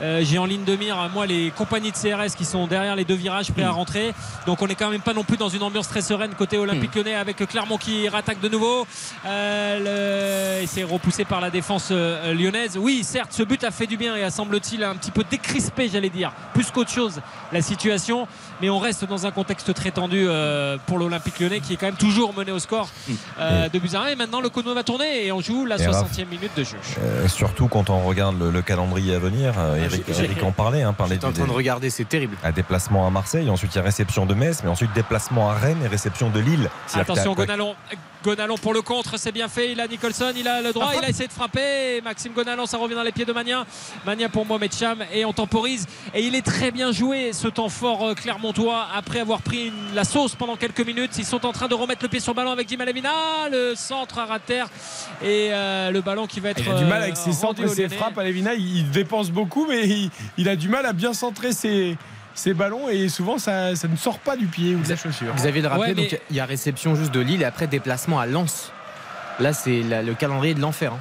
euh, 0.00 0.20
j'ai 0.22 0.38
en 0.38 0.44
ligne 0.44 0.64
de 0.64 0.76
mire, 0.76 1.08
moi, 1.12 1.26
les 1.26 1.50
compagnies 1.50 1.90
de 1.90 1.96
CRS 1.96 2.36
qui 2.36 2.44
sont 2.44 2.66
derrière 2.66 2.94
les 2.96 3.04
deux 3.04 3.14
virages 3.14 3.50
prêts 3.50 3.62
à 3.62 3.72
hmm. 3.72 3.76
rentrer. 3.76 4.14
Donc 4.46 4.62
on 4.62 4.66
n'est 4.66 4.74
quand 4.74 4.90
même 4.90 5.00
pas 5.00 5.14
non 5.14 5.24
plus 5.24 5.36
dans 5.36 5.48
une 5.48 5.62
ambiance 5.62 5.88
très 5.88 6.02
sereine 6.02 6.34
côté 6.34 6.58
Olympique. 6.58 6.94
Hmm. 6.94 6.98
Lyonnais 6.98 7.14
avec 7.14 7.36
Clermont 7.46 7.78
qui 7.78 8.08
rattaque 8.08 8.40
de 8.40 8.48
nouveau. 8.48 8.86
Euh, 9.26 10.60
le... 10.60 10.78
Et 10.78 10.84
repoussé 10.84 11.24
par 11.24 11.40
la 11.40 11.48
défense 11.48 11.88
euh, 11.90 12.34
lyonnaise. 12.34 12.76
Oui, 12.76 13.02
certes, 13.02 13.32
ce 13.32 13.42
but 13.42 13.64
a 13.64 13.70
fait 13.70 13.86
du 13.86 13.96
bien 13.96 14.14
et 14.14 14.22
a 14.22 14.30
semble-t-il 14.30 14.84
un 14.84 14.94
petit 14.94 15.10
peu 15.10 15.24
décrispé, 15.28 15.88
j'allais 15.88 16.10
dire, 16.10 16.32
plus 16.52 16.70
qu'autre 16.70 16.90
chose, 16.90 17.22
la 17.50 17.62
situation. 17.62 18.28
Mais 18.60 18.68
on 18.68 18.78
reste 18.78 19.06
dans 19.06 19.26
un 19.26 19.30
contexte 19.30 19.72
très 19.72 19.90
tendu 19.90 20.26
euh, 20.28 20.76
pour 20.86 20.98
l'Olympique 20.98 21.40
lyonnais 21.40 21.60
qui 21.60 21.72
est 21.72 21.76
quand 21.76 21.86
même 21.86 21.96
toujours 21.96 22.34
mené 22.34 22.52
au 22.52 22.58
score 22.58 22.90
hmm. 23.08 23.14
de 23.72 23.78
Buzyn. 23.78 24.06
Et 24.08 24.16
maintenant, 24.16 24.42
le 24.42 24.50
chrono 24.50 24.74
va 24.74 24.82
tourner 24.82 25.24
et 25.24 25.32
on 25.32 25.40
joue 25.40 25.64
la 25.64 25.78
60 25.78 25.95
minute 26.30 26.50
de 26.56 26.64
jeu. 26.64 26.76
Euh, 27.00 27.28
surtout 27.28 27.68
quand 27.68 27.90
on 27.90 28.00
regarde 28.00 28.36
le, 28.40 28.62
calendrier 28.62 29.14
à 29.14 29.18
venir. 29.18 29.54
Euh, 29.58 29.86
ah, 29.90 30.22
Eric, 30.22 30.42
en 30.42 30.52
parlait. 30.52 30.82
Hein, 30.82 30.92
parlait 30.92 31.24
en 31.24 31.32
train 31.32 31.46
de 31.46 31.50
regarder, 31.50 31.90
c'est 31.90 32.04
terrible. 32.04 32.36
Un 32.42 32.52
déplacement 32.52 33.06
à 33.06 33.10
Marseille, 33.10 33.48
ensuite 33.50 33.74
il 33.74 33.76
y 33.76 33.80
a 33.80 33.84
réception 33.84 34.26
de 34.26 34.34
Metz, 34.34 34.60
mais 34.62 34.70
ensuite 34.70 34.92
déplacement 34.94 35.50
à 35.50 35.54
Rennes 35.54 35.82
et 35.84 35.88
réception 35.88 36.30
de 36.30 36.40
Lille. 36.40 36.70
Attention, 36.94 37.34
Gonalon. 37.34 37.74
Gonalon 38.24 38.56
pour 38.56 38.74
le 38.74 38.82
contre, 38.82 39.18
c'est 39.18 39.30
bien 39.30 39.46
fait. 39.48 39.70
Il 39.70 39.80
a 39.80 39.86
Nicholson, 39.86 40.32
il 40.36 40.48
a 40.48 40.60
le 40.60 40.72
droit, 40.72 40.90
il 40.98 41.04
a 41.04 41.08
essayé 41.08 41.28
de 41.28 41.32
frapper. 41.32 42.00
Maxime 42.02 42.32
Gonalon, 42.32 42.66
ça 42.66 42.76
revient 42.76 42.96
dans 42.96 43.04
les 43.04 43.12
pieds 43.12 43.24
de 43.24 43.32
Magnin. 43.32 43.64
Magnin 44.04 44.28
pour 44.28 44.44
Mohamed 44.44 44.74
Cham 44.74 45.04
et 45.12 45.24
on 45.24 45.32
temporise. 45.32 45.86
Et 46.12 46.22
il 46.22 46.34
est 46.34 46.44
très 46.44 46.72
bien 46.72 46.90
joué 46.90 47.32
ce 47.32 47.46
temps 47.46 47.68
fort 47.68 48.04
euh, 48.04 48.14
Clermontois 48.14 48.88
après 48.94 49.20
avoir 49.20 49.42
pris 49.42 49.72
la 49.94 50.02
sauce 50.02 50.34
pendant 50.34 50.56
quelques 50.56 50.84
minutes. 50.84 51.12
Ils 51.18 51.24
sont 51.24 51.46
en 51.46 51.52
train 51.52 51.68
de 51.68 51.74
remettre 51.74 52.02
le 52.02 52.08
pied 52.08 52.18
sur 52.18 52.32
le 52.32 52.36
ballon 52.36 52.50
avec 52.50 52.66
Di 52.66 52.76
Malavina. 52.76 53.48
Le 53.50 53.74
centre 53.76 54.18
à 54.18 54.38
terre 54.40 54.68
et 55.22 55.52
le 55.90 56.00
ballon 56.00 56.26
qui 56.26 56.40
va 56.40 56.50
être. 56.50 56.60
Il 56.64 56.70
a 56.70 56.74
du 56.78 56.84
mal 56.84 57.00
euh, 57.00 57.04
avec 57.04 57.16
ses 57.16 57.24
rendu 57.30 57.36
centres 57.36 57.62
et 57.64 57.68
ses 57.68 57.88
frappes. 57.88 58.16
Alevina, 58.18 58.54
il, 58.54 58.78
il 58.78 58.90
dépense 58.90 59.30
beaucoup, 59.30 59.66
mais 59.68 59.86
il, 59.86 60.10
il 60.38 60.48
a 60.48 60.56
du 60.56 60.68
mal 60.68 60.86
à 60.86 60.92
bien 60.92 61.12
centrer 61.12 61.52
ses, 61.52 61.96
ses 62.34 62.54
ballons 62.54 62.88
et 62.88 63.08
souvent 63.08 63.38
ça, 63.38 63.74
ça 63.76 63.88
ne 63.88 63.96
sort 63.96 64.18
pas 64.18 64.36
du 64.36 64.46
pied 64.46 64.74
ou 64.74 64.80
de 64.82 64.88
la 64.88 64.96
chaussure. 64.96 65.34
Xavier 65.34 65.62
le 65.62 65.68
rappelait, 65.68 65.88
Ouais, 65.88 65.94
mais- 65.96 66.02
donc 66.08 66.20
il 66.30 66.36
y 66.36 66.40
a 66.40 66.46
réception 66.46 66.94
juste 66.94 67.12
de 67.12 67.20
Lille 67.20 67.42
et 67.42 67.46
après 67.46 67.66
déplacement 67.66 68.18
à 68.20 68.26
Lens. 68.26 68.72
Là, 69.40 69.52
c'est 69.52 69.82
la- 69.82 70.02
le 70.02 70.14
calendrier 70.14 70.54
de 70.54 70.60
l'enfer. 70.60 70.92
hein. 70.92 70.98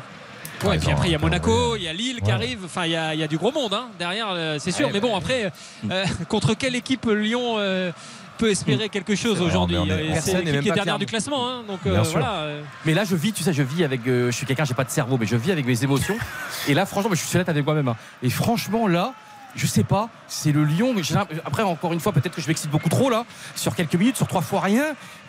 Ouais, 0.67 0.77
et 0.77 0.79
puis 0.79 0.89
après, 0.89 1.09
il 1.09 1.11
y 1.11 1.15
a 1.15 1.19
Monaco, 1.19 1.75
il 1.75 1.83
y 1.83 1.87
a 1.89 1.93
Lille 1.93 2.17
qui 2.21 2.27
Ouais. 2.27 2.31
arrive. 2.31 2.59
Enfin, 2.63 2.85
il 2.85 2.91
y 2.91 2.95
a, 2.95 3.13
il 3.13 3.19
y 3.19 3.23
a 3.23 3.27
du 3.27 3.37
gros 3.37 3.51
monde 3.51 3.73
hein, 3.73 3.87
derrière, 3.99 4.27
euh, 4.31 4.55
c'est 4.57 4.71
sûr. 4.71 4.87
Ouais, 4.87 4.93
mais 4.93 5.01
bon, 5.01 5.15
après, 5.15 5.51
euh, 5.91 6.05
contre 6.29 6.53
quelle 6.53 6.75
équipe 6.75 7.05
Lyon 7.05 7.55
euh, 7.57 7.91
peut 8.37 8.49
espérer 8.49 8.89
quelque 8.89 9.15
chose 9.15 9.41
aujourd'hui 9.41 9.77
personne 10.13 10.21
C'est 10.21 10.43
n'est 10.43 10.51
même 10.51 10.61
qui 10.61 10.67
est 10.67 10.71
pas 10.71 10.75
dernière 10.75 10.99
du 10.99 11.05
classement. 11.05 11.49
hein, 11.49 11.63
donc 11.67 11.79
euh, 11.85 12.01
voilà. 12.11 12.33
euh, 12.39 12.61
Mais 12.85 12.93
là, 12.93 13.03
je 13.03 13.15
vis, 13.15 13.33
tu 13.33 13.43
sais, 13.43 13.53
je 13.53 13.63
vis 13.63 13.83
avec. 13.83 14.05
euh, 14.07 14.31
je 14.31 14.35
suis 14.35 14.45
quelqu'un, 14.45 14.65
j'ai 14.65 14.73
pas 14.73 14.83
de 14.83 14.89
cerveau, 14.89 15.17
mais 15.19 15.25
je 15.25 15.35
vis 15.35 15.51
avec 15.51 15.65
mes 15.65 15.83
émotions. 15.83 16.15
Et 16.67 16.73
là, 16.73 16.85
franchement, 16.85 17.09
mais 17.11 17.15
je 17.15 17.23
suis 17.25 17.35
honnête 17.37 17.49
avec 17.49 17.65
moi-même. 17.65 17.87
hein. 17.87 17.95
Et 18.23 18.29
franchement, 18.29 18.87
là. 18.87 19.13
Je 19.57 19.67
sais 19.67 19.85
pas, 19.85 20.09
c'est 20.27 20.51
le 20.51 20.65
mais 20.65 20.75
l'impression- 20.83 21.25
Après, 21.45 21.63
encore 21.63 21.93
une 21.93 22.01
fois, 22.01 22.11
peut-être 22.11 22.35
que 22.35 22.41
je 22.41 22.47
m'excite 22.49 22.69
beaucoup 22.69 22.89
trop 22.89 23.09
là, 23.09 23.23
sur 23.55 23.73
quelques 23.73 23.95
minutes, 23.95 24.17
sur 24.17 24.27
trois 24.27 24.41
fois 24.41 24.59
rien. 24.59 24.83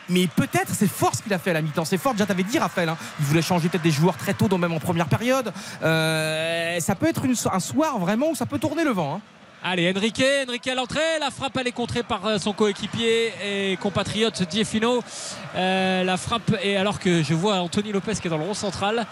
Mais 0.09 0.27
peut-être 0.27 0.75
c'est 0.75 0.89
fort 0.91 1.15
ce 1.15 1.23
qu'il 1.23 1.33
a 1.33 1.39
fait 1.39 1.51
à 1.51 1.53
la 1.53 1.63
mi-temps. 1.63 1.85
C'est 1.85 1.97
fort. 1.97 2.11
Déjà, 2.13 2.27
t'avais 2.27 2.43
dit, 2.43 2.59
Raphaël, 2.59 2.89
hein, 2.89 2.97
il 3.21 3.25
voulait 3.25 3.41
changer 3.41 3.69
peut-être 3.69 3.85
des 3.85 3.93
joueurs 3.93 4.17
très 4.17 4.35
tôt, 4.35 4.49
donc 4.49 4.59
même 4.61 4.73
en 4.73 4.81
première 4.81 5.07
période. 5.07 5.53
Euh, 5.85 6.81
ça 6.81 6.97
peut 6.97 7.07
être 7.07 7.25
une- 7.25 7.37
un 7.53 7.61
soir 7.61 7.99
vraiment 8.01 8.31
où 8.31 8.35
ça 8.35 8.47
peut 8.47 8.59
tourner 8.59 8.83
le 8.83 8.91
vent. 8.91 9.15
hein. 9.17 9.21
Allez, 9.69 9.93
Enrique, 9.97 10.23
Enrique 10.47 10.69
à 10.69 10.77
l'entrée. 10.77 11.01
La 11.19 11.33
frappe, 11.33 11.57
elle 11.57 11.67
est 11.67 11.73
contrée 11.73 12.05
par 12.05 12.25
euh, 12.25 12.39
son 12.39 12.53
coéquipier 12.53 13.33
et 13.45 13.77
compatriote 13.79 14.45
Diefino. 14.45 15.03
Euh, 15.57 16.05
la 16.05 16.17
frappe, 16.17 16.57
et 16.63 16.77
alors 16.77 17.01
que 17.01 17.25
je 17.25 17.35
vois 17.35 17.57
Anthony 17.57 17.91
Lopez 17.91 18.15
qui 18.15 18.29
est 18.29 18.31
dans 18.31 18.39
le 18.39 18.45
rond 18.45 18.55
central 18.55 19.09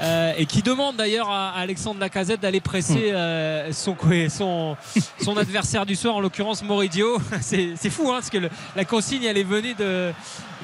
euh, 0.00 0.32
et 0.36 0.46
qui 0.46 0.62
demande 0.62 0.96
d'ailleurs 0.96 1.30
à, 1.30 1.50
Alexandre 1.50 2.00
Lacazette 2.00 2.40
d'aller 2.40 2.60
presser 2.60 3.10
euh, 3.12 3.72
son, 3.72 3.96
son, 4.28 4.76
son 5.22 5.36
adversaire 5.36 5.86
du 5.86 5.96
soir, 5.96 6.16
en 6.16 6.20
l'occurrence 6.20 6.62
Moridio. 6.62 7.18
C'est 7.40 7.74
fou, 7.90 8.08
hein, 8.10 8.14
parce 8.14 8.30
que 8.30 8.38
le- 8.38 8.50
la 8.76 8.84
consigne, 8.84 9.24
elle 9.24 9.38
est 9.38 9.42
venue 9.44 9.74
de. 9.74 10.12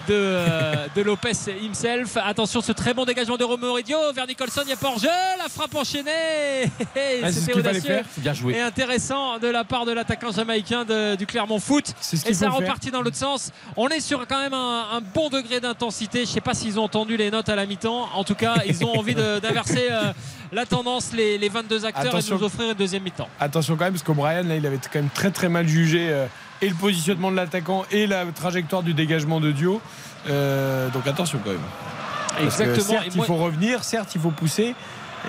De, 0.07 0.13
euh, 0.13 0.75
de 0.95 1.01
Lopez 1.01 1.31
himself. 1.63 2.19
Attention, 2.23 2.61
ce 2.61 2.73
très 2.73 2.93
bon 2.93 3.07
dégagement 3.07 3.39
de 3.39 3.45
Romeo 3.45 3.69
Moridio 3.69 3.97
vers 4.15 4.27
Nicholson. 4.27 4.61
Il 4.65 4.67
n'y 4.67 4.73
a 4.75 4.77
pas 4.77 4.89
hors-jeu. 4.89 5.09
La 5.39 5.49
frappe 5.49 5.75
enchaînée. 5.75 6.11
Ah, 7.23 7.33
C'était 7.33 7.55
audacieux 7.55 8.03
bien 8.19 8.35
joué. 8.35 8.55
et 8.57 8.61
intéressant 8.61 9.39
de 9.39 9.47
la 9.49 9.65
part 9.65 9.87
de 9.87 9.93
l'attaquant 9.93 10.31
jamaïcain 10.31 10.85
de- 10.85 11.15
du 11.15 11.25
Clermont 11.27 11.59
Foot. 11.59 11.95
Et 12.27 12.35
ça 12.35 12.51
repartit 12.51 12.91
dans 12.91 13.01
l'autre 13.01 13.17
sens. 13.17 13.51
On 13.79 13.89
est 13.89 14.01
sur 14.01 14.27
quand 14.27 14.41
même 14.43 14.53
un, 14.53 14.89
un 14.93 15.01
bon 15.01 15.31
degré 15.31 15.59
d'intensité. 15.61 16.19
Je 16.25 16.29
ne 16.31 16.35
sais 16.35 16.41
pas 16.43 16.53
s'ils 16.53 16.79
ont 16.79 16.85
entendu 16.85 17.17
les 17.17 17.31
notes 17.31 17.49
à 17.49 17.57
la 17.57 17.65
mi-temps. 17.65 18.09
En 18.15 18.25
tout 18.25 18.35
cas, 18.35 18.57
ils 18.67 18.85
ont 18.85 18.99
envie 18.99 19.15
de- 19.15 19.23
d'inverser 19.41 19.89
euh, 19.91 20.13
la 20.53 20.67
tendance, 20.67 21.13
les, 21.13 21.39
les 21.39 21.49
22 21.49 21.85
acteurs, 21.85 22.07
Attention. 22.07 22.35
et 22.37 22.39
de 22.39 22.43
nous 22.43 22.47
offrir 22.47 22.69
une 22.71 22.75
deuxième 22.75 23.03
mi-temps. 23.03 23.29
Attention 23.41 23.77
quand 23.77 23.85
même, 23.85 23.93
parce 23.95 24.03
qu'O'Brien, 24.05 24.43
là, 24.43 24.57
il 24.57 24.67
avait 24.67 24.77
quand 24.79 25.01
même 25.01 25.09
très 25.13 25.31
très 25.31 25.49
mal 25.49 25.67
jugé 25.67 26.09
euh, 26.11 26.27
et 26.63 26.69
le 26.69 26.75
positionnement 26.75 27.31
de 27.31 27.37
l'attaquant 27.37 27.85
et 27.91 28.07
la 28.07 28.25
trajectoire 28.27 28.83
du 28.83 28.95
dégagement 28.95 29.41
de 29.41 29.51
Dio. 29.53 29.81
Euh, 30.29 30.89
donc 30.91 31.07
attention 31.07 31.39
quand 31.45 31.51
même. 31.51 31.61
Parce 32.29 32.57
que 32.57 32.63
Exactement. 32.63 33.01
certes, 33.01 33.07
Et 33.15 33.19
il 33.19 33.25
faut 33.25 33.37
revenir, 33.37 33.85
certes, 33.85 34.15
il 34.15 34.21
faut 34.21 34.31
pousser. 34.31 34.75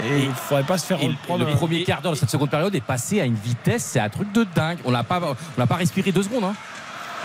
Et 0.03 0.19
il 0.23 0.27
ne 0.29 0.33
faudrait 0.33 0.63
pas 0.65 0.77
se 0.77 0.85
faire 0.85 0.99
reprendre. 0.99 1.45
le 1.45 1.53
premier 1.55 1.83
quart 1.83 2.01
d'heure 2.01 2.11
de 2.11 2.17
cette 2.17 2.29
seconde 2.29 2.49
période 2.49 2.75
est 2.75 2.81
passé 2.81 3.21
à 3.21 3.25
une 3.25 3.35
vitesse, 3.35 3.83
c'est 3.83 3.99
un 4.01 4.09
truc 4.09 4.29
de 4.33 4.45
dingue. 4.55 4.77
On 4.83 4.91
n'a 4.91 5.03
pas, 5.05 5.21
on 5.21 5.35
n'a 5.61 5.67
pas 5.67 5.75
respiré 5.75 6.11
deux 6.11 6.23
secondes. 6.23 6.43
hein. 6.43 6.53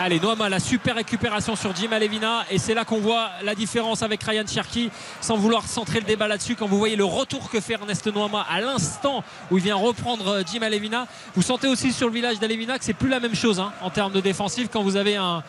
Allez, 0.02 0.18
Noama, 0.18 0.48
la 0.48 0.60
super 0.60 0.94
récupération 0.94 1.56
sur 1.56 1.77
Jim 1.77 1.93
Alevina. 1.93 2.47
Et 2.51 2.56
c'est 2.56 2.72
là 2.72 2.86
qu'on 2.86 3.01
voit 3.01 3.28
la 3.44 3.55
différence 3.55 4.02
avec 4.02 4.22
Ryan 4.22 4.47
Cherki, 4.47 4.90
sans 5.20 5.36
vouloir 5.36 5.66
centrer 5.66 6.01
le 6.01 6.06
débat 6.06 6.27
là-dessus. 6.27 6.56
Quand 6.56 6.66
vous 6.66 6.78
voyez 6.78 6.97
le 6.97 7.05
retour 7.05 7.51
que 7.51 7.60
fait 7.60 7.74
Ernest 7.74 8.06
Noama 8.06 8.47
à 8.51 8.62
l'instant 8.62 9.22
où 9.51 9.59
il 9.59 9.62
vient 9.64 9.74
reprendre 9.77 10.27
euh, 10.27 10.43
Jim 10.51 10.62
Alevina, 10.62 11.06
vous 11.36 11.43
sentez 11.43 11.68
aussi 11.68 11.93
sur 11.93 12.06
le 12.06 12.14
village 12.14 12.39
d'Alevina 12.39 12.78
que 12.78 12.85
c'est 12.86 12.94
plus 12.94 13.10
la 13.10 13.20
même 13.20 13.35
chose 13.35 13.60
hein, 13.60 13.74
en 13.82 13.90
termes 13.90 14.14
de 14.14 14.20
défensif. 14.20 14.68
Quand 14.72 14.82
vous 14.82 14.97
avez 14.97 15.16
un, 15.16 15.43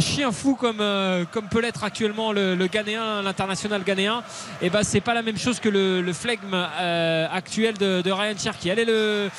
chien 0.00 0.30
fou 0.30 0.56
comme, 0.56 0.82
euh, 0.82 1.24
comme 1.30 1.48
peut 1.48 1.62
l'être 1.62 1.82
actuellement 1.82 2.32
le, 2.32 2.66
Ghanéen, 2.66 3.22
l'international 3.22 3.82
ghanéen, 3.82 4.22
et 4.60 4.68
ben 4.68 4.82
c'est 4.82 5.00
pas 5.00 5.14
la 5.14 5.22
même 5.22 5.38
chose 5.38 5.58
que 5.58 5.70
le, 5.70 6.02
le 6.02 6.12
flegme 6.12 6.52
euh, 6.52 7.26
actuel 7.32 7.78
de, 7.78 8.10
Ryan 8.10 8.34
Cherki. 8.36 8.70
Allez, 8.70 8.84
le, 8.84 9.30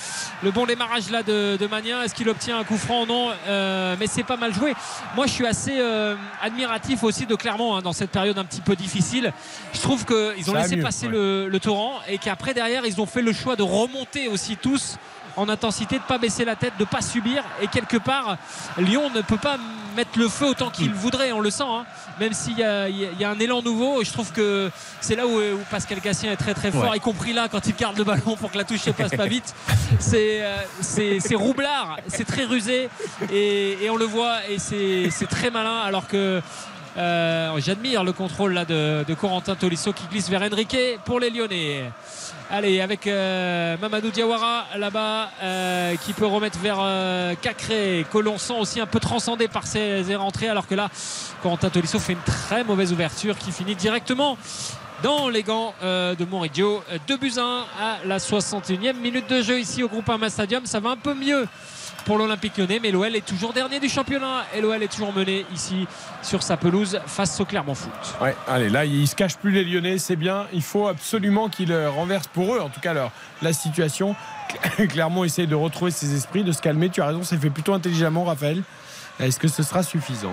bon 0.52 0.66
démarrage 0.66 1.12
là 1.12 1.22
de, 1.22 1.58
de 1.58 1.68
Mania. 1.68 2.04
Est-ce 2.04 2.16
qu'il 2.16 2.28
obtient 2.28 2.58
un 2.58 2.64
coup 2.64 2.78
franc 2.78 3.06
Non, 3.06 3.30
Euh, 3.68 3.96
mais 4.00 4.08
c'est 4.08 4.24
pas 4.24 4.38
mal 4.38 4.47
mal 4.48 4.54
joué. 4.54 4.74
Moi, 5.16 5.28
je 5.28 5.32
suis 5.32 5.46
assez 5.46 5.78
euh, 5.80 6.16
admiratif 6.42 7.04
aussi 7.04 7.26
de 7.26 7.36
Clermont 7.36 7.76
hein, 7.76 7.82
dans 7.82 7.94
cette 7.94 8.12
période 8.12 8.38
un 8.38 8.46
petit 8.46 8.62
peu 8.62 8.76
difficile. 8.76 9.34
Je 9.74 9.82
trouve 9.82 10.06
qu'ils 10.06 10.50
ont 10.50 10.54
Ça 10.54 10.62
laissé 10.62 10.76
mieux, 10.78 10.84
passer 10.84 11.06
ouais. 11.08 11.12
le, 11.14 11.50
le 11.50 11.60
torrent 11.60 12.00
et 12.08 12.18
qu'après, 12.18 12.54
derrière, 12.54 12.86
ils 12.86 13.00
ont 13.02 13.06
fait 13.06 13.22
le 13.22 13.34
choix 13.34 13.56
de 13.56 13.64
remonter 13.64 14.28
aussi 14.28 14.56
tous 14.58 14.98
en 15.38 15.48
intensité, 15.50 15.98
de 16.00 16.04
pas 16.04 16.18
baisser 16.18 16.44
la 16.46 16.56
tête, 16.56 16.74
de 16.78 16.84
pas 16.86 17.02
subir. 17.02 17.44
Et 17.62 17.68
quelque 17.68 17.98
part, 17.98 18.38
Lyon 18.78 19.10
ne 19.16 19.22
peut 19.22 19.38
pas 19.38 19.58
mettre 19.96 20.18
le 20.20 20.28
feu 20.28 20.48
autant 20.48 20.70
qu'il 20.70 20.94
voudrait, 20.94 21.32
on 21.32 21.40
le 21.40 21.50
sent. 21.50 21.64
hein. 21.66 21.86
Même 22.20 22.34
s'il 22.34 22.58
y, 22.58 22.64
a- 22.64 22.90
y 22.90 23.24
un 23.26 23.40
élan 23.40 23.62
nouveau, 23.62 24.04
je 24.04 24.12
trouve 24.12 24.32
que 24.32 24.70
c'est 25.02 25.16
là 25.16 25.26
où, 25.28 25.40
où 25.40 25.60
Pascal 25.72 26.00
Gassien 26.00 26.32
est 26.32 26.36
très 26.38 26.54
très 26.54 26.72
fort, 26.72 26.90
Ouais. 26.90 26.98
y 26.98 27.00
compris 27.00 27.34
là 27.34 27.48
quand 27.50 27.66
il 27.68 27.76
garde 27.76 27.98
le 27.98 28.04
ballon 28.04 28.36
pour 28.36 28.52
que 28.52 28.58
la 28.58 28.64
touche 28.64 28.86
ne 28.88 28.92
passe 28.92 29.12
pas 29.16 29.28
vite. 29.28 29.54
C'est 30.00 30.44
euh, 30.44 30.56
c'est 30.82 31.36
roublard, 31.36 31.98
c'est 32.08 32.26
très 32.26 32.44
rusé 32.46 32.90
et, 33.32 33.84
et 33.84 33.90
on 33.90 33.96
le 33.98 34.06
voit 34.06 34.38
et 34.50 34.60
c'est 34.60 35.10
c'est 35.12 35.28
très 35.28 35.50
malin 35.52 35.80
alors 35.82 36.08
que. 36.08 36.42
Euh, 36.98 37.60
J'admire 37.60 38.04
le 38.04 38.12
contrôle 38.12 38.54
là 38.54 38.66
de, 38.66 39.06
Corentin 39.20 39.56
Tolisso 39.56 39.94
qui 39.94 40.06
glisse 40.08 40.30
vers 40.30 40.42
Enrique 40.42 40.78
pour 41.06 41.20
les 41.20 41.30
Lyonnais. 41.30 41.92
Allez, 42.50 42.82
avec 42.82 43.08
euh, 43.08 43.78
Mamadou 43.82 44.10
Diawara 44.10 44.66
là-bas 44.78 45.30
euh, 45.44 45.96
qui 45.98 46.14
peut 46.14 46.26
remettre 46.26 46.58
vers 46.60 46.80
Cacré, 47.42 48.06
que 48.12 48.18
l'on 48.18 48.38
sent 48.38 48.56
aussi 48.60 48.80
un 48.80 48.86
peu 48.86 49.00
transcendé 49.00 49.48
par 49.48 49.68
ses, 49.68 50.16
rentrées, 50.16 50.50
alors 50.50 50.68
que 50.68 50.76
là, 50.76 50.90
Corentin 51.44 51.70
Tolisso 51.70 52.00
fait 52.00 52.14
une 52.14 52.20
très 52.20 52.64
mauvaise 52.64 52.94
ouverture 52.94 53.38
qui 53.38 53.52
finit 53.52 53.76
directement 53.76 54.38
dans 55.04 55.30
les 55.30 55.44
gants 55.44 55.74
de 55.82 56.26
Moridio. 56.26 56.82
2 57.08 57.18
buts 57.18 57.34
à 57.38 57.42
1 57.42 57.60
à 57.80 57.98
la 58.06 58.18
61e 58.18 58.94
minute 58.94 59.30
de 59.30 59.42
jeu 59.42 59.60
ici 59.60 59.84
au 59.84 59.88
Groupama 59.88 60.30
Stadium. 60.30 60.66
Ça 60.66 60.80
va 60.80 60.92
un 60.92 60.98
peu 60.98 61.14
mieux 61.14 61.48
pour 62.08 62.18
l'Olympique 62.18 62.58
lyonnais, 62.58 62.80
mais 62.82 62.90
l'OL 62.90 63.14
est 63.18 63.26
toujours 63.26 63.52
dernier 63.52 63.82
du 63.82 63.90
championnat 63.90 64.46
et 64.56 64.62
l'OL 64.62 64.82
est 64.82 64.88
toujours 64.88 65.12
mené 65.12 65.46
ici 65.54 65.86
sur 66.24 66.42
sa 66.42 66.56
pelouse 66.56 67.02
face 67.06 67.38
au 67.42 67.44
Clermont 67.44 67.76
Foot. 67.76 67.92
Ouais, 68.22 68.34
allez, 68.48 68.70
là, 68.70 68.86
ils 68.86 69.10
se 69.10 69.14
cachent 69.14 69.36
plus 69.36 69.52
les 69.52 69.66
Lyonnais, 69.66 69.98
c'est 69.98 70.16
bien. 70.16 70.46
Il 70.54 70.62
faut 70.64 70.88
absolument 70.88 71.50
qu'ils 71.50 71.74
euh, 71.74 71.90
renversent 71.90 72.28
pour 72.28 72.56
eux, 72.56 72.62
en 72.62 72.70
tout 72.70 72.80
cas, 72.80 72.94
leur, 72.94 73.12
la 73.42 73.52
situation. 73.52 74.16
Clermont 74.90 75.26
essaye 75.26 75.48
de 75.48 75.56
retrouver 75.56 75.92
ses 75.92 76.16
esprits, 76.16 76.46
de 76.46 76.54
se 76.54 76.62
calmer. 76.62 76.88
Tu 76.88 77.02
as 77.02 77.08
raison, 77.08 77.24
c'est 77.24 77.38
fait 77.38 77.50
plutôt 77.50 77.74
intelligemment, 77.74 78.24
Raphaël. 78.24 78.64
Est-ce 79.20 79.38
que 79.38 79.50
ce 79.50 79.62
sera 79.62 79.84
suffisant? 79.84 80.32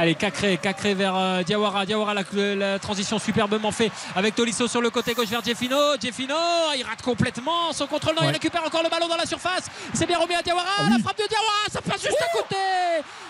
Allez, 0.00 0.14
Cacré, 0.14 0.58
Cacré 0.58 0.94
vers 0.94 1.16
euh, 1.16 1.42
Diawara. 1.42 1.84
Diawara, 1.84 2.14
la, 2.14 2.22
la 2.54 2.78
transition 2.78 3.18
superbement 3.18 3.72
fait 3.72 3.90
avec 4.14 4.36
Tolisso 4.36 4.68
sur 4.68 4.80
le 4.80 4.90
côté 4.90 5.12
gauche 5.12 5.26
vers 5.26 5.42
Jeffino. 5.42 5.76
Jeffino, 6.00 6.36
il 6.76 6.84
rate 6.84 7.02
complètement 7.02 7.72
son 7.72 7.88
contrôle. 7.88 8.14
Non, 8.14 8.22
il 8.22 8.30
récupère 8.30 8.62
encore 8.64 8.84
le 8.84 8.88
ballon 8.88 9.08
dans 9.08 9.16
la 9.16 9.26
surface. 9.26 9.64
C'est 9.92 10.06
bien 10.06 10.18
remis 10.18 10.36
à 10.36 10.42
Diawara. 10.42 10.68
La 10.88 11.02
frappe 11.02 11.18
de 11.18 11.26
Diawara, 11.28 11.68
ça 11.72 11.80
passe 11.80 12.02
juste 12.02 12.22
à 12.22 12.38
côté. 12.38 12.56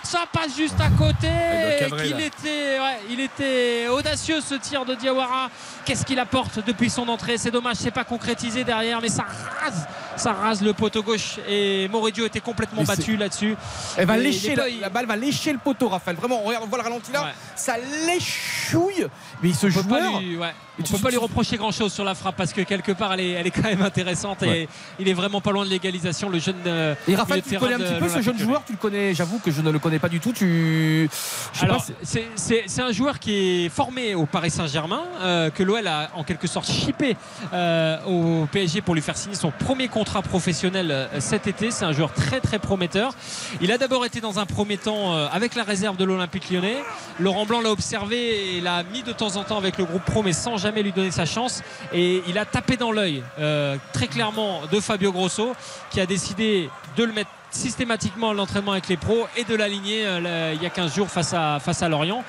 Ça 0.02 0.24
passe 0.30 0.56
juste 0.56 0.78
à 0.78 0.90
côté. 0.90 1.28
Il 1.28 1.88
cadrer, 1.88 2.26
était, 2.26 2.78
ouais, 2.80 2.98
il 3.10 3.20
était 3.20 3.88
audacieux 3.88 4.40
ce 4.42 4.54
tir 4.56 4.84
de 4.84 4.94
Diawara. 4.94 5.48
Qu'est-ce 5.86 6.04
qu'il 6.04 6.18
apporte 6.18 6.64
depuis 6.66 6.90
son 6.90 7.08
entrée? 7.08 7.38
C'est 7.38 7.50
dommage, 7.50 7.76
c'est 7.76 7.90
pas 7.90 8.04
concrétisé 8.04 8.62
derrière, 8.62 9.00
mais 9.00 9.08
ça 9.08 9.24
rase, 9.62 9.86
ça 10.16 10.32
rase 10.32 10.62
le 10.62 10.74
poteau 10.74 11.02
gauche. 11.02 11.38
Et 11.48 11.88
Moridio 11.88 12.26
était 12.26 12.40
complètement 12.40 12.82
Mais 12.82 12.86
battu 12.86 13.16
là-dessus. 13.16 13.56
Elle 13.96 14.06
va 14.06 14.16
lécher, 14.18 14.54
la, 14.54 14.88
balle 14.90 15.06
va 15.06 15.16
lécher 15.16 15.52
le 15.52 15.58
poteau, 15.58 15.88
Raphaël. 15.88 16.16
Vraiment, 16.16 16.40
regarde, 16.42 16.57
on 16.62 16.66
voit 16.66 16.78
le 16.78 16.84
ralenti 16.84 17.12
là. 17.12 17.24
Ouais. 17.24 17.30
Ça 17.56 17.76
léchouille. 18.06 19.06
Mais 19.42 19.52
ce 19.52 19.66
on 19.66 19.70
peut 19.72 19.82
pas 19.88 20.00
joueur. 20.00 20.20
lui, 20.20 20.36
ouais. 20.36 20.52
On 20.80 20.82
tu- 20.84 20.92
peut 20.92 20.98
pas 21.00 21.10
lui 21.10 21.16
reprocher 21.16 21.56
grand 21.56 21.72
chose 21.72 21.92
sur 21.92 22.04
la 22.04 22.14
frappe 22.14 22.36
parce 22.36 22.52
que 22.52 22.60
quelque 22.60 22.92
part 22.92 23.12
elle 23.14 23.20
est, 23.20 23.30
elle 23.32 23.46
est 23.48 23.50
quand 23.50 23.64
même 23.64 23.82
intéressante 23.82 24.42
et 24.44 24.48
Ouais. 24.48 24.68
il 25.00 25.08
est 25.08 25.12
vraiment 25.12 25.40
pas 25.40 25.50
loin 25.50 25.64
de 25.64 25.70
l'égalisation 25.70 26.28
le 26.28 26.38
jeune 26.38 26.54
euh, 26.66 26.94
Et 27.08 27.16
Raphaël, 27.16 27.42
tu 27.42 27.58
connais 27.58 27.74
un 27.74 27.78
petit 27.78 27.98
peu 28.00 28.08
ce 28.08 28.20
jeune 28.22 28.38
joueur 28.38 28.62
Tu 28.64 28.72
le 28.72 28.78
connais 28.78 29.12
J'avoue 29.14 29.38
que 29.40 29.50
je 29.50 29.60
ne 29.60 29.70
le 29.70 29.78
connais 29.80 29.98
pas 29.98 30.08
du 30.08 30.20
tout. 30.20 30.32
Tu. 30.32 31.08
Je 31.52 31.64
Alors, 31.64 31.84
c'est- 32.02 32.80
un 32.80 32.92
joueur 32.92 33.18
qui 33.18 33.64
est 33.64 33.68
formé 33.68 34.14
au 34.14 34.24
Paris 34.26 34.50
Saint-Germain, 34.50 35.02
euh, 35.20 35.50
que 35.50 35.62
l'OL 35.64 35.84
a 35.86 36.10
en 36.14 36.22
quelque 36.22 36.46
sorte 36.46 36.70
chippé 36.70 37.16
euh, 37.52 37.98
au 38.06 38.46
PSG 38.46 38.80
pour 38.80 38.94
lui 38.94 39.02
faire 39.02 39.16
signer 39.16 39.34
son 39.34 39.50
premier 39.50 39.88
contrat 39.88 40.22
professionnel 40.22 41.08
cet 41.18 41.46
été. 41.48 41.70
C'est 41.72 41.84
un 41.84 41.92
joueur 41.92 42.12
très 42.12 42.40
très 42.40 42.58
prometteur. 42.60 43.14
Il 43.60 43.72
a 43.72 43.78
d'abord 43.78 44.04
été 44.06 44.20
dans 44.20 44.38
un 44.38 44.46
premier 44.46 44.76
temps 44.78 45.12
euh, 45.14 45.26
avec 45.32 45.54
la 45.56 45.64
réserve 45.64 45.96
de 45.96 46.04
l'Olympique 46.04 46.47
lyonnais. 46.50 46.78
Laurent 47.18 47.46
Blanc 47.46 47.60
l'a 47.60 47.70
observé 47.70 48.56
et 48.56 48.60
l'a 48.60 48.82
mis 48.82 49.02
de 49.02 49.12
temps 49.12 49.36
en 49.36 49.44
temps 49.44 49.58
avec 49.58 49.78
le 49.78 49.84
groupe 49.84 50.04
pro, 50.04 50.22
mais 50.22 50.32
sans 50.32 50.56
jamais 50.56 50.82
lui 50.82 50.92
donner 50.92 51.10
sa 51.10 51.26
chance. 51.26 51.62
Et 51.92 52.22
il 52.28 52.38
a 52.38 52.44
tapé 52.44 52.76
dans 52.76 52.92
l'œil 52.92 53.22
euh, 53.38 53.76
très 53.92 54.06
clairement 54.06 54.60
de 54.70 54.80
Fabio 54.80 55.12
Grosso, 55.12 55.54
qui 55.90 56.00
a 56.00 56.06
décidé 56.06 56.68
de 56.96 57.04
le 57.04 57.12
mettre 57.12 57.30
systématiquement 57.50 58.30
à 58.30 58.34
l'entraînement 58.34 58.72
avec 58.72 58.88
les 58.88 58.96
pros 58.98 59.26
et 59.36 59.44
de 59.44 59.54
l'aligner 59.54 60.04
euh, 60.06 60.52
il 60.54 60.62
y 60.62 60.66
a 60.66 60.70
15 60.70 60.94
jours 60.94 61.08
face 61.08 61.32
à, 61.32 61.58
face 61.60 61.82
à 61.82 61.88
Lorient. 61.88 62.22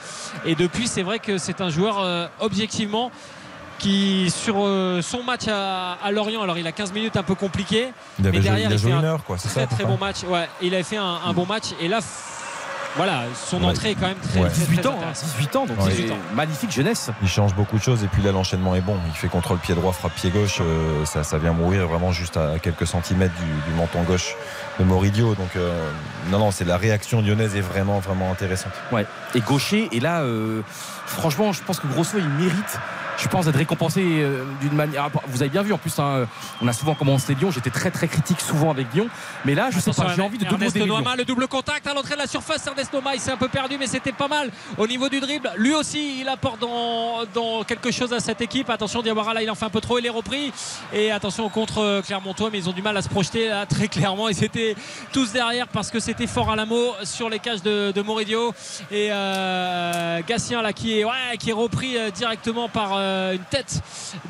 Et 0.46 0.56
depuis, 0.56 0.88
c'est 0.88 1.04
vrai 1.04 1.20
que 1.20 1.38
c'est 1.38 1.62
un 1.62 1.70
joueur 1.70 2.00
euh, 2.00 2.28
objectivement 2.40 3.12
qui 3.80 4.30
sur 4.30 4.56
euh, 4.58 5.02
son 5.02 5.24
match 5.24 5.48
à, 5.48 5.94
à 6.04 6.12
Lorient, 6.12 6.42
alors 6.42 6.58
il 6.58 6.68
a 6.68 6.72
15 6.72 6.92
minutes 6.94 7.16
un 7.18 7.24
peu 7.24 7.36
compliqué, 7.36 7.90
Mais 8.20 8.32
derrière, 8.32 8.58
il 8.60 8.66
a 8.68 8.72
il 8.72 8.78
joué 8.78 8.92
fait 8.92 8.98
un 8.98 9.04
heure, 9.04 9.24
quoi. 9.24 9.38
C'est 9.38 9.48
ça. 9.48 9.66
très 9.66 9.76
très 9.78 9.86
bon 9.86 9.98
match. 9.98 10.24
Ouais, 10.28 10.48
il 10.62 10.74
avait 10.74 10.84
fait 10.84 10.98
un, 10.98 11.20
un 11.26 11.34
bon 11.34 11.46
match 11.46 11.68
et 11.80 11.88
là, 11.88 12.00
voilà, 12.96 13.22
son 13.36 13.60
Ouais. 13.62 13.68
entrée 13.70 13.92
est 13.92 13.96
quand 13.96 14.08
même 14.08 14.18
très, 14.18 14.40
Ouais. 14.42 14.50
très, 14.50 14.60
18 14.62 14.78
très 14.78 14.88
ans, 14.88 14.92
hein, 14.94 14.98
intéressante. 14.98 15.30
18 15.38 15.56
ans, 15.56 15.66
donc 15.66 15.78
Ouais. 15.80 15.86
c'est 15.92 15.96
18 15.98 16.12
ans. 16.12 16.18
magnifique 16.34 16.72
jeunesse. 16.72 17.10
Il 17.22 17.28
change 17.30 17.54
beaucoup 17.56 17.78
de 17.78 17.84
choses 17.84 18.04
et 18.04 18.08
puis 18.08 18.22
là 18.22 18.32
l'enchaînement 18.32 18.76
est 18.76 18.82
bon. 18.82 18.98
Il 19.08 19.14
fait 19.14 19.28
contrôle 19.28 19.58
pied 19.60 19.76
droit, 19.76 19.94
frappe 19.94 20.14
pied 20.14 20.30
gauche. 20.32 20.60
euh, 20.62 21.06
ça, 21.06 21.24
ça 21.24 21.38
vient 21.38 21.54
mourir 21.54 21.88
vraiment 21.88 22.12
juste 22.12 22.38
à 22.38 22.60
quelques 22.60 22.88
centimètres 22.88 23.36
du, 23.36 23.72
du 23.72 23.78
menton 23.78 24.04
gauche 24.04 24.36
de 24.80 24.84
Moridio. 24.84 25.36
Donc 25.36 25.56
euh, 25.56 25.90
non, 26.32 26.40
non, 26.40 26.52
c'est 26.52 26.66
la 26.66 26.78
réaction 26.78 27.22
lyonnaise 27.22 27.56
est 27.56 27.62
vraiment, 27.62 28.00
vraiment 28.00 28.32
intéressante. 28.32 28.74
Ouais. 28.92 29.06
Et 29.36 29.42
gaucher, 29.42 29.88
et 29.92 30.00
là, 30.00 30.22
euh, 30.22 30.62
franchement, 31.06 31.52
je 31.54 31.62
pense 31.64 31.80
que 31.80 31.88
Grosso, 31.88 32.18
il 32.18 32.28
mérite. 32.30 32.80
Je 33.20 33.28
pense 33.28 33.46
d'être 33.46 33.58
récompensé 33.58 34.02
euh, 34.02 34.44
d'une 34.62 34.74
manière. 34.74 35.10
Vous 35.28 35.42
avez 35.42 35.50
bien 35.50 35.62
vu 35.62 35.74
en 35.74 35.78
plus, 35.78 35.98
hein, 36.00 36.28
on 36.62 36.68
a 36.68 36.74
souvent 36.74 36.96
commencé 36.96 37.36
Lyon. 37.36 37.52
J'étais 37.52 37.70
très 37.70 37.92
très 37.92 38.08
critique 38.08 38.40
souvent 38.42 38.72
avec 38.72 38.94
Lyon, 38.94 39.08
mais 39.46 39.56
là, 39.56 39.70
je 39.72 39.80
sais 39.80 39.90
Attention, 39.90 40.04
pas. 40.04 40.14
J'ai 40.16 40.22
envie 40.22 40.38
de 40.38 40.46
Ernest. 40.46 40.76
Noama, 40.78 41.16
le 41.16 41.26
double 41.26 41.48
contact 41.48 41.86
à 41.88 41.94
l'entrée 41.94 42.16
de 42.16 42.20
la 42.20 42.28
surface. 42.28 42.66
Ernest 42.66 42.94
Noama, 42.94 43.16
il 43.16 43.20
s'est 43.20 43.32
un 43.32 43.38
peu 43.38 43.50
perdu, 43.50 43.78
mais 43.78 43.88
c'était 43.88 44.12
pas 44.12 44.28
mal 44.28 44.50
au 44.78 44.88
niveau 44.88 45.10
du 45.10 45.20
dribble. 45.20 45.52
Lui 45.58 45.74
aussi, 45.74 46.22
il 46.22 46.30
apporte 46.30 46.60
dans, 46.62 47.26
dans 47.34 47.64
quelque 47.64 47.92
chose 47.92 48.14
à 48.14 48.20
cette 48.20 48.42
équipe. 48.42 48.70
Attention, 48.70 49.02
Diawara, 49.02 49.34
là, 49.34 49.44
il 49.44 49.52
en 49.52 49.56
fait 49.56 49.66
un 49.66 49.70
peu 49.70 49.82
trop. 49.82 50.00
Il 50.00 50.06
est 50.06 50.10
repris. 50.10 50.54
Et 50.94 51.12
attention 51.12 51.46
au 51.46 51.50
contre 51.50 51.80
euh, 51.80 52.02
Clermontois, 52.02 52.50
mais 52.52 52.60
ils 52.60 52.70
ont 52.70 52.74
du 52.74 52.82
mal 52.82 52.96
à 52.96 53.02
se 53.02 53.10
projeter 53.10 53.50
là, 53.50 53.66
très 53.66 53.88
clairement. 53.88 54.30
Ils 54.30 54.44
étaient 54.44 54.76
tous 55.12 55.32
derrière 55.32 55.68
parce 55.68 55.92
que 55.92 56.00
c'était 56.00 56.28
fort 56.28 56.50
à 56.52 56.56
la 56.56 56.66
mot 56.66 56.94
sur 57.04 57.30
les 57.30 57.40
cages 57.40 57.62
de, 57.64 57.92
de 57.92 58.02
Moridio. 58.02 58.54
Et 58.92 59.10
euh, 59.12 60.22
Gatien, 60.28 60.62
là, 60.62 60.74
qui 60.74 61.00
est, 61.00 61.04
ouais, 61.04 61.38
qui 61.38 61.50
est 61.50 61.54
repris 61.54 61.98
euh, 61.98 62.12
directement 62.12 62.70
par 62.70 62.94
euh, 62.96 63.09
une 63.34 63.44
tête 63.50 63.82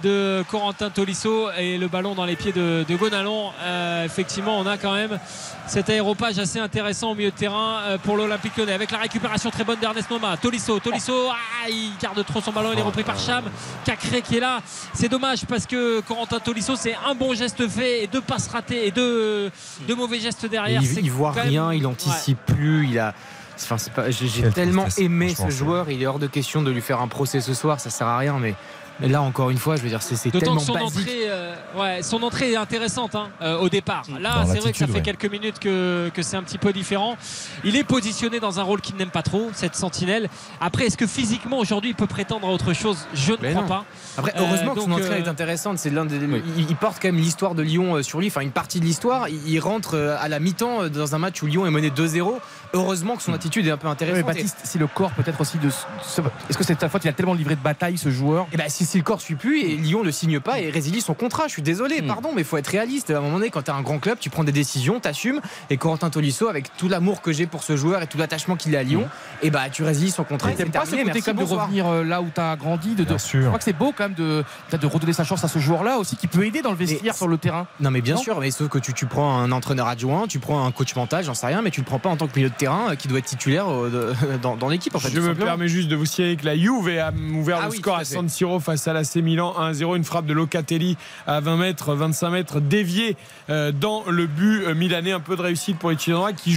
de 0.03 0.43
Corentin 0.49 0.89
Tolisso 0.89 1.49
et 1.57 1.77
le 1.77 1.88
ballon 1.88 2.15
dans 2.15 2.26
les 2.26 2.35
pieds 2.35 2.51
de, 2.51 2.85
de 2.88 2.95
Gonalon. 2.95 3.51
Euh, 3.61 4.06
effectivement, 4.06 4.57
on 4.60 4.65
a 4.65 4.77
quand 4.77 4.93
même 4.93 5.19
cet 5.68 5.89
aéropage 5.89 6.39
assez 6.39 6.60
intéressant 6.60 7.11
au 7.11 7.15
milieu 7.15 7.31
de 7.31 7.35
terrain 7.35 7.80
euh, 7.84 7.97
pour 7.97 8.18
l'Olympique 8.18 8.57
Lyonnais 8.57 8.73
avec 8.73 8.91
la 8.91 8.97
récupération 8.97 9.49
très 9.51 9.64
bonne 9.64 9.80
d'Ernest 9.80 10.10
Noma. 10.10 10.35
Tolisso, 10.38 10.80
Tolisso, 10.80 11.30
ah, 11.31 11.69
il 11.69 11.91
garde 12.01 12.23
trop 12.26 12.41
son 12.41 12.51
ballon, 12.51 12.69
il 12.73 12.80
est 12.80 12.84
repris 12.84 13.03
par 13.03 13.19
Cham. 13.19 13.43
Cacré 13.85 14.22
qui 14.22 14.38
est 14.38 14.41
là. 14.41 14.60
C'est 14.93 15.10
dommage 15.10 15.45
parce 15.45 15.65
que 15.65 16.01
Corentin 16.01 16.39
Tolisso, 16.39 16.76
c'est 16.76 16.95
un 17.07 17.14
bon 17.15 17.34
geste 17.35 17.68
fait 17.68 18.03
et 18.03 18.07
deux 18.07 18.22
passes 18.22 18.47
ratées 18.47 18.88
et 18.88 18.91
deux, 18.91 19.51
deux 19.88 19.95
mauvais 19.95 20.19
gestes 20.19 20.45
derrière. 20.47 20.81
il, 20.81 20.99
il 21.06 21.11
voit 21.11 21.34
même- 21.34 21.47
rien, 21.47 21.73
il 21.73 21.85
Ouais. 21.85 21.91
anticipe 21.93 22.39
plus, 22.45 22.88
il 22.89 22.99
a. 22.99 23.14
Enfin, 23.61 23.77
c'est 23.77 23.94
pas- 23.94 24.10
j'ai 24.10 24.49
tellement 24.52 24.84
tristesse, 24.84 25.03
aimé 25.06 25.36
ce 25.36 25.49
joueur, 25.49 25.90
il 25.90 26.02
est 26.02 26.06
hors 26.07 26.19
de 26.19 26.27
question 26.27 26.61
de 26.61 26.72
lui 26.72 26.81
faire 26.81 27.02
un 27.02 27.07
procès 27.07 27.41
ce 27.41 27.53
soir, 27.53 27.80
ça 27.80 27.90
sert 27.90 28.07
à 28.07 28.18
rien, 28.18 28.38
mais, 28.40 28.56
mais 28.99 29.07
là 29.07 29.21
encore 29.21 29.49
une 29.49 29.57
fois, 29.57 29.76
je 29.76 29.81
veux 29.81 29.89
dire, 29.89 30.01
c'est 30.01 30.15
tellement 30.31 30.55
que 30.57 30.61
son 30.61 30.73
basique. 30.73 30.99
entrée, 31.01 31.17
euh, 31.30 31.55
ouais, 31.77 32.01
son 32.03 32.21
entrée 32.23 32.51
est 32.51 32.55
intéressante 32.57 33.15
hein, 33.15 33.30
euh, 33.41 33.57
au 33.59 33.69
départ. 33.69 34.03
Là, 34.19 34.43
c'est 34.47 34.59
vrai 34.59 34.71
que 34.71 34.77
ça 34.77 34.88
fait 34.88 34.93
ouais. 34.93 35.01
quelques 35.01 35.31
minutes 35.31 35.59
que, 35.59 36.09
que 36.13 36.21
c'est 36.21 36.38
un 36.38 36.43
petit 36.43 36.57
peu 36.57 36.73
différent. 36.73 37.15
Il 37.63 37.76
est 37.76 37.84
positionné 37.84 38.39
dans 38.39 38.59
un 38.59 38.63
rôle 38.63 38.81
qu'il 38.81 38.95
n'aime 38.95 39.09
pas 39.11 39.21
trop, 39.23 39.49
cette 39.53 39.76
sentinelle. 39.76 40.30
Après, 40.61 40.85
est-ce 40.85 40.97
que 40.97 41.07
physiquement 41.07 41.59
aujourd'hui 41.59 41.91
il 41.91 41.95
peut 41.95 42.07
prétendre 42.07 42.47
à 42.47 42.51
autre 42.51 42.73
chose? 42.73 43.07
Je 43.13 43.31
ne 43.34 43.38
Mais 43.41 43.51
crois 43.51 43.61
non. 43.63 43.67
pas. 43.67 43.85
Après, 44.17 44.34
Euh, 44.35 44.41
heureusement 44.41 44.73
que 44.76 44.81
son 44.81 44.91
entrée 44.91 45.09
euh, 45.21 45.23
est 45.23 45.27
intéressante. 45.27 45.77
C'est 45.80 45.89
l'un 45.89 46.05
des. 46.05 46.17
il, 46.57 46.69
il 46.69 46.76
porte 46.76 46.97
quand 47.01 47.07
même 47.07 47.17
l'histoire 47.17 47.55
de 47.55 47.61
Lyon 47.63 47.95
euh, 47.95 48.03
sur 48.03 48.19
lui, 48.19 48.27
enfin 48.27 48.41
une 48.41 48.51
partie 48.51 48.80
de 48.80 48.85
l'histoire. 48.85 49.30
Il, 49.30 49.47
il 49.47 49.59
rentre 49.59 49.95
euh, 49.95 50.17
à 50.19 50.27
la 50.27 50.39
mi-temps 50.39 50.84
euh, 50.84 50.89
dans 50.89 51.15
un 51.15 51.17
match 51.17 51.41
où 51.41 51.45
Lyon 51.47 51.65
est 51.65 51.71
mené 51.71 51.89
2-0. 51.89 52.34
Heureusement 52.73 53.15
que 53.15 53.23
son 53.23 53.34
attitude 53.34 53.65
est 53.65 53.71
un 53.71 53.77
peu 53.77 53.88
intéressante. 53.88 54.26
Baptiste, 54.27 54.57
c'est 54.63 54.77
le 54.80 54.88
corps 54.88 55.11
peut-être 55.11 55.41
aussi 55.41 55.57
de. 55.57 55.69
ce- 55.69 56.21
Est-ce 56.49 56.57
que 56.57 56.63
c'est 56.63 56.76
ta 56.76 56.89
faute? 56.89 57.03
Il 57.05 57.07
a 57.09 57.13
tellement 57.13 57.34
livré 57.34 57.55
de 57.55 57.61
bataille 57.61 57.97
ce 57.97 58.09
joueur. 58.11 58.47
Et 58.53 58.57
ben, 58.57 58.67
si 58.90 58.98
le 58.98 59.03
corps 59.03 59.22
suit 59.22 59.36
plus 59.36 59.61
et 59.61 59.76
Lyon 59.76 60.03
le 60.03 60.11
signe 60.11 60.40
pas 60.40 60.60
et 60.60 60.70
résilie 60.70 61.02
son 61.02 61.14
contrat. 61.14 61.44
Je 61.48 61.53
suis 61.53 61.61
désolé, 61.61 62.02
Mm. 62.02 62.07
pardon, 62.07 62.32
mais 62.36 62.41
il 62.41 62.45
faut 62.45 62.57
être 62.57 62.68
réaliste. 62.68 63.10
À 63.11 63.18
un 63.18 63.22
moment 63.22 63.38
donné, 63.38 63.49
quand 63.49 63.61
tu 63.61 63.72
as 63.72 63.76
un 63.76 63.82
grand 63.82 63.99
club, 63.99 64.18
tu 64.20 64.30
prends 64.30 64.44
des 64.44 64.52
décisions, 64.52 64.99
t'assumes. 64.99 65.40
Et 65.70 65.78
Corentin 65.78 66.10
Tolisso, 66.10 66.48
avec 66.49 66.76
tout 66.78 66.90
l'amour 66.90 67.22
que 67.22 67.32
j'ai 67.32 67.45
pour 67.48 67.64
ce 67.64 67.76
joueur 67.78 68.02
et 68.02 68.07
tout 68.07 68.18
l'attachement 68.18 68.56
qu'il 68.56 68.76
a 68.76 68.80
à 68.80 68.84
Lyon, 68.84 69.07
et 69.41 69.49
bah 69.49 69.70
tu 69.72 69.84
résilies 69.84 70.11
son 70.11 70.24
contrat. 70.24 70.52
et 70.52 70.56
T'aimes 70.56 70.68
c'est 70.68 70.80
pas 70.80 70.86
ce 70.86 70.91
terminé, 70.91 71.03
côté 71.11 71.20
merci, 71.20 71.32
quand 71.32 71.38
même 71.38 71.48
de 71.48 71.53
revenir 71.61 71.88
euh, 71.88 72.03
là 72.03 72.22
où 72.22 72.28
t'as 72.34 72.56
grandi 72.56 72.95
de, 72.95 73.03
de- 73.03 73.10
Bien 73.10 73.18
Je 73.18 73.45
crois 73.45 73.57
que 73.57 73.64
c'est 73.64 73.74
beau 73.74 73.94
quand 73.95 74.06
même 74.06 74.14
de, 74.16 74.44
de 74.78 74.88
redonner 74.88 75.14
sa 75.14 75.24
chance 75.24 75.44
à 75.44 75.48
ce 75.48 75.60
joueur-là 75.60 75.98
aussi 75.98 76.16
qui 76.16 76.28
peut 76.28 76.45
aider 76.45 76.61
dans 76.61 76.72
le 76.72 76.78
vestiaire 76.78 77.14
Et 77.14 77.18
sur 77.18 77.28
le 77.28 77.38
terrain. 77.38 77.68
Non 77.80 77.91
mais 77.91 78.02
bien 78.02 78.16
Non 78.16 78.22
sûr, 78.22 78.40
mais 78.40 78.52
sauf 78.52 78.70
que 78.70 78.80
tu, 78.80 78.94
tu 78.94 79.06
prends 79.06 79.38
un 79.40 79.52
entraîneur 79.52 79.88
adjoint, 79.88 80.28
tu 80.28 80.40
prends 80.40 80.66
un 80.66 80.72
coach 80.72 80.95
mental, 80.95 81.24
j'en 81.24 81.34
sais 81.34 81.48
rien, 81.48 81.61
mais 81.61 81.70
tu 81.72 81.82
le 81.82 81.86
prends 81.86 81.99
pas 81.99 82.10
en 82.10 82.18
tant 82.18 82.28
que 82.28 82.36
milieu 82.36 82.49
de 82.49 82.56
terrain 82.56 82.91
euh, 82.91 82.95
qui 82.95 83.07
doit 83.07 83.20
être 83.20 83.26
titulaire 83.26 83.70
euh, 83.72 84.16
de- 84.32 84.38
dans, 84.41 84.56
dans 84.56 84.70
l'équipe 84.70 84.95
en 84.95 84.99
fait. 84.99 85.10
Je 85.10 85.20
me 85.20 85.28
simplement. 85.28 85.45
permets 85.45 85.68
juste 85.68 85.90
de 85.90 85.95
vous 85.95 86.06
signaler 86.06 86.36
que 86.38 86.45
la 86.45 86.56
Juve 86.57 86.88
a 86.99 87.11
ouvert 87.34 87.60
Ah 87.61 87.66
le 87.66 87.72
oui, 87.72 87.78
score 87.78 87.98
à. 87.98 88.06
San 88.06 88.28
Siro 88.30 88.60
face 88.60 88.78
l'AC 88.88 89.15
Milan 89.18 89.53
1-0. 89.60 89.95
Une 89.97 90.03
frappe 90.03 90.26
de 90.26 90.34
Locatelli 90.34 90.97
à 91.27 91.39
20 91.39 91.57
mètres, 91.57 91.93
25 91.93 92.30
mètres 92.30 92.60
déviée 92.60 93.18
euh, 93.49 93.72
dans 93.72 94.03
le 94.07 94.26
but 94.27 94.64
euh, 94.65 94.73
milanais. 94.76 95.11
Un 95.11 95.19
peu 95.19 95.35
de 95.35 95.41
réussite 95.41 95.77
pour 95.77 95.91
Chinois 95.99 96.34
qui 96.34 96.51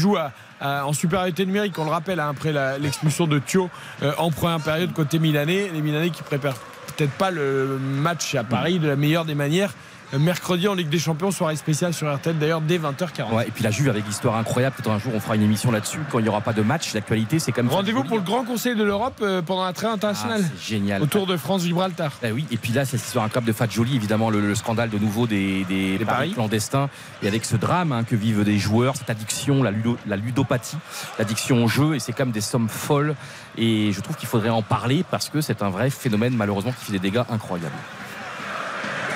à- 0.61 0.87
en 0.87 0.93
supériorité 0.93 1.45
numérique. 1.45 1.79
On 1.79 1.85
le 1.85 1.91
rappelle 1.91 2.21
hein, 2.21 2.29
après 2.31 2.53
l'expulsion 2.79 3.27
de 3.27 3.39
Thio 3.41 3.69
euh, 4.03 4.13
en 4.19 4.31
première 4.31 4.61
période 4.61 4.93
côté 4.93 5.19
milanais. 5.19 5.71
Les 5.75 5.83
Milanais 5.83 6.11
qui 6.11 6.23
préparent 6.23 6.59
peut-être 6.97 7.13
pas 7.13 7.31
le 7.31 7.79
match 7.81 8.35
à 8.35 8.45
Paris 8.45 8.79
de 8.79 8.87
la 8.87 8.97
meilleure 8.97 9.25
des 9.25 9.35
manières. 9.35 9.73
Mercredi 10.19 10.69
en 10.69 10.75
Ligue 10.75 10.89
des 10.91 10.99
Champions, 10.99 11.31
soirée 11.31 11.57
spéciale 11.57 11.95
sur 11.95 12.13
RTL 12.15 12.39
d'ailleurs 12.39 12.61
dès 12.61 12.79
20h40. 12.79 13.33
Ouais, 13.35 13.49
et 13.49 13.51
puis 13.51 13.65
la 13.65 13.71
Juve 13.71 13.89
avec 13.89 14.07
l'histoire 14.07 14.37
incroyable. 14.37 14.77
Peut-être 14.77 14.91
un 14.91 14.99
jour 14.99 15.13
on 15.15 15.21
fera 15.21 15.37
une 15.37 15.43
émission 15.43 15.71
là-dessus 15.71 16.01
quand 16.11 16.19
il 16.19 16.23
n'y 16.25 16.29
aura 16.29 16.41
pas 16.43 16.53
de 16.53 16.63
match. 16.63 16.93
L'actualité, 16.95 17.39
c'est 17.39 17.53
comme 17.53 17.69
Rendez-vous 17.69 18.05
pour 18.05 18.17
le 18.19 18.23
Grand 18.23 18.45
Conseil 18.45 18.75
de 18.77 18.83
l'Europe 18.85 19.19
euh, 19.23 19.41
pendant 19.43 19.65
la 19.65 19.73
trêve 19.73 19.91
internationale 19.91 20.43
Ah, 20.45 20.49
c'est 20.59 20.75
génial. 20.75 21.03
autour 21.03 21.27
de 21.27 21.37
France-Gibraltar. 21.37 22.13
Bah 22.23 22.29
oui, 22.33 22.47
et 22.51 22.57
puis 22.59 22.73
là, 22.73 22.85
c'est 22.85 23.19
un 23.19 23.29
club 23.29 23.45
de 23.45 23.53
Fat 23.53 23.69
Jolie, 23.71 23.97
évidemment, 23.97 24.29
le, 24.31 24.41
le 24.41 24.55
scandale 24.55 24.91
de 24.91 24.99
nouveau 24.99 25.27
des, 25.27 25.65
des 25.65 25.97
paris 26.05 26.05
paris. 26.05 26.33
clandestins. 26.35 26.91
Et 27.23 27.29
avec 27.29 27.45
ce 27.45 27.57
drame 27.57 27.93
hein, 27.93 28.05
que 28.05 28.15
vivent 28.17 28.45
des 28.45 28.59
joueurs, 28.59 28.97
cette 28.97 29.09
addiction, 29.11 29.63
la, 29.63 29.71
ludo- 29.71 29.97
la 30.07 30.17
ludopathie, 30.17 30.77
l'addiction 31.19 31.65
au 31.65 31.69
jeu, 31.69 31.95
et 31.95 31.99
c'est 32.01 32.13
comme 32.13 32.33
des 32.33 32.41
sommes 32.43 32.69
folles. 32.69 33.15
Et 33.57 33.93
je 33.93 34.01
trouve 34.01 34.17
qu'il 34.17 34.29
faudrait 34.29 34.49
en 34.51 34.63
parler 34.63 35.05
parce 35.11 35.29
que 35.31 35.41
c'est 35.41 35.63
un 35.63 35.71
vrai 35.71 35.89
phénomène, 35.91 36.35
malheureusement, 36.37 36.73
qui 36.73 36.85
fait 36.87 36.93
des 36.93 36.99
dégâts 36.99 37.23
incroyables. 37.31 37.73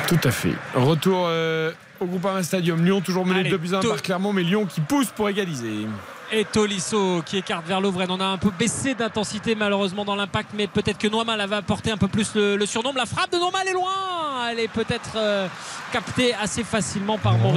Tout 0.06 0.20
à 0.24 0.30
fait. 0.30 0.52
Retour 0.74 1.24
euh, 1.26 1.72
au 2.00 2.06
Groupama 2.06 2.42
Stadium. 2.42 2.84
Lyon 2.84 3.00
toujours 3.00 3.26
mené 3.26 3.40
Allez, 3.40 3.50
2 3.50 3.56
buts 3.58 3.74
à 3.74 3.78
1 3.78 3.80
to- 3.80 3.88
par 3.90 4.02
Clermont, 4.02 4.32
mais 4.32 4.42
Lyon 4.42 4.66
qui 4.66 4.80
pousse 4.80 5.08
pour 5.08 5.28
égaliser. 5.28 5.86
Et 6.32 6.44
Tolisso 6.44 7.22
qui 7.24 7.38
écarte 7.38 7.66
vers 7.66 7.80
Lovren. 7.80 8.10
On 8.10 8.20
a 8.20 8.24
un 8.24 8.36
peu 8.38 8.50
baissé 8.50 8.94
d'intensité 8.94 9.54
malheureusement 9.54 10.04
dans 10.04 10.16
l'impact, 10.16 10.50
mais 10.54 10.66
peut-être 10.66 10.98
que 10.98 11.06
Noimal 11.08 11.44
va 11.48 11.58
apporter 11.58 11.90
un 11.92 11.96
peu 11.96 12.08
plus 12.08 12.34
le, 12.34 12.56
le 12.56 12.66
surnombre. 12.66 12.98
La 12.98 13.06
frappe 13.06 13.30
de 13.32 13.36
Noimal 13.38 13.66
est 13.68 13.72
loin. 13.72 14.48
Elle 14.50 14.60
est 14.60 14.68
peut-être 14.68 15.10
euh, 15.16 15.46
captée 15.92 16.34
assez 16.34 16.62
facilement 16.64 17.18
par 17.18 17.32
mal. 17.38 17.54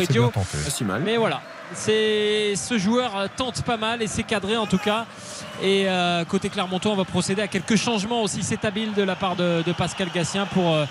Mais 1.04 1.18
voilà, 1.18 1.42
c'est 1.74 2.54
ce 2.56 2.78
joueur 2.80 3.16
euh, 3.18 3.28
tente 3.36 3.62
pas 3.64 3.78
mal 3.78 4.02
et 4.02 4.08
c'est 4.08 4.24
cadré 4.24 4.56
en 4.58 4.66
tout 4.68 4.78
cas. 4.78 5.06
Et 5.62 5.86
euh, 5.88 6.24
côté 6.26 6.50
Clermontois, 6.50 6.92
on 6.92 6.96
va 6.96 7.06
procéder 7.06 7.42
à 7.42 7.48
quelques 7.48 7.76
changements 7.76 8.22
aussi. 8.24 8.42
C'est 8.44 8.66
habile 8.66 8.94
de 8.94 9.04
la 9.04 9.16
part 9.16 9.36
de, 9.36 9.64
de 9.66 9.72
Pascal 9.72 10.10
Gassien 10.14 10.46
pour. 10.48 10.74
euh, 10.74 10.86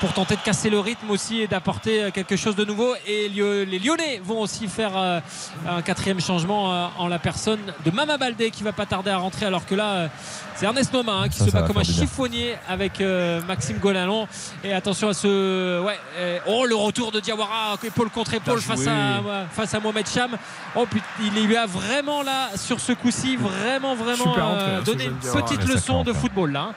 pour 0.00 0.12
tenter 0.12 0.36
de 0.36 0.40
casser 0.40 0.70
le 0.70 0.78
rythme 0.78 1.10
aussi 1.10 1.40
et 1.40 1.46
d'apporter 1.46 2.04
euh, 2.04 2.10
quelque 2.10 2.36
chose 2.36 2.56
de 2.56 2.64
nouveau. 2.64 2.94
Et 3.06 3.28
les 3.28 3.78
Lyonnais 3.78 4.20
vont 4.22 4.40
aussi 4.40 4.68
faire 4.68 4.92
euh, 4.96 5.20
un 5.68 5.82
quatrième 5.82 6.20
changement 6.20 6.72
euh, 6.72 6.86
en 6.98 7.08
la 7.08 7.18
personne 7.18 7.60
de 7.84 7.90
Mama 7.90 8.16
Baldé 8.18 8.50
qui 8.50 8.62
va 8.62 8.72
pas 8.72 8.86
tarder 8.86 9.10
à 9.10 9.18
rentrer 9.18 9.46
alors 9.46 9.66
que 9.66 9.74
là 9.74 10.08
c'est 10.54 10.66
Ernest 10.66 10.92
Noma 10.92 11.12
hein, 11.12 11.28
qui 11.28 11.38
Ça, 11.38 11.46
se 11.46 11.50
ça 11.50 11.60
bat 11.60 11.66
comme 11.66 11.78
un 11.78 11.82
bien. 11.82 11.92
chiffonnier 11.92 12.54
avec 12.68 13.02
Maxime 13.46 13.78
Golalon 13.78 14.28
et 14.62 14.72
attention 14.72 15.08
à 15.08 15.14
ce 15.14 15.80
ouais 15.80 15.98
oh 16.46 16.64
le 16.66 16.74
retour 16.74 17.12
de 17.12 17.20
Diawara 17.20 17.76
épaule 17.82 18.10
contre 18.10 18.34
épaule 18.34 18.60
face 18.60 18.86
à 18.86 19.20
face 19.50 19.74
à 19.74 19.80
Mohamed 19.80 20.06
Cham 20.08 20.36
oh 20.76 20.86
putain, 20.86 21.04
il 21.20 21.46
lui 21.46 21.56
a 21.56 21.66
vraiment 21.66 22.22
là 22.22 22.50
sur 22.56 22.80
ce 22.80 22.92
coup-ci 22.92 23.36
vraiment 23.36 23.94
vraiment 23.94 24.36
euh, 24.36 24.78
hein, 24.78 24.82
donné 24.84 25.04
une 25.06 25.16
petite 25.16 25.64
leçon 25.66 26.02
de 26.04 26.10
hein. 26.10 26.14
football 26.14 26.52
là 26.52 26.60
hein. 26.70 26.74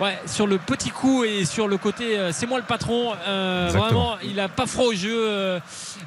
Ouais, 0.00 0.16
sur 0.26 0.46
le 0.46 0.58
petit 0.58 0.90
coup 0.90 1.24
et 1.24 1.44
sur 1.44 1.66
le 1.66 1.76
côté, 1.76 2.16
euh, 2.16 2.30
c'est 2.32 2.46
moi 2.46 2.58
le 2.60 2.64
patron. 2.64 3.14
euh, 3.26 3.68
vraiment, 3.72 4.16
il 4.22 4.38
a 4.38 4.48
pas 4.48 4.66
froid 4.66 4.84
au 4.86 4.92
jeu, 4.94 5.10
euh, 5.12 5.58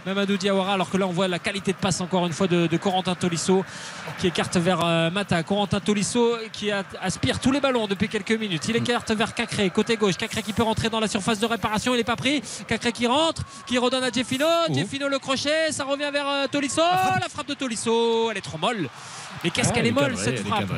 Mamadou 0.05 0.37
Diawara. 0.37 0.73
Alors 0.75 0.89
que 0.89 0.95
là, 0.95 1.07
on 1.07 1.11
voit 1.11 1.27
la 1.27 1.39
qualité 1.39 1.73
de 1.73 1.77
passe 1.77 1.99
encore 1.99 2.25
une 2.25 2.31
fois 2.31 2.47
de, 2.47 2.67
de 2.67 2.77
Corentin 2.77 3.15
Tolisso 3.15 3.65
qui 4.17 4.27
écarte 4.27 4.55
vers 4.55 4.79
euh, 4.85 5.09
Mata. 5.09 5.43
Corentin 5.43 5.81
Tolisso 5.81 6.37
qui 6.53 6.71
a- 6.71 6.83
aspire 7.01 7.39
tous 7.41 7.51
les 7.51 7.59
ballons 7.59 7.85
depuis 7.85 8.07
quelques 8.07 8.31
minutes. 8.31 8.65
Il 8.69 8.77
écarte 8.77 9.11
vers 9.11 9.33
Cacré, 9.33 9.69
côté 9.69 9.97
gauche. 9.97 10.15
Cacré 10.15 10.41
qui 10.41 10.53
peut 10.53 10.63
rentrer 10.63 10.89
dans 10.89 11.01
la 11.01 11.09
surface 11.09 11.39
de 11.39 11.45
réparation. 11.45 11.93
Il 11.93 11.97
n'est 11.97 12.05
pas 12.05 12.15
pris. 12.15 12.41
Cacré 12.67 12.93
qui 12.93 13.07
rentre, 13.07 13.41
qui 13.67 13.77
redonne 13.77 14.05
à 14.05 14.09
Jeffino. 14.09 14.45
Jeffino 14.73 15.09
le 15.09 15.19
crochet, 15.19 15.71
ça 15.73 15.83
revient 15.83 16.09
vers 16.13 16.47
Tolisso. 16.49 16.81
La 17.19 17.27
frappe 17.27 17.47
de 17.49 17.55
Tolisso, 17.55 18.31
elle 18.31 18.37
est 18.37 18.41
trop 18.41 18.57
molle. 18.57 18.87
Mais 19.43 19.49
qu'est-ce 19.49 19.73
qu'elle 19.73 19.87
est 19.87 19.91
molle 19.91 20.15
cette 20.17 20.39
frappe 20.47 20.69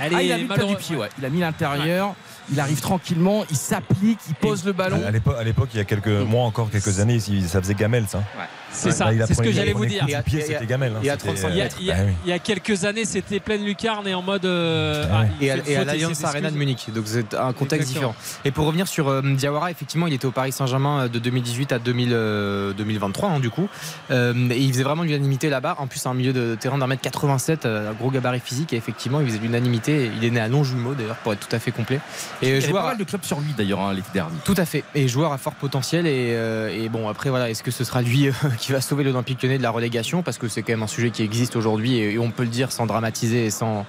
Elle 0.00 0.12
Ah, 0.14 0.22
il 0.22 0.32
a 0.32 0.36
mis 0.36 0.42
le 0.42 0.46
plat 0.48 0.56
du 0.56 0.62
malheureux- 0.62 0.76
pied, 0.78 0.96
ouais. 0.96 1.08
Il 1.18 1.24
a 1.24 1.28
mis 1.30 1.40
l'intérieur. 1.40 2.14
Il 2.52 2.60
arrive 2.60 2.80
tranquillement, 2.80 3.44
il 3.50 3.56
s'applique, 3.56 4.20
il 4.28 4.34
pose 4.36 4.64
le 4.64 4.72
ballon. 4.72 5.00
À 5.04 5.42
l'époque, 5.42 5.68
il 5.74 5.78
y 5.78 5.80
a 5.80 5.84
quelques 5.84 6.06
mois 6.06 6.44
encore, 6.44 6.70
quelques 6.70 7.00
années, 7.00 7.18
ça 7.18 7.60
faisait 7.60 7.74
gamelle, 7.74 8.06
ça. 8.08 8.22
C'est 8.72 8.90
ça, 8.90 9.06
a 9.06 9.26
c'est 9.26 9.34
ce 9.34 9.42
que 9.42 9.52
j'allais 9.52 9.72
vous 9.72 9.86
dire. 9.86 10.04
Il 10.08 10.14
y 10.18 10.22
pied, 10.22 10.42
a- 10.42 10.46
c'était 10.46 10.66
gamelle. 10.66 10.92
il 11.00 11.06
y 11.06 11.10
a 11.10 11.14
C'était, 11.18 11.34
35 11.34 11.48
Il 11.50 11.56
y, 11.56 11.60
a, 11.62 11.68
il 11.80 11.86
y 11.86 11.90
a- 11.90 11.94
bah 11.94 12.00
oui. 12.06 12.12
il 12.24 12.30
y 12.30 12.32
a 12.32 12.38
quelques 12.38 12.84
années, 12.84 13.04
c'était 13.04 13.40
pleine 13.40 13.64
lucarne 13.64 14.06
et 14.06 14.14
en 14.14 14.22
mode. 14.22 14.44
euh, 14.44 15.06
ah, 15.10 15.24
et 15.40 15.50
à, 15.50 15.56
et 15.66 15.76
à 15.76 15.84
l'Alliance 15.84 16.22
Arena 16.24 16.50
de. 16.50 16.56
Munich. 16.56 16.86
Donc 16.94 17.04
c'est 17.06 17.34
un 17.34 17.52
contexte 17.52 17.88
Exactement. 17.90 18.10
différent. 18.12 18.40
Et 18.44 18.50
pour 18.50 18.66
revenir 18.66 18.86
sur 18.88 19.08
euh, 19.08 19.22
Diawara, 19.22 19.70
effectivement, 19.70 20.06
il 20.06 20.12
était 20.14 20.26
au 20.26 20.30
Paris 20.30 20.52
Saint-Germain 20.52 21.04
euh, 21.04 21.08
de 21.08 21.18
2018 21.18 21.72
à 21.72 21.78
2000, 21.78 22.10
euh, 22.12 22.72
2023, 22.74 23.28
hein, 23.30 23.40
du 23.40 23.50
coup. 23.50 23.68
Euh, 24.10 24.34
et 24.50 24.58
il 24.60 24.72
faisait 24.72 24.82
vraiment 24.82 25.02
l'unanimité 25.04 25.48
là-bas. 25.48 25.76
En 25.78 25.86
plus, 25.86 25.98
c'est 25.98 26.08
un 26.08 26.14
milieu 26.14 26.32
de 26.32 26.54
terrain 26.58 26.78
d'un 26.78 26.86
mètre 26.86 27.02
87, 27.02 27.64
euh, 27.66 27.90
un 27.90 27.94
gros 27.94 28.10
gabarit 28.10 28.40
physique. 28.40 28.72
Et 28.72 28.76
effectivement, 28.76 29.20
il 29.20 29.26
faisait 29.28 29.38
l'unanimité. 29.38 30.10
Il 30.16 30.24
est 30.24 30.30
né 30.30 30.40
à 30.40 30.48
Longjumeau, 30.48 30.94
d'ailleurs, 30.94 31.16
pour 31.16 31.32
être 31.32 31.46
tout 31.48 31.54
à 31.54 31.58
fait 31.58 31.70
complet. 31.70 32.00
Et 32.42 32.46
Il 32.46 32.48
y 32.48 32.52
avait 32.52 32.60
joueur 32.60 32.82
pas 32.82 32.88
mal 32.90 32.98
de 32.98 33.04
clubs 33.04 33.24
sur 33.24 33.40
lui 33.40 33.52
d'ailleurs 33.56 33.80
hein, 33.80 33.92
l'été 33.94 34.08
dernier. 34.12 34.36
tout 34.44 34.54
à 34.56 34.64
fait. 34.66 34.84
Et 34.94 35.08
joueur 35.08 35.32
à 35.32 35.38
fort 35.38 35.54
potentiel. 35.54 36.06
Et, 36.06 36.32
euh, 36.34 36.68
et 36.68 36.88
bon, 36.88 37.08
après, 37.08 37.30
voilà, 37.30 37.48
est-ce 37.50 37.62
que 37.62 37.70
ce 37.70 37.84
sera 37.84 38.02
lui 38.02 38.28
qui 38.56 38.72
va 38.72 38.80
sauver 38.80 39.04
l'Olympique 39.04 39.42
lyonnais 39.42 39.58
de 39.58 39.62
la 39.62 39.70
relégation 39.70 40.22
Parce 40.22 40.38
que 40.38 40.48
c'est 40.48 40.62
quand 40.62 40.72
même 40.72 40.82
un 40.82 40.86
sujet 40.88 41.10
qui 41.10 41.22
existe 41.22 41.56
aujourd'hui 41.56 41.96
et, 41.98 42.12
et 42.14 42.18
on 42.18 42.30
peut 42.30 42.42
le 42.42 42.48
dire 42.48 42.72
sans 42.72 42.86
dramatiser 42.86 43.46
et 43.46 43.50
sans, 43.50 43.86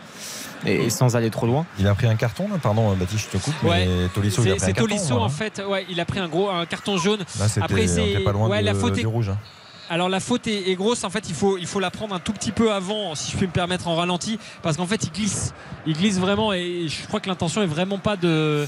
et, 0.65 0.85
et 0.85 0.89
sans 0.89 1.15
aller 1.15 1.29
trop 1.29 1.45
loin. 1.47 1.65
Il 1.79 1.87
a 1.87 1.95
pris 1.95 2.07
un 2.07 2.15
carton, 2.15 2.47
là, 2.49 2.57
pardon, 2.61 2.93
Baptiste, 2.95 3.27
je 3.31 3.37
te 3.37 3.43
coupe. 3.43 3.63
Ouais. 3.63 3.85
Mais 3.87 4.07
Tolisso, 4.13 4.43
il 4.43 4.51
a 4.51 4.53
C'est 4.53 4.57
pris 4.57 4.63
un 4.63 4.67
c'est 4.67 4.73
carton. 4.73 4.87
Tolisso 4.89 5.07
voilà. 5.09 5.23
en 5.25 5.29
fait, 5.29 5.61
ouais, 5.67 5.85
il 5.89 5.99
a 5.99 6.05
pris 6.05 6.19
un 6.19 6.27
gros 6.27 6.49
un 6.49 6.65
carton 6.65 6.97
jaune. 6.97 7.19
Là, 7.39 7.47
c'était, 7.47 7.63
Après, 7.63 7.87
c'est- 7.87 8.17
ouais, 8.17 8.59
de- 8.61 8.65
la 8.65 8.73
faute 8.73 8.97
est- 8.97 9.01
du 9.01 9.07
rouge. 9.07 9.29
hein. 9.29 9.37
Alors 9.89 10.09
la 10.09 10.19
faute 10.19 10.47
est, 10.47 10.69
est 10.69 10.75
grosse, 10.75 11.03
en 11.03 11.09
fait 11.09 11.29
il 11.29 11.35
faut, 11.35 11.57
il 11.57 11.65
faut 11.65 11.79
la 11.79 11.91
prendre 11.91 12.13
un 12.13 12.19
tout 12.19 12.33
petit 12.33 12.51
peu 12.51 12.73
avant, 12.73 13.15
si 13.15 13.31
je 13.31 13.37
puis 13.37 13.47
me 13.47 13.51
permettre 13.51 13.87
en 13.87 13.95
ralenti, 13.95 14.37
parce 14.61 14.75
qu'en 14.77 14.85
fait 14.85 15.03
il 15.03 15.11
glisse. 15.11 15.53
Il 15.85 15.95
glisse 15.95 16.19
vraiment 16.19 16.51
et 16.53 16.87
je 16.89 17.07
crois 17.07 17.19
que 17.21 17.29
l'intention 17.29 17.61
est 17.61 17.67
vraiment 17.67 17.97
pas 17.97 18.17
de 18.17 18.67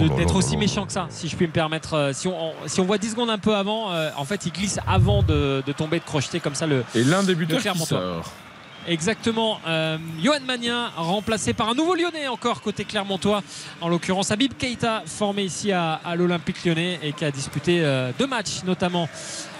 Oh 0.00 0.08
d'être 0.16 0.36
aussi 0.36 0.56
méchant 0.56 0.84
que 0.86 0.92
ça, 0.92 1.06
si 1.10 1.28
je 1.28 1.34
puis 1.34 1.46
me 1.46 1.52
permettre. 1.52 1.94
Euh, 1.94 2.12
Si 2.12 2.28
on, 2.28 2.52
si 2.66 2.80
on 2.80 2.84
voit 2.84 2.98
10 2.98 3.10
secondes 3.12 3.30
un 3.30 3.38
peu 3.38 3.56
avant, 3.56 3.90
euh, 3.92 4.10
en 4.16 4.24
fait 4.24 4.44
il 4.46 4.52
glisse 4.52 4.78
avant 4.86 5.22
de, 5.22 5.62
de 5.66 5.72
tomber, 5.72 5.98
de 5.98 6.04
crocheter 6.04 6.38
comme 6.40 6.54
ça 6.54 6.66
le, 6.66 6.84
Et 6.94 7.02
l'un 7.02 7.22
des 7.22 7.34
buteurs 7.34 7.56
qui 7.56 7.62
Clermontois. 7.62 7.98
sort. 7.98 8.32
Exactement. 8.86 9.60
Euh, 9.66 9.98
Johan 10.22 10.40
Magnin 10.46 10.90
remplacé 10.96 11.52
par 11.52 11.68
un 11.68 11.74
nouveau 11.74 11.94
Lyonnais 11.94 12.28
encore 12.28 12.60
côté 12.62 12.84
Clermontois. 12.84 13.42
En 13.80 13.88
l'occurrence 13.88 14.30
Habib 14.30 14.52
Keita 14.54 15.02
formé 15.06 15.42
ici 15.44 15.72
à, 15.72 15.94
à 16.04 16.14
l'Olympique 16.16 16.64
Lyonnais 16.64 16.98
et 17.02 17.12
qui 17.12 17.24
a 17.24 17.30
disputé 17.30 17.80
euh, 17.82 18.12
deux 18.18 18.26
matchs 18.26 18.62
notamment 18.64 19.08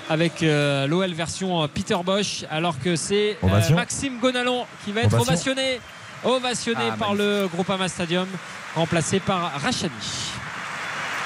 avec 0.08 0.42
euh, 0.42 0.86
l'OL 0.86 1.12
version 1.12 1.62
euh, 1.62 1.66
Peter 1.68 1.96
Bosch 2.04 2.44
alors 2.50 2.78
que 2.78 2.96
c'est 2.96 3.36
euh. 3.44 3.74
Maxime 3.74 4.18
Gonalon 4.20 4.64
qui 4.84 4.92
va 4.92 5.02
être 5.02 5.14
Ovation. 5.14 5.32
ovationné 5.32 5.80
ovationné 6.24 6.84
Ah, 6.92 6.96
par 6.98 7.14
le 7.14 7.46
Groupama 7.52 7.88
Stadium 7.88 8.26
remplacé 8.74 9.20
par 9.20 9.52
Rachani. 9.60 9.92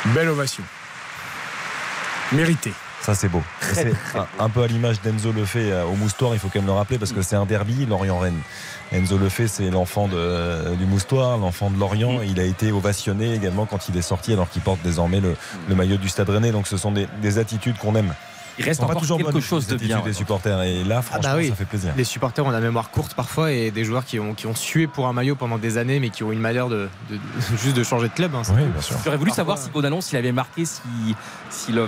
Belle 0.07 0.29
ovation. 0.29 0.63
Mérité. 2.33 2.73
Ça, 3.01 3.17
c'est 3.17 3.29
beau. 3.29 3.43
C'est 3.61 3.93
un, 4.39 4.49
peu 4.49 4.63
à 4.63 4.67
l'image 4.69 5.01
d'Enzo 5.03 5.33
Lefebvre 5.33 5.73
euh, 5.73 5.85
au 5.85 5.95
Moustoir, 5.97 6.35
il 6.35 6.39
faut 6.39 6.49
quand 6.49 6.61
même 6.61 6.67
le 6.67 6.73
rappeler 6.73 6.99
parce 6.99 7.11
que 7.13 7.21
c'est 7.21 7.35
un 7.35 7.47
derby, 7.47 7.85
Lorient-Rennes. 7.85 8.41
Enzo 8.93 9.19
Lefebvre, 9.19 9.51
c'est 9.51 9.71
l'enfant 9.71 10.07
du 10.09 10.87
Moustoir, 10.87 11.37
l'enfant 11.39 11.71
de 11.71 11.79
Lorient. 11.81 12.21
Il 12.23 12.39
a 12.39 12.45
été 12.45 12.71
ovationné 12.71 13.35
également 13.35 13.67
quand 13.67 13.89
il 13.89 13.97
est 13.97 14.03
sorti, 14.03 14.33
alors 14.33 14.49
qu'il 14.51 14.63
porte 14.63 14.81
désormais 14.83 15.19
le, 15.21 15.35
le 15.69 15.75
maillot 15.75 15.97
du 15.97 16.09
Stade 16.09 16.31
Rennais. 16.31 16.53
Donc, 16.53 16.69
ce 16.69 16.77
sont 16.77 16.93
des, 16.93 17.09
des 17.21 17.39
attitudes 17.39 17.77
qu'on 17.79 17.97
aime. 17.97 18.15
Il 18.59 18.65
reste 18.65 18.83
encore 18.83 19.01
toujours 19.01 19.19
quelque 19.19 19.41
chose 19.41 19.67
de 19.67 19.77
bien. 19.77 20.01
des 20.01 20.13
supporters. 20.13 20.63
Et 20.63 20.85
là, 20.85 21.03
franchement, 21.03 21.23
bah 21.31 21.37
oui. 21.39 21.49
ça 21.49 21.55
fait 21.55 21.65
plaisir. 21.65 21.93
Les 21.97 22.05
supporters 22.05 22.45
ont 22.45 22.51
la 22.51 22.61
mémoire 22.61 22.91
courte 22.91 23.15
parfois 23.15 23.53
et 23.53 23.71
des 23.71 23.85
joueurs 23.85 24.05
qui 24.05 24.19
ont, 24.21 24.35
qui 24.35 24.47
ont 24.47 24.55
sué 24.55 24.87
pour 24.87 25.07
un 25.09 25.13
maillot 25.13 25.37
pendant 25.37 25.59
des 25.59 25.79
années 25.79 26.01
mais 26.01 26.11
qui 26.11 26.23
ont 26.25 26.33
une 26.33 26.41
manière 26.41 26.69
de, 26.69 26.89
de- 27.11 27.19
juste 27.57 27.77
de 27.77 27.83
changer 27.85 28.09
de 28.09 28.13
club. 28.15 28.35
hein, 28.35 28.43
Oui, 28.51 28.63
tout. 28.65 28.71
bien 28.73 28.81
sûr. 28.83 28.97
J'aurais 29.05 29.17
voulu 29.17 29.31
Parfois, 29.31 29.37
savoir 29.57 29.59
si 29.59 29.71
Gonalon, 29.71 30.01
s'il 30.01 30.19
avait 30.19 30.33
marqué, 30.33 30.65
si- 30.65 30.81
s'il 31.51 31.79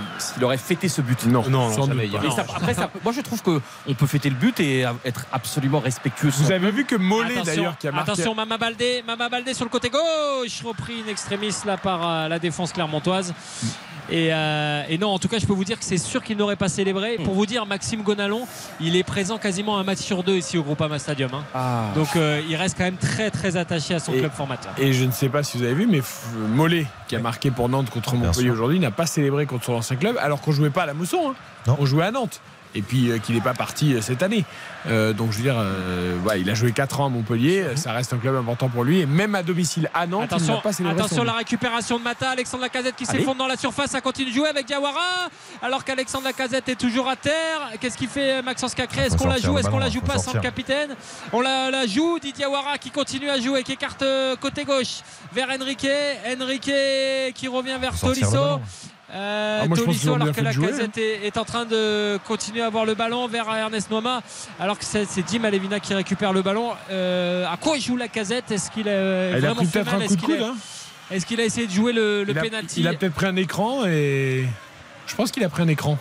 aurait 0.43 0.57
fêté 0.57 0.87
ce 0.89 1.01
but? 1.01 1.25
Non, 1.25 1.43
Non, 1.49 1.69
non, 1.69 1.87
jamais, 1.87 2.07
il 2.07 2.15
a 2.17 2.21
ça- 2.31 2.45
après, 2.55 2.73
ça 2.73 2.89
moi 3.03 3.13
je 3.13 3.21
trouve 3.21 3.41
qu'on 3.41 3.93
peut 3.93 4.07
fêter 4.07 4.29
le 4.29 4.35
but 4.35 4.59
et 4.59 4.85
être 5.03 5.25
absolument 5.31 5.79
respectueux. 5.79 6.29
Vous 6.29 6.51
avez 6.51 6.71
vu 6.71 6.85
que 6.85 6.95
Mollet 6.95 7.33
Attention, 7.33 7.43
d'ailleurs 7.43 7.77
qui 7.77 7.87
a 7.87 7.91
marqué. 7.91 8.11
attention, 8.11 8.35
Mama 8.35 8.57
Baldé, 8.57 9.03
Mama 9.05 9.29
Baldé 9.29 9.53
sur 9.53 9.65
le 9.65 9.69
côté 9.69 9.89
gauche, 9.89 10.61
repris 10.63 11.03
in 11.05 11.09
extremis 11.09 11.53
là 11.65 11.77
par 11.77 12.07
euh, 12.07 12.27
la 12.27 12.39
défense 12.39 12.71
clermontoise. 12.73 13.33
Et, 14.09 14.29
euh, 14.31 14.83
et 14.87 14.99
non, 14.99 15.09
en 15.09 15.17
tout 15.19 15.27
cas, 15.27 15.39
je 15.39 15.47
peux 15.47 15.53
vous 15.53 15.63
dire 15.65 15.79
que 15.79 15.85
c'est 15.85 15.97
sûr 15.97 16.23
qu'il 16.23 16.37
n'aurait 16.37 16.54
pas 16.55 16.69
célébré. 16.69 17.17
Pour 17.23 17.33
vous 17.33 17.45
dire, 17.45 17.65
Maxime 17.65 18.01
Gonalon, 18.03 18.47
il 18.79 18.95
est 18.95 19.03
présent 19.03 19.37
quasiment 19.37 19.77
un 19.77 19.83
match 19.83 19.99
sur 19.99 20.23
deux 20.23 20.35
ici 20.37 20.57
au 20.57 20.63
Groupama 20.63 20.99
Stadium. 20.99 21.31
hein. 21.33 21.43
Ah. 21.53 21.85
Donc 21.95 22.15
euh, 22.15 22.41
il 22.49 22.55
reste 22.55 22.77
quand 22.77 22.83
même 22.83 22.97
très 22.97 23.31
très 23.31 23.57
attaché 23.57 23.93
à 23.95 23.99
son 23.99 24.13
Et- 24.13 24.19
club 24.19 24.31
formateur. 24.31 24.71
Et 24.77 24.93
je 24.93 25.05
ne 25.05 25.11
sais 25.11 25.29
pas 25.29 25.43
si 25.43 25.57
vous 25.57 25.63
avez 25.63 25.73
vu, 25.73 25.87
mais 25.87 26.01
Mollet, 26.49 26.85
qui 27.07 27.15
a 27.15 27.19
marqué 27.19 27.51
pour 27.51 27.69
Nantes 27.69 27.89
contre 27.89 28.15
Montpellier 28.15 28.49
aujourd'hui, 28.49 28.79
n'a 28.79 28.91
pas 28.91 29.05
célébré 29.05 29.45
contre 29.45 29.65
son 29.65 29.73
ancien 29.73 29.95
club, 29.95 30.17
alors 30.19 30.41
qu'on 30.41 30.51
jouait 30.51 30.69
pas 30.69 30.83
à 30.83 30.85
la 30.87 30.93
Mousson. 30.93 31.31
hein. 31.31 31.35
Non. 31.67 31.77
On 31.79 31.85
jouait 31.85 32.05
à 32.05 32.11
Nantes. 32.11 32.41
Et 32.75 32.81
puis 32.81 33.09
euh, 33.09 33.17
qu'il 33.19 33.35
n'est 33.35 33.41
pas 33.41 33.53
parti 33.53 33.93
euh, 33.93 34.01
cette 34.01 34.21
année. 34.21 34.43
Euh, 34.87 35.13
donc 35.13 35.31
je 35.31 35.37
veux 35.37 35.43
dire, 35.43 35.55
euh, 35.57 36.19
ouais, 36.19 36.41
il 36.41 36.49
a 36.49 36.53
joué 36.53 36.71
4 36.73 36.99
ans 36.99 37.05
à 37.05 37.09
Montpellier, 37.09 37.61
euh, 37.61 37.75
ça 37.75 37.93
reste 37.93 38.13
un 38.13 38.17
club 38.17 38.35
important 38.35 38.69
pour 38.69 38.83
lui. 38.83 38.99
Et 38.99 39.05
même 39.05 39.33
à 39.33 39.43
domicile 39.43 39.89
à 39.93 40.05
Nantes, 40.05 40.27
il 40.29 40.35
Attention, 40.35 40.53
n'a 40.55 40.61
pas 40.61 40.73
célébré 40.73 40.99
attention 40.99 41.23
la 41.23 41.33
récupération 41.33 41.97
de 41.97 42.03
Mata, 42.03 42.29
Alexandre 42.31 42.63
Lacazette 42.63 42.95
qui 42.95 43.05
s'effondre 43.05 43.37
dans 43.37 43.47
la 43.47 43.57
surface, 43.57 43.91
ça 43.91 44.01
continue 44.01 44.29
de 44.29 44.35
jouer 44.35 44.49
avec 44.49 44.67
Diawara, 44.67 45.29
alors 45.61 45.83
qu'Alexandre 45.83 46.25
Lacazette 46.25 46.69
est 46.69 46.75
toujours 46.75 47.07
à 47.09 47.15
terre. 47.15 47.71
Qu'est-ce 47.79 47.97
qu'il 47.97 48.09
fait 48.09 48.41
Maxence 48.41 48.75
Cacré? 48.75 49.03
Est-ce 49.05 49.17
Faut 49.17 49.23
qu'on 49.23 49.29
la 49.29 49.37
joue? 49.39 49.57
Est-ce 49.57 49.69
qu'on 49.69 49.79
la 49.79 49.89
joue 49.89 50.01
pas 50.01 50.17
sans 50.17 50.33
le 50.33 50.41
capitaine? 50.41 50.95
On 51.31 51.41
la, 51.41 51.71
la 51.71 51.87
joue, 51.87 52.19
Didier 52.19 52.33
Diawara 52.33 52.77
qui 52.77 52.91
continue 52.91 53.29
à 53.29 53.39
jouer, 53.39 53.63
qui 53.63 53.71
écarte 53.71 54.03
côté 54.41 54.65
gauche 54.65 54.99
vers 55.33 55.47
Enrique, 55.49 55.87
Enrique 56.39 56.71
qui 57.33 57.47
revient 57.47 57.77
vers 57.79 57.97
Tolisso. 57.97 58.59
Euh, 59.13 59.59
Ah, 59.63 59.67
moi, 59.67 59.77
Tolisso 59.77 60.13
alors 60.15 60.31
que 60.31 60.41
la 60.41 60.53
casette 60.53 60.97
est, 60.97 61.27
est 61.27 61.37
en 61.37 61.45
train 61.45 61.65
de 61.65 62.17
continuer 62.25 62.61
à 62.61 62.65
avoir 62.67 62.85
le 62.85 62.95
ballon 62.95 63.27
vers 63.27 63.47
Ernest 63.55 63.91
Noama 63.91 64.21
alors 64.59 64.79
que 64.79 64.85
c'est 64.85 65.05
Dim 65.29 65.43
Alevina 65.43 65.79
qui 65.79 65.93
récupère 65.93 66.33
le 66.33 66.41
ballon 66.41 66.71
Euh, 66.89 67.45
à 67.47 67.55
quoi 67.57 67.77
il 67.77 67.81
joue 67.83 67.97
la 67.97 68.07
casette? 68.07 68.49
Est-ce 68.51 68.71
qu'il 68.71 68.87
a 68.89 68.91
euh, 68.91 69.35
a 69.35 69.39
vraiment 69.39 69.61
peut-être 69.63 69.93
un 69.93 70.07
coup 70.07 70.15
de 70.15 70.21
coude. 70.21 70.41
a- 70.41 70.47
hein? 70.47 70.55
est-ce 71.11 71.25
qu'il 71.25 71.39
a 71.39 71.43
essayé 71.45 71.67
de 71.67 71.71
jouer 71.71 71.93
le, 71.93 72.23
le 72.23 72.31
il 72.31 72.37
a, 72.39 72.41
penalty? 72.41 72.79
il 72.79 72.87
a 72.87 72.93
peut-être 72.93 73.13
pris 73.13 73.27
un 73.27 73.35
écran 73.35 73.85
et. 73.85 74.45
Je 75.05 75.13
pense 75.15 75.31
qu'il 75.31 75.43
a 75.43 75.49
pris 75.49 75.61
un 75.61 75.67
écran. 75.67 75.99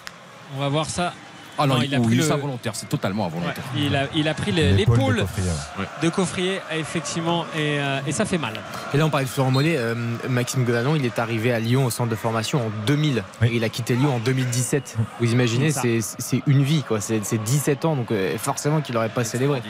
on 0.57 0.61
va 0.61 0.69
voir 0.71 0.89
ça 0.89 1.13
Ah 1.59 1.67
non, 1.67 1.77
Non, 1.77 1.83
il, 1.83 1.89
il 1.91 1.95
a 1.95 2.01
pris 2.01 2.15
le- 2.17 2.23
ça 2.25 2.37
volontaire, 2.37 2.75
c'est 2.75 2.89
totalement 2.89 3.27
involontaire. 3.27 3.63
Ouais, 3.75 3.83
il, 3.83 3.95
a, 3.97 4.07
il 4.15 4.27
a 4.29 4.35
pris 4.35 4.51
le- 4.53 4.73
L'épaule 4.75 5.17
de 5.17 5.21
Coffrier, 5.23 5.49
ouais. 5.79 5.85
de 6.03 6.09
Coffrier 6.09 6.61
effectivement 6.73 7.45
et, 7.55 7.79
euh, 7.79 8.01
et 8.07 8.13
ça 8.13 8.25
fait 8.25 8.39
mal 8.39 8.55
Et 8.93 8.97
là, 8.97 9.07
on 9.07 9.11
parlait 9.11 9.27
de 9.27 9.31
Florent 9.31 9.51
Mollet. 9.51 9.77
euh, 9.77 9.95
Maxime 10.29 10.65
Godanon, 10.65 10.97
il 10.97 11.05
est 11.05 11.19
arrivé 11.19 11.53
à 11.53 11.61
Lyon 11.61 11.85
au 11.87 11.91
centre 11.91 12.11
de 12.11 12.17
formation 12.17 12.67
en 12.67 12.71
2000. 12.87 13.23
Oui. 13.43 13.49
Et 13.49 13.57
il 13.57 13.65
a 13.65 13.69
quitté 13.69 13.95
Lyon 13.95 14.17
en 14.17 14.19
2017. 14.19 14.97
Vous 15.21 15.33
imaginez, 15.33 15.71
C'est 15.71 16.43
une 16.47 16.63
vie, 16.63 16.83
quoi. 16.83 17.01
C'est 17.01 17.25
c'est 17.25 17.39
17 17.39 17.85
ans, 17.85 17.97
donc 17.97 18.11
euh, 18.11 18.37
forcément 18.39 18.81
qu'il 18.81 18.95
n'aurait 18.95 19.09
pas 19.09 19.25
célébré. 19.25 19.63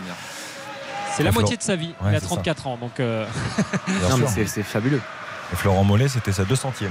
C'est 1.16 1.23
la 1.23 1.31
moitié 1.32 1.56
de 1.56 1.62
sa 1.62 1.77
vie 1.77 1.94
Ouais, 2.01 2.11
il 2.11 2.16
a 2.16 2.20
c'est 2.20 2.27
ça. 2.27 2.35
34 2.35 2.66
ans 2.66 2.77
donc 2.81 2.98
euh, 2.98 3.24
Non, 4.11 4.16
mais 4.19 4.27
c'est- 4.27 4.47
c'est 4.47 4.62
fabuleux. 4.65 5.01
Et 5.52 5.56
Florent 5.56 5.85
Mollet, 5.85 6.09
c'était 6.09 6.32
sa 6.32 6.43
200e 6.44 6.89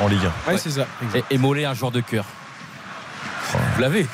en 0.00 0.08
Ligue 0.08 0.20
1. 0.46 0.50
Ouais, 0.50 0.58
c'est 0.58 0.70
ça. 0.70 0.86
Et, 1.14 1.22
et 1.34 1.38
Mollet, 1.38 1.64
un 1.64 1.74
joueur 1.74 1.92
de 1.92 2.00
cœur. 2.00 2.24
Vous 3.54 3.80
l'avez 3.80 4.06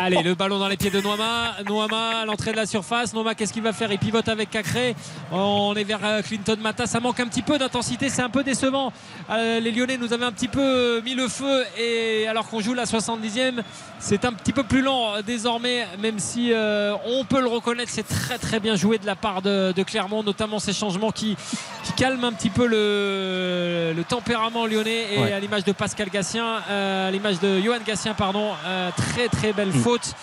Allez, 0.00 0.22
le 0.22 0.34
ballon 0.34 0.58
dans 0.58 0.68
les 0.68 0.76
pieds 0.76 0.90
de 0.90 1.00
Noama. 1.00 1.52
Noama 1.66 2.20
à 2.22 2.24
l'entrée 2.24 2.50
de 2.52 2.56
la 2.56 2.66
surface. 2.66 3.14
Noama, 3.14 3.34
qu'est-ce 3.34 3.52
qu'il 3.52 3.62
va 3.62 3.72
faire? 3.72 3.90
Il 3.92 3.98
pivote 3.98 4.28
avec 4.28 4.50
Cacré. 4.50 4.94
On 5.32 5.74
est 5.76 5.84
vers 5.84 6.00
euh, 6.04 6.20
Clinton 6.22 6.56
Mata. 6.60 6.86
Ça 6.86 7.00
manque 7.00 7.20
un 7.20 7.26
petit 7.26 7.42
peu 7.42 7.58
d'intensité. 7.58 8.08
C'est 8.08 8.22
un 8.22 8.28
peu 8.30 8.42
décevant. 8.42 8.92
Euh, 9.30 9.60
les 9.60 9.70
Lyonnais 9.72 9.96
nous 9.96 10.12
avaient 10.12 10.24
un 10.24 10.32
petit 10.32 10.48
peu 10.48 10.60
euh, 10.60 11.02
mis 11.02 11.14
le 11.14 11.28
feu. 11.28 11.64
Et 11.78 12.26
alors 12.28 12.48
qu'on 12.48 12.60
joue 12.60 12.74
la 12.74 12.84
70e, 12.84 13.62
c'est 13.98 14.24
un 14.24 14.32
petit 14.32 14.52
peu 14.52 14.64
plus 14.64 14.82
lent 14.82 15.20
désormais. 15.26 15.86
Même 16.00 16.18
si 16.18 16.52
on 17.06 17.24
peut 17.24 17.40
le 17.40 17.48
reconnaître, 17.48 17.90
c'est 17.92 18.06
très 18.06 18.38
très 18.38 18.60
bien 18.60 18.76
joué 18.76 18.98
de 18.98 19.06
la 19.06 19.16
part 19.16 19.42
de, 19.42 19.72
de 19.72 19.82
Clermont. 19.82 20.22
Notamment 20.22 20.58
ces 20.58 20.72
changements 20.72 21.12
qui, 21.12 21.36
qui 21.84 21.92
calment 21.92 22.24
un 22.24 22.32
petit 22.32 22.50
peu 22.50 22.66
le, 22.66 23.92
le 23.96 24.04
tempérament 24.04 24.66
lyonnais. 24.66 25.14
Et 25.14 25.18
Ouais. 25.24 25.32
à 25.32 25.38
l'image 25.40 25.64
de 25.64 25.72
Pascal 25.72 26.10
Gassien, 26.10 26.56
à 26.68 27.10
l'image 27.10 27.38
de 27.40 27.60
Johan 27.60 27.78
Gassien, 27.86 28.12
pardon. 28.14 28.50
très 28.96 29.28
très 29.28 29.52
belle 29.52 29.68
Mm. 29.68 29.80
Faute 29.84 30.14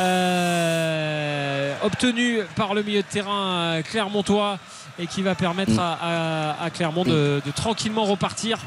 euh, 0.00 1.74
obtenue 1.84 2.40
par 2.56 2.74
le 2.74 2.82
milieu 2.82 3.02
de 3.02 3.06
terrain 3.06 3.46
euh, 3.46 3.82
clermontois 3.82 4.58
et 4.98 5.06
qui 5.06 5.22
va 5.22 5.36
permettre 5.36 5.78
à, 5.78 6.68
Clermont 6.74 7.04
de 7.04 7.40
tranquillement 7.54 8.04
repartir. 8.04 8.58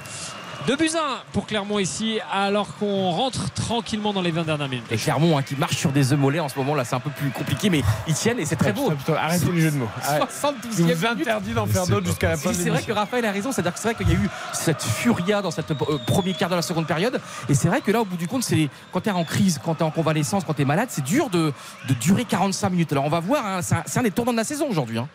2 0.68 0.76
buts 0.76 0.90
1 0.94 1.00
pour 1.34 1.48
Clermont 1.48 1.80
ici 1.80 2.20
alors 2.32 2.76
qu'on 2.78 3.10
rentre 3.12 3.52
tranquillement 3.54 4.14
dans 4.14 4.22
les 4.22 4.30
20 4.30 4.44
dernières 4.44 4.68
minutes. 4.70 4.86
Et 4.92 4.98
Clermont 4.98 5.38
hein, 5.38 5.42
qui 5.42 5.56
marche 5.56 5.78
sur 5.78 5.92
des 5.92 6.14
œufs 6.14 6.20
mollets 6.20 6.40
en 6.42 6.50
ce 6.50 6.58
moment 6.60 6.76
là 6.76 6.86
c'est 6.86 6.96
un 6.96 7.00
peu 7.00 7.10
plus 7.10 7.30
compliqué 7.32 7.70
mais 7.72 7.82
ils 8.08 8.14
tiennent 8.14 8.40
et 8.40 8.46
c'est 8.46 8.56
très 8.56 8.72
beau. 8.74 8.92
Arrêtez 9.18 9.52
les 9.52 9.62
jeux 9.62 9.72
de 9.72 9.78
mots. 9.78 9.88
Arrête. 10.04 10.24
72e 10.24 10.28
Je 10.72 10.82
vous 10.84 10.84
minute. 10.84 11.06
interdis 11.28 11.54
d'en 11.54 11.66
faire 11.66 11.88
d'autres 11.88 12.08
jusqu'à 12.08 12.30
la 12.30 12.38
fin 12.38 12.52
de 12.52 12.56
c'est 12.56 12.70
vrai 12.70 12.84
que. 12.84 12.92
Raphaël 12.92 13.26
a 13.26 13.32
raison, 13.32 13.52
c'est-à-dire 13.52 13.74
que 13.74 13.80
c'est 13.80 13.94
vrai 13.94 13.96
qu'il 14.04 14.10
y 14.14 14.16
a 14.16 14.20
eu 14.24 14.30
cette 14.54 14.84
furia 14.84 15.42
dans 15.42 15.52
cette 15.52 15.72
euh, 15.72 15.98
premier 16.06 16.34
quart 16.34 16.50
de 16.50 16.56
la 16.56 16.62
seconde 16.62 16.86
période. 16.86 17.20
Et 17.48 17.54
c'est 17.54 17.68
vrai 17.70 17.82
que 17.82 17.92
là, 17.92 18.02
au 18.02 18.06
bout 18.06 18.18
du 18.18 18.28
compte, 18.28 18.44
c'est 18.44 18.68
quand 18.92 19.02
tu 19.02 19.10
es 19.10 19.12
en 19.12 19.24
crise, 19.24 19.60
quand 19.64 19.76
tu 19.76 19.82
es 19.82 19.86
en 19.86 19.92
convalescence, 19.92 20.44
quand 20.46 20.54
tu 20.54 20.64
es 20.64 20.66
malade, 20.66 20.90
c'est 20.92 21.04
dur 21.04 21.30
de, 21.30 21.54
de 21.88 21.94
durer 21.96 22.26
45 22.26 22.70
minutes. 22.70 22.92
Alors 22.92 23.06
on 23.06 23.10
va 23.10 23.20
voir, 23.22 23.46
hein, 23.46 23.62
c'est 23.62 23.76
un, 23.76 23.84
c'est 23.86 24.00
un 24.00 24.04
des 24.04 24.12
tournants 24.12 24.34
de 24.34 24.38
la 24.38 24.44
saison 24.44 24.68
aujourd'hui. 24.70 24.98
hein. 24.98 25.08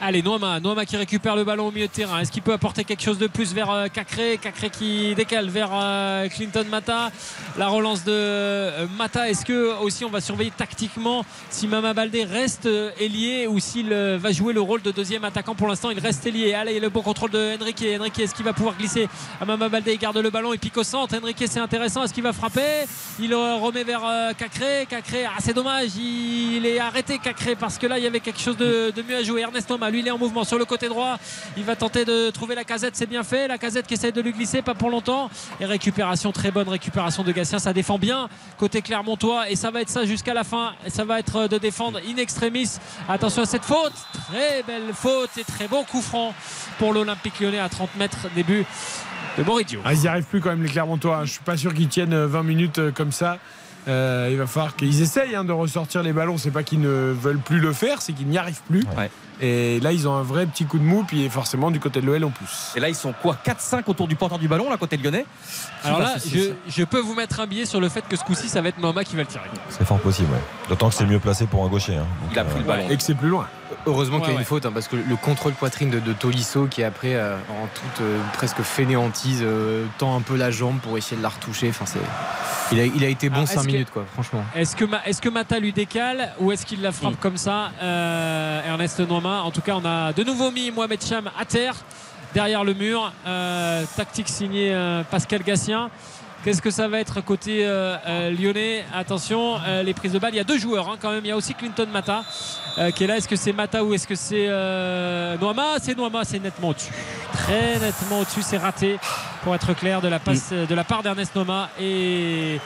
Allez, 0.00 0.22
Noama, 0.22 0.60
Noama 0.60 0.84
qui 0.84 0.96
récupère 0.96 1.36
le 1.36 1.44
ballon 1.44 1.68
au 1.68 1.70
milieu 1.70 1.86
de 1.86 1.92
terrain. 1.92 2.18
Est-ce 2.18 2.30
qu'il 2.30 2.42
peut 2.42 2.52
apporter 2.52 2.84
quelque 2.84 3.02
chose 3.02 3.16
de 3.16 3.26
plus 3.28 3.54
vers 3.54 3.70
euh, 3.70 3.86
Cacré? 3.86 4.38
Cacré 4.38 4.68
qui 4.68 5.14
décale 5.14 5.48
vers 5.48 5.70
euh, 5.72 6.28
Clinton 6.28 6.66
Mata. 6.68 7.10
La 7.56 7.68
relance 7.68 8.04
de 8.04 8.12
euh, 8.12 8.86
Mata. 8.98 9.30
Est-ce 9.30 9.44
que 9.44 9.80
aussi 9.80 10.04
on 10.04 10.10
va 10.10 10.20
surveiller 10.20 10.50
tactiquement 10.50 11.24
si 11.48 11.68
Mama 11.68 11.94
Baldé 11.94 12.24
reste 12.24 12.68
ailier 13.00 13.46
ou 13.46 13.60
s'il 13.60 13.94
va 13.94 14.32
jouer 14.32 14.52
le 14.52 14.60
rôle 14.60 14.82
de 14.82 14.90
deuxième 14.90 15.24
attaquant? 15.24 15.54
Pour 15.54 15.68
l'instant, 15.68 15.90
il 15.90 15.98
reste 16.00 16.26
ailier. 16.26 16.54
Allez, 16.54 16.80
le 16.80 16.90
bon 16.90 17.00
contrôle 17.00 17.30
de 17.30 17.56
Enrique. 17.60 17.84
Enrique, 17.98 18.18
est-ce 18.18 18.34
qu'il 18.34 18.44
va 18.44 18.52
pouvoir 18.52 18.76
glisser 18.76 19.08
Mama 19.46 19.68
Baldé? 19.68 19.96
Garde 19.96 20.18
le 20.18 20.30
ballon 20.30 20.52
et 20.52 20.58
pique 20.58 20.76
au 20.76 20.84
centre. 20.84 21.16
Enrique, 21.16 21.44
c'est 21.48 21.60
intéressant. 21.60 22.02
Est-ce 22.02 22.12
qu'il 22.12 22.24
va 22.24 22.32
frapper? 22.32 22.84
Il 23.20 23.34
remet 23.34 23.84
vers 23.84 24.02
Cacré. 24.36 24.86
Cacré, 24.90 25.24
ah, 25.24 25.38
c'est 25.38 25.54
dommage. 25.54 25.96
Il 25.96 26.66
est 26.66 26.80
arrêté 26.80 27.18
Cacré 27.18 27.54
parce 27.54 27.78
que 27.78 27.86
là, 27.86 27.96
il 27.96 28.04
y 28.04 28.06
avait 28.06 28.20
quelque 28.20 28.40
chose 28.40 28.56
de, 28.56 28.92
de 28.94 29.02
mieux 29.02 29.16
à 29.16 29.22
jouer. 29.22 29.42
Ernest 29.42 29.68
Thomas, 29.68 29.83
lui, 29.90 30.00
il 30.00 30.08
est 30.08 30.10
en 30.10 30.18
mouvement 30.18 30.44
sur 30.44 30.58
le 30.58 30.64
côté 30.64 30.88
droit. 30.88 31.18
Il 31.56 31.64
va 31.64 31.76
tenter 31.76 32.04
de 32.04 32.30
trouver 32.30 32.54
la 32.54 32.64
casette. 32.64 32.96
C'est 32.96 33.06
bien 33.06 33.22
fait. 33.22 33.48
La 33.48 33.58
casette 33.58 33.86
qui 33.86 33.94
essaie 33.94 34.12
de 34.12 34.20
lui 34.20 34.32
glisser, 34.32 34.62
pas 34.62 34.74
pour 34.74 34.90
longtemps. 34.90 35.30
Et 35.60 35.64
récupération, 35.66 36.32
très 36.32 36.50
bonne 36.50 36.68
récupération 36.68 37.22
de 37.22 37.32
Gatien. 37.32 37.58
Ça 37.58 37.72
défend 37.72 37.98
bien 37.98 38.28
côté 38.58 38.82
Clermontois. 38.82 39.50
Et 39.50 39.56
ça 39.56 39.70
va 39.70 39.80
être 39.80 39.88
ça 39.90 40.04
jusqu'à 40.04 40.34
la 40.34 40.44
fin. 40.44 40.72
Et 40.86 40.90
ça 40.90 41.04
va 41.04 41.18
être 41.18 41.48
de 41.48 41.58
défendre 41.58 41.98
in 42.08 42.16
extremis. 42.16 42.70
Attention 43.08 43.42
à 43.42 43.46
cette 43.46 43.64
faute. 43.64 43.92
Très 44.28 44.62
belle 44.66 44.92
faute 44.92 45.30
et 45.38 45.44
très 45.44 45.68
bon 45.68 45.84
coup 45.84 46.02
franc 46.02 46.34
pour 46.78 46.92
l'Olympique 46.92 47.40
lyonnais 47.40 47.58
à 47.58 47.68
30 47.68 47.96
mètres. 47.96 48.18
Début 48.34 48.64
de 49.38 49.42
Moridio. 49.42 49.80
Ah, 49.84 49.92
ils 49.94 50.00
n'y 50.00 50.08
arrivent 50.08 50.24
plus 50.24 50.40
quand 50.40 50.50
même 50.50 50.62
les 50.62 50.68
Clermontois. 50.68 51.16
hein. 51.18 51.24
Je 51.24 51.32
suis 51.32 51.42
pas 51.42 51.56
sûr 51.56 51.74
qu'ils 51.74 51.88
tiennent 51.88 52.12
euh, 52.12 52.26
20 52.26 52.42
minutes 52.44 52.78
euh, 52.78 52.90
comme 52.92 53.10
ça. 53.12 53.38
Euh, 53.86 54.28
il 54.30 54.38
va 54.38 54.46
falloir 54.46 54.76
qu'ils 54.76 55.02
essayent 55.02 55.34
hein, 55.34 55.44
de 55.44 55.52
ressortir 55.52 56.02
les 56.02 56.12
ballons. 56.12 56.38
C'est 56.38 56.50
pas 56.50 56.62
qu'ils 56.62 56.80
ne 56.80 57.12
veulent 57.12 57.38
plus 57.38 57.58
le 57.60 57.72
faire, 57.72 58.00
c'est 58.00 58.12
qu'ils 58.12 58.28
n'y 58.28 58.38
arrivent 58.38 58.62
plus. 58.68 58.84
Ouais. 58.96 59.10
Et 59.40 59.80
là, 59.80 59.92
ils 59.92 60.06
ont 60.08 60.14
un 60.14 60.22
vrai 60.22 60.46
petit 60.46 60.64
coup 60.64 60.78
de 60.78 60.84
mou. 60.84 61.04
Puis 61.06 61.28
forcément, 61.28 61.70
du 61.70 61.80
côté 61.80 62.00
de 62.00 62.06
l'OL, 62.06 62.24
en 62.24 62.30
plus. 62.30 62.72
Et 62.76 62.80
là, 62.80 62.88
ils 62.88 62.94
sont 62.94 63.12
quoi 63.22 63.36
4-5 63.44 63.82
autour 63.86 64.08
du 64.08 64.16
porteur 64.16 64.38
du 64.38 64.48
ballon, 64.48 64.70
là, 64.70 64.76
côté 64.76 64.96
lyonnais? 64.96 65.26
Alors 65.84 65.98
là, 66.00 66.14
je, 66.24 66.52
je 66.68 66.84
peux 66.84 67.00
vous 67.00 67.14
mettre 67.14 67.40
un 67.40 67.46
billet 67.46 67.66
sur 67.66 67.80
le 67.80 67.88
fait 67.88 68.04
que 68.08 68.16
ce 68.16 68.24
coup-ci, 68.24 68.48
ça 68.48 68.60
va 68.62 68.68
être 68.70 68.78
Mohamed 68.78 69.04
qui 69.06 69.16
va 69.16 69.22
le 69.22 69.28
tirer. 69.28 69.44
C'est 69.70 69.84
fort 69.86 69.98
possible, 70.00 70.30
ouais. 70.32 70.40
D'autant 70.68 70.88
que 70.88 70.94
c'est 70.94 71.04
mieux 71.06 71.18
placé 71.18 71.46
pour 71.46 71.64
un 71.64 71.68
gaucher. 71.68 71.96
hein. 71.96 72.06
Donc, 72.22 72.30
Il 72.32 72.38
a 72.38 72.44
pris 72.44 72.58
le 72.60 72.64
ballon. 72.64 72.88
Et 72.88 72.96
que 72.96 73.02
c'est 73.02 73.14
plus 73.14 73.28
loin. 73.28 73.46
Heureusement 73.86 74.18
qu'il 74.20 74.28
y 74.28 74.30
a 74.30 74.34
Ouais, 74.34 74.40
une 74.40 74.46
faute, 74.46 74.64
hein, 74.66 74.70
parce 74.72 74.88
que 74.88 74.96
le 74.96 75.16
contrôle 75.16 75.52
poitrine 75.52 75.90
de, 75.90 75.98
de 76.00 76.12
Tolisso, 76.12 76.66
qui 76.70 76.82
après, 76.84 77.14
euh, 77.14 77.36
en 77.50 77.66
toute 77.66 78.00
euh, 78.00 78.18
presque 78.34 78.62
fainéantise, 78.62 79.40
euh, 79.42 79.84
tend 79.98 80.16
un 80.16 80.20
peu 80.20 80.36
la 80.36 80.50
jambe 80.50 80.78
pour 80.78 80.96
essayer 80.96 81.16
de 81.16 81.22
la 81.22 81.28
retoucher. 81.28 81.68
Enfin, 81.70 81.84
c'est... 81.86 81.98
Il, 82.72 82.80
a, 82.80 82.86
il 82.86 83.04
a 83.04 83.08
été 83.08 83.28
bon 83.28 83.40
Ah, 83.42 83.46
5 83.46 83.52
est-ce 83.58 83.66
que- 83.66 83.72
minutes, 83.72 83.90
quoi, 83.92 84.04
franchement. 84.12 84.42
Est-ce 84.54 84.74
que, 85.20 85.28
Mata 85.28 85.58
lui 85.58 85.72
décale 85.72 86.32
ou 86.40 86.50
est-ce 86.52 86.64
qu'il 86.64 86.80
la 86.80 86.92
frappe 86.92 87.18
comme 87.20 87.36
ça 87.36 87.72
euh, 87.82 88.62
Ernest 88.66 89.00
En 89.30 89.50
tout 89.50 89.60
cas, 89.60 89.74
on 89.76 89.84
a 89.84 90.12
de 90.12 90.22
nouveau 90.24 90.50
mis 90.50 90.70
Mohamed 90.70 91.02
Cham 91.04 91.30
à 91.38 91.44
terre, 91.44 91.74
derrière 92.34 92.64
le 92.64 92.74
mur. 92.74 93.12
Euh, 93.26 93.84
tactique 93.96 94.28
signée 94.28 94.72
euh, 94.74 95.02
Pascal 95.10 95.42
Gassien. 95.42 95.90
Qu'est-ce 96.44 96.60
que 96.60 96.70
ça 96.70 96.88
va 96.88 97.00
être 97.00 97.22
côté 97.24 97.64
euh, 97.64 97.96
euh, 98.06 98.30
lyonnais? 98.30 98.84
Attention, 98.94 99.56
euh, 99.66 99.82
les 99.82 99.94
prises 99.94 100.12
de 100.12 100.18
balles. 100.18 100.34
Il 100.34 100.36
y 100.36 100.40
a 100.40 100.44
deux 100.44 100.58
joueurs 100.58 100.90
hein, 100.90 100.96
quand 101.00 101.10
même. 101.10 101.24
Il 101.24 101.28
y 101.28 101.30
a 101.30 101.36
aussi 101.36 101.54
Clinton 101.54 101.88
Mata 101.90 102.22
euh, 102.76 102.90
qui 102.90 103.04
est 103.04 103.06
là. 103.06 103.16
Est-ce 103.16 103.28
que 103.28 103.36
c'est 103.36 103.54
Mata 103.54 103.82
ou 103.82 103.94
est-ce 103.94 104.06
que 104.06 104.14
c'est 104.14 104.44
euh, 104.46 105.38
Noama? 105.38 105.76
C'est 105.80 105.96
Noama, 105.96 106.22
c'est 106.24 106.38
nettement 106.40 106.68
au-dessus. 106.68 106.92
Très 107.32 107.78
nettement 107.78 108.20
au-dessus, 108.20 108.42
c'est 108.42 108.58
raté 108.58 108.98
pour 109.42 109.54
être 109.54 109.72
clair, 109.74 110.02
de 110.02 110.08
la, 110.08 110.18
passe, 110.18 110.52
de 110.52 110.74
la 110.74 110.84
part 110.84 111.02
d'Ernest 111.02 111.34
Noma. 111.34 111.70
Et 111.80 112.60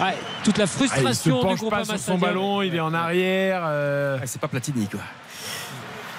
ouais, 0.00 0.16
toute 0.42 0.58
la 0.58 0.64
Ah, 0.64 0.66
il 0.66 0.68
se 0.68 0.76
frustration 0.76 1.36
du 1.36 1.42
penche 1.42 1.58
groupe 1.60 1.70
pas 1.70 1.84
sur 1.84 1.98
son 2.00 2.18
ballon, 2.18 2.62
il 2.62 2.74
est 2.74 2.80
en 2.80 2.92
arrière. 2.92 3.62
euh, 3.66 4.18
Ah, 4.20 4.26
c'est 4.26 4.40
pas 4.40 4.48
Platini 4.48 4.88
quoi. 4.88 5.00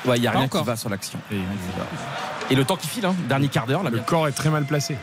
Ouais, 0.08 0.18
il 0.18 0.22
n'y 0.22 0.28
a 0.28 0.32
rien 0.32 0.42
encore. 0.42 0.62
qui 0.62 0.68
va 0.68 0.76
sur 0.76 0.90
l'action. 0.90 1.20
Et, 1.32 2.54
et 2.54 2.56
le 2.56 2.64
temps 2.66 2.78
qui 2.78 2.88
file, 2.88 3.06
hein, 3.06 3.16
dernier 3.28 3.50
quart 3.50 3.66
d'heure 3.68 3.84
là. 3.84 3.90
Le 3.90 3.98
bien. 3.98 4.06
corps 4.06 4.28
est 4.28 4.32
très 4.32 4.50
mal 4.50 4.66
placé. 4.66 4.96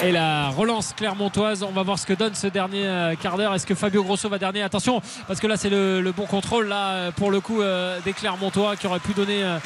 Et 0.00 0.12
la 0.12 0.50
relance 0.50 0.92
clermontoise, 0.96 1.64
on 1.64 1.72
va 1.72 1.82
voir 1.82 1.98
ce 1.98 2.06
que 2.06 2.12
donne 2.12 2.34
ce 2.34 2.46
dernier 2.46 2.86
euh, 2.86 3.14
quart 3.20 3.36
d'heure. 3.36 3.52
Est-ce 3.52 3.66
que 3.66 3.74
Fabio 3.74 4.04
Grosso 4.04 4.28
va 4.28 4.38
dernier? 4.38 4.62
Attention, 4.62 5.02
parce 5.26 5.40
que 5.40 5.48
là 5.48 5.56
c'est 5.56 5.70
le, 5.70 6.00
le 6.00 6.12
bon 6.12 6.26
contrôle 6.26 6.68
là 6.68 7.10
pour 7.10 7.32
le 7.32 7.40
coup 7.40 7.60
euh, 7.60 7.98
des 8.04 8.12
Clermontois 8.12 8.76
qui 8.76 8.86
aurait 8.86 9.00
pu 9.00 9.12
donner 9.12 9.42
euh, 9.42 9.58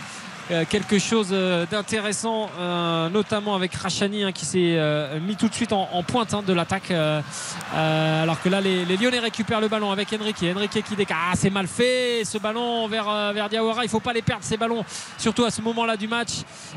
quelque 0.68 0.98
chose 0.98 1.28
euh, 1.32 1.66
d'intéressant, 1.70 2.48
euh, 2.58 3.08
notamment 3.10 3.54
avec 3.54 3.74
Rachani 3.74 4.24
hein, 4.24 4.32
qui 4.32 4.46
s'est 4.46 4.76
euh, 4.76 5.20
mis 5.20 5.36
tout 5.36 5.48
de 5.48 5.54
suite 5.54 5.72
en, 5.72 6.02
pointe 6.02 6.32
hein, 6.32 6.42
de 6.46 6.52
l'attaque. 6.52 6.90
euh, 6.90 7.20
euh, 7.74 8.22
alors 8.22 8.40
que 8.40 8.48
là 8.48 8.60
les, 8.60 8.84
Lyonnais 8.96 9.18
récupèrent 9.18 9.60
le 9.60 9.68
ballon 9.68 9.90
avec 9.90 10.12
Enrique. 10.12 10.44
Enrique 10.56 10.82
qui 10.82 10.96
décale. 10.96 11.16
Ah, 11.30 11.32
c'est 11.36 11.50
mal 11.50 11.66
fait 11.66 12.24
ce 12.24 12.38
ballon 12.38 12.88
vers, 12.88 13.08
euh, 13.08 13.32
vers 13.32 13.48
Diawara. 13.48 13.84
Il 13.84 13.90
faut 13.90 14.00
pas 14.00 14.12
les 14.12 14.22
perdre 14.22 14.42
ces 14.44 14.56
ballons, 14.56 14.84
surtout 15.18 15.44
à 15.44 15.50
ce 15.50 15.60
moment-là 15.62 15.96
du 15.96 16.08
match. 16.08 16.30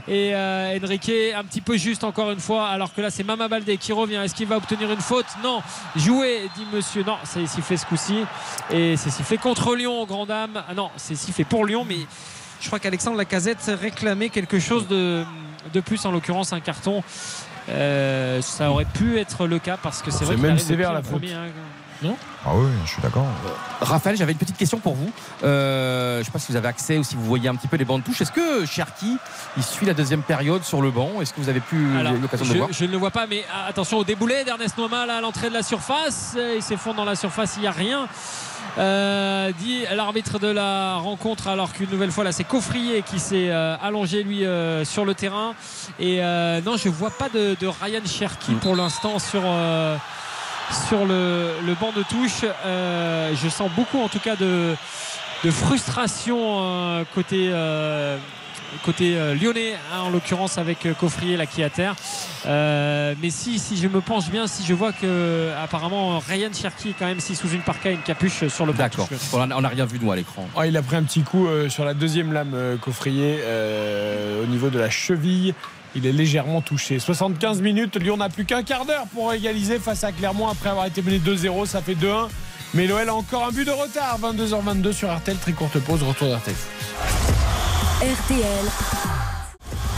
Et 0.07 0.31
euh, 0.33 0.77
Enrique 0.83 1.11
un 1.35 1.43
petit 1.43 1.61
peu 1.61 1.77
juste 1.77 2.03
encore 2.03 2.31
une 2.31 2.39
fois. 2.39 2.67
Alors 2.67 2.93
que 2.93 3.01
là 3.01 3.09
c'est 3.09 3.23
Mama 3.23 3.47
Baldé 3.47 3.77
qui 3.77 3.93
revient. 3.93 4.15
Est-ce 4.15 4.35
qu'il 4.35 4.47
va 4.47 4.57
obtenir 4.57 4.91
une 4.91 5.01
faute? 5.01 5.25
Non. 5.43 5.61
Jouer, 5.95 6.49
dit 6.55 6.65
monsieur. 6.73 7.03
Non, 7.03 7.17
c'est 7.23 7.45
sifflé 7.47 7.77
ce 7.77 7.85
coup-ci. 7.85 8.25
Et 8.69 8.97
c'est 8.97 9.09
sifflé 9.09 9.37
contre 9.37 9.75
Lyon, 9.75 10.05
grand 10.05 10.25
dame. 10.25 10.63
Ah 10.67 10.73
non, 10.73 10.89
c'est 10.97 11.15
sifflé 11.15 11.45
pour 11.45 11.65
Lyon, 11.65 11.85
mais 11.87 11.99
je 12.61 12.67
crois 12.67 12.79
qu'Alexandre 12.79 13.17
Lacazette 13.17 13.71
réclamait 13.81 14.29
quelque 14.29 14.59
chose 14.59 14.87
de, 14.87 15.23
de 15.73 15.79
plus, 15.79 16.05
en 16.05 16.11
l'occurrence 16.11 16.53
un 16.53 16.59
carton. 16.59 17.03
Euh, 17.69 18.41
ça 18.41 18.71
aurait 18.71 18.85
pu 18.85 19.19
être 19.19 19.45
le 19.47 19.59
cas 19.59 19.77
parce 19.81 20.01
que 20.01 20.11
c'est 20.11 20.19
C'est 20.19 20.25
vrai 20.25 20.37
même 20.37 20.57
sévère, 20.59 20.93
la 20.93 20.99
le 20.99 21.03
faute. 21.03 21.13
premier, 21.19 21.33
hein. 21.33 21.47
Ah 22.43 22.49
oui, 22.55 22.67
je 22.83 22.89
suis 22.93 23.01
d'accord. 23.03 23.27
Raphaël, 23.79 24.17
j'avais 24.17 24.31
une 24.31 24.37
petite 24.39 24.57
question 24.57 24.79
pour 24.79 24.95
vous. 24.95 25.11
Euh, 25.43 26.15
je 26.15 26.19
ne 26.21 26.23
sais 26.23 26.31
pas 26.31 26.39
si 26.39 26.51
vous 26.51 26.57
avez 26.57 26.67
accès 26.67 26.97
ou 26.97 27.03
si 27.03 27.15
vous 27.15 27.23
voyez 27.23 27.47
un 27.47 27.53
petit 27.55 27.67
peu 27.67 27.77
les 27.77 27.85
bandes 27.85 28.03
touches. 28.03 28.21
Est-ce 28.21 28.31
que 28.31 28.65
Cherki, 28.65 29.17
il 29.55 29.61
suit 29.63 29.85
la 29.85 29.93
deuxième 29.93 30.23
période 30.23 30.63
sur 30.63 30.81
le 30.81 30.89
banc? 30.89 31.21
Est-ce 31.21 31.31
que 31.31 31.39
vous 31.39 31.49
avez 31.49 31.59
pu 31.59 31.77
l'occasion 32.19 32.45
de 32.45 32.49
je, 32.49 32.53
le 32.53 32.59
voir? 32.59 32.69
je 32.73 32.85
ne 32.85 32.91
le 32.91 32.97
vois 32.97 33.11
pas, 33.11 33.27
mais 33.27 33.43
ah, 33.53 33.67
attention 33.67 33.99
au 33.99 34.03
déboulé 34.03 34.43
d'Ernest 34.43 34.79
Noma 34.79 35.05
là, 35.05 35.17
à 35.17 35.21
l'entrée 35.21 35.49
de 35.49 35.53
la 35.53 35.61
surface. 35.61 36.35
Il 36.55 36.63
s'effondre 36.63 36.95
dans 36.97 37.05
la 37.05 37.15
surface, 37.15 37.53
il 37.57 37.61
n'y 37.61 37.67
a 37.67 37.71
rien. 37.71 38.07
Euh, 38.77 39.51
dit 39.59 39.83
l'arbitre 39.93 40.39
de 40.39 40.47
la 40.47 40.95
rencontre 40.95 41.49
alors 41.49 41.73
qu'une 41.73 41.89
nouvelle 41.89 42.11
fois 42.11 42.23
là 42.23 42.31
c'est 42.31 42.45
Coffrier 42.45 43.01
qui 43.01 43.19
s'est 43.19 43.49
euh, 43.49 43.75
allongé 43.81 44.23
lui 44.23 44.45
euh, 44.45 44.85
sur 44.85 45.03
le 45.03 45.13
terrain. 45.13 45.55
Et 45.99 46.23
euh, 46.23 46.61
non 46.61 46.77
je 46.77 46.87
vois 46.87 47.09
pas 47.11 47.27
de, 47.27 47.57
de 47.59 47.67
Ryan 47.67 48.05
Cherki 48.05 48.53
pour 48.53 48.77
l'instant 48.77 49.19
sur 49.19 49.41
euh, 49.43 49.97
sur 50.87 51.05
le, 51.05 51.51
le 51.65 51.73
banc 51.75 51.91
de 51.93 52.03
touche. 52.03 52.45
Euh, 52.65 53.33
je 53.35 53.49
sens 53.49 53.69
beaucoup 53.75 53.99
en 54.01 54.07
tout 54.07 54.19
cas 54.19 54.37
de, 54.37 54.73
de 55.43 55.51
frustration 55.51 57.03
côté 57.13 57.51
côté 58.83 59.15
euh, 59.17 59.35
lyonnais 59.35 59.73
hein, 59.93 60.01
en 60.01 60.09
l'occurrence 60.09 60.57
avec 60.57 60.85
euh, 60.85 60.93
Coffrier 60.93 61.37
là 61.37 61.45
qui 61.45 61.61
est 61.61 61.65
à 61.65 61.69
terre 61.69 61.95
Euh, 62.47 63.13
mais 63.21 63.29
si, 63.29 63.59
si 63.59 63.77
je 63.77 63.87
me 63.87 64.01
penche 64.01 64.29
bien 64.31 64.47
si 64.47 64.65
je 64.65 64.73
vois 64.73 64.91
que 64.93 65.51
apparemment 65.63 66.17
Ryan 66.17 66.49
Cherki 66.51 66.89
est 66.89 66.95
quand 66.97 67.05
même 67.05 67.19
si 67.19 67.35
sous 67.35 67.49
une 67.49 67.61
parka 67.61 67.91
et 67.91 67.93
une 67.93 68.01
capuche 68.01 68.47
sur 68.47 68.65
le 68.65 68.73
D'accord. 68.73 69.07
On 69.33 69.45
n'a 69.61 69.67
rien 69.67 69.85
vu, 69.85 69.99
nous, 70.01 70.11
à 70.11 70.15
l'écran. 70.15 70.47
Ah, 70.57 70.65
il 70.65 70.75
a 70.75 70.81
pris 70.81 70.95
un 70.95 71.03
petit 71.03 71.21
coup 71.21 71.47
euh, 71.47 71.69
sur 71.69 71.85
la 71.85 71.93
deuxième 71.93 72.33
lame 72.33 72.53
euh, 72.55 72.77
coffrier 72.77 73.37
euh, 73.41 74.43
au 74.43 74.47
niveau 74.47 74.69
de 74.69 74.79
la 74.79 74.89
cheville. 74.89 75.53
Il 75.93 76.05
est 76.07 76.11
légèrement 76.11 76.61
touché. 76.61 76.99
75 76.99 77.61
minutes, 77.61 77.97
Lyon 77.97 78.17
n'a 78.17 78.29
plus 78.29 78.45
qu'un 78.45 78.63
quart 78.63 78.85
d'heure 78.85 79.05
pour 79.13 79.33
égaliser 79.33 79.77
face 79.77 80.03
à 80.03 80.11
Clermont 80.11 80.47
après 80.47 80.69
avoir 80.69 80.85
été 80.85 81.01
mené 81.01 81.19
2-0. 81.19 81.65
Ça 81.65 81.81
fait 81.81 81.95
2-1. 81.95 82.29
Mais 82.73 82.87
l'OL 82.87 83.07
a 83.07 83.13
encore 83.13 83.45
un 83.45 83.51
but 83.51 83.65
de 83.65 83.71
retard. 83.71 84.17
22h22 84.21 84.93
sur 84.93 85.13
RTL. 85.13 85.37
Très 85.37 85.51
courte 85.51 85.77
pause. 85.79 86.01
Retour 86.01 86.29
d'RTL. 86.29 86.55
RTL, 88.01 88.65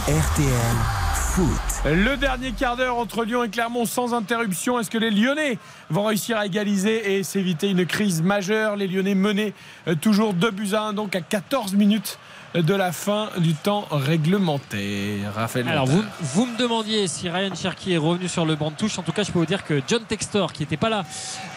RTL 0.10 0.76
Foot. 1.16 1.46
Le 1.86 2.18
dernier 2.18 2.52
quart 2.52 2.76
d'heure 2.76 2.98
entre 2.98 3.24
Lyon 3.24 3.46
et 3.46 3.50
Clermont 3.50 3.86
sans 3.86 4.14
interruption. 4.14 4.78
Est-ce 4.78 4.90
que 4.92 4.98
les 4.98 5.10
Lyonnais 5.10 5.58
vont 5.90 6.04
réussir 6.04 6.38
à 6.38 6.46
égaliser 6.46 7.16
et 7.16 7.24
s'éviter 7.24 7.70
une 7.70 7.86
crise 7.86 8.22
majeure? 8.22 8.76
Les 8.76 8.90
Lyonnais 8.90 9.16
menés 9.16 9.54
euh, 9.88 9.96
toujours 9.96 10.34
2 10.34 10.52
buts 10.52 10.74
à 10.74 10.82
1, 10.82 10.94
donc 10.94 11.16
à 11.16 11.22
14 11.22 11.76
minutes 11.76 12.20
de 12.56 12.74
la 12.76 12.92
fin 12.92 13.30
du 13.38 13.54
temps 13.56 13.88
réglementaire. 13.92 15.34
Raphaël 15.36 15.68
Alors 15.68 15.86
vous, 15.88 16.04
vous 16.22 16.46
me 16.46 16.58
demandiez 16.58 17.08
si 17.08 17.30
Ryan 17.30 17.54
Cherky 17.56 17.94
est 17.94 17.98
revenu 17.98 18.28
sur 18.28 18.46
le 18.46 18.56
banc 18.56 18.72
de 18.72 18.76
touche. 18.76 18.98
En 19.00 19.04
tout 19.04 19.12
cas, 19.12 19.24
je 19.24 19.32
peux 19.32 19.40
vous 19.40 19.46
dire 19.46 19.64
que 19.64 19.82
John 19.88 20.04
Textor, 20.08 20.54
qui 20.54 20.62
n'était 20.64 20.78
pas 20.78 20.90
là 20.90 21.04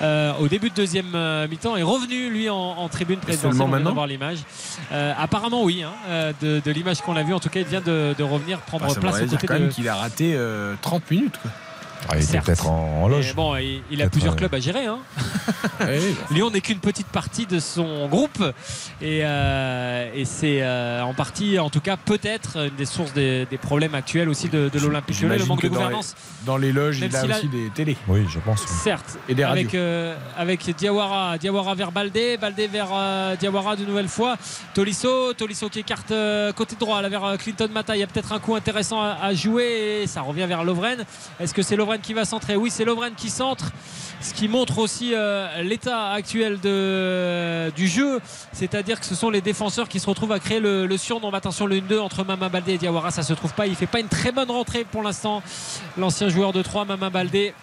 euh, 0.03 0.33
au 0.41 0.49
début 0.49 0.71
de 0.71 0.75
deuxième 0.75 1.15
euh, 1.15 1.47
mi-temps, 1.49 1.77
est 1.77 1.83
revenu 1.83 2.31
lui 2.31 2.49
en, 2.49 2.57
en 2.57 2.89
tribune 2.89 3.19
présidentielle. 3.19 3.53
seulement 3.53 3.65
On 3.65 3.69
vient 3.69 3.77
maintenant 3.77 3.91
d'avoir 3.91 4.07
l'image. 4.07 4.39
Euh, 4.93 5.13
apparemment, 5.19 5.63
oui. 5.65 5.83
hein, 5.83 6.33
de, 6.41 6.61
de 6.65 6.71
l'image 6.71 7.01
qu'on 7.03 7.17
a 7.17 7.23
vue, 7.23 7.35
en 7.35 7.41
tout 7.41 7.49
cas, 7.51 7.61
il 7.61 7.67
vient 7.67 7.81
de, 7.83 8.15
de 8.17 8.23
revenir 8.23 8.59
prendre 8.61 8.87
Bah, 8.87 8.95
place 9.01 9.21
quand 9.47 9.55
même 9.55 9.69
de. 9.69 9.73
qu'il 9.73 9.89
a 9.89 9.97
raté 9.97 10.33
euh, 10.35 10.75
30 10.83 11.11
minutes. 11.11 11.37
Quoi. 11.43 11.51
Ah, 12.09 12.17
il 12.17 12.23
était 12.25 12.39
peut-être 12.41 12.69
en, 12.69 13.09
loge. 13.09 13.35
bon, 13.35 13.57
il, 13.57 13.83
il 13.91 14.01
a 14.03 14.09
plusieurs 14.09 14.35
euh, 14.35 14.37
clubs 14.37 14.55
à 14.55 14.61
gérer. 14.61 14.87
hein. 14.87 14.99
Lyon 16.31 16.51
n'est 16.51 16.61
qu'une 16.61 16.79
petite 16.79 17.07
partie 17.09 17.47
de 17.47 17.59
son 17.59 18.09
groupe 18.09 18.43
et, 19.03 19.21
euh, 19.25 20.11
et 20.15 20.25
c'est 20.25 20.63
euh, 20.63 21.03
en 21.03 21.15
partie, 21.15 21.59
en 21.59 21.71
tout 21.71 21.81
cas, 21.81 21.97
peut-être 21.97 22.59
une 22.59 22.77
des 22.77 22.85
sources 22.87 23.13
des, 23.13 23.47
des 23.47 23.59
problèmes 23.59 23.95
actuels 23.95 24.29
aussi 24.29 24.49
de, 24.49 24.69
de 24.73 24.79
l'Olympique 24.79 25.21
Lyonnais, 25.21 25.39
le 25.39 25.45
manque 25.47 25.63
de 25.63 25.69
que 25.69 25.73
dans 25.75 25.79
les- 25.81 25.85
gouvernance. 25.85 26.15
Dans 26.45 26.57
les 26.57 26.73
loges, 26.73 27.01
Même 27.01 27.11
il 27.13 27.17
a 27.33 27.37
aussi 27.37 27.49
des 27.49 27.71
télés. 27.75 27.97
Oui, 28.09 28.25
je 28.29 28.39
pense. 28.39 28.61
Certes, 28.67 29.19
Et 29.29 29.35
des 29.35 29.43
avec, 29.43 29.67
radios. 29.73 30.15
avec 30.37 30.77
Diawara, 30.77 31.39
Diawara 31.39 31.75
vers 31.75 31.91
Baldé, 31.93 32.37
Baldé 32.37 32.69
vers 32.69 32.89
Diawara 33.39 33.75
de 33.77 33.85
nouvelle 33.85 34.09
fois, 34.09 34.37
Tolisso, 34.75 35.33
Tolisso 35.35 35.69
qui 35.69 35.81
écarte 35.81 36.13
côté 36.57 36.77
droit 36.79 37.03
là, 37.03 37.09
vers 37.09 37.37
Clinton 37.39 37.69
Mata. 37.73 37.97
Il 37.97 38.01
y 38.01 38.03
a 38.03 38.07
peut-être 38.07 38.33
un 38.33 38.39
coup 38.39 38.55
intéressant 38.55 39.01
à, 39.03 39.17
à 39.23 39.35
jouer 39.35 40.03
et 40.03 40.07
ça 40.07 40.21
revient 40.21 40.47
vers 40.47 40.63
Lovren. 40.63 41.05
Est-ce 41.41 41.53
que 41.53 41.63
c'est 41.63 41.75
Lovren 41.77 41.86
qui 42.03 42.13
va 42.13 42.25
centrer 42.25 42.57
Oui, 42.57 42.71
c'est 42.71 42.85
Lovren 42.85 43.15
qui 43.17 43.31
centre. 43.31 43.71
Ce 44.21 44.33
qui 44.33 44.49
montre 44.49 44.79
aussi 44.79 45.13
euh, 45.15 45.63
l'état 45.63 46.11
actuel 46.13 46.59
du 46.59 47.87
jeu, 47.87 48.21
c'est-à-dire 48.53 48.99
que 48.99 49.07
ce 49.07 49.15
sont 49.15 49.31
les 49.31 49.41
défenseurs 49.41 49.89
qui 49.89 50.01
se 50.01 50.07
retrouvent 50.09 50.33
à 50.33 50.41
créer 50.41 50.59
le, 50.59 50.87
le 50.87 50.97
surnombre. 50.97 51.37
Attention, 51.37 51.67
le 51.67 51.81
1-2 51.81 51.99
entre 51.99 52.25
Mama 52.25 52.49
Baldé 52.49 52.73
et 52.75 52.79
Diawara, 52.79 53.11
ça 53.11 53.23
se 53.23 53.35
trouve 53.35 53.53
pas. 53.53 53.67
Il 53.67 53.77
fait 53.77 53.87
pas 53.87 54.01
une 54.01 54.09
très 54.09 54.33
bonne 54.33 54.51
rentrée 54.51 54.85
pour 54.85 55.03
l'instant. 55.03 55.43
L'ancien 55.97 56.29
joueur 56.29 56.53
de 56.53 56.63
3, 56.63 56.87
Mama 56.87 57.11
Baldé 57.11 57.55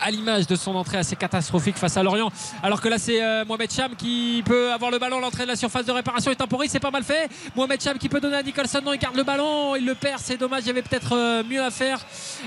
à 0.00 0.10
l'image 0.10 0.46
de 0.46 0.56
son 0.56 0.74
entrée 0.74 0.98
assez 0.98 1.16
catastrophique 1.16 1.76
face 1.76 1.96
à 1.96 2.02
Lorient. 2.02 2.30
Alors 2.62 2.80
que 2.80 2.88
là, 2.88 2.98
c'est 2.98 3.22
euh, 3.22 3.44
Mohamed 3.44 3.70
Cham 3.72 3.94
qui 3.96 4.42
peut 4.44 4.72
avoir 4.72 4.90
le 4.90 4.98
ballon 4.98 5.20
l'entrée 5.20 5.44
de 5.44 5.48
la 5.48 5.56
surface 5.56 5.86
de 5.86 5.92
réparation 5.92 6.30
et 6.30 6.36
temporise. 6.36 6.70
C'est 6.70 6.80
pas 6.80 6.90
mal 6.90 7.04
fait. 7.04 7.28
Mohamed 7.54 7.80
Cham 7.80 7.98
qui 7.98 8.08
peut 8.08 8.20
donner 8.20 8.36
à 8.36 8.42
Nicholson. 8.42 8.80
Non, 8.84 8.92
il 8.92 8.98
garde 8.98 9.16
le 9.16 9.22
ballon. 9.22 9.76
Il 9.76 9.84
le 9.84 9.94
perd. 9.94 10.20
C'est 10.22 10.36
dommage. 10.36 10.62
Il 10.64 10.68
y 10.68 10.70
avait 10.70 10.82
peut-être 10.82 11.14
euh, 11.14 11.42
mieux 11.44 11.62
à 11.62 11.70
faire. 11.70 12.00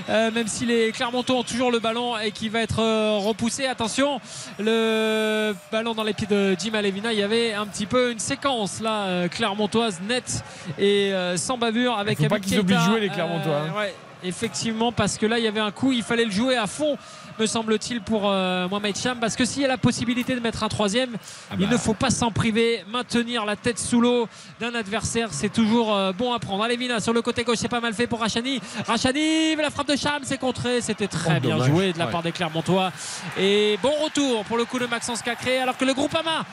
Euh, 0.08 0.30
même 0.30 0.48
si 0.48 0.66
les 0.66 0.92
Clermontois 0.92 1.36
ont 1.36 1.44
toujours 1.44 1.70
le 1.70 1.78
ballon 1.78 2.18
et 2.18 2.30
qui 2.30 2.48
va 2.48 2.60
être 2.60 2.80
euh, 2.80 3.18
repoussé. 3.18 3.66
Attention, 3.66 4.20
le 4.58 5.54
ballon 5.70 5.94
dans 5.94 6.04
les 6.04 6.14
pieds 6.14 6.26
de 6.26 6.56
Jim 6.58 6.74
Alevina. 6.74 7.12
Il 7.12 7.18
y 7.18 7.22
avait 7.22 7.54
un 7.54 7.66
petit 7.66 7.86
peu 7.86 8.12
une 8.12 8.18
séquence 8.18 8.80
là, 8.80 9.28
clermontoise 9.28 10.00
nette 10.08 10.44
et 10.78 11.12
sans 11.36 11.58
bavure 11.58 11.98
avec 11.98 12.18
faut 12.18 12.28
pas 12.28 12.40
qu'ils 12.40 12.56
jouer, 12.56 13.00
les 13.00 13.08
Clermontois, 13.08 13.56
hein. 13.56 13.78
ouais, 13.78 13.94
effectivement, 14.24 14.92
parce 14.92 15.18
que 15.18 15.26
là, 15.26 15.38
il 15.38 15.44
y 15.44 15.48
avait 15.48 15.60
un 15.60 15.70
coup. 15.70 15.92
Il 15.92 16.02
fallait 16.02 16.24
le 16.24 16.30
jouer 16.30 16.56
à 16.56 16.66
fond 16.66 16.96
me 17.38 17.46
semble-t-il, 17.46 18.00
pour 18.00 18.22
euh, 18.30 18.68
Mohamed 18.68 18.96
Cham. 18.96 19.18
Parce 19.20 19.36
que 19.36 19.44
s'il 19.44 19.62
y 19.62 19.64
a 19.64 19.68
la 19.68 19.78
possibilité 19.78 20.34
de 20.34 20.40
mettre 20.40 20.62
un 20.62 20.68
troisième, 20.68 21.16
Ah 21.50 21.54
il 21.58 21.66
bah. 21.66 21.72
ne 21.72 21.78
faut 21.78 21.94
pas 21.94 22.10
s'en 22.10 22.30
priver. 22.30 22.84
Maintenir 22.90 23.44
la 23.44 23.56
tête 23.56 23.78
sous 23.78 24.00
l'eau 24.00 24.28
d'un 24.60 24.74
adversaire, 24.74 25.28
c'est 25.32 25.48
toujours 25.52 25.94
euh, 25.94 26.12
bon 26.12 26.32
à 26.32 26.38
prendre. 26.38 26.62
Allez, 26.64 26.76
Vina, 26.76 27.00
sur 27.00 27.12
le 27.12 27.22
côté 27.22 27.44
gauche, 27.44 27.58
c'est 27.58 27.68
pas 27.68 27.80
mal 27.80 27.94
fait 27.94 28.06
pour 28.06 28.20
Rachani. 28.20 28.60
Rachani, 28.86 29.56
la 29.56 29.70
frappe 29.70 29.88
de 29.88 29.96
Cham, 29.96 30.20
c'est 30.24 30.38
contré. 30.38 30.80
C'était 30.80 31.08
très 31.08 31.36
Oh, 31.36 31.40
bien 31.40 31.56
dommage. 31.56 31.70
joué 31.70 31.92
de 31.92 31.98
la 31.98 32.06
Ouais. 32.06 32.12
part 32.12 32.22
des 32.22 32.32
Clermontois. 32.32 32.92
Et 33.38 33.78
bon 33.82 33.92
retour 34.02 34.44
pour 34.44 34.56
le 34.56 34.64
coup 34.64 34.78
de 34.78 34.86
Maxence 34.86 35.22
Cacré. 35.22 35.58
Alors 35.58 35.76
que 35.76 35.84
le 35.84 35.94
groupe 35.94 36.14
Ama 36.14 36.44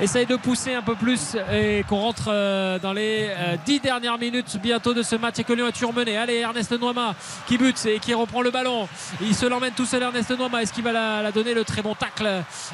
essaye 0.00 0.26
de 0.26 0.36
pousser 0.36 0.74
un 0.74 0.82
peu 0.82 0.94
plus 0.94 1.36
et 1.52 1.84
qu'on 1.88 1.98
rentre 2.00 2.28
euh, 2.28 2.78
dans 2.78 2.92
les 2.92 3.28
euh, 3.30 3.56
dix 3.66 3.80
dernières 3.80 4.18
minutes 4.18 4.58
bientôt 4.62 4.94
de 4.94 5.02
ce 5.02 5.16
match 5.16 5.38
et 5.38 5.44
que 5.44 5.52
Lyon 5.52 5.68
est 5.68 5.72
toujours 5.72 5.92
mené. 5.92 6.16
Allez, 6.16 6.36
Ernest 6.36 6.72
Noima 6.78 7.14
qui 7.46 7.58
bute 7.58 7.84
et 7.86 7.98
qui 7.98 8.14
reprend 8.14 8.42
le 8.42 8.50
ballon. 8.50 8.88
Il 9.20 9.34
se 9.34 9.46
l'emmène 9.46 9.72
tout 9.72 9.84
seul, 9.86 10.02
Ernest 10.02 10.30
Noima. 10.30 10.62
Est-ce 10.62 10.72
qu'il 10.72 10.84
va 10.84 10.92
la, 10.92 11.22
la 11.22 11.32
donner 11.32 11.54
le 11.54 11.64
très 11.64 11.82
bon 11.82 11.94
tacle 11.94 12.28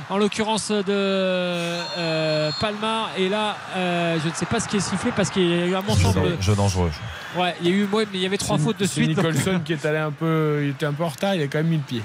en 0.09 0.19
l'occurrence 0.19 0.71
de 0.71 0.85
euh, 0.89 2.51
Palma? 2.61 3.09
Et 3.19 3.29
là, 3.29 3.57
euh, 3.77 4.19
je 4.23 4.29
ne 4.29 4.35
sais 4.35 4.47
pas 4.47 4.61
ce 4.61 4.69
qui 4.69 4.77
est 4.77 4.81
sifflé 4.81 5.11
parce 5.15 5.31
qu'il 5.31 5.49
y 5.49 5.63
a 5.63 5.67
eu 5.67 5.77
mon 5.87 5.95
Jeu, 5.95 6.03
semble. 6.13 6.37
jeu 6.41 6.55
dangereux. 6.55 6.91
Ouais, 7.37 7.55
il 7.61 7.69
y 7.69 7.73
a 7.73 7.77
eu 7.77 7.85
ouais, 7.93 8.05
mais 8.13 8.19
il 8.19 8.23
y 8.23 8.27
avait 8.27 8.39
trois 8.39 8.59
fautes 8.59 8.79
de 8.79 8.87
suite. 8.87 9.15
donc- 9.17 9.27
Nicholson 9.27 9.61
qui 9.65 9.73
est 9.73 9.85
allé 9.85 9.99
un 9.99 10.11
peu, 10.13 10.61
il 10.63 10.71
était 10.71 10.87
un 10.87 10.93
peu 10.93 11.05
en 11.05 11.09
retard, 11.09 11.35
il 11.35 11.43
a 11.43 11.47
quand 11.47 11.59
même 11.59 11.67
mis 11.69 11.77
le 11.77 11.83
pied. 11.83 12.03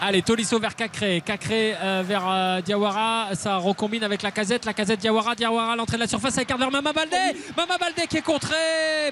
Allez, 0.00 0.22
Tolisso 0.22 0.60
vers 0.60 0.76
Cacré. 0.76 1.20
Cacré 1.26 1.74
euh, 1.82 2.02
vers 2.06 2.22
euh, 2.28 2.60
Diawara. 2.60 3.30
Ça 3.34 3.56
recombine 3.56 4.04
avec 4.04 4.22
la 4.22 4.30
casette. 4.30 4.64
La 4.64 4.72
casette 4.72 5.00
Diawara. 5.00 5.34
Diawara 5.34 5.72
à 5.72 5.76
l'entrée 5.76 5.96
de 5.96 6.02
la 6.02 6.06
surface. 6.06 6.34
Ça 6.34 6.42
écarte 6.42 6.60
vers 6.60 6.70
Mama 6.70 6.92
Baldé. 6.92 7.16
Mama 7.56 7.76
Baldé 7.78 8.06
qui 8.08 8.18
est 8.18 8.22
contré 8.22 8.54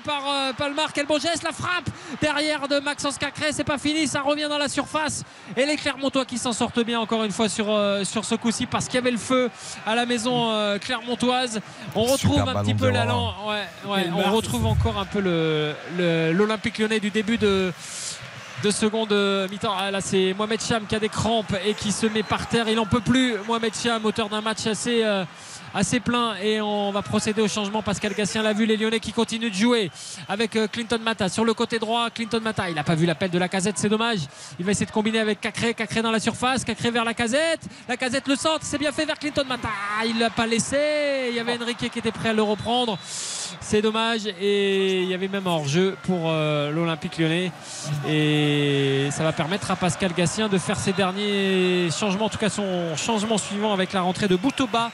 par 0.04 0.22
euh, 0.28 0.52
Palmar. 0.52 0.92
Quel 0.92 1.06
beau 1.06 1.18
geste. 1.18 1.42
La 1.42 1.50
frappe 1.50 1.90
derrière 2.22 2.68
de 2.68 2.78
Maxence 2.78 3.18
Cacré. 3.18 3.52
C'est 3.52 3.64
pas 3.64 3.78
fini. 3.78 4.06
Ça 4.06 4.20
revient 4.20 4.46
dans 4.48 4.58
la 4.58 4.68
surface. 4.68 5.24
Et 5.56 5.66
les 5.66 5.76
Clermontois 5.76 6.24
qui 6.24 6.38
s'en 6.38 6.52
sortent 6.52 6.84
bien 6.84 7.00
encore 7.00 7.24
une 7.24 7.32
fois 7.32 7.48
sur, 7.48 7.66
euh, 7.70 8.04
sur 8.04 8.24
ce 8.24 8.36
coup-ci 8.36 8.66
parce 8.66 8.86
qu'il 8.86 8.94
y 8.94 8.98
avait 8.98 9.10
le 9.10 9.18
feu 9.18 9.50
à 9.86 9.96
la 9.96 10.06
maison 10.06 10.50
euh, 10.52 10.78
clermontoise. 10.78 11.60
On 11.96 12.04
retrouve 12.04 12.38
Super 12.38 12.56
un 12.58 12.62
petit 12.62 12.74
peu 12.74 12.90
l'allant. 12.90 13.34
Ouais, 13.48 13.64
ouais, 13.92 14.06
on 14.14 14.30
retrouve 14.36 14.66
encore 14.66 14.98
un 15.00 15.04
peu 15.04 15.20
le- 15.20 15.74
le- 15.98 16.32
l'Olympique 16.32 16.78
lyonnais 16.78 17.00
du 17.00 17.10
début 17.10 17.38
de 17.38 17.72
de 18.62 18.70
seconde 18.70 19.12
euh, 19.12 19.48
mi-temps. 19.48 19.74
Ah, 19.78 19.90
là, 19.90 20.00
c'est 20.00 20.34
Mohamed 20.36 20.60
Cham 20.60 20.86
qui 20.86 20.94
a 20.94 21.00
des 21.00 21.08
crampes 21.08 21.54
et 21.64 21.74
qui 21.74 21.92
se 21.92 22.06
met 22.06 22.22
par 22.22 22.48
terre. 22.48 22.68
Il 22.68 22.76
n'en 22.76 22.86
peut 22.86 23.00
plus. 23.00 23.36
Mohamed 23.46 23.74
Cham, 23.74 24.04
auteur 24.04 24.28
d'un 24.28 24.40
match 24.40 24.66
assez. 24.66 25.02
euh, 25.04 25.24
assez 25.76 26.00
plein 26.00 26.36
et 26.42 26.60
on 26.60 26.90
va 26.90 27.02
procéder 27.02 27.42
au 27.42 27.48
changement. 27.48 27.82
Pascal 27.82 28.14
Gassien 28.14 28.42
l'a 28.42 28.54
vu 28.54 28.64
les 28.64 28.78
Lyonnais 28.78 28.98
qui 28.98 29.12
continuent 29.12 29.50
de 29.50 29.54
jouer 29.54 29.90
avec 30.26 30.56
euh, 30.56 30.66
Clinton 30.66 30.98
Mata 31.02 31.28
sur 31.28 31.44
le 31.44 31.52
côté 31.52 31.78
droit. 31.78 32.08
Clinton 32.08 32.40
Mata 32.42 32.70
il 32.70 32.74
n'a 32.74 32.82
pas 32.82 32.94
vu 32.94 33.04
l'appel 33.04 33.30
de 33.30 33.38
la 33.38 33.48
casette 33.48 33.76
c'est 33.76 33.90
dommage. 33.90 34.20
Il 34.58 34.64
va 34.64 34.72
essayer 34.72 34.86
de 34.86 34.90
combiner 34.90 35.18
avec 35.18 35.40
Cacré 35.40 35.74
Cacré 35.74 36.00
dans 36.00 36.10
la 36.10 36.18
surface 36.18 36.64
Cacré 36.64 36.90
vers 36.90 37.04
la 37.04 37.12
casette. 37.12 37.60
La 37.88 37.98
casette 37.98 38.26
le 38.26 38.36
centre 38.36 38.60
c'est 38.62 38.78
bien 38.78 38.90
fait 38.90 39.04
vers 39.04 39.18
Clinton 39.18 39.44
Mata. 39.46 39.68
Il 40.06 40.18
l'a 40.18 40.30
pas 40.30 40.46
laissé. 40.46 41.28
Il 41.28 41.36
y 41.36 41.40
avait 41.40 41.62
Enrique 41.62 41.90
qui 41.90 41.98
était 41.98 42.12
prêt 42.12 42.30
à 42.30 42.32
le 42.32 42.42
reprendre. 42.42 42.98
C'est 43.60 43.82
dommage. 43.82 44.22
Et 44.40 45.02
il 45.02 45.08
y 45.08 45.14
avait 45.14 45.28
même 45.28 45.46
hors-jeu 45.46 45.96
pour 46.04 46.30
euh, 46.30 46.72
l'Olympique 46.72 47.18
lyonnais. 47.18 47.52
Et 48.08 49.08
ça 49.10 49.24
va 49.24 49.32
permettre 49.32 49.70
à 49.70 49.76
Pascal 49.76 50.12
Gassien 50.14 50.48
de 50.48 50.56
faire 50.56 50.78
ses 50.78 50.92
derniers 50.94 51.90
changements 51.90 52.26
en 52.26 52.30
tout 52.30 52.38
cas 52.38 52.48
son 52.48 52.96
changement 52.96 53.36
suivant 53.36 53.74
avec 53.74 53.92
la 53.92 54.00
rentrée 54.00 54.28
de 54.28 54.36
Boutoba 54.36 54.90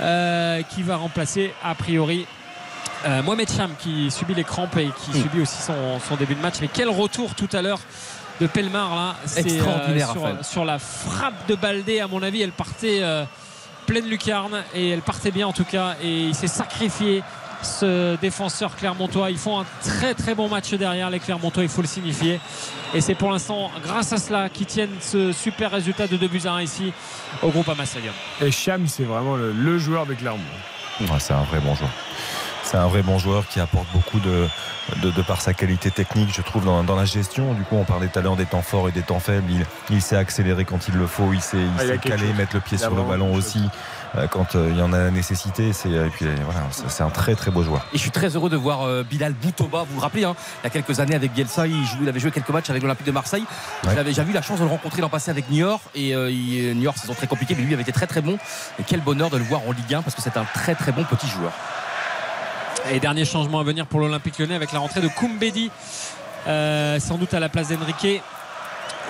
euh, 0.00 0.62
qui 0.62 0.82
va 0.82 0.96
remplacer 0.96 1.52
a 1.62 1.74
priori 1.74 2.26
euh, 3.06 3.22
Mohamed 3.22 3.50
Cham 3.50 3.70
qui 3.78 4.10
subit 4.10 4.34
les 4.34 4.44
crampes 4.44 4.76
et 4.78 4.88
qui 5.04 5.20
subit 5.20 5.42
aussi 5.42 5.60
son, 5.60 6.00
son 6.00 6.16
début 6.16 6.34
de 6.34 6.40
match. 6.40 6.54
Mais 6.60 6.68
quel 6.72 6.88
retour 6.88 7.34
tout 7.34 7.48
à 7.52 7.60
l'heure 7.60 7.80
de 8.40 8.46
Pelmar 8.46 8.94
là. 8.94 9.16
C'est, 9.26 9.40
Extraordinaire, 9.40 10.10
sur, 10.10 10.22
Raphaël. 10.22 10.44
sur 10.44 10.64
la 10.64 10.78
frappe 10.78 11.46
de 11.48 11.54
Baldé 11.54 12.00
à 12.00 12.08
mon 12.08 12.22
avis 12.22 12.42
elle 12.42 12.52
partait 12.52 13.00
euh, 13.02 13.24
pleine 13.86 14.06
lucarne 14.06 14.64
et 14.74 14.90
elle 14.90 15.02
partait 15.02 15.30
bien 15.30 15.46
en 15.46 15.52
tout 15.52 15.64
cas. 15.64 15.96
Et 16.02 16.24
il 16.24 16.34
s'est 16.34 16.48
sacrifié 16.48 17.22
ce 17.64 18.16
défenseur 18.16 18.76
clermontois 18.76 19.30
ils 19.30 19.38
font 19.38 19.60
un 19.60 19.64
très 19.82 20.14
très 20.14 20.34
bon 20.34 20.48
match 20.48 20.72
derrière 20.74 21.10
les 21.10 21.20
clermontois 21.20 21.62
il 21.62 21.68
faut 21.68 21.82
le 21.82 21.88
signifier 21.88 22.40
et 22.94 23.00
c'est 23.00 23.14
pour 23.14 23.30
l'instant 23.30 23.70
grâce 23.82 24.12
à 24.12 24.18
cela 24.18 24.48
qu'ils 24.48 24.66
tiennent 24.66 24.96
ce 25.00 25.32
super 25.32 25.70
résultat 25.70 26.06
de 26.06 26.16
2 26.16 26.28
buts 26.28 26.42
à 26.46 26.52
1 26.52 26.62
ici 26.62 26.92
au 27.42 27.48
groupe 27.48 27.68
Stadium 27.84 28.14
Et 28.40 28.50
Cham, 28.50 28.86
c'est 28.86 29.02
vraiment 29.04 29.36
le, 29.36 29.52
le 29.52 29.78
joueur 29.78 30.06
de 30.06 30.14
Clermont. 30.14 30.38
Ouais, 31.00 31.06
c'est 31.18 31.32
un 31.34 31.42
vrai 31.42 31.58
bon 31.60 31.74
joueur. 31.74 31.90
C'est 32.62 32.76
un 32.76 32.86
vrai 32.86 33.02
bon 33.02 33.18
joueur 33.18 33.46
qui 33.48 33.60
apporte 33.60 33.86
beaucoup 33.92 34.20
de, 34.20 34.46
de, 35.02 35.10
de 35.10 35.22
par 35.22 35.40
sa 35.40 35.52
qualité 35.54 35.90
technique, 35.90 36.34
je 36.34 36.40
trouve, 36.42 36.64
dans, 36.64 36.82
dans 36.84 36.96
la 36.96 37.04
gestion. 37.04 37.52
Du 37.54 37.62
coup, 37.62 37.76
on 37.76 37.84
parlait 37.84 38.08
tout 38.08 38.18
à 38.18 38.22
l'heure 38.22 38.36
des 38.36 38.46
temps 38.46 38.62
forts 38.62 38.88
et 38.88 38.92
des 38.92 39.02
temps 39.02 39.20
faibles. 39.20 39.50
Il, 39.50 39.66
il 39.90 40.00
sait 40.02 40.16
accélérer 40.16 40.64
quand 40.64 40.88
il 40.88 40.94
le 40.94 41.06
faut, 41.06 41.32
il 41.32 41.40
sait, 41.40 41.58
il 41.58 41.68
Ah, 41.78 41.86
sait 41.86 41.98
caler, 41.98 42.28
chose. 42.28 42.36
mettre 42.36 42.54
le 42.54 42.60
pied 42.60 42.78
sur 42.78 42.94
le 42.94 43.02
ballon 43.02 43.34
aussi 43.34 43.60
quand 44.30 44.54
euh, 44.56 44.68
il 44.70 44.78
y 44.78 44.82
en 44.82 44.92
a 44.92 44.98
la 44.98 45.10
nécessité. 45.10 45.72
C'est, 45.72 45.88
euh, 45.88 46.08
voilà, 46.44 46.60
c'est 46.88 47.02
un 47.02 47.10
très 47.10 47.34
très 47.34 47.50
beau 47.50 47.62
joueur. 47.62 47.84
Et 47.92 47.96
je 47.96 48.02
suis 48.02 48.10
très 48.10 48.28
heureux 48.36 48.50
de 48.50 48.56
voir 48.56 48.82
euh, 48.82 49.02
Bilal 49.02 49.32
Boutoba. 49.32 49.80
Vous 49.88 49.94
vous 49.94 50.00
rappelez, 50.00 50.24
hein, 50.24 50.34
il 50.62 50.64
y 50.64 50.66
a 50.66 50.70
quelques 50.70 51.00
années 51.00 51.14
avec 51.14 51.32
Bielsa, 51.32 51.66
il, 51.66 51.84
jouait- 51.84 51.98
il 52.02 52.08
avait 52.08 52.20
joué 52.20 52.30
quelques 52.30 52.48
matchs 52.50 52.70
avec 52.70 52.82
l'Olympique 52.82 53.06
de 53.06 53.12
Marseille. 53.12 53.44
Ouais. 53.84 53.90
J'avais 53.94 54.10
déjà 54.10 54.22
eu 54.22 54.32
la 54.32 54.42
chance 54.42 54.58
de 54.58 54.64
le 54.64 54.70
rencontrer 54.70 55.02
l'an 55.02 55.08
passé 55.08 55.30
avec 55.30 55.50
Niort. 55.50 55.80
Et 55.94 56.14
euh, 56.14 56.30
il- 56.30 56.76
Niort, 56.78 56.96
saison 56.96 57.14
très 57.14 57.26
compliquée, 57.26 57.54
mais 57.58 57.62
lui 57.64 57.72
avait 57.74 57.82
été 57.82 57.92
très 57.92 58.06
très 58.06 58.20
bon. 58.20 58.38
Et 58.78 58.82
quel 58.86 59.00
bonheur 59.00 59.30
de 59.30 59.36
le 59.38 59.44
voir 59.44 59.62
en 59.66 59.72
Ligue 59.72 59.94
1 59.94 60.02
parce 60.02 60.14
que 60.14 60.22
c'est 60.22 60.36
un 60.36 60.44
très 60.54 60.74
très 60.74 60.92
bon 60.92 61.04
petit 61.04 61.28
joueur. 61.28 61.52
Et 62.90 63.00
dernier 63.00 63.24
changement 63.24 63.60
à 63.60 63.64
venir 63.64 63.86
pour 63.86 64.00
l'Olympique 64.00 64.38
lyonnais 64.38 64.54
avec 64.54 64.72
la 64.72 64.78
rentrée 64.78 65.00
de 65.00 65.08
Koumbedi, 65.08 65.70
euh, 66.46 67.00
sans 67.00 67.16
doute 67.16 67.32
à 67.32 67.40
la 67.40 67.48
place 67.48 67.68
d'Enrique 67.68 68.22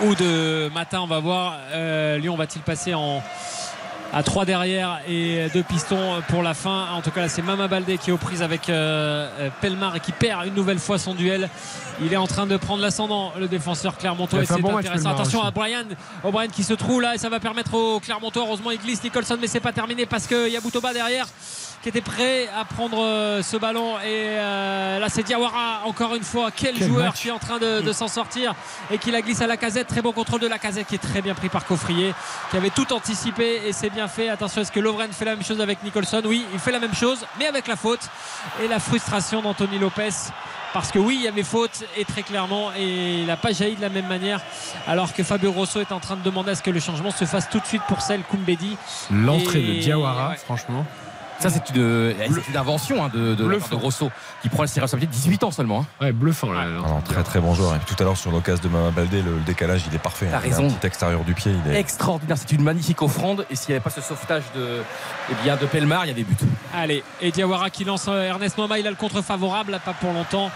ou 0.03 0.15
de 0.15 0.69
Matin, 0.73 1.01
on 1.01 1.07
va 1.09 1.19
voir. 1.19 1.55
Euh, 1.73 2.19
Lyon 2.19 2.37
va-t-il 2.37 2.63
passer 2.63 2.95
en 2.95 3.21
à 4.15 4.23
3 4.23 4.45
derrière 4.45 5.01
et 5.09 5.49
deux 5.53 5.65
pistons 5.65 6.23
pour 6.29 6.43
la 6.43 6.55
fin. 6.55 6.87
En 6.93 7.03
tout 7.03 7.11
cas, 7.11 7.23
là, 7.23 7.29
c'est 7.29 7.43
Mama 7.43 7.67
Baldé 7.67 7.99
qui 7.99 8.11
est 8.11 8.13
aux 8.13 8.17
prises 8.19 8.43
avec 8.43 8.69
euh, 8.69 9.29
euh, 9.41 9.49
Pelmar 9.61 9.97
et 9.97 10.01
qui 10.01 10.13
perd 10.13 10.47
une 10.47 10.55
nouvelle 10.55 10.79
fois 10.79 10.99
son 10.99 11.15
duel. 11.15 11.51
Il 12.01 12.13
est 12.13 12.17
en 12.17 12.29
train 12.29 12.47
de 12.47 12.57
prendre 12.57 12.81
l'ascendant, 12.81 13.33
le 13.39 13.49
défenseur 13.49 13.99
Clermontois. 13.99 14.43
Et 14.43 14.47
c'est 14.47 14.61
bon 14.61 14.77
intéressant. 14.77 15.11
Attention 15.11 15.41
aussi. 15.41 15.49
à 15.49 15.51
Brian, 15.51 15.85
O'Brien 16.23 16.49
qui 16.49 16.63
se 16.63 16.75
trouve 16.75 17.03
là 17.03 17.17
et 17.17 17.19
ça 17.19 17.29
va 17.29 17.41
permettre 17.41 17.75
aux 17.75 17.99
Clermontois. 17.99 18.45
Heureusement, 18.47 18.71
il 18.71 18.79
glisse 18.79 19.03
Nicholson, 19.03 19.37
mais 19.41 19.49
c'est 19.49 19.61
pas 19.61 19.73
terminé 19.73 20.07
parce 20.07 20.29
qu'il 20.29 20.49
y 20.49 20.57
a 20.57 20.61
Boutoba 20.61 20.93
derrière 20.93 21.27
qui 21.85 21.91
était 21.91 22.01
prêt 22.01 22.49
à 22.59 22.65
prendre 22.65 22.99
euh, 22.99 23.43
ce 23.43 23.59
ballon 23.59 23.99
et 23.99 24.05
euh, 24.07 24.99
là 24.99 25.07
c'est 25.11 25.23
Diawara 25.23 25.83
encore 25.85 26.15
une 26.15 26.23
fois 26.23 26.49
quel, 26.51 26.75
Quel 26.79 26.89
joueur 26.89 27.05
match. 27.09 27.21
qui 27.21 27.29
est 27.29 27.31
en 27.31 27.39
train 27.39 27.59
de, 27.59 27.83
de 27.83 27.93
s'en 27.93 28.09
sortir 28.09 28.55
et 28.91 28.97
qui 28.97 29.11
la 29.11 29.21
glisse 29.21 29.43
à 29.43 29.47
la 29.47 29.59
casette 29.59 29.87
très 29.89 30.01
bon 30.01 30.13
contrôle 30.13 30.41
de 30.41 30.47
la 30.47 30.59
casette 30.59 30.87
qui 30.87 30.95
est 30.95 30.99
très 30.99 31.21
bien 31.21 31.35
pris 31.35 31.51
par 31.51 31.67
Coffrier 31.67 32.15
qui 32.51 32.57
avait 32.57 32.71
tout 32.71 32.91
anticipé 32.95 33.61
et 33.67 33.75
c'est 33.75 33.91
bien 33.91 34.09
fait 34.09 34.31
attention 34.31 34.63
est-ce 34.63 34.73
que 34.73 34.81
Lovren 34.81 35.13
fait 35.13 35.27
la 35.27 35.37
même 35.37 35.45
chose 35.45 35.61
avec 35.61 35.83
Nicholson? 35.83 36.23
Oui 36.25 36.47
il 36.55 36.59
fait 36.59 36.73
la 36.73 36.81
même 36.81 36.95
chose 36.95 37.19
mais 37.39 37.45
avec 37.47 37.67
la 37.69 37.77
faute 37.77 38.09
et 38.63 38.67
la 38.67 38.79
frustration 38.81 39.43
d'Anthony 39.43 39.79
Lopez 39.79 40.09
parce 40.73 40.91
que 40.91 40.99
oui, 40.99 41.15
il 41.21 41.23
y 41.25 41.29
avait 41.29 41.45
faute 41.45 41.85
et 41.97 42.05
très 42.05 42.25
clairement, 42.25 42.73
et 42.77 43.21
il 43.21 43.27
n'a 43.27 43.37
pas 43.37 43.53
jailli 43.53 43.77
de 43.77 43.81
la 43.81 43.91
même 43.91 44.09
manière, 44.09 44.41
alors 44.89 45.13
que 45.13 45.23
Fabio 45.23 45.53
Grosso 45.53 45.81
est 45.81 45.93
en 45.93 46.01
train 46.01 46.17
de 46.17 46.23
demander 46.23 46.51
à 46.51 46.55
ce 46.57 46.63
que 46.65 46.71
le 46.73 46.81
changement 46.81 47.13
se 47.13 47.27
fasse 47.27 47.49
tout 47.49 47.61
de 47.61 47.65
suite 47.67 47.83
pour 47.87 48.01
celle 48.01 48.23
Koumbedi. 48.25 48.77
L'entrée 49.09 49.61
Et- 49.61 49.77
de 49.77 49.81
Diawara, 49.83 50.31
ouais. 50.31 50.37
franchement. 50.37 50.85
Ça, 51.41 51.51
c'est 51.51 51.69
une, 51.75 52.15
une 52.49 52.57
invention 52.57 53.05
hein, 53.05 53.11
de, 53.13 53.35
de, 53.35 53.45
de 53.45 53.77
Grosso 53.77 54.11
qui 54.43 54.49
prend 54.49 54.67
ses 54.67 54.81
responsabilités 54.81 55.13
18 55.17 55.45
ans 55.45 55.51
seulement. 55.51 55.81
hein. 55.81 56.05
Ouais, 56.05 56.13
bluffant. 56.13 56.53
là, 56.53 56.63
Ah 56.65 56.89
non, 56.89 57.01
très 57.01 57.23
très 57.23 57.41
bon 57.41 57.55
joueur. 57.55 57.75
Et 57.75 57.79
puis 57.79 57.95
tout 57.95 58.03
à 58.03 58.07
l'heure 58.07 58.17
sur 58.17 58.31
l'occasion 58.31 58.63
de 58.65 58.69
Mama 58.69 58.91
Baldé, 58.91 59.21
le, 59.21 59.35
le 59.35 59.41
décalage 59.41 59.83
il 59.89 59.95
est 59.95 59.99
parfait. 59.99 60.27
T'as 60.27 60.33
Il 60.33 60.35
a 60.37 60.39
raison. 60.39 60.67
Un 60.69 60.71
petit 60.71 60.87
extérieur 60.87 61.23
du 61.25 61.35
pied, 61.35 61.53
il 61.67 61.73
est. 61.73 61.79
Extraordinaire, 61.81 62.37
c'est 62.39 62.53
une 62.53 62.63
magnifique 62.63 63.03
offrande. 63.03 63.45
Et 63.51 63.57
s'il 63.57 63.71
n'y 63.71 63.75
avait 63.77 63.83
pas 63.85 63.91
ce 63.91 64.01
sauvetage 64.01 64.45
de, 64.57 64.81
eh 65.31 65.35
bien, 65.43 65.57
de 65.57 65.67
Pelmar, 65.67 66.05
il 66.07 66.09
y 66.09 66.13
avait 66.13 66.23
but. 66.25 66.39
Allez, 66.75 67.03
et 67.21 67.31
Diawara 67.31 67.71
qui 67.71 67.85
lance 67.85 68.07
euh, 68.09 68.23
Ernest 68.29 68.57
Noma, 68.57 68.79
il 68.79 68.87
a 68.87 68.91
le 68.91 68.97
contre 68.97 69.21
favorable, 69.23 69.79
pas 69.85 69.93
pour 69.93 70.13
longtemps. 70.13 70.51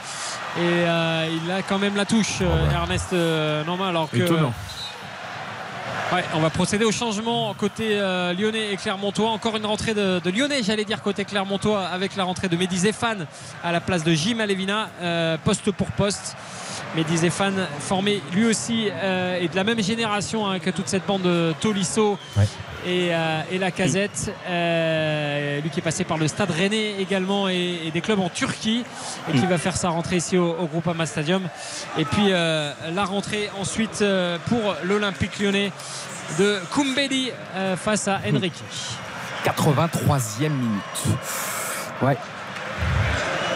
Et 0.57 0.61
euh, 0.63 1.29
il 1.45 1.51
a 1.51 1.63
quand 1.63 1.79
même 1.79 1.97
la 1.97 2.05
touche, 2.05 2.39
euh, 2.41 2.67
ouais. 2.69 2.73
Ernest 2.75 3.13
euh, 3.13 3.65
Noma, 3.65 3.89
alors 3.89 4.11
que. 4.11 4.17
Étonnant. 4.17 4.53
On 6.35 6.41
va 6.41 6.51
procéder 6.51 6.85
au 6.85 6.93
changement 6.93 7.53
côté 7.55 7.99
euh, 7.99 8.33
lyonnais 8.33 8.73
et 8.73 8.77
clermontois. 8.77 9.31
Encore 9.31 9.57
une 9.57 9.67
rentrée 9.67 9.95
de, 9.95 10.31
lyonnais, 10.31 10.63
j'allais 10.63 10.85
dire 10.85 11.03
côté 11.03 11.25
clermontois, 11.25 11.87
avec 11.87 12.17
la 12.17 12.25
rentrée 12.25 12.49
de 12.49 12.57
Mehdi 12.57 12.91
à 13.63 13.73
la 13.73 13.81
place 13.81 14.05
de 14.05 14.13
Jim 14.13 14.39
Alevina, 14.41 14.89
euh, 15.03 15.37
poste 15.45 15.71
pour 15.71 15.89
poste. 15.89 16.37
Mehdi 16.97 17.29
formé 17.81 18.23
lui 18.33 18.47
aussi 18.47 18.89
euh, 18.91 19.39
et 19.39 19.49
de 19.49 19.57
la 19.57 19.65
même 19.65 19.83
génération 19.83 20.47
hein, 20.47 20.59
que 20.59 20.71
toute 20.71 20.89
cette 20.89 21.07
bande 21.07 21.23
de 21.23 21.53
Tolisso. 21.61 22.19
Et, 22.89 23.11
euh, 23.13 23.43
et 23.53 23.59
la 23.59 23.71
casette. 23.71 24.33
Euh, 24.49 25.61
lui 25.61 25.71
qui 25.71 25.81
est 25.81 25.83
passé 25.83 26.05
par 26.05 26.19
le 26.19 26.29
stade 26.29 26.51
rennais 26.51 27.01
également 27.01 27.49
et, 27.49 27.81
et 27.87 27.91
des 27.91 28.01
clubs 28.01 28.21
en 28.21 28.29
Turquie 28.29 28.85
et 29.29 29.39
qui 29.39 29.47
va 29.47 29.59
faire 29.59 29.77
sa 29.77 29.91
rentrée 29.91 30.17
ici 30.17 30.37
au, 30.39 30.51
au 30.51 30.67
Groupama 30.67 31.07
Stadium. 31.07 31.43
Et 31.99 32.05
puis 32.05 32.29
euh, 32.33 32.73
la 32.95 33.05
rentrée 33.05 33.51
ensuite 33.61 34.05
pour 34.49 34.75
l'Olympique 34.85 35.39
lyonnais 35.39 35.73
de 36.39 36.59
Koumbedi 36.73 37.31
euh, 37.55 37.77
face 37.77 38.09
à 38.09 38.21
Enrique. 38.27 38.63
83e 39.45 40.49
minute. 40.51 41.21
Ouais. 42.03 42.17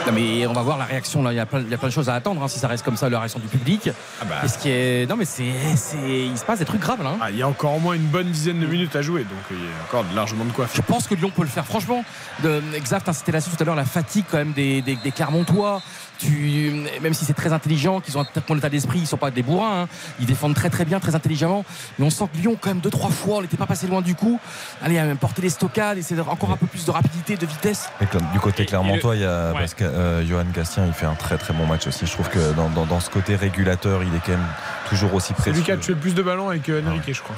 Non 0.06 0.12
mais 0.12 0.46
on 0.46 0.52
va 0.52 0.62
voir 0.62 0.78
la 0.78 0.84
réaction 0.84 1.22
là. 1.22 1.32
Il 1.32 1.36
y 1.36 1.40
a 1.40 1.46
plein, 1.46 1.60
il 1.60 1.70
y 1.70 1.74
a 1.74 1.78
plein 1.78 1.88
de 1.88 1.92
choses 1.92 2.08
à 2.08 2.14
attendre 2.14 2.42
hein, 2.42 2.48
si 2.48 2.58
ça 2.58 2.66
reste 2.68 2.84
comme 2.84 2.96
ça 2.96 3.08
la 3.08 3.18
réaction 3.20 3.38
du 3.38 3.46
public. 3.46 3.90
Ah 4.20 4.24
bah, 4.24 4.48
ce 4.48 4.58
qui 4.58 4.68
est 4.70 5.08
non 5.08 5.16
mais 5.16 5.24
c'est, 5.24 5.44
il 5.44 6.36
se 6.36 6.44
passe 6.44 6.58
des 6.58 6.64
trucs 6.64 6.80
graves 6.80 7.02
là. 7.02 7.10
hein. 7.10 7.18
ah, 7.20 7.30
il 7.30 7.36
y 7.36 7.42
a 7.42 7.48
encore 7.48 7.74
au 7.74 7.78
moins 7.78 7.94
une 7.94 8.06
bonne 8.08 8.30
dizaine 8.30 8.58
de 8.60 8.66
minutes 8.66 8.96
à 8.96 9.02
jouer, 9.02 9.22
donc 9.24 9.38
il 9.50 9.56
y 9.58 9.60
a 9.60 9.84
encore 9.88 10.04
largement 10.14 10.44
de 10.44 10.50
quoi 10.52 10.66
Je 10.66 10.72
faire. 10.76 10.84
pense 10.84 11.06
que 11.06 11.14
Lyon 11.14 11.30
peut 11.34 11.42
le 11.42 11.48
faire. 11.48 11.64
Franchement, 11.66 12.04
de, 12.42 12.60
exact, 12.74 13.08
hein, 13.08 13.12
c'était 13.12 13.32
là-dessus 13.32 13.50
tout 13.50 13.62
à 13.62 13.64
l'heure, 13.64 13.76
la 13.76 13.84
fatigue 13.84 14.24
quand 14.30 14.38
même 14.38 14.52
des, 14.52 14.82
des, 14.82 14.96
des 14.96 15.10
Clermontois. 15.12 15.82
Tu, 16.22 16.72
même 17.00 17.14
si 17.14 17.24
c'est 17.24 17.32
très 17.34 17.52
intelligent, 17.52 18.00
qu'ils 18.00 18.16
ont 18.16 18.20
un 18.20 18.26
bon 18.46 18.56
état 18.56 18.68
d'esprit, 18.68 19.00
ils 19.00 19.06
sont 19.06 19.16
pas 19.16 19.30
des 19.32 19.42
bourrins. 19.42 19.82
hein. 19.82 19.88
Ils 20.20 20.26
défendent 20.26 20.54
très 20.54 20.70
très 20.70 20.84
bien, 20.84 21.00
très 21.00 21.14
intelligemment. 21.16 21.64
Mais 21.98 22.06
on 22.06 22.10
sent 22.10 22.24
que 22.32 22.38
Lyon, 22.38 22.56
quand 22.60 22.70
même, 22.70 22.78
deux 22.80 22.90
trois 22.90 23.10
fois, 23.10 23.38
on 23.38 23.42
n'était 23.42 23.56
pas 23.56 23.66
passé 23.66 23.86
loin 23.88 24.02
du 24.02 24.14
coup. 24.14 24.38
Allez, 24.82 24.98
à 24.98 25.04
même 25.04 25.16
porter 25.16 25.42
les 25.42 25.50
stockades, 25.50 25.98
essayer 25.98 26.14
d'avoir 26.16 26.34
encore 26.34 26.50
un 26.52 26.56
peu 26.56 26.66
plus 26.66 26.84
de 26.84 26.90
rapidité, 26.90 27.36
de 27.36 27.46
vitesse. 27.46 27.88
Et 28.00 28.06
comme 28.06 28.22
du 28.32 28.38
côté 28.40 28.66
Clermontois, 28.66 29.16
il 29.16 29.22
y 29.22 29.24
a 29.24 29.52
ouais. 29.52 29.58
parce 29.58 29.74
que 29.74 29.84
euh, 29.84 30.24
Johan 30.26 30.44
Gastien, 30.54 30.86
il 30.86 30.92
fait 30.92 31.06
un 31.06 31.14
très 31.14 31.38
très 31.38 31.52
bon 31.54 31.66
match 31.66 31.86
aussi. 31.86 32.06
Je 32.06 32.12
trouve 32.12 32.28
que 32.28 32.52
dans, 32.54 32.68
dans- 32.70 32.86
dans 32.86 33.00
ce 33.00 33.10
côté 33.10 33.34
régulateur, 33.36 34.02
il 34.02 34.14
est 34.14 34.20
quand 34.24 34.32
même 34.32 34.46
toujours 34.88 35.14
aussi 35.14 35.28
C'est 35.28 35.34
précieux. 35.34 35.52
lui 35.54 35.62
qui 35.62 35.72
a 35.72 35.76
tué 35.76 35.94
le 35.94 35.98
plus 35.98 36.14
de 36.14 36.22
ballons 36.22 36.48
avec 36.50 36.68
euh, 36.68 36.82
Enrique, 36.86 37.12
je 37.12 37.20
crois. 37.22 37.36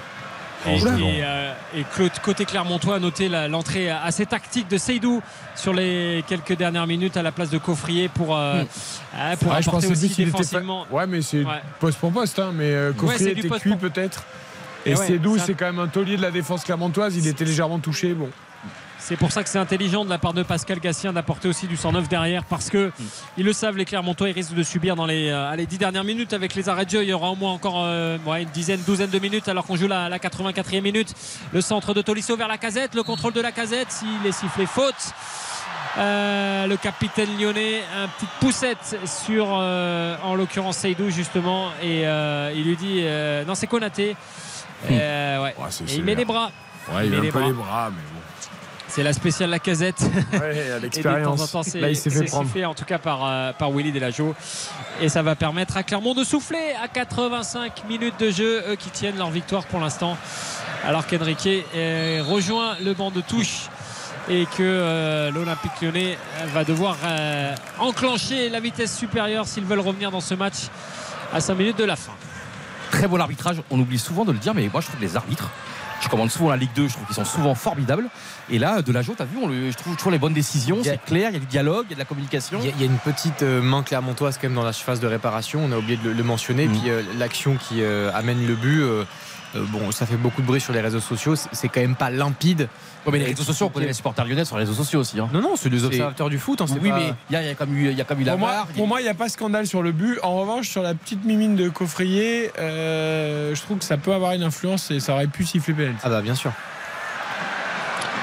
Et, 0.66 1.23
euh, 1.23 1.53
et 1.77 1.85
Claude, 1.95 2.12
côté 2.23 2.45
Clermontois, 2.45 2.97
a 2.97 2.99
noté 2.99 3.28
l'entrée 3.28 3.91
assez 3.91 4.24
tactique 4.27 4.69
de 4.69 4.78
Seydou 4.78 5.23
sur 5.55 5.73
les 5.74 6.24
quelques 6.27 6.57
dernières 6.57 6.86
minutes 6.86 7.16
à 7.16 7.23
la 7.23 7.32
place 7.32 7.51
de 7.51 7.59
Coffrier 7.59 8.09
pour, 8.09 8.36
euh, 8.36 8.62
Mm. 8.62 8.66
euh, 9.16 9.36
pour 9.36 9.53
Ouais, 9.53 9.62
je 9.62 9.69
apporter 9.69 9.86
pense 9.89 9.97
aussi 9.97 10.09
qu'il 10.11 10.24
était 10.28 10.32
pas- 10.32 10.39
défensivement. 10.39 10.86
Ouais, 10.91 11.07
mais 11.07 11.20
c'est 11.23 11.45
Ouais. 11.45 11.61
poste 11.81 11.99
pour 11.99 12.12
poste, 12.12 12.39
hein, 12.39 12.53
mais 12.55 12.73
euh, 12.73 12.93
Coffrier 12.93 13.32
était 13.39 13.49
cuit 13.51 13.77
peut-être. 13.77 14.24
Et, 14.86 14.91
Et 14.93 14.97
ouais, 14.97 15.07
Cédou, 15.07 15.39
ça- 15.39 15.45
c'est 15.47 15.55
quand 15.55 15.66
même 15.66 15.78
un 15.78 15.89
taulier 15.89 16.16
de 16.16 16.23
la 16.23 16.31
défense 16.31 16.65
clermontoise. 16.65 17.16
Il 17.16 17.27
était 17.27 17.45
légèrement 17.45 17.78
touché. 17.78 18.12
Bon. 18.15 18.28
C'est 19.07 19.19
pour 19.19 19.33
ça 19.33 19.43
que 19.43 19.51
c'est 19.51 19.59
intelligent 19.59 20.03
de 20.07 20.09
la 20.09 20.17
part 20.17 20.33
de 20.33 20.43
Pascal 20.43 20.81
Gassien 20.81 21.13
d'apporter 21.13 21.47
aussi 21.47 21.67
du 21.67 21.77
109 21.77 22.09
derrière 22.09 22.43
parce 22.43 22.71
que 22.71 22.91
ils 23.37 23.45
le 23.45 23.53
savent 23.53 23.77
les 23.77 23.85
Clermontois 23.85 24.31
ils 24.31 24.33
risquent 24.33 24.55
de 24.55 24.63
subir 24.63 24.97
dans 24.97 25.05
les, 25.05 25.29
euh, 25.29 25.51
allez, 25.51 25.67
10 25.67 25.77
dernières 25.77 26.05
minutes 26.05 26.33
avec 26.33 26.55
les 26.55 26.71
arrêts 26.71 26.87
de 26.87 26.91
jeu. 26.91 27.03
Il 27.03 27.11
y 27.11 27.13
aura 27.13 27.29
au 27.29 27.37
moins 27.37 27.53
encore 27.53 27.83
euh, 27.85 28.17
ouais, 28.25 28.45
une 28.45 28.49
dizaine 28.49 28.81
douzaine 28.87 29.11
de 29.11 29.19
minutes 29.19 29.47
alors 29.47 29.67
qu'on 29.67 29.77
joue 29.77 29.89
la, 29.89 30.09
la 30.09 30.19
84e 30.19 30.81
minute. 30.81 31.13
Le 31.53 31.61
centre 31.61 31.93
de 31.93 32.01
Tolisso 32.01 32.35
vers 32.35 32.49
la 32.49 32.57
casette 32.57 32.95
le 32.95 33.03
contrôle 33.03 33.35
de 33.35 33.43
la 33.43 33.53
casette 33.53 33.91
s'il 33.91 34.27
est 34.27 34.33
sifflé 34.33 34.65
faute. 34.65 34.95
Euh, 35.99 36.67
le 36.67 36.79
capitaine 36.79 37.29
lyonnais 37.39 37.83
un 37.95 38.09
petite 38.09 38.31
poussette 38.41 38.99
sur 39.05 39.49
euh, 39.51 40.17
en 40.25 40.35
l'occurrence 40.35 40.79
Seydou 40.79 41.11
justement 41.11 41.69
et 41.83 42.07
euh, 42.07 42.53
il 42.57 42.65
lui 42.65 42.77
dit 42.77 43.01
euh, 43.03 43.45
non 43.45 43.55
c'est 43.55 43.67
Konaté. 43.67 44.17
Euh, 44.91 45.43
ouais. 45.43 45.55
Ouais, 45.59 45.67
c'est 45.69 45.85
Et 45.93 45.97
il 45.97 46.05
met 46.05 46.15
les 46.15 46.25
bras. 46.25 46.51
Ouais, 46.91 47.07
il 47.07 47.11
met 47.21 47.31
bras. 47.31 47.47
les 47.47 47.53
bras, 47.53 47.91
mais 47.91 48.03
c'est 48.95 49.03
la 49.03 49.12
spéciale 49.12 49.51
la 49.51 49.59
casette. 49.59 50.01
Ouais, 50.33 50.39
à 50.41 50.41
Et 50.41 50.53
de 50.53 50.53
temps 50.53 50.77
en 50.77 50.81
l'expérience. 50.81 51.51
temps, 51.51 51.62
c'est 51.62 51.81
Là, 51.81 51.91
il 51.91 51.97
s'est 51.97 52.11
fait 52.11 52.25
prendre. 52.27 52.45
sifflé, 52.45 52.65
en 52.65 52.75
tout 52.75 52.85
cas 52.85 52.99
par, 52.99 53.25
euh, 53.25 53.53
par 53.53 53.71
Willy 53.71 53.91
Delajo. 53.91 54.35
Et 55.01 55.09
ça 55.09 55.23
va 55.23 55.35
permettre 55.35 55.77
à 55.77 55.83
Clermont 55.83 56.15
de 56.15 56.23
souffler 56.23 56.75
à 56.83 56.89
85 56.89 57.89
minutes 57.89 58.21
de 58.21 58.31
jeu, 58.31 58.62
eux 58.69 58.77
qui 58.77 58.91
tiennent 58.91 59.19
leur 59.19 59.31
victoire 59.31 59.65
pour 59.65 59.81
l'instant. 59.81 60.16
Alors 60.85 61.07
qu'Enrique 61.07 61.49
rejoint 62.29 62.77
le 62.85 62.95
banc 62.95 63.11
de 63.11 63.21
touche 63.21 63.69
et 64.29 64.47
que 64.47 64.62
euh, 64.62 65.31
l'Olympique 65.31 65.73
lyonnais 65.83 66.16
va 66.53 66.65
devoir 66.65 66.97
euh, 67.05 67.55
enclencher 67.79 68.49
la 68.49 68.61
vitesse 68.61 68.97
supérieure 68.97 69.47
s'ils 69.47 69.65
veulent 69.65 69.81
revenir 69.81 70.11
dans 70.11 70.21
ce 70.21 70.35
match 70.35 70.69
à 71.33 71.41
5 71.41 71.55
minutes 71.55 71.79
de 71.79 71.85
la 71.85 71.97
fin. 71.97 72.12
Très 72.91 73.09
bon 73.09 73.21
arbitrage. 73.21 73.57
On 73.71 73.79
oublie 73.79 73.99
souvent 73.99 74.25
de 74.25 74.33
le 74.33 74.39
dire, 74.39 74.55
mais 74.55 74.69
moi 74.73 74.81
je 74.81 74.87
trouve 74.87 75.01
que 75.01 75.05
les 75.05 75.16
arbitres, 75.16 75.51
je 76.01 76.09
commande 76.09 76.31
souvent 76.31 76.51
la 76.51 76.57
Ligue 76.57 76.73
2, 76.75 76.89
je 76.89 76.93
trouve 76.95 77.07
qu'ils 77.07 77.16
sont 77.16 77.25
souvent 77.25 77.55
formidables. 77.55 78.09
Et 78.51 78.59
là, 78.59 78.83
de 78.83 78.93
la 78.93 79.03
joie, 79.03 79.15
t'as 79.16 79.25
vu, 79.25 79.37
on 79.43 79.47
le- 79.49 79.71
je 79.71 79.77
trouve 79.77 79.97
toujours 79.97 80.12
les 80.12 80.19
bonnes 80.19 80.35
décisions, 80.35 80.79
c'est 80.83 81.03
clair, 81.05 81.31
il 81.31 81.35
y 81.35 81.37
a 81.37 81.41
du 81.41 81.47
dialogue, 81.47 81.87
il 81.89 81.91
y 81.91 81.95
a 81.95 81.97
de 81.97 82.01
la 82.01 82.05
communication. 82.05 82.59
Il 82.61 82.66
y, 82.66 82.69
a- 82.69 82.73
il 82.77 82.81
y 82.81 82.85
a 82.85 82.87
une 82.91 82.99
petite 82.99 83.43
euh, 83.43 83.62
main 83.62 83.83
clermontoise 83.83 84.37
quand 84.37 84.49
même 84.49 84.55
dans 84.57 84.65
la 84.65 84.73
surface 84.73 85.01
de 85.01 85.07
réparation, 85.07 85.61
on 85.65 85.73
a 85.73 85.79
oublié 85.79 85.97
de 85.97 86.09
le, 86.09 86.15
le 86.15 86.23
mentionner. 86.23 86.66
Mm. 86.66 86.73
Puis 86.73 86.91
euh, 86.91 87.03
l'action 87.19 87.57
qui 87.57 87.83
euh, 87.83 88.11
amène 88.15 88.47
le 88.47 88.55
but, 88.55 88.83
euh, 88.83 89.05
bon, 89.55 89.91
ça 89.93 90.05
fait 90.05 90.16
beaucoup 90.16 90.43
de 90.43 90.47
bruit 90.47 90.61
sur 90.61 90.73
les 90.73 90.81
réseaux 90.81 91.01
sociaux, 91.01 91.35
c'est- 91.37 91.69
quand 91.69 91.81
même 91.81 91.95
pas 91.97 92.11
limpide. 92.11 92.69
Ouais, 93.07 93.12
mais 93.12 93.19
les 93.19 93.25
réseaux 93.27 93.43
sociaux, 93.45 93.66
on 93.66 93.69
connaît 93.69 93.87
les 93.87 93.93
supporters 93.93 94.25
lyonnais 94.25 94.45
sur 94.47 94.57
les 94.57 94.65
réseaux 94.65 94.75
sociaux 94.75 95.01
aussi. 95.01 95.21
hein. 95.21 95.29
Non, 95.33 95.41
non, 95.43 95.57
c'est 95.57 95.69
des 95.71 95.85
observateurs 95.85 96.29
du 96.31 96.39
foot. 96.39 96.61
hein, 96.61 96.66
c'est 96.66 96.79
Oui, 96.81 96.89
pas- 96.91 96.97
mais 96.99 97.15
il 97.31 97.33
y 97.35 97.37
a, 97.37 97.43
il 97.43 97.47
y 97.49 97.51
a 97.51 97.55
comme 97.55 97.77
eu, 97.77 97.91
il 97.91 97.97
y 97.97 98.01
a 98.01 98.05
comme 98.05 98.21
eu 98.21 98.25
la 98.25 98.33
Pour 98.33 98.41
moi, 98.41 98.51
y 98.51 98.55
a- 98.55 98.66
pour 98.77 98.87
moi, 98.89 99.01
il 99.01 99.05
n'y 99.05 99.11
a 99.11 99.15
pas 99.15 99.29
scandale 99.29 99.66
sur 99.66 99.83
le 99.83 99.93
but. 99.93 100.19
En 100.23 100.35
revanche, 100.41 100.69
sur 100.69 100.83
la 100.83 100.95
petite 100.95 101.25
mimine 101.25 101.55
de 101.55 101.69
coffrier, 101.69 102.51
euh, 102.59 103.55
je 103.55 103.61
trouve 103.62 103.79
que 103.79 103.85
ça 103.85 103.97
peut 103.99 104.12
avoir 104.12 104.33
une 104.33 104.43
influence 104.43 104.91
et 104.91 105.01
ça 105.01 105.12
aurait 105.15 105.27
pu 105.27 105.45
siffler 105.45 105.75
pénalty. 105.75 106.01
Ah 106.03 106.09
bah 106.09 106.23
bien 106.23 106.35
sûr. 106.35 106.53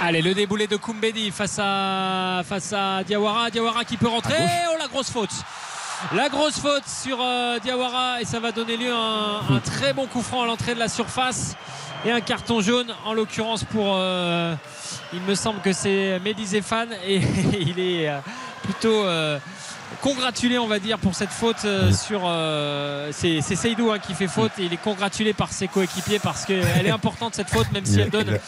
Allez, 0.04 0.24
le 0.24 0.34
déboulé 0.34 0.66
de 0.66 0.78
Koumbedi 0.78 1.30
face 1.30 1.60
à, 1.62 2.42
face 2.44 2.74
à 2.74 3.04
Diawara. 3.04 3.52
Diawara 3.52 3.86
qui 3.86 3.98
peut 3.98 4.08
rentrer. 4.08 4.34
Oh, 4.74 4.76
la 4.80 4.88
grosse 4.88 5.12
faute. 5.12 5.30
La 6.16 6.28
grosse 6.28 6.58
faute 6.58 6.88
sur 6.88 7.20
euh, 7.22 7.60
Diawara 7.60 8.20
et 8.20 8.26
ça 8.26 8.40
va 8.40 8.52
donner 8.52 8.78
lieu 8.78 8.92
à 8.92 8.96
un, 8.98 9.56
un 9.58 9.60
très 9.60 9.94
bon 9.94 10.08
coup 10.08 10.24
franc 10.24 10.42
à 10.42 10.48
l'entrée 10.48 10.74
de 10.74 10.80
la 10.80 10.88
surface 10.88 11.56
et 12.04 12.12
un 12.12 12.22
carton 12.22 12.62
jaune 12.62 12.92
en 13.06 13.14
l'occurrence 13.14 13.64
pour 13.64 13.94
euh, 13.96 14.56
il 15.14 15.22
me 15.22 15.36
semble 15.36 15.62
que 15.62 15.72
c'est 15.72 16.20
Mehdi 16.24 16.48
Zéphane 16.48 16.90
et 17.06 17.18
il 17.60 17.80
est 17.80 18.10
euh, 18.10 18.18
plutôt 18.64 19.06
euh, 19.06 19.38
congratulé 20.02 20.58
on 20.58 20.66
va 20.68 20.80
dire 20.80 20.98
pour 20.98 21.14
cette 21.14 21.30
faute 21.30 21.64
Oui. 21.64 21.94
sur 21.94 22.22
c'est 23.12 23.42
c'est 23.42 23.56
Seydou 23.56 23.92
hein, 23.92 24.00
qui 24.00 24.16
fait 24.16 24.28
faute 24.28 24.54
et 24.58 24.64
il 24.64 24.74
est 24.74 24.82
congratulé 24.82 25.34
par 25.34 25.54
ses 25.54 25.68
coéquipiers 25.68 26.18
parce 26.18 26.46
qu'elle 26.46 26.88
est 26.88 26.90
importante 27.00 27.36
cette 27.36 27.52
faute 27.52 27.72
même 27.72 27.86
si 27.86 28.00
elle 28.00 28.10
donne 28.10 28.40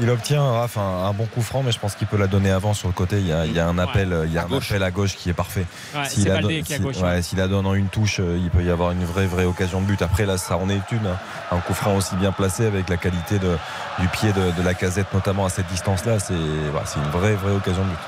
il, 0.00 0.08
obtient 0.10 0.42
Raph, 0.42 0.76
un, 0.78 1.04
un 1.06 1.12
bon 1.12 1.26
coup 1.26 1.42
franc, 1.42 1.62
mais 1.62 1.72
je 1.72 1.78
pense 1.78 1.94
qu'il 1.94 2.06
peut 2.06 2.16
la 2.16 2.26
donner 2.26 2.50
avant 2.50 2.74
sur 2.74 2.88
le 2.88 2.94
côté. 2.94 3.18
Il 3.18 3.26
y 3.26 3.32
a, 3.32 3.46
il 3.46 3.52
y 3.52 3.60
a 3.60 3.66
un 3.66 3.78
appel, 3.78 4.14
il 4.26 4.32
y 4.32 4.38
a 4.38 4.42
À 4.42 4.44
un 4.44 4.48
gauche. 4.48 4.70
appel 4.70 4.82
à 4.82 4.90
gauche 4.90 5.16
qui 5.16 5.30
est 5.30 5.34
parfait. 5.34 5.66
Ouais, 5.94 6.04
S'il 6.08 6.28
la 6.28 6.40
donne- 6.40 6.50
si- 6.64 6.72
ouais, 6.80 7.20
la 7.36 7.46
en 7.56 7.74
une 7.74 7.88
touche, 7.88 8.20
euh, 8.20 8.38
il 8.40 8.50
peut 8.50 8.62
y 8.62 8.70
avoir 8.70 8.92
une 8.92 9.04
vraie, 9.04 9.26
vraie 9.26 9.44
occasion 9.44 9.80
de 9.80 9.86
but. 9.86 10.00
Après, 10.02 10.26
là, 10.26 10.38
ça 10.38 10.56
en 10.56 10.68
est 10.68 10.80
une. 10.92 11.06
hein. 11.06 11.18
Un 11.50 11.58
coup 11.58 11.74
franc 11.74 11.94
aussi 11.96 12.14
bien 12.16 12.32
placé 12.32 12.66
avec 12.66 12.88
la 12.88 12.96
qualité 12.96 13.38
de- 13.38 13.56
du 13.98 14.08
pied 14.08 14.32
de, 14.32 14.50
de 14.50 14.62
la 14.62 14.74
casette, 14.74 15.12
notamment 15.14 15.46
à 15.46 15.48
cette 15.50 15.66
distance-là. 15.68 16.18
C'est 16.20 16.34
une 16.34 17.10
vraie, 17.10 17.34
vraie 17.34 17.52
occasion 17.52 17.82
de 17.84 17.88
but. 17.88 17.98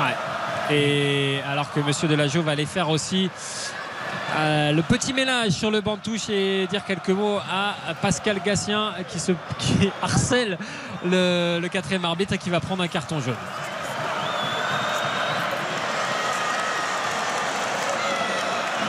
Ouais. 0.00 0.14
Et 0.70 1.40
alors 1.50 1.72
que 1.72 1.80
Monsieur 1.80 2.08
Delageau 2.08 2.42
va 2.42 2.52
aller 2.52 2.66
faire 2.66 2.90
aussi 2.90 3.30
euh, 4.36 4.72
le 4.72 4.82
petit 4.82 5.12
ménage 5.12 5.52
sur 5.52 5.70
le 5.70 5.80
banc 5.80 5.96
de 5.96 6.02
touche 6.02 6.28
et 6.28 6.66
dire 6.66 6.84
quelques 6.84 7.08
mots 7.10 7.38
à 7.38 7.94
Pascal 7.94 8.40
Gassien 8.44 8.92
qui, 9.08 9.18
se, 9.18 9.32
qui 9.58 9.90
harcèle 10.02 10.58
le, 11.04 11.58
le 11.60 11.68
quatrième 11.68 12.04
arbitre 12.04 12.34
et 12.34 12.38
qui 12.38 12.50
va 12.50 12.60
prendre 12.60 12.82
un 12.82 12.88
carton 12.88 13.20
jaune. 13.20 13.34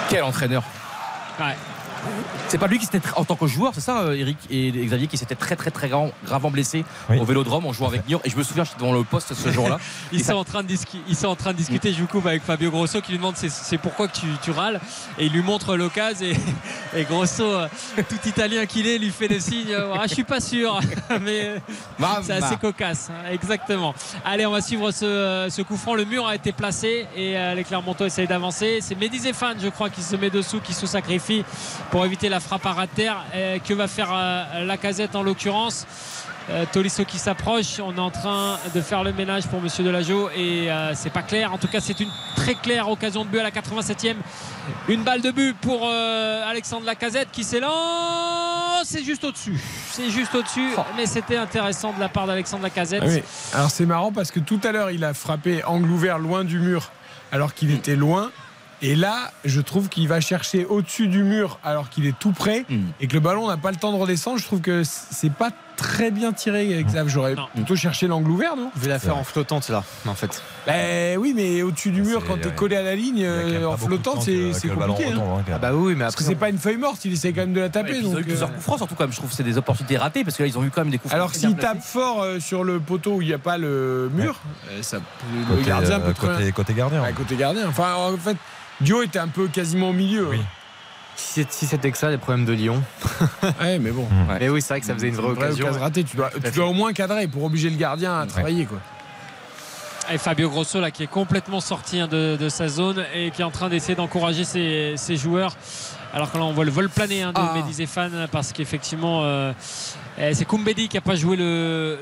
Quel 0.09 0.23
entraîneur 0.23 0.63
Ouais. 1.39 1.55
C'est 2.47 2.57
pas 2.57 2.67
lui 2.67 2.79
qui 2.79 2.85
s'était 2.85 3.01
en 3.15 3.25
tant 3.25 3.35
que 3.35 3.45
joueur, 3.47 3.71
c'est 3.75 3.81
ça, 3.81 3.99
euh, 3.99 4.13
Eric 4.15 4.37
et 4.49 4.71
Xavier, 4.71 5.07
qui 5.07 5.17
s'était 5.17 5.35
très 5.35 5.55
très 5.55 5.69
très 5.71 5.87
grand- 5.87 6.11
gravement 6.25 6.49
blessé 6.49 6.83
Oui. 7.09 7.19
au 7.19 7.25
Vélodrome 7.25 7.65
en 7.67 7.73
jouant 7.73 7.87
avec 7.87 8.07
Niort. 8.07 8.21
Et 8.23 8.29
je 8.29 8.35
me 8.37 8.43
souviens, 8.43 8.63
j'étais 8.63 8.77
devant 8.79 8.93
le 8.93 9.03
poste 9.03 9.33
ce 9.33 9.51
jour-là. 9.51 9.77
Ils 10.11 10.23
ça- 10.23 10.33
sont, 10.33 10.39
en 10.39 10.43
train 10.43 10.63
de 10.63 10.69
ils 11.07 11.15
sont 11.15 11.27
en 11.27 11.35
train 11.35 11.51
de 11.53 11.57
discuter, 11.57 11.93
je 11.93 12.01
vous 12.01 12.07
coupe 12.07 12.25
avec 12.25 12.43
Fabio 12.43 12.71
Grosso 12.71 13.01
qui 13.01 13.11
lui 13.11 13.17
demande 13.19 13.35
c'est, 13.37 13.77
pourquoi 13.77 14.07
que 14.07 14.17
tu, 14.17 14.25
tu 14.41 14.51
râles? 14.51 14.79
Et 15.17 15.25
il 15.27 15.31
lui 15.31 15.41
montre 15.43 15.75
l'occasion 15.75 16.25
et, 16.25 16.35
et 16.99 17.03
Grosso, 17.03 17.43
euh, 17.43 17.67
tout 18.07 18.27
italien 18.27 18.65
qu'il 18.65 18.87
est, 18.87 18.97
lui 18.97 19.11
fait 19.11 19.27
des 19.27 19.39
signes 19.39 19.71
euh, 19.73 19.93
ah, 19.93 20.03
je 20.07 20.13
suis 20.13 20.23
pas 20.23 20.39
sûr 20.39 20.79
mais 21.21 21.61
c'est 22.23 22.31
assez 22.33 22.55
cocasse 22.57 23.09
hein, 23.11 23.29
exactement 23.31 23.93
allez 24.25 24.45
on 24.45 24.51
va 24.51 24.61
suivre 24.61 24.91
ce, 24.91 25.47
ce 25.49 25.61
coup 25.61 25.77
franc 25.77 25.95
le 25.95 26.05
mur 26.05 26.25
a 26.27 26.35
été 26.35 26.51
placé 26.51 27.05
et 27.15 27.35
les 27.55 27.63
Clermontois 27.63 28.07
essayent 28.07 28.27
d'avancer 28.27 28.79
c'est 28.81 28.95
Mehdi 28.95 29.19
Zéphane 29.19 29.57
je 29.61 29.67
crois 29.69 29.89
qui 29.89 30.01
se 30.01 30.15
met 30.15 30.29
dessous 30.29 30.59
qui 30.61 30.73
se 30.73 30.87
sacrifie 30.87 31.43
pour 31.91 32.05
éviter 32.05 32.29
la 32.29 32.39
frappe 32.39 32.65
à 32.65 32.87
terre 32.87 33.23
Euh, 33.35 33.59
que 33.59 33.73
va 33.73 33.87
faire 33.87 34.09
euh, 34.13 34.65
la 34.65 34.77
casette 34.77 35.15
en 35.15 35.23
l'occurrence? 35.23 35.85
Euh, 36.49 36.65
Tolisso 36.71 37.05
qui 37.05 37.19
s'approche, 37.19 37.79
on 37.79 37.95
est 37.95 37.99
en 37.99 38.09
train 38.09 38.57
de 38.73 38.81
faire 38.81 39.03
le 39.03 39.13
ménage 39.13 39.45
pour 39.47 39.61
Monsieur 39.61 39.83
Delageau 39.83 40.31
et 40.35 40.71
euh, 40.71 40.93
c'est 40.95 41.11
pas 41.11 41.21
clair. 41.21 41.53
En 41.53 41.59
tout 41.59 41.67
cas, 41.67 41.79
c'est 41.79 41.99
une 41.99 42.09
très 42.35 42.55
claire 42.55 42.89
occasion 42.89 43.23
de 43.23 43.29
but 43.29 43.39
à 43.39 43.43
la 43.43 43.51
87e. 43.51 44.15
Une 44.87 45.03
balle 45.03 45.21
de 45.21 45.29
but 45.29 45.55
pour 45.57 45.81
euh, 45.85 46.49
Alexandre 46.49 46.87
Lacazette 46.87 47.29
qui 47.31 47.43
s'élance. 47.43 48.83
C'est 48.85 49.03
juste 49.03 49.23
au-dessus. 49.25 49.59
C'est 49.91 50.09
juste 50.09 50.33
au-dessus, 50.33 50.71
mais 50.97 51.05
c'était 51.05 51.37
intéressant 51.37 51.93
de 51.93 51.99
la 51.99 52.09
part 52.09 52.25
d'Alexandre 52.25 52.63
Lacazette. 52.63 53.03
Ah 53.05 53.09
oui. 53.09 53.21
Alors 53.53 53.69
c'est 53.69 53.85
marrant 53.85 54.11
parce 54.11 54.31
que 54.31 54.39
tout 54.39 54.59
à 54.63 54.71
l'heure, 54.71 54.89
il 54.89 55.03
a 55.03 55.13
frappé 55.13 55.63
angle 55.65 55.89
ouvert 55.91 56.17
loin 56.17 56.43
du 56.45 56.57
mur 56.59 56.89
alors 57.31 57.53
qu'il 57.53 57.71
était 57.71 57.95
loin. 57.95 58.31
Et 58.81 58.95
là, 58.95 59.31
je 59.45 59.59
trouve 59.61 59.89
qu'il 59.89 60.07
va 60.07 60.21
chercher 60.21 60.65
au-dessus 60.65 61.07
du 61.07 61.23
mur 61.23 61.59
alors 61.63 61.89
qu'il 61.89 62.05
est 62.05 62.17
tout 62.17 62.31
près 62.31 62.65
Mm. 62.69 62.79
et 63.01 63.07
que 63.07 63.13
le 63.13 63.19
ballon 63.19 63.47
n'a 63.47 63.57
pas 63.57 63.71
le 63.71 63.77
temps 63.77 63.91
de 63.91 63.97
redescendre. 63.97 64.37
Je 64.39 64.45
trouve 64.45 64.61
que 64.61 64.83
c'est 64.83 65.31
pas 65.33 65.51
très 65.79 66.11
bien 66.11 66.31
tiré, 66.33 66.83
Xav. 66.83 67.07
J'aurais 67.07 67.35
plutôt 67.55 67.75
cherché 67.75 68.07
l'angle 68.07 68.29
ouvert, 68.31 68.55
non 68.55 68.71
Je 68.75 68.81
vais 68.81 68.89
la 68.89 68.99
faire 68.99 69.17
en 69.17 69.23
flottante 69.23 69.69
là, 69.69 69.83
en 70.07 70.13
fait. 70.13 70.41
Ben 70.67 71.17
oui, 71.17 71.33
mais 71.35 71.61
au-dessus 71.63 71.89
du 71.91 72.01
mur, 72.03 72.21
C'est- 72.21 72.27
quand 72.27 72.37
t'es 72.39 72.47
ouais. 72.49 72.55
collé 72.55 72.75
à 72.75 72.83
la 72.83 72.95
ligne, 72.95 73.23
euh, 73.23 73.65
en 73.65 73.71
beaucoup 73.71 73.83
de 73.85 73.87
flottant, 74.01 74.13
temps 74.15 74.21
c'est 74.21 74.31
le 74.67 74.75
compliqué. 74.75 75.11
hein. 75.11 75.19
hein, 75.39 75.43
Ah 75.53 75.57
bah 75.57 75.71
oui, 75.73 75.93
mais 75.95 76.03
Parce 76.03 76.15
que 76.15 76.21
après. 76.23 76.33
c'est 76.33 76.39
pas 76.39 76.49
une 76.49 76.57
feuille 76.59 76.77
morte, 76.77 77.03
il 77.05 77.13
essaie 77.13 77.31
quand 77.33 77.41
même 77.41 77.53
de 77.53 77.59
la 77.59 77.65
Ouais, 77.67 77.71
taper. 77.71 77.97
ils 77.97 78.05
ont 78.07 78.19
eu 78.19 78.23
plusieurs 78.23 78.49
euh, 78.49 78.51
coups 78.53 78.63
francs, 78.63 78.77
surtout 78.77 78.95
quand 78.95 79.03
même. 79.05 79.11
Je 79.11 79.17
trouve 79.17 79.29
que 79.29 79.35
c'est 79.35 79.43
des 79.43 79.57
opportunités 79.57 79.97
ratées 79.97 80.23
parce 80.23 80.37
que 80.37 80.43
là, 80.43 80.47
ils 80.49 80.57
ont 80.57 80.63
eu 80.63 80.69
quand 80.69 80.81
même 80.81 80.91
des 80.91 80.97
coups 80.97 81.09
francs. 81.09 81.15
Alors 81.19 81.33
s'il 81.33 81.55
tape 81.55 81.81
fort 81.81 82.21
euh, 82.21 82.39
sur 82.39 82.63
le 82.63 82.79
poteau 82.79 83.15
où 83.15 83.21
il 83.21 83.27
n'y 83.27 83.33
a 83.33 83.39
pas 83.39 83.57
le 83.57 84.09
mur, 84.13 84.35
euh, 84.69 84.81
ça, 84.81 84.97
le 84.97 85.55
Côté, 85.55 85.67
gardien 85.69 85.99
euh, 85.99 86.11
peut 86.11 86.13
côté, 86.27 86.51
côté 86.51 86.73
gardien. 86.73 87.01
côté 87.13 87.35
gardien. 87.35 87.67
Enfin, 87.67 87.93
en 87.95 88.17
fait, 88.17 88.37
Dio 88.81 89.01
était 89.01 89.19
un 89.19 89.27
peu 89.27 89.47
quasiment 89.47 89.89
au 89.89 89.93
milieu. 89.93 90.27
Oui. 90.29 90.39
Si 91.21 91.65
c'était 91.67 91.91
que 91.91 91.97
ça, 91.97 92.09
les 92.09 92.17
problèmes 92.17 92.45
de 92.45 92.53
Lyon. 92.53 92.81
Ouais, 93.61 93.77
mais 93.79 93.91
bon. 93.91 94.03
Ouais. 94.29 94.37
Mais 94.39 94.49
oui, 94.49 94.61
c'est 94.61 94.73
vrai 94.73 94.79
que 94.81 94.85
ça 94.85 94.93
faisait 94.93 95.09
une 95.09 95.15
vraie 95.15 95.31
occasion. 95.31 95.67
ratée. 95.71 96.03
Tu 96.03 96.15
dois, 96.17 96.29
tu 96.43 96.51
dois 96.51 96.65
au 96.67 96.73
moins 96.73 96.93
cadrer 96.93 97.27
pour 97.27 97.43
obliger 97.43 97.69
le 97.69 97.77
gardien 97.77 98.19
à 98.19 98.25
travailler. 98.25 98.65
Quoi. 98.65 98.79
Et 100.11 100.17
Fabio 100.17 100.49
Grosso 100.49 100.79
là 100.81 100.89
qui 100.89 101.03
est 101.03 101.07
complètement 101.07 101.59
sorti 101.61 101.99
hein, 101.99 102.07
de, 102.07 102.35
de 102.35 102.49
sa 102.49 102.67
zone 102.67 103.03
et 103.13 103.29
qui 103.31 103.41
est 103.41 103.45
en 103.45 103.51
train 103.51 103.69
d'essayer 103.69 103.93
d'encourager 103.95 104.43
ses, 104.43 104.93
ses 104.97 105.15
joueurs. 105.17 105.55
Alors 106.13 106.31
que 106.31 106.37
là 106.39 106.45
on 106.45 106.51
voit 106.53 106.65
le 106.65 106.71
vol 106.71 106.89
planer 106.89 107.21
hein, 107.21 107.31
de 107.31 107.39
Ah. 107.39 107.53
Mehdi 107.55 107.73
Zéphane 107.73 108.27
parce 108.31 108.51
qu'effectivement 108.51 109.21
euh, 109.23 109.53
eh, 110.17 110.33
c'est 110.33 110.45
Koumbedi 110.45 110.87
qui 110.87 110.97
n'a 110.97 111.01
pas 111.01 111.13
joué 111.15 111.35
le, 111.37 111.99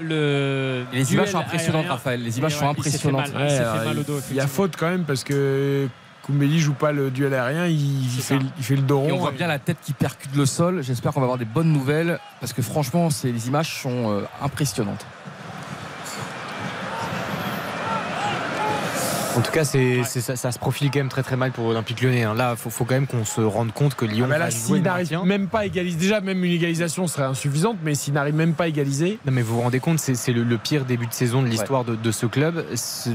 les 0.94 1.04
duel 1.04 1.14
images 1.16 1.32
sont 1.32 1.40
impressionnantes, 1.40 1.82
aérien. 1.82 1.92
Raphaël. 1.92 2.24
Les 2.24 2.38
images 2.38 2.54
sont 2.54 2.60
il 2.60 2.62
fait 2.64 2.68
impressionnantes. 2.80 3.34
mal. 3.34 3.44
Il 3.44 3.50
s'est 3.50 3.58
fait 3.58 3.86
mal 3.86 4.00
au 4.00 4.04
dos, 4.04 4.20
il 4.30 4.36
y 4.38 4.40
a 4.40 4.48
faute 4.48 4.76
quand 4.80 4.90
même 4.90 5.04
parce 5.04 5.26
que 5.26 5.90
Koumbeli 6.28 6.60
joue 6.60 6.74
pas 6.74 6.92
le 6.92 7.10
duel 7.10 7.34
aérien, 7.34 7.66
il, 7.68 8.08
fait, 8.10 8.22
ça. 8.22 8.36
il 8.58 8.64
fait 8.64 8.76
le 8.76 8.82
dos 8.82 9.04
Et 9.08 9.12
on 9.14 9.18
voit 9.18 9.32
bien 9.32 9.48
la 9.48 9.60
tête 9.60 9.78
qui 9.82 9.94
percute 9.94 10.36
le 10.36 10.46
sol. 10.46 10.84
J'espère 10.84 11.14
qu'on 11.14 11.22
va 11.22 11.26
avoir 11.26 11.38
des 11.40 11.46
bonnes 11.46 11.72
nouvelles 11.72 12.20
parce 12.42 12.52
que 12.54 12.62
franchement, 12.62 13.10
c'est- 13.10 13.32
les 13.32 13.48
images 13.48 13.82
sont 13.82 14.12
euh, 14.12 14.22
impressionnantes. 14.42 15.06
En 19.38 19.42
tout 19.42 19.52
cas, 19.52 19.64
c'est, 19.64 20.02
c'est- 20.04 20.20
ça, 20.22 20.36
ça 20.36 20.52
se 20.52 20.58
profile 20.58 20.90
quand 20.90 20.98
même 21.00 21.10
très 21.10 21.22
très 21.22 21.36
mal 21.38 21.52
pour 21.52 21.68
l'Olympique 21.68 22.02
lyonnais. 22.02 22.24
hein. 22.24 22.34
Là, 22.34 22.52
il 22.54 22.58
faut, 22.58 22.72
faut 22.72 22.86
quand 22.86 22.96
même 22.96 23.06
qu'on 23.06 23.24
se 23.24 23.40
rende 23.40 23.72
compte 23.72 23.94
que 23.94 24.04
Lyon 24.06 24.26
Ah 24.28 24.30
bah 24.32 24.38
là, 24.40 24.46
va 24.46 24.50
jouer 24.50 24.60
s'il 24.60 24.76
le 24.78 24.82
n'arrive 24.82 25.20
même 25.26 25.48
pas 25.48 25.60
à 25.60 25.66
égaliser, 25.66 25.96
déjà 25.98 26.22
même 26.22 26.44
une 26.44 26.52
égalisation 26.52 27.06
serait 27.06 27.24
insuffisante, 27.28 27.78
mais 27.84 27.94
s'il 27.94 28.14
n'arrive 28.14 28.34
même 28.34 28.54
pas 28.56 28.64
à 28.64 28.68
égaliser, 28.68 29.20
Non 29.26 29.32
mais 29.32 29.44
vous 29.44 29.56
vous 29.56 29.62
rendez 29.62 29.80
compte, 29.80 30.00
c'est, 30.00 30.16
c'est 30.16 30.34
le, 30.34 30.44
le 30.44 30.58
pire 30.58 30.86
début 30.86 31.06
de 31.06 31.14
saison 31.14 31.44
de 31.44 31.48
l'histoire 31.48 31.84
de, 31.86 31.96
de 31.96 32.12
ce 32.12 32.26
club. 32.26 32.66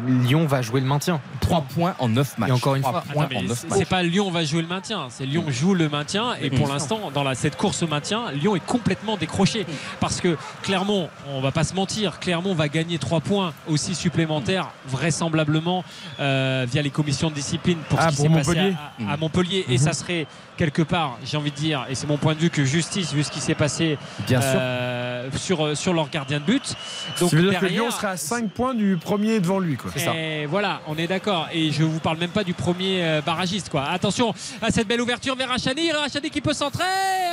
Lyon 0.06 0.46
va 0.46 0.62
jouer 0.62 0.80
le 0.80 0.86
maintien. 0.86 1.20
3 1.40 1.62
points 1.74 1.94
en 1.98 2.08
9 2.08 2.38
matchs. 2.38 2.50
Et 2.50 2.52
encore 2.52 2.76
une 2.76 2.82
Trois 2.82 2.92
fois, 3.02 3.12
points 3.12 3.24
Attends, 3.24 3.36
en 3.38 3.42
9 3.42 3.58
c'est- 3.58 3.68
matchs. 3.68 3.78
c'est 3.80 3.88
pas 3.88 4.02
Lyon 4.04 4.30
va 4.30 4.44
jouer 4.44 4.62
le 4.62 4.68
maintien, 4.68 5.06
c'est 5.10 5.26
Lyon 5.26 5.44
joue 5.48 5.74
le 5.74 5.88
maintien 5.88 6.34
et 6.40 6.50
pour 6.50 6.68
Mm. 6.68 6.72
l'instant 6.72 7.10
dans 7.12 7.24
la, 7.24 7.34
cette 7.34 7.56
course 7.56 7.82
au 7.82 7.88
maintien, 7.88 8.30
Lyon 8.32 8.54
est 8.54 8.64
complètement 8.64 9.16
décroché 9.16 9.66
parce 9.98 10.20
que 10.20 10.36
Clermont, 10.62 11.08
on 11.34 11.40
va 11.40 11.50
pas 11.50 11.64
se 11.64 11.74
mentir, 11.74 12.20
Clermont 12.20 12.54
va 12.54 12.68
gagner 12.68 12.98
3 12.98 13.20
points 13.20 13.52
aussi 13.68 13.96
supplémentaires 13.96 14.68
vraisemblablement 14.86 15.84
via 16.18 16.82
les 16.82 16.90
commissions 16.90 17.30
de 17.30 17.34
discipline 17.34 17.78
pour 17.88 17.98
Ah, 18.00 18.10
ce 18.10 18.16
qui 18.16 18.22
s'est 18.22 18.28
passé 18.28 18.50
Montpellier. 18.54 18.74
à, 19.08 19.12
à 19.12 19.16
Montpellier 19.16 19.64
et 19.68 19.72
Mhm. 19.72 19.78
ça 19.78 19.92
serait 19.92 20.26
quelque 20.56 20.82
part, 20.82 21.18
j'ai 21.24 21.36
envie 21.36 21.50
de 21.50 21.56
dire, 21.56 21.86
et 21.88 21.94
c'est 21.94 22.06
mon 22.06 22.16
point 22.18 22.34
de 22.34 22.38
vue 22.40 22.50
que 22.50 22.64
justice 22.64 23.12
vu 23.12 23.22
ce 23.22 23.30
qui 23.30 23.40
s'est 23.40 23.54
passé 23.54 23.98
Bien 24.26 24.40
sûr. 24.40 24.50
euh, 24.54 25.28
sur, 25.36 25.76
sur 25.76 25.92
leur 25.94 26.08
gardien 26.10 26.38
de 26.40 26.44
but. 26.44 26.74
ça 27.16 27.26
veut 27.26 27.50
dire 27.50 27.60
que 27.60 27.66
Lyon 27.66 27.90
serait 27.90 28.08
à 28.08 28.16
5 28.16 28.50
points 28.50 28.74
du 28.74 28.96
premier 28.96 29.40
devant 29.40 29.58
lui. 29.58 29.76
Quoi. 29.76 29.90
et 30.14 30.46
voilà, 30.46 30.80
on 30.86 30.96
est 30.96 31.06
d'accord. 31.06 31.48
Et 31.52 31.70
je 31.70 31.82
vous 31.82 32.00
parle 32.00 32.18
même 32.18 32.30
pas 32.30 32.44
du 32.44 32.54
premier 32.54 33.02
euh, 33.02 33.20
barragiste. 33.22 33.68
Quoi. 33.70 33.84
Attention 33.84 34.34
à 34.60 34.70
cette 34.70 34.86
belle 34.88 35.00
ouverture 35.00 35.34
vers 35.36 35.48
Rachani. 35.48 35.92
Rachani 35.92 36.30
qui 36.30 36.40
peut 36.40 36.52
centrer. 36.54 36.84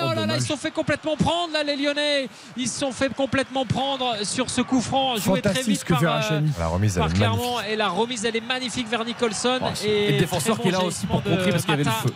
Oh, 0.02 0.06
là 0.10 0.16
là, 0.16 0.22
dommage. 0.22 0.38
ils 0.38 0.42
se 0.42 0.48
sont 0.48 0.58
fait 0.58 0.72
complètement 0.72 1.16
prendre 1.18 1.54
là, 1.54 1.64
les 1.64 1.76
Lyonnais. 1.76 2.30
Ils 2.58 2.68
se 2.68 2.80
sont 2.80 2.92
fait 2.92 3.14
complètement 3.14 3.66
prendre 3.66 4.16
sur 4.24 4.50
ce 4.50 4.62
coup 4.62 4.82
franc 4.82 5.18
joué 5.18 5.42
très 5.42 5.50
Fantastique 5.54 5.74
vite 5.74 5.86
par, 5.88 6.04
euh, 6.04 6.08
Rachani. 6.08 6.52
La 6.60 6.68
remise, 6.68 6.98
elle 6.98 7.04
par 7.04 7.12
est 7.12 7.20
magnifique. 7.20 7.38
Clermont. 7.40 7.60
Et 7.70 7.76
la 7.76 7.90
remise, 7.90 8.26
elle 8.26 8.36
est 8.36 8.42
magnifique 8.48 8.88
vers 8.90 9.04
Nicholson. 9.06 9.60
Oh, 9.62 9.66
et 9.86 9.90
et 9.90 10.12
le 10.14 10.20
défenseur 10.20 10.60
qui 10.60 10.70
est 10.70 10.72
là 10.72 10.82
aussi 10.84 11.06
pour 11.06 11.22
contrer 11.22 11.52
parce 11.52 11.64
qu'il 11.64 11.72
y 11.72 11.74
avait 11.74 11.84
le 11.84 11.92
feu. 11.92 12.14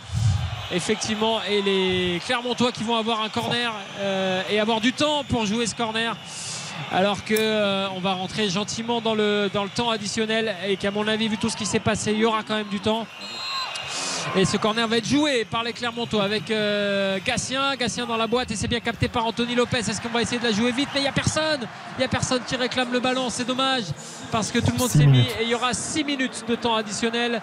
Effectivement, 0.72 1.42
et 1.42 1.62
les 1.62 2.20
Clermontois 2.24 2.72
qui 2.72 2.84
vont 2.84 2.96
avoir 2.96 3.20
un 3.20 3.28
corner 3.28 3.72
euh, 3.98 4.42
et 4.50 4.58
avoir 4.58 4.80
du 4.80 4.92
temps 4.92 5.22
pour 5.24 5.46
jouer 5.46 5.66
ce 5.66 5.74
corner. 5.74 6.16
Alors 6.90 7.24
que 7.24 7.34
euh, 7.34 7.88
on 7.90 8.00
va 8.00 8.14
rentrer 8.14 8.48
gentiment 8.48 9.00
dans 9.00 9.14
le, 9.14 9.50
dans 9.52 9.64
le 9.64 9.70
temps 9.70 9.90
additionnel 9.90 10.54
et 10.66 10.76
qu'à 10.76 10.90
mon 10.90 11.06
avis, 11.06 11.28
vu 11.28 11.38
tout 11.38 11.48
ce 11.48 11.56
qui 11.56 11.66
s'est 11.66 11.80
passé, 11.80 12.12
il 12.12 12.18
y 12.18 12.24
aura 12.24 12.42
quand 12.42 12.56
même 12.56 12.68
du 12.68 12.80
temps. 12.80 13.06
Et 14.36 14.44
ce 14.44 14.56
corner 14.56 14.88
va 14.88 14.96
être 14.96 15.06
joué 15.06 15.44
par 15.44 15.62
les 15.62 15.72
Clermontois 15.72 16.24
avec 16.24 16.50
euh, 16.50 17.18
Gatien. 17.24 17.76
Gatien 17.76 18.04
dans 18.04 18.16
la 18.16 18.26
boîte 18.26 18.50
et 18.50 18.56
c'est 18.56 18.66
bien 18.66 18.80
capté 18.80 19.06
par 19.06 19.24
Anthony 19.26 19.54
Lopez. 19.54 19.78
Est-ce 19.78 20.00
qu'on 20.00 20.08
va 20.08 20.22
essayer 20.22 20.38
de 20.40 20.44
la 20.44 20.52
jouer 20.52 20.72
vite? 20.72 20.88
Mais 20.92 21.00
il 21.00 21.02
n'y 21.04 21.08
a 21.08 21.12
personne. 21.12 21.60
Il 21.96 22.00
n'y 22.00 22.04
a 22.04 22.08
personne 22.08 22.42
qui 22.44 22.56
réclame 22.56 22.92
le 22.92 22.98
ballon. 22.98 23.30
C'est 23.30 23.46
dommage 23.46 23.84
parce 24.32 24.50
que 24.50 24.58
tout 24.58 24.72
le 24.72 24.78
monde 24.78 24.90
s'est 24.90 25.06
mis 25.06 25.20
et 25.20 25.42
il 25.42 25.48
y 25.48 25.54
aura 25.54 25.72
6 25.72 26.02
minutes 26.02 26.44
de 26.48 26.56
temps 26.56 26.74
additionnel 26.74 27.40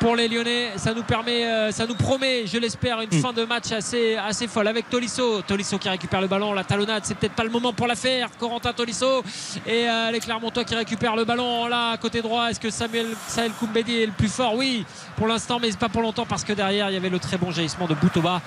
pour 0.00 0.16
les 0.16 0.28
Lyonnais. 0.28 0.72
Ça 0.76 0.92
nous 0.92 1.02
permet, 1.02 1.46
euh, 1.46 1.70
ça 1.70 1.86
nous 1.86 1.94
promet, 1.94 2.46
je 2.46 2.58
l'espère, 2.58 3.00
une 3.00 3.12
fin 3.12 3.32
de 3.32 3.44
match 3.44 3.72
assez, 3.72 4.16
assez 4.16 4.46
folle 4.46 4.68
avec 4.68 4.90
Tolisso. 4.90 5.40
Tolisso 5.42 5.78
qui 5.78 5.88
récupère 5.88 6.20
le 6.20 6.28
ballon, 6.28 6.52
la 6.52 6.64
talonnade, 6.64 7.04
c'est 7.06 7.16
peut-être 7.16 7.34
pas 7.34 7.44
le 7.44 7.50
moment 7.50 7.72
pour 7.72 7.86
la 7.86 7.94
faire. 7.94 8.28
Corentin 8.38 8.74
Tolisso 8.74 9.22
et 9.66 9.88
euh, 9.88 10.10
les 10.10 10.20
Clermontois 10.20 10.64
qui 10.64 10.74
récupèrent 10.74 11.16
le 11.16 11.24
ballon 11.24 11.66
là 11.66 11.96
côté 11.96 12.20
droit. 12.20 12.50
Est-ce 12.50 12.60
que 12.60 12.70
Samuel 12.70 13.06
Saël 13.26 13.52
Koumbedi 13.58 14.02
est 14.02 14.06
le 14.06 14.12
plus 14.12 14.28
fort? 14.28 14.54
Oui, 14.54 14.84
pour 15.16 15.26
l'instant, 15.26 15.58
mais 15.58 15.70
pas 15.72 15.88
pour 15.88 16.02
longtemps 16.02 16.23
parce 16.26 16.44
que 16.44 16.52
derrière 16.52 16.90
il 16.90 16.94
y 16.94 16.96
avait 16.96 17.10
le 17.10 17.18
très 17.18 17.36
bon 17.36 17.50
jaillissement 17.50 17.86
de 17.86 17.94
Boutova. 17.94 18.40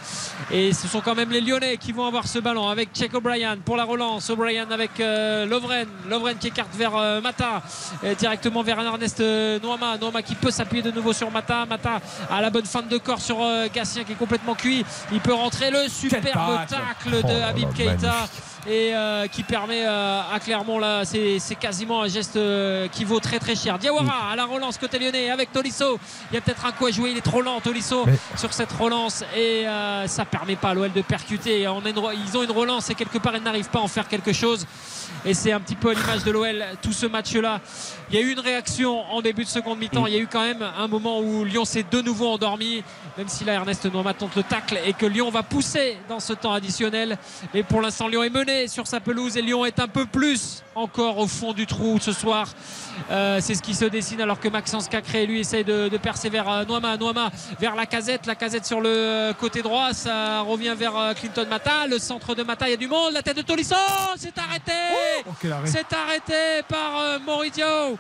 Et 0.52 0.74
ce 0.74 0.88
sont 0.88 1.02
quand 1.02 1.16
même 1.16 1.32
les 1.32 1.42
Lyonnais 1.42 1.78
qui 1.78 1.92
vont 1.92 2.06
avoir 2.06 2.28
ce 2.28 2.40
ballon 2.40 2.68
avec 2.68 2.90
Check 2.94 3.14
O'Brien 3.14 3.58
pour 3.64 3.78
la 3.78 3.84
relance. 3.84 4.30
O'Brien 4.30 4.70
avec 4.72 5.00
euh, 5.00 5.46
Lovren. 5.46 5.88
Lovren 6.10 6.38
qui 6.38 6.48
écarte 6.48 6.76
vers 6.76 6.96
euh, 6.96 7.22
Mata 7.22 7.62
et 8.04 8.16
directement 8.16 8.64
vers 8.64 8.80
Ernest 8.80 9.20
euh, 9.20 9.60
Noama. 9.60 9.98
Noama 9.98 10.22
qui 10.22 10.36
peut 10.36 10.52
s'appuyer 10.52 10.84
de 10.84 10.92
nouveau 10.92 11.14
sur 11.14 11.32
Mata. 11.32 11.66
Mata 11.66 12.00
à 12.30 12.42
la 12.42 12.50
bonne 12.50 12.66
fin 12.66 12.82
de 12.82 12.98
corps 12.98 13.22
sur 13.22 13.38
Gatien 13.74 14.04
qui 14.04 14.14
est 14.14 14.16
complètement 14.16 14.56
cuit. 14.56 14.86
Il 15.12 15.20
peut 15.20 15.34
rentrer 15.34 15.72
le 15.72 15.88
superbe 15.90 16.68
tacle. 16.68 17.22
Oh 17.24 17.28
de 17.28 17.34
là 17.34 17.48
Habib 17.48 17.74
Keita 17.74 18.28
et 18.70 18.94
euh, 18.94 19.28
qui 19.28 19.44
permet 19.44 19.86
euh, 19.86 20.20
à 20.34 20.40
Clermont 20.40 20.78
là 20.80 21.06
c'est 21.06 21.40
c'est 21.40 21.56
quasiment 21.56 22.02
un 22.02 22.08
geste 22.08 22.36
euh, 22.36 22.88
qui 22.90 23.06
vaut 23.06 23.20
très 23.20 23.40
très 23.40 23.56
cher 23.56 23.80
Diawara 23.80 24.32
à 24.32 24.36
la 24.36 24.46
relance 24.46 24.78
côté 24.78 25.00
lyonnais 25.00 25.30
avec 25.30 25.54
Tolisso 25.54 25.98
il 26.32 26.36
y 26.36 26.38
a 26.38 26.42
peut-être 26.42 26.66
un 26.66 26.72
coup 26.74 26.86
à 26.88 26.92
jouer 26.92 27.12
il 27.12 27.18
est 27.18 27.22
trop 27.22 27.42
lent 27.42 27.62
Tolisso 27.68 28.06
Mais- 28.06 28.18
sur 28.38 28.54
cette 28.54 28.72
relance 28.72 29.26
et 29.36 29.68
euh, 29.68 30.08
ça 30.08 30.24
permet 30.24 30.56
pas 30.56 30.70
à 30.70 30.74
l'OL 30.74 30.90
de 30.94 31.02
percuter. 31.02 31.68
On 31.68 31.84
a 31.86 31.90
une 31.90 31.98
re- 31.98 32.16
ils 32.16 32.38
ont 32.38 32.44
une 32.44 32.52
relance 32.52 32.90
et 32.90 32.96
quelque 32.96 33.18
part 33.18 33.36
ils 33.36 33.44
n'arrivent 33.44 33.70
pas 33.70 33.80
à 33.80 33.82
en 33.82 33.90
faire 33.90 34.08
quelque 34.08 34.32
chose 34.32 34.66
et 35.26 35.34
c'est 35.34 35.52
un 35.52 35.60
petit 35.60 35.76
peu 35.76 35.92
à 35.92 35.94
l'image 35.94 36.24
de 36.24 36.32
l'OL 36.32 36.64
tout 36.82 36.94
ce 36.94 37.06
match 37.06 37.34
là 37.36 37.62
il 38.10 38.16
y 38.16 38.20
a 38.20 38.22
eu 38.22 38.32
une 38.32 38.40
réaction 38.40 39.02
en 39.12 39.22
début 39.22 39.44
de 39.44 39.50
seconde 39.50 39.80
mi-temps. 39.80 40.08
Il 40.08 40.14
y 40.14 40.16
a 40.16 40.20
eu 40.20 40.28
quand 40.28 40.42
même 40.42 40.64
un 40.78 40.88
moment 40.88 41.20
où 41.20 41.44
Lyon 41.44 41.66
s'est 41.66 41.84
de 41.90 42.02
nouveau 42.02 42.30
endormi 42.30 42.82
même 43.18 43.28
si 43.28 43.44
là 43.44 43.54
Ernest 43.54 43.86
Noama 43.92 44.14
tente 44.14 44.36
le 44.36 44.44
tacle 44.44 44.80
et 44.86 44.94
que 44.94 45.06
Lyon 45.06 45.30
va 45.30 45.44
pousser 45.44 45.98
dans 46.08 46.22
ce 46.22 46.32
temps 46.32 46.54
additionnel. 46.54 47.18
Mais 47.54 47.64
pour 47.64 47.82
l'instant 47.82 48.08
Lyon 48.08 48.24
est 48.24 48.30
mené 48.30 48.70
sur 48.70 48.88
sa 48.88 49.02
pelouse 49.02 49.36
et 49.36 49.42
Lyon 49.42 49.66
est 49.66 49.80
un 49.80 49.90
peu 49.90 50.06
plus 50.06 50.64
encore 50.76 51.18
au 51.18 51.28
fond 51.28 51.52
du 51.52 51.66
trou 51.66 51.98
ce 52.00 52.14
soir. 52.14 52.48
Euh, 53.12 53.40
c'est 53.42 53.56
ce 53.56 53.62
qui 53.62 53.74
se 53.74 53.86
dessine 53.86 54.22
alors 54.22 54.40
que 54.40 54.48
Maxence 54.48 54.88
Cacré 54.88 55.26
lui 55.26 55.42
essaye 55.42 55.64
de, 55.64 55.90
percer 55.98 56.30
vers 56.30 56.50
euh, 56.50 56.66
Noama 56.66 56.96
Noama 56.96 57.32
vers 57.60 57.76
la 57.76 57.86
casette 57.86 58.26
la 58.26 58.36
casette 58.36 58.66
sur 58.66 58.80
le 58.80 58.90
euh, 58.90 59.34
côté 59.34 59.62
droit. 59.62 59.94
Ça 59.94 60.42
revient 60.42 60.76
vers 60.78 61.14
Clinton 61.20 61.48
Mata 61.50 61.88
le 61.88 62.00
centre 62.00 62.36
de 62.36 62.44
Mata. 62.44 62.68
Il 62.68 62.72
y 62.72 62.76
a 62.76 62.78
du 62.78 62.88
monde 62.88 63.12
la 63.14 63.22
tête 63.22 63.38
de 63.38 63.42
Tolisso 63.42 63.76
c'est 64.18 64.38
arrêté 64.38 64.72
Oh, 65.26 65.32
c'est 65.66 65.94
arrêté 65.94 66.64
par 66.68 66.98
euh, 67.00 67.20
Moridio 67.20 67.98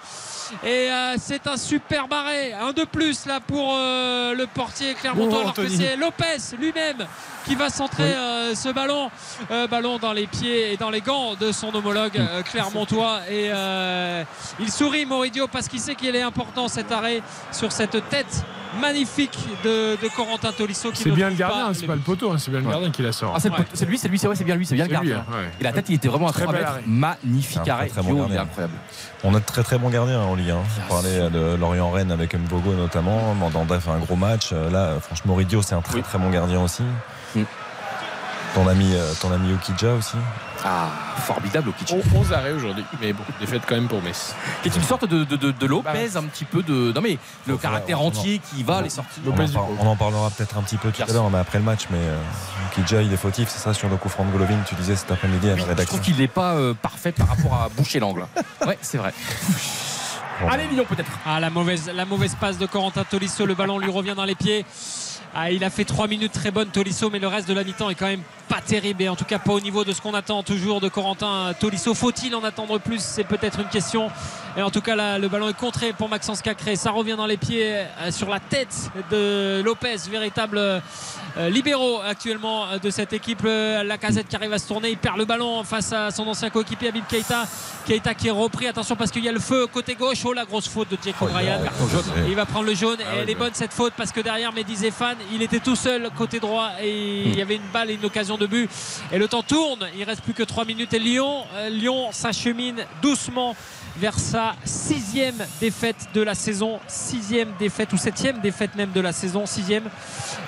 et 0.63 0.91
euh, 0.91 1.15
c'est 1.19 1.45
un 1.47 1.57
super 1.57 2.07
barré. 2.07 2.53
Un 2.53 2.71
de 2.71 2.83
plus 2.83 3.25
là 3.25 3.39
pour 3.39 3.75
euh, 3.75 4.33
le 4.33 4.47
portier 4.47 4.93
Clermontois 4.93 5.37
Oh, 5.37 5.41
alors 5.41 5.53
que 5.53 5.67
c'est 5.67 5.95
Lopez 5.95 6.55
lui-même 6.59 7.05
qui 7.47 7.55
va 7.55 7.69
centrer 7.69 8.03
Oui. 8.03 8.13
euh, 8.15 8.55
ce 8.55 8.69
ballon 8.69 9.09
Euh, 9.51 9.67
ballon 9.67 9.97
dans 9.99 10.13
les 10.13 10.27
pieds 10.27 10.73
et 10.73 10.77
dans 10.77 10.89
les 10.89 11.01
gants 11.01 11.35
de 11.39 11.51
son 11.51 11.73
homologue 11.73 12.17
euh, 12.17 12.41
Clermontois 12.43 13.19
et 13.29 13.49
euh, 13.53 14.23
il 14.59 14.71
sourit 14.71 15.05
Moridio 15.05 15.47
parce 15.47 15.67
qu'il 15.67 15.79
sait 15.79 15.95
qu'il 15.95 16.15
est 16.15 16.21
important 16.21 16.67
cet 16.67 16.91
arrêt 16.91 17.21
sur 17.51 17.71
cette 17.71 18.09
tête 18.09 18.43
magnifique 18.81 19.37
de, 19.63 19.95
de 20.01 20.07
Corentin 20.15 20.51
Tolisso 20.51 20.91
qui 20.91 21.03
C'est 21.03 21.11
bien 21.11 21.29
le 21.29 21.35
gardien, 21.35 21.73
c'est 21.73 21.87
pas 21.87 21.95
le 21.95 22.01
poteau, 22.01 22.31
hein, 22.31 22.37
c'est 22.37 22.51
bien 22.51 22.59
le 22.59 22.69
gardien 22.69 22.91
qui 22.91 23.01
la 23.01 23.11
sort. 23.13 23.31
Ah, 23.35 23.39
c'est 23.39 23.49
Ouais. 23.49 23.57
lui, 23.87 23.97
c'est 23.97 24.07
lui, 24.09 24.19
c'est 24.19 24.27
vrai, 24.27 24.35
c'est 24.35 24.43
bien 24.43 24.55
lui, 24.55 24.65
c'est 24.65 24.75
bien 24.75 24.83
le 24.85 24.89
lui, 24.89 24.95
gardien. 24.95 25.25
hein, 25.29 25.33
ouais. 25.37 25.51
Et 25.59 25.63
la 25.63 25.71
tête, 25.71 25.85
il 25.89 25.95
était 25.95 26.09
vraiment 26.09 26.27
à 26.27 26.31
Très 26.33 26.41
3 26.43 26.53
bel 26.53 26.61
mètres. 26.61 26.71
arrêt. 26.73 26.83
Magnifique 26.85 27.57
Un 27.65 27.71
arrêt. 27.71 27.87
très, 27.87 28.01
très 28.01 28.11
bon 28.11 28.19
gardien. 28.19 28.41
incroyable. 28.41 28.73
On 29.23 29.33
a 29.33 29.39
de 29.39 29.45
très 29.45 29.63
très 29.63 29.77
bons 29.77 29.89
gardiens 29.89 30.19
en 30.19 30.35
Ligue 30.35 30.49
1. 30.51 30.57
On 30.57 30.89
parlait 30.93 31.29
de 31.29 31.55
Lorient 31.55 31.89
Rennes 31.91 32.11
avec 32.11 32.35
Mbogo 32.35 32.73
notamment. 32.73 33.33
Mandanda 33.35 33.79
fait 33.79 33.89
un 33.91 33.99
gros 33.99 34.15
match. 34.17 34.51
Là, 34.51 34.99
franchement, 34.99 35.31
Moridio, 35.33 35.61
c'est 35.61 35.75
un 35.75 35.81
très 35.81 35.95
Oui. 35.95 36.03
très 36.03 36.17
bon 36.19 36.29
gardien 36.29 36.61
aussi. 36.61 36.83
Mm. 37.35 37.43
Ton 38.55 38.67
ami, 38.67 38.95
euh, 38.95 39.13
ton 39.21 39.31
ami 39.31 39.53
Okidja 39.53 39.93
aussi. 39.93 40.15
Ah, 40.65 40.87
formidable 41.17 41.71
kitchen. 41.73 42.01
11 42.15 42.33
arrêts 42.33 42.53
aujourd'hui, 42.53 42.83
mais 42.99 43.13
bon, 43.13 43.21
défaite 43.39 43.61
quand 43.67 43.75
même 43.75 43.87
pour 43.87 44.01
Metz. 44.01 44.33
Qui 44.63 44.69
est 44.69 44.75
une 44.75 44.81
sorte 44.81 45.05
de, 45.05 45.23
de, 45.25 45.35
de, 45.35 45.51
de 45.51 45.65
Lopez, 45.67 46.15
un 46.15 46.23
petit 46.23 46.45
peu 46.45 46.63
de. 46.63 46.91
Non, 46.91 47.01
mais 47.01 47.19
le 47.45 47.57
caractère 47.57 48.01
on- 48.01 48.07
entier 48.07 48.39
qui 48.39 48.63
va, 48.63 48.81
les 48.81 48.89
sorties. 48.89 49.21
On 49.27 49.31
en, 49.39 49.47
par- 49.47 49.65
on 49.79 49.85
en 49.87 49.95
parlera 49.95 50.31
peut-être 50.31 50.57
un 50.57 50.63
petit 50.63 50.77
peu 50.77 50.89
tout 50.91 51.03
à 51.03 51.13
l'heure, 51.13 51.29
mais 51.29 51.37
après 51.37 51.59
le 51.59 51.65
match. 51.65 51.81
Mais 51.91 51.99
euh, 51.99 52.17
Okidja, 52.71 53.03
il 53.03 53.13
est 53.13 53.17
fautif, 53.17 53.49
c'est 53.49 53.59
ça, 53.59 53.75
sur 53.75 53.89
le 53.89 53.97
coup 53.97 54.09
franc 54.09 54.25
de 54.25 54.31
Golovin, 54.31 54.57
tu 54.67 54.73
disais 54.73 54.95
cet 54.95 55.11
après-midi 55.11 55.47
à 55.47 55.51
la 55.51 55.57
je 55.57 55.61
rédaction. 55.63 55.85
trouve 55.85 56.01
qu'il 56.01 56.17
n'est 56.17 56.27
pas 56.27 56.53
euh, 56.55 56.73
parfait 56.73 57.11
par 57.11 57.27
rapport 57.27 57.53
à 57.53 57.69
boucher 57.69 57.99
l'angle. 57.99 58.25
Ouais, 58.65 58.77
c'est 58.81 58.97
vrai. 58.97 59.13
Bon, 60.41 60.47
Allez, 60.49 60.67
Lyon, 60.67 60.85
peut-être. 60.87 61.11
Ah, 61.25 61.39
la 61.39 61.49
mauvaise, 61.51 61.91
la 61.93 62.05
mauvaise 62.05 62.35
passe 62.39 62.57
de 62.57 62.65
Corentin 62.65 63.03
Tolisso. 63.03 63.45
Le 63.45 63.53
ballon 63.55 63.77
lui 63.79 63.89
revient 63.91 64.13
dans 64.15 64.25
les 64.25 64.35
pieds. 64.35 64.65
Ah, 65.35 65.51
il 65.51 65.63
a 65.63 65.69
fait 65.69 65.85
3 65.85 66.07
minutes 66.07 66.31
très 66.31 66.51
bonnes 66.51 66.69
Tolisso, 66.69 67.09
mais 67.09 67.19
le 67.19 67.27
reste 67.27 67.47
de 67.47 67.53
la 67.53 67.63
mi-temps 67.63 67.89
est 67.89 67.95
quand 67.95 68.07
même 68.07 68.23
pas 68.49 68.61
terrible 68.65 69.03
et 69.03 69.09
en 69.09 69.15
tout 69.15 69.25
cas 69.25 69.39
pas 69.39 69.51
au 69.53 69.59
niveau 69.59 69.83
de 69.83 69.91
ce 69.91 70.01
qu'on 70.01 70.13
attend 70.13 70.41
toujours 70.41 70.81
de 70.81 70.89
Corentin 70.89 71.53
Tolisso. 71.59 71.93
Faut-il 71.93 72.33
en 72.35 72.43
attendre 72.43 72.79
plus? 72.79 73.01
C'est 73.01 73.25
peut-être 73.25 73.59
une 73.59 73.67
question. 73.67 74.09
Et 74.57 74.61
en 74.63 74.71
tout 74.71 74.81
cas, 74.81 74.95
là, 74.95 75.19
le 75.19 75.27
ballon 75.27 75.49
est 75.49 75.53
contré 75.57 75.93
pour 75.93 76.09
Maxence 76.09 76.41
Cacré. 76.41 76.75
Ça 76.75 76.89
revient 76.91 77.15
dans 77.15 77.27
les 77.27 77.37
pieds 77.37 77.75
euh, 77.75 78.09
sur 78.09 78.29
la 78.29 78.39
tête 78.39 78.89
de 79.11 79.61
Lopez, 79.63 79.97
véritable 80.09 80.57
euh, 81.37 81.49
libéraux 81.49 81.99
actuellement 82.01 82.65
euh, 82.65 82.79
de 82.79 82.89
cette 82.89 83.13
équipe. 83.13 83.41
Euh, 83.45 83.83
La 83.83 83.99
casette 83.99 84.27
qui 84.27 84.35
arrive 84.35 84.53
à 84.53 84.57
se 84.57 84.67
tourner, 84.67 84.89
il 84.89 84.97
perd 84.97 85.17
le 85.17 85.25
ballon 85.25 85.63
face 85.63 85.93
à 85.93 86.09
son 86.09 86.25
ancien 86.27 86.49
coéquipier 86.49 86.87
Habib 86.89 87.05
Keita. 87.07 87.45
Keita 87.85 88.15
qui 88.15 88.29
est 88.29 88.31
repris. 88.31 88.65
Attention 88.67 88.95
parce 88.95 89.11
qu'il 89.11 89.23
y 89.23 89.29
a 89.29 89.31
le 89.31 89.39
feu 89.39 89.67
côté 89.67 89.93
gauche. 89.93 90.19
Oh 90.25 90.33
la 90.33 90.45
grosse 90.45 90.67
faute 90.67 90.89
de 90.89 90.97
Jake 91.03 91.21
O'Brien. 91.21 91.59
Et 92.25 92.29
il 92.29 92.35
va 92.35 92.45
prendre 92.47 92.65
le 92.65 92.73
jaune 92.73 92.97
Ah 92.99 93.15
et 93.15 93.19
elle 93.19 93.29
est 93.29 93.35
bonne 93.35 93.53
cette 93.53 93.73
faute 93.73 93.93
parce 93.95 94.11
que 94.11 94.21
derrière 94.21 94.51
Mehdi 94.51 94.75
Zéphane 94.75 95.17
il 95.33 95.41
était 95.41 95.59
tout 95.59 95.75
seul 95.75 96.09
côté 96.15 96.39
droit 96.39 96.71
et 96.81 97.23
il 97.25 97.37
y 97.37 97.41
avait 97.41 97.55
une 97.55 97.67
balle 97.73 97.89
et 97.89 97.93
une 97.95 98.05
occasion 98.05 98.37
de 98.37 98.45
but 98.47 98.69
et 99.11 99.17
le 99.17 99.27
temps 99.27 99.43
tourne 99.43 99.87
il 99.97 100.03
reste 100.03 100.21
plus 100.21 100.33
que 100.33 100.43
3 100.43 100.65
minutes 100.65 100.93
et 100.93 100.99
Lyon 100.99 101.43
euh, 101.55 101.69
Lyon 101.69 102.09
s'achemine 102.11 102.77
doucement 103.01 103.55
vers 103.97 104.17
sa 104.19 104.55
sixième 104.63 105.37
défaite 105.59 106.07
de 106.13 106.21
la 106.21 106.35
saison 106.35 106.79
sixième 106.87 107.49
défaite 107.59 107.91
ou 107.93 107.97
septième 107.97 108.39
défaite 108.39 108.75
même 108.75 108.91
de 108.91 109.01
la 109.01 109.11
saison 109.11 109.45
sixième 109.45 109.85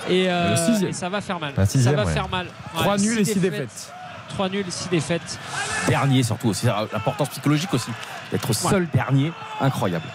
et, 0.09 0.25
euh, 0.29 0.51
Le 0.51 0.55
sixième. 0.73 0.89
et 0.91 0.93
ça 0.93 1.09
va 1.09 1.21
faire 1.21 1.39
mal 1.39 1.53
sixième, 1.67 1.95
ça 1.95 2.01
va 2.01 2.05
ouais. 2.07 2.13
faire 2.13 2.29
mal 2.29 2.47
3 2.75 2.93
Ouais, 2.95 3.01
nuls 3.01 3.19
et 3.19 3.25
six 3.25 3.33
6 3.33 3.39
défaites. 3.39 3.93
3 4.29 4.49
nuls 4.49 4.65
6 4.69 4.89
défaites 4.89 5.39
Dernier, 5.87 6.21
surtout 6.23 6.49
aussi. 6.49 6.67
L'importance 6.67 7.29
psychologique 7.29 7.73
aussi. 7.73 7.89
D'être 8.31 8.53
seul 8.53 8.87
dernier, 8.93 9.31
incroyable. 9.59 10.05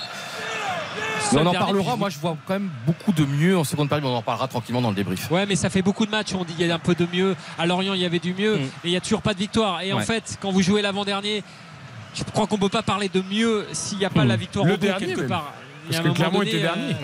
Mais 1.33 1.41
on 1.41 1.47
en 1.47 1.53
parlera. 1.53 1.97
Moi, 1.97 2.09
je 2.11 2.19
vois 2.19 2.37
quand 2.47 2.55
même 2.55 2.71
beaucoup 2.87 3.13
de 3.13 3.25
mieux 3.25 3.57
en 3.59 3.65
seconde 3.65 3.89
période. 3.89 4.05
mais 4.05 4.11
On 4.11 4.17
en 4.17 4.23
parlera 4.23 4.49
tranquillement 4.49 4.83
dans 4.83 4.91
le 4.91 4.95
débrief. 4.97 5.31
Ouais, 5.31 5.47
mais 5.47 5.57
ça 5.57 5.71
fait 5.71 5.83
beaucoup 5.83 6.07
de 6.07 6.11
matchs. 6.11 6.35
On 6.35 6.45
dit 6.45 6.55
il 6.59 6.67
y 6.67 6.71
a 6.71 6.75
un 6.75 6.79
peu 6.79 6.95
de 6.95 7.07
mieux. 7.13 7.35
À 7.59 7.67
Lorient, 7.67 7.95
il 7.95 8.01
y 8.01 8.05
avait 8.05 8.19
du 8.19 8.35
mieux. 8.35 8.57
Mm. 8.57 8.63
Et 8.63 8.69
il 8.85 8.91
n'y 8.91 8.97
a 8.97 9.01
toujours 9.01 9.23
pas 9.23 9.35
de 9.35 9.39
victoire. 9.39 9.81
Et 9.83 9.93
en 9.93 10.01
fait, 10.01 10.39
quand 10.41 10.51
vous 10.51 10.63
jouez 10.63 10.83
l'avant-dernier, 10.83 11.43
je 12.15 12.23
crois 12.25 12.47
qu'on 12.47 12.57
ne 12.57 12.61
peut 12.61 12.69
pas 12.69 12.83
parler 12.83 13.09
de 13.09 13.23
mieux 13.31 13.67
s'il 13.73 13.99
n'y 13.99 14.05
a 14.05 14.11
pas 14.11 14.25
Mm. 14.25 14.29
la 14.29 14.37
victoire 14.37 14.65
Le 14.67 14.75
au 14.75 14.77
bout 14.77 14.87
dernier, 14.87 15.07
quelque 15.07 15.21
même. 15.21 15.29
part. 15.29 15.53
Il 15.89 15.93
y 15.93 15.97
a 15.97 16.01
Parce 16.01 16.13
que 16.13 16.17
Clermont 16.17 16.39
donné, 16.39 16.51
était 16.51 16.61
dernier. 16.61 16.95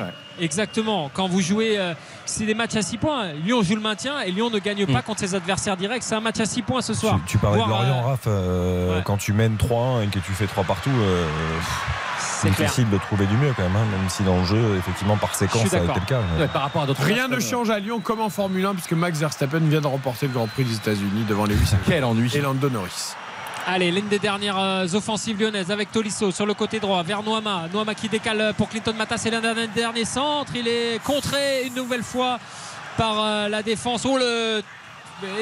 Euh, 0.41 0.45
Exactement. 0.45 1.11
Quand 1.13 1.29
vous 1.29 1.41
jouez, 1.41 1.79
euh, 1.79 1.95
c'est 2.25 2.47
des 2.47 2.55
matchs 2.55 2.77
à 2.77 2.83
6 2.83 2.99
points. 2.99 3.33
Lyon 3.45 3.63
joue 3.63 3.75
le 3.75 3.81
maintien 3.81 4.21
et 4.21 4.31
Lyon 4.31 4.51
ne 4.51 4.59
gagne 4.59 4.87
pas 4.87 5.01
Mm. 5.01 5.03
contre 5.03 5.21
ses 5.21 5.35
adversaires 5.35 5.77
directs. 5.77 6.03
C'est 6.03 6.15
un 6.15 6.21
match 6.21 6.41
à 6.41 6.47
6 6.47 6.63
points 6.63 6.83
ce 6.83 6.95
soir. 6.95 7.19
Tu, 7.27 7.33
tu 7.33 7.39
parlais 7.39 7.63
de 7.63 7.69
Lorient, 7.69 8.03
euh, 8.05 8.07
Raph, 8.09 8.21
euh, 8.27 8.97
ouais. 8.97 9.03
quand 9.05 9.17
tu 9.17 9.33
mènes 9.33 9.57
3-1 9.57 10.03
et 10.03 10.07
que 10.09 10.19
tu 10.19 10.33
fais 10.33 10.47
3 10.47 10.65
partout, 10.65 10.91
euh, 10.91 11.27
C'est 12.19 12.49
clair. 12.51 12.69
difficile 12.69 12.89
de 12.91 12.99
trouver 12.99 13.27
du 13.27 13.37
mieux 13.37 13.53
quand 13.57 13.63
même, 13.63 13.77
hein, 13.77 13.85
même 13.91 14.09
si 14.09 14.23
dans 14.23 14.39
le 14.39 14.45
jeu, 14.45 14.77
effectivement, 14.79 15.17
par 15.17 15.35
séquence, 15.35 15.67
ça 15.69 15.77
a 15.79 15.85
été 15.85 15.93
le 15.95 16.07
cas. 16.07 16.21
mais- 16.37 16.43
Ouais, 16.43 16.49
par 16.49 16.63
rapport 16.63 16.83
à 16.83 16.87
d'autres 16.87 17.03
Rien 17.03 17.29
matchs, 17.29 17.31
ne 17.43 17.47
euh, 17.47 17.51
change 17.51 17.71
à 17.71 17.79
Lyon 17.79 18.01
comme 18.01 18.21
en 18.21 18.31
Formule 18.31 18.65
1 18.65 18.75
puisque 18.75 18.93
Max 18.93 19.19
Verstappen 19.19 19.59
vient 19.61 19.81
de 19.81 19.87
remporter 19.87 20.27
le 20.27 20.33
Grand 20.33 20.47
Prix 20.47 20.65
des 20.65 20.75
États-Unis 20.77 21.25
devant 21.29 21.45
Lewis 21.45 21.55
Hamilton 21.57 21.79
Quel 21.87 22.05
ennui. 22.05 22.31
et 22.35 22.41
Lando 22.41 22.71
Norris. 22.71 23.15
Allez, 23.67 23.91
l'une 23.93 24.09
des 24.09 24.19
dernières 24.19 24.59
euh, 24.59 24.87
offensives 24.95 25.39
lyonnaises 25.41 25.71
avec 25.71 25.93
Tolisso 25.93 26.31
sur 26.33 26.47
le 26.47 26.55
côté 26.55 26.81
droit 26.81 27.03
vers 27.03 27.23
Noama. 27.23 27.69
Noama 27.73 27.95
qui 27.95 28.09
décale 28.09 28.53
pour 28.57 28.69
Clinton 28.69 28.95
Mata. 28.97 29.17
C'est 29.17 29.31
l'un 29.31 29.41
des 29.41 29.67
derniers 29.69 30.05
centres. 30.05 30.53
Il 30.57 30.67
est 30.67 31.01
contré 31.05 31.65
une 31.67 31.75
nouvelle 31.75 32.03
fois 32.03 32.39
par 32.97 33.15
euh, 33.23 33.49
la 33.49 33.63
défense. 33.63 34.05
Oh 34.07 34.17
le. 34.19 34.63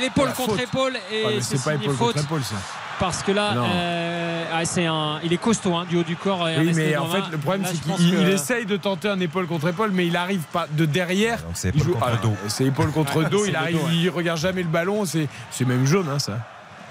L'épaule 0.00 0.32
contre 0.32 0.50
faute. 0.56 0.60
épaule 0.60 0.96
et 1.12 1.22
Ah, 1.24 1.30
c'est 1.40 1.62
pas 1.62 1.74
épaule 1.74 1.94
faute 1.94 2.14
contre 2.14 2.24
épaule 2.26 2.42
ça. 2.42 2.56
parce 2.98 3.22
que 3.22 3.30
là 3.30 3.54
euh, 3.56 4.44
ah, 4.52 4.64
c'est 4.64 4.86
un 4.86 5.20
il 5.22 5.32
est 5.32 5.36
costaud 5.36 5.72
hein, 5.76 5.86
du 5.88 5.96
haut 5.98 6.02
du 6.02 6.16
corps 6.16 6.42
Oui, 6.42 6.50
Ernest 6.50 6.76
mais 6.76 6.96
en 6.96 7.06
fait, 7.06 7.22
le 7.30 7.38
problème, 7.38 7.62
Là, 7.62 7.68
c'est 7.72 7.80
qu'il 7.96 8.10
que- 8.10 8.16
il 8.22 8.28
essaye 8.28 8.66
de 8.66 8.76
tenter 8.76 9.08
un 9.08 9.20
épaule 9.20 9.46
contre 9.46 9.68
épaule, 9.68 9.92
mais 9.92 10.08
il 10.08 10.16
arrive 10.16 10.42
pas 10.52 10.66
de 10.68 10.84
derrière. 10.84 11.36
Donc 11.42 11.52
c'est 11.54 11.68
Il 11.68 11.76
épaule 11.80 11.86
joue- 11.86 11.92
contre 11.92 12.06
ah, 12.12 12.16
dos. 12.20 12.34
C'est 12.48 12.64
épaule 12.64 12.90
contre 12.90 13.22
dos, 13.28 13.44
c'est 13.44 13.50
il 13.50 13.56
arrive, 13.56 13.76
dos, 13.80 13.86
ouais. 13.86 13.94
il 13.94 14.10
regarde 14.10 14.40
jamais 14.40 14.62
le 14.64 14.68
ballon, 14.68 15.04
c'est 15.04 15.28
c'est 15.52 15.64
même 15.64 15.86
jaune, 15.86 16.08
hein, 16.12 16.18
ça. 16.18 16.38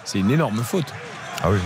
C'est 0.05 0.19
une 0.19 0.31
énorme 0.31 0.63
faute. 0.63 0.87
Ah 1.43 1.49
oui. 1.49 1.59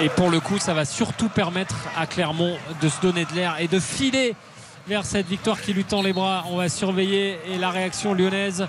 Et 0.00 0.08
pour 0.08 0.30
le 0.30 0.40
coup, 0.40 0.58
ça 0.58 0.72
va 0.72 0.84
surtout 0.84 1.28
permettre 1.28 1.74
à 1.96 2.06
Clermont 2.06 2.56
de 2.80 2.88
se 2.88 3.00
donner 3.00 3.26
de 3.26 3.34
l'air 3.34 3.56
et 3.58 3.68
de 3.68 3.78
filer 3.78 4.34
vers 4.88 5.04
cette 5.04 5.28
victoire 5.28 5.60
qui 5.60 5.72
lui 5.72 5.84
tend 5.84 6.02
les 6.02 6.12
bras. 6.12 6.44
On 6.50 6.56
va 6.56 6.68
surveiller 6.68 7.38
et 7.48 7.58
la 7.58 7.70
réaction 7.70 8.14
lyonnaise. 8.14 8.66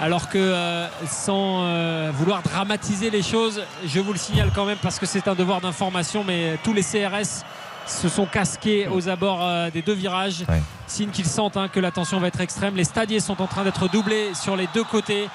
Alors 0.00 0.28
que 0.28 0.38
euh, 0.38 0.86
sans 1.08 1.62
euh, 1.62 2.12
vouloir 2.14 2.42
dramatiser 2.42 3.10
les 3.10 3.22
choses, 3.22 3.62
je 3.84 3.98
vous 3.98 4.12
le 4.12 4.18
signale 4.18 4.52
quand 4.54 4.64
même 4.64 4.78
parce 4.80 5.00
que 5.00 5.06
c'est 5.06 5.26
un 5.26 5.34
devoir 5.34 5.60
d'information, 5.60 6.22
mais 6.24 6.56
tous 6.62 6.72
les 6.72 6.82
CRS 6.82 7.44
se 7.86 8.08
sont 8.08 8.26
casqués 8.26 8.86
aux 8.86 9.08
abords 9.08 9.40
euh, 9.42 9.70
des 9.70 9.82
deux 9.82 9.94
virages. 9.94 10.44
Signe 10.86 11.10
qu'ils 11.10 11.26
sentent 11.26 11.56
hein, 11.56 11.68
que 11.68 11.80
la 11.80 11.90
tension 11.90 12.20
va 12.20 12.28
être 12.28 12.40
extrême. 12.40 12.76
Les 12.76 12.84
stadiers 12.84 13.20
sont 13.20 13.42
en 13.42 13.46
train 13.46 13.64
d'être 13.64 13.88
doublés 13.88 14.34
sur 14.34 14.56
les 14.56 14.68
deux 14.72 14.84
côtés. 14.84 15.28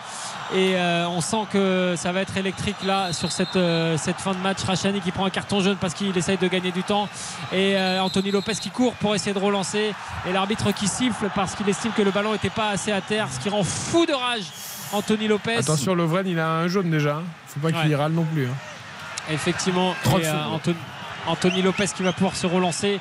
Et 0.56 0.76
euh, 0.76 1.08
on 1.08 1.20
sent 1.20 1.46
que 1.52 1.96
ça 1.98 2.12
va 2.12 2.22
être 2.22 2.38
électrique 2.38 2.76
là 2.86 3.12
sur 3.12 3.32
cette, 3.32 3.56
euh, 3.56 3.98
cette 3.98 4.18
fin 4.18 4.34
de 4.34 4.38
match. 4.38 4.60
Rachani 4.64 5.02
qui 5.02 5.12
prend 5.12 5.26
un 5.26 5.32
carton 5.32 5.62
jaune 5.62 5.78
parce 5.78 5.96
qu'il 5.96 6.16
essaye 6.16 6.38
de 6.38 6.48
gagner 6.48 6.72
du 6.72 6.84
temps. 6.84 7.10
Et 7.52 7.76
euh, 7.76 8.02
Anthony 8.04 8.30
Lopez 8.30 8.54
qui 8.62 8.70
court 8.70 8.94
pour 8.96 9.16
essayer 9.16 9.34
de 9.34 9.40
relancer. 9.40 9.96
Et 10.30 10.32
l'arbitre 10.32 10.72
qui 10.72 10.88
siffle 10.88 11.30
parce 11.34 11.56
qu'il 11.56 11.68
estime 11.68 11.92
que 11.94 12.04
le 12.04 12.12
ballon 12.12 12.34
n'était 12.34 12.52
pas 12.52 12.70
assez 12.70 12.92
à 12.92 13.02
terre. 13.02 13.28
Ce 13.32 13.40
qui 13.40 13.50
rend 13.50 13.64
fou 13.64 14.06
de 14.06 14.14
rage 14.14 14.44
Anthony 14.92 15.28
Lopez. 15.28 15.56
Attention, 15.58 15.96
Lovren, 15.96 16.28
il 16.28 16.40
a 16.40 16.48
un 16.52 16.68
jaune 16.68 16.92
déjà. 16.92 17.16
hein. 17.16 17.24
Faut 17.48 17.60
pas 17.60 17.72
qu'il 17.72 17.90
Ouais. 17.90 17.96
râle 17.96 18.12
non 18.12 18.26
plus. 18.26 18.46
hein. 18.46 18.54
Effectivement. 19.32 19.96
30 20.04 20.22
Et, 20.22 20.26
secondes. 20.26 20.54
Anthony, 20.54 20.76
Anthony 21.26 21.62
Lopez 21.64 21.86
qui 21.96 22.04
va 22.04 22.14
pouvoir 22.14 22.36
se 22.36 22.46
relancer. 22.46 23.00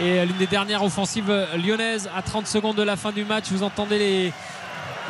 Et 0.00 0.24
l'une 0.26 0.36
des 0.36 0.46
dernières 0.46 0.82
offensives 0.84 1.32
lyonnaises 1.64 2.08
à 2.16 2.22
30 2.22 2.46
secondes 2.46 2.76
de 2.76 2.82
la 2.82 2.96
fin 2.96 3.12
du 3.12 3.24
match. 3.24 3.46
Vous 3.50 3.62
entendez 3.62 3.98
les. 3.98 4.32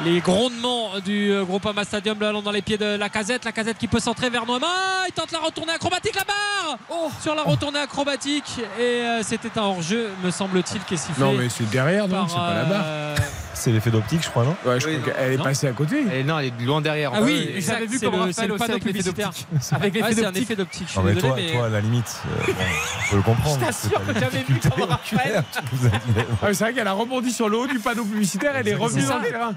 Les 0.05 0.21
grondements 0.21 1.01
du 1.05 1.33
euh, 1.33 1.45
Groupama 1.45 1.83
Stadium 1.85 2.17
ballon 2.17 2.41
dans 2.41 2.53
les 2.53 2.63
pieds 2.63 2.79
de 2.79 2.97
la 2.97 3.09
casette. 3.09 3.45
La 3.45 3.51
casette 3.51 3.79
qui 3.79 3.89
peut 3.89 3.99
centrer 3.99 4.31
vers 4.31 4.47
Noama. 4.47 4.69
Il 5.09 5.13
tente 5.13 5.33
la 5.33 5.41
retournée 5.41 5.73
acrobatique, 5.73 6.15
la 6.15 6.23
barre 6.25 7.11
Sur 7.21 7.35
la 7.35 7.43
retournée 7.43 7.81
acrobatique. 7.81 8.61
Et 8.79 8.83
euh, 8.83 9.23
c'était 9.25 9.59
un 9.59 9.63
hors-jeu, 9.63 10.09
me 10.23 10.31
semble-t-il, 10.31 10.81
qui 10.85 10.95
est 10.95 10.99
sifflé. 10.99 11.25
Non, 11.25 11.33
mais 11.33 11.49
c'est 11.49 11.69
derrière, 11.69 12.07
non 12.07 12.29
C'est 12.29 12.37
pas 12.37 12.55
là-bas. 12.55 12.83
euh, 12.85 13.17
C'est 13.55 13.73
l'effet 13.73 13.91
d'optique, 13.91 14.23
je 14.23 14.31
crois, 14.31 14.45
non 14.45 14.57
Ouais, 14.65 14.79
je 14.79 14.87
Oui, 14.87 15.01
crois 15.01 15.15
qu'elle 15.15 15.33
est 15.33 15.37
non. 15.37 15.43
passée 15.45 15.67
à 15.67 15.73
côté. 15.73 16.05
Et 16.15 16.23
non, 16.23 16.39
elle 16.39 16.47
est 16.47 16.61
loin 16.65 16.81
derrière. 16.81 17.11
Ah 17.13 17.19
oui, 17.21 17.55
j'avais 17.59 17.87
vu 17.87 17.99
c'est 17.99 18.07
comme 18.07 18.15
le- 18.15 18.21
Raphaël 18.27 18.53
aussi 18.53 18.59
panneau 18.61 18.73
avec 18.75 18.85
l'effet 18.85 19.13
publicitaire. 19.13 19.31
Avec 19.73 19.95
l'effet 19.95 20.15
c'est 20.15 20.21
un 20.21 20.23
d'optique. 20.27 20.43
effet 20.45 20.57
d'optique. 20.57 20.97
Non, 20.97 21.03
mais 21.03 21.15
désolé, 21.15 21.29
toi, 21.29 21.37
mais 21.45 21.53
toi, 21.53 21.67
à 21.67 21.69
la 21.71 21.81
limite, 21.81 22.17
euh, 22.49 22.53
on 22.53 23.11
peut 23.11 23.17
le 23.17 23.23
comprendre. 23.23 23.59
Je 23.61 23.67
t'assure 23.67 24.07
que 24.07 24.15
j'avais 24.15 24.39
vu 24.39 24.55
difficulté 24.55 24.69
comme 24.71 24.89
Raphaël. 24.91 25.19
oculaire, 25.19 25.45
tu 25.53 25.75
nous 25.75 25.87
as 25.87 25.91
dit. 25.91 26.27
Ah, 26.41 26.47
c'est 26.53 26.65
vrai 26.65 26.73
qu'elle 26.73 26.87
a 26.87 26.93
rebondi 26.93 27.33
sur 27.33 27.49
le 27.49 27.57
haut 27.59 27.67
du 27.67 27.81
panneau 27.81 28.05
publicitaire, 28.05 28.53
elle 28.55 28.69
est 28.69 28.75
revenue 28.77 29.03
dans 29.03 29.19
le 29.19 29.25
terrain. 29.29 29.55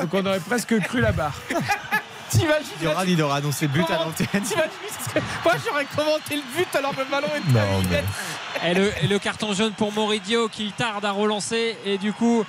Donc 0.00 0.14
on 0.14 0.26
aurait 0.26 0.40
presque 0.40 0.78
cru 0.80 1.00
la 1.00 1.12
barre. 1.12 1.34
T'imagines 2.30 3.06
il 3.06 3.22
aura 3.22 3.36
annoncé 3.36 3.66
le 3.66 3.72
but 3.72 3.86
à 3.90 4.04
l'antenne. 4.04 4.26
Que- 5.14 5.20
Moi 5.42 5.54
j'aurais 5.66 5.86
commenté 5.96 6.36
le 6.36 6.42
but 6.54 6.68
alors 6.76 6.92
que 6.94 6.98
le 7.00 7.06
ballon 7.06 7.28
est 7.34 7.50
Non, 7.50 7.82
mais 7.90 8.04
Et 8.70 8.74
le, 8.74 8.92
et 9.02 9.06
le 9.06 9.18
carton 9.18 9.54
jaune 9.54 9.72
pour 9.72 9.90
Moridio 9.90 10.48
qui 10.48 10.70
tarde 10.72 11.02
à 11.06 11.12
relancer. 11.12 11.78
Et 11.86 11.96
du 11.96 12.12
coup 12.12 12.44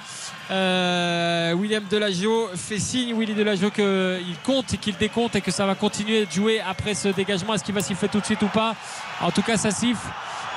euh, 0.52 1.54
William 1.54 1.84
Delagio 1.90 2.50
fait 2.56 2.80
signe 2.80 3.18
Willy 3.18 3.34
Delagio 3.34 3.70
qu'il 3.72 4.36
compte 4.44 4.74
et 4.74 4.78
qu'il 4.78 4.98
décompte 4.98 5.36
et 5.38 5.42
que 5.42 5.52
ça 5.52 5.66
va 5.66 5.76
continuer 5.76 6.26
de 6.26 6.32
jouer 6.32 6.60
après 6.60 6.96
ce 6.96 7.08
dégagement. 7.10 7.54
Est-ce 7.54 7.64
qu'il 7.64 7.76
va 7.76 7.82
siffler 7.82 8.10
tout 8.10 8.20
de 8.20 8.26
suite 8.26 8.42
ou 8.42 8.48
pas? 8.48 8.76
En 9.22 9.32
tout 9.32 9.42
cas 9.44 9.56
ça 9.56 9.72
siffle 9.72 10.06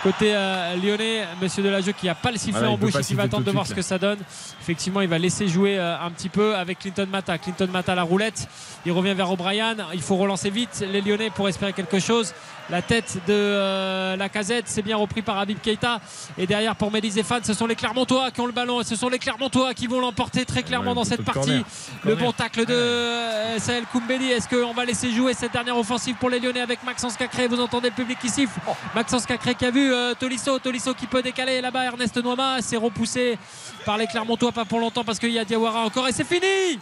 côté 0.03 0.35
euh, 0.35 0.77
lyonnais 0.77 1.25
monsieur 1.41 1.63
Delagio 1.63 1.93
qui 1.93 2.07
n'a 2.07 2.15
pas 2.15 2.33
le 2.33 2.39
sifflet 2.39 2.67
en 2.67 2.77
bouche 2.77 2.95
et 2.97 3.03
qui 3.03 3.15
va 3.15 3.25
attendre 3.25 3.45
de 3.45 3.47
de 3.47 3.53
voir 3.53 3.67
suite, 3.67 3.77
ce 3.77 3.81
que 3.81 3.87
ça 3.87 3.99
donne. 3.99 4.19
Effectivement 4.61 5.01
il 5.01 5.09
va 5.09 5.19
laisser 5.19 5.49
jouer 5.49 5.79
euh, 5.79 5.99
un 5.99 6.11
petit 6.11 6.29
peu 6.29 6.57
avec 6.57 6.81
Clinton 6.81 7.07
Mata 7.11 7.39
Clinton 7.39 7.69
Mata 7.73 7.93
à 7.93 7.95
la 7.95 8.03
roulette. 8.03 8.49
Il 8.85 8.93
revient 8.93 9.15
vers 9.15 9.31
O'Brien. 9.31 9.77
Il 9.95 10.03
faut 10.03 10.17
relancer 10.17 10.51
vite 10.51 10.85
les 10.91 11.01
lyonnais 11.01 11.31
pour 11.31 11.49
espérer 11.49 11.73
quelque 11.73 12.01
chose 12.01 12.35
la 12.71 12.81
tête 12.83 13.19
de 13.27 13.33
euh, 13.33 14.17
la 14.17 14.29
casette 14.29 14.65
c'est 14.67 14.83
bien 14.83 14.97
repris 14.97 15.23
par 15.23 15.39
Habib 15.39 15.59
Keita 15.61 16.01
et 16.39 16.47
derrière 16.47 16.77
pour 16.77 16.91
Zéphane 17.11 17.43
ce 17.45 17.55
sont 17.55 17.67
les 17.67 17.75
Clermontois 17.75 18.31
qui 18.31 18.41
ont 18.41 18.47
le 18.47 18.53
ballon. 18.53 18.81
Et 18.81 18.85
ce 18.85 18.97
sont 18.97 19.09
les 19.09 19.19
Clermontois 19.19 19.75
qui 19.75 19.87
vont 19.87 20.01
l'emporter 20.01 20.45
très 20.45 20.63
clairement 20.63 20.91
Ouais, 20.91 20.97
dans 20.97 21.05
cette 21.05 21.25
partie. 21.25 21.41
corner. 21.41 21.65
le 22.05 22.15
bon 22.15 22.33
tacle 22.33 22.65
de 22.67 22.73
euh, 22.73 23.59
Sahel 23.59 23.85
Koumbeli 23.93 24.31
est-ce 24.31 24.49
qu'on 24.49 24.73
va 24.73 24.85
laisser 24.85 25.11
jouer 25.13 25.35
cette 25.35 25.53
dernière 25.53 25.77
offensive 25.77 26.17
pour 26.17 26.31
les 26.31 26.41
Lyonnais 26.41 26.61
avec 26.61 26.83
Maxence 26.85 27.17
Cacré? 27.17 27.49
Vous 27.49 27.61
entendez 27.61 27.89
le 27.89 27.95
public 27.95 28.19
qui 28.19 28.29
siffle. 28.29 28.59
Maxence 28.95 29.27
Cacré 29.27 29.55
qui 29.55 29.65
a 29.65 29.71
vu 29.71 29.93
euh, 29.93 30.15
Tolisso. 30.15 30.59
Tolisso 30.59 30.95
qui 30.95 31.07
peut 31.07 31.23
décaler. 31.23 31.61
Là-bas 31.61 31.85
Ernest 31.85 32.17
Noima 32.23 32.59
c'est 32.61 32.77
repoussé 32.77 33.39
par 33.85 33.97
les 33.99 34.07
Clermontois 34.07 34.53
pas 34.53 34.65
pour 34.65 34.79
longtemps 34.81 35.05
parce 35.05 35.19
qu'il 35.19 35.31
y 35.31 35.39
a 35.39 35.45
Diawara 35.45 35.85
encore. 35.85 36.09
Et 36.09 36.13
c'est 36.13 36.25
fini 36.27 36.79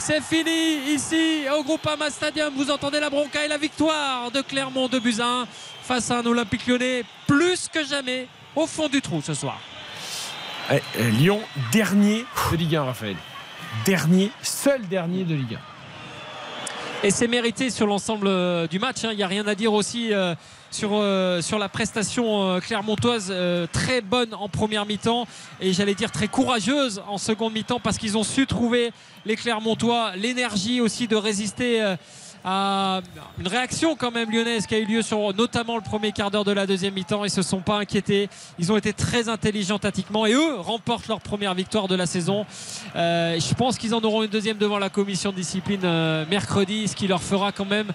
c'est 0.00 0.22
fini 0.22 0.92
ici 0.94 1.44
au 1.56 1.62
Groupama 1.62 2.10
Stadium. 2.10 2.52
Vous 2.56 2.70
entendez 2.70 3.00
la 3.00 3.10
bronca 3.10 3.44
et 3.44 3.48
la 3.48 3.58
victoire 3.58 4.30
de 4.30 4.40
Clermont 4.40 4.88
de 4.88 4.98
Buzyn 4.98 5.46
face 5.82 6.10
à 6.10 6.18
un 6.18 6.26
Olympique 6.26 6.66
lyonnais 6.66 7.04
plus 7.26 7.68
que 7.68 7.84
jamais 7.84 8.26
au 8.56 8.66
fond 8.66 8.88
du 8.88 9.00
trou 9.02 9.20
ce 9.22 9.34
soir. 9.34 9.58
Eh, 10.72 10.80
eh, 10.98 11.10
Lyon, 11.10 11.40
dernier 11.72 12.24
de 12.50 12.56
Ligue 12.56 12.76
1, 12.76 12.84
Raphaël. 12.84 13.16
Dernier, 13.84 14.30
seul 14.42 14.86
dernier 14.88 15.24
de 15.24 15.34
Ligue 15.34 15.58
1. 17.02 17.06
Et 17.06 17.10
c'est 17.10 17.28
mérité 17.28 17.70
sur 17.70 17.86
l'ensemble 17.86 18.26
euh, 18.28 18.66
du 18.66 18.78
match. 18.78 19.04
hein. 19.04 19.10
Il 19.12 19.16
n'y 19.16 19.22
a 19.22 19.26
rien 19.26 19.46
à 19.46 19.54
dire 19.54 19.72
aussi 19.72 20.12
euh, 20.12 20.34
sur, 20.70 20.90
euh, 20.92 21.42
sur 21.42 21.58
la 21.58 21.68
prestation 21.68 22.42
euh, 22.42 22.60
clermontoise. 22.60 23.28
euh, 23.30 23.66
très 23.72 24.00
bonne 24.00 24.34
en 24.34 24.48
première 24.48 24.86
mi-temps 24.86 25.26
et 25.60 25.72
j'allais 25.72 25.94
dire 25.94 26.10
très 26.10 26.28
courageuse 26.28 27.02
en 27.08 27.18
seconde 27.18 27.52
mi-temps 27.52 27.80
parce 27.80 27.98
qu'ils 27.98 28.16
ont 28.16 28.22
su 28.22 28.46
trouver 28.46 28.92
les 29.26 29.36
Clermontois 29.36 30.12
l'énergie 30.16 30.80
aussi 30.80 31.08
de 31.08 31.16
résister. 31.16 31.96
à 32.42 33.02
une 33.38 33.48
réaction 33.48 33.96
quand 33.96 34.10
même 34.10 34.30
lyonnaise 34.30 34.66
qui 34.66 34.74
a 34.74 34.78
eu 34.78 34.86
lieu 34.86 35.02
sur 35.02 35.34
notamment 35.34 35.76
le 35.76 35.82
premier 35.82 36.10
quart 36.10 36.30
d'heure 36.30 36.44
de 36.44 36.52
la 36.52 36.66
deuxième 36.66 36.94
mi-temps. 36.94 37.26
Ils 37.26 37.30
se 37.30 37.42
sont 37.42 37.60
pas 37.60 37.76
inquiétés. 37.76 38.30
Ils 38.58 38.72
ont 38.72 38.78
été 38.78 38.94
très 38.94 39.28
intelligents 39.28 39.78
tactiquement 39.78 40.24
et 40.24 40.32
eux 40.32 40.54
remportent 40.56 41.08
leur 41.08 41.20
première 41.20 41.52
victoire 41.54 41.86
de 41.86 41.94
la 41.94 42.06
saison. 42.06 42.46
Je 42.94 43.54
pense 43.54 43.76
qu'ils 43.76 43.94
en 43.94 44.00
auront 44.00 44.22
une 44.22 44.30
deuxième 44.30 44.56
devant 44.56 44.78
la 44.78 44.88
commission 44.88 45.32
de 45.32 45.36
discipline 45.36 45.82
mercredi, 46.30 46.88
ce 46.88 46.96
qui 46.96 47.06
leur 47.06 47.22
fera 47.22 47.52
quand 47.52 47.66
même 47.66 47.92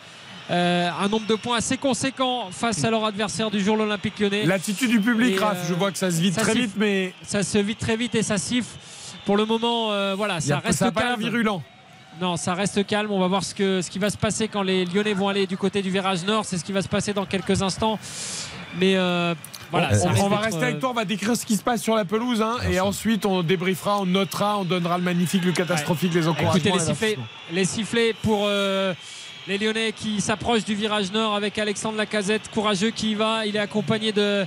euh, 0.52 0.90
un 1.00 1.08
nombre 1.08 1.26
de 1.28 1.36
points 1.36 1.58
assez 1.58 1.78
conséquent 1.78 2.50
face 2.52 2.84
à 2.84 2.92
leur 2.92 3.04
adversaire 3.06 3.50
du 3.50 3.60
jour, 3.62 3.78
l'Olympique 3.78 4.20
lyonnais. 4.20 4.46
L'attitude 4.46 4.90
du 4.92 5.00
public, 5.00 5.40
Raph, 5.40 5.68
je 5.68 5.74
vois 5.74 5.92
que 5.92 5.98
ça 5.98 6.12
se 6.12 6.22
vide 6.22 6.34
ça 6.36 6.42
très 6.42 6.52
siffle. 6.54 6.66
vite, 6.66 6.76
mais 6.78 7.14
Ça 7.24 7.42
se 7.44 7.58
vide 7.58 7.78
très 7.78 7.96
vite 7.98 8.14
et 8.16 8.24
ça 8.24 8.38
siffle. 8.38 8.70
Pour 9.26 9.38
le 9.38 9.46
moment, 9.46 9.92
euh, 9.92 10.14
voilà, 10.16 10.38
il 10.40 10.48
y 10.48 10.52
a- 10.52 10.56
ça 10.58 10.60
reste 10.68 10.80
ça 10.80 10.92
pas 10.92 11.02
calme. 11.02 11.20
virulent. 11.20 11.64
Non, 12.22 12.38
ça 12.38 12.54
reste 12.54 12.86
calme. 12.86 13.12
On 13.12 13.20
va 13.20 13.28
voir 13.28 13.44
ce, 13.44 13.54
que, 13.56 13.82
ce 13.82 13.90
qui 13.90 14.00
va 14.00 14.10
se 14.10 14.18
passer 14.18 14.48
quand 14.48 14.62
les 14.62 14.86
Lyonnais 14.86 15.14
vont 15.14 15.28
aller 15.28 15.48
du 15.48 15.58
côté 15.58 15.82
du 15.82 15.90
virage 15.90 16.24
nord. 16.24 16.46
C'est 16.46 16.58
ce 16.58 16.64
qui 16.64 16.72
va 16.72 16.82
se 16.82 16.88
passer 16.88 17.14
dans 17.14 17.26
quelques 17.26 17.62
instants. 17.62 18.00
Mais 18.80 18.96
euh, 18.96 19.34
voilà, 19.72 19.90
on, 19.94 20.16
ça 20.16 20.28
va 20.30 20.38
rester 20.38 20.64
avec 20.64 20.80
toi, 20.80 20.92
on 20.92 20.94
va 20.94 21.06
décrire 21.06 21.36
ce 21.36 21.46
qui 21.46 21.56
se 21.58 21.64
passe 21.64 21.82
sur 21.82 21.96
la 21.96 22.06
pelouse 22.06 22.42
hein, 22.42 22.58
et 22.70 22.80
ensuite 22.82 23.26
on 23.26 23.42
débriefera, 23.42 24.00
on 24.02 24.06
notera, 24.06 24.60
on 24.60 24.66
donnera 24.66 24.98
le 24.98 25.04
magnifique, 25.04 25.44
le 25.46 25.54
catastrophique, 25.54 26.14
les 26.14 26.28
encouragements. 26.28 26.56
Écoutez 26.56 26.72
les 26.72 26.84
et 26.84 26.86
sifflets, 26.94 27.18
les 27.54 27.66
sifflets 27.66 28.14
pour 28.22 28.46
euh, 28.48 28.94
les 29.48 29.60
Lyonnais 29.60 29.92
qui 29.92 30.22
s'approchent 30.22 30.66
du 30.66 30.74
virage 30.74 31.12
nord 31.12 31.36
avec 31.36 31.60
Alexandre 31.60 31.98
Lacazette, 31.98 32.50
courageux 32.50 32.90
qui 32.90 33.12
y 33.12 33.16
va. 33.16 33.46
Il 33.46 33.56
est 33.56 33.60
accompagné 33.60 34.12
de 34.12 34.46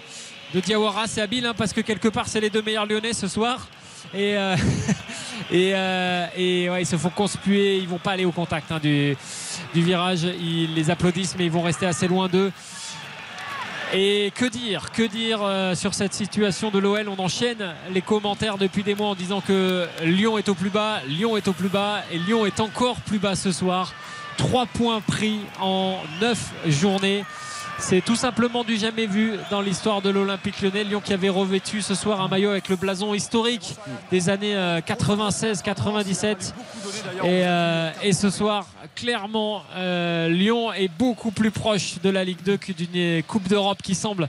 Diawara. 0.54 1.06
C'est 1.06 1.20
habile 1.20 1.46
hein, 1.46 1.54
parce 1.56 1.72
que 1.72 1.80
quelque 1.80 2.08
part, 2.08 2.26
c'est 2.26 2.40
les 2.40 2.50
deux 2.50 2.62
meilleurs 2.62 2.86
lyonnais 2.86 3.12
ce 3.12 3.28
soir. 3.28 3.68
Et, 4.12 4.36
euh, 4.36 4.56
et, 5.52 5.72
euh, 5.74 6.26
et 6.36 6.70
ouais, 6.70 6.82
ils 6.82 6.86
se 6.86 6.96
font 6.96 7.10
conspuer. 7.10 7.78
Ils 7.78 7.86
vont 7.86 7.98
pas 7.98 8.12
aller 8.12 8.24
au 8.24 8.32
contact 8.32 8.72
hein, 8.72 8.80
du, 8.82 9.16
du 9.72 9.82
virage. 9.82 10.24
Ils 10.24 10.74
les 10.74 10.90
applaudissent, 10.90 11.36
mais 11.38 11.46
ils 11.46 11.52
vont 11.52 11.62
rester 11.62 11.86
assez 11.86 12.08
loin 12.08 12.28
d'eux. 12.28 12.50
Et 13.94 14.32
que 14.34 14.44
dire, 14.46 14.90
que 14.90 15.02
dire 15.02 15.40
euh, 15.42 15.74
sur 15.74 15.94
cette 15.94 16.12
situation 16.12 16.70
de 16.70 16.78
l'OL 16.78 17.08
On 17.08 17.18
enchaîne 17.22 17.74
les 17.90 18.02
commentaires 18.02 18.58
depuis 18.58 18.82
des 18.82 18.94
mois 18.94 19.08
en 19.08 19.14
disant 19.14 19.40
que 19.40 19.88
Lyon 20.02 20.36
est 20.36 20.50
au 20.50 20.54
plus 20.54 20.68
bas, 20.68 21.00
Lyon 21.06 21.38
est 21.38 21.48
au 21.48 21.54
plus 21.54 21.70
bas 21.70 22.02
et 22.12 22.18
Lyon 22.18 22.44
est 22.44 22.60
encore 22.60 22.96
plus 22.96 23.18
bas 23.18 23.34
ce 23.34 23.50
soir. 23.50 23.94
Trois 24.38 24.66
points 24.66 25.00
pris 25.00 25.40
en 25.60 25.98
neuf 26.20 26.52
journées. 26.66 27.24
C'est 27.80 28.00
tout 28.00 28.16
simplement 28.16 28.64
du 28.64 28.76
jamais 28.76 29.06
vu 29.06 29.34
dans 29.50 29.60
l'histoire 29.60 30.00
de 30.00 30.10
l'Olympique 30.10 30.62
lyonnais. 30.62 30.84
Lyon 30.84 31.00
qui 31.04 31.12
avait 31.12 31.28
revêtu 31.28 31.82
ce 31.82 31.94
soir 31.94 32.20
un 32.20 32.28
maillot 32.28 32.50
avec 32.50 32.68
le 32.68 32.76
blason 32.76 33.14
historique 33.14 33.76
des 34.10 34.28
années 34.30 34.54
96-97. 34.86 36.54
Et, 37.22 37.24
euh, 37.24 37.90
et, 38.02 38.12
ce 38.12 38.30
soir, 38.30 38.66
clairement, 38.96 39.62
euh, 39.76 40.28
Lyon 40.28 40.72
est 40.72 40.88
beaucoup 40.88 41.30
plus 41.30 41.50
proche 41.50 42.00
de 42.02 42.08
la 42.08 42.24
Ligue 42.24 42.42
2 42.44 42.56
que 42.56 42.72
d'une 42.72 43.22
Coupe 43.22 43.48
d'Europe 43.48 43.82
qui 43.82 43.94
semble 43.94 44.28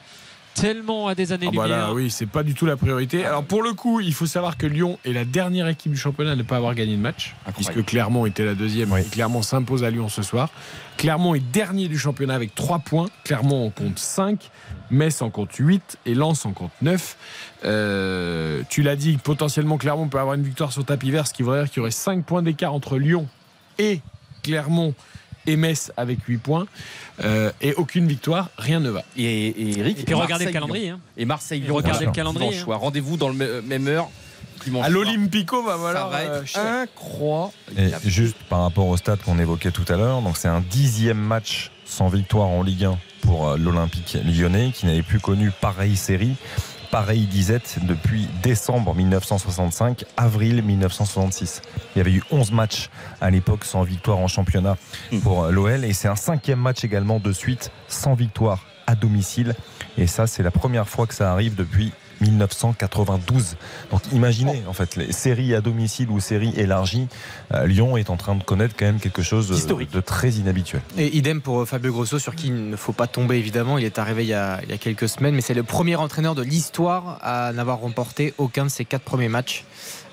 tellement 0.60 1.08
à 1.08 1.16
des 1.16 1.32
années-lumière. 1.32 1.64
Ah 1.66 1.70
bah 1.70 1.78
là, 1.88 1.94
oui, 1.94 2.10
c'est 2.10 2.26
pas 2.26 2.44
du 2.44 2.54
tout 2.54 2.66
la 2.66 2.78
priorité. 2.78 3.26
Alors 3.26 3.44
pour 3.44 3.64
le 3.64 3.74
coup, 3.74 4.00
il 4.00 4.14
faut 4.14 4.26
savoir 4.26 4.58
que 4.58 4.66
Lyon 4.66 5.00
est 5.06 5.14
la 5.14 5.26
dernière 5.26 5.68
équipe 5.68 5.92
du 5.92 5.98
championnat 5.98 6.32
à 6.32 6.36
ne 6.36 6.44
pas 6.44 6.58
avoir 6.58 6.76
gagné 6.76 6.96
de 6.96 7.02
match, 7.02 7.36
puisque 7.56 7.84
Clermont 7.86 8.26
était 8.26 8.46
la 8.46 8.56
deuxième. 8.56 8.96
Et 8.98 9.04
Clermont 9.04 9.42
s'impose 9.42 9.84
à 9.84 9.90
Lyon 9.90 10.10
ce 10.10 10.22
soir. 10.22 10.50
Clermont 10.98 11.34
est 11.34 11.40
dernier 11.40 11.88
du 11.88 11.98
championnat 11.98 12.36
avec 12.36 12.56
3 12.56 12.80
points. 12.80 13.08
Clermont 13.24 13.68
en 13.68 13.70
compte 13.70 14.00
5. 14.00 14.50
Metz 14.92 15.22
en 15.22 15.30
compte 15.30 15.54
8 15.56 16.00
et 16.06 16.16
Lens 16.16 16.46
en 16.46 16.52
compte 16.52 16.72
9. 16.82 17.18
Euh, 17.66 18.64
tu 18.70 18.82
l'as 18.82 18.96
dit, 18.96 19.18
potentiellement 19.18 19.78
Clermont 19.78 20.08
peut 20.08 20.20
avoir 20.20 20.36
une 20.36 20.44
victoire 20.44 20.72
sur 20.74 20.84
tapis 20.84 21.12
vert, 21.12 21.28
ce 21.28 21.34
qui 21.34 21.44
voudrait 21.44 21.64
dire 21.64 21.70
qu'il 21.70 21.78
y 21.78 21.82
aurait 21.82 21.92
5 21.92 22.26
points 22.26 22.42
d'écart 22.42 22.74
entre 22.74 22.98
Lyon 22.98 23.28
et 23.78 24.02
Clermont 24.44 24.94
et 25.52 25.56
Metz 25.56 25.92
avec 25.98 26.20
8 26.28 26.38
points. 26.38 26.68
Euh, 27.24 27.52
et 27.62 27.74
aucune 27.74 28.08
victoire, 28.08 28.50
rien 28.58 28.80
ne 28.80 28.90
va. 28.90 29.04
Et, 29.18 29.24
et 29.24 29.80
Eric, 29.80 30.00
et 30.00 30.04
puis 30.04 30.14
regardez 30.14 30.46
le 30.46 30.52
calendrier. 30.52 30.90
Hein. 30.90 31.00
Et 31.18 31.26
Marseille, 31.26 31.64
regardez 31.70 32.06
le 32.06 32.12
calendrier. 32.12 32.60
Hein. 32.60 32.76
Rendez-vous 32.76 33.18
dans 33.18 33.30
le 33.30 33.62
même 33.62 33.88
heure. 33.88 34.10
À 34.82 34.90
l'Olympico, 34.90 35.64
bah 35.64 35.78
voilà. 35.78 36.02
Ça 36.02 36.08
va 36.08 36.24
être 36.24 36.58
euh, 36.58 36.84
incroyable. 36.84 37.54
Et 37.78 38.10
juste 38.10 38.36
par 38.50 38.62
rapport 38.62 38.88
au 38.88 38.98
stade 38.98 39.20
qu'on 39.22 39.40
évoquait 39.40 39.72
tout 39.72 39.86
à 39.88 39.96
l'heure, 39.96 40.22
donc 40.22 40.36
c'est 40.36 40.50
un 40.50 40.60
dixième 40.60 41.18
match 41.18 41.72
sans 41.86 42.10
victoire 42.10 42.48
en 42.48 42.62
Ligue 42.62 42.86
1 42.86 42.98
pour 43.22 43.56
l'Olympique 43.58 44.18
lyonnais 44.26 44.72
qui 44.74 44.86
n'avait 44.86 45.02
plus 45.02 45.20
connu 45.20 45.52
pareille 45.62 45.96
série 45.96 46.36
pareille 46.92 47.26
disette 47.26 47.80
depuis 47.84 48.28
décembre 48.42 48.96
1965, 48.96 50.06
avril 50.18 50.64
1966. 50.64 51.62
Il 51.96 52.00
y 52.00 52.02
avait 52.02 52.12
eu 52.12 52.24
11 52.32 52.52
matchs 52.52 52.90
à 53.22 53.30
l'époque 53.30 53.66
sans 53.66 53.84
victoire 53.84 54.18
en 54.18 54.28
championnat 54.28 54.78
pour 55.24 55.48
l'OL 55.48 55.86
et 55.86 55.94
c'est 55.94 56.08
un 56.08 56.16
cinquième 56.16 56.60
match 56.60 56.84
également 56.84 57.20
de 57.20 57.32
suite 57.32 57.72
sans 57.88 58.14
victoire 58.14 58.66
à 58.88 58.96
domicile. 58.96 59.56
Et 59.98 60.08
ça, 60.08 60.28
c'est 60.28 60.44
la 60.44 60.52
première 60.52 60.88
fois 60.88 61.06
que 61.06 61.14
ça 61.14 61.32
arrive 61.32 61.56
depuis 61.56 61.94
1992. 62.22 63.56
Donc 63.92 64.02
imaginez 64.12 64.64
en 64.68 64.74
fait 64.74 64.96
les 64.96 65.12
séries 65.12 65.54
à 65.54 65.62
domicile 65.62 66.10
ou 66.10 66.20
séries 66.20 66.54
élargies. 66.56 67.08
Euh, 67.54 67.66
Lyon 67.66 67.98
est 67.98 68.10
en 68.10 68.18
train 68.18 68.36
de 68.36 68.44
connaître 68.44 68.76
quand 68.78 68.86
même 68.86 69.00
quelque 69.00 69.22
chose 69.22 69.48
de, 69.48 69.84
de 69.86 70.02
très 70.02 70.32
inhabituel. 70.32 70.82
Et 70.98 71.16
idem 71.18 71.42
pour 71.42 71.68
Fabio 71.68 71.92
Grosso 71.92 72.20
sur 72.20 72.36
qui 72.36 72.48
il 72.48 72.70
ne 72.70 72.76
faut 72.76 72.94
pas 72.94 73.08
tomber 73.08 73.38
évidemment. 73.38 73.78
Il 73.78 73.86
est 73.86 74.00
arrivé 74.00 74.24
il 74.24 74.30
y 74.30 74.34
a, 74.34 74.60
il 74.64 74.70
y 74.70 74.74
a 74.74 74.78
quelques 74.78 75.10
semaines, 75.10 75.36
mais 75.36 75.42
c'est 75.42 75.54
le 75.54 75.64
premier 75.64 75.96
entraîneur 75.96 76.36
de 76.36 76.42
l'histoire 76.42 77.20
à 77.22 77.52
n'avoir 77.54 77.80
remporté 77.80 78.34
aucun 78.38 78.66
de 78.66 78.70
ses 78.70 78.86
quatre 78.86 79.04
premiers 79.04 79.30
matchs. 79.30 79.66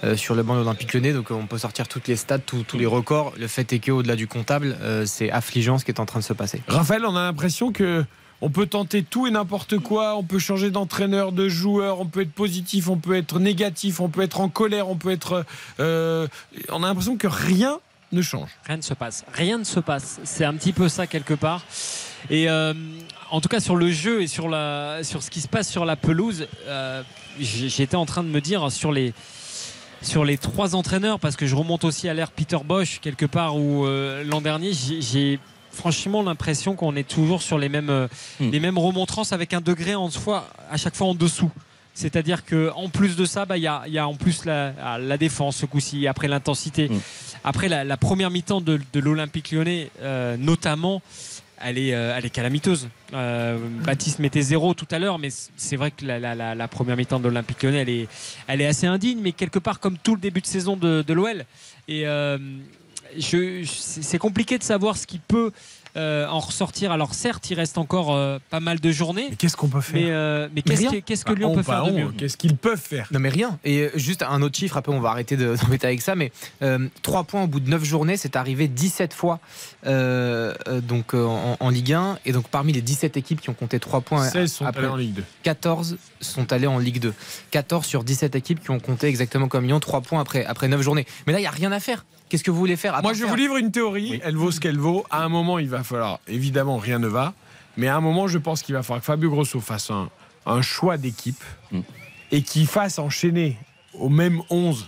Euh, 0.05 0.15
sur 0.15 0.35
le 0.35 0.43
banc 0.43 0.55
de 0.55 0.59
l'Olympique 0.59 0.93
Lyonnais. 0.93 1.15
Donc 1.15 1.31
on 1.31 1.47
peut 1.47 1.57
sortir 1.57 1.89
toutes 1.89 2.07
les 2.07 2.17
stats, 2.17 2.39
tous, 2.39 2.65
tous 2.65 2.77
les 2.77 2.85
records. 2.85 3.33
Le 3.39 3.47
fait 3.47 3.73
est 3.73 3.79
qu'au-delà 3.79 4.15
du 4.15 4.27
comptable, 4.27 4.77
euh, 4.83 5.07
c'est 5.07 5.31
affligeant 5.31 5.79
ce 5.79 5.87
qui 5.87 5.91
est 5.91 6.01
en 6.01 6.05
train 6.07 6.21
de 6.21 6.25
se 6.25 6.35
passer. 6.35 6.61
Raphaël, 6.69 7.07
on 7.07 7.17
a 7.17 7.23
l'impression 7.23 7.73
que 7.73 8.05
on 8.41 8.51
peut 8.51 8.67
tenter 8.67 9.03
tout 9.03 9.27
et 9.27 9.31
n'importe 9.31 9.79
quoi, 9.79 10.17
on 10.17 10.23
peut 10.23 10.39
changer 10.39 10.71
d'entraîneur, 10.71 11.33
de 11.33 11.49
joueur, 11.49 12.01
on 12.01 12.07
peut 12.07 12.21
être 12.21 12.33
positif, 12.33 12.89
on 12.89 12.97
peut 12.97 13.17
être 13.17 13.39
négatif, 13.39 14.01
on 14.01 14.09
peut 14.09 14.23
être 14.23 14.41
en 14.41 14.49
colère, 14.49 14.89
on 14.89 14.97
peut 14.97 15.11
être... 15.11 15.45
Euh, 15.81 16.27
on 16.71 16.83
a 16.83 16.89
l'impression 16.89 17.17
que 17.17 17.27
rien 17.27 17.79
ne 18.13 18.23
change. 18.23 18.51
Rien 18.65 18.77
ne 18.77 18.83
se 18.83 18.95
passe. 18.95 19.25
Rien 19.33 19.59
ne 19.59 19.65
se 19.65 19.81
passe. 19.81 20.21
C'est 20.25 20.45
un 20.45 20.55
petit 20.55 20.73
peu 20.73 20.89
ça 20.89 21.07
quelque 21.07 21.35
part. 21.35 21.65
Et 22.29 22.49
euh, 22.49 22.75
en 23.31 23.41
tout 23.41 23.49
cas 23.49 23.61
sur 23.61 23.77
le 23.77 23.91
jeu 23.91 24.23
et 24.23 24.27
sur, 24.27 24.49
la, 24.49 25.03
sur 25.03 25.23
ce 25.23 25.31
qui 25.31 25.41
se 25.41 25.49
passe 25.49 25.71
sur 25.71 25.85
la 25.85 25.97
pelouse, 25.97 26.47
euh, 26.67 27.03
j'étais 27.41 27.97
en 27.97 28.07
train 28.07 28.23
de 28.23 28.29
me 28.29 28.41
dire 28.41 28.71
sur 28.71 28.93
les 28.93 29.15
sur 30.03 30.27
les 30.27 30.37
trois 30.37 30.77
entraîneurs, 30.77 31.19
parce 31.19 31.37
que 31.37 31.47
je 31.47 31.57
remonte 31.57 31.83
aussi 31.83 32.09
à 32.09 32.15
l'ère 32.15 32.31
Peter 32.31 32.59
Bosch, 32.63 33.01
quelque 33.01 33.25
part 33.25 33.57
où 33.57 33.87
l'an 33.87 34.41
dernier, 34.43 34.73
j'ai 34.73 35.41
franchement 35.77 36.23
l'impression 36.23 36.75
qu'on 36.75 36.97
est 36.97 37.07
toujours 37.09 37.43
sur 37.43 37.59
les 37.59 37.69
mêmes, 37.69 37.91
euh, 37.91 38.09
Hmm. 38.41 38.51
les 38.51 38.61
mêmes 38.61 38.79
remontrances 38.79 39.33
avec 39.33 39.53
un 39.55 39.61
degré 39.61 39.95
en 39.95 40.11
soi, 40.11 40.49
à 40.71 40.77
chaque 40.77 40.95
fois 40.97 41.07
en 41.09 41.15
dessous. 41.15 41.51
C'est-à-dire 41.95 42.45
qu'en 42.45 42.89
plus 42.91 43.17
de 43.17 43.25
ça, 43.25 43.47
bah, 43.47 43.57
il 43.57 43.63
y, 43.63 43.67
a, 43.67 43.83
y 43.89 43.99
a 43.99 44.07
en 44.07 44.15
plus 44.15 44.45
la, 44.45 44.99
la 44.99 45.17
défense 45.17 45.57
ce 45.57 45.67
coup-ci, 45.67 46.07
après 46.07 46.29
l'intensité. 46.29 46.89
Mm. 46.91 46.99
Après 47.45 47.69
la, 47.69 47.85
la 47.85 47.97
première 47.97 48.31
mi-temps 48.31 48.61
de, 48.61 48.79
de 48.93 49.01
l'Olympique 49.01 49.51
lyonnais, 49.53 49.91
euh, 50.03 50.37
notamment, 50.37 51.01
elle 51.65 51.79
est, 51.79 51.95
euh, 51.95 52.15
elle 52.15 52.27
est 52.27 52.31
calamiteuse. 52.31 52.89
Euh, 53.15 53.57
Baptiste 53.87 54.19
mettait 54.19 54.43
zéro 54.43 54.75
tout 54.75 54.89
à 54.91 54.99
l'heure, 54.99 55.19
mais 55.19 55.31
c'est 55.57 55.77
vrai 55.77 55.91
que 55.91 56.05
la, 56.05 56.19
la- 56.19 56.35
la- 56.35 56.55
la 56.55 56.69
première 56.69 56.99
mi-temps 56.99 57.19
de 57.21 57.29
l'Olympique 57.29 57.63
lyonnais, 57.63 57.79
elle 57.79 57.89
est, 57.89 58.09
elle 58.47 58.61
est 58.61 58.67
assez 58.67 58.87
indigne, 58.87 59.21
mais 59.23 59.33
quelque 59.33 59.59
part 59.59 59.81
comme 59.81 59.97
tout 59.97 60.15
le 60.17 60.21
début 60.21 60.43
de 60.43 60.47
saison 60.47 60.77
de, 60.77 61.01
de 61.01 61.13
l'OL. 61.15 61.47
Et 61.89 62.07
euh, 62.07 62.37
je, 63.17 63.63
je- 63.63 63.71
c'est 63.71 64.19
compliqué 64.19 64.59
de 64.59 64.63
savoir 64.65 64.97
ce 64.97 65.07
qui 65.07 65.19
peut 65.19 65.53
euh, 65.97 66.27
en 66.29 66.41
ressortir. 66.41 66.93
Alors 66.93 67.15
certes, 67.15 67.49
il 67.51 67.55
reste 67.55 67.79
encore 67.79 68.15
euh, 68.15 68.39
pas 68.51 68.61
mal 68.61 68.81
de 68.81 68.91
journées. 68.91 69.29
Mais 69.31 69.37
qu'est-ce 69.37 69.57
qu'on 69.57 69.69
peut 69.69 69.81
faire 69.81 69.95
Mais, 69.95 70.11
euh, 70.11 70.47
mais 70.55 70.63
Mais 70.67 70.77
qu'est-ce 70.77 70.91
que, 70.91 70.97
qu'est-ce 70.99 71.25
que 71.25 71.33
Bah, 71.33 71.39
Lyon 71.39 71.53
on, 71.53 71.55
peut 71.55 71.63
faire 71.63 71.85
de 71.87 71.91
mieux 71.93 72.13
Qu'est-ce 72.19 72.37
qu'ils 72.37 72.55
peuvent 72.57 72.79
faire 72.79 73.09
Non 73.13 73.19
mais 73.19 73.31
rien. 73.31 73.59
Et 73.65 73.81
euh, 73.85 73.91
juste 73.95 74.23
un 74.23 74.43
autre 74.43 74.59
chiffre, 74.59 74.77
après 74.77 74.93
on 74.93 75.01
va 75.01 75.09
arrêter 75.11 75.39
de- 75.39 75.57
d'embêter 75.63 75.87
avec 75.87 76.03
ça, 76.03 76.15
mais 76.15 76.33
euh, 76.61 76.87
3 77.03 77.25
points 77.25 77.45
au 77.45 77.47
bout 77.47 77.61
de 77.61 77.71
9 77.71 77.83
journées, 77.83 78.19
c'est 78.19 78.37
arrivé 78.37 78.69
17 78.69 79.15
fois 79.15 79.41
euh, 79.87 80.53
euh, 80.69 80.83
donc, 80.83 81.15
euh, 81.15 81.25
en, 81.25 81.57
en 81.59 81.71
Ligue 81.71 81.95
1. 81.95 82.19
Et 82.27 82.33
donc 82.33 82.49
parmi 82.49 82.75
les 82.75 82.83
17 82.83 83.17
équipes 83.17 83.41
qui 83.41 83.49
ont 83.49 83.55
compté 83.55 83.81
3 83.81 84.03
points 84.03 84.29
16 84.29 84.53
sont 84.53 84.67
après, 84.67 84.83
allés 84.83 84.91
en 84.93 84.97
Ligue 84.97 85.15
2. 85.15 85.25
14 85.45 85.97
sont 86.21 86.53
allés 86.53 86.67
en 86.67 86.79
Ligue 86.79 87.01
2. 87.01 87.15
14 87.53 87.87
sur 87.87 88.05
17 88.05 88.35
équipes 88.35 88.63
qui 88.63 88.71
ont 88.71 88.81
compté 88.81 89.07
exactement 89.07 89.49
comme 89.49 89.65
Lyon 89.65 89.81
3 89.81 90.03
points 90.03 90.21
après, 90.21 90.45
après 90.45 90.69
9 90.69 90.83
journées. 90.83 91.07
Mais 91.27 91.33
là, 91.33 91.39
il 91.39 91.43
n'y 91.43 91.49
a 91.49 91.53
rien 91.53 91.73
à 91.73 91.81
faire. 91.81 92.05
Qu'est-ce 92.29 92.43
que 92.45 92.51
vous 92.51 92.59
voulez 92.59 92.77
faire 92.77 92.95
à 92.95 93.03
Moi, 93.03 93.13
je 93.13 93.21
faire- 93.21 93.29
vous 93.29 93.35
livre 93.37 93.57
une 93.57 93.71
théorie. 93.71 94.21
Elle 94.25 94.37
vaut 94.37 94.51
ce 94.51 94.59
qu'elle 94.61 94.79
vaut. 94.79 95.05
À 95.11 95.23
un 95.23 95.29
moment, 95.29 95.59
il 95.59 95.69
va 95.69 95.83
falloir. 95.85 96.19
Évidemment, 96.27 96.77
rien 96.79 96.99
ne 96.99 97.07
va. 97.07 97.35
Mais 97.77 97.89
à 97.89 97.97
un 97.97 98.01
moment, 98.01 98.27
je 98.27 98.39
pense 98.39 98.63
qu'il 98.63 98.75
va 98.75 98.83
falloir 98.83 99.01
que 99.01 99.07
Fabio 99.07 99.31
Grosso 99.31 99.61
fasse 99.61 99.91
un, 99.91 100.09
un 100.47 100.63
choix 100.63 100.97
d'équipe 100.97 101.43
Mm. 101.73 101.81
et 102.33 102.43
qu'il 102.43 102.67
fasse 102.67 102.99
enchaîner 102.99 103.57
au 103.95 104.09
même 104.09 104.41
11 104.51 104.87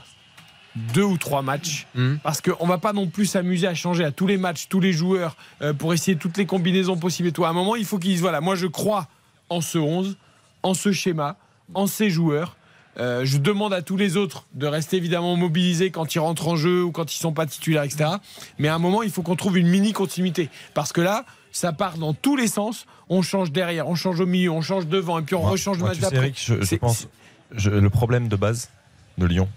deux 0.94 1.02
ou 1.02 1.16
trois 1.19 1.43
matchs. 1.43 1.86
Mm. 1.94 2.16
Parce 2.23 2.40
qu'on 2.40 2.66
va 2.66 2.78
pas 2.78 2.93
non 2.93 3.06
plus 3.09 3.27
s'amuser 3.27 3.66
à 3.66 3.74
changer 3.74 4.05
à 4.05 4.10
tous 4.12 4.27
les 4.27 4.36
matchs, 4.36 4.66
tous 4.69 4.81
les 4.81 4.93
joueurs, 4.93 5.36
euh, 5.62 5.73
pour 5.74 5.93
essayer 5.93 6.16
toutes 6.16 6.36
les 6.39 6.47
combinaisons 6.47 6.97
possibles 6.97 7.28
et 7.28 7.32
tout. 7.32 7.44
À 7.44 7.48
un 7.48 7.52
moment, 7.52 7.74
il 7.77 7.85
faut 7.85 7.98
qu'ils 7.98 8.12
disent 8.12 8.20
voilà, 8.20 8.40
moi, 8.40 8.55
je 8.55 8.66
crois 8.66 9.09
en 9.48 9.60
ce 9.60 9.78
11, 9.78 10.16
en 10.62 10.74
ce 10.74 10.93
schéma, 10.93 11.36
en 11.74 11.86
ces 11.86 12.10
joueurs. 12.10 12.56
Euh, 13.00 13.24
je 13.24 13.38
demande 13.38 13.72
à 13.72 13.80
tous 13.82 13.96
les 13.96 14.16
autres 14.16 14.44
de 14.54 14.66
rester 14.66 14.96
évidemment 14.96 15.36
mobilisés 15.36 15.90
quand 15.90 16.14
ils 16.14 16.18
rentrent 16.18 16.48
en 16.48 16.56
jeu 16.56 16.82
ou 16.82 16.90
quand 16.90 17.14
ils 17.14 17.18
sont 17.18 17.32
pas 17.32 17.46
titulaires, 17.46 17.84
etc. 17.84 18.10
Mais 18.58 18.68
à 18.68 18.74
un 18.74 18.78
moment, 18.78 19.02
il 19.04 19.10
faut 19.10 19.22
qu'on 19.22 19.36
trouve 19.36 19.56
une 19.56 19.68
mini 19.68 19.92
continuité. 19.92 20.48
Parce 20.74 20.92
que 20.92 21.00
là, 21.00 21.24
ça 21.52 21.72
part 21.72 21.96
dans 21.98 22.12
tous 22.12 22.34
les 22.36 22.48
sens. 22.48 22.86
On 23.08 23.22
change 23.22 23.52
derrière, 23.52 23.88
on 23.88 23.94
change 23.94 24.20
au 24.20 24.26
milieu, 24.26 24.50
on 24.50 24.60
change 24.62 24.86
devant, 24.86 25.18
et 25.18 25.22
puis 25.22 25.34
on 25.36 25.42
Moi- 25.42 25.50
rechange 25.52 25.76
le 25.76 25.80
moi, 25.84 25.88
match 25.90 25.98
tu 25.98 26.04
sais, 26.04 26.10
d'après. 26.10 26.32
Je, 26.34 26.60
je 26.62 26.74
pense, 26.76 27.08
je- 27.52 27.70
le 27.70 27.88
problème 27.90 28.28
de 28.28 28.36
base 28.36 28.68
de 29.16 29.26
Lyon, 29.26 29.48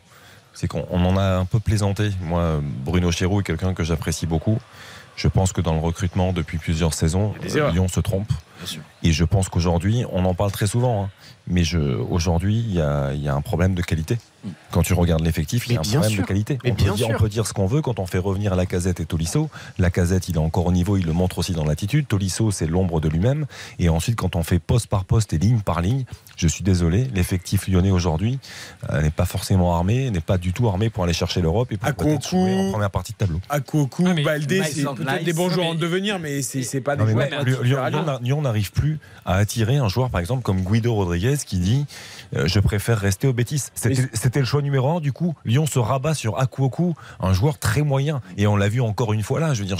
c'est 0.53 0.67
qu'on 0.67 0.85
on 0.91 1.03
en 1.03 1.17
a 1.17 1.37
un 1.37 1.45
peu 1.45 1.59
plaisanté. 1.59 2.11
Moi, 2.21 2.61
Bruno 2.85 3.11
Chéroux 3.11 3.41
est 3.41 3.43
quelqu'un 3.43 3.73
que 3.73 3.83
j'apprécie 3.83 4.27
beaucoup. 4.27 4.59
Je 5.15 5.27
pense 5.27 5.51
que 5.51 5.61
dans 5.61 5.73
le 5.73 5.79
recrutement 5.79 6.31
depuis 6.31 6.57
plusieurs 6.59 6.93
saisons. 6.93 7.33
Lyon 7.71 7.87
se 7.87 7.99
trompe. 7.99 8.31
Et 9.03 9.11
je 9.11 9.23
pense 9.23 9.49
qu'aujourd'hui, 9.49 10.05
on 10.11 10.25
en 10.25 10.33
parle 10.33 10.51
très 10.51 10.67
souvent, 10.67 11.03
hein, 11.03 11.09
mais 11.47 11.63
aujourd'hui, 11.75 12.57
il 12.57 12.73
y 12.73 12.81
a 12.81 13.33
un 13.33 13.41
problème 13.41 13.73
de 13.73 13.81
qualité. 13.81 14.17
Quand 14.71 14.81
tu 14.81 14.93
regardes 14.93 15.23
l'effectif, 15.23 15.67
il 15.67 15.73
y 15.73 15.77
a 15.77 15.79
un 15.79 15.83
problème 15.83 16.09
sûr. 16.09 16.21
de 16.23 16.27
qualité. 16.27 16.57
Mais 16.63 16.71
on, 16.71 16.75
peut 16.75 16.83
dire, 16.83 16.93
on 16.93 17.09
sûr. 17.09 17.17
peut 17.17 17.29
dire 17.29 17.47
ce 17.47 17.53
qu'on 17.53 17.67
veut 17.67 17.81
quand 17.81 17.99
on 17.99 18.05
fait 18.05 18.17
revenir 18.17 18.55
la 18.55 18.65
casette 18.65 18.99
et 18.99 19.05
Tolisso. 19.05 19.49
La 19.77 19.89
casette, 19.89 20.29
il 20.29 20.35
est 20.35 20.39
encore 20.39 20.65
au 20.67 20.71
niveau, 20.71 20.97
il 20.97 21.05
le 21.05 21.13
montre 21.13 21.39
aussi 21.39 21.53
dans 21.53 21.65
l'attitude. 21.65 22.07
Tolisso, 22.07 22.51
c'est 22.51 22.67
l'ombre 22.67 23.01
de 23.01 23.09
lui-même. 23.09 23.45
Et 23.79 23.89
ensuite, 23.89 24.15
quand 24.15 24.35
on 24.35 24.43
fait 24.43 24.59
poste 24.59 24.87
par 24.87 25.05
poste 25.05 25.33
et 25.33 25.37
ligne 25.37 25.59
par 25.59 25.81
ligne, 25.81 26.05
je 26.37 26.47
suis 26.47 26.63
désolé, 26.63 27.07
l'effectif 27.13 27.67
lyonnais 27.67 27.91
aujourd'hui 27.91 28.39
euh, 28.89 29.01
n'est 29.01 29.11
pas 29.11 29.25
forcément 29.25 29.75
armé, 29.75 30.09
n'est 30.09 30.21
pas 30.21 30.37
du 30.37 30.53
tout 30.53 30.67
armé 30.67 30.89
pour 30.89 31.03
aller 31.03 31.13
chercher 31.13 31.41
l'Europe 31.41 31.71
et 31.71 31.77
pour 31.77 31.93
peut-être 31.93 32.29
jouer 32.29 32.53
en 32.53 32.71
première 32.71 32.91
partie 32.91 33.13
de 33.13 33.17
tableau. 33.17 33.39
Akuoku, 33.49 34.05
Ah, 34.07 34.13
Baldé, 34.23 34.63
c'est 34.63 34.83
peut-être 34.83 35.23
des 35.23 35.33
bons 35.33 35.49
joueurs 35.49 35.67
en 35.67 35.75
devenir, 35.75 36.19
mais 36.19 36.41
c'est 36.41 36.81
pas 36.81 36.95
des 36.95 37.05
joueurs. 37.11 38.19
Lyon 38.21 38.41
n'arrive 38.41 38.71
plus 38.71 38.99
à 39.25 39.35
attirer 39.35 39.77
un 39.77 39.87
joueur, 39.87 40.09
par 40.09 40.19
exemple, 40.19 40.41
comme 40.43 40.61
Guido 40.61 40.93
Rodriguez 40.93 41.37
qui 41.45 41.57
dit 41.57 41.85
euh, 42.35 42.47
Je 42.47 42.59
préfère 42.59 42.97
rester 42.97 43.27
au 43.27 43.33
Bétis. 43.33 43.63
C'était 43.75 44.30
c'était 44.31 44.39
le 44.39 44.45
choix 44.45 44.61
numéro 44.61 44.89
un. 44.89 45.01
Du 45.01 45.11
coup, 45.11 45.35
Lyon 45.43 45.65
se 45.65 45.77
rabat 45.77 46.13
sur 46.13 46.39
Akuoku, 46.39 46.95
un 47.19 47.33
joueur 47.33 47.59
très 47.59 47.81
moyen. 47.81 48.21
Et 48.37 48.47
on 48.47 48.55
l'a 48.55 48.69
vu 48.69 48.79
encore 48.79 49.11
une 49.11 49.23
fois 49.23 49.41
là. 49.41 49.53
Je 49.53 49.61
veux 49.61 49.67
dire, 49.67 49.77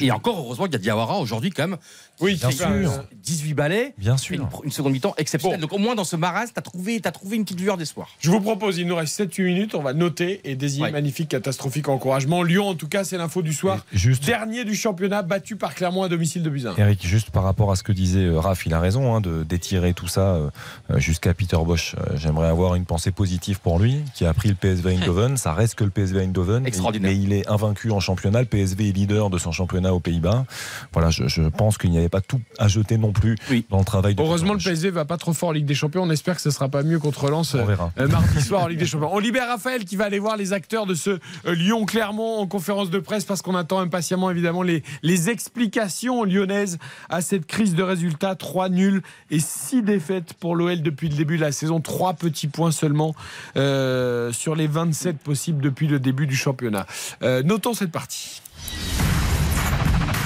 Et 0.00 0.10
encore, 0.10 0.38
heureusement 0.38 0.66
qu'il 0.66 0.74
y 0.74 0.76
a 0.76 0.80
Diawara 0.80 1.16
aujourd'hui, 1.20 1.48
quand 1.48 1.66
même. 1.66 1.78
Oui, 2.20 2.34
bien 2.36 2.50
sûr. 2.50 3.04
18 3.22 3.54
balais. 3.54 3.94
bien 3.98 4.16
sûr. 4.16 4.34
Une, 4.36 4.46
une 4.64 4.70
seconde 4.70 4.92
mi-temps 4.92 5.14
exceptionnelle. 5.18 5.60
Bon. 5.60 5.66
Donc 5.66 5.72
au 5.74 5.78
moins 5.78 5.94
dans 5.94 6.04
ce 6.04 6.16
marasme, 6.16 6.52
t'as 6.54 6.62
trouvé, 6.62 7.00
as 7.04 7.10
trouvé 7.12 7.36
une 7.36 7.44
petite 7.44 7.60
lueur 7.60 7.76
d'espoir. 7.76 8.08
Je 8.20 8.30
vous 8.30 8.40
propose, 8.40 8.78
il 8.78 8.86
nous 8.86 8.96
reste 8.96 9.20
7-8 9.20 9.42
minutes, 9.44 9.74
on 9.74 9.82
va 9.82 9.92
noter 9.92 10.40
et 10.44 10.56
désigner 10.56 10.86
Ouais. 10.86 10.90
magnifique, 10.92 11.28
catastrophique 11.28 11.88
encouragement. 11.88 12.42
Lyon, 12.42 12.68
en 12.68 12.74
tout 12.74 12.88
cas, 12.88 13.04
c'est 13.04 13.18
l'info 13.18 13.42
du 13.42 13.52
soir. 13.52 13.84
Et 13.92 13.98
Juste, 13.98 14.24
Dernier 14.24 14.64
du 14.64 14.74
championnat, 14.74 15.22
battu 15.22 15.56
par 15.56 15.74
Clermont 15.74 16.02
à 16.02 16.08
domicile 16.08 16.42
de 16.42 16.50
Buzyn. 16.50 16.74
Eric, 16.78 17.06
juste 17.06 17.30
par 17.30 17.42
rapport 17.42 17.70
à 17.70 17.76
ce 17.76 17.82
que 17.82 17.92
disait 17.92 18.24
euh, 18.24 18.38
Raph, 18.40 18.64
il 18.66 18.72
a 18.74 18.80
raison 18.80 19.14
hein, 19.14 19.20
de 19.20 19.42
d'étirer 19.42 19.92
tout 19.94 20.08
ça 20.08 20.34
euh, 20.34 20.50
euh, 20.90 20.98
jusqu'à 20.98 21.34
Peter 21.34 21.58
Bosch. 21.64 21.94
J'aimerais 22.14 22.48
avoir 22.48 22.74
une 22.76 22.84
pensée 22.86 23.10
positive 23.10 23.60
pour 23.60 23.78
lui, 23.78 24.02
qui 24.14 24.24
a 24.24 24.32
pris 24.34 24.48
le 24.48 24.54
PSV 24.54 24.92
Eindhoven. 24.96 25.36
Ça 25.36 25.52
reste 25.52 25.74
que 25.74 25.84
le 25.84 25.90
PSV 25.90 26.20
Eindhoven, 26.22 26.66
Extraordinaire. 26.66 27.10
mais 27.10 27.16
il 27.18 27.32
est 27.32 27.48
invaincu 27.48 27.90
en 27.90 28.00
championnat. 28.00 28.40
Le 28.40 28.46
PSV 28.46 28.88
est 28.88 28.92
leader 28.92 29.30
de 29.30 29.38
son 29.38 29.52
championnat 29.52 29.92
aux 29.94 30.00
Pays-Bas. 30.00 30.46
Voilà, 30.92 31.10
je, 31.10 31.28
je 31.28 31.42
pense 31.42 31.76
qu'il 31.78 31.90
n'y 31.90 31.98
avait 31.98 32.07
pas 32.08 32.20
tout 32.20 32.40
à 32.58 32.68
jeter 32.68 32.98
non 32.98 33.12
plus 33.12 33.36
Oui. 33.50 33.64
dans 33.70 33.78
le 33.78 33.84
travail. 33.84 34.14
De 34.14 34.22
Heureusement, 34.22 34.54
le. 34.54 34.58
PSG 34.58 34.90
va 34.90 35.04
pas 35.04 35.16
trop 35.16 35.32
fort 35.32 35.50
en 35.50 35.52
Ligue 35.52 35.66
des 35.66 35.74
Champions. 35.74 36.02
On 36.02 36.10
espère 36.10 36.36
que 36.36 36.42
ce 36.42 36.50
sera 36.50 36.68
pas 36.68 36.82
mieux 36.82 36.98
contre 36.98 37.28
Lens. 37.30 37.54
On 37.54 37.64
verra. 37.64 37.92
Euh, 37.98 38.08
mardi 38.08 38.40
soir 38.42 38.62
en 38.62 38.66
Ligue 38.68 38.78
des 38.78 38.86
Champions. 38.86 39.10
On 39.12 39.18
libère 39.18 39.48
Raphaël 39.48 39.84
qui 39.84 39.96
va 39.96 40.04
aller 40.04 40.18
voir 40.18 40.36
les 40.36 40.52
acteurs 40.52 40.86
de 40.86 40.94
ce 40.94 41.10
euh, 41.10 41.18
Lyon-Clermont 41.54 42.38
en 42.38 42.46
conférence 42.46 42.90
de 42.90 42.98
presse 42.98 43.24
parce 43.24 43.42
qu'on 43.42 43.54
attend 43.54 43.78
impatiemment 43.80 44.30
évidemment 44.30 44.62
les, 44.62 44.82
les 45.02 45.30
explications 45.30 46.24
lyonnaises 46.24 46.78
à 47.08 47.20
cette 47.20 47.46
crise 47.46 47.74
de 47.74 47.82
résultats. 47.82 48.34
3 48.34 48.68
nuls 48.68 49.02
et 49.30 49.40
6 49.40 49.82
défaites 49.82 50.34
pour 50.34 50.56
l'OL 50.56 50.82
depuis 50.82 51.08
le 51.08 51.16
début 51.16 51.36
de 51.36 51.42
la 51.42 51.52
saison. 51.52 51.80
3 51.80 52.14
petits 52.14 52.48
points 52.48 52.72
seulement 52.72 53.14
euh, 53.56 54.32
sur 54.32 54.54
les 54.54 54.66
27 54.66 55.18
possibles 55.18 55.62
depuis 55.62 55.86
le 55.86 55.98
début 56.00 56.26
du 56.26 56.36
championnat. 56.36 56.86
Euh, 57.22 57.42
notons 57.42 57.74
cette 57.74 57.92
partie. 57.92 58.42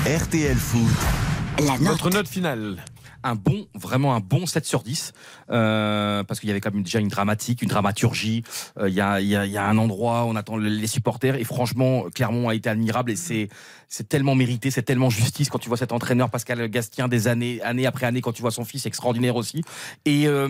RTL 0.07 0.57
Foot. 0.57 1.32
La 1.59 1.73
note. 1.73 1.81
Notre 1.81 2.11
note 2.11 2.29
finale. 2.29 2.77
un 3.25 3.37
bon, 3.37 3.67
vraiment 3.75 4.15
un 4.15 4.21
bon 4.21 4.47
7 4.47 4.67
sur 4.67 4.83
10, 4.83 5.13
euh, 5.51 6.25
parce 6.25 6.41
qu'il 6.41 6.49
y 6.49 6.51
avait 6.53 6.61
quand 6.61 6.75
même 6.75 6.83
déjà 6.83 6.99
une 6.99 7.09
dramatique, 7.09 7.63
une 7.63 7.69
dramaturgie. 7.69 8.43
Euh, 8.79 8.89
Il 8.89 8.95
y, 8.95 9.01
a, 9.01 9.21
il 9.21 9.29
y, 9.29 9.37
a, 9.37 9.47
il 9.47 9.53
y 9.53 9.57
a 9.59 9.65
un 9.65 9.79
endroit 9.79 10.25
où 10.25 10.29
on 10.29 10.37
attend 10.37 10.57
les 10.57 10.87
supporters, 10.89 11.37
et 11.37 11.45
franchement, 11.45 12.07
Clermont 12.13 12.49
a 12.49 12.55
été 12.55 12.69
admirable, 12.69 13.13
et 13.13 13.17
c'est 13.17 13.49
c'est 13.93 14.09
tellement 14.09 14.35
mérité, 14.35 14.71
c'est 14.71 14.83
tellement 14.83 15.11
justice 15.11 15.51
quand 15.51 15.59
tu 15.59 15.69
vois 15.69 15.77
cet 15.77 15.93
entraîneur 15.93 16.31
Pascal 16.31 16.67
Gastien 16.71 17.09
des 17.09 17.29
années, 17.29 17.61
année 17.61 17.85
après 17.85 18.07
année, 18.07 18.23
quand 18.23 18.33
tu 18.33 18.41
vois 18.41 18.51
son 18.51 18.65
fils 18.65 18.87
extraordinaire 18.87 19.37
aussi. 19.37 19.63
Et, 20.07 20.27
euh, 20.27 20.49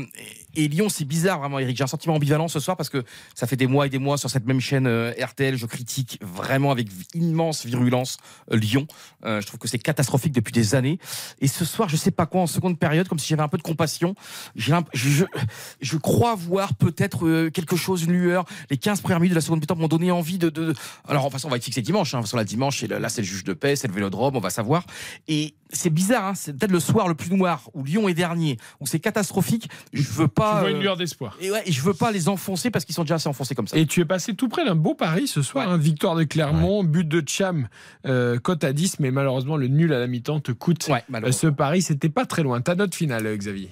et 0.55 0.69
Lyon, 0.69 0.89
c'est 0.89 1.05
bizarre 1.05 1.41
vraiment, 1.41 1.59
Eric. 1.59 1.77
J'ai 1.77 1.83
un 1.83 1.89
sentiment 1.89 2.15
ambivalent 2.15 2.47
ce 2.47 2.61
soir 2.61 2.77
parce 2.77 2.89
que 2.89 3.03
ça 3.35 3.49
fait 3.49 3.57
des 3.57 3.67
mois 3.67 3.87
et 3.87 3.91
des 3.91 3.99
mois 3.99 4.17
sur 4.17 4.31
cette 4.31 4.47
même 4.47 4.61
chaîne 4.61 4.87
euh, 4.87 5.13
RTL, 5.21 5.57
je 5.57 5.67
critique 5.67 6.21
vraiment 6.21 6.71
avec 6.71 6.87
immense 7.15 7.67
virulence 7.67 8.19
euh, 8.53 8.57
Lyon. 8.57 8.87
Je 9.25 9.45
trouve 9.45 9.59
que 9.59 9.69
c'est 9.69 9.79
catastrophique 9.79 10.33
depuis 10.33 10.53
des 10.53 10.77
années. 10.77 11.01
Et 11.41 11.49
ce 11.49 11.65
soir, 11.65 11.89
je 11.89 11.97
sais 11.97 12.11
pas 12.13 12.27
quoi, 12.27 12.43
en 12.43 12.47
seconde 12.47 12.79
période, 12.79 13.09
comme 13.09 13.19
si 13.19 13.29
j'avais 13.29 13.43
un 13.43 13.49
peu 13.49 13.59
de 13.59 13.63
compassion, 13.63 14.15
je, 14.55 15.97
crois 15.97 16.35
voir 16.37 16.75
peut-être 16.75 17.49
quelque 17.51 17.77
chose, 17.77 18.05
une 18.05 18.13
lueur. 18.13 18.45
Les 18.71 18.77
15 18.77 19.01
premières 19.01 19.21
minutes 19.21 19.33
de 19.33 19.37
la 19.37 19.41
seconde 19.41 19.61
mi-temps 19.61 19.77
m'ont 19.77 19.89
donné 19.89 20.11
envie 20.11 20.39
de, 20.39 20.75
Alors, 21.09 21.25
en 21.25 21.31
façon, 21.31 21.49
on 21.49 21.51
va 21.51 21.57
être 21.57 21.65
fixé 21.65 21.83
dimanche. 21.83 22.15
Hein. 22.15 22.19
De 22.19 22.25
façon, 22.25 22.37
là, 22.37 22.45
dimanche, 22.45 22.83
le- 22.83 22.99
là, 22.99 23.09
c'est 23.09 23.23
le 23.23 23.32
juge 23.33 23.45
de 23.45 23.53
paix, 23.55 23.75
c'est 23.77 23.89
le 23.89 23.95
vélodrome, 23.95 24.37
on 24.37 24.41
va 24.41 24.51
savoir. 24.51 24.85
Et 25.29 25.55
c'est 25.73 25.91
bizarre, 25.91 26.27
hein, 26.27 26.33
c'est 26.35 26.53
peut-être 26.53 26.71
le 26.71 26.81
soir 26.81 27.09
le 27.09 27.15
plus 27.15 27.31
noir 27.35 27.71
où 27.75 27.83
Lyon 27.83 28.09
est 28.09 28.15
dernier, 28.15 28.59
où 28.81 28.87
c'est 28.87 29.01
catastrophique. 29.01 29.69
Je 29.93 30.03
veux 30.03 30.27
Tu 30.27 30.35
pas. 30.35 30.61
vois 30.61 30.71
une 30.71 30.77
euh, 30.77 30.81
lueur 30.81 30.97
d'espoir. 30.97 31.37
et 31.41 31.51
ouais, 31.51 31.63
et 31.67 31.73
je 31.73 31.81
veux 31.83 31.95
pas 31.95 32.13
les 32.13 32.29
enfoncer 32.29 32.71
parce 32.71 32.85
qu'ils 32.85 32.95
sont 32.95 33.03
déjà 33.05 33.15
assez 33.15 33.29
enfoncés 33.29 33.55
comme 33.55 33.67
ça. 33.67 33.77
Et 33.79 33.87
tu 33.87 34.01
es 34.01 34.05
passé 34.05 34.35
tout 34.35 34.49
près 34.49 34.65
d'un 34.65 34.75
beau 34.75 34.95
pari 34.95 35.27
ce 35.27 35.41
soir. 35.43 35.69
hein. 35.69 35.79
victoire 35.79 36.15
de 36.15 36.25
Clermont, 36.25 36.85
but 36.85 37.09
de 37.09 37.23
Cham, 37.27 37.69
euh, 38.07 38.39
cote 38.39 38.65
à 38.65 38.73
10, 38.73 39.01
mais 39.01 39.11
malheureusement 39.11 39.57
le 39.57 39.69
nul 39.69 39.93
à 39.95 39.99
la 39.99 40.07
mi-temps 40.07 40.41
te 40.41 40.53
coûte. 40.53 40.89
Ouais, 40.89 41.03
Euh, 41.25 41.33
ce 41.33 41.47
pari, 41.47 41.81
c'était 41.83 42.09
pas 42.11 42.27
très 42.27 42.43
loin. 42.43 42.61
Ta 42.61 42.75
note 42.75 42.95
finale, 42.95 43.27
euh, 43.27 43.37
Xavier? 43.37 43.71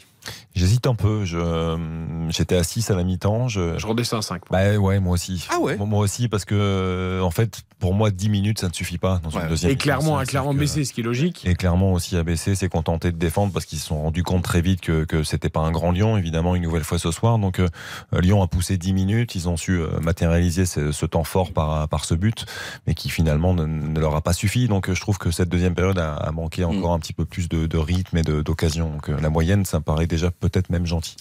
J'hésite 0.55 0.87
un 0.87 0.95
peu. 0.95 1.25
Je, 1.25 1.39
euh, 1.39 2.31
J'étais 2.31 2.57
à 2.57 2.65
6 2.65 2.91
à 2.91 2.95
la 2.97 3.05
mi-temps. 3.05 3.49
Je, 3.49 3.79
Je 3.79 3.87
redescends 3.87 4.19
à 4.19 4.23
5. 4.23 4.43
Bah 4.51 4.77
ouais, 4.77 5.01
moi 5.01 5.15
aussi. 5.15 5.47
Ah 5.51 5.59
ouais 5.61 5.77
Moi 5.77 6.01
aussi, 6.01 6.29
parce 6.29 6.45
que, 6.45 6.55
euh, 6.55 7.21
en 7.23 7.31
fait, 7.31 7.63
pour 7.79 7.95
moi, 7.95 8.11
10 8.11 8.29
minutes, 8.29 8.61
ça 8.61 8.69
ne 8.69 8.73
suffit 8.73 8.99
pas 8.99 9.21
dans 9.23 9.31
Ouais. 9.31 9.43
une 9.45 9.49
deuxième 9.49 9.73
Et. 9.73 9.77
Clermont 9.77 10.17
a 10.17 10.19
C'est-à-dire 10.19 10.31
clairement 10.31 10.55
baissé, 10.55 10.85
ce 10.85 10.93
qui 10.93 11.01
est 11.01 11.05
logique. 11.05 11.43
Et 11.47 11.55
clairement 11.55 11.93
aussi 11.93 12.17
ABC 12.17 12.55
s'est 12.55 12.69
contenté 12.69 13.11
de 13.13 13.17
défendre 13.17 13.53
parce 13.53 13.65
qu'ils 13.65 13.79
se 13.79 13.87
sont 13.87 14.03
rendus 14.03 14.23
compte 14.23 14.43
très 14.45 14.61
vite 14.61 14.81
que, 14.81 15.05
que 15.05 15.23
c'était 15.23 15.49
pas 15.49 15.61
un 15.61 15.71
grand 15.71 15.91
Lyon, 15.93 16.17
évidemment, 16.19 16.55
une 16.57 16.63
nouvelle 16.63 16.85
fois 16.85 16.99
ce 16.99 17.11
soir. 17.11 17.39
Donc 17.39 17.59
euh, 17.59 17.69
Lyon 18.13 18.43
a 18.43 18.47
poussé 18.49 18.77
10 18.77 18.93
minutes, 18.93 19.35
ils 19.35 19.49
ont 19.49 19.57
su 19.57 19.81
euh, 19.81 19.99
matérialiser 20.01 20.67
ce, 20.67 20.93
ce 20.93 21.07
temps 21.07 21.25
fort 21.25 21.53
par, 21.53 21.89
par 21.89 22.05
ce 22.05 22.15
but, 22.15 22.45
mais 22.87 22.95
qui 22.95 23.09
finalement 23.09 23.55
ne, 23.55 23.65
ne 23.65 23.99
leur 23.99 24.15
a 24.15 24.21
pas 24.21 24.33
suffi. 24.35 24.69
Donc 24.69 24.89
euh, 24.91 24.95
je 24.95 25.01
trouve 25.01 25.17
que 25.19 25.31
cette 25.31 25.49
deuxième 25.49 25.75
période 25.75 25.99
a, 25.99 26.15
a 26.15 26.33
manqué 26.33 26.65
encore 26.65 26.93
un 26.93 26.99
petit 26.99 27.13
peu 27.15 27.25
plus 27.25 27.49
de, 27.49 27.67
de 27.67 27.79
rythme 27.79 28.19
et 28.19 28.23
d'occasion. 28.23 28.91
Donc 28.91 29.09
euh, 29.09 29.19
la 29.21 29.31
moyenne, 29.31 29.65
ça 29.65 29.79
me 29.79 29.83
paraît 29.85 30.07
déjà 30.07 30.20
peut-être 30.29 30.69
même 30.71 30.87
gentil. 30.87 31.17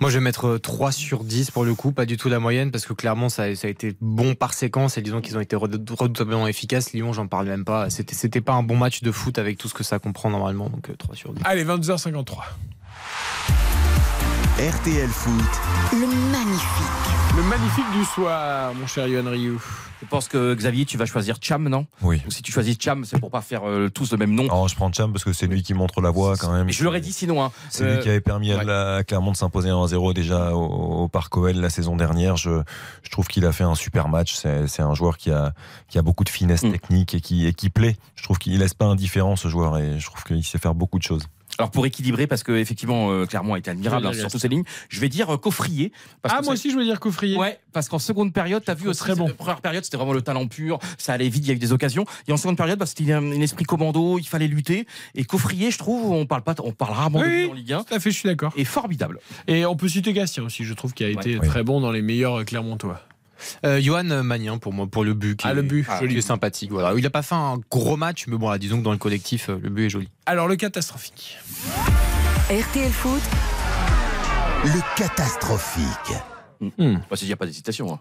Moi, 0.00 0.08
je 0.08 0.16
vais 0.16 0.24
mettre 0.24 0.46
euh, 0.46 0.58
3 0.58 0.90
sur 0.90 1.22
10 1.22 1.50
pour 1.50 1.64
le 1.66 1.74
coup, 1.74 1.92
pas 1.92 2.06
du 2.06 2.16
tout 2.16 2.30
la 2.30 2.38
moyenne, 2.38 2.70
parce 2.70 2.86
que 2.86 2.94
clairement, 2.94 3.28
ça, 3.28 3.42
a- 3.42 3.54
ça 3.54 3.66
a 3.66 3.70
été 3.70 3.94
bon 4.00 4.34
par 4.34 4.54
séquence 4.54 4.96
et 4.96 5.02
disons 5.02 5.20
qu'ils 5.20 5.36
ont 5.36 5.40
été 5.40 5.54
redou- 5.54 5.94
redoutablement 5.94 6.46
efficaces. 6.48 6.94
Lyon, 6.94 7.12
j'en 7.12 7.26
parle 7.26 7.46
même 7.46 7.66
pas. 7.66 7.90
C'était, 7.90 8.14
c'était 8.14 8.40
pas 8.40 8.54
un 8.54 8.62
bon 8.62 8.78
match 8.78 9.02
de 9.02 9.12
foot 9.12 9.38
avec 9.38 9.58
tout 9.58 9.68
ce 9.68 9.74
que 9.74 9.84
ça 9.84 9.98
comprend 9.98 10.30
normalement, 10.30 10.70
donc 10.70 10.88
euh, 10.88 10.94
3 10.96 11.14
sur 11.14 11.34
10. 11.34 11.42
Allez, 11.44 11.64
22h53. 11.66 12.24
RTL 14.58 15.08
Foot. 15.08 15.32
Le 15.92 16.06
magnifique. 16.30 17.36
Le 17.36 17.42
magnifique 17.44 17.90
du 17.92 18.04
soir, 18.04 18.74
mon 18.74 18.86
cher 18.86 19.06
Yohan 19.06 19.30
Ryu. 19.30 19.56
Je 20.02 20.06
pense 20.06 20.28
que 20.28 20.54
Xavier, 20.54 20.84
tu 20.84 20.96
vas 20.98 21.06
choisir 21.06 21.36
Cham, 21.40 21.68
non? 21.68 21.86
Oui. 22.02 22.20
Ou 22.26 22.30
si 22.30 22.42
tu 22.42 22.52
choisis 22.52 22.76
Cham, 22.78 23.04
c'est 23.04 23.18
pour 23.20 23.30
pas 23.30 23.40
faire 23.42 23.62
euh, 23.66 23.88
tous 23.88 24.10
le 24.12 24.18
même 24.18 24.34
nom. 24.34 24.44
Alors 24.44 24.68
je 24.68 24.74
prends 24.74 24.92
Cham 24.92 25.12
parce 25.12 25.24
que 25.24 25.32
c'est 25.32 25.46
lui 25.46 25.62
qui 25.62 25.72
montre 25.72 26.00
la 26.02 26.10
voie 26.10 26.36
quand 26.36 26.52
même. 26.52 26.66
Mais 26.66 26.72
je 26.72 26.84
l'aurais 26.84 27.00
dit 27.00 27.12
sinon. 27.12 27.42
Hein. 27.42 27.52
C'est 27.70 27.84
Euh, 27.84 27.94
lui 27.96 28.02
qui 28.02 28.08
avait 28.08 28.20
permis 28.20 28.52
à, 28.52 28.62
la- 28.64 28.96
à 28.96 29.04
Clermont 29.04 29.32
de 29.32 29.36
s'imposer 29.36 29.70
1-0 29.70 30.12
déjà 30.14 30.52
au, 30.54 31.02
au 31.04 31.08
Parc 31.08 31.34
OL 31.36 31.52
la 31.56 31.70
saison 31.70 31.96
dernière. 31.96 32.36
Je, 32.36 32.60
je 33.02 33.10
trouve 33.10 33.28
qu'il 33.28 33.44
a 33.46 33.52
fait 33.52 33.64
un 33.64 33.74
super 33.74 34.08
match. 34.08 34.34
C'est 34.34 34.82
un 34.82 34.94
joueur 34.94 35.16
qui 35.16 35.30
a, 35.30 35.52
qui 35.88 35.98
a 35.98 36.02
beaucoup 36.02 36.24
de 36.24 36.30
finesse 36.30 36.62
Mm. 36.64 36.72
technique 36.72 37.14
et 37.14 37.20
qui, 37.20 37.46
et 37.46 37.54
qui 37.54 37.70
plaît. 37.70 37.96
Je 38.16 38.24
trouve 38.24 38.38
qu'il 38.38 38.58
laisse 38.58 38.74
pas 38.74 38.86
indifférent 38.86 39.36
ce 39.36 39.48
joueur 39.48 39.78
et 39.78 39.98
je 39.98 40.06
trouve 40.06 40.24
qu'il 40.24 40.44
sait 40.44 40.58
faire 40.58 40.74
beaucoup 40.74 40.98
de 40.98 41.04
choses. 41.04 41.24
Alors 41.60 41.70
pour 41.70 41.86
équilibrer, 41.86 42.26
parce 42.26 42.42
que 42.42 42.52
effectivement, 42.52 43.10
euh, 43.12 43.26
Clermont 43.26 43.54
a 43.54 43.58
été 43.58 43.70
admirable 43.70 44.06
hein, 44.06 44.12
sur 44.12 44.30
toutes 44.30 44.40
ces 44.40 44.48
lignes, 44.48 44.64
je 44.88 45.00
vais 45.00 45.08
dire 45.08 45.34
euh, 45.34 45.36
Coffrier. 45.36 45.92
Parce 46.22 46.34
Ah, 46.34 46.40
que 46.40 46.44
moi 46.44 46.54
aussi, 46.54 46.70
je 46.70 46.76
veux 46.76 46.84
dire 46.84 46.98
Coffrier. 47.00 47.36
Ouais, 47.36 47.58
parce 47.72 47.88
qu'en 47.88 47.98
seconde 47.98 48.32
période, 48.32 48.62
t'as 48.64 48.74
vu 48.74 48.88
aussi, 48.88 49.00
Très 49.00 49.14
bon. 49.14 49.28
première 49.30 49.60
période, 49.60 49.84
c'était 49.84 49.96
vraiment 49.96 50.12
le 50.12 50.22
talent 50.22 50.46
pur, 50.46 50.78
ça 50.98 51.12
allait 51.12 51.28
vite, 51.28 51.44
il 51.44 51.48
y 51.48 51.50
a 51.50 51.54
eu 51.54 51.58
des 51.58 51.72
occasions. 51.72 52.04
Et 52.28 52.32
en 52.32 52.36
seconde 52.36 52.56
période, 52.56 52.78
bah, 52.78 52.86
c'était 52.86 53.12
un, 53.12 53.22
un 53.24 53.40
esprit 53.40 53.64
commando, 53.64 54.18
il 54.18 54.26
fallait 54.26 54.46
lutter. 54.48 54.86
Et 55.14 55.24
Coffrier, 55.24 55.70
je 55.70 55.78
trouve, 55.78 56.10
on 56.10 56.26
parle 56.26 56.42
pas, 56.42 56.54
on 56.64 56.72
parle 56.72 56.92
rarement 56.94 57.20
de 57.20 57.24
Oui, 57.24 57.30
lui 57.30 57.44
oui. 57.44 57.50
en 57.50 57.54
Ligue 57.54 57.72
1, 57.74 57.82
Tout 57.84 57.94
à 57.94 58.00
fait, 58.00 58.10
je 58.10 58.16
suis 58.18 58.28
d'accord. 58.28 58.52
est 58.56 58.64
formidable. 58.64 59.18
Et 59.46 59.64
on 59.66 59.76
peut 59.76 59.88
citer 59.88 60.12
Gastien 60.12 60.44
aussi, 60.44 60.64
je 60.64 60.74
trouve 60.74 60.92
qu'il 60.94 61.06
a 61.06 61.10
été 61.10 61.38
Ouais. 61.38 61.46
très 61.46 61.62
bon 61.62 61.80
dans 61.80 61.90
les 61.92 62.02
meilleurs 62.02 62.40
euh, 62.40 62.44
Clermontois. 62.44 63.00
Euh, 63.64 63.80
Johan 63.80 64.04
Magnin 64.22 64.58
pour 64.58 64.72
moi, 64.72 64.86
pour 64.86 65.04
le 65.04 65.14
but. 65.14 65.36
qui 65.36 65.46
Ah, 65.46 65.54
le 65.54 65.60
est- 65.60 65.66
but, 65.66 65.86
qui 65.86 65.98
joli. 66.00 66.18
est 66.18 66.20
sympathique. 66.22 66.70
Voilà. 66.70 66.92
Il 66.96 67.04
a 67.06 67.10
pas 67.10 67.22
fait 67.22 67.34
un 67.34 67.58
gros 67.70 67.96
match, 67.96 68.24
mais 68.26 68.36
bon, 68.36 68.50
là, 68.50 68.58
disons 68.58 68.78
que 68.78 68.84
dans 68.84 68.92
le 68.92 68.98
collectif, 68.98 69.48
euh, 69.50 69.58
le 69.62 69.68
but 69.70 69.86
est 69.86 69.90
joli. 69.90 70.08
Alors, 70.26 70.48
le 70.48 70.56
catastrophique. 70.56 71.38
RTL 72.50 72.90
Foot, 72.90 73.22
Le 74.64 74.80
catastrophique. 74.96 76.14
Bah, 76.60 77.16
Il 77.22 77.26
n'y 77.26 77.32
a 77.32 77.36
pas 77.36 77.46
d'hésitation. 77.46 77.94
Hein. 77.94 78.00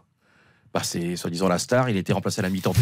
Bah, 0.73 0.81
c'est 0.83 1.15
soi-disant 1.15 1.47
la 1.47 1.57
star, 1.57 1.89
il 1.89 1.97
était 1.97 2.13
remplacé 2.13 2.39
à 2.39 2.43
la 2.43 2.49
mi-temps. 2.49 2.73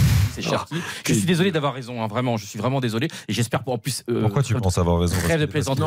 Je 1.05 1.13
suis 1.13 1.25
désolé 1.25 1.51
d'avoir 1.51 1.73
raison, 1.73 2.01
hein, 2.03 2.07
vraiment. 2.07 2.37
Je 2.37 2.45
suis 2.45 2.59
vraiment 2.59 2.79
désolé. 2.81 3.07
Et 3.27 3.33
j'espère 3.33 3.63
pour 3.63 3.73
en 3.73 3.77
plus. 3.77 4.03
euh, 4.09 4.21
Pourquoi 4.21 4.43
tu 4.43 4.53
penses 4.55 4.77
avoir 4.77 4.99
raison? 4.99 5.15
Trêve 5.23 5.39
de 5.39 5.45
Parce 5.45 5.51
plaisanterie. 5.53 5.81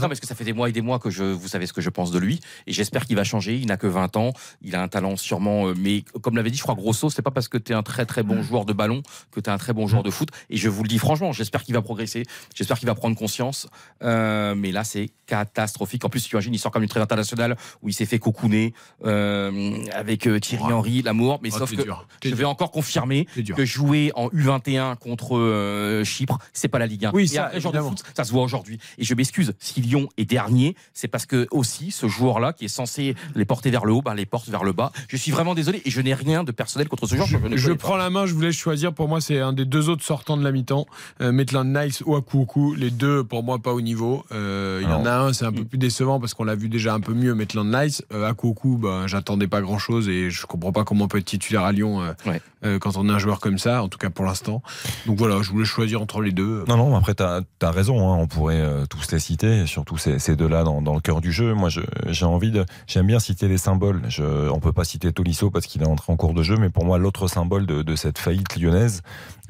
Non, 0.00 0.08
que 0.20 0.26
ça 0.26 0.34
fait 0.34 0.44
des 0.44 0.52
mois 0.52 0.68
et 0.68 0.72
des 0.72 0.80
mois 0.80 0.98
que 0.98 1.10
je, 1.10 1.24
vous 1.24 1.48
savez 1.48 1.66
ce 1.66 1.72
que 1.72 1.80
je 1.80 1.90
pense 1.90 2.10
de 2.10 2.18
lui. 2.18 2.40
Et 2.66 2.72
j'espère 2.72 3.04
qu'il 3.06 3.16
va 3.16 3.24
changer. 3.24 3.56
Il 3.56 3.66
n'a 3.66 3.76
que 3.76 3.86
20 3.86 4.16
ans. 4.16 4.32
Il 4.62 4.74
a 4.76 4.82
un 4.82 4.88
talent 4.88 5.16
sûrement. 5.16 5.66
euh, 5.68 5.74
Mais 5.78 6.02
comme 6.22 6.36
l'avait 6.36 6.50
dit, 6.50 6.56
je 6.58 6.62
crois, 6.62 6.74
Grosso, 6.74 7.10
c'est 7.10 7.22
pas 7.22 7.30
parce 7.30 7.48
que 7.48 7.58
tu 7.58 7.72
es 7.72 7.74
un 7.74 7.82
très 7.82 8.06
très 8.06 8.22
bon 8.22 8.42
joueur 8.42 8.64
de 8.64 8.72
ballon 8.72 9.02
que 9.32 9.40
tu 9.40 9.50
es 9.50 9.52
un 9.52 9.58
très 9.58 9.72
bon 9.72 9.86
joueur 9.88 10.02
de 10.02 10.10
foot. 10.10 10.28
Et 10.50 10.56
je 10.56 10.68
vous 10.68 10.82
le 10.82 10.88
dis 10.88 10.98
franchement, 10.98 11.32
j'espère 11.32 11.64
qu'il 11.64 11.74
va 11.74 11.82
progresser. 11.82 12.24
J'espère 12.54 12.78
qu'il 12.78 12.86
va 12.86 12.94
prendre 12.94 13.16
conscience. 13.16 13.66
Euh, 14.02 14.54
mais 14.54 14.70
là, 14.72 14.84
c'est 14.84 15.10
catastrophique. 15.26 16.04
En 16.04 16.08
plus, 16.08 16.22
tu 16.22 16.34
imagines, 16.34 16.54
il 16.54 16.58
sort 16.58 16.70
comme 16.70 16.82
une 16.82 16.88
trêve 16.88 17.02
internationale 17.02 17.56
où 17.82 17.88
il 17.88 17.92
s'est 17.92 18.06
fait 18.06 18.18
cocooner 18.18 18.72
avec 19.04 20.28
Thierry 20.40 20.72
Henry, 20.72 21.02
l'amour. 21.02 21.39
Mais 21.42 21.50
Oh, 21.52 21.58
sauf 21.58 21.74
que 21.74 21.82
dur. 21.82 22.06
je 22.24 22.34
vais 22.34 22.44
encore 22.44 22.70
confirmer 22.70 23.26
que 23.56 23.64
jouer 23.64 24.12
en 24.14 24.28
U21 24.28 24.96
contre 24.96 25.36
euh, 25.36 26.04
Chypre, 26.04 26.38
c'est 26.52 26.68
pas 26.68 26.78
la 26.78 26.86
Ligue 26.86 27.06
1. 27.06 27.10
Oui, 27.12 27.28
ça, 27.28 27.58
genre 27.58 27.72
de 27.72 27.80
foot, 27.80 28.02
ça 28.16 28.24
se 28.24 28.32
voit 28.32 28.42
aujourd'hui. 28.42 28.78
Et 28.98 29.04
je 29.04 29.14
m'excuse, 29.14 29.52
si 29.58 29.80
Lyon 29.80 30.08
est 30.16 30.24
dernier, 30.24 30.76
c'est 30.94 31.08
parce 31.08 31.26
que 31.26 31.46
aussi 31.50 31.90
ce 31.90 32.08
joueur-là 32.08 32.52
qui 32.52 32.66
est 32.66 32.68
censé 32.68 33.14
les 33.34 33.44
porter 33.44 33.70
vers 33.70 33.84
le 33.84 33.92
haut, 33.92 34.02
bah, 34.02 34.14
les 34.14 34.26
porte 34.26 34.48
vers 34.48 34.64
le 34.64 34.72
bas. 34.72 34.92
Je 35.08 35.16
suis 35.16 35.32
vraiment 35.32 35.54
désolé 35.54 35.82
et 35.84 35.90
je 35.90 36.00
n'ai 36.00 36.14
rien 36.14 36.44
de 36.44 36.52
personnel 36.52 36.88
contre 36.88 37.06
ce 37.06 37.16
joueur. 37.16 37.26
Je, 37.26 37.56
je 37.56 37.70
pas. 37.72 37.76
prends 37.76 37.96
la 37.96 38.10
main, 38.10 38.26
je 38.26 38.34
vous 38.34 38.40
laisse 38.40 38.56
choisir. 38.56 38.92
Pour 38.92 39.08
moi, 39.08 39.20
c'est 39.20 39.38
un 39.40 39.52
des 39.52 39.64
deux 39.64 39.88
autres 39.88 40.04
sortants 40.04 40.36
de 40.36 40.44
la 40.44 40.52
mi-temps. 40.52 40.86
Euh, 41.20 41.32
Maitland 41.32 41.66
Nice 41.76 42.02
ou 42.06 42.14
Akuoku. 42.16 42.74
Les 42.74 42.90
deux, 42.90 43.24
pour 43.24 43.42
moi, 43.42 43.58
pas 43.58 43.72
au 43.72 43.80
niveau. 43.80 44.24
Euh, 44.32 44.80
il 44.82 44.88
y 44.88 44.92
en 44.92 45.04
a 45.06 45.12
un, 45.12 45.32
c'est 45.32 45.44
un 45.44 45.52
peu 45.52 45.64
plus 45.64 45.78
décevant 45.78 46.20
parce 46.20 46.34
qu'on 46.34 46.44
l'a 46.44 46.54
vu 46.54 46.68
déjà 46.68 46.94
un 46.94 47.00
peu 47.00 47.14
mieux, 47.14 47.34
Maitland 47.34 47.66
Nice. 47.74 48.02
Euh, 48.12 48.28
Akuoku, 48.28 48.76
ben, 48.78 49.06
j'attendais 49.06 49.46
pas 49.48 49.60
grand-chose 49.60 50.08
et 50.08 50.30
je 50.30 50.46
comprends 50.46 50.72
pas 50.72 50.84
comment 50.84 51.04
on 51.04 51.08
peut 51.08 51.18
être 51.18 51.29
titulaire 51.30 51.64
à 51.64 51.72
Lyon 51.72 52.02
euh, 52.02 52.12
Ouais. 52.26 52.40
euh, 52.64 52.78
quand 52.78 52.96
on 52.96 53.08
a 53.08 53.12
un 53.14 53.18
joueur 53.18 53.40
comme 53.40 53.58
ça, 53.58 53.82
en 53.82 53.88
tout 53.88 53.98
cas 53.98 54.10
pour 54.10 54.24
l'instant. 54.24 54.62
Donc 55.06 55.18
voilà, 55.18 55.40
je 55.42 55.50
voulais 55.50 55.64
choisir 55.64 56.02
entre 56.02 56.20
les 56.20 56.32
deux. 56.32 56.64
Non, 56.68 56.76
non, 56.76 56.94
après, 56.96 57.14
tu 57.14 57.22
as, 57.22 57.70
raison, 57.70 58.12
hein, 58.12 58.16
on 58.20 58.26
pourrait 58.26 58.60
euh, 58.60 58.84
tous 58.86 59.10
les 59.12 59.18
citer, 59.18 59.66
surtout 59.66 59.96
ces, 59.98 60.18
ces 60.18 60.36
deux-là 60.36 60.64
dans, 60.64 60.82
dans 60.82 60.94
le 60.94 61.00
cœur 61.00 61.20
du 61.20 61.32
jeu. 61.32 61.54
Moi, 61.54 61.68
je- 61.68 61.80
j'ai 62.08 62.24
envie 62.26 62.50
de. 62.50 62.64
J'aime 62.86 63.06
bien 63.06 63.18
citer 63.18 63.48
les 63.48 63.58
symboles. 63.58 64.02
Je, 64.08 64.48
on 64.50 64.60
peut 64.60 64.72
pas 64.72 64.84
citer 64.84 65.12
Tolisso 65.12 65.50
parce 65.50 65.66
qu'il 65.66 65.82
est 65.82 65.86
entré 65.88 66.12
en 66.12 66.16
cours 66.16 66.34
de 66.34 66.42
jeu, 66.42 66.56
mais 66.56 66.68
pour 66.70 66.84
moi, 66.84 66.98
l'autre 66.98 67.28
symbole 67.28 67.66
de, 67.66 67.82
de 67.82 67.96
cette 67.96 68.18
faillite 68.18 68.56
lyonnaise, 68.56 69.02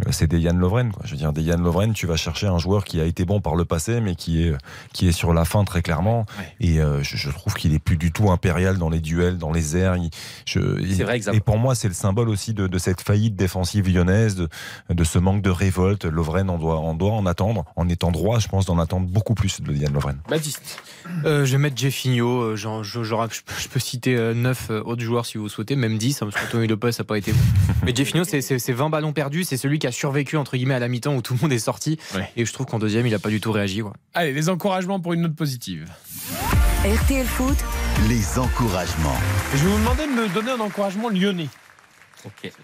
euh, 0.07 0.11
c'est 0.13 0.27
Dejan 0.27 0.55
Lovren. 0.55 0.91
Quoi. 0.93 1.03
Je 1.05 1.13
veux 1.13 1.17
dire, 1.17 1.33
Dejan 1.33 1.59
Lovren, 1.59 1.93
tu 1.93 2.07
vas 2.07 2.17
chercher 2.17 2.47
un 2.47 2.59
joueur 2.59 2.85
qui 2.85 3.01
a 3.01 3.05
été 3.05 3.25
bon 3.25 3.41
par 3.41 3.55
le 3.57 3.65
passé, 3.65 4.01
mais 4.01 4.15
qui 4.15 4.43
est, 4.45 4.55
qui 4.93 5.09
est 5.09 5.13
sur 5.13 5.33
la 5.35 5.45
fin 5.45 5.65
très 5.65 5.83
clairement. 5.83 6.27
Ouais. 6.39 6.55
Et 6.61 6.81
euh, 6.81 7.03
je, 7.03 7.17
je 7.17 7.31
trouve 7.31 7.55
qu'il 7.55 7.75
est 7.75 7.79
plus 7.79 7.97
du 7.97 8.13
tout 8.13 8.31
impérial 8.31 8.79
dans 8.79 8.91
les 8.91 9.01
duels, 9.01 9.39
dans 9.39 9.53
les 9.53 9.77
airs. 9.77 9.97
Il- 9.97 10.11
je- 10.47 10.83
C'est 10.95 11.05
vrai, 11.05 11.19
Xav. 11.19 11.35
Et 11.35 11.41
pour 11.41 11.59
moi, 11.59 11.75
c'est 11.75 11.89
le 11.89 11.95
symbole 11.95 12.29
aussi 12.29 12.55
de, 12.55 12.67
de 12.67 12.79
cette 12.79 13.01
faillite 13.01 13.37
défensive 13.37 13.89
lyonnaise, 13.89 14.37
de, 14.37 14.49
de 14.91 15.05
ce 15.05 15.19
manque 15.19 15.43
de 15.43 15.51
révolte. 15.51 16.05
Lovren, 16.05 16.49
on 16.51 16.59
doit, 16.59 16.79
on 16.81 16.95
doit 16.95 17.13
en 17.13 17.27
attendre, 17.27 17.65
en 17.77 17.89
étant 17.89 18.11
droit, 18.11 18.39
je 18.39 18.49
pense, 18.49 18.67
d'en 18.67 18.79
attendre 18.79 19.07
beaucoup 19.07 19.35
plus 19.35 19.61
de 19.61 19.73
Diane 19.73 19.93
Lovren. 19.93 20.17
Baptiste. 20.29 20.79
Euh, 21.25 21.45
je 21.45 21.53
vais 21.53 21.59
mettre 21.59 21.77
Jeffinho. 21.77 22.57
genre, 22.57 22.85
je, 22.85 23.03
genre, 23.03 23.27
je, 23.31 23.41
peux- 23.43 23.55
je 23.59 23.69
peux 23.69 23.81
citer 23.81 24.33
9 24.35 24.71
autres 24.85 25.03
joueurs 25.03 25.27
si 25.27 25.39
vous 25.39 25.49
souhaitez, 25.49 25.77
même 25.77 25.99
10, 25.99 26.23
hein, 26.23 26.29
parce 26.31 26.45
que 26.47 26.51
Tony 26.53 26.67
Lopez 26.67 26.91
n'a 26.99 27.05
pas 27.05 27.19
été 27.19 27.33
bon. 27.33 27.39
Mais 27.85 27.95
Jeffinho, 27.95 28.25
c'est- 28.25 28.41
c'est 28.41 28.59
c'est 28.59 28.73
20 28.73 28.91
ballons 28.91 29.13
perdus. 29.13 29.45
C'est 29.45 29.57
celui 29.57 29.79
qui 29.79 29.87
a 29.87 29.90
survécu, 29.91 30.37
entre 30.37 30.57
guillemets, 30.57 30.75
à 30.75 30.79
la 30.79 30.89
mi-temps 30.89 31.15
où 31.15 31.23
tout 31.23 31.35
le 31.35 31.41
monde 31.41 31.53
est 31.53 31.59
sorti. 31.59 31.99
Ouais. 32.15 32.31
Et 32.37 32.45
je 32.45 32.53
trouve 32.53 32.67
qu'en 32.67 32.79
deuxième, 32.79 33.07
il 33.07 33.11
n'a 33.13 33.19
pas 33.19 33.29
du 33.31 33.41
tout 33.41 33.53
réagi. 33.53 33.81
quoi. 33.81 33.93
Allez, 34.15 34.33
les 34.33 34.49
encouragements 34.49 35.01
pour 35.01 35.13
une 35.13 35.23
note 35.23 35.35
positive. 35.37 35.87
RTL 36.85 37.27
Foot, 37.27 37.57
Les 38.09 38.39
encouragements. 38.39 39.19
Je 39.55 39.65
vais 39.65 39.71
vous 39.71 39.79
demander 39.79 40.07
de 40.07 40.13
me 40.13 40.29
donner 40.33 40.51
un 40.53 40.61
encouragement 40.61 41.09
lyonnais. 41.11 41.49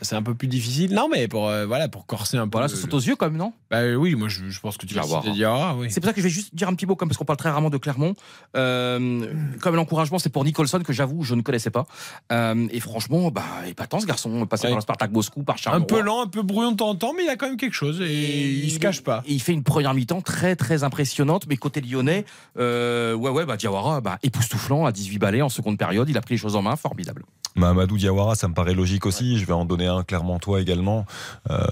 C'est 0.02 0.14
un 0.16 0.22
peu 0.22 0.34
plus 0.34 0.48
difficile. 0.48 0.92
Non, 0.94 1.08
mais 1.10 1.28
pour, 1.28 1.48
euh, 1.48 1.66
voilà, 1.66 1.88
pour 1.88 2.06
corser 2.06 2.36
un 2.36 2.46
peu. 2.46 2.52
Voilà, 2.58 2.66
le- 2.68 2.74
ça 2.74 2.80
saute 2.80 2.94
aux 2.94 2.98
yeux 3.00 3.16
quand 3.16 3.26
même, 3.26 3.36
non? 3.38 3.52
Bah 3.70 3.78
euh, 3.78 3.94
oui, 3.96 4.14
moi 4.14 4.28
je, 4.28 4.48
je 4.48 4.60
pense 4.60 4.76
que 4.76 4.86
tu 4.86 4.94
vas 4.94 5.02
citer 5.02 5.30
Diawara, 5.32 5.76
oui. 5.76 5.88
C'est 5.90 6.00
pour 6.00 6.08
ça 6.08 6.12
que 6.12 6.20
je 6.20 6.24
vais 6.26 6.30
juste 6.32 6.54
dire 6.54 6.68
un 6.68 6.74
petit 6.74 6.86
mot, 6.86 6.94
comme 6.96 7.08
parce 7.08 7.18
qu'on 7.18 7.24
parle 7.24 7.36
très 7.38 7.50
rarement 7.50 7.70
de 7.70 7.78
Clermont. 7.78 8.14
Euh, 8.56 9.26
comme 9.60 9.74
l'encouragement, 9.76 10.18
c'est 10.18 10.28
pour 10.30 10.44
Nicholson, 10.44 10.80
que 10.84 10.92
j'avoue, 10.92 11.22
je 11.22 11.34
ne 11.34 11.42
connaissais 11.42 11.70
pas. 11.70 11.86
Euh, 12.32 12.66
et 12.70 12.80
franchement, 12.80 13.30
bah, 13.30 13.42
épatant 13.68 14.00
ce 14.00 14.06
garçon, 14.06 14.46
passé 14.46 14.64
Ouais. 14.66 14.70
par 14.70 14.78
le 14.78 14.82
Spartak 14.82 15.12
Moscou, 15.12 15.42
par 15.42 15.54
Un 15.56 15.58
Charleroi. 15.58 15.86
peu 15.86 16.00
lent, 16.00 16.22
un 16.22 16.26
peu 16.26 16.42
brouillon 16.42 16.72
de 16.72 16.76
temps 16.76 16.88
en 16.90 16.94
temps, 16.94 17.12
mais 17.16 17.24
il 17.24 17.28
a 17.28 17.36
quand 17.36 17.46
même 17.48 17.56
quelque 17.56 17.74
chose 17.74 18.00
et, 18.00 18.50
il 18.64 18.70
se 18.70 18.78
cache 18.78 19.02
pas. 19.02 19.22
Et 19.26 19.32
il 19.34 19.40
fait 19.40 19.52
une 19.52 19.62
première 19.62 19.94
mi-temps 19.94 20.20
très 20.22 20.56
très 20.56 20.84
impressionnante, 20.84 21.46
mais 21.48 21.56
côté 21.56 21.80
lyonnais, 21.80 22.24
euh, 22.58 23.14
ouais 23.14 23.30
ouais, 23.30 23.46
bah 23.46 23.56
Diawara, 23.56 24.00
bah, 24.00 24.18
époustouflant 24.22 24.86
à 24.86 24.92
18 24.92 25.18
balais 25.18 25.42
en 25.42 25.48
seconde 25.48 25.78
période, 25.78 26.08
il 26.08 26.16
a 26.16 26.20
pris 26.20 26.34
les 26.34 26.38
choses 26.38 26.56
en 26.56 26.62
main, 26.62 26.76
formidable. 26.76 27.24
Mahamadou 27.56 27.96
Diawara, 27.96 28.34
ça 28.34 28.48
me 28.48 28.54
paraît 28.54 28.74
logique 28.74 29.06
aussi. 29.06 29.38
Je 29.46 29.52
vais 29.52 29.56
en 29.56 29.64
donner 29.64 29.86
un 29.86 30.02
clairement 30.02 30.40
toi 30.40 30.60
également. 30.60 31.06
Euh, 31.50 31.64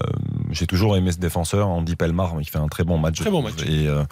J'ai 0.51 0.65
toujours 0.65 0.95
aimé 0.95 1.11
ce 1.11 1.17
défenseur, 1.17 1.67
Andy 1.67 1.97
Pelmar. 1.97 2.33
Il 2.39 2.45
fait 2.45 2.57
un 2.57 2.69
très 2.69 2.85
bon 2.85 2.97
match. 2.97 3.19
Très 3.19 3.29
bon 3.29 3.41
match. 3.41 3.61
Et 3.67 3.89
euh, 3.89 4.03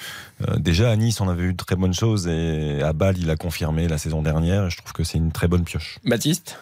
euh, 0.50 0.58
déjà 0.58 0.92
à 0.92 0.96
Nice, 0.98 1.22
on 1.22 1.30
avait 1.30 1.44
eu 1.44 1.54
de 1.54 1.58
très 1.58 1.78
bonnes 1.78 1.94
choses. 1.94 2.28
Et 2.28 2.82
à 2.82 2.92
Bâle, 2.92 3.18
il 3.18 3.30
a 3.30 3.38
confirmé 3.38 3.88
la 3.88 3.98
saison 3.98 4.22
dernière. 4.22 4.70
Je 4.70 4.76
trouve 4.76 4.92
que 4.92 5.06
c'est 5.06 5.18
une 5.18 5.32
très 5.32 5.48
bonne 5.48 5.64
pioche. 5.64 6.00
Baptiste? 6.04 6.60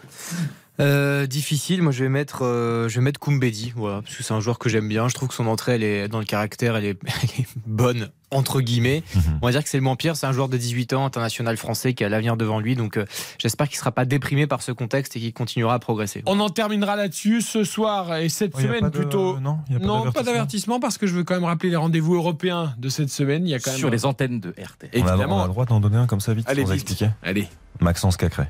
Euh, 0.79 1.27
difficile, 1.27 1.81
moi 1.83 1.91
je 1.91 2.03
vais 2.03 2.09
mettre, 2.09 2.43
euh, 2.43 2.87
je 2.89 2.95
vais 2.95 3.01
mettre 3.03 3.19
Koumbedi, 3.19 3.71
voilà, 3.75 4.01
parce 4.01 4.15
que 4.15 4.23
c'est 4.23 4.33
un 4.33 4.39
joueur 4.39 4.57
que 4.57 4.69
j'aime 4.69 4.87
bien. 4.87 5.07
Je 5.09 5.13
trouve 5.13 5.27
que 5.29 5.35
son 5.35 5.45
entrée, 5.47 5.73
elle 5.75 5.83
est 5.83 6.07
dans 6.07 6.17
le 6.19 6.25
caractère, 6.25 6.75
elle 6.75 6.85
est, 6.85 6.97
elle 7.05 7.29
est 7.41 7.47
bonne 7.67 8.09
entre 8.31 8.61
guillemets. 8.61 9.03
Mhm. 9.13 9.21
On 9.41 9.45
va 9.47 9.51
dire 9.51 9.61
que 9.61 9.69
c'est 9.69 9.77
le 9.77 9.83
moins 9.83 9.97
pire. 9.97 10.15
C'est 10.15 10.25
un 10.25 10.31
joueur 10.31 10.47
de 10.47 10.55
18 10.57 10.93
ans, 10.93 11.05
international 11.05 11.57
français, 11.57 11.93
qui 11.93 12.05
a 12.05 12.09
l'avenir 12.09 12.37
devant 12.37 12.59
lui. 12.61 12.75
Donc 12.75 12.95
euh, 12.97 13.05
j'espère 13.37 13.67
qu'il 13.67 13.77
sera 13.77 13.91
pas 13.91 14.05
déprimé 14.05 14.47
par 14.47 14.61
ce 14.61 14.71
contexte 14.71 15.17
et 15.17 15.19
qu'il 15.19 15.33
continuera 15.33 15.73
à 15.73 15.79
progresser. 15.79 16.23
On 16.25 16.39
en 16.39 16.49
terminera 16.49 16.95
là-dessus 16.95 17.41
ce 17.41 17.65
soir 17.65 18.15
et 18.15 18.29
cette 18.29 18.53
Oh, 18.55 18.61
semaine 18.61 18.79
pas 18.79 18.89
de- 18.89 18.97
plutôt. 18.97 19.39
Non, 19.41 19.59
il 19.67 19.73
y 19.73 19.75
a 19.75 19.79
pas 19.81 19.85
Non, 19.85 20.11
pas 20.13 20.23
d'avertissement. 20.23 20.79
parce 20.79 20.97
que 20.97 21.05
je 21.05 21.13
veux 21.13 21.25
quand 21.25 21.35
même 21.35 21.43
rappeler 21.43 21.69
les 21.69 21.75
rendez-vous 21.75 22.15
européens 22.15 22.73
de 22.77 22.87
cette 22.87 23.09
semaine. 23.09 23.45
Il 23.45 23.49
y 23.49 23.53
a 23.53 23.59
quand 23.59 23.71
même 23.71 23.79
Sur 23.79 23.89
les 23.89 24.05
antennes 24.05 24.39
de 24.39 24.51
RT. 24.51 24.55
On 24.57 24.97
a, 24.99 25.01
on 25.03 25.07
évidemment. 25.09 25.39
a 25.43 25.47
le 25.47 25.49
droit 25.51 25.65
d'en 25.65 25.81
donner 25.81 25.97
un 25.97 26.07
comme 26.07 26.21
ça 26.21 26.33
vite 26.33 26.47
Allez, 26.49 26.63
vite. 26.63 26.73
expliquer. 26.73 27.09
Allez, 27.21 27.47
Maxence 27.81 28.15
Cacré. 28.15 28.45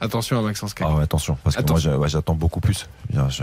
Attention 0.00 0.38
à 0.38 0.42
Maxence 0.42 0.74
Cac. 0.74 0.86
Ah 0.90 0.94
ouais, 0.96 1.02
attention, 1.02 1.36
parce 1.42 1.56
que 1.56 1.60
Attention. 1.60 1.98
moi 1.98 2.06
j'attends 2.08 2.34
beaucoup 2.34 2.60
plus. 2.60 2.88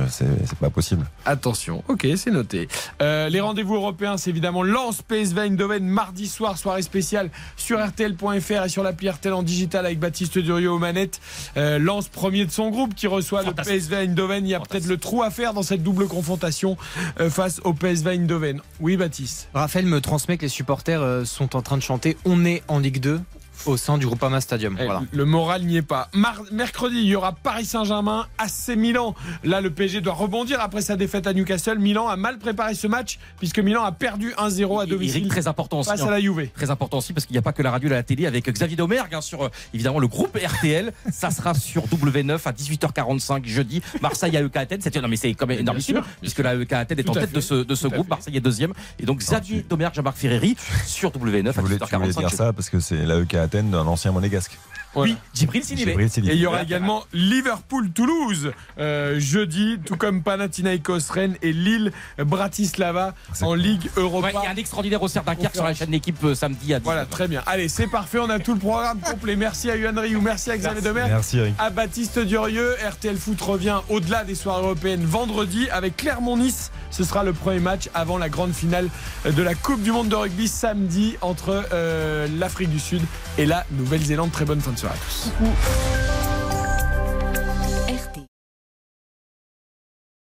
C'est 0.10 0.58
pas 0.60 0.70
possible. 0.70 1.06
Attention, 1.26 1.84
ok, 1.88 2.08
c'est 2.16 2.32
noté. 2.32 2.68
Euh, 3.02 3.30
les 3.30 3.42
rendez-vous 3.42 3.76
européens, 3.76 4.18
c'est 4.18 4.30
évidemment 4.30 4.64
Lens 4.64 5.02
PSV 5.02 5.42
Eindhoven 5.42 5.86
mardi 5.86 6.28
soir, 6.28 6.58
soirée 6.58 6.82
spéciale 6.82 7.30
sur 7.58 7.86
RTL.fr 7.86 8.66
et 8.66 8.70
sur 8.70 8.84
l'appli 8.84 9.10
RTL 9.10 9.34
en 9.34 9.44
digital 9.44 9.86
avec 9.86 10.00
Baptiste 10.00 10.38
Durieux 10.38 10.72
aux 10.72 10.80
manettes. 10.80 11.20
Euh, 11.58 11.80
Lens 11.80 12.08
premier 12.10 12.46
de 12.46 12.52
son 12.52 12.70
groupe 12.70 12.96
qui 12.96 13.08
reçoit 13.08 13.44
le 13.44 13.54
PSV 13.54 13.96
Eindhoven. 13.98 14.46
Il 14.46 14.50
y 14.50 14.56
a 14.56 14.60
peut-être 14.60 14.88
le 14.88 14.98
trou 14.98 15.24
à 15.24 15.30
faire 15.32 15.54
dans 15.54 15.64
cette 15.64 15.84
double 15.84 16.08
confrontation 16.08 16.78
euh, 17.20 17.30
face 17.30 17.60
au 17.64 17.74
PSV 17.74 18.12
Eindhoven. 18.12 18.62
Oui, 18.80 18.98
Baptiste. 18.98 19.50
Raphaël 19.54 19.86
me 19.86 20.02
transmet 20.02 20.38
que 20.38 20.44
les 20.44 20.50
supporters 20.50 21.02
euh, 21.02 21.26
sont 21.26 21.56
en 21.56 21.62
train 21.62 21.78
de 21.78 21.82
chanter 21.82 22.18
On 22.26 22.46
est 22.46 22.64
en 22.68 22.80
Ligue 22.80 23.00
2 23.00 23.20
au 23.66 23.78
sein 23.78 23.98
du 23.98 24.06
Groupama 24.06 24.42
Stadium. 24.42 24.76
Eh, 24.80 24.86
Voilà. 24.86 25.04
Le 25.12 25.26
moral 25.26 25.64
n'y 25.64 25.78
est 25.78 25.82
pas. 25.82 26.10
Mar- 26.14 26.44
mercredi, 26.52 26.98
il 26.98 27.06
y 27.06 27.16
aura 27.16 27.32
Paris 27.34 27.66
Saint-Germain, 27.66 28.28
AC 28.38 28.76
Milan. 28.76 29.16
Là, 29.44 29.62
le 29.62 29.70
PSG 29.70 30.02
doit 30.02 30.14
rebondir 30.14 30.60
après 30.62 30.82
sa 30.82 30.96
défaite 30.96 31.28
à 31.28 31.34
Newcastle. 31.34 31.80
Milan 31.80 32.08
a 32.08 32.16
mal 32.16 32.38
préparé 32.38 32.74
ce 32.76 32.88
match 32.88 33.20
puisque 33.40 33.60
Milan 33.60 33.84
a 33.84 33.92
perdu 33.92 34.34
1-0 34.38 34.82
à 34.82 34.86
domicile 34.86 35.18
Eric, 35.22 35.30
très 35.30 35.48
important 35.48 35.80
aussi. 35.80 35.90
face 35.90 36.02
hein. 36.02 36.08
à 36.08 36.12
la 36.12 36.20
Juve. 36.22 36.50
Très 36.54 36.70
important 36.70 36.98
aussi 37.00 37.14
parce 37.14 37.26
qu'il 37.26 37.34
n'y 37.34 37.40
a 37.40 37.42
pas 37.42 37.54
que 37.54 37.62
la 37.62 37.72
radio 37.72 37.90
et 37.90 37.94
la 37.94 38.04
télé 38.04 38.26
avec 38.26 38.50
Xavier 38.50 38.76
Domergue 38.76 39.14
hein, 39.16 39.22
sur 39.22 39.44
euh, 39.46 39.50
évidemment 39.74 40.00
le 40.00 40.08
groupe 40.08 40.38
RTL. 40.38 40.94
Ça 41.12 41.32
sera 41.32 41.54
sur 41.54 41.84
W9 41.88 42.40
à 42.46 42.52
18h45 42.52 43.46
jeudi. 43.46 43.82
Marseille 44.02 44.36
AEK 44.36 44.56
Athènes. 44.58 44.82
C'était 44.82 45.02
non 45.02 45.08
mais 45.08 45.16
c'est 45.16 45.34
quand 45.34 45.48
même 45.48 45.60
énormissime 45.60 46.02
puisque 46.22 46.40
la 46.40 46.56
AEK 46.56 46.74
Athènes 46.74 47.00
est 47.00 47.04
Tout 47.04 47.12
en 47.12 47.16
à 47.16 47.20
tête 47.22 47.30
fait. 47.30 47.36
de 47.36 47.42
ce, 47.42 47.54
de 47.56 47.76
ce 47.76 47.88
à 47.88 47.90
groupe. 47.90 48.06
fait. 48.06 48.10
Marseille 48.10 48.38
est 48.38 48.42
deuxième 48.42 48.74
et 49.00 49.06
donc 49.06 49.20
Xavier 49.20 49.66
Domergue, 49.68 49.96
Jean-Marc 49.96 50.18
Ferreri 50.18 50.56
sur 50.86 51.12
W9 51.12 51.54
Tu 51.54 51.60
à 51.60 51.62
voulais, 51.62 51.78
tu 51.80 51.96
voulais 51.96 52.10
18h45. 52.10 52.20
dire 52.20 52.30
ça 52.32 52.54
parce 52.54 52.70
que 52.70 52.80
c'est 52.80 53.06
l'AEK 53.06 53.34
Athènes 53.36 53.55
d'un 53.64 53.88
ancien 53.88 54.12
monégasque. 54.12 54.58
Voilà. 54.96 55.14
Oui, 55.14 55.18
Djibril 55.34 55.64
Sidibé. 55.64 55.92
Djibril 55.92 56.10
Sidibé. 56.10 56.34
Et 56.34 56.36
il 56.38 56.42
y 56.42 56.48
aura 56.48 56.64
également 56.64 57.04
Liverpool-Toulouse 57.14 58.52
euh, 58.80 59.20
jeudi, 59.20 59.78
tout 59.86 59.98
comme 59.98 60.24
Panathinaikos 60.24 61.12
Rennes 61.12 61.36
et 61.42 61.52
Lille 61.54 61.92
Bratislava 62.18 63.14
C'est 63.34 63.44
en. 63.44 63.56
Ligue 63.56 63.90
Europa. 63.96 64.28
Ouais, 64.28 64.34
il 64.42 64.44
y 64.44 64.48
a 64.48 64.52
un 64.52 64.56
extraordinaire 64.56 65.02
au 65.02 65.08
Dunkerque 65.08 65.56
sur 65.56 65.64
la 65.64 65.74
chaîne 65.74 65.90
d'équipe 65.90 66.22
euh, 66.24 66.36
samedi 66.36 66.74
à 66.74 66.80
10 66.80 66.84
Voilà, 66.84 67.06
très 67.06 67.28
bien. 67.28 67.42
Allez, 67.46 67.70
c'est 67.70 67.88
parfait. 67.88 68.20
On 68.20 68.30
a 68.30 68.40
tout 68.40 68.54
le 68.54 68.60
programme 68.60 69.00
complet. 69.00 69.36
Merci 69.36 69.72
à 69.72 69.76
Yuan 69.78 69.98
Rioux, 69.98 70.22
merci 70.22 70.52
à 70.52 70.58
Xavier 70.58 70.82
Demer. 70.82 71.06
Merci 71.08 71.38
Eric. 71.40 71.56
À 71.58 71.70
Baptiste 71.70 72.20
Durieux, 72.20 72.76
RTL 72.86 73.18
Foot 73.18 73.40
revient 73.42 73.80
au-delà 73.90 74.24
des 74.24 74.36
soirées 74.36 74.64
européennes 74.64 75.06
vendredi 75.06 75.70
avec 75.70 75.98
Clermont-Nice. 75.98 76.72
Ce 76.92 77.04
sera 77.04 77.24
le 77.24 77.34
premier 77.34 77.60
match 77.60 77.90
avant 77.94 78.18
la 78.18 78.30
grande 78.30 78.54
finale 78.54 78.90
de 79.26 79.44
la 79.44 79.56
Coupe 79.56 79.82
du 79.82 79.92
Monde 79.92 80.10
de 80.10 80.16
rugby 80.16 80.48
samedi 80.48 81.16
entre 81.22 81.66
euh, 81.74 82.28
l'Afrique 82.38 82.70
du 82.70 82.80
Sud 82.80 83.02
et 83.38 83.46
la 83.46 83.66
Nouvelle-Zélande. 83.72 84.32
Très 84.32 84.46
bonne 84.46 84.62
fin 84.62 84.72
de 84.72 84.78
soirée 84.78 84.85
avisados. 84.86 85.32
Uhum. 85.40 86.35